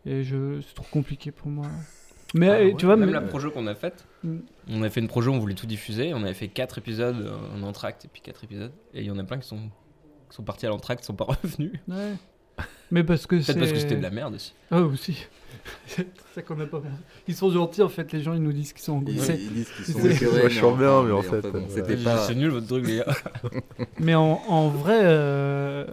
et 0.07 0.23
je, 0.23 0.61
c'est 0.61 0.73
trop 0.73 0.85
compliqué 0.91 1.31
pour 1.31 1.47
moi. 1.49 1.67
Mais 2.33 2.49
Ah 2.49 2.59
ouais. 2.59 2.75
tu 2.77 2.85
vois, 2.85 2.95
même 2.97 3.07
mais- 3.07 3.13
la 3.13 3.21
projo 3.21 3.51
qu'on 3.51 3.67
a 3.67 3.75
faite, 3.75 4.05
Mm. 4.23 4.37
on 4.71 4.83
a 4.83 4.89
fait 4.89 4.99
une 4.99 5.07
projo, 5.07 5.31
on 5.31 5.39
voulait 5.39 5.53
tout 5.55 5.65
diffuser, 5.67 6.13
on 6.13 6.23
avait 6.23 6.33
fait 6.33 6.47
4 6.49 6.77
épisodes 6.79 7.21
euh, 7.21 7.37
en 7.57 7.63
entracte 7.63 8.05
et 8.05 8.09
puis 8.11 8.21
4 8.21 8.43
épisodes, 8.43 8.71
et 8.93 9.01
il 9.01 9.05
y 9.05 9.11
en 9.11 9.17
a 9.19 9.23
plein 9.23 9.37
qui 9.37 9.47
sont, 9.47 9.69
qui 10.29 10.35
sont 10.35 10.43
partis 10.43 10.65
à 10.65 10.69
l'entracte, 10.69 11.01
qui 11.01 11.05
sont 11.07 11.13
pas 11.15 11.25
revenus. 11.43 11.73
Ouais. 11.87 12.13
Mais 12.91 13.03
parce 13.03 13.27
que 13.27 13.39
c'est. 13.39 13.53
Peut-être 13.53 13.59
parce 13.59 13.71
que 13.73 13.79
c'était 13.79 13.95
de 13.97 14.01
la 14.03 14.09
merde 14.09 14.33
aussi. 14.35 14.53
Ah, 14.71 14.81
aussi. 14.81 15.25
c'est 15.87 16.07
ça 16.33 16.41
qu'on 16.41 16.59
a 16.59 16.65
pas. 16.65 16.81
Ils 17.27 17.35
sont 17.35 17.49
gentils 17.51 17.81
en 17.83 17.89
fait, 17.89 18.11
les 18.13 18.21
gens 18.23 18.33
ils 18.33 18.41
nous 18.41 18.51
disent 18.53 18.73
qu'ils 18.73 18.81
sont 18.83 18.93
angoissés. 18.93 19.35
Ils- 19.35 19.43
ils 19.43 19.53
disent 19.53 19.69
qu'ils 19.71 19.85
sont 19.93 19.99
écœurés, 20.05 20.41
Vachement 20.43 20.71
mais 20.71 20.77
bien, 20.85 21.03
mais 21.03 21.11
en 21.11 21.21
fait, 21.21 21.45
euh, 21.45 21.61
c'était 21.69 21.97
pas. 21.97 22.17
C'est 22.25 22.35
nul 22.35 22.49
votre 22.49 22.67
truc, 22.67 22.87
les 22.87 22.97
gars. 22.97 23.05
Mais 23.99 24.15
en, 24.15 24.41
en 24.47 24.69
vrai, 24.69 24.99
euh, 25.03 25.85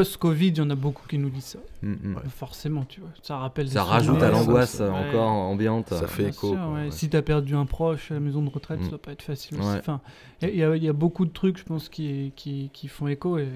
post-Covid, 0.00 0.48
il 0.48 0.58
y 0.58 0.60
en 0.60 0.70
a 0.70 0.74
beaucoup 0.74 1.06
qui 1.08 1.16
nous 1.18 1.30
disent 1.30 1.44
ça. 1.44 1.58
Mm, 1.82 1.92
mm. 1.92 2.16
Forcément, 2.28 2.84
tu 2.84 3.00
vois. 3.00 3.08
Ça 3.22 3.38
rappelle. 3.38 3.68
Ça 3.68 3.82
rajoute 3.82 4.22
à 4.22 4.30
l'angoisse 4.30 4.80
Ouais. 4.80 4.88
encore 4.88 5.30
ambiante. 5.30 5.88
Ça 5.88 6.06
fait 6.06 6.24
Bien 6.24 6.32
écho. 6.32 6.48
sûr, 6.48 6.56
quoi, 6.58 6.68
ouais. 6.74 6.84
ouais. 6.84 6.90
Si 6.90 7.08
t'as 7.08 7.22
perdu 7.22 7.54
un 7.54 7.64
proche 7.66 8.10
à 8.10 8.14
la 8.14 8.20
maison 8.20 8.42
de 8.42 8.50
retraite, 8.50 8.80
Mm. 8.80 8.84
ça 8.84 8.88
doit 8.90 8.98
pas 9.02 9.12
être 9.12 9.22
facile. 9.22 9.56
Enfin, 9.60 10.00
il 10.42 10.50
y, 10.50 10.58
y 10.58 10.88
a 10.88 10.92
beaucoup 10.92 11.24
de 11.24 11.32
trucs, 11.32 11.58
je 11.58 11.64
pense, 11.64 11.88
qui, 11.88 12.32
qui, 12.36 12.70
qui 12.72 12.88
font 12.88 13.08
écho 13.08 13.38
et 13.38 13.48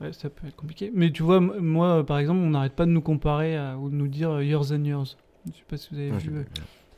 ouais, 0.00 0.12
ça 0.12 0.28
peut 0.28 0.46
être 0.48 0.56
compliqué. 0.56 0.90
Mais 0.94 1.10
tu 1.12 1.22
vois, 1.22 1.38
moi, 1.40 2.04
par 2.04 2.18
exemple, 2.18 2.40
on 2.40 2.50
n'arrête 2.50 2.74
pas 2.74 2.86
de 2.86 2.90
nous 2.90 3.00
comparer 3.02 3.56
à- 3.56 3.76
ou 3.78 3.90
de 3.90 3.94
nous 3.94 4.08
dire 4.08 4.30
euh, 4.30 4.44
Years 4.44 4.72
and 4.72 4.84
Years. 4.84 5.16
Je 5.46 5.52
sais 5.52 5.64
pas 5.68 5.76
si 5.76 5.88
vous 5.92 6.00
avez 6.00 6.10
Ah, 6.14 6.18
vu. 6.18 6.36
euh, 6.38 6.42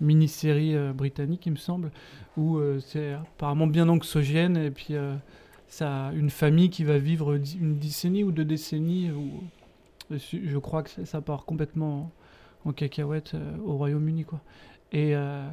mini-série 0.01 0.75
euh, 0.77 0.93
britannique, 0.93 1.45
il 1.47 1.53
me 1.53 1.57
semble, 1.57 1.91
où 2.37 2.59
euh, 2.59 2.79
c'est 2.81 3.13
apparemment 3.15 3.67
bien 3.67 3.89
anxiogène 3.89 4.57
et 4.57 4.71
puis 4.71 4.89
euh, 4.95 5.15
ça 5.69 6.11
une 6.15 6.31
famille 6.31 6.71
qui 6.71 6.85
va 6.85 6.99
vivre 6.99 7.35
une 7.61 7.79
décennie 7.79 8.25
ou 8.25 8.33
deux 8.33 8.45
décennies. 8.45 9.11
Je 10.11 10.17
suis- 10.17 10.49
je 10.49 10.59
crois 10.59 10.83
que 10.83 10.91
ça, 11.05 11.21
part 11.21 11.45
complètement 11.45 12.13
en, 12.65 12.71
en 12.71 12.73
cacahuète 12.73 13.33
euh, 13.35 13.57
au 13.65 13.77
Royaume-Uni, 13.77 14.25
quoi. 14.25 14.41
Et, 14.93 15.17
euh, 15.17 15.47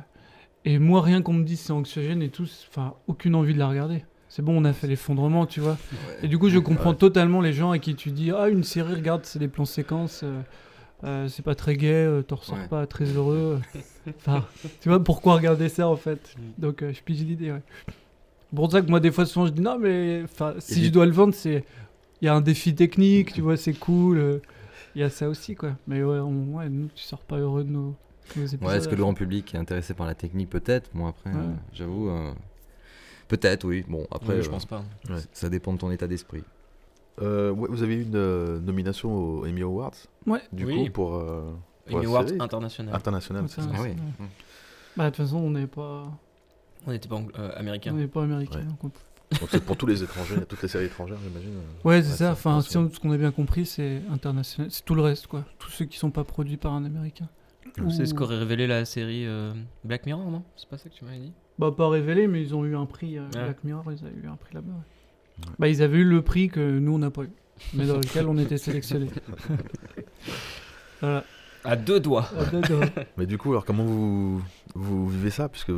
et 0.66 0.78
moi, 0.78 1.02
rien 1.02 1.22
qu'on 1.22 1.34
me 1.34 1.44
dise 1.44 1.60
c'est 1.60 1.74
anxiogène 1.74 2.22
et 2.22 2.30
tout, 2.30 2.48
enfin, 2.70 2.94
aucune 3.08 3.34
envie 3.36 3.54
de 3.56 3.60
la 3.60 3.68
regarder. 3.68 4.06
C'est 4.30 4.42
bon, 4.44 4.60
on 4.60 4.66
a 4.66 4.74
fait 4.74 4.88
l'effondrement, 4.88 5.46
tu 5.46 5.60
vois. 5.60 5.78
Et 6.24 6.28
du 6.28 6.38
coup, 6.40 6.50
je 6.50 6.58
comprends 6.60 6.94
totalement 6.94 7.42
les 7.42 7.54
gens 7.54 7.72
à 7.72 7.80
qui 7.80 7.96
tu 7.96 8.12
dis 8.12 8.32
Ah, 8.32 8.50
une 8.50 8.64
série, 8.64 8.96
regarde, 8.96 9.26
c'est 9.26 9.40
des 9.40 9.48
plans 9.48 9.66
séquences, 9.66 10.22
euh, 10.24 10.42
euh, 11.04 11.28
c'est 11.28 11.44
pas 11.44 11.54
très 11.56 11.76
gai, 11.76 11.92
euh, 11.92 12.22
t'en 12.24 12.36
ressors 12.38 12.58
Ouais. 12.58 12.68
pas 12.68 12.88
très 12.88 13.06
heureux. 13.06 13.60
enfin, 14.18 14.46
tu 14.82 14.90
vois, 14.90 15.04
pourquoi 15.04 15.36
regarder 15.36 15.70
ça 15.70 15.88
en 15.88 15.96
fait? 15.96 16.36
Donc, 16.58 16.82
euh, 16.82 16.94
je 16.94 17.02
pige 17.02 17.24
l'idée, 17.24 17.52
ouais. 17.52 17.62
Pour 18.56 18.72
ça 18.72 18.82
que 18.82 18.90
moi, 18.90 19.00
des 19.00 19.12
fois, 19.12 19.26
souvent, 19.26 19.46
je 19.48 19.52
dis 19.52 19.62
Non, 19.62 19.78
mais 19.80 20.24
si 20.60 20.82
Et 20.82 20.86
je 20.86 20.90
dois 20.92 21.06
le 21.06 21.12
vendre, 21.12 21.34
c'est. 21.34 21.64
Il 22.22 22.26
y 22.26 22.28
a 22.30 22.36
un 22.36 22.42
défi 22.42 22.74
technique, 22.74 23.34
tu 23.34 23.42
vois, 23.42 23.58
c'est 23.58 23.74
cool. 23.74 24.18
euh, 24.18 24.40
Il 24.96 25.02
y 25.02 25.04
a 25.04 25.10
ça 25.10 25.28
aussi, 25.28 25.56
quoi. 25.56 25.72
Mais 25.88 26.04
ouais, 26.04 26.20
on- 26.20 26.56
ouais, 26.58 26.70
nous, 26.70 26.88
tu 26.96 27.04
sors 27.04 27.20
pas 27.22 27.38
heureux 27.38 27.64
de 27.64 27.70
nos, 27.70 27.96
nos 28.38 28.46
épisodes. 28.46 28.64
Ouais, 28.64 28.78
est-ce 28.78 28.88
que 28.88 28.96
le 28.96 29.02
grand 29.02 29.14
public 29.16 29.54
est 29.56 29.58
intéressé 29.58 29.94
par 29.96 30.06
la 30.06 30.14
technique 30.16 30.50
Peut-être? 30.52 30.90
Bon, 30.94 31.08
après, 31.08 31.32
Ouais. 31.32 31.36
euh, 31.38 31.54
j'avoue. 31.74 32.10
euh, 32.10 32.32
Peut-être, 33.28 33.66
oui. 33.66 33.84
Bon, 33.88 34.06
après. 34.12 34.36
Ouais, 34.36 34.42
je 34.44 34.48
euh, 34.50 34.52
pense 34.52 34.66
pas. 34.66 34.84
Ouais. 35.10 35.16
Ça 35.32 35.50
dépend 35.50 35.74
de 35.74 35.80
ton 35.80 35.90
état 35.92 36.08
d'esprit. 36.08 36.44
Euh, 37.22 37.52
ouais, 37.52 37.68
vous 37.72 37.82
avez 37.84 37.96
eu 37.96 38.04
une 38.04 38.16
euh, 38.16 38.60
nomination 38.60 39.14
aux 39.16 39.46
Emmy 39.48 39.62
Awards? 39.64 39.94
Ouais. 40.28 40.42
Du 40.52 40.66
Oui. 40.66 40.86
coup, 40.86 40.92
pour. 40.92 41.16
euh, 41.16 41.42
pour 41.88 41.98
Emmy 41.98 42.06
Awards 42.06 42.26
international. 42.40 42.94
International, 42.96 43.46
c'est 43.50 43.62
ça. 43.62 43.70
Ah 43.74 43.82
oui. 43.82 43.90
Bah, 44.96 45.06
de 45.06 45.10
toute 45.16 45.26
façon, 45.26 45.38
on 45.38 45.50
n'est 45.52 45.68
pas, 45.68 46.04
On 46.88 46.92
n'était 46.92 47.08
pas 47.10 47.22
euh, 47.40 47.52
américain. 47.56 47.92
on 47.94 47.98
n'est 47.98 48.08
pas 48.08 48.24
américain. 48.24 48.60
Ouais. 48.60 48.66
donc 48.66 48.84
on- 48.84 48.92
Donc 49.40 49.50
c'est 49.50 49.64
pour 49.64 49.78
tous 49.78 49.86
les 49.88 50.04
étrangers, 50.04 50.36
toutes 50.48 50.62
les 50.62 50.68
séries 50.68 50.86
étrangères, 50.86 51.18
j'imagine. 51.24 51.54
euh, 51.56 51.88
Ouais, 51.88 52.04
c'est 52.04 52.18
ça. 52.18 52.32
Enfin, 52.34 52.62
si 52.62 52.78
on- 52.78 52.90
ce 52.92 53.00
qu'on 53.00 53.12
a 53.12 53.18
bien 53.18 53.32
compris, 53.32 53.66
c'est 53.66 54.02
international. 54.12 54.70
C'est 54.72 54.86
tout 54.86 54.94
le 54.96 55.02
reste, 55.02 55.28
quoi. 55.28 55.44
Tous 55.60 55.70
ceux 55.72 55.86
qui 55.86 55.98
sont 55.98 56.12
pas 56.12 56.24
produits 56.24 56.58
par 56.58 56.74
un 56.74 56.86
américain. 56.86 57.28
C'est 57.90 58.06
ce 58.06 58.14
qu'aurait 58.14 58.38
révélé 58.38 58.68
la 58.68 58.86
série 58.86 59.26
euh, 59.26 59.52
Black 59.84 60.06
Mirror, 60.06 60.30
non? 60.30 60.44
C'est 60.56 60.70
pas 60.70 60.78
ça 60.78 60.90
que 60.90 60.94
tu 60.94 61.04
m'avais 61.06 61.18
dit? 61.18 61.32
Bah, 61.58 61.72
pas 61.76 61.90
révélé, 61.90 62.28
mais 62.28 62.42
ils 62.44 62.54
ont 62.54 62.64
eu 62.66 62.76
un 62.76 62.86
prix. 62.86 63.18
euh, 63.18 63.24
Ouais. 63.34 63.44
Black 63.46 63.64
Mirror, 63.64 63.84
ils 63.92 64.06
avaient 64.06 64.16
eu 64.24 64.28
un 64.28 64.36
prix 64.36 64.54
là-bas. 64.54 64.72
ouais. 64.74 65.46
Bah, 65.58 65.68
ils 65.68 65.82
avaient 65.82 65.98
eu 66.00 66.04
le 66.04 66.22
prix 66.22 66.50
que 66.50 66.78
nous, 66.80 66.94
on 66.94 67.00
n'a 67.00 67.10
pas 67.10 67.24
eu. 67.24 67.30
Mais 67.74 67.88
dans 67.88 67.96
lequel 67.98 68.28
on 68.28 68.38
était 68.38 68.58
sélectionnés. 68.60 69.10
voilà. 71.02 71.24
À 71.64 71.76
deux 71.76 72.00
doigts. 72.00 72.30
À 72.38 72.46
deux 72.46 72.62
doigts. 72.62 72.86
Mais 73.18 73.26
du 73.26 73.38
coup, 73.38 73.52
alors 73.52 73.66
comment 73.66 73.86
vous, 73.86 74.42
vous 74.76 75.08
vivez 75.10 75.30
ça? 75.30 75.50
Puisque 75.50 75.72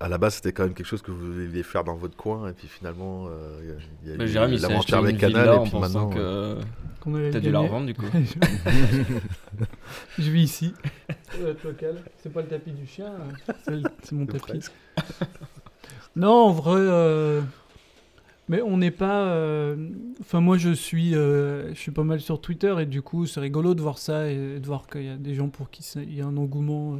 à 0.00 0.08
la 0.08 0.18
base, 0.18 0.34
c'était 0.36 0.52
quand 0.52 0.64
même 0.64 0.74
quelque 0.74 0.86
chose 0.86 1.02
que 1.02 1.10
vous 1.10 1.32
vouliez 1.32 1.62
faire 1.62 1.84
dans 1.84 1.94
votre 1.96 2.16
coin, 2.16 2.48
et 2.48 2.52
puis 2.52 2.68
finalement, 2.68 3.26
euh, 3.28 3.60
il 4.04 4.10
y 4.10 4.12
a, 4.12 4.16
Bah, 4.16 4.24
eu 4.26 4.56
l'aventure 4.58 4.98
avec 4.98 5.18
Canal, 5.18 5.48
et 5.48 5.68
puis 5.68 5.78
maintenant. 5.78 6.10
euh, 6.16 6.60
que 6.60 6.64
Qu'on 7.00 7.14
allait 7.14 7.30
t'as 7.30 7.40
dû 7.40 7.50
la 7.50 7.60
revendre 7.60 7.86
du 7.86 7.94
coup. 7.94 8.06
Je 10.18 10.30
vis 10.30 10.42
ici. 10.42 10.74
Local. 11.64 11.96
C'est 12.22 12.32
pas 12.32 12.42
le 12.42 12.48
tapis 12.48 12.72
du 12.72 12.86
chien, 12.86 13.06
euh, 13.06 13.52
c'est 13.64 13.70
le- 13.76 13.82
c'est 14.02 14.14
mon 14.14 14.26
tapis. 14.26 14.38
Presque. 14.40 14.72
Non, 16.16 16.30
en 16.46 16.52
vrai, 16.52 16.76
euh, 16.78 17.40
mais 18.48 18.62
on 18.62 18.76
n'est 18.78 18.92
pas. 18.92 19.24
euh, 19.30 19.74
Enfin, 20.20 20.40
moi, 20.40 20.56
je 20.56 20.70
suis, 20.70 21.16
euh, 21.16 21.74
je 21.74 21.78
suis 21.80 21.90
pas 21.90 22.04
mal 22.04 22.20
sur 22.20 22.40
Twitter 22.40 22.72
et 22.78 22.86
du 22.86 23.02
coup, 23.02 23.26
c'est 23.26 23.40
rigolo 23.40 23.74
de 23.74 23.82
voir 23.82 23.98
ça 23.98 24.30
et 24.30 24.60
de 24.60 24.64
voir 24.66 24.86
qu'il 24.86 25.02
y 25.02 25.08
a 25.08 25.16
des 25.16 25.34
gens 25.34 25.48
pour 25.48 25.70
qui 25.70 25.82
il 25.96 26.14
y 26.14 26.20
a 26.20 26.26
un 26.26 26.36
engouement 26.36 26.94
euh, 26.94 26.98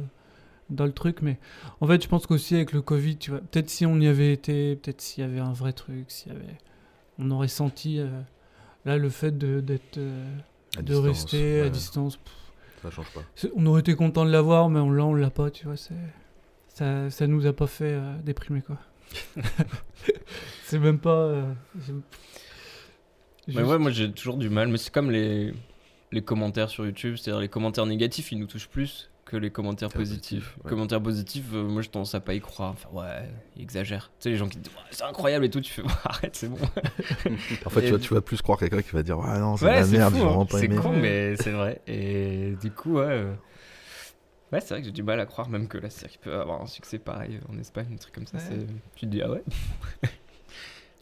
dans 0.69 0.85
le 0.85 0.91
truc. 0.93 1.21
Mais 1.21 1.37
en 1.81 1.87
fait, 1.87 2.01
je 2.03 2.07
pense 2.07 2.25
qu'aussi 2.27 2.55
avec 2.55 2.71
le 2.73 2.81
Covid, 2.81 3.17
tu 3.17 3.31
vois, 3.31 3.39
peut-être 3.41 3.69
si 3.69 3.85
on 3.85 3.99
y 3.99 4.07
avait 4.07 4.33
été, 4.33 4.75
peut-être 4.75 5.01
s'il 5.01 5.23
y 5.23 5.27
avait 5.27 5.39
un 5.39 5.53
vrai 5.53 5.73
truc, 5.73 6.05
s'il 6.09 6.31
y 6.33 6.35
avait, 6.35 6.57
on 7.19 7.29
aurait 7.31 7.47
senti 7.47 7.99
euh, 7.99 8.07
là 8.85 8.97
le 8.97 9.09
fait 9.09 9.37
de 9.37 9.59
d'être, 9.61 9.97
euh, 9.97 10.25
de 10.77 10.81
distance, 10.81 11.05
rester 11.05 11.61
à 11.61 11.69
distance. 11.69 12.17
pff, 12.17 12.33
Ça 12.83 12.89
change 12.91 13.11
pas. 13.13 13.21
On 13.55 13.65
aurait 13.65 13.81
été 13.81 13.95
content 13.95 14.25
de 14.25 14.31
l'avoir, 14.31 14.69
mais 14.69 14.79
on 14.79 14.91
l'a, 14.91 15.05
on 15.05 15.13
l'a 15.13 15.29
pas, 15.29 15.49
tu 15.51 15.65
vois. 15.65 15.77
C'est, 15.77 15.93
ça, 16.67 17.09
ça 17.09 17.27
nous 17.27 17.45
a 17.45 17.53
pas 17.53 17.67
fait 17.67 17.93
euh, 17.93 18.17
déprimer, 18.23 18.61
quoi. 18.61 18.77
c'est 20.65 20.79
même 20.79 20.99
pas. 20.99 21.09
euh, 21.15 21.53
Mais 23.47 23.61
ouais, 23.63 23.77
moi 23.77 23.91
j'ai 23.91 24.11
toujours 24.11 24.37
du 24.37 24.49
mal, 24.49 24.67
mais 24.67 24.77
c'est 24.77 24.91
comme 24.91 25.11
les, 25.11 25.53
les 26.11 26.21
commentaires 26.23 26.69
sur 26.69 26.85
YouTube, 26.85 27.15
c'est-à-dire 27.15 27.39
les 27.39 27.47
commentaires 27.49 27.85
négatifs, 27.85 28.31
ils 28.31 28.39
nous 28.39 28.47
touchent 28.47 28.67
plus 28.67 29.09
que 29.25 29.37
les 29.37 29.49
commentaires 29.49 29.89
positifs. 29.89 30.55
ouais. 30.63 30.69
Commentaires 30.69 31.01
positifs, 31.01 31.45
euh, 31.53 31.63
moi 31.63 31.81
j'ai 31.81 31.89
tendance 31.89 32.13
à 32.13 32.19
pas 32.19 32.35
y 32.35 32.39
croire, 32.41 32.71
enfin 32.73 32.89
ouais, 32.93 33.27
il 33.55 33.63
exagère. 33.63 34.11
Tu 34.19 34.23
sais, 34.25 34.29
les 34.29 34.37
gens 34.37 34.47
qui 34.47 34.57
disent 34.59 34.71
Ouais, 34.73 34.81
c'est 34.91 35.03
incroyable 35.03 35.45
et 35.45 35.49
tout, 35.49 35.61
tu 35.61 35.73
fais 35.73 35.81
arrête, 36.05 36.35
c'est 36.35 36.47
bon. 36.47 36.57
En 37.65 37.69
fait, 37.71 37.81
Et 37.81 37.85
tu 37.87 37.91
vas, 37.91 37.97
du- 37.97 38.03
tu 38.07 38.13
vas 38.13 38.21
plus 38.21 38.41
croire 38.43 38.59
quelqu'un 38.59 38.81
qui 38.83 38.91
va 38.91 39.01
dire 39.03 39.17
Ouais, 39.17 39.39
non, 39.39 39.57
c'est 39.57 39.65
Ouais, 39.65 39.75
la 39.77 39.83
c'est 39.83 39.97
merde, 39.97 40.13
hein. 40.15 40.19
vraiment 40.25 40.45
pas 40.45 40.59
c'est 40.59 40.65
aimé. 40.65 40.75
con, 40.75 40.93
mais 40.93 41.35
c'est 41.37 41.51
vrai. 41.51 41.81
Et 41.87 42.53
du 42.61 42.69
coup, 42.71 42.97
ouais. 42.99 43.05
euh, 43.07 43.33
Ouais, 44.53 44.61
c'est 44.61 44.69
vrai 44.75 44.81
que 44.81 44.85
j'ai 44.85 44.91
du 44.93 45.01
mal 45.03 45.19
à 45.19 45.25
croire 45.25 45.49
même 45.49 45.67
que 45.67 45.79
la 45.79 45.89
série 45.89 46.19
peut 46.21 46.39
avoir 46.39 46.61
un 46.61 46.67
succès 46.67 46.99
pareil 46.99 47.39
en 47.49 47.57
Espagne, 47.57 47.87
un 47.93 47.97
truc 47.97 48.13
comme 48.13 48.27
ça. 48.27 48.37
Ouais. 48.37 48.43
c'est- 48.47 48.67
Tu 48.95 49.05
te 49.07 49.11
dis, 49.11 49.21
ah 49.23 49.31
ouais? 49.31 49.43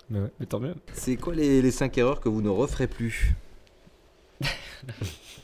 Mais 0.10 0.20
ouais, 0.20 0.32
mais 0.40 0.46
tant 0.46 0.60
mieux. 0.60 0.76
C'est 0.94 1.16
quoi 1.18 1.34
les, 1.36 1.62
les 1.62 1.72
5 1.72 1.98
erreurs 1.98 2.20
que 2.22 2.30
vous 2.30 2.42
ne 2.42 2.50
referez 2.50 2.88
plus? 2.88 3.36
Je. 4.42 4.48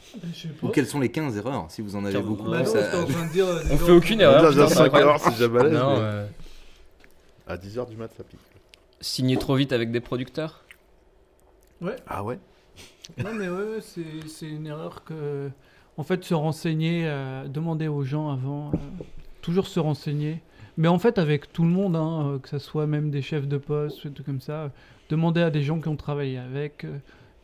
Ou 0.63 0.69
quelles 0.69 0.87
sont 0.87 0.99
les 0.99 1.09
15 1.09 1.37
erreurs 1.37 1.65
Si 1.69 1.81
vous 1.81 1.95
en 1.95 2.05
avez 2.05 2.19
beaucoup. 2.21 2.49
Bah 2.49 2.61
de 2.63 3.31
dire, 3.31 3.45
euh, 3.47 3.61
On 3.71 3.77
fait 3.77 3.91
aucune 3.91 4.21
erreur. 4.21 4.41
va 4.41 4.49
putain, 4.49 4.61
dire 4.61 4.69
c'est 4.69 4.75
5 4.75 4.83
incroyable. 4.85 5.11
heures, 5.11 5.19
c'est 5.19 5.31
déjà 5.31 5.47
balèze. 5.47 5.73
Non, 5.73 5.93
mais 5.97 6.01
euh, 6.01 6.25
À 7.47 7.57
10h 7.57 7.89
du 7.89 7.95
mat, 7.95 8.11
ça 8.15 8.23
pique. 8.23 8.39
signer 9.01 9.37
trop 9.37 9.55
vite 9.55 9.71
avec 9.71 9.91
des 9.91 9.99
producteurs 9.99 10.63
Ouais. 11.81 11.95
Ah 12.07 12.23
ouais? 12.23 12.39
Non, 13.23 13.33
mais 13.33 13.49
ouais, 13.49 13.79
c'est, 13.81 14.45
une 14.47 14.67
erreur 14.67 15.03
que. 15.03 15.49
En 15.97 16.03
fait, 16.03 16.23
se 16.23 16.33
renseigner, 16.33 17.03
euh, 17.07 17.47
demander 17.47 17.87
aux 17.87 18.03
gens 18.03 18.29
avant, 18.31 18.71
euh, 18.73 18.77
toujours 19.41 19.67
se 19.67 19.79
renseigner. 19.79 20.41
Mais 20.77 20.87
en 20.87 20.97
fait, 20.99 21.17
avec 21.17 21.51
tout 21.51 21.63
le 21.63 21.69
monde, 21.69 21.95
hein, 21.97 22.25
euh, 22.35 22.39
que 22.39 22.47
ce 22.49 22.57
soit 22.57 22.87
même 22.87 23.11
des 23.11 23.21
chefs 23.21 23.47
de 23.47 23.57
poste, 23.57 24.03
ou 24.05 24.07
des 24.09 24.13
trucs 24.13 24.25
comme 24.25 24.39
ça, 24.41 24.53
euh, 24.63 24.69
demander 25.09 25.41
à 25.41 25.49
des 25.49 25.61
gens 25.61 25.79
qui 25.81 25.89
ont 25.89 25.97
travaillé 25.97 26.37
avec, 26.37 26.85
euh, 26.85 26.97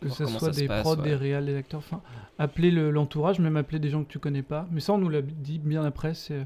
que 0.09 0.15
ce 0.15 0.25
soit 0.25 0.51
des 0.51 0.67
prods, 0.67 0.95
ouais. 0.97 1.03
des 1.03 1.15
réals, 1.15 1.45
des 1.45 1.55
acteurs, 1.55 1.79
enfin, 1.79 2.01
appeler 2.39 2.71
le- 2.71 2.91
l'entourage, 2.91 3.39
même 3.39 3.57
appeler 3.57 3.79
des 3.79 3.89
gens 3.89 4.03
que 4.03 4.09
tu 4.11 4.19
connais 4.19 4.41
pas. 4.43 4.67
Mais 4.71 4.79
ça, 4.79 4.93
on 4.93 4.97
nous 4.97 5.09
l'a 5.09 5.21
dit 5.21 5.59
bien 5.59 5.83
après, 5.83 6.13
c'est. 6.13 6.45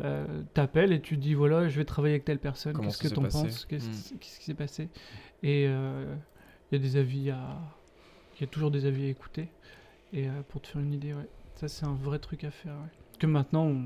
Euh, 0.00 0.24
T'appelles 0.54 0.92
et 0.92 1.00
tu 1.00 1.16
dis 1.18 1.34
voilà, 1.34 1.68
je 1.68 1.76
vais 1.76 1.84
travailler 1.84 2.14
avec 2.14 2.24
telle 2.24 2.38
personne, 2.38 2.76
qu'est-ce 2.80 2.98
que 3.02 3.08
t'en 3.08 3.22
penses, 3.22 3.66
qu'est-ce 3.66 3.86
Hmm. 3.88 4.18
qu'est-ce 4.18 4.38
qui 4.38 4.44
s'est 4.46 4.54
passé? 4.54 4.88
Et 5.42 5.66
euh, 5.68 6.14
il 6.70 6.76
y 6.76 6.80
a 6.80 6.82
des 6.82 6.96
avis 6.96 7.30
à. 7.30 7.38
Il 8.36 8.40
y 8.40 8.44
a 8.44 8.46
toujours 8.46 8.70
des 8.70 8.86
avis 8.86 9.04
à 9.04 9.08
écouter. 9.08 9.48
Et 10.14 10.28
euh, 10.28 10.32
pour 10.48 10.60
te 10.62 10.66
faire 10.68 10.80
une 10.80 10.92
idée, 10.94 11.12
ouais. 11.12 11.28
Ça, 11.56 11.68
c'est 11.68 11.84
un 11.84 11.94
vrai 11.94 12.18
truc 12.18 12.42
à 12.44 12.50
faire, 12.50 12.72
ouais. 12.72 12.88
Que 13.18 13.26
maintenant, 13.26 13.66
on, 13.66 13.84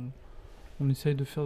on 0.80 0.88
essaye 0.88 1.14
de 1.16 1.24
faire. 1.24 1.44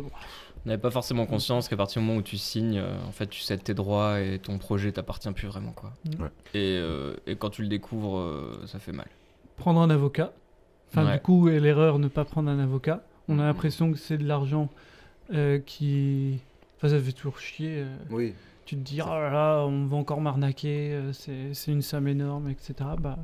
On 0.64 0.68
n'avait 0.68 0.80
pas 0.80 0.90
forcément 0.90 1.24
conscience 1.26 1.68
qu'à 1.68 1.76
partir 1.76 2.02
du 2.02 2.06
moment 2.06 2.18
où 2.18 2.22
tu 2.22 2.36
signes, 2.36 2.78
euh, 2.78 2.94
en 3.08 3.12
fait, 3.12 3.26
tu 3.28 3.40
cèdes 3.40 3.62
tes 3.64 3.72
droits 3.74 4.20
et 4.20 4.38
ton 4.38 4.58
projet 4.58 4.92
t'appartient 4.92 5.30
plus 5.32 5.48
vraiment, 5.48 5.72
quoi. 5.72 5.92
Ouais. 6.18 6.28
Et, 6.54 6.76
euh, 6.78 7.14
et 7.26 7.36
quand 7.36 7.48
tu 7.50 7.62
le 7.62 7.68
découvres, 7.68 8.18
euh, 8.18 8.62
ça 8.66 8.78
fait 8.78 8.92
mal. 8.92 9.06
prendre 9.56 9.80
un 9.80 9.90
avocat. 9.90 10.32
Enfin, 10.90 11.06
Ouais. 11.06 11.14
du 11.16 11.20
coup, 11.22 11.48
et 11.48 11.60
l'erreur, 11.60 11.98
ne 11.98 12.08
pas 12.08 12.24
prendre 12.24 12.50
un 12.50 12.58
avocat. 12.58 13.02
On 13.28 13.38
a 13.38 13.42
l'impression 13.44 13.90
que 13.92 13.98
c'est 13.98 14.18
de 14.18 14.26
l'argent 14.26 14.68
euh, 15.32 15.58
qui. 15.60 16.38
Enfin, 16.76 16.88
ça 16.88 16.98
fait 17.00 17.12
toujours 17.12 17.38
chier. 17.38 17.82
euh. 17.84 17.96
Oui. 18.10 18.34
Tu 18.66 18.76
te 18.76 18.80
dis, 18.82 19.00
oh 19.02 19.08
là 19.08 19.30
là, 19.30 19.64
on 19.66 19.86
va 19.86 19.96
encore 19.96 20.20
m'arnaquer, 20.20 20.92
euh, 20.92 21.12
c'est 21.12 21.54
c'est 21.54 21.72
une 21.72 21.82
somme 21.82 22.06
énorme, 22.08 22.48
etc. 22.48 22.74
Bah, 22.98 23.18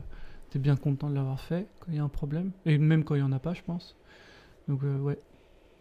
t'es 0.51 0.59
bien 0.59 0.77
content 0.77 1.09
de 1.11 1.15
l'avoir 1.15 1.41
fait 1.41 1.67
quand 1.81 1.87
il 1.91 1.97
y 1.97 1.99
a 1.99 2.03
un 2.05 2.09
problème. 2.09 2.51
Et 2.67 2.79
même 2.79 3.03
quand 3.05 3.15
il 3.15 3.21
y 3.21 3.23
en 3.23 3.33
a 3.33 3.39
pas, 3.39 3.55
je 3.55 3.63
pense. 3.63 3.95
Donc, 4.69 4.81
euh, 4.85 4.99
ouais. 4.99 5.19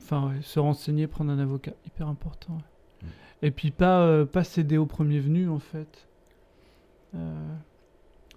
Enfin, 0.05 0.29
ouais, 0.29 0.41
se 0.43 0.59
renseigner, 0.59 1.07
prendre 1.07 1.31
un 1.31 1.39
avocat, 1.39 1.71
hyper 1.87 2.07
important. 2.07 2.53
ouais. 2.53 3.07
Mm. 3.07 3.07
Et 3.41 3.51
puis, 3.51 3.71
pas, 3.71 4.01
euh, 4.01 4.23
pas 4.25 4.43
céder 4.43 4.77
au 4.77 4.85
premier 4.85 5.19
venu, 5.19 5.49
en 5.49 5.57
fait. 5.59 6.07
Euh, 7.15 7.55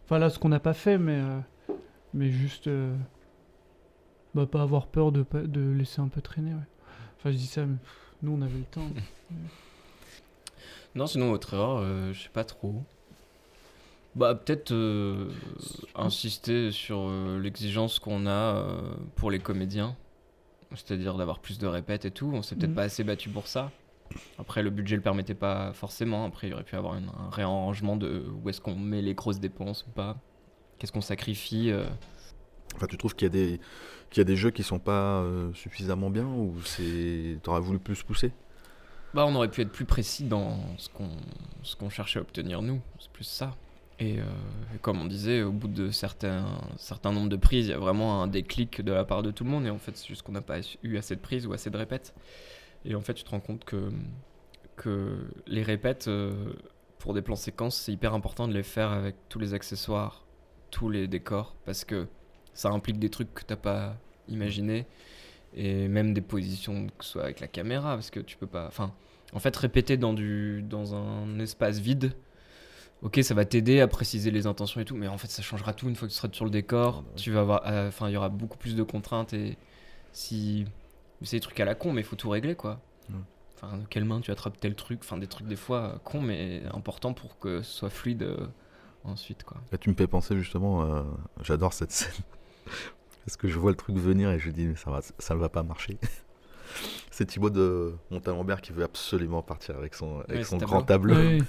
Enfin, 0.05 0.19
là, 0.19 0.31
ce 0.31 0.39
qu'on 0.39 0.49
n'a 0.49 0.61
pas 0.61 0.73
fait, 0.73 0.97
mais, 0.97 1.21
euh, 1.21 1.41
mais 2.15 2.31
juste. 2.31 2.67
euh, 2.69 2.97
bah, 4.35 4.47
pas 4.47 4.63
avoir 4.63 4.87
peur 4.87 5.13
de, 5.13 5.23
de 5.45 5.71
laisser 5.73 6.01
un 6.01 6.09
peu 6.09 6.23
traîner, 6.23 6.53
ouais. 6.55 6.67
Enfin, 7.19 7.31
je 7.31 7.37
dis 7.37 7.47
ça, 7.47 7.67
mais 7.67 7.77
pff, 7.77 8.15
nous, 8.23 8.33
on 8.33 8.41
avait 8.41 8.57
le 8.59 8.65
temps. 8.65 8.89
Non, 10.95 11.07
sinon, 11.07 11.37
erreur, 11.37 11.79
euh, 11.83 12.13
je 12.15 12.23
sais 12.23 12.29
pas 12.31 12.45
trop. 12.45 12.83
Bah, 14.15 14.35
peut-être 14.35 14.73
insister 15.95 16.73
sur 16.73 17.09
l'exigence 17.39 17.99
qu'on 17.99 18.27
a 18.27 18.65
pour 19.15 19.31
les 19.31 19.39
comédiens. 19.39 19.95
C'est-à-dire 20.75 21.17
d'avoir 21.17 21.39
plus 21.41 21.59
de 21.59 21.67
répètes 21.67 22.05
et 22.05 22.11
tout. 22.11 22.31
On 22.33 22.43
s'est 22.43 22.55
peut-être 22.57 22.71
Mhm. 22.71 22.77
pas 22.77 22.83
assez 22.83 23.05
battu 23.05 23.29
pour 23.31 23.47
ça. 23.47 23.71
Après, 24.39 24.63
le 24.63 24.71
budget 24.71 24.97
le 24.97 25.03
permettait 25.03 25.35
pas 25.35 25.73
forcément. 25.73 26.25
Après, 26.25 26.49
il 26.49 26.55
aurait 26.55 26.65
pu 26.65 26.75
y 26.75 26.79
avoir 26.79 26.95
une- 26.97 27.09
un 27.09 27.31
réarrangement 27.31 27.97
de 27.97 28.25
où 28.43 28.49
est-ce 28.49 28.61
qu'on 28.61 28.75
met 28.75 29.03
les 29.03 29.15
grosses 29.15 29.41
dépenses 29.41 29.85
ou 29.87 29.91
pas. 29.91 30.17
Qu'est-ce 30.79 30.93
qu'on 30.93 31.01
sacrifie 31.01 31.71
euh. 31.71 31.85
Enfin, 32.77 32.87
tu 32.87 32.97
trouves 32.99 33.15
qu'il 33.15 33.27
y 33.27 33.31
a 33.31 33.33
des 33.33 33.61
qu'il 34.11 34.19
y 34.19 34.23
a 34.23 34.25
des 34.25 34.37
jeux 34.37 34.51
qui 34.51 34.63
sont 34.63 34.79
pas 34.79 35.21
euh, 35.21 35.53
suffisamment 35.53 36.09
bien 36.09 36.25
ou 36.25 36.55
c'est 36.65 37.39
t'aurais 37.43 37.61
voulu 37.61 37.79
plus 37.79 38.03
pousser? 38.03 38.33
Bah, 39.15 39.27
on 39.27 39.35
aurait 39.35 39.51
pu 39.51 39.61
être 39.63 39.73
plus 39.73 39.85
précis 39.87 40.25
dans 40.25 40.59
ce 40.79 40.89
qu'on 40.91 41.09
ce 41.63 41.77
qu'on 41.77 41.91
cherchait 41.91 42.19
à 42.19 42.23
obtenir 42.23 42.63
nous. 42.63 42.81
C'est 42.99 43.11
plus 43.11 43.25
ça. 43.25 43.55
Et, 44.01 44.21
euh, 44.21 44.25
et 44.75 44.79
comme 44.79 45.01
on 45.01 45.07
disait, 45.07 45.43
au 45.43 45.51
bout 45.51 45.69
de 45.69 45.91
certains 45.91 46.47
certain 46.77 47.13
nombre 47.13 47.29
de 47.29 47.37
prises, 47.37 47.67
il 47.67 47.71
y 47.71 47.75
a 47.75 47.79
vraiment 47.79 48.23
un 48.23 48.29
déclic 48.29 48.81
de 48.81 48.93
la 48.93 49.05
part 49.05 49.23
de 49.23 49.31
tout 49.31 49.45
le 49.45 49.51
monde. 49.51 49.67
Et 49.67 49.71
en 49.71 49.79
fait, 49.79 49.97
c'est 49.97 50.07
juste 50.07 50.23
qu'on 50.23 50.33
n'a 50.33 50.41
pas 50.41 50.59
eu 50.83 50.97
assez 50.97 51.17
de 51.17 51.21
prises 51.21 51.47
ou 51.47 51.53
assez 51.53 51.71
de 51.71 51.77
répètes. 51.77 52.15
Et 52.85 52.95
en 52.95 53.01
fait, 53.01 53.15
tu 53.15 53.25
te 53.25 53.31
rends 53.31 53.41
compte 53.41 53.65
que, 53.65 53.91
que 54.77 55.29
les 55.47 55.63
répètes, 55.63 56.07
euh, 56.09 56.53
pour 56.99 57.15
des 57.15 57.23
plans 57.23 57.37
séquences, 57.37 57.77
c'est 57.77 57.93
hyper 57.93 58.15
important 58.15 58.47
de 58.47 58.55
les 58.55 58.63
faire 58.63 58.93
avec 58.93 59.17
tous 59.29 59.39
les 59.39 59.55
accessoires, 59.55 60.25
tous 60.71 60.89
les 60.91 61.09
décors, 61.09 61.57
parce 61.65 61.85
que 61.85 62.07
ça 62.55 62.71
implique 62.71 62.99
des 62.99 63.11
trucs 63.11 63.33
que 63.35 63.45
t'as 63.45 63.57
pas 63.57 63.97
imaginé 64.29 64.87
et 65.57 65.89
même 65.89 66.13
des 66.13 66.21
positions 66.21 66.89
que 66.99 67.05
ce 67.05 67.13
soit 67.13 67.25
avec 67.25 67.41
la 67.41 67.47
caméra 67.47 67.95
parce 67.95 68.11
que 68.11 68.21
tu 68.21 68.37
peux 68.37 68.47
pas 68.47 68.67
enfin 68.67 68.93
en 69.33 69.39
fait 69.39 69.57
répéter 69.57 69.97
dans 69.97 70.13
du 70.13 70.63
dans 70.63 70.95
un 70.95 71.39
espace 71.39 71.79
vide 71.79 72.13
ok 73.03 73.21
ça 73.23 73.35
va 73.35 73.45
t'aider 73.45 73.81
à 73.81 73.89
préciser 73.89 74.31
les 74.31 74.47
intentions 74.47 74.81
et 74.81 74.85
tout 74.85 74.97
mais 74.97 75.09
en 75.09 75.19
fait 75.19 75.29
ça 75.29 75.43
changera 75.43 75.73
tout 75.73 75.89
une 75.89 75.97
fois 75.97 76.09
que 76.09 76.13
tu 76.13 76.19
seras 76.19 76.29
sur 76.33 76.45
le 76.45 76.51
décor 76.51 77.05
tu 77.17 77.31
vas 77.31 77.41
avoir 77.41 77.63
euh, 77.67 77.89
enfin 77.89 78.09
il 78.09 78.13
y 78.13 78.17
aura 78.17 78.29
beaucoup 78.29 78.59
plus 78.59 78.75
de 78.75 78.83
contraintes 78.83 79.33
et 79.35 79.57
si 80.13 80.67
c'est 81.23 81.37
des 81.37 81.41
trucs 81.41 81.61
à 81.61 81.65
la 81.65 81.75
con 81.75 81.93
mais 81.93 82.01
il 82.01 82.05
faut 82.05 82.17
tout 82.17 82.31
régler 82.31 82.55
quoi 82.55 82.81
enfin 83.61 83.77
de 83.79 83.85
quelle 83.87 84.05
main 84.05 84.21
tu 84.21 84.31
attrapes 84.31 84.59
tel 84.61 84.75
truc 84.77 85.01
enfin 85.03 85.17
des 85.19 85.27
trucs 85.27 85.47
des 85.49 85.57
fois 85.57 85.79
euh, 85.81 85.99
cons 86.05 86.21
mais 86.21 86.63
importants 86.73 87.13
pour 87.13 87.39
que 87.39 87.63
ce 87.63 87.73
soit 87.79 87.91
fluide 87.91 88.23
euh, 88.23 88.47
ensuite 89.05 89.43
quoi 89.45 89.57
Là, 89.73 89.79
tu 89.79 89.91
me 89.91 89.95
fais 89.95 90.07
penser 90.07 90.37
justement, 90.37 90.83
euh, 90.85 91.03
j'adore 91.43 91.73
cette 91.73 91.93
scène. 91.93 92.13
Parce 93.25 93.37
que 93.37 93.49
je 93.49 93.59
vois 93.59 93.71
le 93.71 93.77
truc 93.77 93.97
venir 93.97 94.31
et 94.31 94.39
je 94.39 94.51
dis, 94.51 94.67
mais 94.67 94.77
ça 94.77 94.91
va, 94.91 95.01
ça 95.19 95.35
ne 95.35 95.41
va 95.41 95.49
pas 95.49 95.63
marcher. 95.63 95.99
c'est 97.11 97.25
Thibaut 97.27 97.49
de 97.51 97.95
Montalembert 98.11 98.61
qui 98.61 98.73
veut 98.73 98.85
absolument 98.85 99.41
partir 99.43 99.77
avec 99.77 99.95
son, 99.95 100.21
avec 100.21 100.39
Ouais, 100.39 100.45
son 100.45 100.59
ce 100.61 100.65
grand 100.65 100.83
tableau. 100.83 101.15
tableau. 101.15 101.39
Oui. 101.39 101.45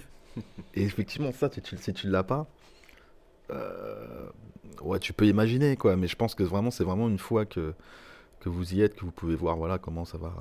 Et 0.75 0.83
effectivement, 0.83 1.31
ça, 1.31 1.49
si 1.51 1.61
tu, 1.61 1.77
si 1.77 1.93
tu 1.93 2.07
l'as 2.09 2.23
pas, 2.23 2.47
euh, 3.51 4.29
ouais, 4.81 4.99
tu 4.99 5.13
peux 5.13 5.25
imaginer, 5.27 5.75
quoi. 5.77 5.95
Mais 5.95 6.07
je 6.07 6.15
pense 6.15 6.35
que 6.35 6.43
vraiment, 6.43 6.71
c'est 6.71 6.83
vraiment 6.83 7.07
une 7.09 7.19
fois 7.19 7.45
que, 7.45 7.73
que 8.39 8.49
vous 8.49 8.73
y 8.73 8.81
êtes, 8.81 8.95
que 8.95 9.05
vous 9.05 9.11
pouvez 9.11 9.35
voir, 9.35 9.57
voilà, 9.57 9.77
comment 9.77 10.05
ça 10.05 10.17
va. 10.17 10.33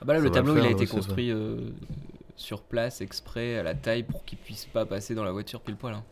Ah 0.00 0.04
bah 0.04 0.14
là, 0.14 0.18
ça 0.18 0.24
le 0.24 0.28
va 0.30 0.34
tableau, 0.34 0.56
il 0.56 0.66
a 0.66 0.70
été 0.70 0.86
construit 0.86 1.30
euh, 1.30 1.70
sur 2.36 2.62
place, 2.62 3.00
exprès, 3.00 3.56
à 3.58 3.62
la 3.62 3.74
taille, 3.74 4.02
pour 4.04 4.24
qu'il 4.24 4.38
puisse 4.38 4.66
pas 4.66 4.86
passer 4.86 5.14
dans 5.14 5.24
la 5.24 5.32
voiture 5.32 5.60
pile 5.60 5.76
poil. 5.76 5.94
hein. 5.94 6.04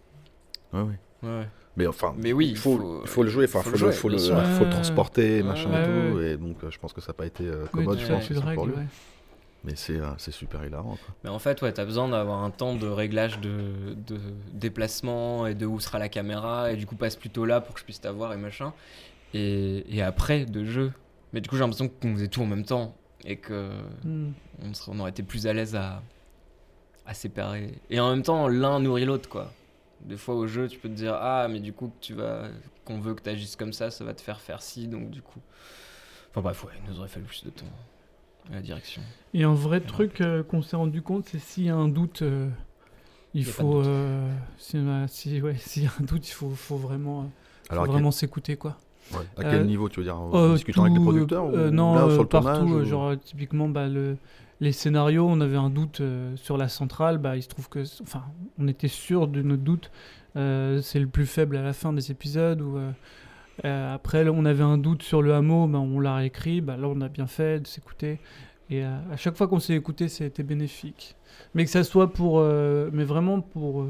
Ouais, 0.73 0.83
ouais. 0.83 0.99
Ouais. 1.23 1.49
Mais 1.77 1.87
enfin, 1.87 2.15
Mais 2.19 2.33
oui, 2.33 2.49
il 2.49 2.57
faut, 2.57 2.73
il 2.75 2.79
faut- 2.79 3.01
il 3.03 3.09
faut 3.09 3.23
le 3.23 3.31
jouer, 3.31 3.45
enfin, 3.45 3.59
faut 3.61 3.65
faut, 3.65 3.71
le 3.73 3.77
jouer, 3.77 3.93
faut, 3.93 4.09
le, 4.09 4.17
bien 4.17 4.25
sûr. 4.25 4.47
faut 4.47 4.65
le 4.65 4.69
Ouais. 4.69 4.71
transporter, 4.71 5.43
machin 5.43 5.71
Ouais, 5.71 5.81
et 5.81 5.85
tout. 5.85 6.17
ouais. 6.19 6.31
Et 6.33 6.37
donc, 6.37 6.63
euh, 6.65 6.71
je 6.71 6.79
pense 6.79 6.93
que 6.93 7.01
ça 7.01 7.09
n'a 7.09 7.15
pas 7.15 7.27
été 7.27 7.47
euh, 7.47 7.63
Oui, 7.65 7.69
commode, 7.85 7.99
je 8.01 8.07
pense, 8.07 8.29
ouais. 8.31 8.87
Mais 9.65 9.77
c'est 9.77 9.97
euh, 10.01 10.09
c'est 10.17 10.31
super 10.31 10.65
hilarant, 10.65 10.97
quoi. 10.97 11.15
Mais 11.23 11.29
en 11.31 11.39
fait, 11.39 11.61
ouais, 11.61 11.71
t'as 11.73 11.85
besoin 11.85 12.09
d'avoir 12.09 12.43
un 12.43 12.51
temps 12.51 12.75
de 12.75 12.87
réglage 12.87 13.41
de, 13.41 13.95
de 14.07 14.19
déplacement 14.55 15.47
et 15.47 15.55
de 15.55 15.67
où 15.67 15.81
sera 15.81 15.99
la 15.99 16.09
caméra, 16.09 16.73
et 16.73 16.77
du 16.77 16.87
coup, 16.87 16.97
passe 16.97 17.17
plutôt 17.17 17.45
là 17.45 17.61
pour 17.61 17.75
que 17.75 17.81
je 17.81 17.85
puisse 17.85 18.01
t'avoir 18.01 18.33
et 18.33 18.37
machin. 18.39 18.73
Et, 19.35 19.85
et 19.95 20.03
après, 20.03 20.47
de 20.47 20.65
jeu. 20.65 20.93
Mais 21.33 21.41
du 21.41 21.49
coup, 21.49 21.57
j'ai 21.57 21.61
l'impression 21.63 21.89
qu'on 21.89 22.15
faisait 22.15 22.29
tout 22.29 22.43
en 22.43 22.47
même 22.47 22.65
temps, 22.65 22.97
et 23.25 23.37
que 23.37 23.71
Hmm. 24.05 24.31
on, 24.63 24.73
serait- 24.73 24.93
on 24.95 25.01
aurait 25.01 25.11
été 25.11 25.23
plus 25.23 25.47
à 25.47 25.53
l'aise 25.53 25.77
à, 25.77 26.03
à 27.07 27.13
séparer. 27.15 27.73
Et 27.91 28.01
en 28.01 28.11
même 28.11 28.23
temps, 28.23 28.49
l'un 28.49 28.81
nourrit 28.81 29.05
l'autre, 29.05 29.29
quoi. 29.29 29.53
Des 30.01 30.17
fois, 30.17 30.35
au 30.37 30.47
jeu, 30.47 30.69
tu 30.69 30.79
peux 30.79 30.89
te 30.89 30.95
dire, 30.95 31.15
ah, 31.21 31.47
mais 31.51 31.61
du 31.61 31.75
coup, 31.75 31.93
tu 32.01 32.15
vas, 32.15 32.49
qu'on 32.87 32.99
veut 32.99 33.15
que 33.15 33.23
tu 33.23 33.29
agisses 33.29 33.57
comme 33.57 33.75
ça, 33.75 33.91
ça 33.91 34.05
va 34.05 34.15
te 34.15 34.23
faire 34.23 34.41
faire 34.41 34.63
ci, 34.63 34.89
donc 34.89 35.11
du 35.11 35.21
coup. 35.21 35.41
Enfin 36.31 36.41
bref, 36.41 36.65
ouais, 36.65 36.73
il 36.83 36.91
nous 36.91 36.99
aurait 36.99 37.09
fallu 37.09 37.27
plus 37.27 37.45
de 37.45 37.51
temps 37.51 37.67
à 38.51 38.55
la 38.57 38.61
direction. 38.63 39.03
Et 39.35 39.45
un 39.45 39.55
vrai 39.55 39.81
truc 39.81 40.21
euh, 40.21 40.43
qu'on 40.43 40.63
s'est 40.63 40.77
rendu 40.77 41.03
compte, 41.03 41.27
c'est 41.27 41.39
s'il 41.39 41.65
y 41.65 41.69
a 41.71 41.77
un 41.77 41.89
doute, 41.89 42.23
euh, 42.23 42.49
il 43.35 43.45
de 43.45 43.51
faut. 43.51 43.79
doute. 43.79 43.87
euh, 43.87 44.33
s'il 44.59 44.85
y 44.85 44.89
a- 44.91 45.09
si, 45.09 45.41
ouais, 45.41 45.55
s'il 45.59 45.85
y 45.85 45.87
a 45.87 45.91
un 46.01 46.05
doute, 46.05 46.29
il 46.29 46.33
faut, 46.33 46.51
faut 46.51 46.77
vraiment, 46.77 47.21
euh, 47.21 47.25
faut 47.69 47.75
à 47.75 47.79
quel- 47.85 47.93
vraiment 47.93 48.11
s'écouter, 48.11 48.57
quoi. 48.57 48.77
Ouais. 49.13 49.19
À 49.37 49.43
quel 49.43 49.61
Euh, 49.61 49.65
niveau, 49.65 49.89
tu 49.89 49.99
veux 50.01 50.05
dire 50.05 50.17
En 50.21 50.31
euh, 50.35 50.55
discutant 50.55 50.83
avec 50.83 50.93
les 50.95 50.99
tout, 50.99 51.05
producteurs 51.05 51.45
euh, 51.47 51.69
ou 51.69 51.73
Non, 51.73 51.95
là, 51.95 52.03
euh, 52.05 52.11
sur 52.15 52.23
le 52.23 52.29
partout. 52.29 52.49
tournage, 52.61 52.73
euh, 52.73 52.83
ou- 52.83 52.85
Genre, 52.85 53.05
euh, 53.09 53.17
typiquement, 53.17 53.69
bah, 53.69 53.89
le, 53.89 54.17
les 54.61 54.73
scénarios, 54.73 55.27
on 55.29 55.41
avait 55.41 55.57
un 55.57 55.71
doute 55.71 56.01
euh, 56.01 56.37
sur 56.37 56.57
la 56.57 56.69
centrale. 56.69 57.19
Bah, 57.19 57.37
il 57.37 57.43
se 57.43 57.49
trouve 57.49 57.69
que. 57.69 57.83
Enfin, 58.03 58.23
on 58.59 58.69
était 58.69 58.89
sûr 58.89 59.27
de 59.27 59.43
notre 59.43 59.63
doute. 59.63 59.91
Euh, 60.37 60.81
c'est 60.81 61.01
le 61.01 61.09
plus 61.09 61.27
faible 61.27 61.57
à 61.57 61.63
la 61.63 61.73
fin 61.73 61.93
des 61.93 62.11
épisodes. 62.13 62.61
Ou, 62.61 62.79
euh, 63.65 63.95
après, 63.95 64.27
on 64.29 64.45
avait 64.45 64.63
un 64.63 64.79
doute 64.79 65.03
sur 65.03 65.23
le 65.23 65.35
hameau. 65.35 65.67
Bah, 65.67 65.79
on 65.79 66.01
l'a 66.01 66.17
réécrit. 66.17 66.61
Bah, 66.61 66.77
là, 66.77 66.89
on 66.89 67.01
a 67.01 67.09
bien 67.09 67.27
fait 67.27 67.61
de 67.61 67.67
s'écouter. 67.67 68.21
Et 68.71 68.85
euh, 68.85 68.99
à 69.13 69.17
chaque 69.17 69.37
fois 69.37 69.49
qu'on 69.49 69.61
s'est 69.61 69.75
écouté, 69.75 70.07
été 70.07 70.43
bénéfique. 70.43 71.17
Mais 71.55 71.65
que 71.65 71.71
ça 71.71 71.85
soit 71.85 72.13
pour. 72.13 72.39
euh, 72.41 72.91
mais 72.93 73.05
vraiment 73.05 73.41
pour. 73.41 73.87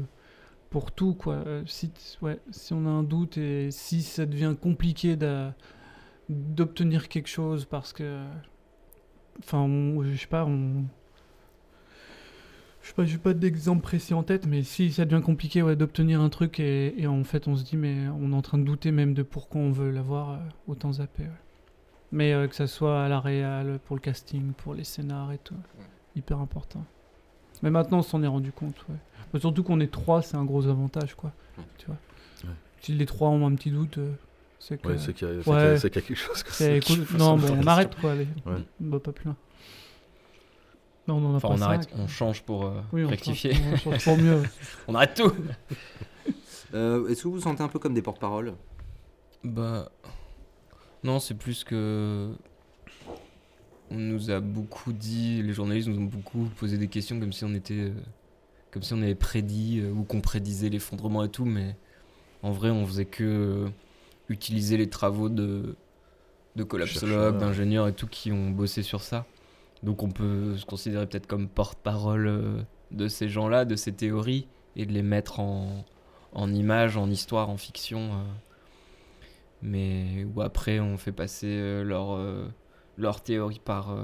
pour 0.69 0.91
tout, 0.91 1.13
quoi. 1.13 1.43
Si, 1.67 1.91
ouais, 2.21 2.39
si 2.51 2.73
on 2.73 2.85
a 2.85 2.89
un 2.89 3.03
doute 3.03 3.37
et 3.37 3.71
si 3.71 4.01
ça 4.03 4.25
devient 4.25 4.55
compliqué 4.59 5.17
d'obtenir 6.29 7.09
quelque 7.09 7.27
chose 7.29 7.65
parce 7.65 7.93
que. 7.93 8.23
Enfin, 9.39 9.59
on- 9.59 10.03
je 10.03 10.15
sais 10.15 10.27
pas, 10.27 10.45
on. 10.45 10.85
Je 12.81 12.87
sais 12.87 12.93
pas, 12.93 13.05
j'ai 13.05 13.17
pas 13.19 13.33
d'exemple 13.33 13.81
précis 13.83 14.13
en 14.15 14.23
tête, 14.23 14.47
mais 14.47 14.63
si 14.63 14.91
ça 14.91 15.05
devient 15.05 15.21
compliqué 15.21 15.61
ouais, 15.61 15.75
d'obtenir 15.75 16.19
un 16.19 16.29
truc 16.29 16.59
et, 16.59 16.99
et 16.99 17.05
en 17.07 17.23
fait 17.23 17.47
on 17.47 17.55
se 17.55 17.63
dit, 17.63 17.77
mais 17.77 18.07
on 18.19 18.31
est 18.31 18.35
en 18.35 18.41
train 18.41 18.57
de 18.57 18.63
douter 18.63 18.91
même 18.91 19.13
de 19.13 19.21
pourquoi 19.23 19.61
on 19.61 19.71
veut 19.71 19.91
l'avoir, 19.91 20.31
euh, 20.31 20.37
autant 20.67 20.91
zapper. 20.93 21.23
ouais. 21.23 21.29
Mais 22.11 22.33
euh, 22.33 22.47
que 22.47 22.55
ça 22.55 22.67
soit 22.67 23.03
à 23.03 23.07
la 23.07 23.19
réal, 23.19 23.79
pour 23.85 23.95
le 23.95 24.01
casting, 24.01 24.51
pour 24.53 24.73
les 24.73 24.83
scénars 24.83 25.31
et 25.31 25.37
tout. 25.37 25.55
Hyper 26.15 26.39
important. 26.39 26.83
Mais 27.63 27.69
maintenant 27.69 27.99
on 27.99 28.03
s'en 28.03 28.21
est 28.23 28.27
rendu 28.27 28.51
compte. 28.51 28.83
Mais 29.33 29.39
surtout 29.39 29.63
qu'on 29.63 29.79
est 29.79 29.91
trois, 29.91 30.21
c'est 30.23 30.35
un 30.35 30.43
gros 30.43 30.67
avantage, 30.67 31.13
quoi. 31.15 31.31
Tu 31.77 31.85
vois. 31.85 31.97
Si 32.81 32.93
les 32.93 33.05
trois 33.05 33.29
ont 33.29 33.45
un 33.45 33.53
petit 33.53 33.69
doute, 33.69 33.99
euh, 33.99 34.11
c'est 34.57 34.81
que. 34.81 34.87
Qu'il 35.43 35.53
y 35.53 35.55
a- 35.55 35.75
y 35.87 35.91
quelque 35.91 36.15
chose 36.15 36.41
que 36.41 36.51
c'est 36.51 36.79
cool. 36.85 37.05
Non, 37.19 37.37
bon, 37.37 37.47
on 37.61 37.67
arrête, 37.67 37.95
quoi. 38.01 38.13
Allez. 38.13 38.27
On 38.83 38.89
va 38.89 38.99
pas 38.99 39.11
plus 39.11 39.25
loin. 39.25 39.35
Non, 41.11 41.17
on 41.17 41.29
en 41.29 41.33
a 41.33 41.37
Enfin, 41.37 41.47
pas 41.49 41.53
on 41.55 41.61
arrête, 41.61 41.89
on 41.97 42.07
change 42.07 42.41
pour 42.43 42.65
euh, 42.65 42.81
Oui, 42.93 43.03
on 43.03 43.09
rectifier. 43.09 43.53
change- 43.53 43.63
on 43.85 43.91
change 43.91 44.03
pour 44.05 44.17
mieux. 44.17 44.43
on 44.87 44.95
arrête 44.95 45.13
tout. 45.15 45.31
Euh, 46.73 47.09
Est-ce 47.09 47.23
que 47.23 47.27
vous 47.27 47.33
vous 47.33 47.41
sentez 47.41 47.61
un 47.63 47.67
peu 47.67 47.79
comme 47.79 47.93
des 47.93 48.01
porte-paroles? 48.01 48.53
Bah. 49.43 49.91
Non, 51.03 51.19
c'est 51.19 51.33
plus 51.33 51.65
que. 51.65 52.31
On 53.89 53.97
nous 53.97 54.31
a 54.31 54.39
beaucoup 54.39 54.93
dit, 54.93 55.43
les 55.43 55.51
journalistes 55.51 55.89
nous 55.89 55.97
ont 55.99 56.05
beaucoup 56.05 56.45
posé 56.57 56.77
des 56.77 56.87
questions 56.87 57.19
comme 57.19 57.33
si 57.33 57.43
on 57.43 57.53
était. 57.53 57.73
euh, 57.73 57.93
comme 58.71 58.83
si 58.83 58.93
on 58.93 59.01
avait 59.01 59.15
prédit 59.15 59.83
ou 59.83 60.03
qu'on 60.05 60.21
prédisait 60.21 60.69
l'effondrement 60.69 61.25
et 61.25 61.29
tout, 61.29 61.43
mais 61.43 61.75
en 62.41 62.51
vrai, 62.53 62.69
on 62.69 62.85
faisait 62.87 63.03
que 63.03 63.67
utiliser 64.29 64.77
les 64.77 64.87
travaux 64.89 65.27
de, 65.27 65.75
de 66.55 66.63
collapsologues, 66.63 67.37
d'ingénieurs 67.37 67.89
et 67.89 67.93
tout 67.93 68.07
qui 68.07 68.31
ont 68.31 68.49
bossé 68.49 68.81
sur 68.81 69.01
ça. 69.03 69.25
Donc 69.83 70.03
on 70.03 70.11
peut 70.11 70.57
se 70.57 70.65
considérer 70.65 71.07
peut-être 71.07 71.27
comme 71.27 71.47
porte-parole 71.49 72.27
euh, 72.27 72.61
de 72.91 73.07
ces 73.07 73.29
gens-là, 73.29 73.65
de 73.65 73.75
ces 73.75 73.93
théories, 73.93 74.47
et 74.75 74.85
de 74.85 74.91
les 74.93 75.01
mettre 75.01 75.39
en, 75.39 75.85
en 76.33 76.53
images, 76.53 76.97
en 76.97 77.09
histoire, 77.09 77.49
en 77.49 77.57
fiction. 77.57 78.13
euh. 78.13 78.23
mais 79.61 80.25
où 80.35 80.41
après 80.41 80.79
on 80.79 80.97
fait 80.97 81.11
passer 81.11 81.47
euh, 81.47 81.83
leur, 81.83 82.17
leur 82.97 83.21
théorie 83.21 83.61
par, 83.63 83.95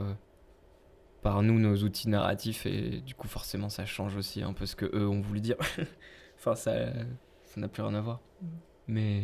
par 1.22 1.41
nous, 1.44 1.60
nos 1.60 1.76
outils 1.84 2.10
narratifs, 2.10 2.66
et 2.66 3.02
du 3.02 3.16
coup 3.16 3.28
forcément 3.28 3.70
ça 3.70 3.86
change 3.86 4.16
aussi 4.16 4.41
un 4.44 4.54
peu 4.54 4.66
ce 4.66 4.76
que 4.76 4.86
eux 4.95 5.08
ont 5.08 5.22
voulu 5.22 5.41
dire. 5.41 5.58
enfin, 6.38 6.56
ça 6.56 6.74
ça 7.44 7.62
n'a 7.62 7.68
plus 7.68 7.84
rien 7.84 7.95
à 7.95 8.02
voir. 8.02 8.20
Mais 8.88 9.24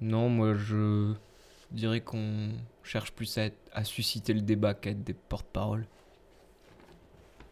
non, 0.00 0.28
moi 0.28 0.54
je 0.54 1.14
dirais 1.76 2.00
qu'on 2.00 2.50
cherche 2.82 3.12
plus 3.12 3.38
à, 3.38 3.44
être- 3.44 3.70
à 3.72 3.84
susciter 3.84 4.32
le 4.32 4.40
débat 4.40 4.74
qu'à 4.74 4.90
être 4.90 5.04
des 5.04 5.14
porte-parole. 5.14 5.86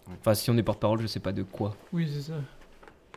Enfin, 0.08 0.34
si 0.34 0.50
on 0.50 0.56
est 0.56 0.62
porte-parole, 0.62 1.00
je 1.00 1.06
sais 1.06 1.20
pas 1.20 1.32
de 1.32 1.42
quoi. 1.42 1.76
Oui, 1.92 2.08
c'est 2.12 2.22
ça. 2.22 2.40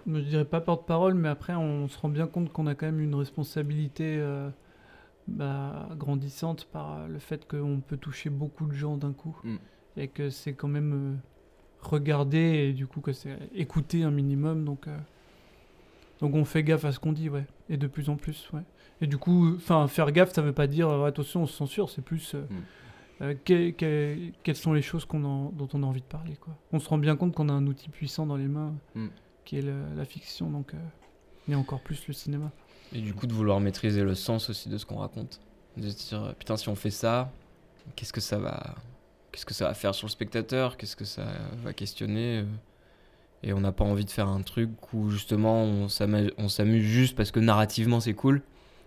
Je 0.08 0.20
dirais 0.22 0.46
pas 0.46 0.62
porte-parole, 0.62 1.14
mais 1.14 1.30
après, 1.30 1.56
on 1.56 1.88
se 1.88 1.98
rend 2.00 2.10
bien 2.10 2.28
compte 2.28 2.52
qu'on 2.52 2.68
a 2.68 2.74
quand 2.76 2.88
même 2.88 3.00
une 3.00 3.16
responsabilité 3.16 4.18
euh, 4.18 4.50
bah, 5.28 5.90
grandissante 5.98 6.66
par 6.66 7.08
le 7.08 7.20
fait 7.20 7.48
qu'on 7.48 7.82
peut 7.86 7.98
toucher 7.98 8.30
beaucoup 8.30 8.66
de 8.66 8.74
gens 8.74 8.98
d'un 8.98 9.14
coup. 9.14 9.38
Mm. 9.44 9.56
Et 9.98 10.08
que 10.08 10.30
c'est 10.30 10.54
quand 10.54 10.68
même 10.68 10.94
euh, 10.94 11.16
regarder 11.82 12.70
et 12.70 12.74
du 12.74 12.88
coup 12.88 13.02
que 13.02 13.14
c'est 13.14 13.38
écouter 13.54 14.04
un 14.04 14.12
minimum. 14.12 14.66
Donc, 14.66 14.88
euh, 14.88 14.98
donc 16.22 16.34
on 16.34 16.46
fait 16.46 16.64
gaffe 16.64 16.86
à 16.86 16.92
ce 16.92 17.00
qu'on 17.00 17.14
dit, 17.14 17.30
ouais. 17.30 17.46
Et 17.70 17.78
de 17.78 17.88
plus 17.88 18.10
en 18.10 18.16
plus, 18.16 18.50
ouais. 18.54 18.64
Et 19.02 19.08
du 19.08 19.18
coup, 19.18 19.56
enfin, 19.56 19.88
faire 19.88 20.12
gaffe, 20.12 20.34
ça 20.34 20.42
veut 20.42 20.52
pas 20.54 20.68
dire 20.68 20.90
euh, 20.90 21.06
attention, 21.06 21.44
on 21.44 21.46
se 21.48 21.54
censure, 21.56 21.90
c'est 21.90 22.02
plus. 22.02 22.36
euh, 22.36 22.42
euh, 23.22 23.34
que- 23.46 23.72
que- 23.72 24.18
quelles 24.44 24.56
sont 24.56 24.74
les 24.74 24.82
choses 24.82 25.04
qu'on 25.06 25.24
en- 25.26 25.50
dont 25.52 25.68
on 25.74 25.84
a 25.84 25.86
envie 25.86 26.00
de 26.02 26.06
parler 26.06 26.36
quoi. 26.40 26.56
On 26.72 26.80
se 26.80 26.88
rend 26.88 26.98
bien 26.98 27.16
compte 27.18 27.34
qu'on 27.36 27.50
a 27.50 27.54
un 27.54 27.66
outil 27.68 27.90
puissant 27.90 28.26
dans 28.26 28.38
les 28.38 28.48
mains 28.48 28.74
Mm. 28.96 29.08
qui 29.46 29.58
est 29.58 29.62
le- 29.62 29.84
la 29.98 30.06
fiction 30.06 30.50
donc 30.50 30.74
euh, 30.74 30.78
et 31.52 31.56
encore 31.56 31.82
plus 31.82 32.08
le 32.08 32.14
cinéma. 32.14 32.52
Et 32.94 33.02
du 33.02 33.14
coup, 33.14 33.28
de 33.28 33.34
vouloir 33.34 33.60
maîtriser 33.60 34.04
le 34.04 34.16
sens 34.16 34.50
aussi 34.50 34.70
de 34.70 34.78
ce 34.78 34.86
qu'on 34.86 34.98
raconte. 34.98 35.40
De 35.78 35.90
se 35.90 36.10
dire, 36.10 36.34
putain, 36.40 36.56
si 36.58 36.70
on 36.70 36.76
fait 36.76 36.90
ça, 36.92 37.32
qu'est-ce 37.96 38.14
que 38.14 38.22
ça 38.22 38.38
va, 38.40 38.76
qu'est-ce 39.32 39.46
que 39.46 39.54
ça 39.54 39.68
va 39.68 39.74
faire 39.74 39.94
sur 39.96 40.08
le 40.08 40.12
spectateur 40.12 40.76
Qu'est-ce 40.78 40.96
que 40.96 41.06
ça 41.06 41.26
va 41.64 41.74
questionner 41.74 42.40
euh, 42.40 42.46
Et 43.44 43.54
on 43.54 43.60
n'a 43.62 43.72
pas 43.72 43.84
envie 43.86 44.06
de 44.06 44.10
faire 44.12 44.28
un 44.28 44.42
truc 44.42 44.70
où 44.94 45.10
justement 45.10 45.64
on 45.64 45.88
s'amuse 45.90 46.84
juste 46.84 47.16
parce 47.16 47.32
que 47.32 47.40
narrativement 47.40 48.00
c'est 48.00 48.14
cool, 48.14 48.42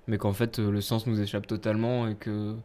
mais 0.06 0.18
qu'en 0.18 0.32
fait 0.32 0.58
euh, 0.58 0.70
le 0.70 0.80
sens 0.80 1.06
nous 1.06 1.20
échappe 1.20 1.46
totalement 1.46 2.08
et 2.08 2.14
que. 2.14 2.56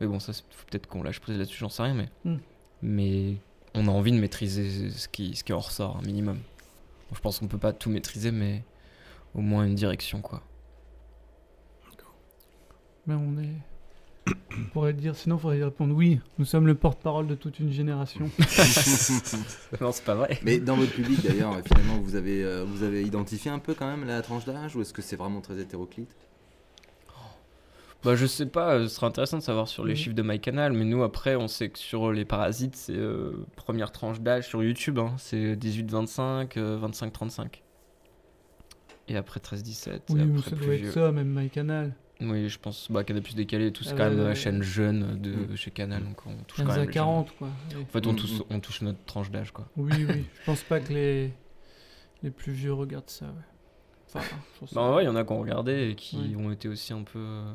Mais 0.00 0.06
bon, 0.06 0.18
ça, 0.18 0.32
c'est- 0.32 0.44
faut 0.50 0.66
peut-être 0.70 0.86
qu'on 0.86 1.02
lâche 1.02 1.20
prise 1.20 1.38
là-dessus, 1.38 1.58
j'en 1.58 1.68
sais 1.68 1.82
rien, 1.82 1.94
mais. 1.94 2.08
Mm. 2.24 2.36
Mais 2.82 3.36
on 3.74 3.86
a 3.88 3.90
envie 3.90 4.12
de 4.12 4.18
maîtriser 4.18 4.90
ce 4.90 5.08
qui, 5.08 5.36
ce 5.36 5.44
qui 5.44 5.52
en 5.52 5.58
ressort, 5.58 5.98
un 5.98 6.06
minimum. 6.06 6.36
Bon, 6.36 7.14
je 7.14 7.20
pense 7.20 7.38
qu'on 7.38 7.48
peut 7.48 7.58
pas 7.58 7.72
tout 7.72 7.90
maîtriser, 7.90 8.30
mais 8.30 8.64
au 9.34 9.40
moins 9.40 9.64
une 9.64 9.74
direction, 9.74 10.20
quoi. 10.20 10.42
Mais 13.06 13.14
on 13.14 13.38
est 13.38 13.54
on 14.28 14.64
pourrait 14.72 14.92
dire 14.92 15.16
sinon 15.16 15.36
il 15.36 15.40
faudrait 15.40 15.58
y 15.58 15.64
répondre 15.64 15.94
oui, 15.94 16.20
nous 16.38 16.44
sommes 16.44 16.66
le 16.66 16.74
porte-parole 16.74 17.26
de 17.26 17.34
toute 17.34 17.58
une 17.58 17.72
génération. 17.72 18.30
non, 19.80 19.92
c'est 19.92 20.04
pas 20.04 20.14
vrai. 20.14 20.38
Mais 20.42 20.58
dans 20.58 20.76
votre 20.76 20.92
public 20.92 21.22
d'ailleurs, 21.22 21.56
finalement, 21.66 21.98
vous 22.00 22.14
avez, 22.14 22.44
euh, 22.44 22.64
vous 22.64 22.82
avez 22.82 23.02
identifié 23.02 23.50
un 23.50 23.58
peu 23.58 23.74
quand 23.74 23.86
même 23.86 24.06
la 24.06 24.22
tranche 24.22 24.44
d'âge 24.44 24.76
ou 24.76 24.82
est-ce 24.82 24.92
que 24.92 25.02
c'est 25.02 25.16
vraiment 25.16 25.40
très 25.40 25.58
hétéroclite? 25.58 26.14
Bah, 28.02 28.14
je 28.14 28.24
sais 28.26 28.46
pas, 28.46 28.74
euh, 28.76 28.88
ce 28.88 28.94
serait 28.94 29.06
intéressant 29.06 29.36
de 29.38 29.42
savoir 29.42 29.68
sur 29.68 29.84
les 29.84 29.92
Mhm. 29.92 29.96
chiffres 29.96 30.14
de 30.14 30.22
MyCanal, 30.22 30.72
mais 30.72 30.84
nous, 30.84 31.02
après, 31.02 31.36
on 31.36 31.48
sait 31.48 31.68
que 31.68 31.78
sur 31.78 32.12
les 32.12 32.24
parasites, 32.24 32.74
c'est 32.76 32.96
euh, 32.96 33.44
première 33.56 33.92
tranche 33.92 34.20
d'âge 34.20 34.46
sur 34.48 34.62
YouTube, 34.62 34.98
hein, 34.98 35.14
c'est 35.18 35.54
18-25, 35.56 36.56
euh, 36.56 36.78
25-35. 36.78 37.62
Et 39.08 39.16
après 39.16 39.40
13-17. 39.40 40.10
et 40.10 40.12
oui, 40.14 40.22
après 40.38 40.50
ça 40.50 40.56
plus 40.56 40.64
doit 40.66 40.74
être 40.74 40.80
vieux. 40.82 40.90
ça 40.92 41.12
même 41.12 41.28
MyCanal. 41.38 41.94
Oui, 42.22 42.48
je 42.50 42.58
pense 42.58 42.90
bah, 42.90 43.02
Canal 43.02 43.22
Plus 43.22 43.34
décalé 43.34 43.68
et 43.68 43.72
tout, 43.72 43.82
c'est 43.82 43.92
Ah 43.92 43.96
quand 43.96 44.04
ouais, 44.04 44.14
même 44.14 44.24
la 44.24 44.34
chaîne 44.34 44.62
jeune 44.62 45.20
de 45.20 45.30
Mm. 45.52 45.56
chez 45.56 45.70
Canal, 45.70 46.04
donc 46.04 46.26
on 46.26 46.36
touche 46.44 46.58
15 46.58 46.66
quand 46.66 46.72
à 46.74 46.76
même. 46.78 46.86
les 46.86 46.92
40, 46.92 47.28
jeunes. 47.28 47.36
quoi. 47.38 47.48
En 47.80 47.86
fait, 47.86 48.06
on, 48.06 48.12
Mm, 48.12 48.16
touche, 48.16 48.38
mm. 48.38 48.42
on 48.50 48.60
touche 48.60 48.82
notre 48.82 49.04
tranche 49.06 49.30
d'âge, 49.30 49.52
quoi. 49.52 49.66
Oui, 49.76 49.92
oui, 50.06 50.24
je 50.38 50.44
pense 50.46 50.62
pas 50.62 50.80
que 50.80 50.92
les 50.92 51.32
les 52.22 52.30
plus 52.30 52.52
vieux 52.52 52.74
regardent 52.74 53.08
ça. 53.08 53.24
Ouais. 53.26 53.32
Enfin, 54.14 54.36
Bah, 54.72 54.80
en 54.82 54.92
vrai, 54.92 55.04
il 55.04 55.06
y 55.06 55.08
en 55.08 55.16
a 55.16 55.24
qui 55.24 55.32
ont 55.32 55.40
regardé 55.40 55.88
et 55.90 55.94
qui 55.94 56.18
Oui. 56.18 56.36
ont 56.36 56.50
été 56.52 56.68
aussi 56.68 56.92
un 56.92 57.02
peu. 57.02 57.18
euh, 57.18 57.54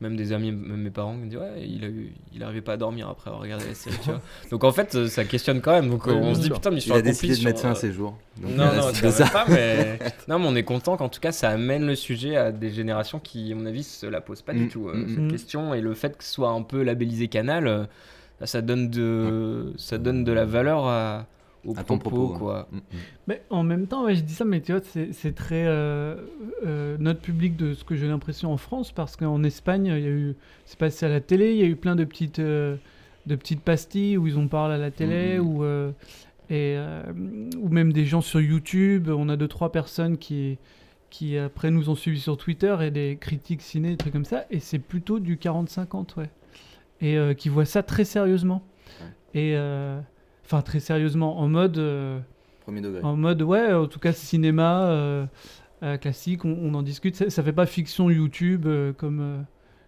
Même 0.00 0.16
des 0.16 0.32
amis, 0.32 0.50
même 0.50 0.80
mes 0.80 0.90
parents, 0.90 1.12
qui 1.12 1.18
me 1.18 1.26
disent 1.28 1.38
Ouais, 1.38 1.62
il, 1.62 1.84
a 1.84 1.88
eu, 1.88 2.14
il 2.32 2.42
arrivait 2.42 2.62
pas 2.62 2.72
à 2.72 2.76
dormir 2.78 3.08
après 3.10 3.28
avoir 3.28 3.42
regardé 3.42 3.66
la 3.66 3.74
série, 3.74 3.96
tu 4.02 4.08
vois. 4.10 4.22
Donc 4.50 4.64
en 4.64 4.72
fait, 4.72 4.94
euh, 4.94 5.08
ça 5.08 5.24
questionne 5.26 5.60
quand 5.60 5.72
même. 5.72 5.90
Donc 5.90 6.08
euh, 6.08 6.12
Oui, 6.12 6.20
on 6.22 6.34
se 6.34 6.40
dit 6.40 6.46
sûr. 6.46 6.54
Putain, 6.54 6.70
mais 6.70 6.80
Il 6.80 6.92
a 6.92 7.02
décidé 7.02 7.36
de 7.36 7.44
mettre 7.44 7.60
fin 7.60 7.72
à 7.72 7.74
ses 7.74 7.92
jours. 7.92 8.16
Donc, 8.40 8.52
Non, 8.52 8.64
non, 8.74 8.90
de 8.90 9.10
ça. 9.10 9.26
pas, 9.26 9.44
mais. 9.46 9.98
non, 10.28 10.38
mais 10.38 10.46
on 10.48 10.56
est 10.56 10.62
content 10.62 10.96
qu'en 10.96 11.10
tout 11.10 11.20
cas, 11.20 11.32
ça 11.32 11.50
amène 11.50 11.86
le 11.86 11.94
sujet 11.94 12.36
à 12.36 12.50
des 12.50 12.70
générations 12.70 13.18
qui, 13.18 13.52
à 13.52 13.54
mon 13.54 13.66
avis, 13.66 13.82
se 13.82 14.06
la 14.06 14.22
posent 14.22 14.40
pas 14.42 14.54
du 14.54 14.64
Mm, 14.64 14.68
tout, 14.68 14.88
euh, 14.88 14.94
mm, 14.94 15.08
cette 15.08 15.18
mm. 15.24 15.30
question. 15.30 15.74
Et 15.74 15.80
le 15.82 15.92
fait 15.94 16.16
que 16.16 16.24
ce 16.24 16.32
soit 16.32 16.48
un 16.50 16.62
peu 16.62 16.82
labellisé 16.82 17.28
canal, 17.28 17.66
euh, 17.66 17.84
ça 18.44 18.62
donne 18.62 18.88
de, 18.88 19.74
ça 19.76 19.98
donne 19.98 20.24
de 20.24 20.32
la 20.32 20.46
valeur 20.46 20.86
à, 20.86 21.26
aux 21.66 21.72
À 21.78 21.84
ton 21.84 21.98
propos, 21.98 22.26
propos, 22.28 22.38
quoi. 22.38 22.68
Mm, 22.72 22.76
mm. 22.76 22.80
Mais 23.28 23.42
en 23.50 23.62
même 23.62 23.86
temps, 23.86 24.04
ouais, 24.04 24.14
je 24.14 24.22
dis 24.22 24.32
ça, 24.34 24.44
mais 24.44 24.60
tu 24.60 24.72
vois, 24.72 24.80
c'est 24.82 25.34
très 25.34 25.66
euh, 25.66 26.16
euh, 26.66 26.96
notre 26.98 27.20
public 27.20 27.56
de 27.56 27.74
ce 27.74 27.84
que 27.84 27.96
j'ai 27.96 28.06
l'impression 28.08 28.52
en 28.52 28.56
France, 28.56 28.92
parce 28.92 29.16
qu'en 29.16 29.42
Espagne, 29.44 29.86
il 29.86 30.02
y 30.02 30.06
a 30.06 30.10
eu, 30.10 30.36
c'est 30.64 30.78
passé 30.78 31.06
à 31.06 31.08
la 31.08 31.20
télé, 31.20 31.52
il 31.52 31.58
y 31.58 31.62
a 31.62 31.66
eu 31.66 31.76
plein 31.76 31.96
de 31.96 32.04
petites, 32.04 32.38
euh, 32.38 32.76
de 33.26 33.36
petites 33.36 33.60
pastilles 33.60 34.16
où 34.16 34.26
ils 34.26 34.38
en 34.38 34.46
parlent 34.48 34.72
à 34.72 34.78
la 34.78 34.90
télé, 34.90 35.38
Mhm. 35.38 35.46
ou 35.46 35.64
euh, 35.64 35.90
et 36.48 36.74
euh, 36.76 37.02
ou 37.58 37.68
même 37.68 37.92
des 37.92 38.04
gens 38.06 38.20
sur 38.22 38.40
YouTube. 38.40 39.08
On 39.08 39.28
a 39.28 39.36
deux 39.36 39.46
trois 39.48 39.70
personnes 39.70 40.16
qui 40.18 40.58
qui 41.10 41.36
après 41.36 41.70
nous 41.72 41.90
ont 41.90 41.96
suivis 41.96 42.20
sur 42.20 42.36
Twitter 42.36 42.74
et 42.82 42.90
des 42.92 43.18
critiques 43.20 43.62
ciné, 43.62 43.90
des 43.90 43.96
trucs 43.96 44.12
comme 44.12 44.24
ça, 44.24 44.46
et 44.50 44.60
c'est 44.60 44.78
plutôt 44.78 45.18
du 45.18 45.36
40-50, 45.36 46.16
ouais, 46.18 46.30
et 47.00 47.18
euh, 47.18 47.34
qui 47.34 47.48
voient 47.48 47.64
ça 47.64 47.82
très 47.82 48.04
sérieusement, 48.04 48.62
et 49.34 49.54
euh, 49.56 50.00
enfin 50.50 50.62
très 50.62 50.80
sérieusement 50.80 51.38
en 51.40 51.48
mode. 51.48 51.78
euh, 51.78 52.18
Premier 52.62 52.80
degré. 52.80 53.02
en 53.02 53.16
mode, 53.16 53.42
ouais, 53.42 53.72
en 53.72 53.86
tout 53.86 53.98
cas, 54.00 54.12
cinéma 54.12 54.90
euh, 54.90 55.26
euh, 55.82 55.96
classique, 55.96 56.44
on, 56.44 56.56
on 56.60 56.74
en 56.74 56.82
discute. 56.82 57.14
Ça, 57.16 57.30
ça 57.30 57.42
fait 57.42 57.52
pas 57.52 57.66
fiction 57.66 58.10
YouTube 58.10 58.66
comme 58.98 59.44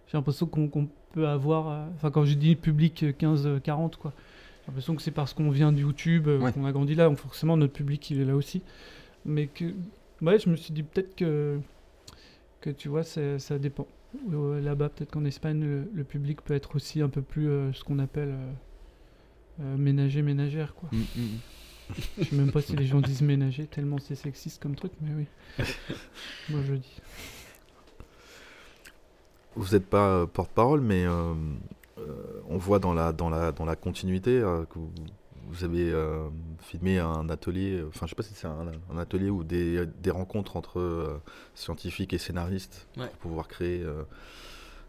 j'ai 0.07 0.17
l'impression 0.17 0.45
qu'on 0.47 0.87
peut 1.13 1.27
avoir. 1.27 1.87
Enfin, 1.95 2.09
quand 2.11 2.25
je 2.25 2.33
dis 2.35 2.55
public 2.55 3.03
euh, 3.03 3.11
15-40, 3.11 3.97
quoi. 3.97 4.13
J'ai 4.61 4.67
l'impression 4.67 4.95
que 4.95 5.01
c'est 5.01 5.11
parce 5.11 5.33
qu'on 5.33 5.49
vient 5.49 5.71
de 5.73 5.79
YouTube, 5.79 6.27
Ouais. 6.27 6.51
qu'on 6.53 6.65
a 6.65 6.71
grandi 6.71 6.95
là, 6.95 7.09
donc 7.09 7.17
forcément 7.17 7.57
notre 7.57 7.73
public 7.73 8.09
il 8.11 8.21
est 8.21 8.25
là 8.25 8.35
aussi. 8.35 8.61
Mais 9.25 9.47
que, 9.47 9.65
ouais, 10.21 10.39
je 10.39 10.49
me 10.49 10.55
suis 10.55 10.73
dit 10.73 10.83
peut-être 10.83 11.15
que, 11.15 11.59
que 12.61 12.69
tu 12.69 12.87
vois, 12.89 13.03
ça 13.03 13.59
dépend. 13.59 13.85
Là-bas, 14.31 14.89
peut-être 14.89 15.11
qu'en 15.11 15.25
Espagne, 15.25 15.59
le, 15.61 15.87
le 15.93 16.03
public 16.03 16.41
peut 16.43 16.53
être 16.53 16.75
aussi 16.75 17.01
un 17.01 17.09
peu 17.09 17.21
plus 17.23 17.49
euh, 17.49 17.73
ce 17.73 17.83
qu'on 17.83 17.97
appelle 17.99 18.29
euh, 18.29 18.51
euh, 19.61 19.77
ménager, 19.77 20.21
ménagère, 20.21 20.73
quoi. 20.75 20.89
Mm, 20.91 20.97
mm. 21.21 21.37
Je 22.17 22.23
sais 22.23 22.35
même 22.35 22.51
pas 22.51 22.61
si 22.61 22.75
les 22.75 22.85
gens 22.85 23.01
disent 23.01 23.21
ménager, 23.21 23.65
tellement 23.67 23.97
c'est 23.99 24.15
sexiste 24.15 24.61
comme 24.61 24.75
truc, 24.75 24.93
mais 25.01 25.11
oui. 25.15 25.27
Moi 26.49 26.61
je 26.65 26.73
dis. 26.75 27.01
Vous 29.55 29.73
n'êtes 29.75 29.85
pas 29.87 30.07
euh, 30.09 30.25
porte-parole, 30.25 30.81
mais 30.81 31.05
euh, 31.05 31.33
euh, 31.99 32.41
on 32.49 32.57
voit 32.57 32.79
dans 32.79 32.93
la, 32.93 33.11
dans 33.11 33.29
la, 33.29 33.51
dans 33.51 33.65
la 33.65 33.75
continuité 33.75 34.31
euh, 34.39 34.65
que 34.65 34.79
vous, 34.79 34.91
vous 35.49 35.63
avez 35.63 35.91
euh, 35.91 36.27
filmé 36.61 36.97
un 36.97 37.29
atelier, 37.29 37.73
euh, 37.79 37.87
enfin 37.89 38.07
je 38.07 38.11
sais 38.11 38.15
pas 38.15 38.23
si 38.23 38.33
c'est 38.33 38.47
un, 38.47 38.71
un 38.91 38.97
atelier 38.97 39.29
ou 39.29 39.43
des, 39.43 39.85
des 40.01 40.09
rencontres 40.09 40.55
entre 40.57 40.79
euh, 40.79 41.21
scientifiques 41.53 42.13
et 42.13 42.17
scénaristes 42.17 42.87
Ouais. 42.97 43.07
pour 43.19 43.29
pouvoir 43.29 43.47
créer 43.47 43.83
euh, 43.83 44.03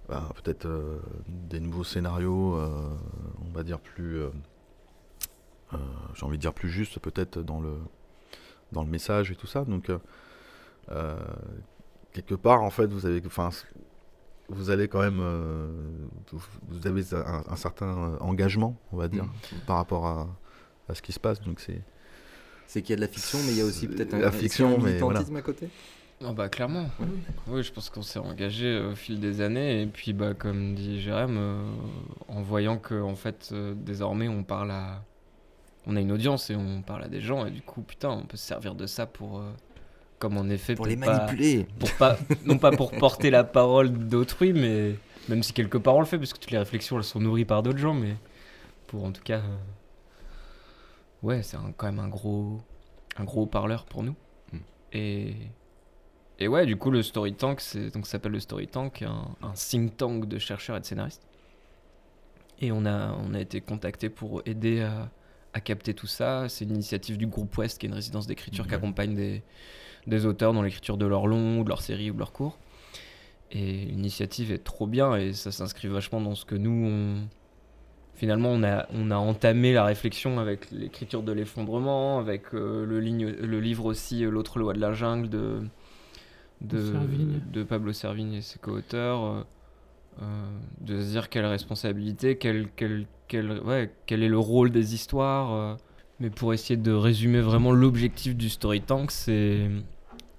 bah, 0.09 0.31
peut-être 0.43 0.65
euh, 0.67 0.99
des 1.29 1.61
nouveaux 1.61 1.85
scénarios, 1.85 2.55
euh, 2.57 2.69
on 3.47 3.51
va 3.55 3.65
dire 3.65 3.81
plus, 3.81 4.17
euh, 4.17 4.31
j'ai 6.15 6.25
envie 6.27 6.37
de 6.37 6.43
dire 6.43 6.55
plus 6.55 6.69
justes 6.69 6.99
peut-être 7.01 7.41
dans 7.41 7.61
le, 7.61 7.75
dans 8.73 8.83
le 8.83 8.91
message 8.91 9.31
et 9.31 9.37
tout 9.37 9.47
ça. 9.47 9.65
Donc 9.65 9.91
euh, 9.91 9.99
euh, 10.91 11.17
quelque 12.13 12.35
part 12.35 12.63
en 12.63 12.71
fait 12.71 12.87
vous 12.87 13.07
avez, 13.07 13.23
enfin 13.27 13.51
vous 14.49 14.69
allez 14.71 14.89
quand 14.89 15.01
même, 15.01 15.21
euh, 15.21 15.69
vous, 16.69 16.87
avez 16.87 17.03
un, 17.15 17.43
un 17.49 17.57
certain 17.57 17.87
euh, 17.87 18.19
engagement, 18.21 18.77
on 18.93 18.97
va 18.99 19.09
dire, 19.09 19.25
Mm. 19.25 19.57
par 19.67 19.77
rapport 19.77 20.07
à, 20.07 20.29
à 20.89 20.95
ce 20.95 21.01
qui 21.03 21.13
se 21.13 21.21
passe. 21.21 21.41
Donc 21.41 21.61
c'est 21.61 21.81
C'est 22.67 22.83
qu'il 22.83 22.91
y 22.91 22.93
a 22.93 22.97
de 22.97 23.01
la 23.01 23.09
fiction, 23.09 23.39
mais 23.47 23.53
il 23.53 23.59
y 23.59 23.63
a 23.63 23.65
aussi 23.65 23.89
peut-être 23.89 24.15
un, 24.15 24.19
La 24.19 24.31
fiction, 24.31 24.79
un 24.79 24.83
mais 24.83 24.99
voilà. 24.99 25.21
à 25.21 25.43
côté. 25.43 25.69
Ah 26.25 26.33
bah 26.33 26.49
clairement. 26.49 26.89
Oui, 27.49 27.63
je 27.63 27.73
pense 27.73 27.91
qu'on 27.91 28.03
s'est 28.03 28.19
engagé 28.21 28.67
euh, 28.67 28.93
au 28.93 28.95
fil 28.95 29.19
des 29.19 29.41
années 29.41 29.83
et 29.83 29.87
puis 29.87 30.13
bah 30.13 30.33
comme 30.35 30.75
dit 30.75 31.01
Jérém, 31.01 31.37
euh, 31.37 31.67
en 32.29 32.41
voyant 32.43 32.79
que 32.79 33.01
en 33.03 33.17
fait 33.17 33.51
euh, 33.53 33.75
désormais 33.75 34.29
on 34.29 34.45
parle 34.45 34.71
à, 34.71 35.03
on 35.87 35.97
a 35.97 36.01
une 36.01 36.13
audience 36.13 36.51
et 36.51 36.57
on 36.57 36.83
parle 36.83 37.05
à 37.05 37.09
des 37.09 37.21
gens 37.21 37.45
et 37.47 37.51
du 37.51 37.61
coup 37.63 37.83
putain 37.83 38.11
on 38.11 38.23
peut 38.25 38.37
se 38.37 38.47
servir 38.47 38.75
de 38.75 38.87
ça 38.87 39.07
pour, 39.07 39.39
euh, 39.41 39.51
comme 40.19 40.37
en 40.39 40.49
effet 40.49 40.75
Pour 40.75 40.87
les 40.87 40.97
peut-être 40.97 41.11
pas- 41.11 41.19
manipuler. 41.27 41.67
pour 41.79 41.93
pas, 41.95 42.17
non 42.47 42.59
pas 42.59 42.71
pour 42.73 42.91
porter 42.93 43.31
la 43.31 43.45
parole 43.45 43.91
d'autrui, 43.93 44.53
mais 44.53 44.95
même 45.29 45.43
si 45.43 45.53
quelque 45.53 45.79
part 45.79 45.97
on 45.97 46.01
le 46.01 46.07
fait 46.07 46.19
parce 46.19 46.33
que 46.33 46.39
toutes 46.39 46.51
les 46.51 46.59
réflexions 46.59 46.97
elles 46.97 47.05
sont 47.05 47.21
nourries 47.21 47.45
par 47.45 47.63
d'autres 47.63 47.79
gens, 47.79 47.95
mais 47.95 48.15
pour 48.87 49.05
en 49.05 49.13
tout 49.13 49.23
cas, 49.23 49.39
euh, 49.41 49.57
ouais 51.23 51.43
c'est 51.43 51.57
quand 51.77 51.87
même 51.87 51.99
un 51.99 52.09
gros, 52.09 52.61
un 53.17 53.25
gros 53.25 53.47
parleur 53.47 53.85
pour 53.85 54.03
nous 54.03 54.15
Mm. 54.53 54.59
et 54.93 55.35
et 56.41 56.49
ouais, 56.49 56.67
du 56.67 56.77
coup, 56.77 56.91
le 56.91 57.01
Story 57.05 57.33
Tank, 57.35 57.61
c'est 57.61 57.91
donc 57.95 58.07
ça 58.07 58.13
s'appelle 58.13 58.33
le 58.33 58.41
Story 58.41 58.67
Tank, 58.67 59.03
un, 59.03 59.29
un 59.41 59.53
think 59.53 59.97
tank 59.97 60.27
de 60.27 60.37
chercheurs 60.41 60.77
et 60.77 60.81
de 60.81 60.85
scénaristes. 60.85 61.25
Et 62.61 62.73
on 62.73 62.85
a, 62.87 63.13
on 63.13 63.35
a 63.35 63.41
été 63.41 63.61
contacté 63.61 64.09
pour 64.09 64.43
aider 64.45 64.83
à, 64.83 65.11
à 65.55 65.61
capter 65.61 65.95
tout 65.95 66.07
ça. 66.07 66.49
C'est 66.49 66.65
une 66.65 66.75
initiative 66.75 67.17
du 67.17 67.27
groupe 67.27 67.57
Ouest, 67.57 67.79
qui 67.79 67.87
est 67.87 67.89
une 67.89 67.95
résidence 67.95 68.27
d'écriture 68.27 68.67
qui 68.67 68.75
accompagne 68.75 69.15
des, 69.15 69.43
des 70.07 70.27
auteurs 70.27 70.53
dans 70.53 70.63
l'écriture 70.63 70.97
de 70.99 71.07
leurs 71.07 71.27
longs, 71.27 71.61
ou 71.61 71.65
de 71.65 71.69
leurs 71.69 71.81
séries, 71.81 72.11
ou 72.11 72.15
de 72.15 72.19
leurs 72.19 72.33
cours. 72.33 72.59
Et 73.53 73.85
l'initiative 73.87 74.51
est 74.51 74.65
trop 74.65 74.87
bien 74.87 75.15
et 75.15 75.33
ça 75.33 75.53
s'inscrit 75.53 75.87
vachement 75.87 76.21
dans 76.21 76.35
ce 76.35 76.45
que 76.45 76.57
nous, 76.57 76.89
on... 76.89 77.29
finalement, 78.15 78.51
on 78.51 78.65
a, 78.65 78.87
on 78.93 79.13
a 79.13 79.17
entamé 79.17 79.73
la 79.73 79.85
réflexion 79.85 80.41
avec 80.41 80.71
l'écriture 80.73 81.23
de 81.23 81.31
l'effondrement, 81.31 82.19
avec 82.19 82.53
euh, 82.53 82.85
le, 82.85 82.99
ligne, 82.99 83.29
le 83.29 83.61
livre 83.61 83.85
aussi, 83.85 84.25
euh, 84.25 84.31
L'autre 84.31 84.59
loi 84.59 84.73
de 84.73 84.81
la 84.81 84.93
jungle 84.93 85.29
de, 85.29 85.61
de, 86.63 87.63
Pablo 87.63 87.93
Servigne 87.93 88.35
et 88.35 88.41
ses 88.41 88.59
co-auteurs. 88.59 89.47
Euh, 90.23 90.47
de 90.81 91.01
se 91.01 91.11
dire 91.11 91.29
quelle 91.29 91.47
responsabilité, 91.47 92.37
quel, 92.37 92.69
quel, 92.77 93.07
quel, 93.29 93.61
ouais, 93.61 93.91
quel 94.07 94.23
est 94.23 94.29
le 94.29 94.39
rôle 94.39 94.71
des 94.71 94.95
histoires. 94.95 95.53
euh. 95.53 95.75
mais 96.21 96.31
pour 96.31 96.53
essayer 96.55 96.77
de 96.77 96.93
résumer 96.93 97.41
vraiment 97.41 97.73
l'objectif 97.73 98.37
du 98.37 98.49
Story 98.49 98.81
Tank, 98.81 99.11
c'est 99.11 99.69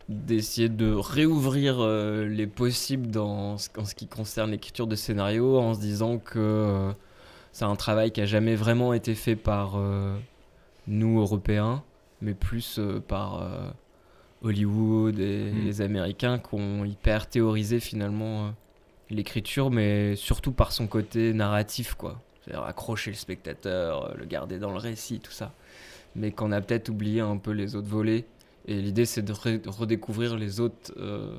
d'essayer 0.08 0.70
de 0.70 0.94
réouvrir 0.94 1.78
euh, 1.80 2.28
les 2.28 2.46
possibles 2.48 3.08
dans 3.08 3.54
en 3.54 3.86
ce 3.86 3.96
qui 3.96 4.08
concerne 4.08 4.52
l'écriture 4.52 4.86
de 4.88 4.96
scénarios 4.96 5.58
en 5.60 5.74
se 5.74 5.80
disant 5.80 6.20
que 6.20 6.38
euh, 6.40 6.92
c'est 7.52 7.66
un 7.66 7.76
travail 7.76 8.12
qui 8.12 8.22
a 8.22 8.26
jamais 8.26 8.56
vraiment 8.56 8.94
été 8.94 9.16
fait 9.16 9.36
par 9.36 9.74
euh, 9.78 10.16
nous 10.88 11.20
Européens, 11.20 11.84
mais 12.22 12.36
plus 12.36 12.80
par 13.08 13.42
Hollywood 14.44 15.20
et 15.20 15.52
Mm. 15.52 15.66
les 15.66 15.82
Américains 15.82 16.38
qui 16.38 16.54
ont 16.56 16.86
hyper 16.86 17.28
théorisé 17.28 17.80
finalement 17.80 18.54
l'écriture, 19.10 19.72
mais 19.72 20.16
surtout 20.16 20.52
par 20.52 20.72
son 20.72 20.88
côté 20.88 21.34
narratif, 21.34 21.94
quoi. 21.94 22.22
C'est-à-dire 22.44 22.64
accrocher 22.64 23.12
le 23.12 23.18
spectateur, 23.18 24.06
euh, 24.06 24.14
le 24.16 24.26
garder 24.26 24.60
dans 24.60 24.72
le 24.72 24.78
récit, 24.78 25.20
tout 25.20 25.32
ça. 25.32 25.52
Mais 26.16 26.32
qu'on 26.32 26.52
a 26.52 26.62
peut-être 26.62 26.90
oublié 26.90 27.22
un 27.22 27.38
peu 27.38 27.52
les 27.52 27.76
autres 27.76 27.88
volets. 27.88 28.26
Et 28.68 28.82
l'idée, 28.82 29.06
c'est 29.06 29.22
de 29.22 29.34
re- 29.34 29.68
redécouvrir 29.68 30.38
les 30.38 30.60
autres, 30.60 30.94
euh, 30.98 31.36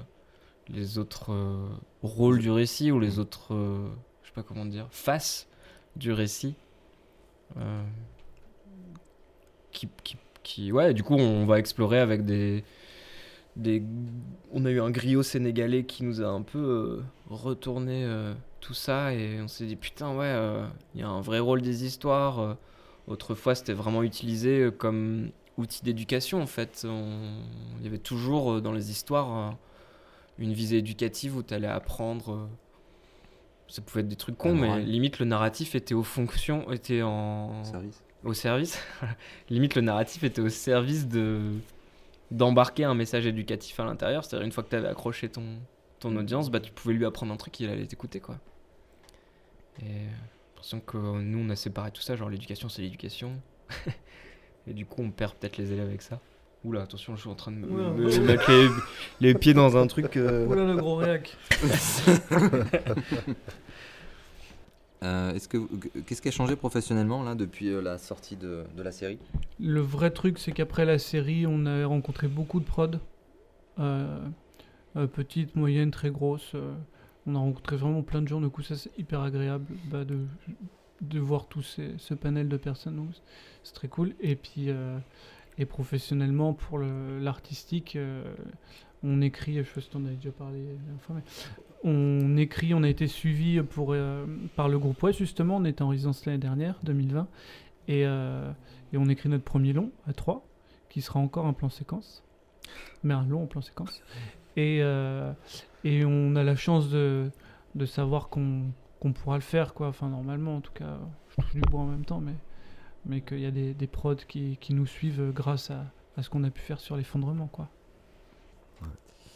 les 0.68 0.98
autres 0.98 1.32
euh, 1.32 1.66
rôles 2.02 2.38
du 2.38 2.50
récit 2.50 2.90
ou 2.92 3.00
les 3.00 3.18
autres, 3.18 3.54
euh, 3.54 3.88
je 4.22 4.28
sais 4.28 4.34
pas 4.34 4.42
comment 4.42 4.64
dire, 4.66 4.86
faces 4.90 5.46
du 5.96 6.12
récit. 6.12 6.54
Qui, 9.72 9.88
qui, 10.02 10.16
qui- 10.42 10.72
ouais, 10.72 10.94
du 10.94 11.02
coup, 11.02 11.14
on 11.14 11.46
va 11.46 11.58
explorer 11.58 12.00
avec 12.00 12.24
des, 12.24 12.64
des. 13.56 13.82
On 14.52 14.64
a 14.64 14.70
eu 14.70 14.80
un 14.80 14.90
griot 14.90 15.22
sénégalais 15.22 15.84
qui 15.84 16.04
nous 16.04 16.22
a 16.22 16.26
un 16.26 16.42
peu 16.42 16.58
euh, 16.58 17.02
retourné 17.28 18.04
euh, 18.04 18.32
tout 18.60 18.74
ça 18.74 19.12
et 19.12 19.40
on 19.40 19.48
s'est 19.48 19.66
dit 19.66 19.76
putain, 19.76 20.10
ouais, 20.14 20.24
euh, 20.26 20.64
il 20.94 21.00
y 21.00 21.04
a 21.04 21.08
un 21.08 21.20
vrai 21.20 21.38
rôle 21.40 21.62
des 21.62 21.84
histoires. 21.84 22.56
autrefois, 23.06 23.54
c'était 23.54 23.72
vraiment 23.74 24.02
utilisé 24.02 24.70
comme 24.78 25.30
outil 25.58 25.82
d'éducation 25.84 26.40
en 26.42 26.46
fait. 26.46 26.84
On- 26.88 27.40
Il 27.78 27.84
y 27.84 27.88
avait 27.88 27.98
toujours 27.98 28.60
dans 28.62 28.72
les 28.72 28.90
histoires 28.90 29.56
une 30.38 30.52
visée 30.52 30.78
éducative 30.78 31.36
où 31.36 31.42
tu 31.42 31.54
allais 31.54 31.66
apprendre. 31.66 32.48
ça 33.68 33.82
pouvait 33.82 34.00
être 34.02 34.08
des 34.08 34.16
trucs 34.16 34.36
cons, 34.38 34.54
mais 34.54 34.80
limite 34.82 35.18
le 35.18 35.26
narratif 35.26 35.74
était 35.74 35.94
aux 35.94 36.02
fonctions, 36.04 36.70
était 36.70 37.02
en 37.02 37.64
Service. 37.64 38.02
au 38.24 38.32
service. 38.32 38.78
limite 39.50 39.74
le 39.74 39.82
narratif 39.82 40.22
était 40.24 40.40
au 40.42 40.48
service 40.50 41.08
de 41.08 41.40
d'embarquer 42.30 42.84
un 42.84 42.94
message 42.94 43.26
éducatif 43.26 43.78
à 43.80 43.84
l'intérieur. 43.84 44.24
C'est-à-dire 44.24 44.44
une 44.46 44.52
fois 44.52 44.62
que 44.64 44.70
tu 44.70 44.76
avais 44.76 44.88
accroché 44.88 45.28
ton 45.28 45.44
ton 45.98 46.14
audience, 46.16 46.50
bah 46.50 46.60
tu 46.60 46.72
pouvais 46.72 46.92
lui 46.94 47.06
apprendre 47.06 47.32
un 47.32 47.36
truc, 47.36 47.58
il 47.60 47.70
allait 47.70 47.86
t'écouter 47.86 48.20
quoi. 48.20 48.36
Et 49.80 49.84
j'ai 49.86 49.98
l'impression 50.50 50.80
que 50.80 50.96
nous 50.98 51.38
on 51.38 51.48
a 51.50 51.56
séparé 51.56 51.90
tout 51.90 52.02
ça, 52.02 52.16
genre 52.16 52.28
l'éducation 52.28 52.68
c'est 52.68 52.82
l'éducation. 52.82 53.32
Et 54.68 54.74
du 54.74 54.84
coup 54.84 55.02
on 55.02 55.10
perd 55.10 55.34
peut-être 55.34 55.56
les 55.56 55.72
élèves 55.72 55.86
avec 55.86 56.02
ça. 56.02 56.20
Oula, 56.64 56.82
attention, 56.82 57.14
je 57.14 57.20
suis 57.20 57.30
en 57.30 57.34
train 57.36 57.52
de 57.52 57.58
me, 57.58 57.66
Oula. 57.70 57.90
me 57.90 58.26
mettre 58.26 58.50
les, 58.50 58.68
les 59.28 59.34
pieds 59.38 59.54
dans 59.54 59.76
un 59.76 59.86
truc. 59.86 60.16
euh, 60.16 60.44
Oula, 60.46 60.64
le 60.64 60.76
gros 60.76 60.96
réac. 60.96 61.36
Euh, 65.06 65.34
est-ce 65.34 65.48
que 65.48 65.58
qu'est-ce 66.06 66.20
qui 66.20 66.28
a 66.28 66.32
changé 66.32 66.56
professionnellement 66.56 67.22
là 67.22 67.34
depuis 67.34 67.68
euh, 67.68 67.80
la 67.80 67.96
sortie 67.96 68.36
de, 68.36 68.64
la 68.76 68.90
série? 68.90 69.18
Le 69.60 69.80
vrai 69.80 70.10
truc, 70.10 70.38
c'est 70.38 70.52
qu'après 70.52 70.84
la 70.84 70.98
série, 70.98 71.46
on 71.46 71.64
a 71.66 71.86
rencontré 71.86 72.26
beaucoup 72.26 72.58
de 72.60 72.64
prod. 72.64 73.00
Euh, 73.78 74.18
petites, 75.12 75.54
moyennes, 75.54 75.90
très 75.90 76.10
grosses. 76.10 76.54
on 77.26 77.34
a 77.34 77.38
rencontré 77.38 77.76
vraiment 77.76 78.02
plein 78.02 78.22
de 78.22 78.28
gens. 78.28 78.40
Du 78.40 78.48
coup, 78.48 78.62
ça, 78.62 78.74
c'est 78.76 78.90
hyper 78.98 79.20
agréable 79.20 79.66
bah, 79.90 80.04
de, 80.04 81.18
voir 81.20 81.46
tout 81.46 81.62
ce 81.62 82.14
panel 82.14 82.48
de 82.48 82.56
personnes. 82.56 83.06
C'est 83.62 83.74
très 83.74 83.88
cool. 83.88 84.14
Et 84.20 84.34
puis, 84.34 84.70
et 85.58 85.66
professionnellement, 85.66 86.54
pour 86.54 86.78
l'artistique, 86.78 87.98
on 89.02 89.20
écrit, 89.20 89.58
je 89.58 89.64
sais 89.64 89.74
pas 89.74 89.80
si 89.82 89.90
t'en 89.90 90.04
avais 90.06 90.16
déjà 90.16 90.32
parlé 90.32 90.64
fois, 91.00 91.16
mais 91.16 91.22
on 91.84 92.36
écrit, 92.36 92.74
on 92.74 92.82
a 92.82 92.88
été 92.88 93.06
suivi 93.06 93.58
euh, 93.58 94.26
par 94.56 94.68
le 94.68 94.78
groupe 94.78 95.02
Ouest, 95.02 95.18
justement. 95.18 95.56
On 95.56 95.64
était 95.64 95.82
en 95.82 95.88
résidence 95.88 96.24
l'année 96.26 96.38
dernière, 96.38 96.78
2020. 96.82 97.28
Et, 97.88 98.06
euh, 98.06 98.50
et 98.92 98.96
on 98.96 99.06
écrit 99.06 99.28
notre 99.28 99.44
premier 99.44 99.72
long 99.72 99.90
à 100.06 100.12
3, 100.12 100.46
qui 100.88 101.00
sera 101.00 101.20
encore 101.20 101.46
un 101.46 101.52
plan 101.52 101.68
séquence, 101.68 102.24
mais 103.02 103.14
un 103.14 103.24
long 103.24 103.44
en 103.44 103.46
plan 103.46 103.60
séquence. 103.60 104.02
Et, 104.56 104.80
euh, 104.82 105.32
et 105.84 106.04
on 106.04 106.34
a 106.34 106.42
la 106.42 106.56
chance 106.56 106.88
de, 106.90 107.30
savoir 107.84 108.28
qu'on 108.28 108.72
pourra 109.14 109.36
le 109.36 109.42
faire, 109.42 109.74
quoi. 109.74 109.88
Enfin, 109.88 110.08
normalement, 110.08 110.56
en 110.56 110.60
tout 110.60 110.72
cas, 110.72 110.98
je 111.30 111.42
touche 111.42 111.54
du 111.54 111.60
bois 111.60 111.80
en 111.80 111.86
même 111.86 112.04
temps, 112.04 112.22
mais, 113.06 113.20
qu'il 113.20 113.40
y 113.40 113.46
a 113.46 113.50
des, 113.50 113.86
prods 113.86 114.16
qui, 114.16 114.56
qui 114.60 114.74
nous 114.74 114.86
suivent 114.86 115.30
grâce 115.32 115.70
à, 115.70 115.84
à 116.16 116.22
ce 116.22 116.30
qu'on 116.30 116.42
a 116.42 116.50
pu 116.50 116.62
faire 116.62 116.80
sur 116.80 116.96
l'effondrement, 116.96 117.46
quoi. 117.46 117.68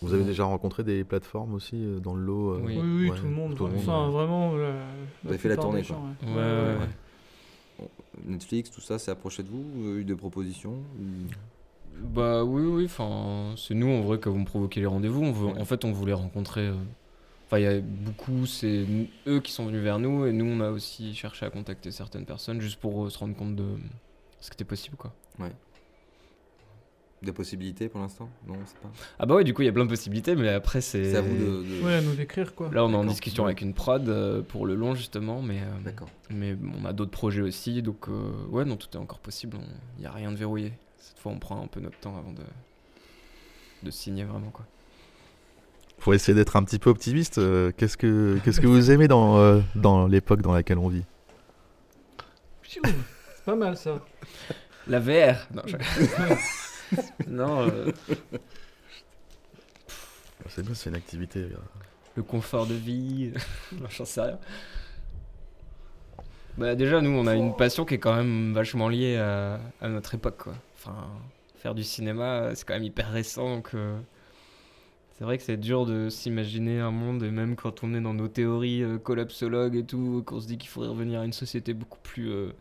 Vous 0.03 0.15
avez 0.15 0.25
déjà 0.25 0.45
rencontré 0.45 0.83
des 0.83 1.05
plateformes 1.05 1.55
aussi 1.55 1.77
euh, 1.77 1.99
dans 2.01 2.15
le 2.15 2.23
lot 2.23 2.55
euh, 2.55 2.61
Oui, 2.65 2.79
oui, 2.83 3.11
ouais, 3.11 3.17
tout 3.17 3.25
le 3.25 3.31
monde. 3.31 3.55
tout 3.55 3.67
le 3.67 3.73
monde, 3.73 3.81
enfin, 3.83 4.09
vraiment. 4.09 4.57
la- 4.57 4.73
Vous 5.23 5.29
avez 5.29 5.39
fait 5.39 5.49
la 5.49 5.57
tournée 5.57 5.83
quoi. 5.83 5.97
gens, 5.97 6.05
ouais. 6.27 6.35
Ouais, 6.35 6.41
ouais, 6.43 6.79
ouais. 6.79 6.89
Bon, 7.79 7.89
Netflix, 8.27 8.71
tout 8.71 8.81
ça, 8.81 8.99
s'est 8.99 9.11
approché 9.11 9.43
de 9.43 9.49
vous? 9.49 9.63
Vous 9.75 9.89
avez 9.91 10.01
eu 10.01 10.05
des 10.05 10.15
propositions 10.17 10.73
ou- 10.99 12.03
Bah 12.03 12.45
oui, 12.45 12.63
oui, 12.63 12.85
enfin, 12.87 13.53
c'est 13.57 13.75
nous 13.75 13.89
en 13.91 14.01
vrai 14.01 14.19
que 14.19 14.29
vous 14.31 14.39
me 14.39 14.45
provoquez 14.47 14.81
les 14.81 14.87
rendez-vous. 14.87 15.25
En 15.59 15.65
fait, 15.65 15.85
on 15.85 15.93
voulait 15.93 16.15
rencontrer. 16.15 16.69
euh, 16.69 16.75
Enfin, 17.47 17.59
il 17.59 17.65
y 17.65 17.67
a 17.67 17.81
beaucoup, 17.81 18.47
c'est 18.47 18.87
eux 19.27 19.41
qui 19.41 19.51
sont 19.51 19.67
venus 19.67 19.83
vers 19.83 19.99
nous 19.99 20.25
et 20.25 20.33
nous, 20.33 20.45
on 20.47 20.61
a 20.61 20.71
aussi 20.71 21.15
cherché 21.17 21.45
à 21.45 21.51
contacter 21.51 21.91
certaines 21.91 22.25
personnes 22.25 22.61
juste 22.61 22.79
pour 22.79 23.05
euh, 23.07 23.11
se 23.11 23.19
rendre 23.19 23.35
compte 23.35 23.57
de 23.57 23.65
ce 24.41 24.51
qui 24.51 24.55
était 24.55 24.65
possible, 24.65 24.97
quoi. 24.97 25.13
Ouais. 25.41 25.51
Des 27.23 27.33
possibilités 27.33 27.89
pour 27.91 28.01
l'instant? 28.01 28.31
Non, 28.47 28.55
c'est 28.65 28.79
pas. 28.79 28.89
Ah 29.19 29.27
bah 29.27 29.35
ouais, 29.35 29.45
du 29.45 29.53
coup, 29.53 29.61
il 29.61 29.67
y 29.67 29.69
a 29.69 29.73
plein 29.73 29.85
de 29.85 29.91
possibilités, 29.91 30.35
mais 30.35 30.49
après, 30.49 30.81
c'est. 30.81 31.05
C'est 31.05 31.17
à 31.19 31.21
vous 31.21 31.37
de- 31.37 31.63
de- 31.81 31.85
Ouais, 31.85 31.95
à 31.97 32.01
nous 32.01 32.15
d'écrire, 32.15 32.55
quoi. 32.55 32.71
Là, 32.73 32.83
on 32.85 32.93
est 32.93 32.97
en 32.97 33.05
discussion 33.05 33.45
avec 33.45 33.61
une 33.61 33.75
prod 33.75 34.09
euh, 34.09 34.41
pour 34.43 34.65
le 34.65 34.75
long, 34.75 34.95
justement, 34.95 35.43
mais. 35.43 35.59
euh, 35.61 35.85
D'accord. 35.85 36.09
Mais 36.31 36.57
on 36.81 36.87
a 36.87 36.95
d'autres 36.95 37.11
projets 37.11 37.43
aussi, 37.43 37.83
donc 37.83 38.09
euh, 38.09 38.33
ouais, 38.49 38.65
non, 38.65 38.77
tout 38.77 38.89
est 38.95 38.97
encore 38.97 39.19
possible. 39.19 39.59
Il 39.99 40.01
n'y 40.01 40.07
a 40.07 40.13
rien 40.13 40.33
de 40.33 40.37
verrouillé. 40.37 40.73
Cette 40.97 41.19
fois, 41.19 41.31
on 41.33 41.39
prend 41.39 41.63
un 41.63 41.67
peu 41.67 41.81
notre 41.81 41.99
temps 41.99 42.17
avant 42.17 42.33
de, 42.33 42.41
de 43.83 43.91
signer 43.91 44.25
vraiment, 44.25 44.49
quoi. 44.51 44.65
Faut 45.99 46.15
essayer 46.15 46.35
d'être 46.35 46.57
un 46.57 46.63
petit 46.63 46.79
peu 46.79 46.89
optimiste. 46.89 47.35
qu'est-ce 47.77 47.99
que 47.99 48.39
qu'est-ce 48.43 48.63
que 48.63 48.67
vous 48.67 48.91
aimez 48.91 49.09
dans 49.09 49.37
euh, 49.37 49.61
dans 49.75 50.07
l'époque 50.07 50.41
dans 50.41 50.55
laquelle 50.55 50.79
on 50.79 50.89
vit? 50.89 51.05
C'est 52.63 52.81
pas 53.45 53.57
mal, 53.57 53.77
ça. 53.77 54.01
La 54.87 54.99
VR 55.01 55.47
Non, 55.53 55.63
je- 55.67 55.77
non 57.27 57.69
euh, 57.69 57.93
C'est 60.49 60.63
bien, 60.65 60.75
c'est 60.75 60.91
une 60.91 60.97
activité. 60.97 61.41
euh, 61.41 61.57
le 62.17 62.23
confort 62.23 62.67
de 62.67 62.75
vie, 62.75 63.33
j'en 63.91 64.05
sais 64.05 64.23
rien. 64.23 64.39
Bah 66.59 66.75
déjà, 66.75 67.01
nous, 67.01 67.11
on 67.11 67.27
a 67.27 67.35
une 67.37 67.55
passion 67.57 67.85
qui 67.85 67.95
est 67.95 67.99
quand 67.99 68.15
même 68.15 68.53
vachement 68.53 68.89
liée 68.89 69.17
à, 69.17 69.61
à 69.81 69.89
notre 69.89 70.15
époque, 70.15 70.39
quoi. 70.39 70.55
Enfin, 70.77 71.07
faire 71.57 71.75
du 71.75 71.85
cinéma, 71.85 72.55
c'est 72.55 72.67
quand 72.67 72.75
même 72.75 72.83
hyper 72.85 73.11
récent, 73.11 73.57
donc... 73.57 73.71
euh, 73.75 73.99
c'est 75.19 75.25
vrai 75.25 75.37
que 75.39 75.45
c'est 75.45 75.59
dur 75.59 75.85
de 75.87 76.09
s'imaginer 76.09 76.81
un 76.81 76.91
monde, 76.91 77.23
et 77.23 77.31
même 77.31 77.55
quand 77.57 77.85
on 77.85 77.95
est 77.95 78.01
dans 78.01 78.15
nos 78.15 78.29
théories 78.29 78.83
euh, 78.83 78.99
collapsologues 78.99 79.77
et 79.77 79.85
tout, 79.85 80.23
qu'on 80.27 80.41
se 80.41 80.47
dit 80.47 80.59
qu'il 80.59 80.71
faudrait 80.71 80.89
revenir 80.91 81.21
à 81.21 81.25
une 81.27 81.33
société 81.35 81.75
beaucoup 81.75 81.99
plus... 82.03 82.31
euh, 82.31 82.53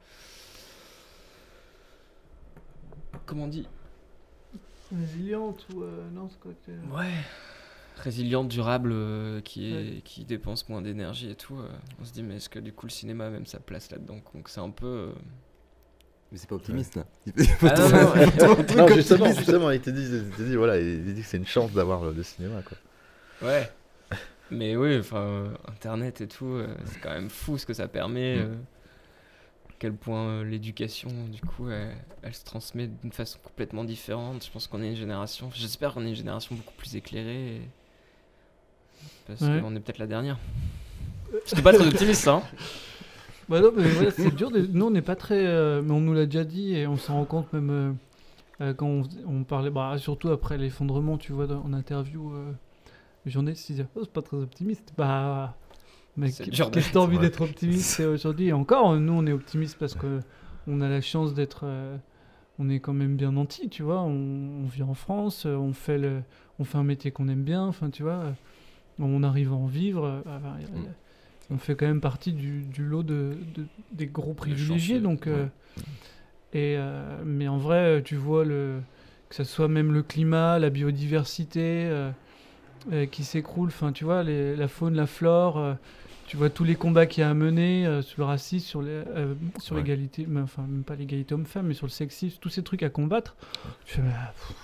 Comment 3.26 3.44
on 3.46 3.48
dit? 3.48 3.68
Résiliente 4.98 5.66
ou. 5.74 5.84
euh, 5.84 6.10
non, 6.12 6.30
c'est 6.30 6.40
quoi 6.40 6.52
que 6.66 6.72
Ouais. 6.98 7.12
Résiliente, 7.98 8.48
durable, 8.48 8.92
euh, 8.94 9.42
qui, 9.42 9.74
est, 9.74 10.02
qui 10.04 10.24
dépense 10.24 10.68
moins 10.70 10.82
d'énergie 10.82 11.30
et 11.32 11.36
tout. 11.36 11.58
euh, 11.60 11.68
on 12.02 12.06
se 12.06 12.14
dit, 12.14 12.24
mais 12.24 12.38
est-ce 12.38 12.48
que 12.50 12.60
du 12.60 12.72
coup 12.72 12.86
le 12.86 12.92
cinéma 12.92 13.26
a 13.26 13.30
même 13.30 13.46
sa 13.46 13.60
place 13.60 13.92
là-dedans? 13.92 14.22
Donc 14.34 14.48
c'est 14.48 14.62
un 14.62 14.70
peu. 14.70 14.86
euh, 14.86 15.12
Mais 16.32 16.38
c'est 16.38 16.48
pas 16.48 16.56
optimiste 16.56 16.96
là. 16.96 17.06
Ah, 17.62 17.74
non, 17.78 17.90
non, 17.90 18.14
ouais. 18.14 18.76
non, 18.78 18.88
justement, 18.88 19.34
justement, 19.34 19.72
il 19.72 19.82
t'a 19.82 19.92
dit, 19.92 20.04
il 20.06 20.30
t'a 20.30 20.44
dit, 20.44 20.56
voilà, 20.56 20.80
il 20.80 21.14
dit 21.14 21.22
que 21.22 21.28
c'est 21.28 21.38
une 21.38 21.46
chance 21.46 21.74
d'avoir 21.74 22.06
le 22.06 22.24
cinéma, 22.24 22.62
quoi. 22.62 22.78
Ouais. 23.50 23.70
Mais 24.50 24.76
oui, 24.78 24.98
enfin, 24.98 25.22
euh, 25.22 25.50
Internet 25.68 26.22
et 26.22 26.28
tout, 26.28 26.48
euh, 26.48 26.74
c'est 26.86 27.00
quand 27.02 27.12
même 27.12 27.30
fou 27.30 27.58
ce 27.58 27.66
que 27.66 27.74
ça 27.74 27.88
permet. 27.88 28.38
Mm. 28.38 28.40
euh, 28.40 28.56
quel 29.80 29.94
point 29.94 30.28
euh, 30.28 30.44
l'éducation, 30.44 31.10
du 31.32 31.42
coup, 31.42 31.70
elle, 31.70 31.96
elle 32.22 32.34
se 32.34 32.44
transmet 32.44 32.88
d'une 33.02 33.12
façon 33.12 33.40
complètement 33.44 33.84
différente. 33.86 34.46
Je 34.46 34.52
pense 34.52 34.68
qu'on 34.68 34.82
est 34.84 34.90
une 34.90 34.96
génération, 34.96 35.50
j'espère 35.54 35.94
qu'on 35.94 36.06
est 36.06 36.10
une 36.10 36.16
génération 36.16 36.56
beaucoup 36.56 36.74
plus 36.78 36.96
éclairée. 36.96 37.56
et- 37.56 37.62
Parce 39.28 39.42
Ouais. 39.42 39.62
qu'on 39.62 39.76
est 39.76 39.80
peut-être 39.80 39.98
la 40.00 40.08
dernière. 40.08 40.38
C'était 41.46 41.62
pas 41.62 41.74
très 41.74 41.88
optimiste, 41.88 42.28
hein. 42.28 42.44
Bah 43.50 43.62
non, 43.62 43.72
mais 43.76 44.12
c'est 44.12 44.36
dur. 44.36 44.52
de- 44.52 44.60
Nous, 44.72 44.86
on 44.86 44.92
n'est 44.92 45.02
pas 45.02 45.16
très. 45.16 45.44
euh, 45.48 45.82
mais 45.84 45.92
on 45.92 46.02
nous 46.02 46.14
l'a 46.14 46.26
déjà 46.28 46.44
dit 46.44 46.76
et 46.76 46.86
on 46.86 46.98
s'en 46.98 47.16
rend 47.16 47.26
compte 47.26 47.52
même 47.52 47.70
euh, 47.72 47.92
euh, 48.62 48.74
quand 48.76 48.86
on, 48.86 49.04
on 49.28 49.44
parlait. 49.44 49.72
Bah, 49.72 49.96
surtout 49.98 50.30
après 50.30 50.58
l'effondrement, 50.60 51.18
tu 51.18 51.32
vois, 51.32 51.48
en 51.52 51.74
interview, 51.74 52.32
euh, 52.32 52.52
les 53.26 53.32
journalistes 53.32 53.68
ils 53.70 53.74
disaient 53.74 53.88
Oh, 53.96 54.02
c'est 54.04 54.12
pas 54.14 54.22
très 54.22 54.38
optimiste. 54.38 54.94
Bah. 54.98 55.56
Dur 56.18 56.72
qu'est-ce 56.72 56.90
que 56.90 56.94
t'as 56.94 57.00
envie 57.00 57.16
ouais. 57.18 57.22
d'être 57.22 57.42
optimiste 57.42 58.00
aujourd'hui 58.02 58.48
Et 58.48 58.54
encore, 58.54 58.96
nous, 58.98 59.14
on 59.14 59.26
est 59.26 59.32
optimiste 59.32 59.78
parce 59.80 59.96
que 59.96 60.20
on 60.68 60.82
a 60.82 60.90
la 60.90 61.02
chance 61.02 61.34
d'être. 61.34 61.62
euh, 61.64 61.98
on 62.62 62.70
est 62.70 62.80
quand 62.82 62.92
même 62.94 63.16
bien 63.16 63.32
nantis, 63.32 63.70
tu 63.70 63.84
vois. 63.84 64.02
On, 64.02 64.64
on 64.64 64.68
vit 64.68 64.84
en 64.84 64.94
France, 64.94 65.46
euh, 65.46 65.56
on 65.56 65.72
fait, 65.72 65.98
le, 65.98 66.22
on 66.60 66.66
fait 66.66 66.78
un 66.78 66.84
métier 66.84 67.10
qu'on 67.12 67.30
aime 67.30 67.44
bien, 67.44 67.64
enfin, 67.64 67.90
tu 67.90 68.04
vois. 68.04 68.12
euh, 68.20 68.32
On 69.00 69.24
arrive 69.24 69.54
à 69.54 69.56
en 69.56 69.68
vivre. 69.68 70.22
enfin, 70.28 70.58
Mm. 70.76 71.54
on 71.54 71.58
fait 71.58 71.76
quand 71.76 71.88
même 71.88 72.02
partie 72.02 72.34
du, 72.34 72.64
du 72.64 72.84
lot 72.84 73.02
de, 73.04 73.38
de- 73.56 73.66
des 73.94 74.08
gros 74.08 74.34
privilégiés. 74.34 75.00
Donc, 75.00 75.26
euh, 75.28 75.46
et, 76.54 76.76
euh, 76.78 77.22
mais 77.26 77.48
en 77.48 77.58
vrai, 77.58 78.02
tu 78.04 78.16
vois 78.16 78.44
le, 78.44 78.82
que 79.30 79.36
ce 79.36 79.44
soit 79.46 79.68
même 79.70 79.94
le 79.94 80.04
climat, 80.04 80.60
la 80.60 80.70
biodiversité 80.70 81.88
euh, 82.92 83.06
qui 83.06 83.24
s'écroule, 83.24 83.68
enfin, 83.70 83.92
tu 83.92 84.04
vois, 84.04 84.24
les- 84.24 84.56
la 84.56 84.68
faune, 84.68 84.96
la 84.96 85.06
flore, 85.08 85.58
euh, 85.58 85.74
tu 86.28 86.38
vois 86.38 86.50
tous 86.50 86.64
les 86.64 86.76
combats 86.76 87.06
qu'il 87.08 87.22
y 87.22 87.24
a 87.24 87.30
à 87.30 87.34
mener 87.34 87.86
euh, 87.88 88.02
sur 88.02 88.20
le 88.22 88.26
racisme, 88.26 88.66
sur 88.68 88.82
les- 88.82 88.90
euh, 88.90 89.34
sur 89.60 89.76
Ouais. 89.76 89.82
l'égalité, 89.82 90.26
mais 90.28 90.42
enfin, 90.42 90.62
même 90.64 90.84
pas 90.84 90.96
l'égalité 90.96 91.34
homme-femme, 91.34 91.68
mais 91.68 91.74
sur 91.74 91.86
le 91.88 91.92
sexisme, 91.92 92.38
tous 92.40 92.50
ces 92.50 92.64
trucs 92.64 92.84
à 92.84 92.90
combattre. 92.90 93.36
Tu 93.86 93.96
fais, 93.96 94.02
mais, 94.02 94.12
ah, 94.16 94.32
pff, 94.32 94.56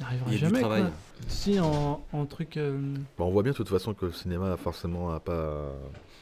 on 0.00 0.02
n'y 0.02 0.06
arrivera 0.06 0.30
Il 0.30 0.32
y 0.32 0.36
a 0.36 0.38
du 0.38 0.44
jamais. 0.46 0.60
travail. 0.60 0.82
quoi. 0.82 0.90
Si, 1.28 1.58
en, 1.60 2.02
en 2.12 2.26
truc. 2.26 2.56
euh, 2.56 2.78
Bon, 3.18 3.26
on 3.26 3.30
voit 3.30 3.42
bien 3.42 3.52
de 3.52 3.56
toute 3.56 3.68
façon 3.68 3.92
que 3.94 4.06
le 4.06 4.12
cinéma 4.12 4.52
a 4.52 4.56
forcément 4.56 5.10
a 5.10 5.20
pas 5.20 5.72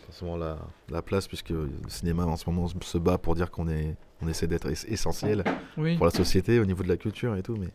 forcément 0.06 0.36
la, 0.36 0.56
la 0.90 1.02
place 1.02 1.26
puisque 1.28 1.50
le 1.50 1.68
cinéma 1.88 2.24
en 2.24 2.36
ce 2.36 2.48
moment 2.48 2.68
se 2.80 2.98
bat 2.98 3.18
pour 3.18 3.34
dire 3.34 3.50
qu'on 3.50 3.68
est 3.68 3.96
on 4.22 4.28
essaie 4.28 4.46
d'être 4.46 4.68
es- 4.70 4.90
essentiel 4.90 5.44
Oui. 5.76 5.96
pour 5.96 6.06
la 6.06 6.12
société 6.12 6.58
au 6.60 6.64
niveau 6.64 6.82
de 6.82 6.88
la 6.88 6.96
culture 6.96 7.34
et 7.36 7.42
tout 7.42 7.56
mais 7.56 7.68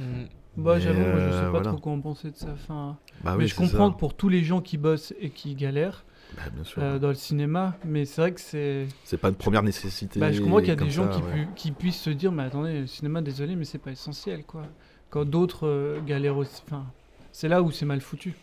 Mm. 0.00 0.24
Bah, 0.56 0.78
j'avoue, 0.78 1.00
moi, 1.00 1.18
je 1.18 1.30
sais 1.30 1.36
euh, 1.36 1.42
pas 1.46 1.50
voilà. 1.50 1.70
trop 1.70 1.78
quoi 1.78 1.92
en 1.92 2.00
penser 2.00 2.30
de 2.30 2.36
ça. 2.36 2.48
Enfin, 2.52 2.96
Bah 3.22 3.32
mais 3.36 3.44
oui, 3.44 3.48
je 3.48 3.54
comprends 3.56 3.88
ça. 3.88 3.94
que 3.94 3.98
pour 3.98 4.14
tous 4.14 4.28
les 4.28 4.44
gens 4.44 4.60
qui 4.60 4.78
bossent 4.78 5.12
et 5.20 5.30
qui 5.30 5.54
galèrent 5.54 6.04
Bah, 6.36 6.42
bien 6.54 6.62
sûr. 6.64 6.82
euh, 6.82 6.98
dans 6.98 7.08
le 7.08 7.14
cinéma, 7.14 7.76
mais 7.84 8.04
c'est 8.04 8.20
vrai 8.20 8.32
que 8.32 8.40
c'est. 8.40 8.86
c'est 9.04 9.18
pas 9.18 9.28
une 9.30 9.34
première 9.34 9.62
nécessité 9.64 10.20
Bah, 10.20 10.30
je 10.32 10.40
comprends 10.40 10.58
qu'il 10.58 10.68
y 10.68 10.70
a 10.72 10.76
des 10.76 10.90
gens 10.90 11.10
ça, 11.10 11.16
qui, 11.18 11.22
ouais. 11.22 11.32
pu- 11.46 11.48
qui 11.56 11.72
puissent 11.72 12.00
se 12.00 12.10
dire, 12.10 12.30
mais 12.32 12.44
attendez, 12.44 12.80
le 12.80 12.86
cinéma, 12.86 13.20
désolé, 13.22 13.56
mais 13.56 13.64
c'est 13.64 13.78
pas 13.78 13.90
essentiel, 13.90 14.44
quoi. 14.44 14.62
Quand 15.10 15.24
d'autres 15.24 15.66
euh, 15.66 16.00
galèrent 16.04 16.36
aussi. 16.36 16.62
Enfin, 16.66 16.84
c'est 17.32 17.48
là 17.48 17.60
où 17.62 17.70
c'est 17.72 17.86
mal 17.86 18.00
foutu. 18.00 18.34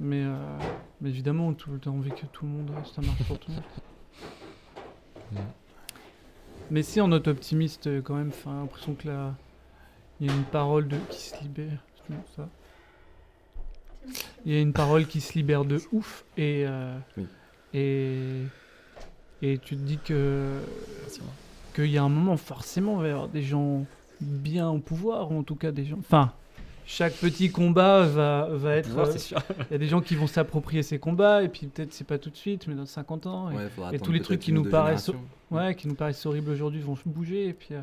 Mais, 0.00 0.22
euh, 0.24 0.34
mais 1.00 1.10
évidemment, 1.10 1.52
tout 1.52 1.70
le 1.70 1.78
temps 1.78 1.94
envie 1.94 2.10
que 2.12 2.26
tout 2.26 2.44
le 2.46 2.50
monde, 2.52 2.70
ça 2.94 3.02
marche 3.02 3.22
pour 3.24 3.38
tout 3.38 3.50
le 3.50 3.54
monde. 3.54 3.64
Mais 6.70 6.82
si 6.84 7.00
on 7.00 7.10
est 7.12 7.26
optimiste 7.28 7.88
quand 8.02 8.14
même, 8.14 8.28
enfin, 8.28 8.60
l'impression 8.60 8.94
que 8.94 9.08
là, 9.08 9.34
il 10.20 10.26
y 10.26 10.30
a 10.30 10.34
une 10.34 10.44
parole 10.44 10.88
de 10.88 10.96
qui 11.10 11.20
se 11.20 11.40
libère. 11.42 11.78
ça. 12.36 12.48
Il 14.46 14.52
y 14.52 14.56
a 14.56 14.60
une 14.60 14.72
parole 14.72 15.06
qui 15.06 15.20
se 15.20 15.34
libère 15.34 15.64
de 15.64 15.80
ouf 15.92 16.24
et 16.36 16.64
euh, 16.66 16.96
Oui. 17.16 17.26
et 17.74 18.42
et 19.42 19.58
tu 19.58 19.76
te 19.76 19.80
dis 19.82 19.98
que 19.98 20.58
qu'il 21.74 21.86
y 21.90 21.98
a 21.98 22.02
un 22.02 22.08
moment 22.08 22.36
forcément 22.36 22.96
il 22.98 23.02
va 23.02 23.08
y 23.08 23.10
avoir 23.12 23.28
des 23.28 23.42
gens 23.42 23.84
bien 24.20 24.68
au 24.70 24.78
pouvoir 24.78 25.30
ou 25.30 25.38
en 25.38 25.42
tout 25.42 25.54
cas 25.54 25.70
des 25.70 25.84
gens. 25.84 25.96
Enfin, 25.98 26.32
chaque 26.86 27.14
petit 27.14 27.50
combat 27.52 28.02
va 28.02 28.48
va 28.50 28.74
être. 28.76 28.98
euh. 28.98 29.14
Il 29.70 29.72
y 29.72 29.74
a 29.74 29.78
des 29.78 29.86
gens 29.86 30.00
qui 30.00 30.14
vont 30.16 30.26
s'approprier 30.26 30.82
ces 30.82 30.98
combats 30.98 31.42
et 31.42 31.48
puis 31.48 31.66
peut-être 31.66 31.92
c'est 31.92 32.06
pas 32.06 32.18
tout 32.18 32.30
de 32.30 32.36
suite, 32.36 32.66
mais 32.66 32.74
dans 32.74 32.86
50 32.86 33.26
ans. 33.26 33.50
Et, 33.50 33.54
Ouais, 33.54 33.98
tous 34.02 34.12
les 34.12 34.20
trucs 34.20 34.40
qui 34.40 34.52
nous 34.52 34.64
paraissent, 34.64 35.10
ouais, 35.50 35.74
qui 35.74 35.88
nous 35.88 35.94
paraissent 35.94 36.24
horribles 36.26 36.50
aujourd'hui 36.50 36.80
vont 36.80 36.96
bouger 37.06 37.48
et 37.48 37.52
puis. 37.52 37.74
euh, 37.74 37.82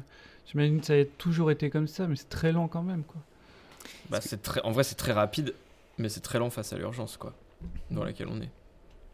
J'imagine 0.51 0.79
que 0.79 0.85
ça 0.85 0.93
a 0.93 1.03
toujours 1.17 1.51
été 1.51 1.69
comme 1.69 1.87
ça, 1.87 2.07
mais 2.07 2.15
c'est 2.15 2.29
très 2.29 2.51
lent 2.51 2.67
quand 2.67 2.83
même, 2.83 3.03
quoi. 3.03 3.21
Bah, 4.09 4.19
c'est 4.21 4.41
très... 4.41 4.61
En 4.61 4.71
vrai, 4.71 4.83
c'est 4.83 4.95
très 4.95 5.11
rapide, 5.11 5.53
mais 5.97 6.07
c'est 6.09 6.21
très 6.21 6.39
lent 6.39 6.49
face 6.49 6.71
à 6.73 6.77
l'urgence, 6.77 7.17
quoi, 7.17 7.33
dans 7.91 8.03
laquelle 8.03 8.27
on 8.29 8.39
est. 8.41 8.49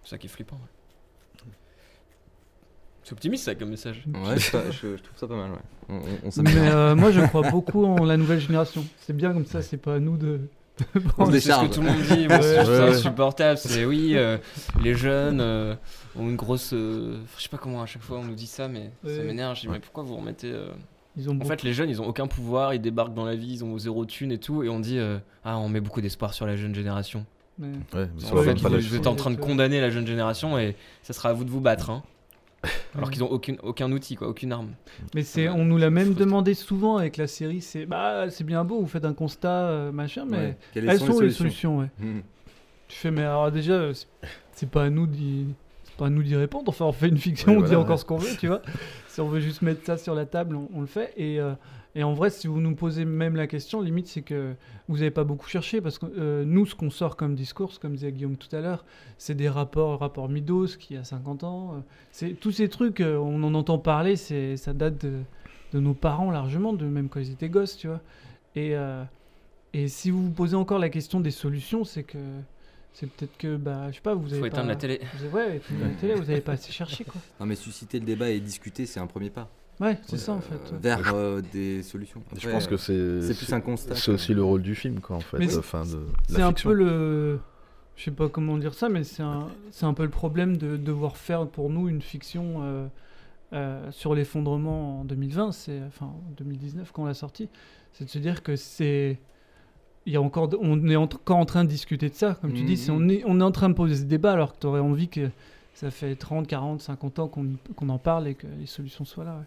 C'est 0.04 0.12
ça 0.12 0.18
qui 0.18 0.28
est 0.28 0.30
flippant. 0.30 0.58
ouais. 0.58 1.50
C'est 3.04 3.12
optimiste, 3.14 3.44
ça, 3.44 3.56
comme 3.56 3.70
message. 3.70 4.04
Ouais, 4.08 4.38
je, 4.40 4.72
je- 4.72 4.96
je 4.98 5.04
trouve 5.04 5.18
ça 5.18 5.28
pas 5.28 5.36
mal, 5.36 5.52
ouais. 5.52 5.58
On, 5.90 5.96
on- 5.96 6.30
on 6.40 6.42
Mais 6.42 6.56
euh, 6.70 6.96
moi, 6.96 7.12
je 7.12 7.20
crois 7.28 7.50
beaucoup 7.50 7.84
en 7.86 8.06
la 8.06 8.16
nouvelle 8.16 8.40
génération. 8.40 8.86
C'est 9.02 9.12
bien 9.16 9.34
comme 9.34 9.46
ça, 9.46 9.62
c'est 9.62 9.76
pas 9.78 9.96
à 9.96 10.00
nous 10.00 10.16
de. 10.16 10.40
On 11.18 11.26
se 11.28 11.34
C'est 11.40 11.52
ce 11.52 11.68
que 11.68 11.74
tout 11.74 11.82
le 11.82 11.88
monde 11.88 12.02
dit, 12.02 12.08
c'est 12.08 12.28
Ouais. 12.28 12.68
Ouais, 12.68 12.90
insupportable. 12.96 13.58
C'est 13.60 13.84
oui, 13.86 14.14
euh, 14.16 14.38
les 14.82 14.96
jeunes 14.96 15.40
euh, 15.42 15.76
ont 16.16 16.30
une 16.30 16.36
grosse. 16.38 16.72
euh, 16.74 17.20
je 17.38 17.44
sais 17.44 17.50
pas 17.50 17.58
comment 17.58 17.82
à 17.82 17.86
chaque 17.86 18.02
fois 18.02 18.18
on 18.20 18.24
nous 18.24 18.34
dit 18.36 18.48
ça, 18.48 18.68
mais 18.70 18.90
ça 19.06 19.22
m'énerve. 19.22 19.56
Je 19.56 19.62
dis, 19.62 19.68
mais 19.68 19.80
pourquoi 19.80 20.04
vous 20.04 20.16
remettez. 20.16 20.52
Ils 21.16 21.30
ont 21.30 21.34
En 21.34 21.36
beaucoup- 21.36 21.48
fait, 21.50 21.64
les 21.64 21.74
jeunes, 21.74 21.90
ils 21.90 22.02
ont 22.02 22.08
aucun 22.08 22.28
pouvoir, 22.28 22.74
ils 22.74 22.82
débarquent 22.82 23.14
dans 23.14 23.26
la 23.26 23.36
vie, 23.36 23.54
ils 23.54 23.64
ont 23.64 23.78
zéro 23.78 24.06
thune 24.06 24.32
et 24.32 24.40
tout, 24.40 24.64
et 24.64 24.70
on 24.70 24.80
dit, 24.80 24.98
euh, 24.98 25.20
ah, 25.46 25.58
on 25.60 25.70
met 25.70 25.80
beaucoup 25.82 26.02
d'espoir 26.02 26.34
sur 26.34 26.48
la 26.48 26.56
jeune 26.56 26.74
génération. 26.74 27.26
Ouais, 27.60 27.68
mais 27.94 28.32
En 28.32 28.42
fait, 28.42 28.58
vous, 28.60 28.96
êtes 28.96 29.06
en 29.06 29.14
train 29.16 29.30
de 29.30 29.36
condamner 29.40 29.80
la 29.80 29.92
jeune 29.92 30.08
génération 30.08 30.58
et 30.58 30.76
ça 31.04 31.14
sera 31.14 31.30
à 31.30 31.34
vous 31.34 31.44
de 31.44 31.52
vous 31.52 31.62
battre. 31.62 31.92
hein. 31.92 32.02
Alors 32.96 33.12
qu'ils 33.12 33.24
ont 33.24 33.30
aucune, 33.30 33.58
aucun 33.62 33.92
outil, 33.92 34.16
quoi, 34.16 34.28
aucune 34.30 34.52
arme. 34.54 34.70
Mais 35.14 35.22
c'est, 35.22 35.50
on 35.50 35.66
nous 35.66 35.78
l'a 35.78 35.90
même 35.90 36.14
demandé 36.14 36.54
souvent 36.56 36.98
avec 36.98 37.18
la 37.18 37.28
série. 37.28 37.62
C'est, 37.62 37.86
bah, 37.86 38.30
c'est 38.30 38.44
bien 38.46 38.64
beau, 38.64 38.80
vous 38.80 38.88
faites 38.88 39.06
un 39.06 39.14
constat, 39.14 39.50
euh, 39.68 39.92
machin, 39.92 40.26
mais 40.28 40.38
Ouais. 40.38 40.58
Quelles 40.74 40.90
elles 40.90 41.00
sont 41.00 41.06
sont 41.12 41.20
les 41.20 41.28
les 41.28 41.34
solutions 41.34 41.78
solutions, 41.78 41.80
ouais. 41.80 41.90
Hmm. 42.00 42.22
Tu 42.88 42.98
fais, 42.98 43.12
mais 43.12 43.22
alors 43.24 43.52
déjà, 43.52 43.90
c'est, 44.54 44.70
pas 44.70 44.86
à 44.86 44.90
nous 44.90 45.06
d'y, 45.08 45.48
c'est 45.84 45.96
pas 45.96 46.08
à 46.08 46.10
nous 46.10 46.24
d'y 46.24 46.36
répondre. 46.36 46.70
Enfin, 46.70 46.86
on 46.86 46.92
fait 46.94 47.10
une 47.10 47.18
fiction, 47.18 47.52
Ouais, 47.58 47.58
on 47.60 47.68
dit 47.68 47.76
encore 47.76 48.00
ce 48.00 48.06
qu'on 48.06 48.18
veut, 48.18 48.36
tu 48.40 48.48
vois. 48.48 48.62
si 49.14 49.22
on 49.22 49.28
veut 49.30 49.42
juste 49.42 49.62
mettre 49.62 49.86
ça 49.86 49.96
sur 49.96 50.16
la 50.16 50.26
table, 50.26 50.58
on, 50.74 50.82
le 50.82 50.88
fait. 50.88 51.14
Et, 51.18 51.40
euh, 51.40 51.54
et 51.94 52.04
en 52.04 52.14
vrai, 52.14 52.32
si 52.32 52.48
vous 52.48 52.60
nous 52.60 52.74
posez 52.74 53.06
même 53.06 53.36
la 53.36 53.46
question, 53.46 53.80
limite, 53.80 54.08
c'est 54.08 54.24
que 54.24 54.56
vous 54.88 55.04
avez 55.04 55.12
pas 55.12 55.24
beaucoup 55.24 55.48
cherché 55.48 55.82
parce 55.82 56.00
que 56.00 56.08
euh, 56.18 56.44
nous, 56.44 56.66
ce 56.66 56.74
qu'on 56.74 56.90
sort 56.90 57.16
comme 57.16 57.36
discours, 57.36 57.80
comme 57.80 57.94
disait 57.94 58.12
Guillaume 58.12 58.38
tout 58.38 58.54
à 58.56 58.60
l'heure, 58.60 58.84
c'est 59.20 59.36
des 59.36 59.50
rapports, 59.50 60.00
rapport 60.00 60.30
Midos 60.30 60.78
qui 60.80 60.98
a 60.98 61.04
50 61.04 61.44
ans. 61.44 61.84
euh, 62.24 62.34
tous 62.42 62.52
ces 62.52 62.70
trucs, 62.70 63.02
on 63.02 63.44
en 63.44 63.54
entend 63.54 63.78
parler, 63.78 64.16
ça 64.16 64.74
date 64.74 65.06
de, 65.06 65.80
nos 65.80 65.94
parents 65.94 66.32
largement, 66.32 66.74
de 66.74 66.86
même 66.86 67.08
quand 67.08 67.20
ils 67.20 67.32
étaient 67.32 67.50
gosses, 67.50 67.78
tu 67.78 67.90
vois. 67.90 68.02
Et 68.56 69.88
si 69.90 70.10
vous 70.10 70.24
vous 70.24 70.32
posez 70.32 70.56
encore 70.56 70.80
la 70.80 70.90
question 70.90 71.20
des 71.20 71.30
solutions, 71.30 71.84
c'est 71.84 72.04
que 72.04 72.18
c'est 72.94 73.08
peut-être 73.10 73.38
que 73.38 73.56
bah 73.58 73.90
je 73.92 73.96
sais 73.96 74.02
pas, 74.02 74.14
vous 74.14 74.28
avez 74.28 74.36
Faut 74.36 74.42
pas... 74.42 74.48
éteindre 74.48 74.68
la 74.70 74.76
télé. 74.76 75.02
Vous 75.18 75.26
avez- 75.26 75.34
ouais, 75.34 75.58
éteindre 75.58 75.82
la 75.84 75.90
télé, 76.00 76.14
vous 76.16 76.30
avez 76.30 76.42
pas 76.42 76.54
assez 76.54 76.72
cherché 76.72 77.04
quoi. 77.04 77.20
Non, 77.40 77.46
mais 77.46 77.56
susciter 77.56 78.00
le 78.00 78.06
débat 78.06 78.30
et 78.30 78.40
discuter, 78.40 78.86
c'est 78.86 79.00
un 79.00 79.08
premier 79.08 79.30
pas. 79.30 79.50
Ouais, 79.80 79.98
c'est 80.06 80.18
ça 80.18 80.34
en 80.34 80.40
fait. 80.42 80.72
Vers 80.82 81.14
euh, 81.16 81.42
des 81.52 81.82
solutions. 81.82 82.22
Je 82.38 82.48
pense 82.50 82.68
que 82.68 82.76
euh, 82.76 83.22
c'est 83.22 83.34
c'est 83.34 83.38
plus 83.38 83.52
un 83.54 83.60
constat. 83.62 83.96
C'est 83.96 84.12
aussi 84.12 84.34
le 84.34 84.44
rôle 84.44 84.62
du 84.62 84.76
film 84.76 85.00
quoi 85.00 85.16
en 85.16 85.20
fait, 85.22 85.40
Mais 85.40 85.58
enfin 85.58 85.84
de 85.84 86.06
C'est 86.30 86.42
un 86.42 86.50
fiction. 86.50 86.70
peu 86.70 86.76
le. 86.76 87.40
Je 87.96 88.04
sais 88.06 88.12
pas 88.12 88.28
comment 88.30 88.58
dire 88.58 88.74
ça, 88.74 88.90
mais 88.90 89.04
c'est 89.04 89.22
un, 89.24 89.48
c'est 89.72 89.86
un 89.86 89.94
peu 89.94 90.04
le 90.04 90.10
problème 90.10 90.58
de 90.58 90.78
devoir 90.78 91.16
faire 91.18 91.48
pour 91.48 91.70
nous 91.70 91.90
une 91.90 92.02
fiction 92.02 92.60
euh, 92.64 92.88
euh, 93.54 93.92
sur 93.92 94.16
l'effondrement 94.16 95.02
en 95.02 95.06
2020, 95.06 95.52
c'est 95.52 95.80
enfin 95.88 96.06
en 96.08 96.24
2019 96.38 96.92
quand 96.92 97.04
on 97.04 97.06
l'a 97.06 97.14
sorti. 97.14 97.50
C'est 97.94 98.06
de 98.06 98.10
se 98.10 98.20
dire 98.20 98.42
que 98.44 98.56
c'est. 98.56 99.20
Il 100.06 100.14
y 100.14 100.18
a 100.18 100.22
encore, 100.22 100.50
on 100.60 100.88
est 100.90 100.96
encore 100.98 101.38
en 101.38 101.46
train 101.46 101.64
de 101.64 101.70
discuter 101.70 102.10
de 102.10 102.16
ça, 102.16 102.38
comme 102.42 102.54
tu 102.54 102.64
dis, 102.64 102.76
c'est- 102.78 102.92
on, 102.92 103.08
est, 103.08 103.24
on 103.26 103.40
est 103.40 103.44
en 103.44 103.52
train 103.52 103.70
de 103.70 103.74
poser 103.74 103.96
ce 103.96 104.04
débat 104.04 104.34
alors 104.34 104.54
que 104.54 104.60
tu 104.60 104.68
aurais 104.68 104.82
envie 104.82 105.08
que 105.08 105.30
ça 105.74 105.92
fait 105.92 106.16
30, 106.16 106.46
40, 106.48 106.82
50 106.82 107.20
ans 107.20 107.28
qu'on 107.28 107.90
en 107.90 107.98
parle 107.98 108.28
et 108.28 108.36
que 108.36 108.46
les 108.60 108.66
solutions 108.66 109.06
soient 109.06 109.24
là. 109.24 109.36
ouais. 109.38 109.46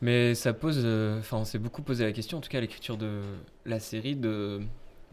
Mais 0.00 0.34
ça 0.34 0.52
pose. 0.52 0.80
euh, 0.84 1.18
Enfin, 1.20 1.36
on 1.38 1.44
s'est 1.44 1.58
beaucoup 1.58 1.82
posé 1.82 2.04
la 2.04 2.12
question, 2.12 2.38
en 2.38 2.40
tout 2.40 2.48
cas 2.48 2.58
à 2.58 2.60
l'écriture 2.60 2.96
de 2.96 3.20
la 3.66 3.78
série, 3.78 4.16
de, 4.16 4.60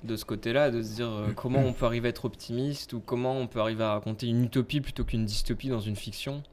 de 0.04 0.16
ce 0.16 0.26
côté-là, 0.26 0.72
de 0.72 0.82
se 0.82 0.96
dire 0.96 1.10
euh, 1.10 1.32
comment 1.36 1.60
on 1.60 1.74
peut 1.74 1.86
arriver 1.86 2.08
à 2.08 2.10
être 2.10 2.26
optimiste 2.26 2.94
ou 2.94 3.00
comment 3.00 3.38
on 3.38 3.48
peut 3.48 3.60
arriver 3.60 3.84
à 3.84 3.94
raconter 3.94 4.28
une 4.28 4.44
utopie 4.46 4.82
plutôt 4.82 5.04
qu'une 5.04 5.26
dystopie 5.26 5.70
dans 5.70 5.80
une 5.82 5.96
fiction. 5.96 6.44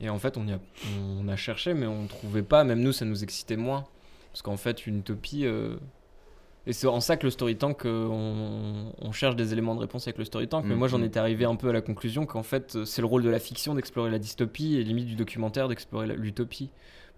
Et 0.00 0.10
en 0.10 0.18
fait, 0.18 0.36
on, 0.36 0.46
y 0.46 0.52
a, 0.52 0.60
on 1.20 1.26
a 1.28 1.34
cherché, 1.36 1.74
mais 1.74 1.86
on 1.86 2.02
ne 2.02 2.08
trouvait 2.08 2.42
pas. 2.42 2.62
Même 2.64 2.80
nous, 2.80 2.92
ça 2.92 3.04
nous 3.04 3.22
excitait 3.24 3.56
moins. 3.56 3.84
Parce 4.32 4.42
qu'en 4.42 4.56
fait, 4.56 4.86
une 4.86 4.98
utopie. 4.98 5.44
euh, 5.46 5.76
Et 6.68 6.72
c'est 6.74 6.86
en 6.86 7.00
ça 7.00 7.16
que 7.16 7.24
le 7.26 7.30
story 7.30 7.56
tank, 7.56 7.84
euh, 7.86 8.06
on, 8.06 8.92
on 9.00 9.10
cherche 9.12 9.34
des 9.36 9.52
éléments 9.52 9.74
de 9.74 9.80
réponse 9.80 10.06
avec 10.06 10.18
le 10.18 10.24
story 10.24 10.46
tank. 10.48 10.64
Mais 10.66 10.76
moi, 10.76 10.86
j'en 10.86 10.98
Mhm. 10.98 11.04
étais 11.06 11.18
arrivé 11.18 11.44
un 11.46 11.56
peu 11.56 11.70
à 11.70 11.72
la 11.72 11.80
conclusion 11.80 12.26
qu'en 12.26 12.42
fait, 12.44 12.76
euh, 12.76 12.84
c'est 12.84 13.00
le 13.00 13.06
rôle 13.06 13.22
de 13.22 13.30
la 13.30 13.38
fiction 13.40 13.74
d'explorer 13.74 14.10
la 14.10 14.18
dystopie 14.18 14.76
et 14.76 14.84
limite 14.84 15.06
du 15.06 15.16
documentaire 15.16 15.66
d'explorer 15.68 16.06
l'utopie. 16.08 16.68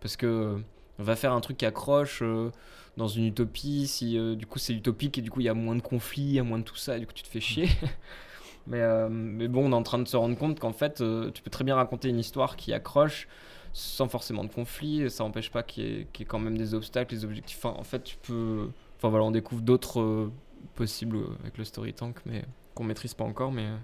Parce 0.01 0.17
que 0.17 0.27
euh, 0.27 0.57
on 1.01 1.03
va 1.03 1.17
faire 1.17 1.33
un 1.33 1.41
truc 1.41 1.57
qui 1.59 1.67
accroche 1.67 2.21
euh, 2.23 2.51
dans 2.97 3.09
une 3.09 3.25
utopie, 3.27 3.87
si 3.89 4.17
euh, 4.17 4.37
du 4.37 4.47
coup 4.47 4.59
c'est 4.61 4.73
utopique 4.73 5.19
et 5.19 5.21
du 5.21 5.31
coup 5.31 5.41
il 5.41 5.45
y 5.47 5.49
a 5.49 5.55
moins 5.55 5.75
de 5.77 5.83
conflits, 5.83 6.23
il 6.23 6.33
y 6.35 6.39
a 6.39 6.43
moins 6.45 6.59
de 6.59 6.65
tout 6.65 6.77
ça, 6.77 6.97
et 6.97 7.01
du 7.01 7.07
coup 7.07 7.13
tu 7.13 7.23
te 7.25 7.29
fais 7.29 7.41
chier. 7.41 7.69
mais, 8.67 8.81
euh, 8.81 9.09
mais 9.11 9.49
bon, 9.49 9.67
on 9.69 9.73
est 9.73 9.75
en 9.75 9.83
train 9.83 9.99
de 9.99 10.07
se 10.07 10.17
rendre 10.17 10.37
compte 10.39 10.61
qu'en 10.61 10.73
fait, 10.73 11.01
euh, 11.01 11.31
tu 11.33 11.43
peux 11.43 11.51
très 11.51 11.65
bien 11.65 11.75
raconter 11.75 12.09
une 12.09 12.19
histoire 12.19 12.55
qui 12.57 12.73
accroche 12.73 13.27
sans 13.73 14.09
forcément 14.09 14.45
de 14.45 14.49
conflit, 14.53 15.03
et 15.03 15.09
ça 15.09 15.25
n'empêche 15.25 15.51
pas 15.51 15.63
qu'il 15.63 15.85
y, 15.85 15.89
y 15.99 16.01
ait 16.23 16.25
quand 16.25 16.39
même 16.39 16.57
des 16.59 16.75
obstacles, 16.75 17.15
des 17.15 17.25
objectifs. 17.25 17.59
Enfin, 17.65 17.77
en 17.79 17.85
fait, 17.85 18.05
tu 18.05 18.17
peux. 18.17 18.69
Enfin 19.01 19.09
voilà, 19.09 19.25
on 19.25 19.31
découvre 19.31 19.63
d'autres 19.63 20.01
euh, 20.01 20.31
possibles 20.75 21.17
euh, 21.17 21.27
avec 21.41 21.57
le 21.57 21.65
story 21.65 21.95
tank, 21.95 22.19
mais 22.27 22.45
qu'on 22.75 22.85
maîtrise 22.85 23.15
pas 23.15 23.25
encore, 23.25 23.51
mais. 23.51 23.65
euh, 23.67 23.77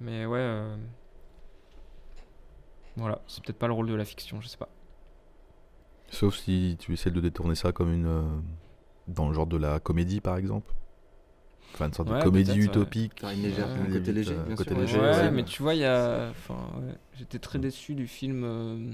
Mais 0.00 0.24
ouais. 0.24 0.38
euh, 0.38 0.76
Voilà, 2.96 3.20
c'est 3.26 3.42
peut-être 3.42 3.58
pas 3.58 3.66
le 3.66 3.72
rôle 3.72 3.88
de 3.88 3.94
la 3.94 4.04
fiction, 4.04 4.40
je 4.40 4.46
sais 4.48 4.56
pas. 4.56 4.68
Sauf 6.10 6.36
si 6.36 6.76
tu 6.78 6.92
essaies 6.92 7.10
de 7.10 7.20
détourner 7.20 7.54
ça 7.54 7.72
comme 7.72 7.92
une. 7.92 8.06
euh, 8.06 8.22
dans 9.08 9.26
le 9.28 9.34
genre 9.34 9.48
de 9.48 9.56
la 9.56 9.80
comédie, 9.80 10.20
par 10.20 10.36
exemple. 10.36 10.72
Enfin, 11.74 11.86
une 11.88 11.92
sorte 11.94 12.08
Ouais, 12.10 12.18
de 12.18 12.22
comédie 12.22 12.52
ouais. 12.52 12.64
utopique. 12.66 13.18
Faire 13.20 13.30
une 13.30 13.42
légère- 13.42 13.68
un 13.70 13.90
côté 13.90 14.12
léger, 14.12 14.34
bien 14.46 14.54
côté 14.54 14.70
sûr, 14.70 14.80
léger, 14.80 15.00
Ouais, 15.00 15.10
ouais. 15.10 15.30
mais 15.32 15.44
tu 15.44 15.60
vois, 15.62 15.74
il 15.74 15.80
y 15.80 15.84
a. 15.84 16.28
Enfin, 16.30 16.54
ouais, 16.80 16.94
j'étais 17.14 17.40
très 17.40 17.58
déçu 17.58 17.94
du 17.96 18.06
film. 18.06 18.44
euh, 18.44 18.92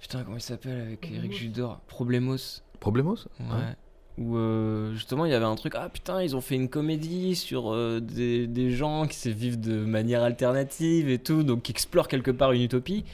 Putain, 0.00 0.22
comment 0.24 0.36
il 0.36 0.42
s'appelle 0.42 0.80
avec 0.80 1.10
Eric 1.10 1.32
Judor 1.32 1.80
Problemos. 1.86 2.60
Problemos? 2.80 3.26
Ouais. 3.40 3.46
Ouais. 3.46 3.74
Où 4.18 4.36
euh, 4.38 4.94
justement 4.94 5.26
il 5.26 5.30
y 5.32 5.34
avait 5.34 5.44
un 5.44 5.56
truc, 5.56 5.74
ah 5.76 5.90
putain, 5.90 6.22
ils 6.22 6.34
ont 6.34 6.40
fait 6.40 6.54
une 6.54 6.70
comédie 6.70 7.34
sur 7.36 7.72
euh, 7.74 8.00
des, 8.00 8.46
des 8.46 8.70
gens 8.70 9.06
qui 9.06 9.16
se 9.18 9.28
vivent 9.28 9.60
de 9.60 9.84
manière 9.84 10.22
alternative 10.22 11.10
et 11.10 11.18
tout, 11.18 11.42
donc 11.42 11.62
qui 11.62 11.72
explorent 11.72 12.08
quelque 12.08 12.30
part 12.30 12.52
une 12.52 12.62
utopie. 12.62 13.04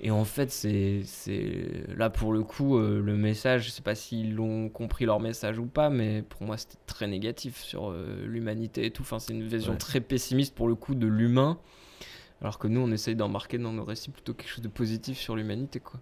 Et 0.00 0.10
en 0.10 0.24
fait, 0.24 0.50
c'est 0.50 1.02
c'est- 1.04 1.84
là 1.96 2.10
pour 2.10 2.32
le 2.32 2.42
coup, 2.42 2.76
euh, 2.76 3.00
le 3.00 3.16
message, 3.16 3.66
je 3.66 3.70
sais 3.70 3.82
pas 3.82 3.94
s'ils 3.94 4.34
l'ont 4.34 4.68
compris 4.68 5.04
leur 5.04 5.20
message 5.20 5.60
ou 5.60 5.66
pas, 5.66 5.90
mais 5.90 6.22
pour 6.22 6.42
moi 6.42 6.56
c'était 6.56 6.78
très 6.86 7.06
négatif 7.06 7.58
sur 7.62 7.94
l'humanité 8.26 8.84
et 8.86 8.90
tout. 8.90 9.02
Enfin, 9.02 9.20
c'est 9.20 9.32
une 9.34 9.46
vision 9.46 9.72
Ouais. 9.72 9.78
très 9.78 10.00
pessimiste 10.00 10.56
pour 10.56 10.66
le 10.66 10.74
coup 10.74 10.96
de 10.96 11.06
l'humain, 11.06 11.56
alors 12.40 12.58
que 12.58 12.66
nous 12.66 12.80
on 12.80 12.90
essaye 12.90 13.14
d'embarquer 13.14 13.58
dans 13.58 13.72
nos 13.72 13.84
récits 13.84 14.10
plutôt 14.10 14.34
quelque 14.34 14.48
chose 14.50 14.62
de 14.64 14.68
positif 14.68 15.18
sur 15.18 15.36
l'humanité, 15.36 15.78
quoi. 15.78 16.00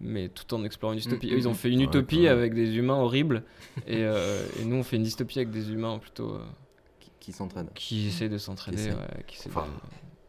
Mais 0.00 0.28
tout 0.28 0.52
en 0.54 0.64
explorant 0.64 0.92
une 0.92 0.98
dystopie. 0.98 1.32
Mm, 1.32 1.38
ils 1.38 1.48
ont 1.48 1.52
mm, 1.52 1.54
fait 1.54 1.70
une 1.70 1.78
Ouais, 1.78 1.84
utopie 1.86 2.20
ouais. 2.22 2.28
avec 2.28 2.54
des 2.54 2.76
humains 2.76 2.96
horribles, 2.96 3.42
et, 3.86 4.02
euh, 4.04 4.44
et 4.60 4.64
nous 4.64 4.76
on 4.76 4.82
fait 4.82 4.96
une 4.96 5.02
dystopie 5.04 5.38
avec 5.38 5.50
des 5.50 5.70
humains 5.70 5.98
plutôt. 5.98 6.32
euh, 6.34 6.38
Qui, 7.00 7.10
qui 7.20 7.32
s'entraînent. 7.32 7.68
qui 7.74 8.08
essaient 8.08 8.28
de 8.28 8.34
ouais, 8.36 9.24
qui 9.26 9.36
essaient 9.36 9.48
Enfin, 9.50 9.66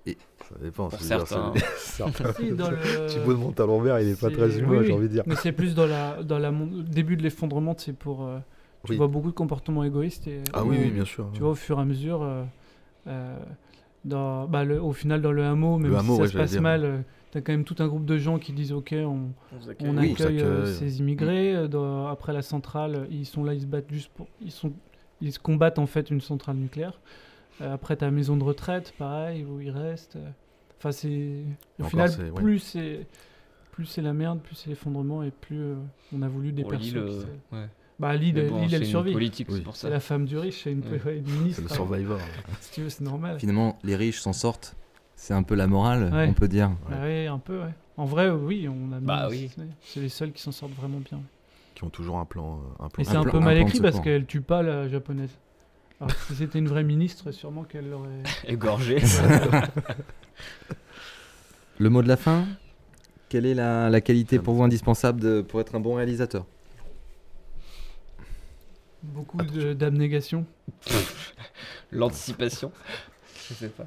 de- 0.06 0.12
Ça 0.48 0.56
dépend. 0.62 0.88
Pour 0.90 1.00
veux 1.00 1.08
dire, 1.08 1.28
certains. 1.28 1.54
ça- 1.56 1.66
certains- 1.78 2.34
Si, 2.34 2.52
dans 2.52 2.70
le- 2.70 2.78
Thibaut 3.08 3.34
de 3.34 3.40
Montalembert, 3.40 4.00
il 4.02 4.10
est 4.10 4.20
pas 4.22 4.30
très 4.30 4.60
humain, 4.60 4.78
oui, 4.80 4.86
j'ai 4.86 4.94
envie 4.94 5.08
de 5.08 5.14
dire. 5.14 5.24
Mais 5.26 5.36
c'est 5.36 5.52
plus 5.52 5.74
dans 5.74 5.88
la 5.88 6.22
dans 6.22 6.38
la 6.38 6.52
mon- 6.52 6.68
début 6.84 7.18
de 7.18 7.24
l'effondrement, 7.24 7.74
c'est 7.78 7.94
pour 7.94 8.24
euh, 8.24 8.38
tu 8.86 8.92
Oui. 8.92 8.98
vois 8.98 9.08
beaucoup 9.08 9.30
de 9.32 9.36
comportements 9.36 9.84
égoïstes 9.84 10.28
et 10.28 10.42
Ah 10.54 10.64
oui, 10.64 10.78
oui, 10.80 10.92
bien 10.92 11.06
sûr. 11.06 11.28
Tu 11.34 11.40
vois 11.42 11.50
au 11.50 11.56
fur 11.56 11.80
et 11.80 11.82
à 11.82 11.86
mesure 11.86 12.22
euh, 12.22 12.44
euh, 13.08 13.36
dans 14.06 14.48
bah, 14.48 14.64
le- 14.64 14.80
au 14.80 14.94
final 14.94 15.22
dans 15.24 15.32
le 15.32 15.44
hameau 15.44 15.80
même 15.80 15.90
Le 15.92 15.98
si 15.98 16.00
hameau, 16.02 16.16
ça 16.18 16.22
ouais, 16.22 16.28
se 16.28 16.38
passe 16.38 16.54
mal 16.60 17.04
T'as 17.36 17.42
quand 17.42 17.52
même 17.52 17.66
tout 17.66 17.76
un 17.80 17.88
groupe 17.88 18.06
de 18.06 18.18
gens 18.18 18.40
qui 18.40 18.54
disent 18.54 18.72
ok, 18.72 18.96
on, 18.98 19.04
On 19.52 19.58
vous 19.60 19.70
accueille. 19.70 19.90
on 19.90 19.98
Oui, 19.98 20.08
on 20.12 20.14
accueille 20.14 20.40
euh, 20.40 20.66
s'accueille. 20.68 20.90
ces 20.90 21.00
immigrés. 21.00 21.54
euh, 21.54 21.68
dans- 21.68 22.08
après 22.08 22.32
la 22.32 22.42
centrale, 22.42 23.08
ils 23.12 23.26
sont 23.26 23.44
là, 23.44 23.54
ils 23.54 23.60
se 23.60 23.66
battent 23.66 23.92
juste 23.92 24.10
pour, 24.16 24.28
ils 24.40 24.52
sont, 24.54 24.72
ils 25.20 25.34
se 25.34 25.40
combattent 25.40 25.78
en 25.78 25.86
fait 25.86 26.10
une 26.10 26.22
centrale 26.22 26.56
nucléaire. 26.56 26.98
Euh, 27.60 27.74
après, 27.74 27.98
ta 27.98 28.10
maison 28.10 28.38
de 28.38 28.44
retraite, 28.46 28.94
pareil, 28.98 29.44
où 29.44 29.60
ils 29.60 29.70
restent. 29.70 30.18
Enfin, 30.78 30.94
c'est 30.94 31.42
au 31.78 31.82
Encore, 31.82 31.90
final 31.90 32.10
c'est- 32.10 32.22
ouais. 32.24 32.42
plus 32.42 32.60
c'est 32.60 33.06
plus 33.74 33.86
c'est 33.86 34.02
la 34.02 34.14
merde, 34.14 34.40
plus 34.40 34.56
c'est 34.56 34.70
l'effondrement 34.70 35.22
et 35.22 35.32
plus 35.32 35.60
euh, 35.60 35.76
on 36.16 36.22
a 36.22 36.30
voulu 36.30 36.54
des 36.54 36.64
qui 36.64 36.98
ouais. 36.98 37.68
Bah 38.00 38.16
l'île, 38.16 38.36
Mais 38.36 38.48
bon, 38.48 38.66
elle 38.72 38.86
survit. 38.86 39.12
politique, 39.12 39.48
Oui. 39.50 39.56
c'est 39.58 39.62
pour 39.64 39.76
ça. 39.76 39.88
C'est 39.88 39.94
la 39.94 40.00
femme 40.00 40.24
du 40.26 40.38
riche, 40.38 40.64
c'est 40.64 40.72
une 40.72 40.80
Ouais. 40.90 41.02
ouais, 41.06 41.18
une 41.18 41.30
ministre. 41.30 41.64
C'est 41.64 41.70
le 41.70 41.76
survivor. 41.76 42.20
Si 42.62 42.72
tu 42.72 42.82
veux, 42.84 42.90
c'est 42.90 43.04
normal. 43.04 43.40
Finalement, 43.42 43.78
les 43.84 43.98
riches 43.98 44.22
s'en 44.22 44.32
sortent. 44.32 44.78
C'est 45.16 45.34
un 45.34 45.44
peu 45.44 45.56
la 45.56 45.68
morale, 45.68 46.12
Ouais. 46.14 46.28
on 46.30 46.34
peut 46.34 46.48
dire. 46.48 46.72
Bah 46.90 46.98
ouais, 47.02 47.28
un 47.28 47.40
peu, 47.40 47.60
ouais. 47.60 47.74
En 47.98 48.06
vrai, 48.06 48.30
oui, 48.30 48.68
on 48.68 48.92
a. 48.94 49.00
Bah 49.00 49.28
oui. 49.30 49.50
c'est- 49.82 50.02
les 50.02 50.10
seuls 50.10 50.32
qui 50.34 50.42
s'en 50.42 50.52
sortent 50.52 50.74
vraiment 50.74 51.00
bien. 51.00 51.22
Qui 51.74 51.84
ont 51.86 51.90
toujours 51.90 52.18
un 52.20 52.26
plan. 52.26 52.60
euh, 52.82 52.86
Un 52.86 52.90
plan 52.90 53.02
Et 53.02 53.06
c'est 53.06 53.16
un, 53.16 53.24
peu 53.24 53.40
mal 53.40 53.58
écrit 53.58 53.80
parce 53.80 54.00
qu'elle 54.02 54.26
tue 54.26 54.42
pas 54.42 54.62
la 54.62 54.88
japonaise. 54.90 55.32
Alors 56.02 56.14
que 56.14 56.22
si 56.28 56.36
c'était 56.36 56.60
une 56.60 56.68
vraie 56.68 56.84
ministre, 56.84 57.32
sûrement 57.32 57.64
qu'elle 57.64 57.90
l'aurait. 57.90 58.22
Égorgé. 58.48 58.98
Le 61.80 61.90
mot 61.90 62.02
de 62.02 62.08
la 62.08 62.18
fin 62.18 62.46
Quelle 63.30 63.46
est 63.46 63.54
la, 63.54 63.90
la 63.90 64.02
qualité 64.02 64.40
pour 64.40 64.54
vous 64.54 64.64
indispensable 64.64 65.20
de- 65.22 65.42
pour 65.42 65.60
être 65.62 65.76
un 65.76 65.80
bon 65.80 65.96
réalisateur? 65.96 66.46
Beaucoup 69.04 69.38
de- 69.38 69.74
d'abnégation. 69.74 70.46
L'anticipation. 71.92 72.72
Je 73.50 73.54
sais 73.54 73.70
pas. 73.70 73.86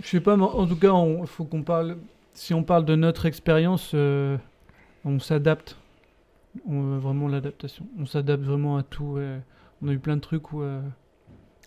Je 0.00 0.08
sais 0.08 0.20
pas, 0.20 0.36
mais 0.36 0.44
en 0.44 0.66
tout 0.66 0.76
cas, 0.76 0.92
il 1.20 1.26
faut 1.26 1.44
qu'on 1.44 1.62
parle. 1.62 1.98
Si 2.34 2.54
on 2.54 2.64
parle 2.64 2.84
de 2.84 2.94
notre 2.96 3.26
expérience, 3.26 3.92
euh, 3.94 4.36
on 5.04 5.18
s'adapte. 5.18 5.76
On- 6.66 6.98
vraiment 6.98 7.28
l'adaptation. 7.28 7.86
On 7.98 8.06
s'adapte 8.06 8.42
vraiment 8.42 8.76
à 8.76 8.82
tout. 8.82 9.04
ouais. 9.04 9.40
On 9.82 9.88
a 9.88 9.92
eu 9.92 9.98
plein 9.98 10.16
de 10.16 10.20
trucs 10.20 10.52
où. 10.52 10.62
euh, 10.62 10.80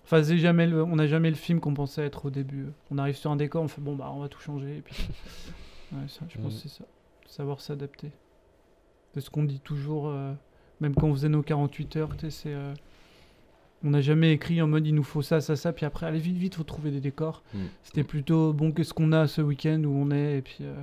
Enfin, 0.06 0.24
c'est 0.24 0.38
jamais 0.38 0.66
le- 0.68 0.84
on 0.84 0.96
n'a 0.96 1.06
jamais 1.06 1.30
le 1.30 1.36
film 1.36 1.60
qu'on 1.60 1.74
pensait 1.74 2.06
être 2.06 2.28
au 2.28 2.30
début. 2.30 2.68
On 2.92 2.98
arrive 2.98 3.16
sur 3.18 3.30
un 3.30 3.36
décor, 3.36 3.62
on 3.62 3.68
fait 3.68 3.82
bon, 3.82 3.94
bah, 3.96 4.10
on 4.14 4.20
va 4.22 4.30
tout 4.30 4.40
changer. 4.40 4.78
Et 4.78 4.82
puis... 4.82 4.96
Ouais, 5.92 6.08
ça, 6.08 6.22
je 6.30 6.36
pense 6.38 6.46
Mhm. 6.46 6.50
que 6.52 6.56
c'est 6.70 6.70
ça. 6.70 6.86
Savoir 7.28 7.60
s'adapter. 7.62 8.12
C'est 9.14 9.20
ce 9.22 9.30
qu'on 9.30 9.44
dit 9.44 9.60
toujours, 9.60 10.08
euh, 10.10 10.34
même 10.80 10.96
quand 10.96 11.08
on 11.08 11.14
faisait 11.14 11.28
nos 11.30 11.42
48 11.42 11.96
heures, 11.98 12.10
c'est. 12.30 12.54
euh, 12.54 12.74
on 13.84 13.92
n'a 13.92 14.02
jamais 14.02 14.32
écrit 14.32 14.62
en 14.62 14.68
mode 14.68 14.88
il 14.88 14.96
nous 14.96 15.04
faut 15.04 15.22
ça, 15.22 15.40
ça, 15.42 15.56
ça, 15.56 15.72
puis 15.74 15.86
après, 15.86 16.06
allez 16.06 16.20
vite, 16.20 16.38
vite, 16.38 16.56
faut 16.56 16.64
trouver 16.64 16.92
des 16.92 17.02
décors. 17.02 17.44
Mm. 17.54 17.60
C'était 17.84 18.04
plutôt 18.04 18.54
bon, 18.54 18.72
qu'est-ce 18.72 18.94
qu'on 18.94 19.12
a 19.12 19.28
ce 19.28 19.42
week-end 19.42 19.84
où 19.84 19.92
on 19.92 20.12
est, 20.12 20.38
et 20.38 20.42
puis. 20.42 20.58
euh, 20.62 20.76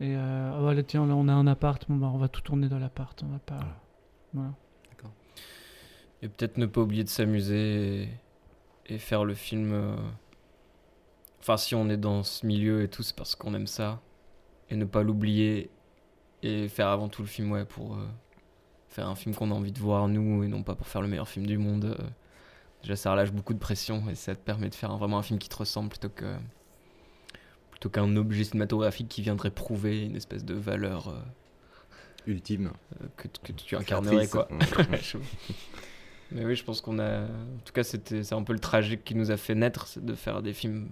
et 0.00 0.16
euh, 0.16 0.52
ah, 0.54 0.60
voilà, 0.60 0.82
tiens, 0.82 1.06
là 1.06 1.14
on 1.14 1.28
a 1.28 1.32
un 1.32 1.46
appart, 1.46 1.84
bon, 1.88 1.96
bah, 1.96 2.10
on 2.12 2.18
va 2.18 2.28
tout 2.28 2.40
tourner 2.40 2.68
dans 2.68 2.78
l'appart, 2.78 3.22
on 3.22 3.28
va 3.28 3.38
pas. 3.38 3.60
Voilà. 4.32 4.52
Et 6.24 6.28
peut-être 6.28 6.56
ne 6.56 6.66
pas 6.66 6.80
oublier 6.80 7.02
de 7.02 7.08
s'amuser 7.08 8.02
et, 8.04 8.08
et 8.94 8.98
faire 8.98 9.24
le 9.24 9.34
film. 9.34 9.72
euh, 9.72 9.96
Enfin, 11.40 11.56
si 11.56 11.74
on 11.74 11.88
est 11.88 11.96
dans 11.96 12.22
ce 12.22 12.46
milieu 12.46 12.82
et 12.82 12.88
tout, 12.88 13.02
c'est 13.02 13.16
parce 13.16 13.34
qu'on 13.34 13.54
aime 13.54 13.66
ça. 13.66 14.00
Et 14.70 14.76
ne 14.76 14.84
pas 14.84 15.02
l'oublier 15.02 15.70
et 16.44 16.68
faire 16.68 16.86
avant 16.88 17.08
tout 17.08 17.22
le 17.22 17.28
film, 17.28 17.50
ouais, 17.50 17.64
pour 17.64 17.94
euh, 17.96 18.06
faire 18.92 19.08
un 19.08 19.14
film 19.14 19.34
qu'on 19.34 19.50
a 19.50 19.54
envie 19.54 19.72
de 19.72 19.78
voir, 19.80 20.06
nous, 20.08 20.44
et 20.44 20.48
non 20.48 20.62
pas 20.62 20.74
pour 20.74 20.86
faire 20.86 21.02
le 21.02 21.08
meilleur 21.08 21.28
film 21.28 21.46
du 21.46 21.58
monde. 21.58 21.84
euh. 21.98 22.04
Déjà, 22.82 22.96
ça 22.96 23.12
relâche 23.12 23.30
beaucoup 23.32 23.54
de 23.54 23.58
pression 23.58 24.08
et 24.10 24.14
ça 24.14 24.34
te 24.34 24.40
permet 24.40 24.68
de 24.68 24.74
faire 24.74 24.90
un- 24.90 24.96
vraiment 24.98 25.18
un 25.18 25.22
film 25.22 25.38
qui 25.38 25.48
te 25.48 25.56
ressemble 25.56 25.88
plutôt 25.90 26.08
que. 26.08 26.34
plutôt 27.70 27.88
qu'un 27.90 28.14
objet 28.16 28.44
cinématographique 28.44 29.08
qui 29.08 29.22
viendrait 29.22 29.50
prouver 29.50 30.02
une 30.04 30.16
espèce 30.16 30.44
de 30.44 30.54
valeur. 30.54 31.08
euh, 31.08 31.20
Ultime. 32.26 32.70
euh, 33.02 33.06
que, 33.16 33.26
que 33.42 33.52
tu 33.52 33.74
incarnerais 33.76 34.28
quoi. 34.28 34.48
Mais 36.30 36.44
oui, 36.44 36.54
je 36.56 36.64
pense 36.64 36.80
qu'on 36.80 36.98
a. 36.98 37.24
En 37.24 37.58
tout 37.64 37.72
cas, 37.72 37.82
c'était 37.82 38.22
c'est 38.24 38.34
un 38.34 38.42
peu 38.42 38.52
le 38.52 38.58
trajet 38.58 38.96
qui 38.98 39.14
nous 39.14 39.30
a 39.30 39.36
fait 39.36 39.54
naître, 39.54 39.86
c'est 39.86 40.04
de 40.04 40.14
faire 40.14 40.40
des 40.42 40.52
films 40.52 40.88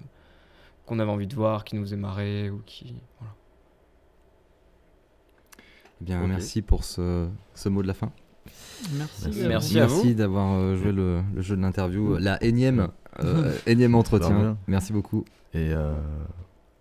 qu'on 0.87 0.99
avait 0.99 1.11
envie 1.11 1.27
de 1.27 1.35
voir, 1.35 1.65
qui 1.65 1.77
nous 1.77 1.83
faisaient 1.83 1.97
marrer 1.97 2.51
ou 2.51 2.63
qui. 2.67 2.95
Voilà. 3.19 3.35
Eh 6.01 6.05
Bien, 6.05 6.27
merci 6.27 6.63
pour 6.63 6.85
ce, 6.85 7.29
ce 7.55 7.69
mot 7.69 7.83
de 7.83 7.87
la 7.87 7.95
fin. 7.95 8.11
Merci. 8.97 9.25
Merci. 9.27 9.45
à 9.45 9.49
Merci 9.49 9.73
vous. 9.75 9.79
à 9.79 9.81
Merci 9.87 10.15
d'avoir 10.15 10.55
euh, 10.55 10.77
joué 10.77 10.93
le, 10.93 11.21
le 11.35 11.43
jeu 11.43 11.57
de 11.57 11.61
l'interview, 11.63 12.17
la 12.17 12.43
énième, 12.43 12.89
euh, 13.23 13.53
énième 13.67 13.95
entretien. 13.95 14.31
bien. 14.39 14.59
Merci 14.67 14.93
beaucoup. 14.93 15.25
Et 15.53 15.73
euh, 15.73 15.93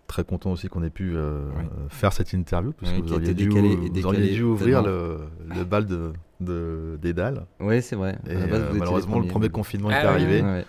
très 0.06 0.24
content 0.24 0.52
aussi 0.52 0.68
qu'on 0.68 0.82
ait 0.82 0.90
pu 0.90 1.12
euh, 1.14 1.48
Oui. 1.58 1.64
faire 1.90 2.12
cette 2.14 2.32
interview, 2.32 2.72
parce 2.72 2.92
Oui, 2.92 3.02
que 3.02 3.06
vous 3.08 3.12
a 3.12 3.16
auriez, 3.16 3.34
dû, 3.34 3.48
vous 3.50 4.06
auriez 4.06 4.28
dû 4.34 4.42
ouvrir 4.42 4.82
le, 4.82 5.18
le 5.54 5.64
bal 5.64 5.84
de, 5.86 6.12
de, 6.40 6.98
des 7.02 7.12
dalles. 7.12 7.44
Oui, 7.60 7.82
c'est 7.82 7.96
vrai. 7.96 8.18
Et 8.28 8.34
base, 8.34 8.62
malheureusement, 8.72 9.18
le 9.18 9.26
premier 9.28 9.50
confinement 9.50 9.90
Ah 9.92 9.98
est 10.00 10.02
oui, 10.02 10.08
arrivé. 10.08 10.42
Ouais. 10.42 10.64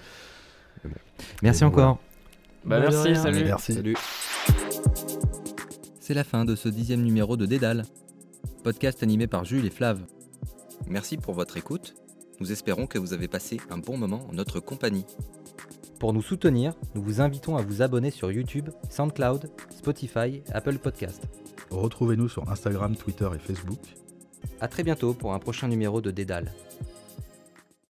Mais 0.83 0.89
bon. 0.89 0.95
Merci 1.41 1.63
Et 1.63 1.67
encore. 1.67 1.99
Bah, 2.65 2.79
Bah, 2.79 2.87
merci, 2.89 3.07
rien. 3.07 3.15
salut. 3.23 3.43
Merci. 3.45 3.73
Salut. 3.73 3.95
C'est 5.99 6.13
la 6.13 6.23
fin 6.25 6.43
de 6.43 6.55
ce 6.55 6.67
dixième 6.67 7.01
numéro 7.01 7.37
de 7.37 7.45
Dédale, 7.45 7.85
podcast 8.61 9.01
animé 9.01 9.27
par 9.27 9.43
Jules 9.43 9.65
et 9.65 9.71
Flav. 9.71 9.99
Merci 10.87 11.17
pour 11.17 11.33
votre 11.33 11.57
écoute. 11.57 11.95
Nous 12.39 12.51
espérons 12.51 12.85
que 12.85 12.99
vous 12.99 13.13
avez 13.13 13.27
passé 13.27 13.59
un 13.69 13.77
bon 13.77 13.97
moment 13.97 14.27
en 14.29 14.33
notre 14.33 14.59
compagnie. 14.59 15.05
Pour 15.99 16.13
nous 16.13 16.21
soutenir, 16.21 16.73
nous 16.95 17.01
vous 17.01 17.21
invitons 17.21 17.57
à 17.57 17.61
vous 17.61 17.81
abonner 17.81 18.11
sur 18.11 18.31
YouTube, 18.31 18.69
SoundCloud, 18.89 19.49
Spotify, 19.75 20.43
Apple 20.53 20.77
Podcast. 20.77 21.23
Retrouvez-nous 21.71 22.29
sur 22.29 22.49
Instagram, 22.49 22.95
Twitter 22.95 23.29
et 23.35 23.39
Facebook. 23.39 23.81
A 24.59 24.67
très 24.67 24.83
bientôt 24.83 25.13
pour 25.13 25.33
un 25.33 25.39
prochain 25.39 25.67
numéro 25.67 26.01
de 26.01 26.11
Dédale. 26.11 26.51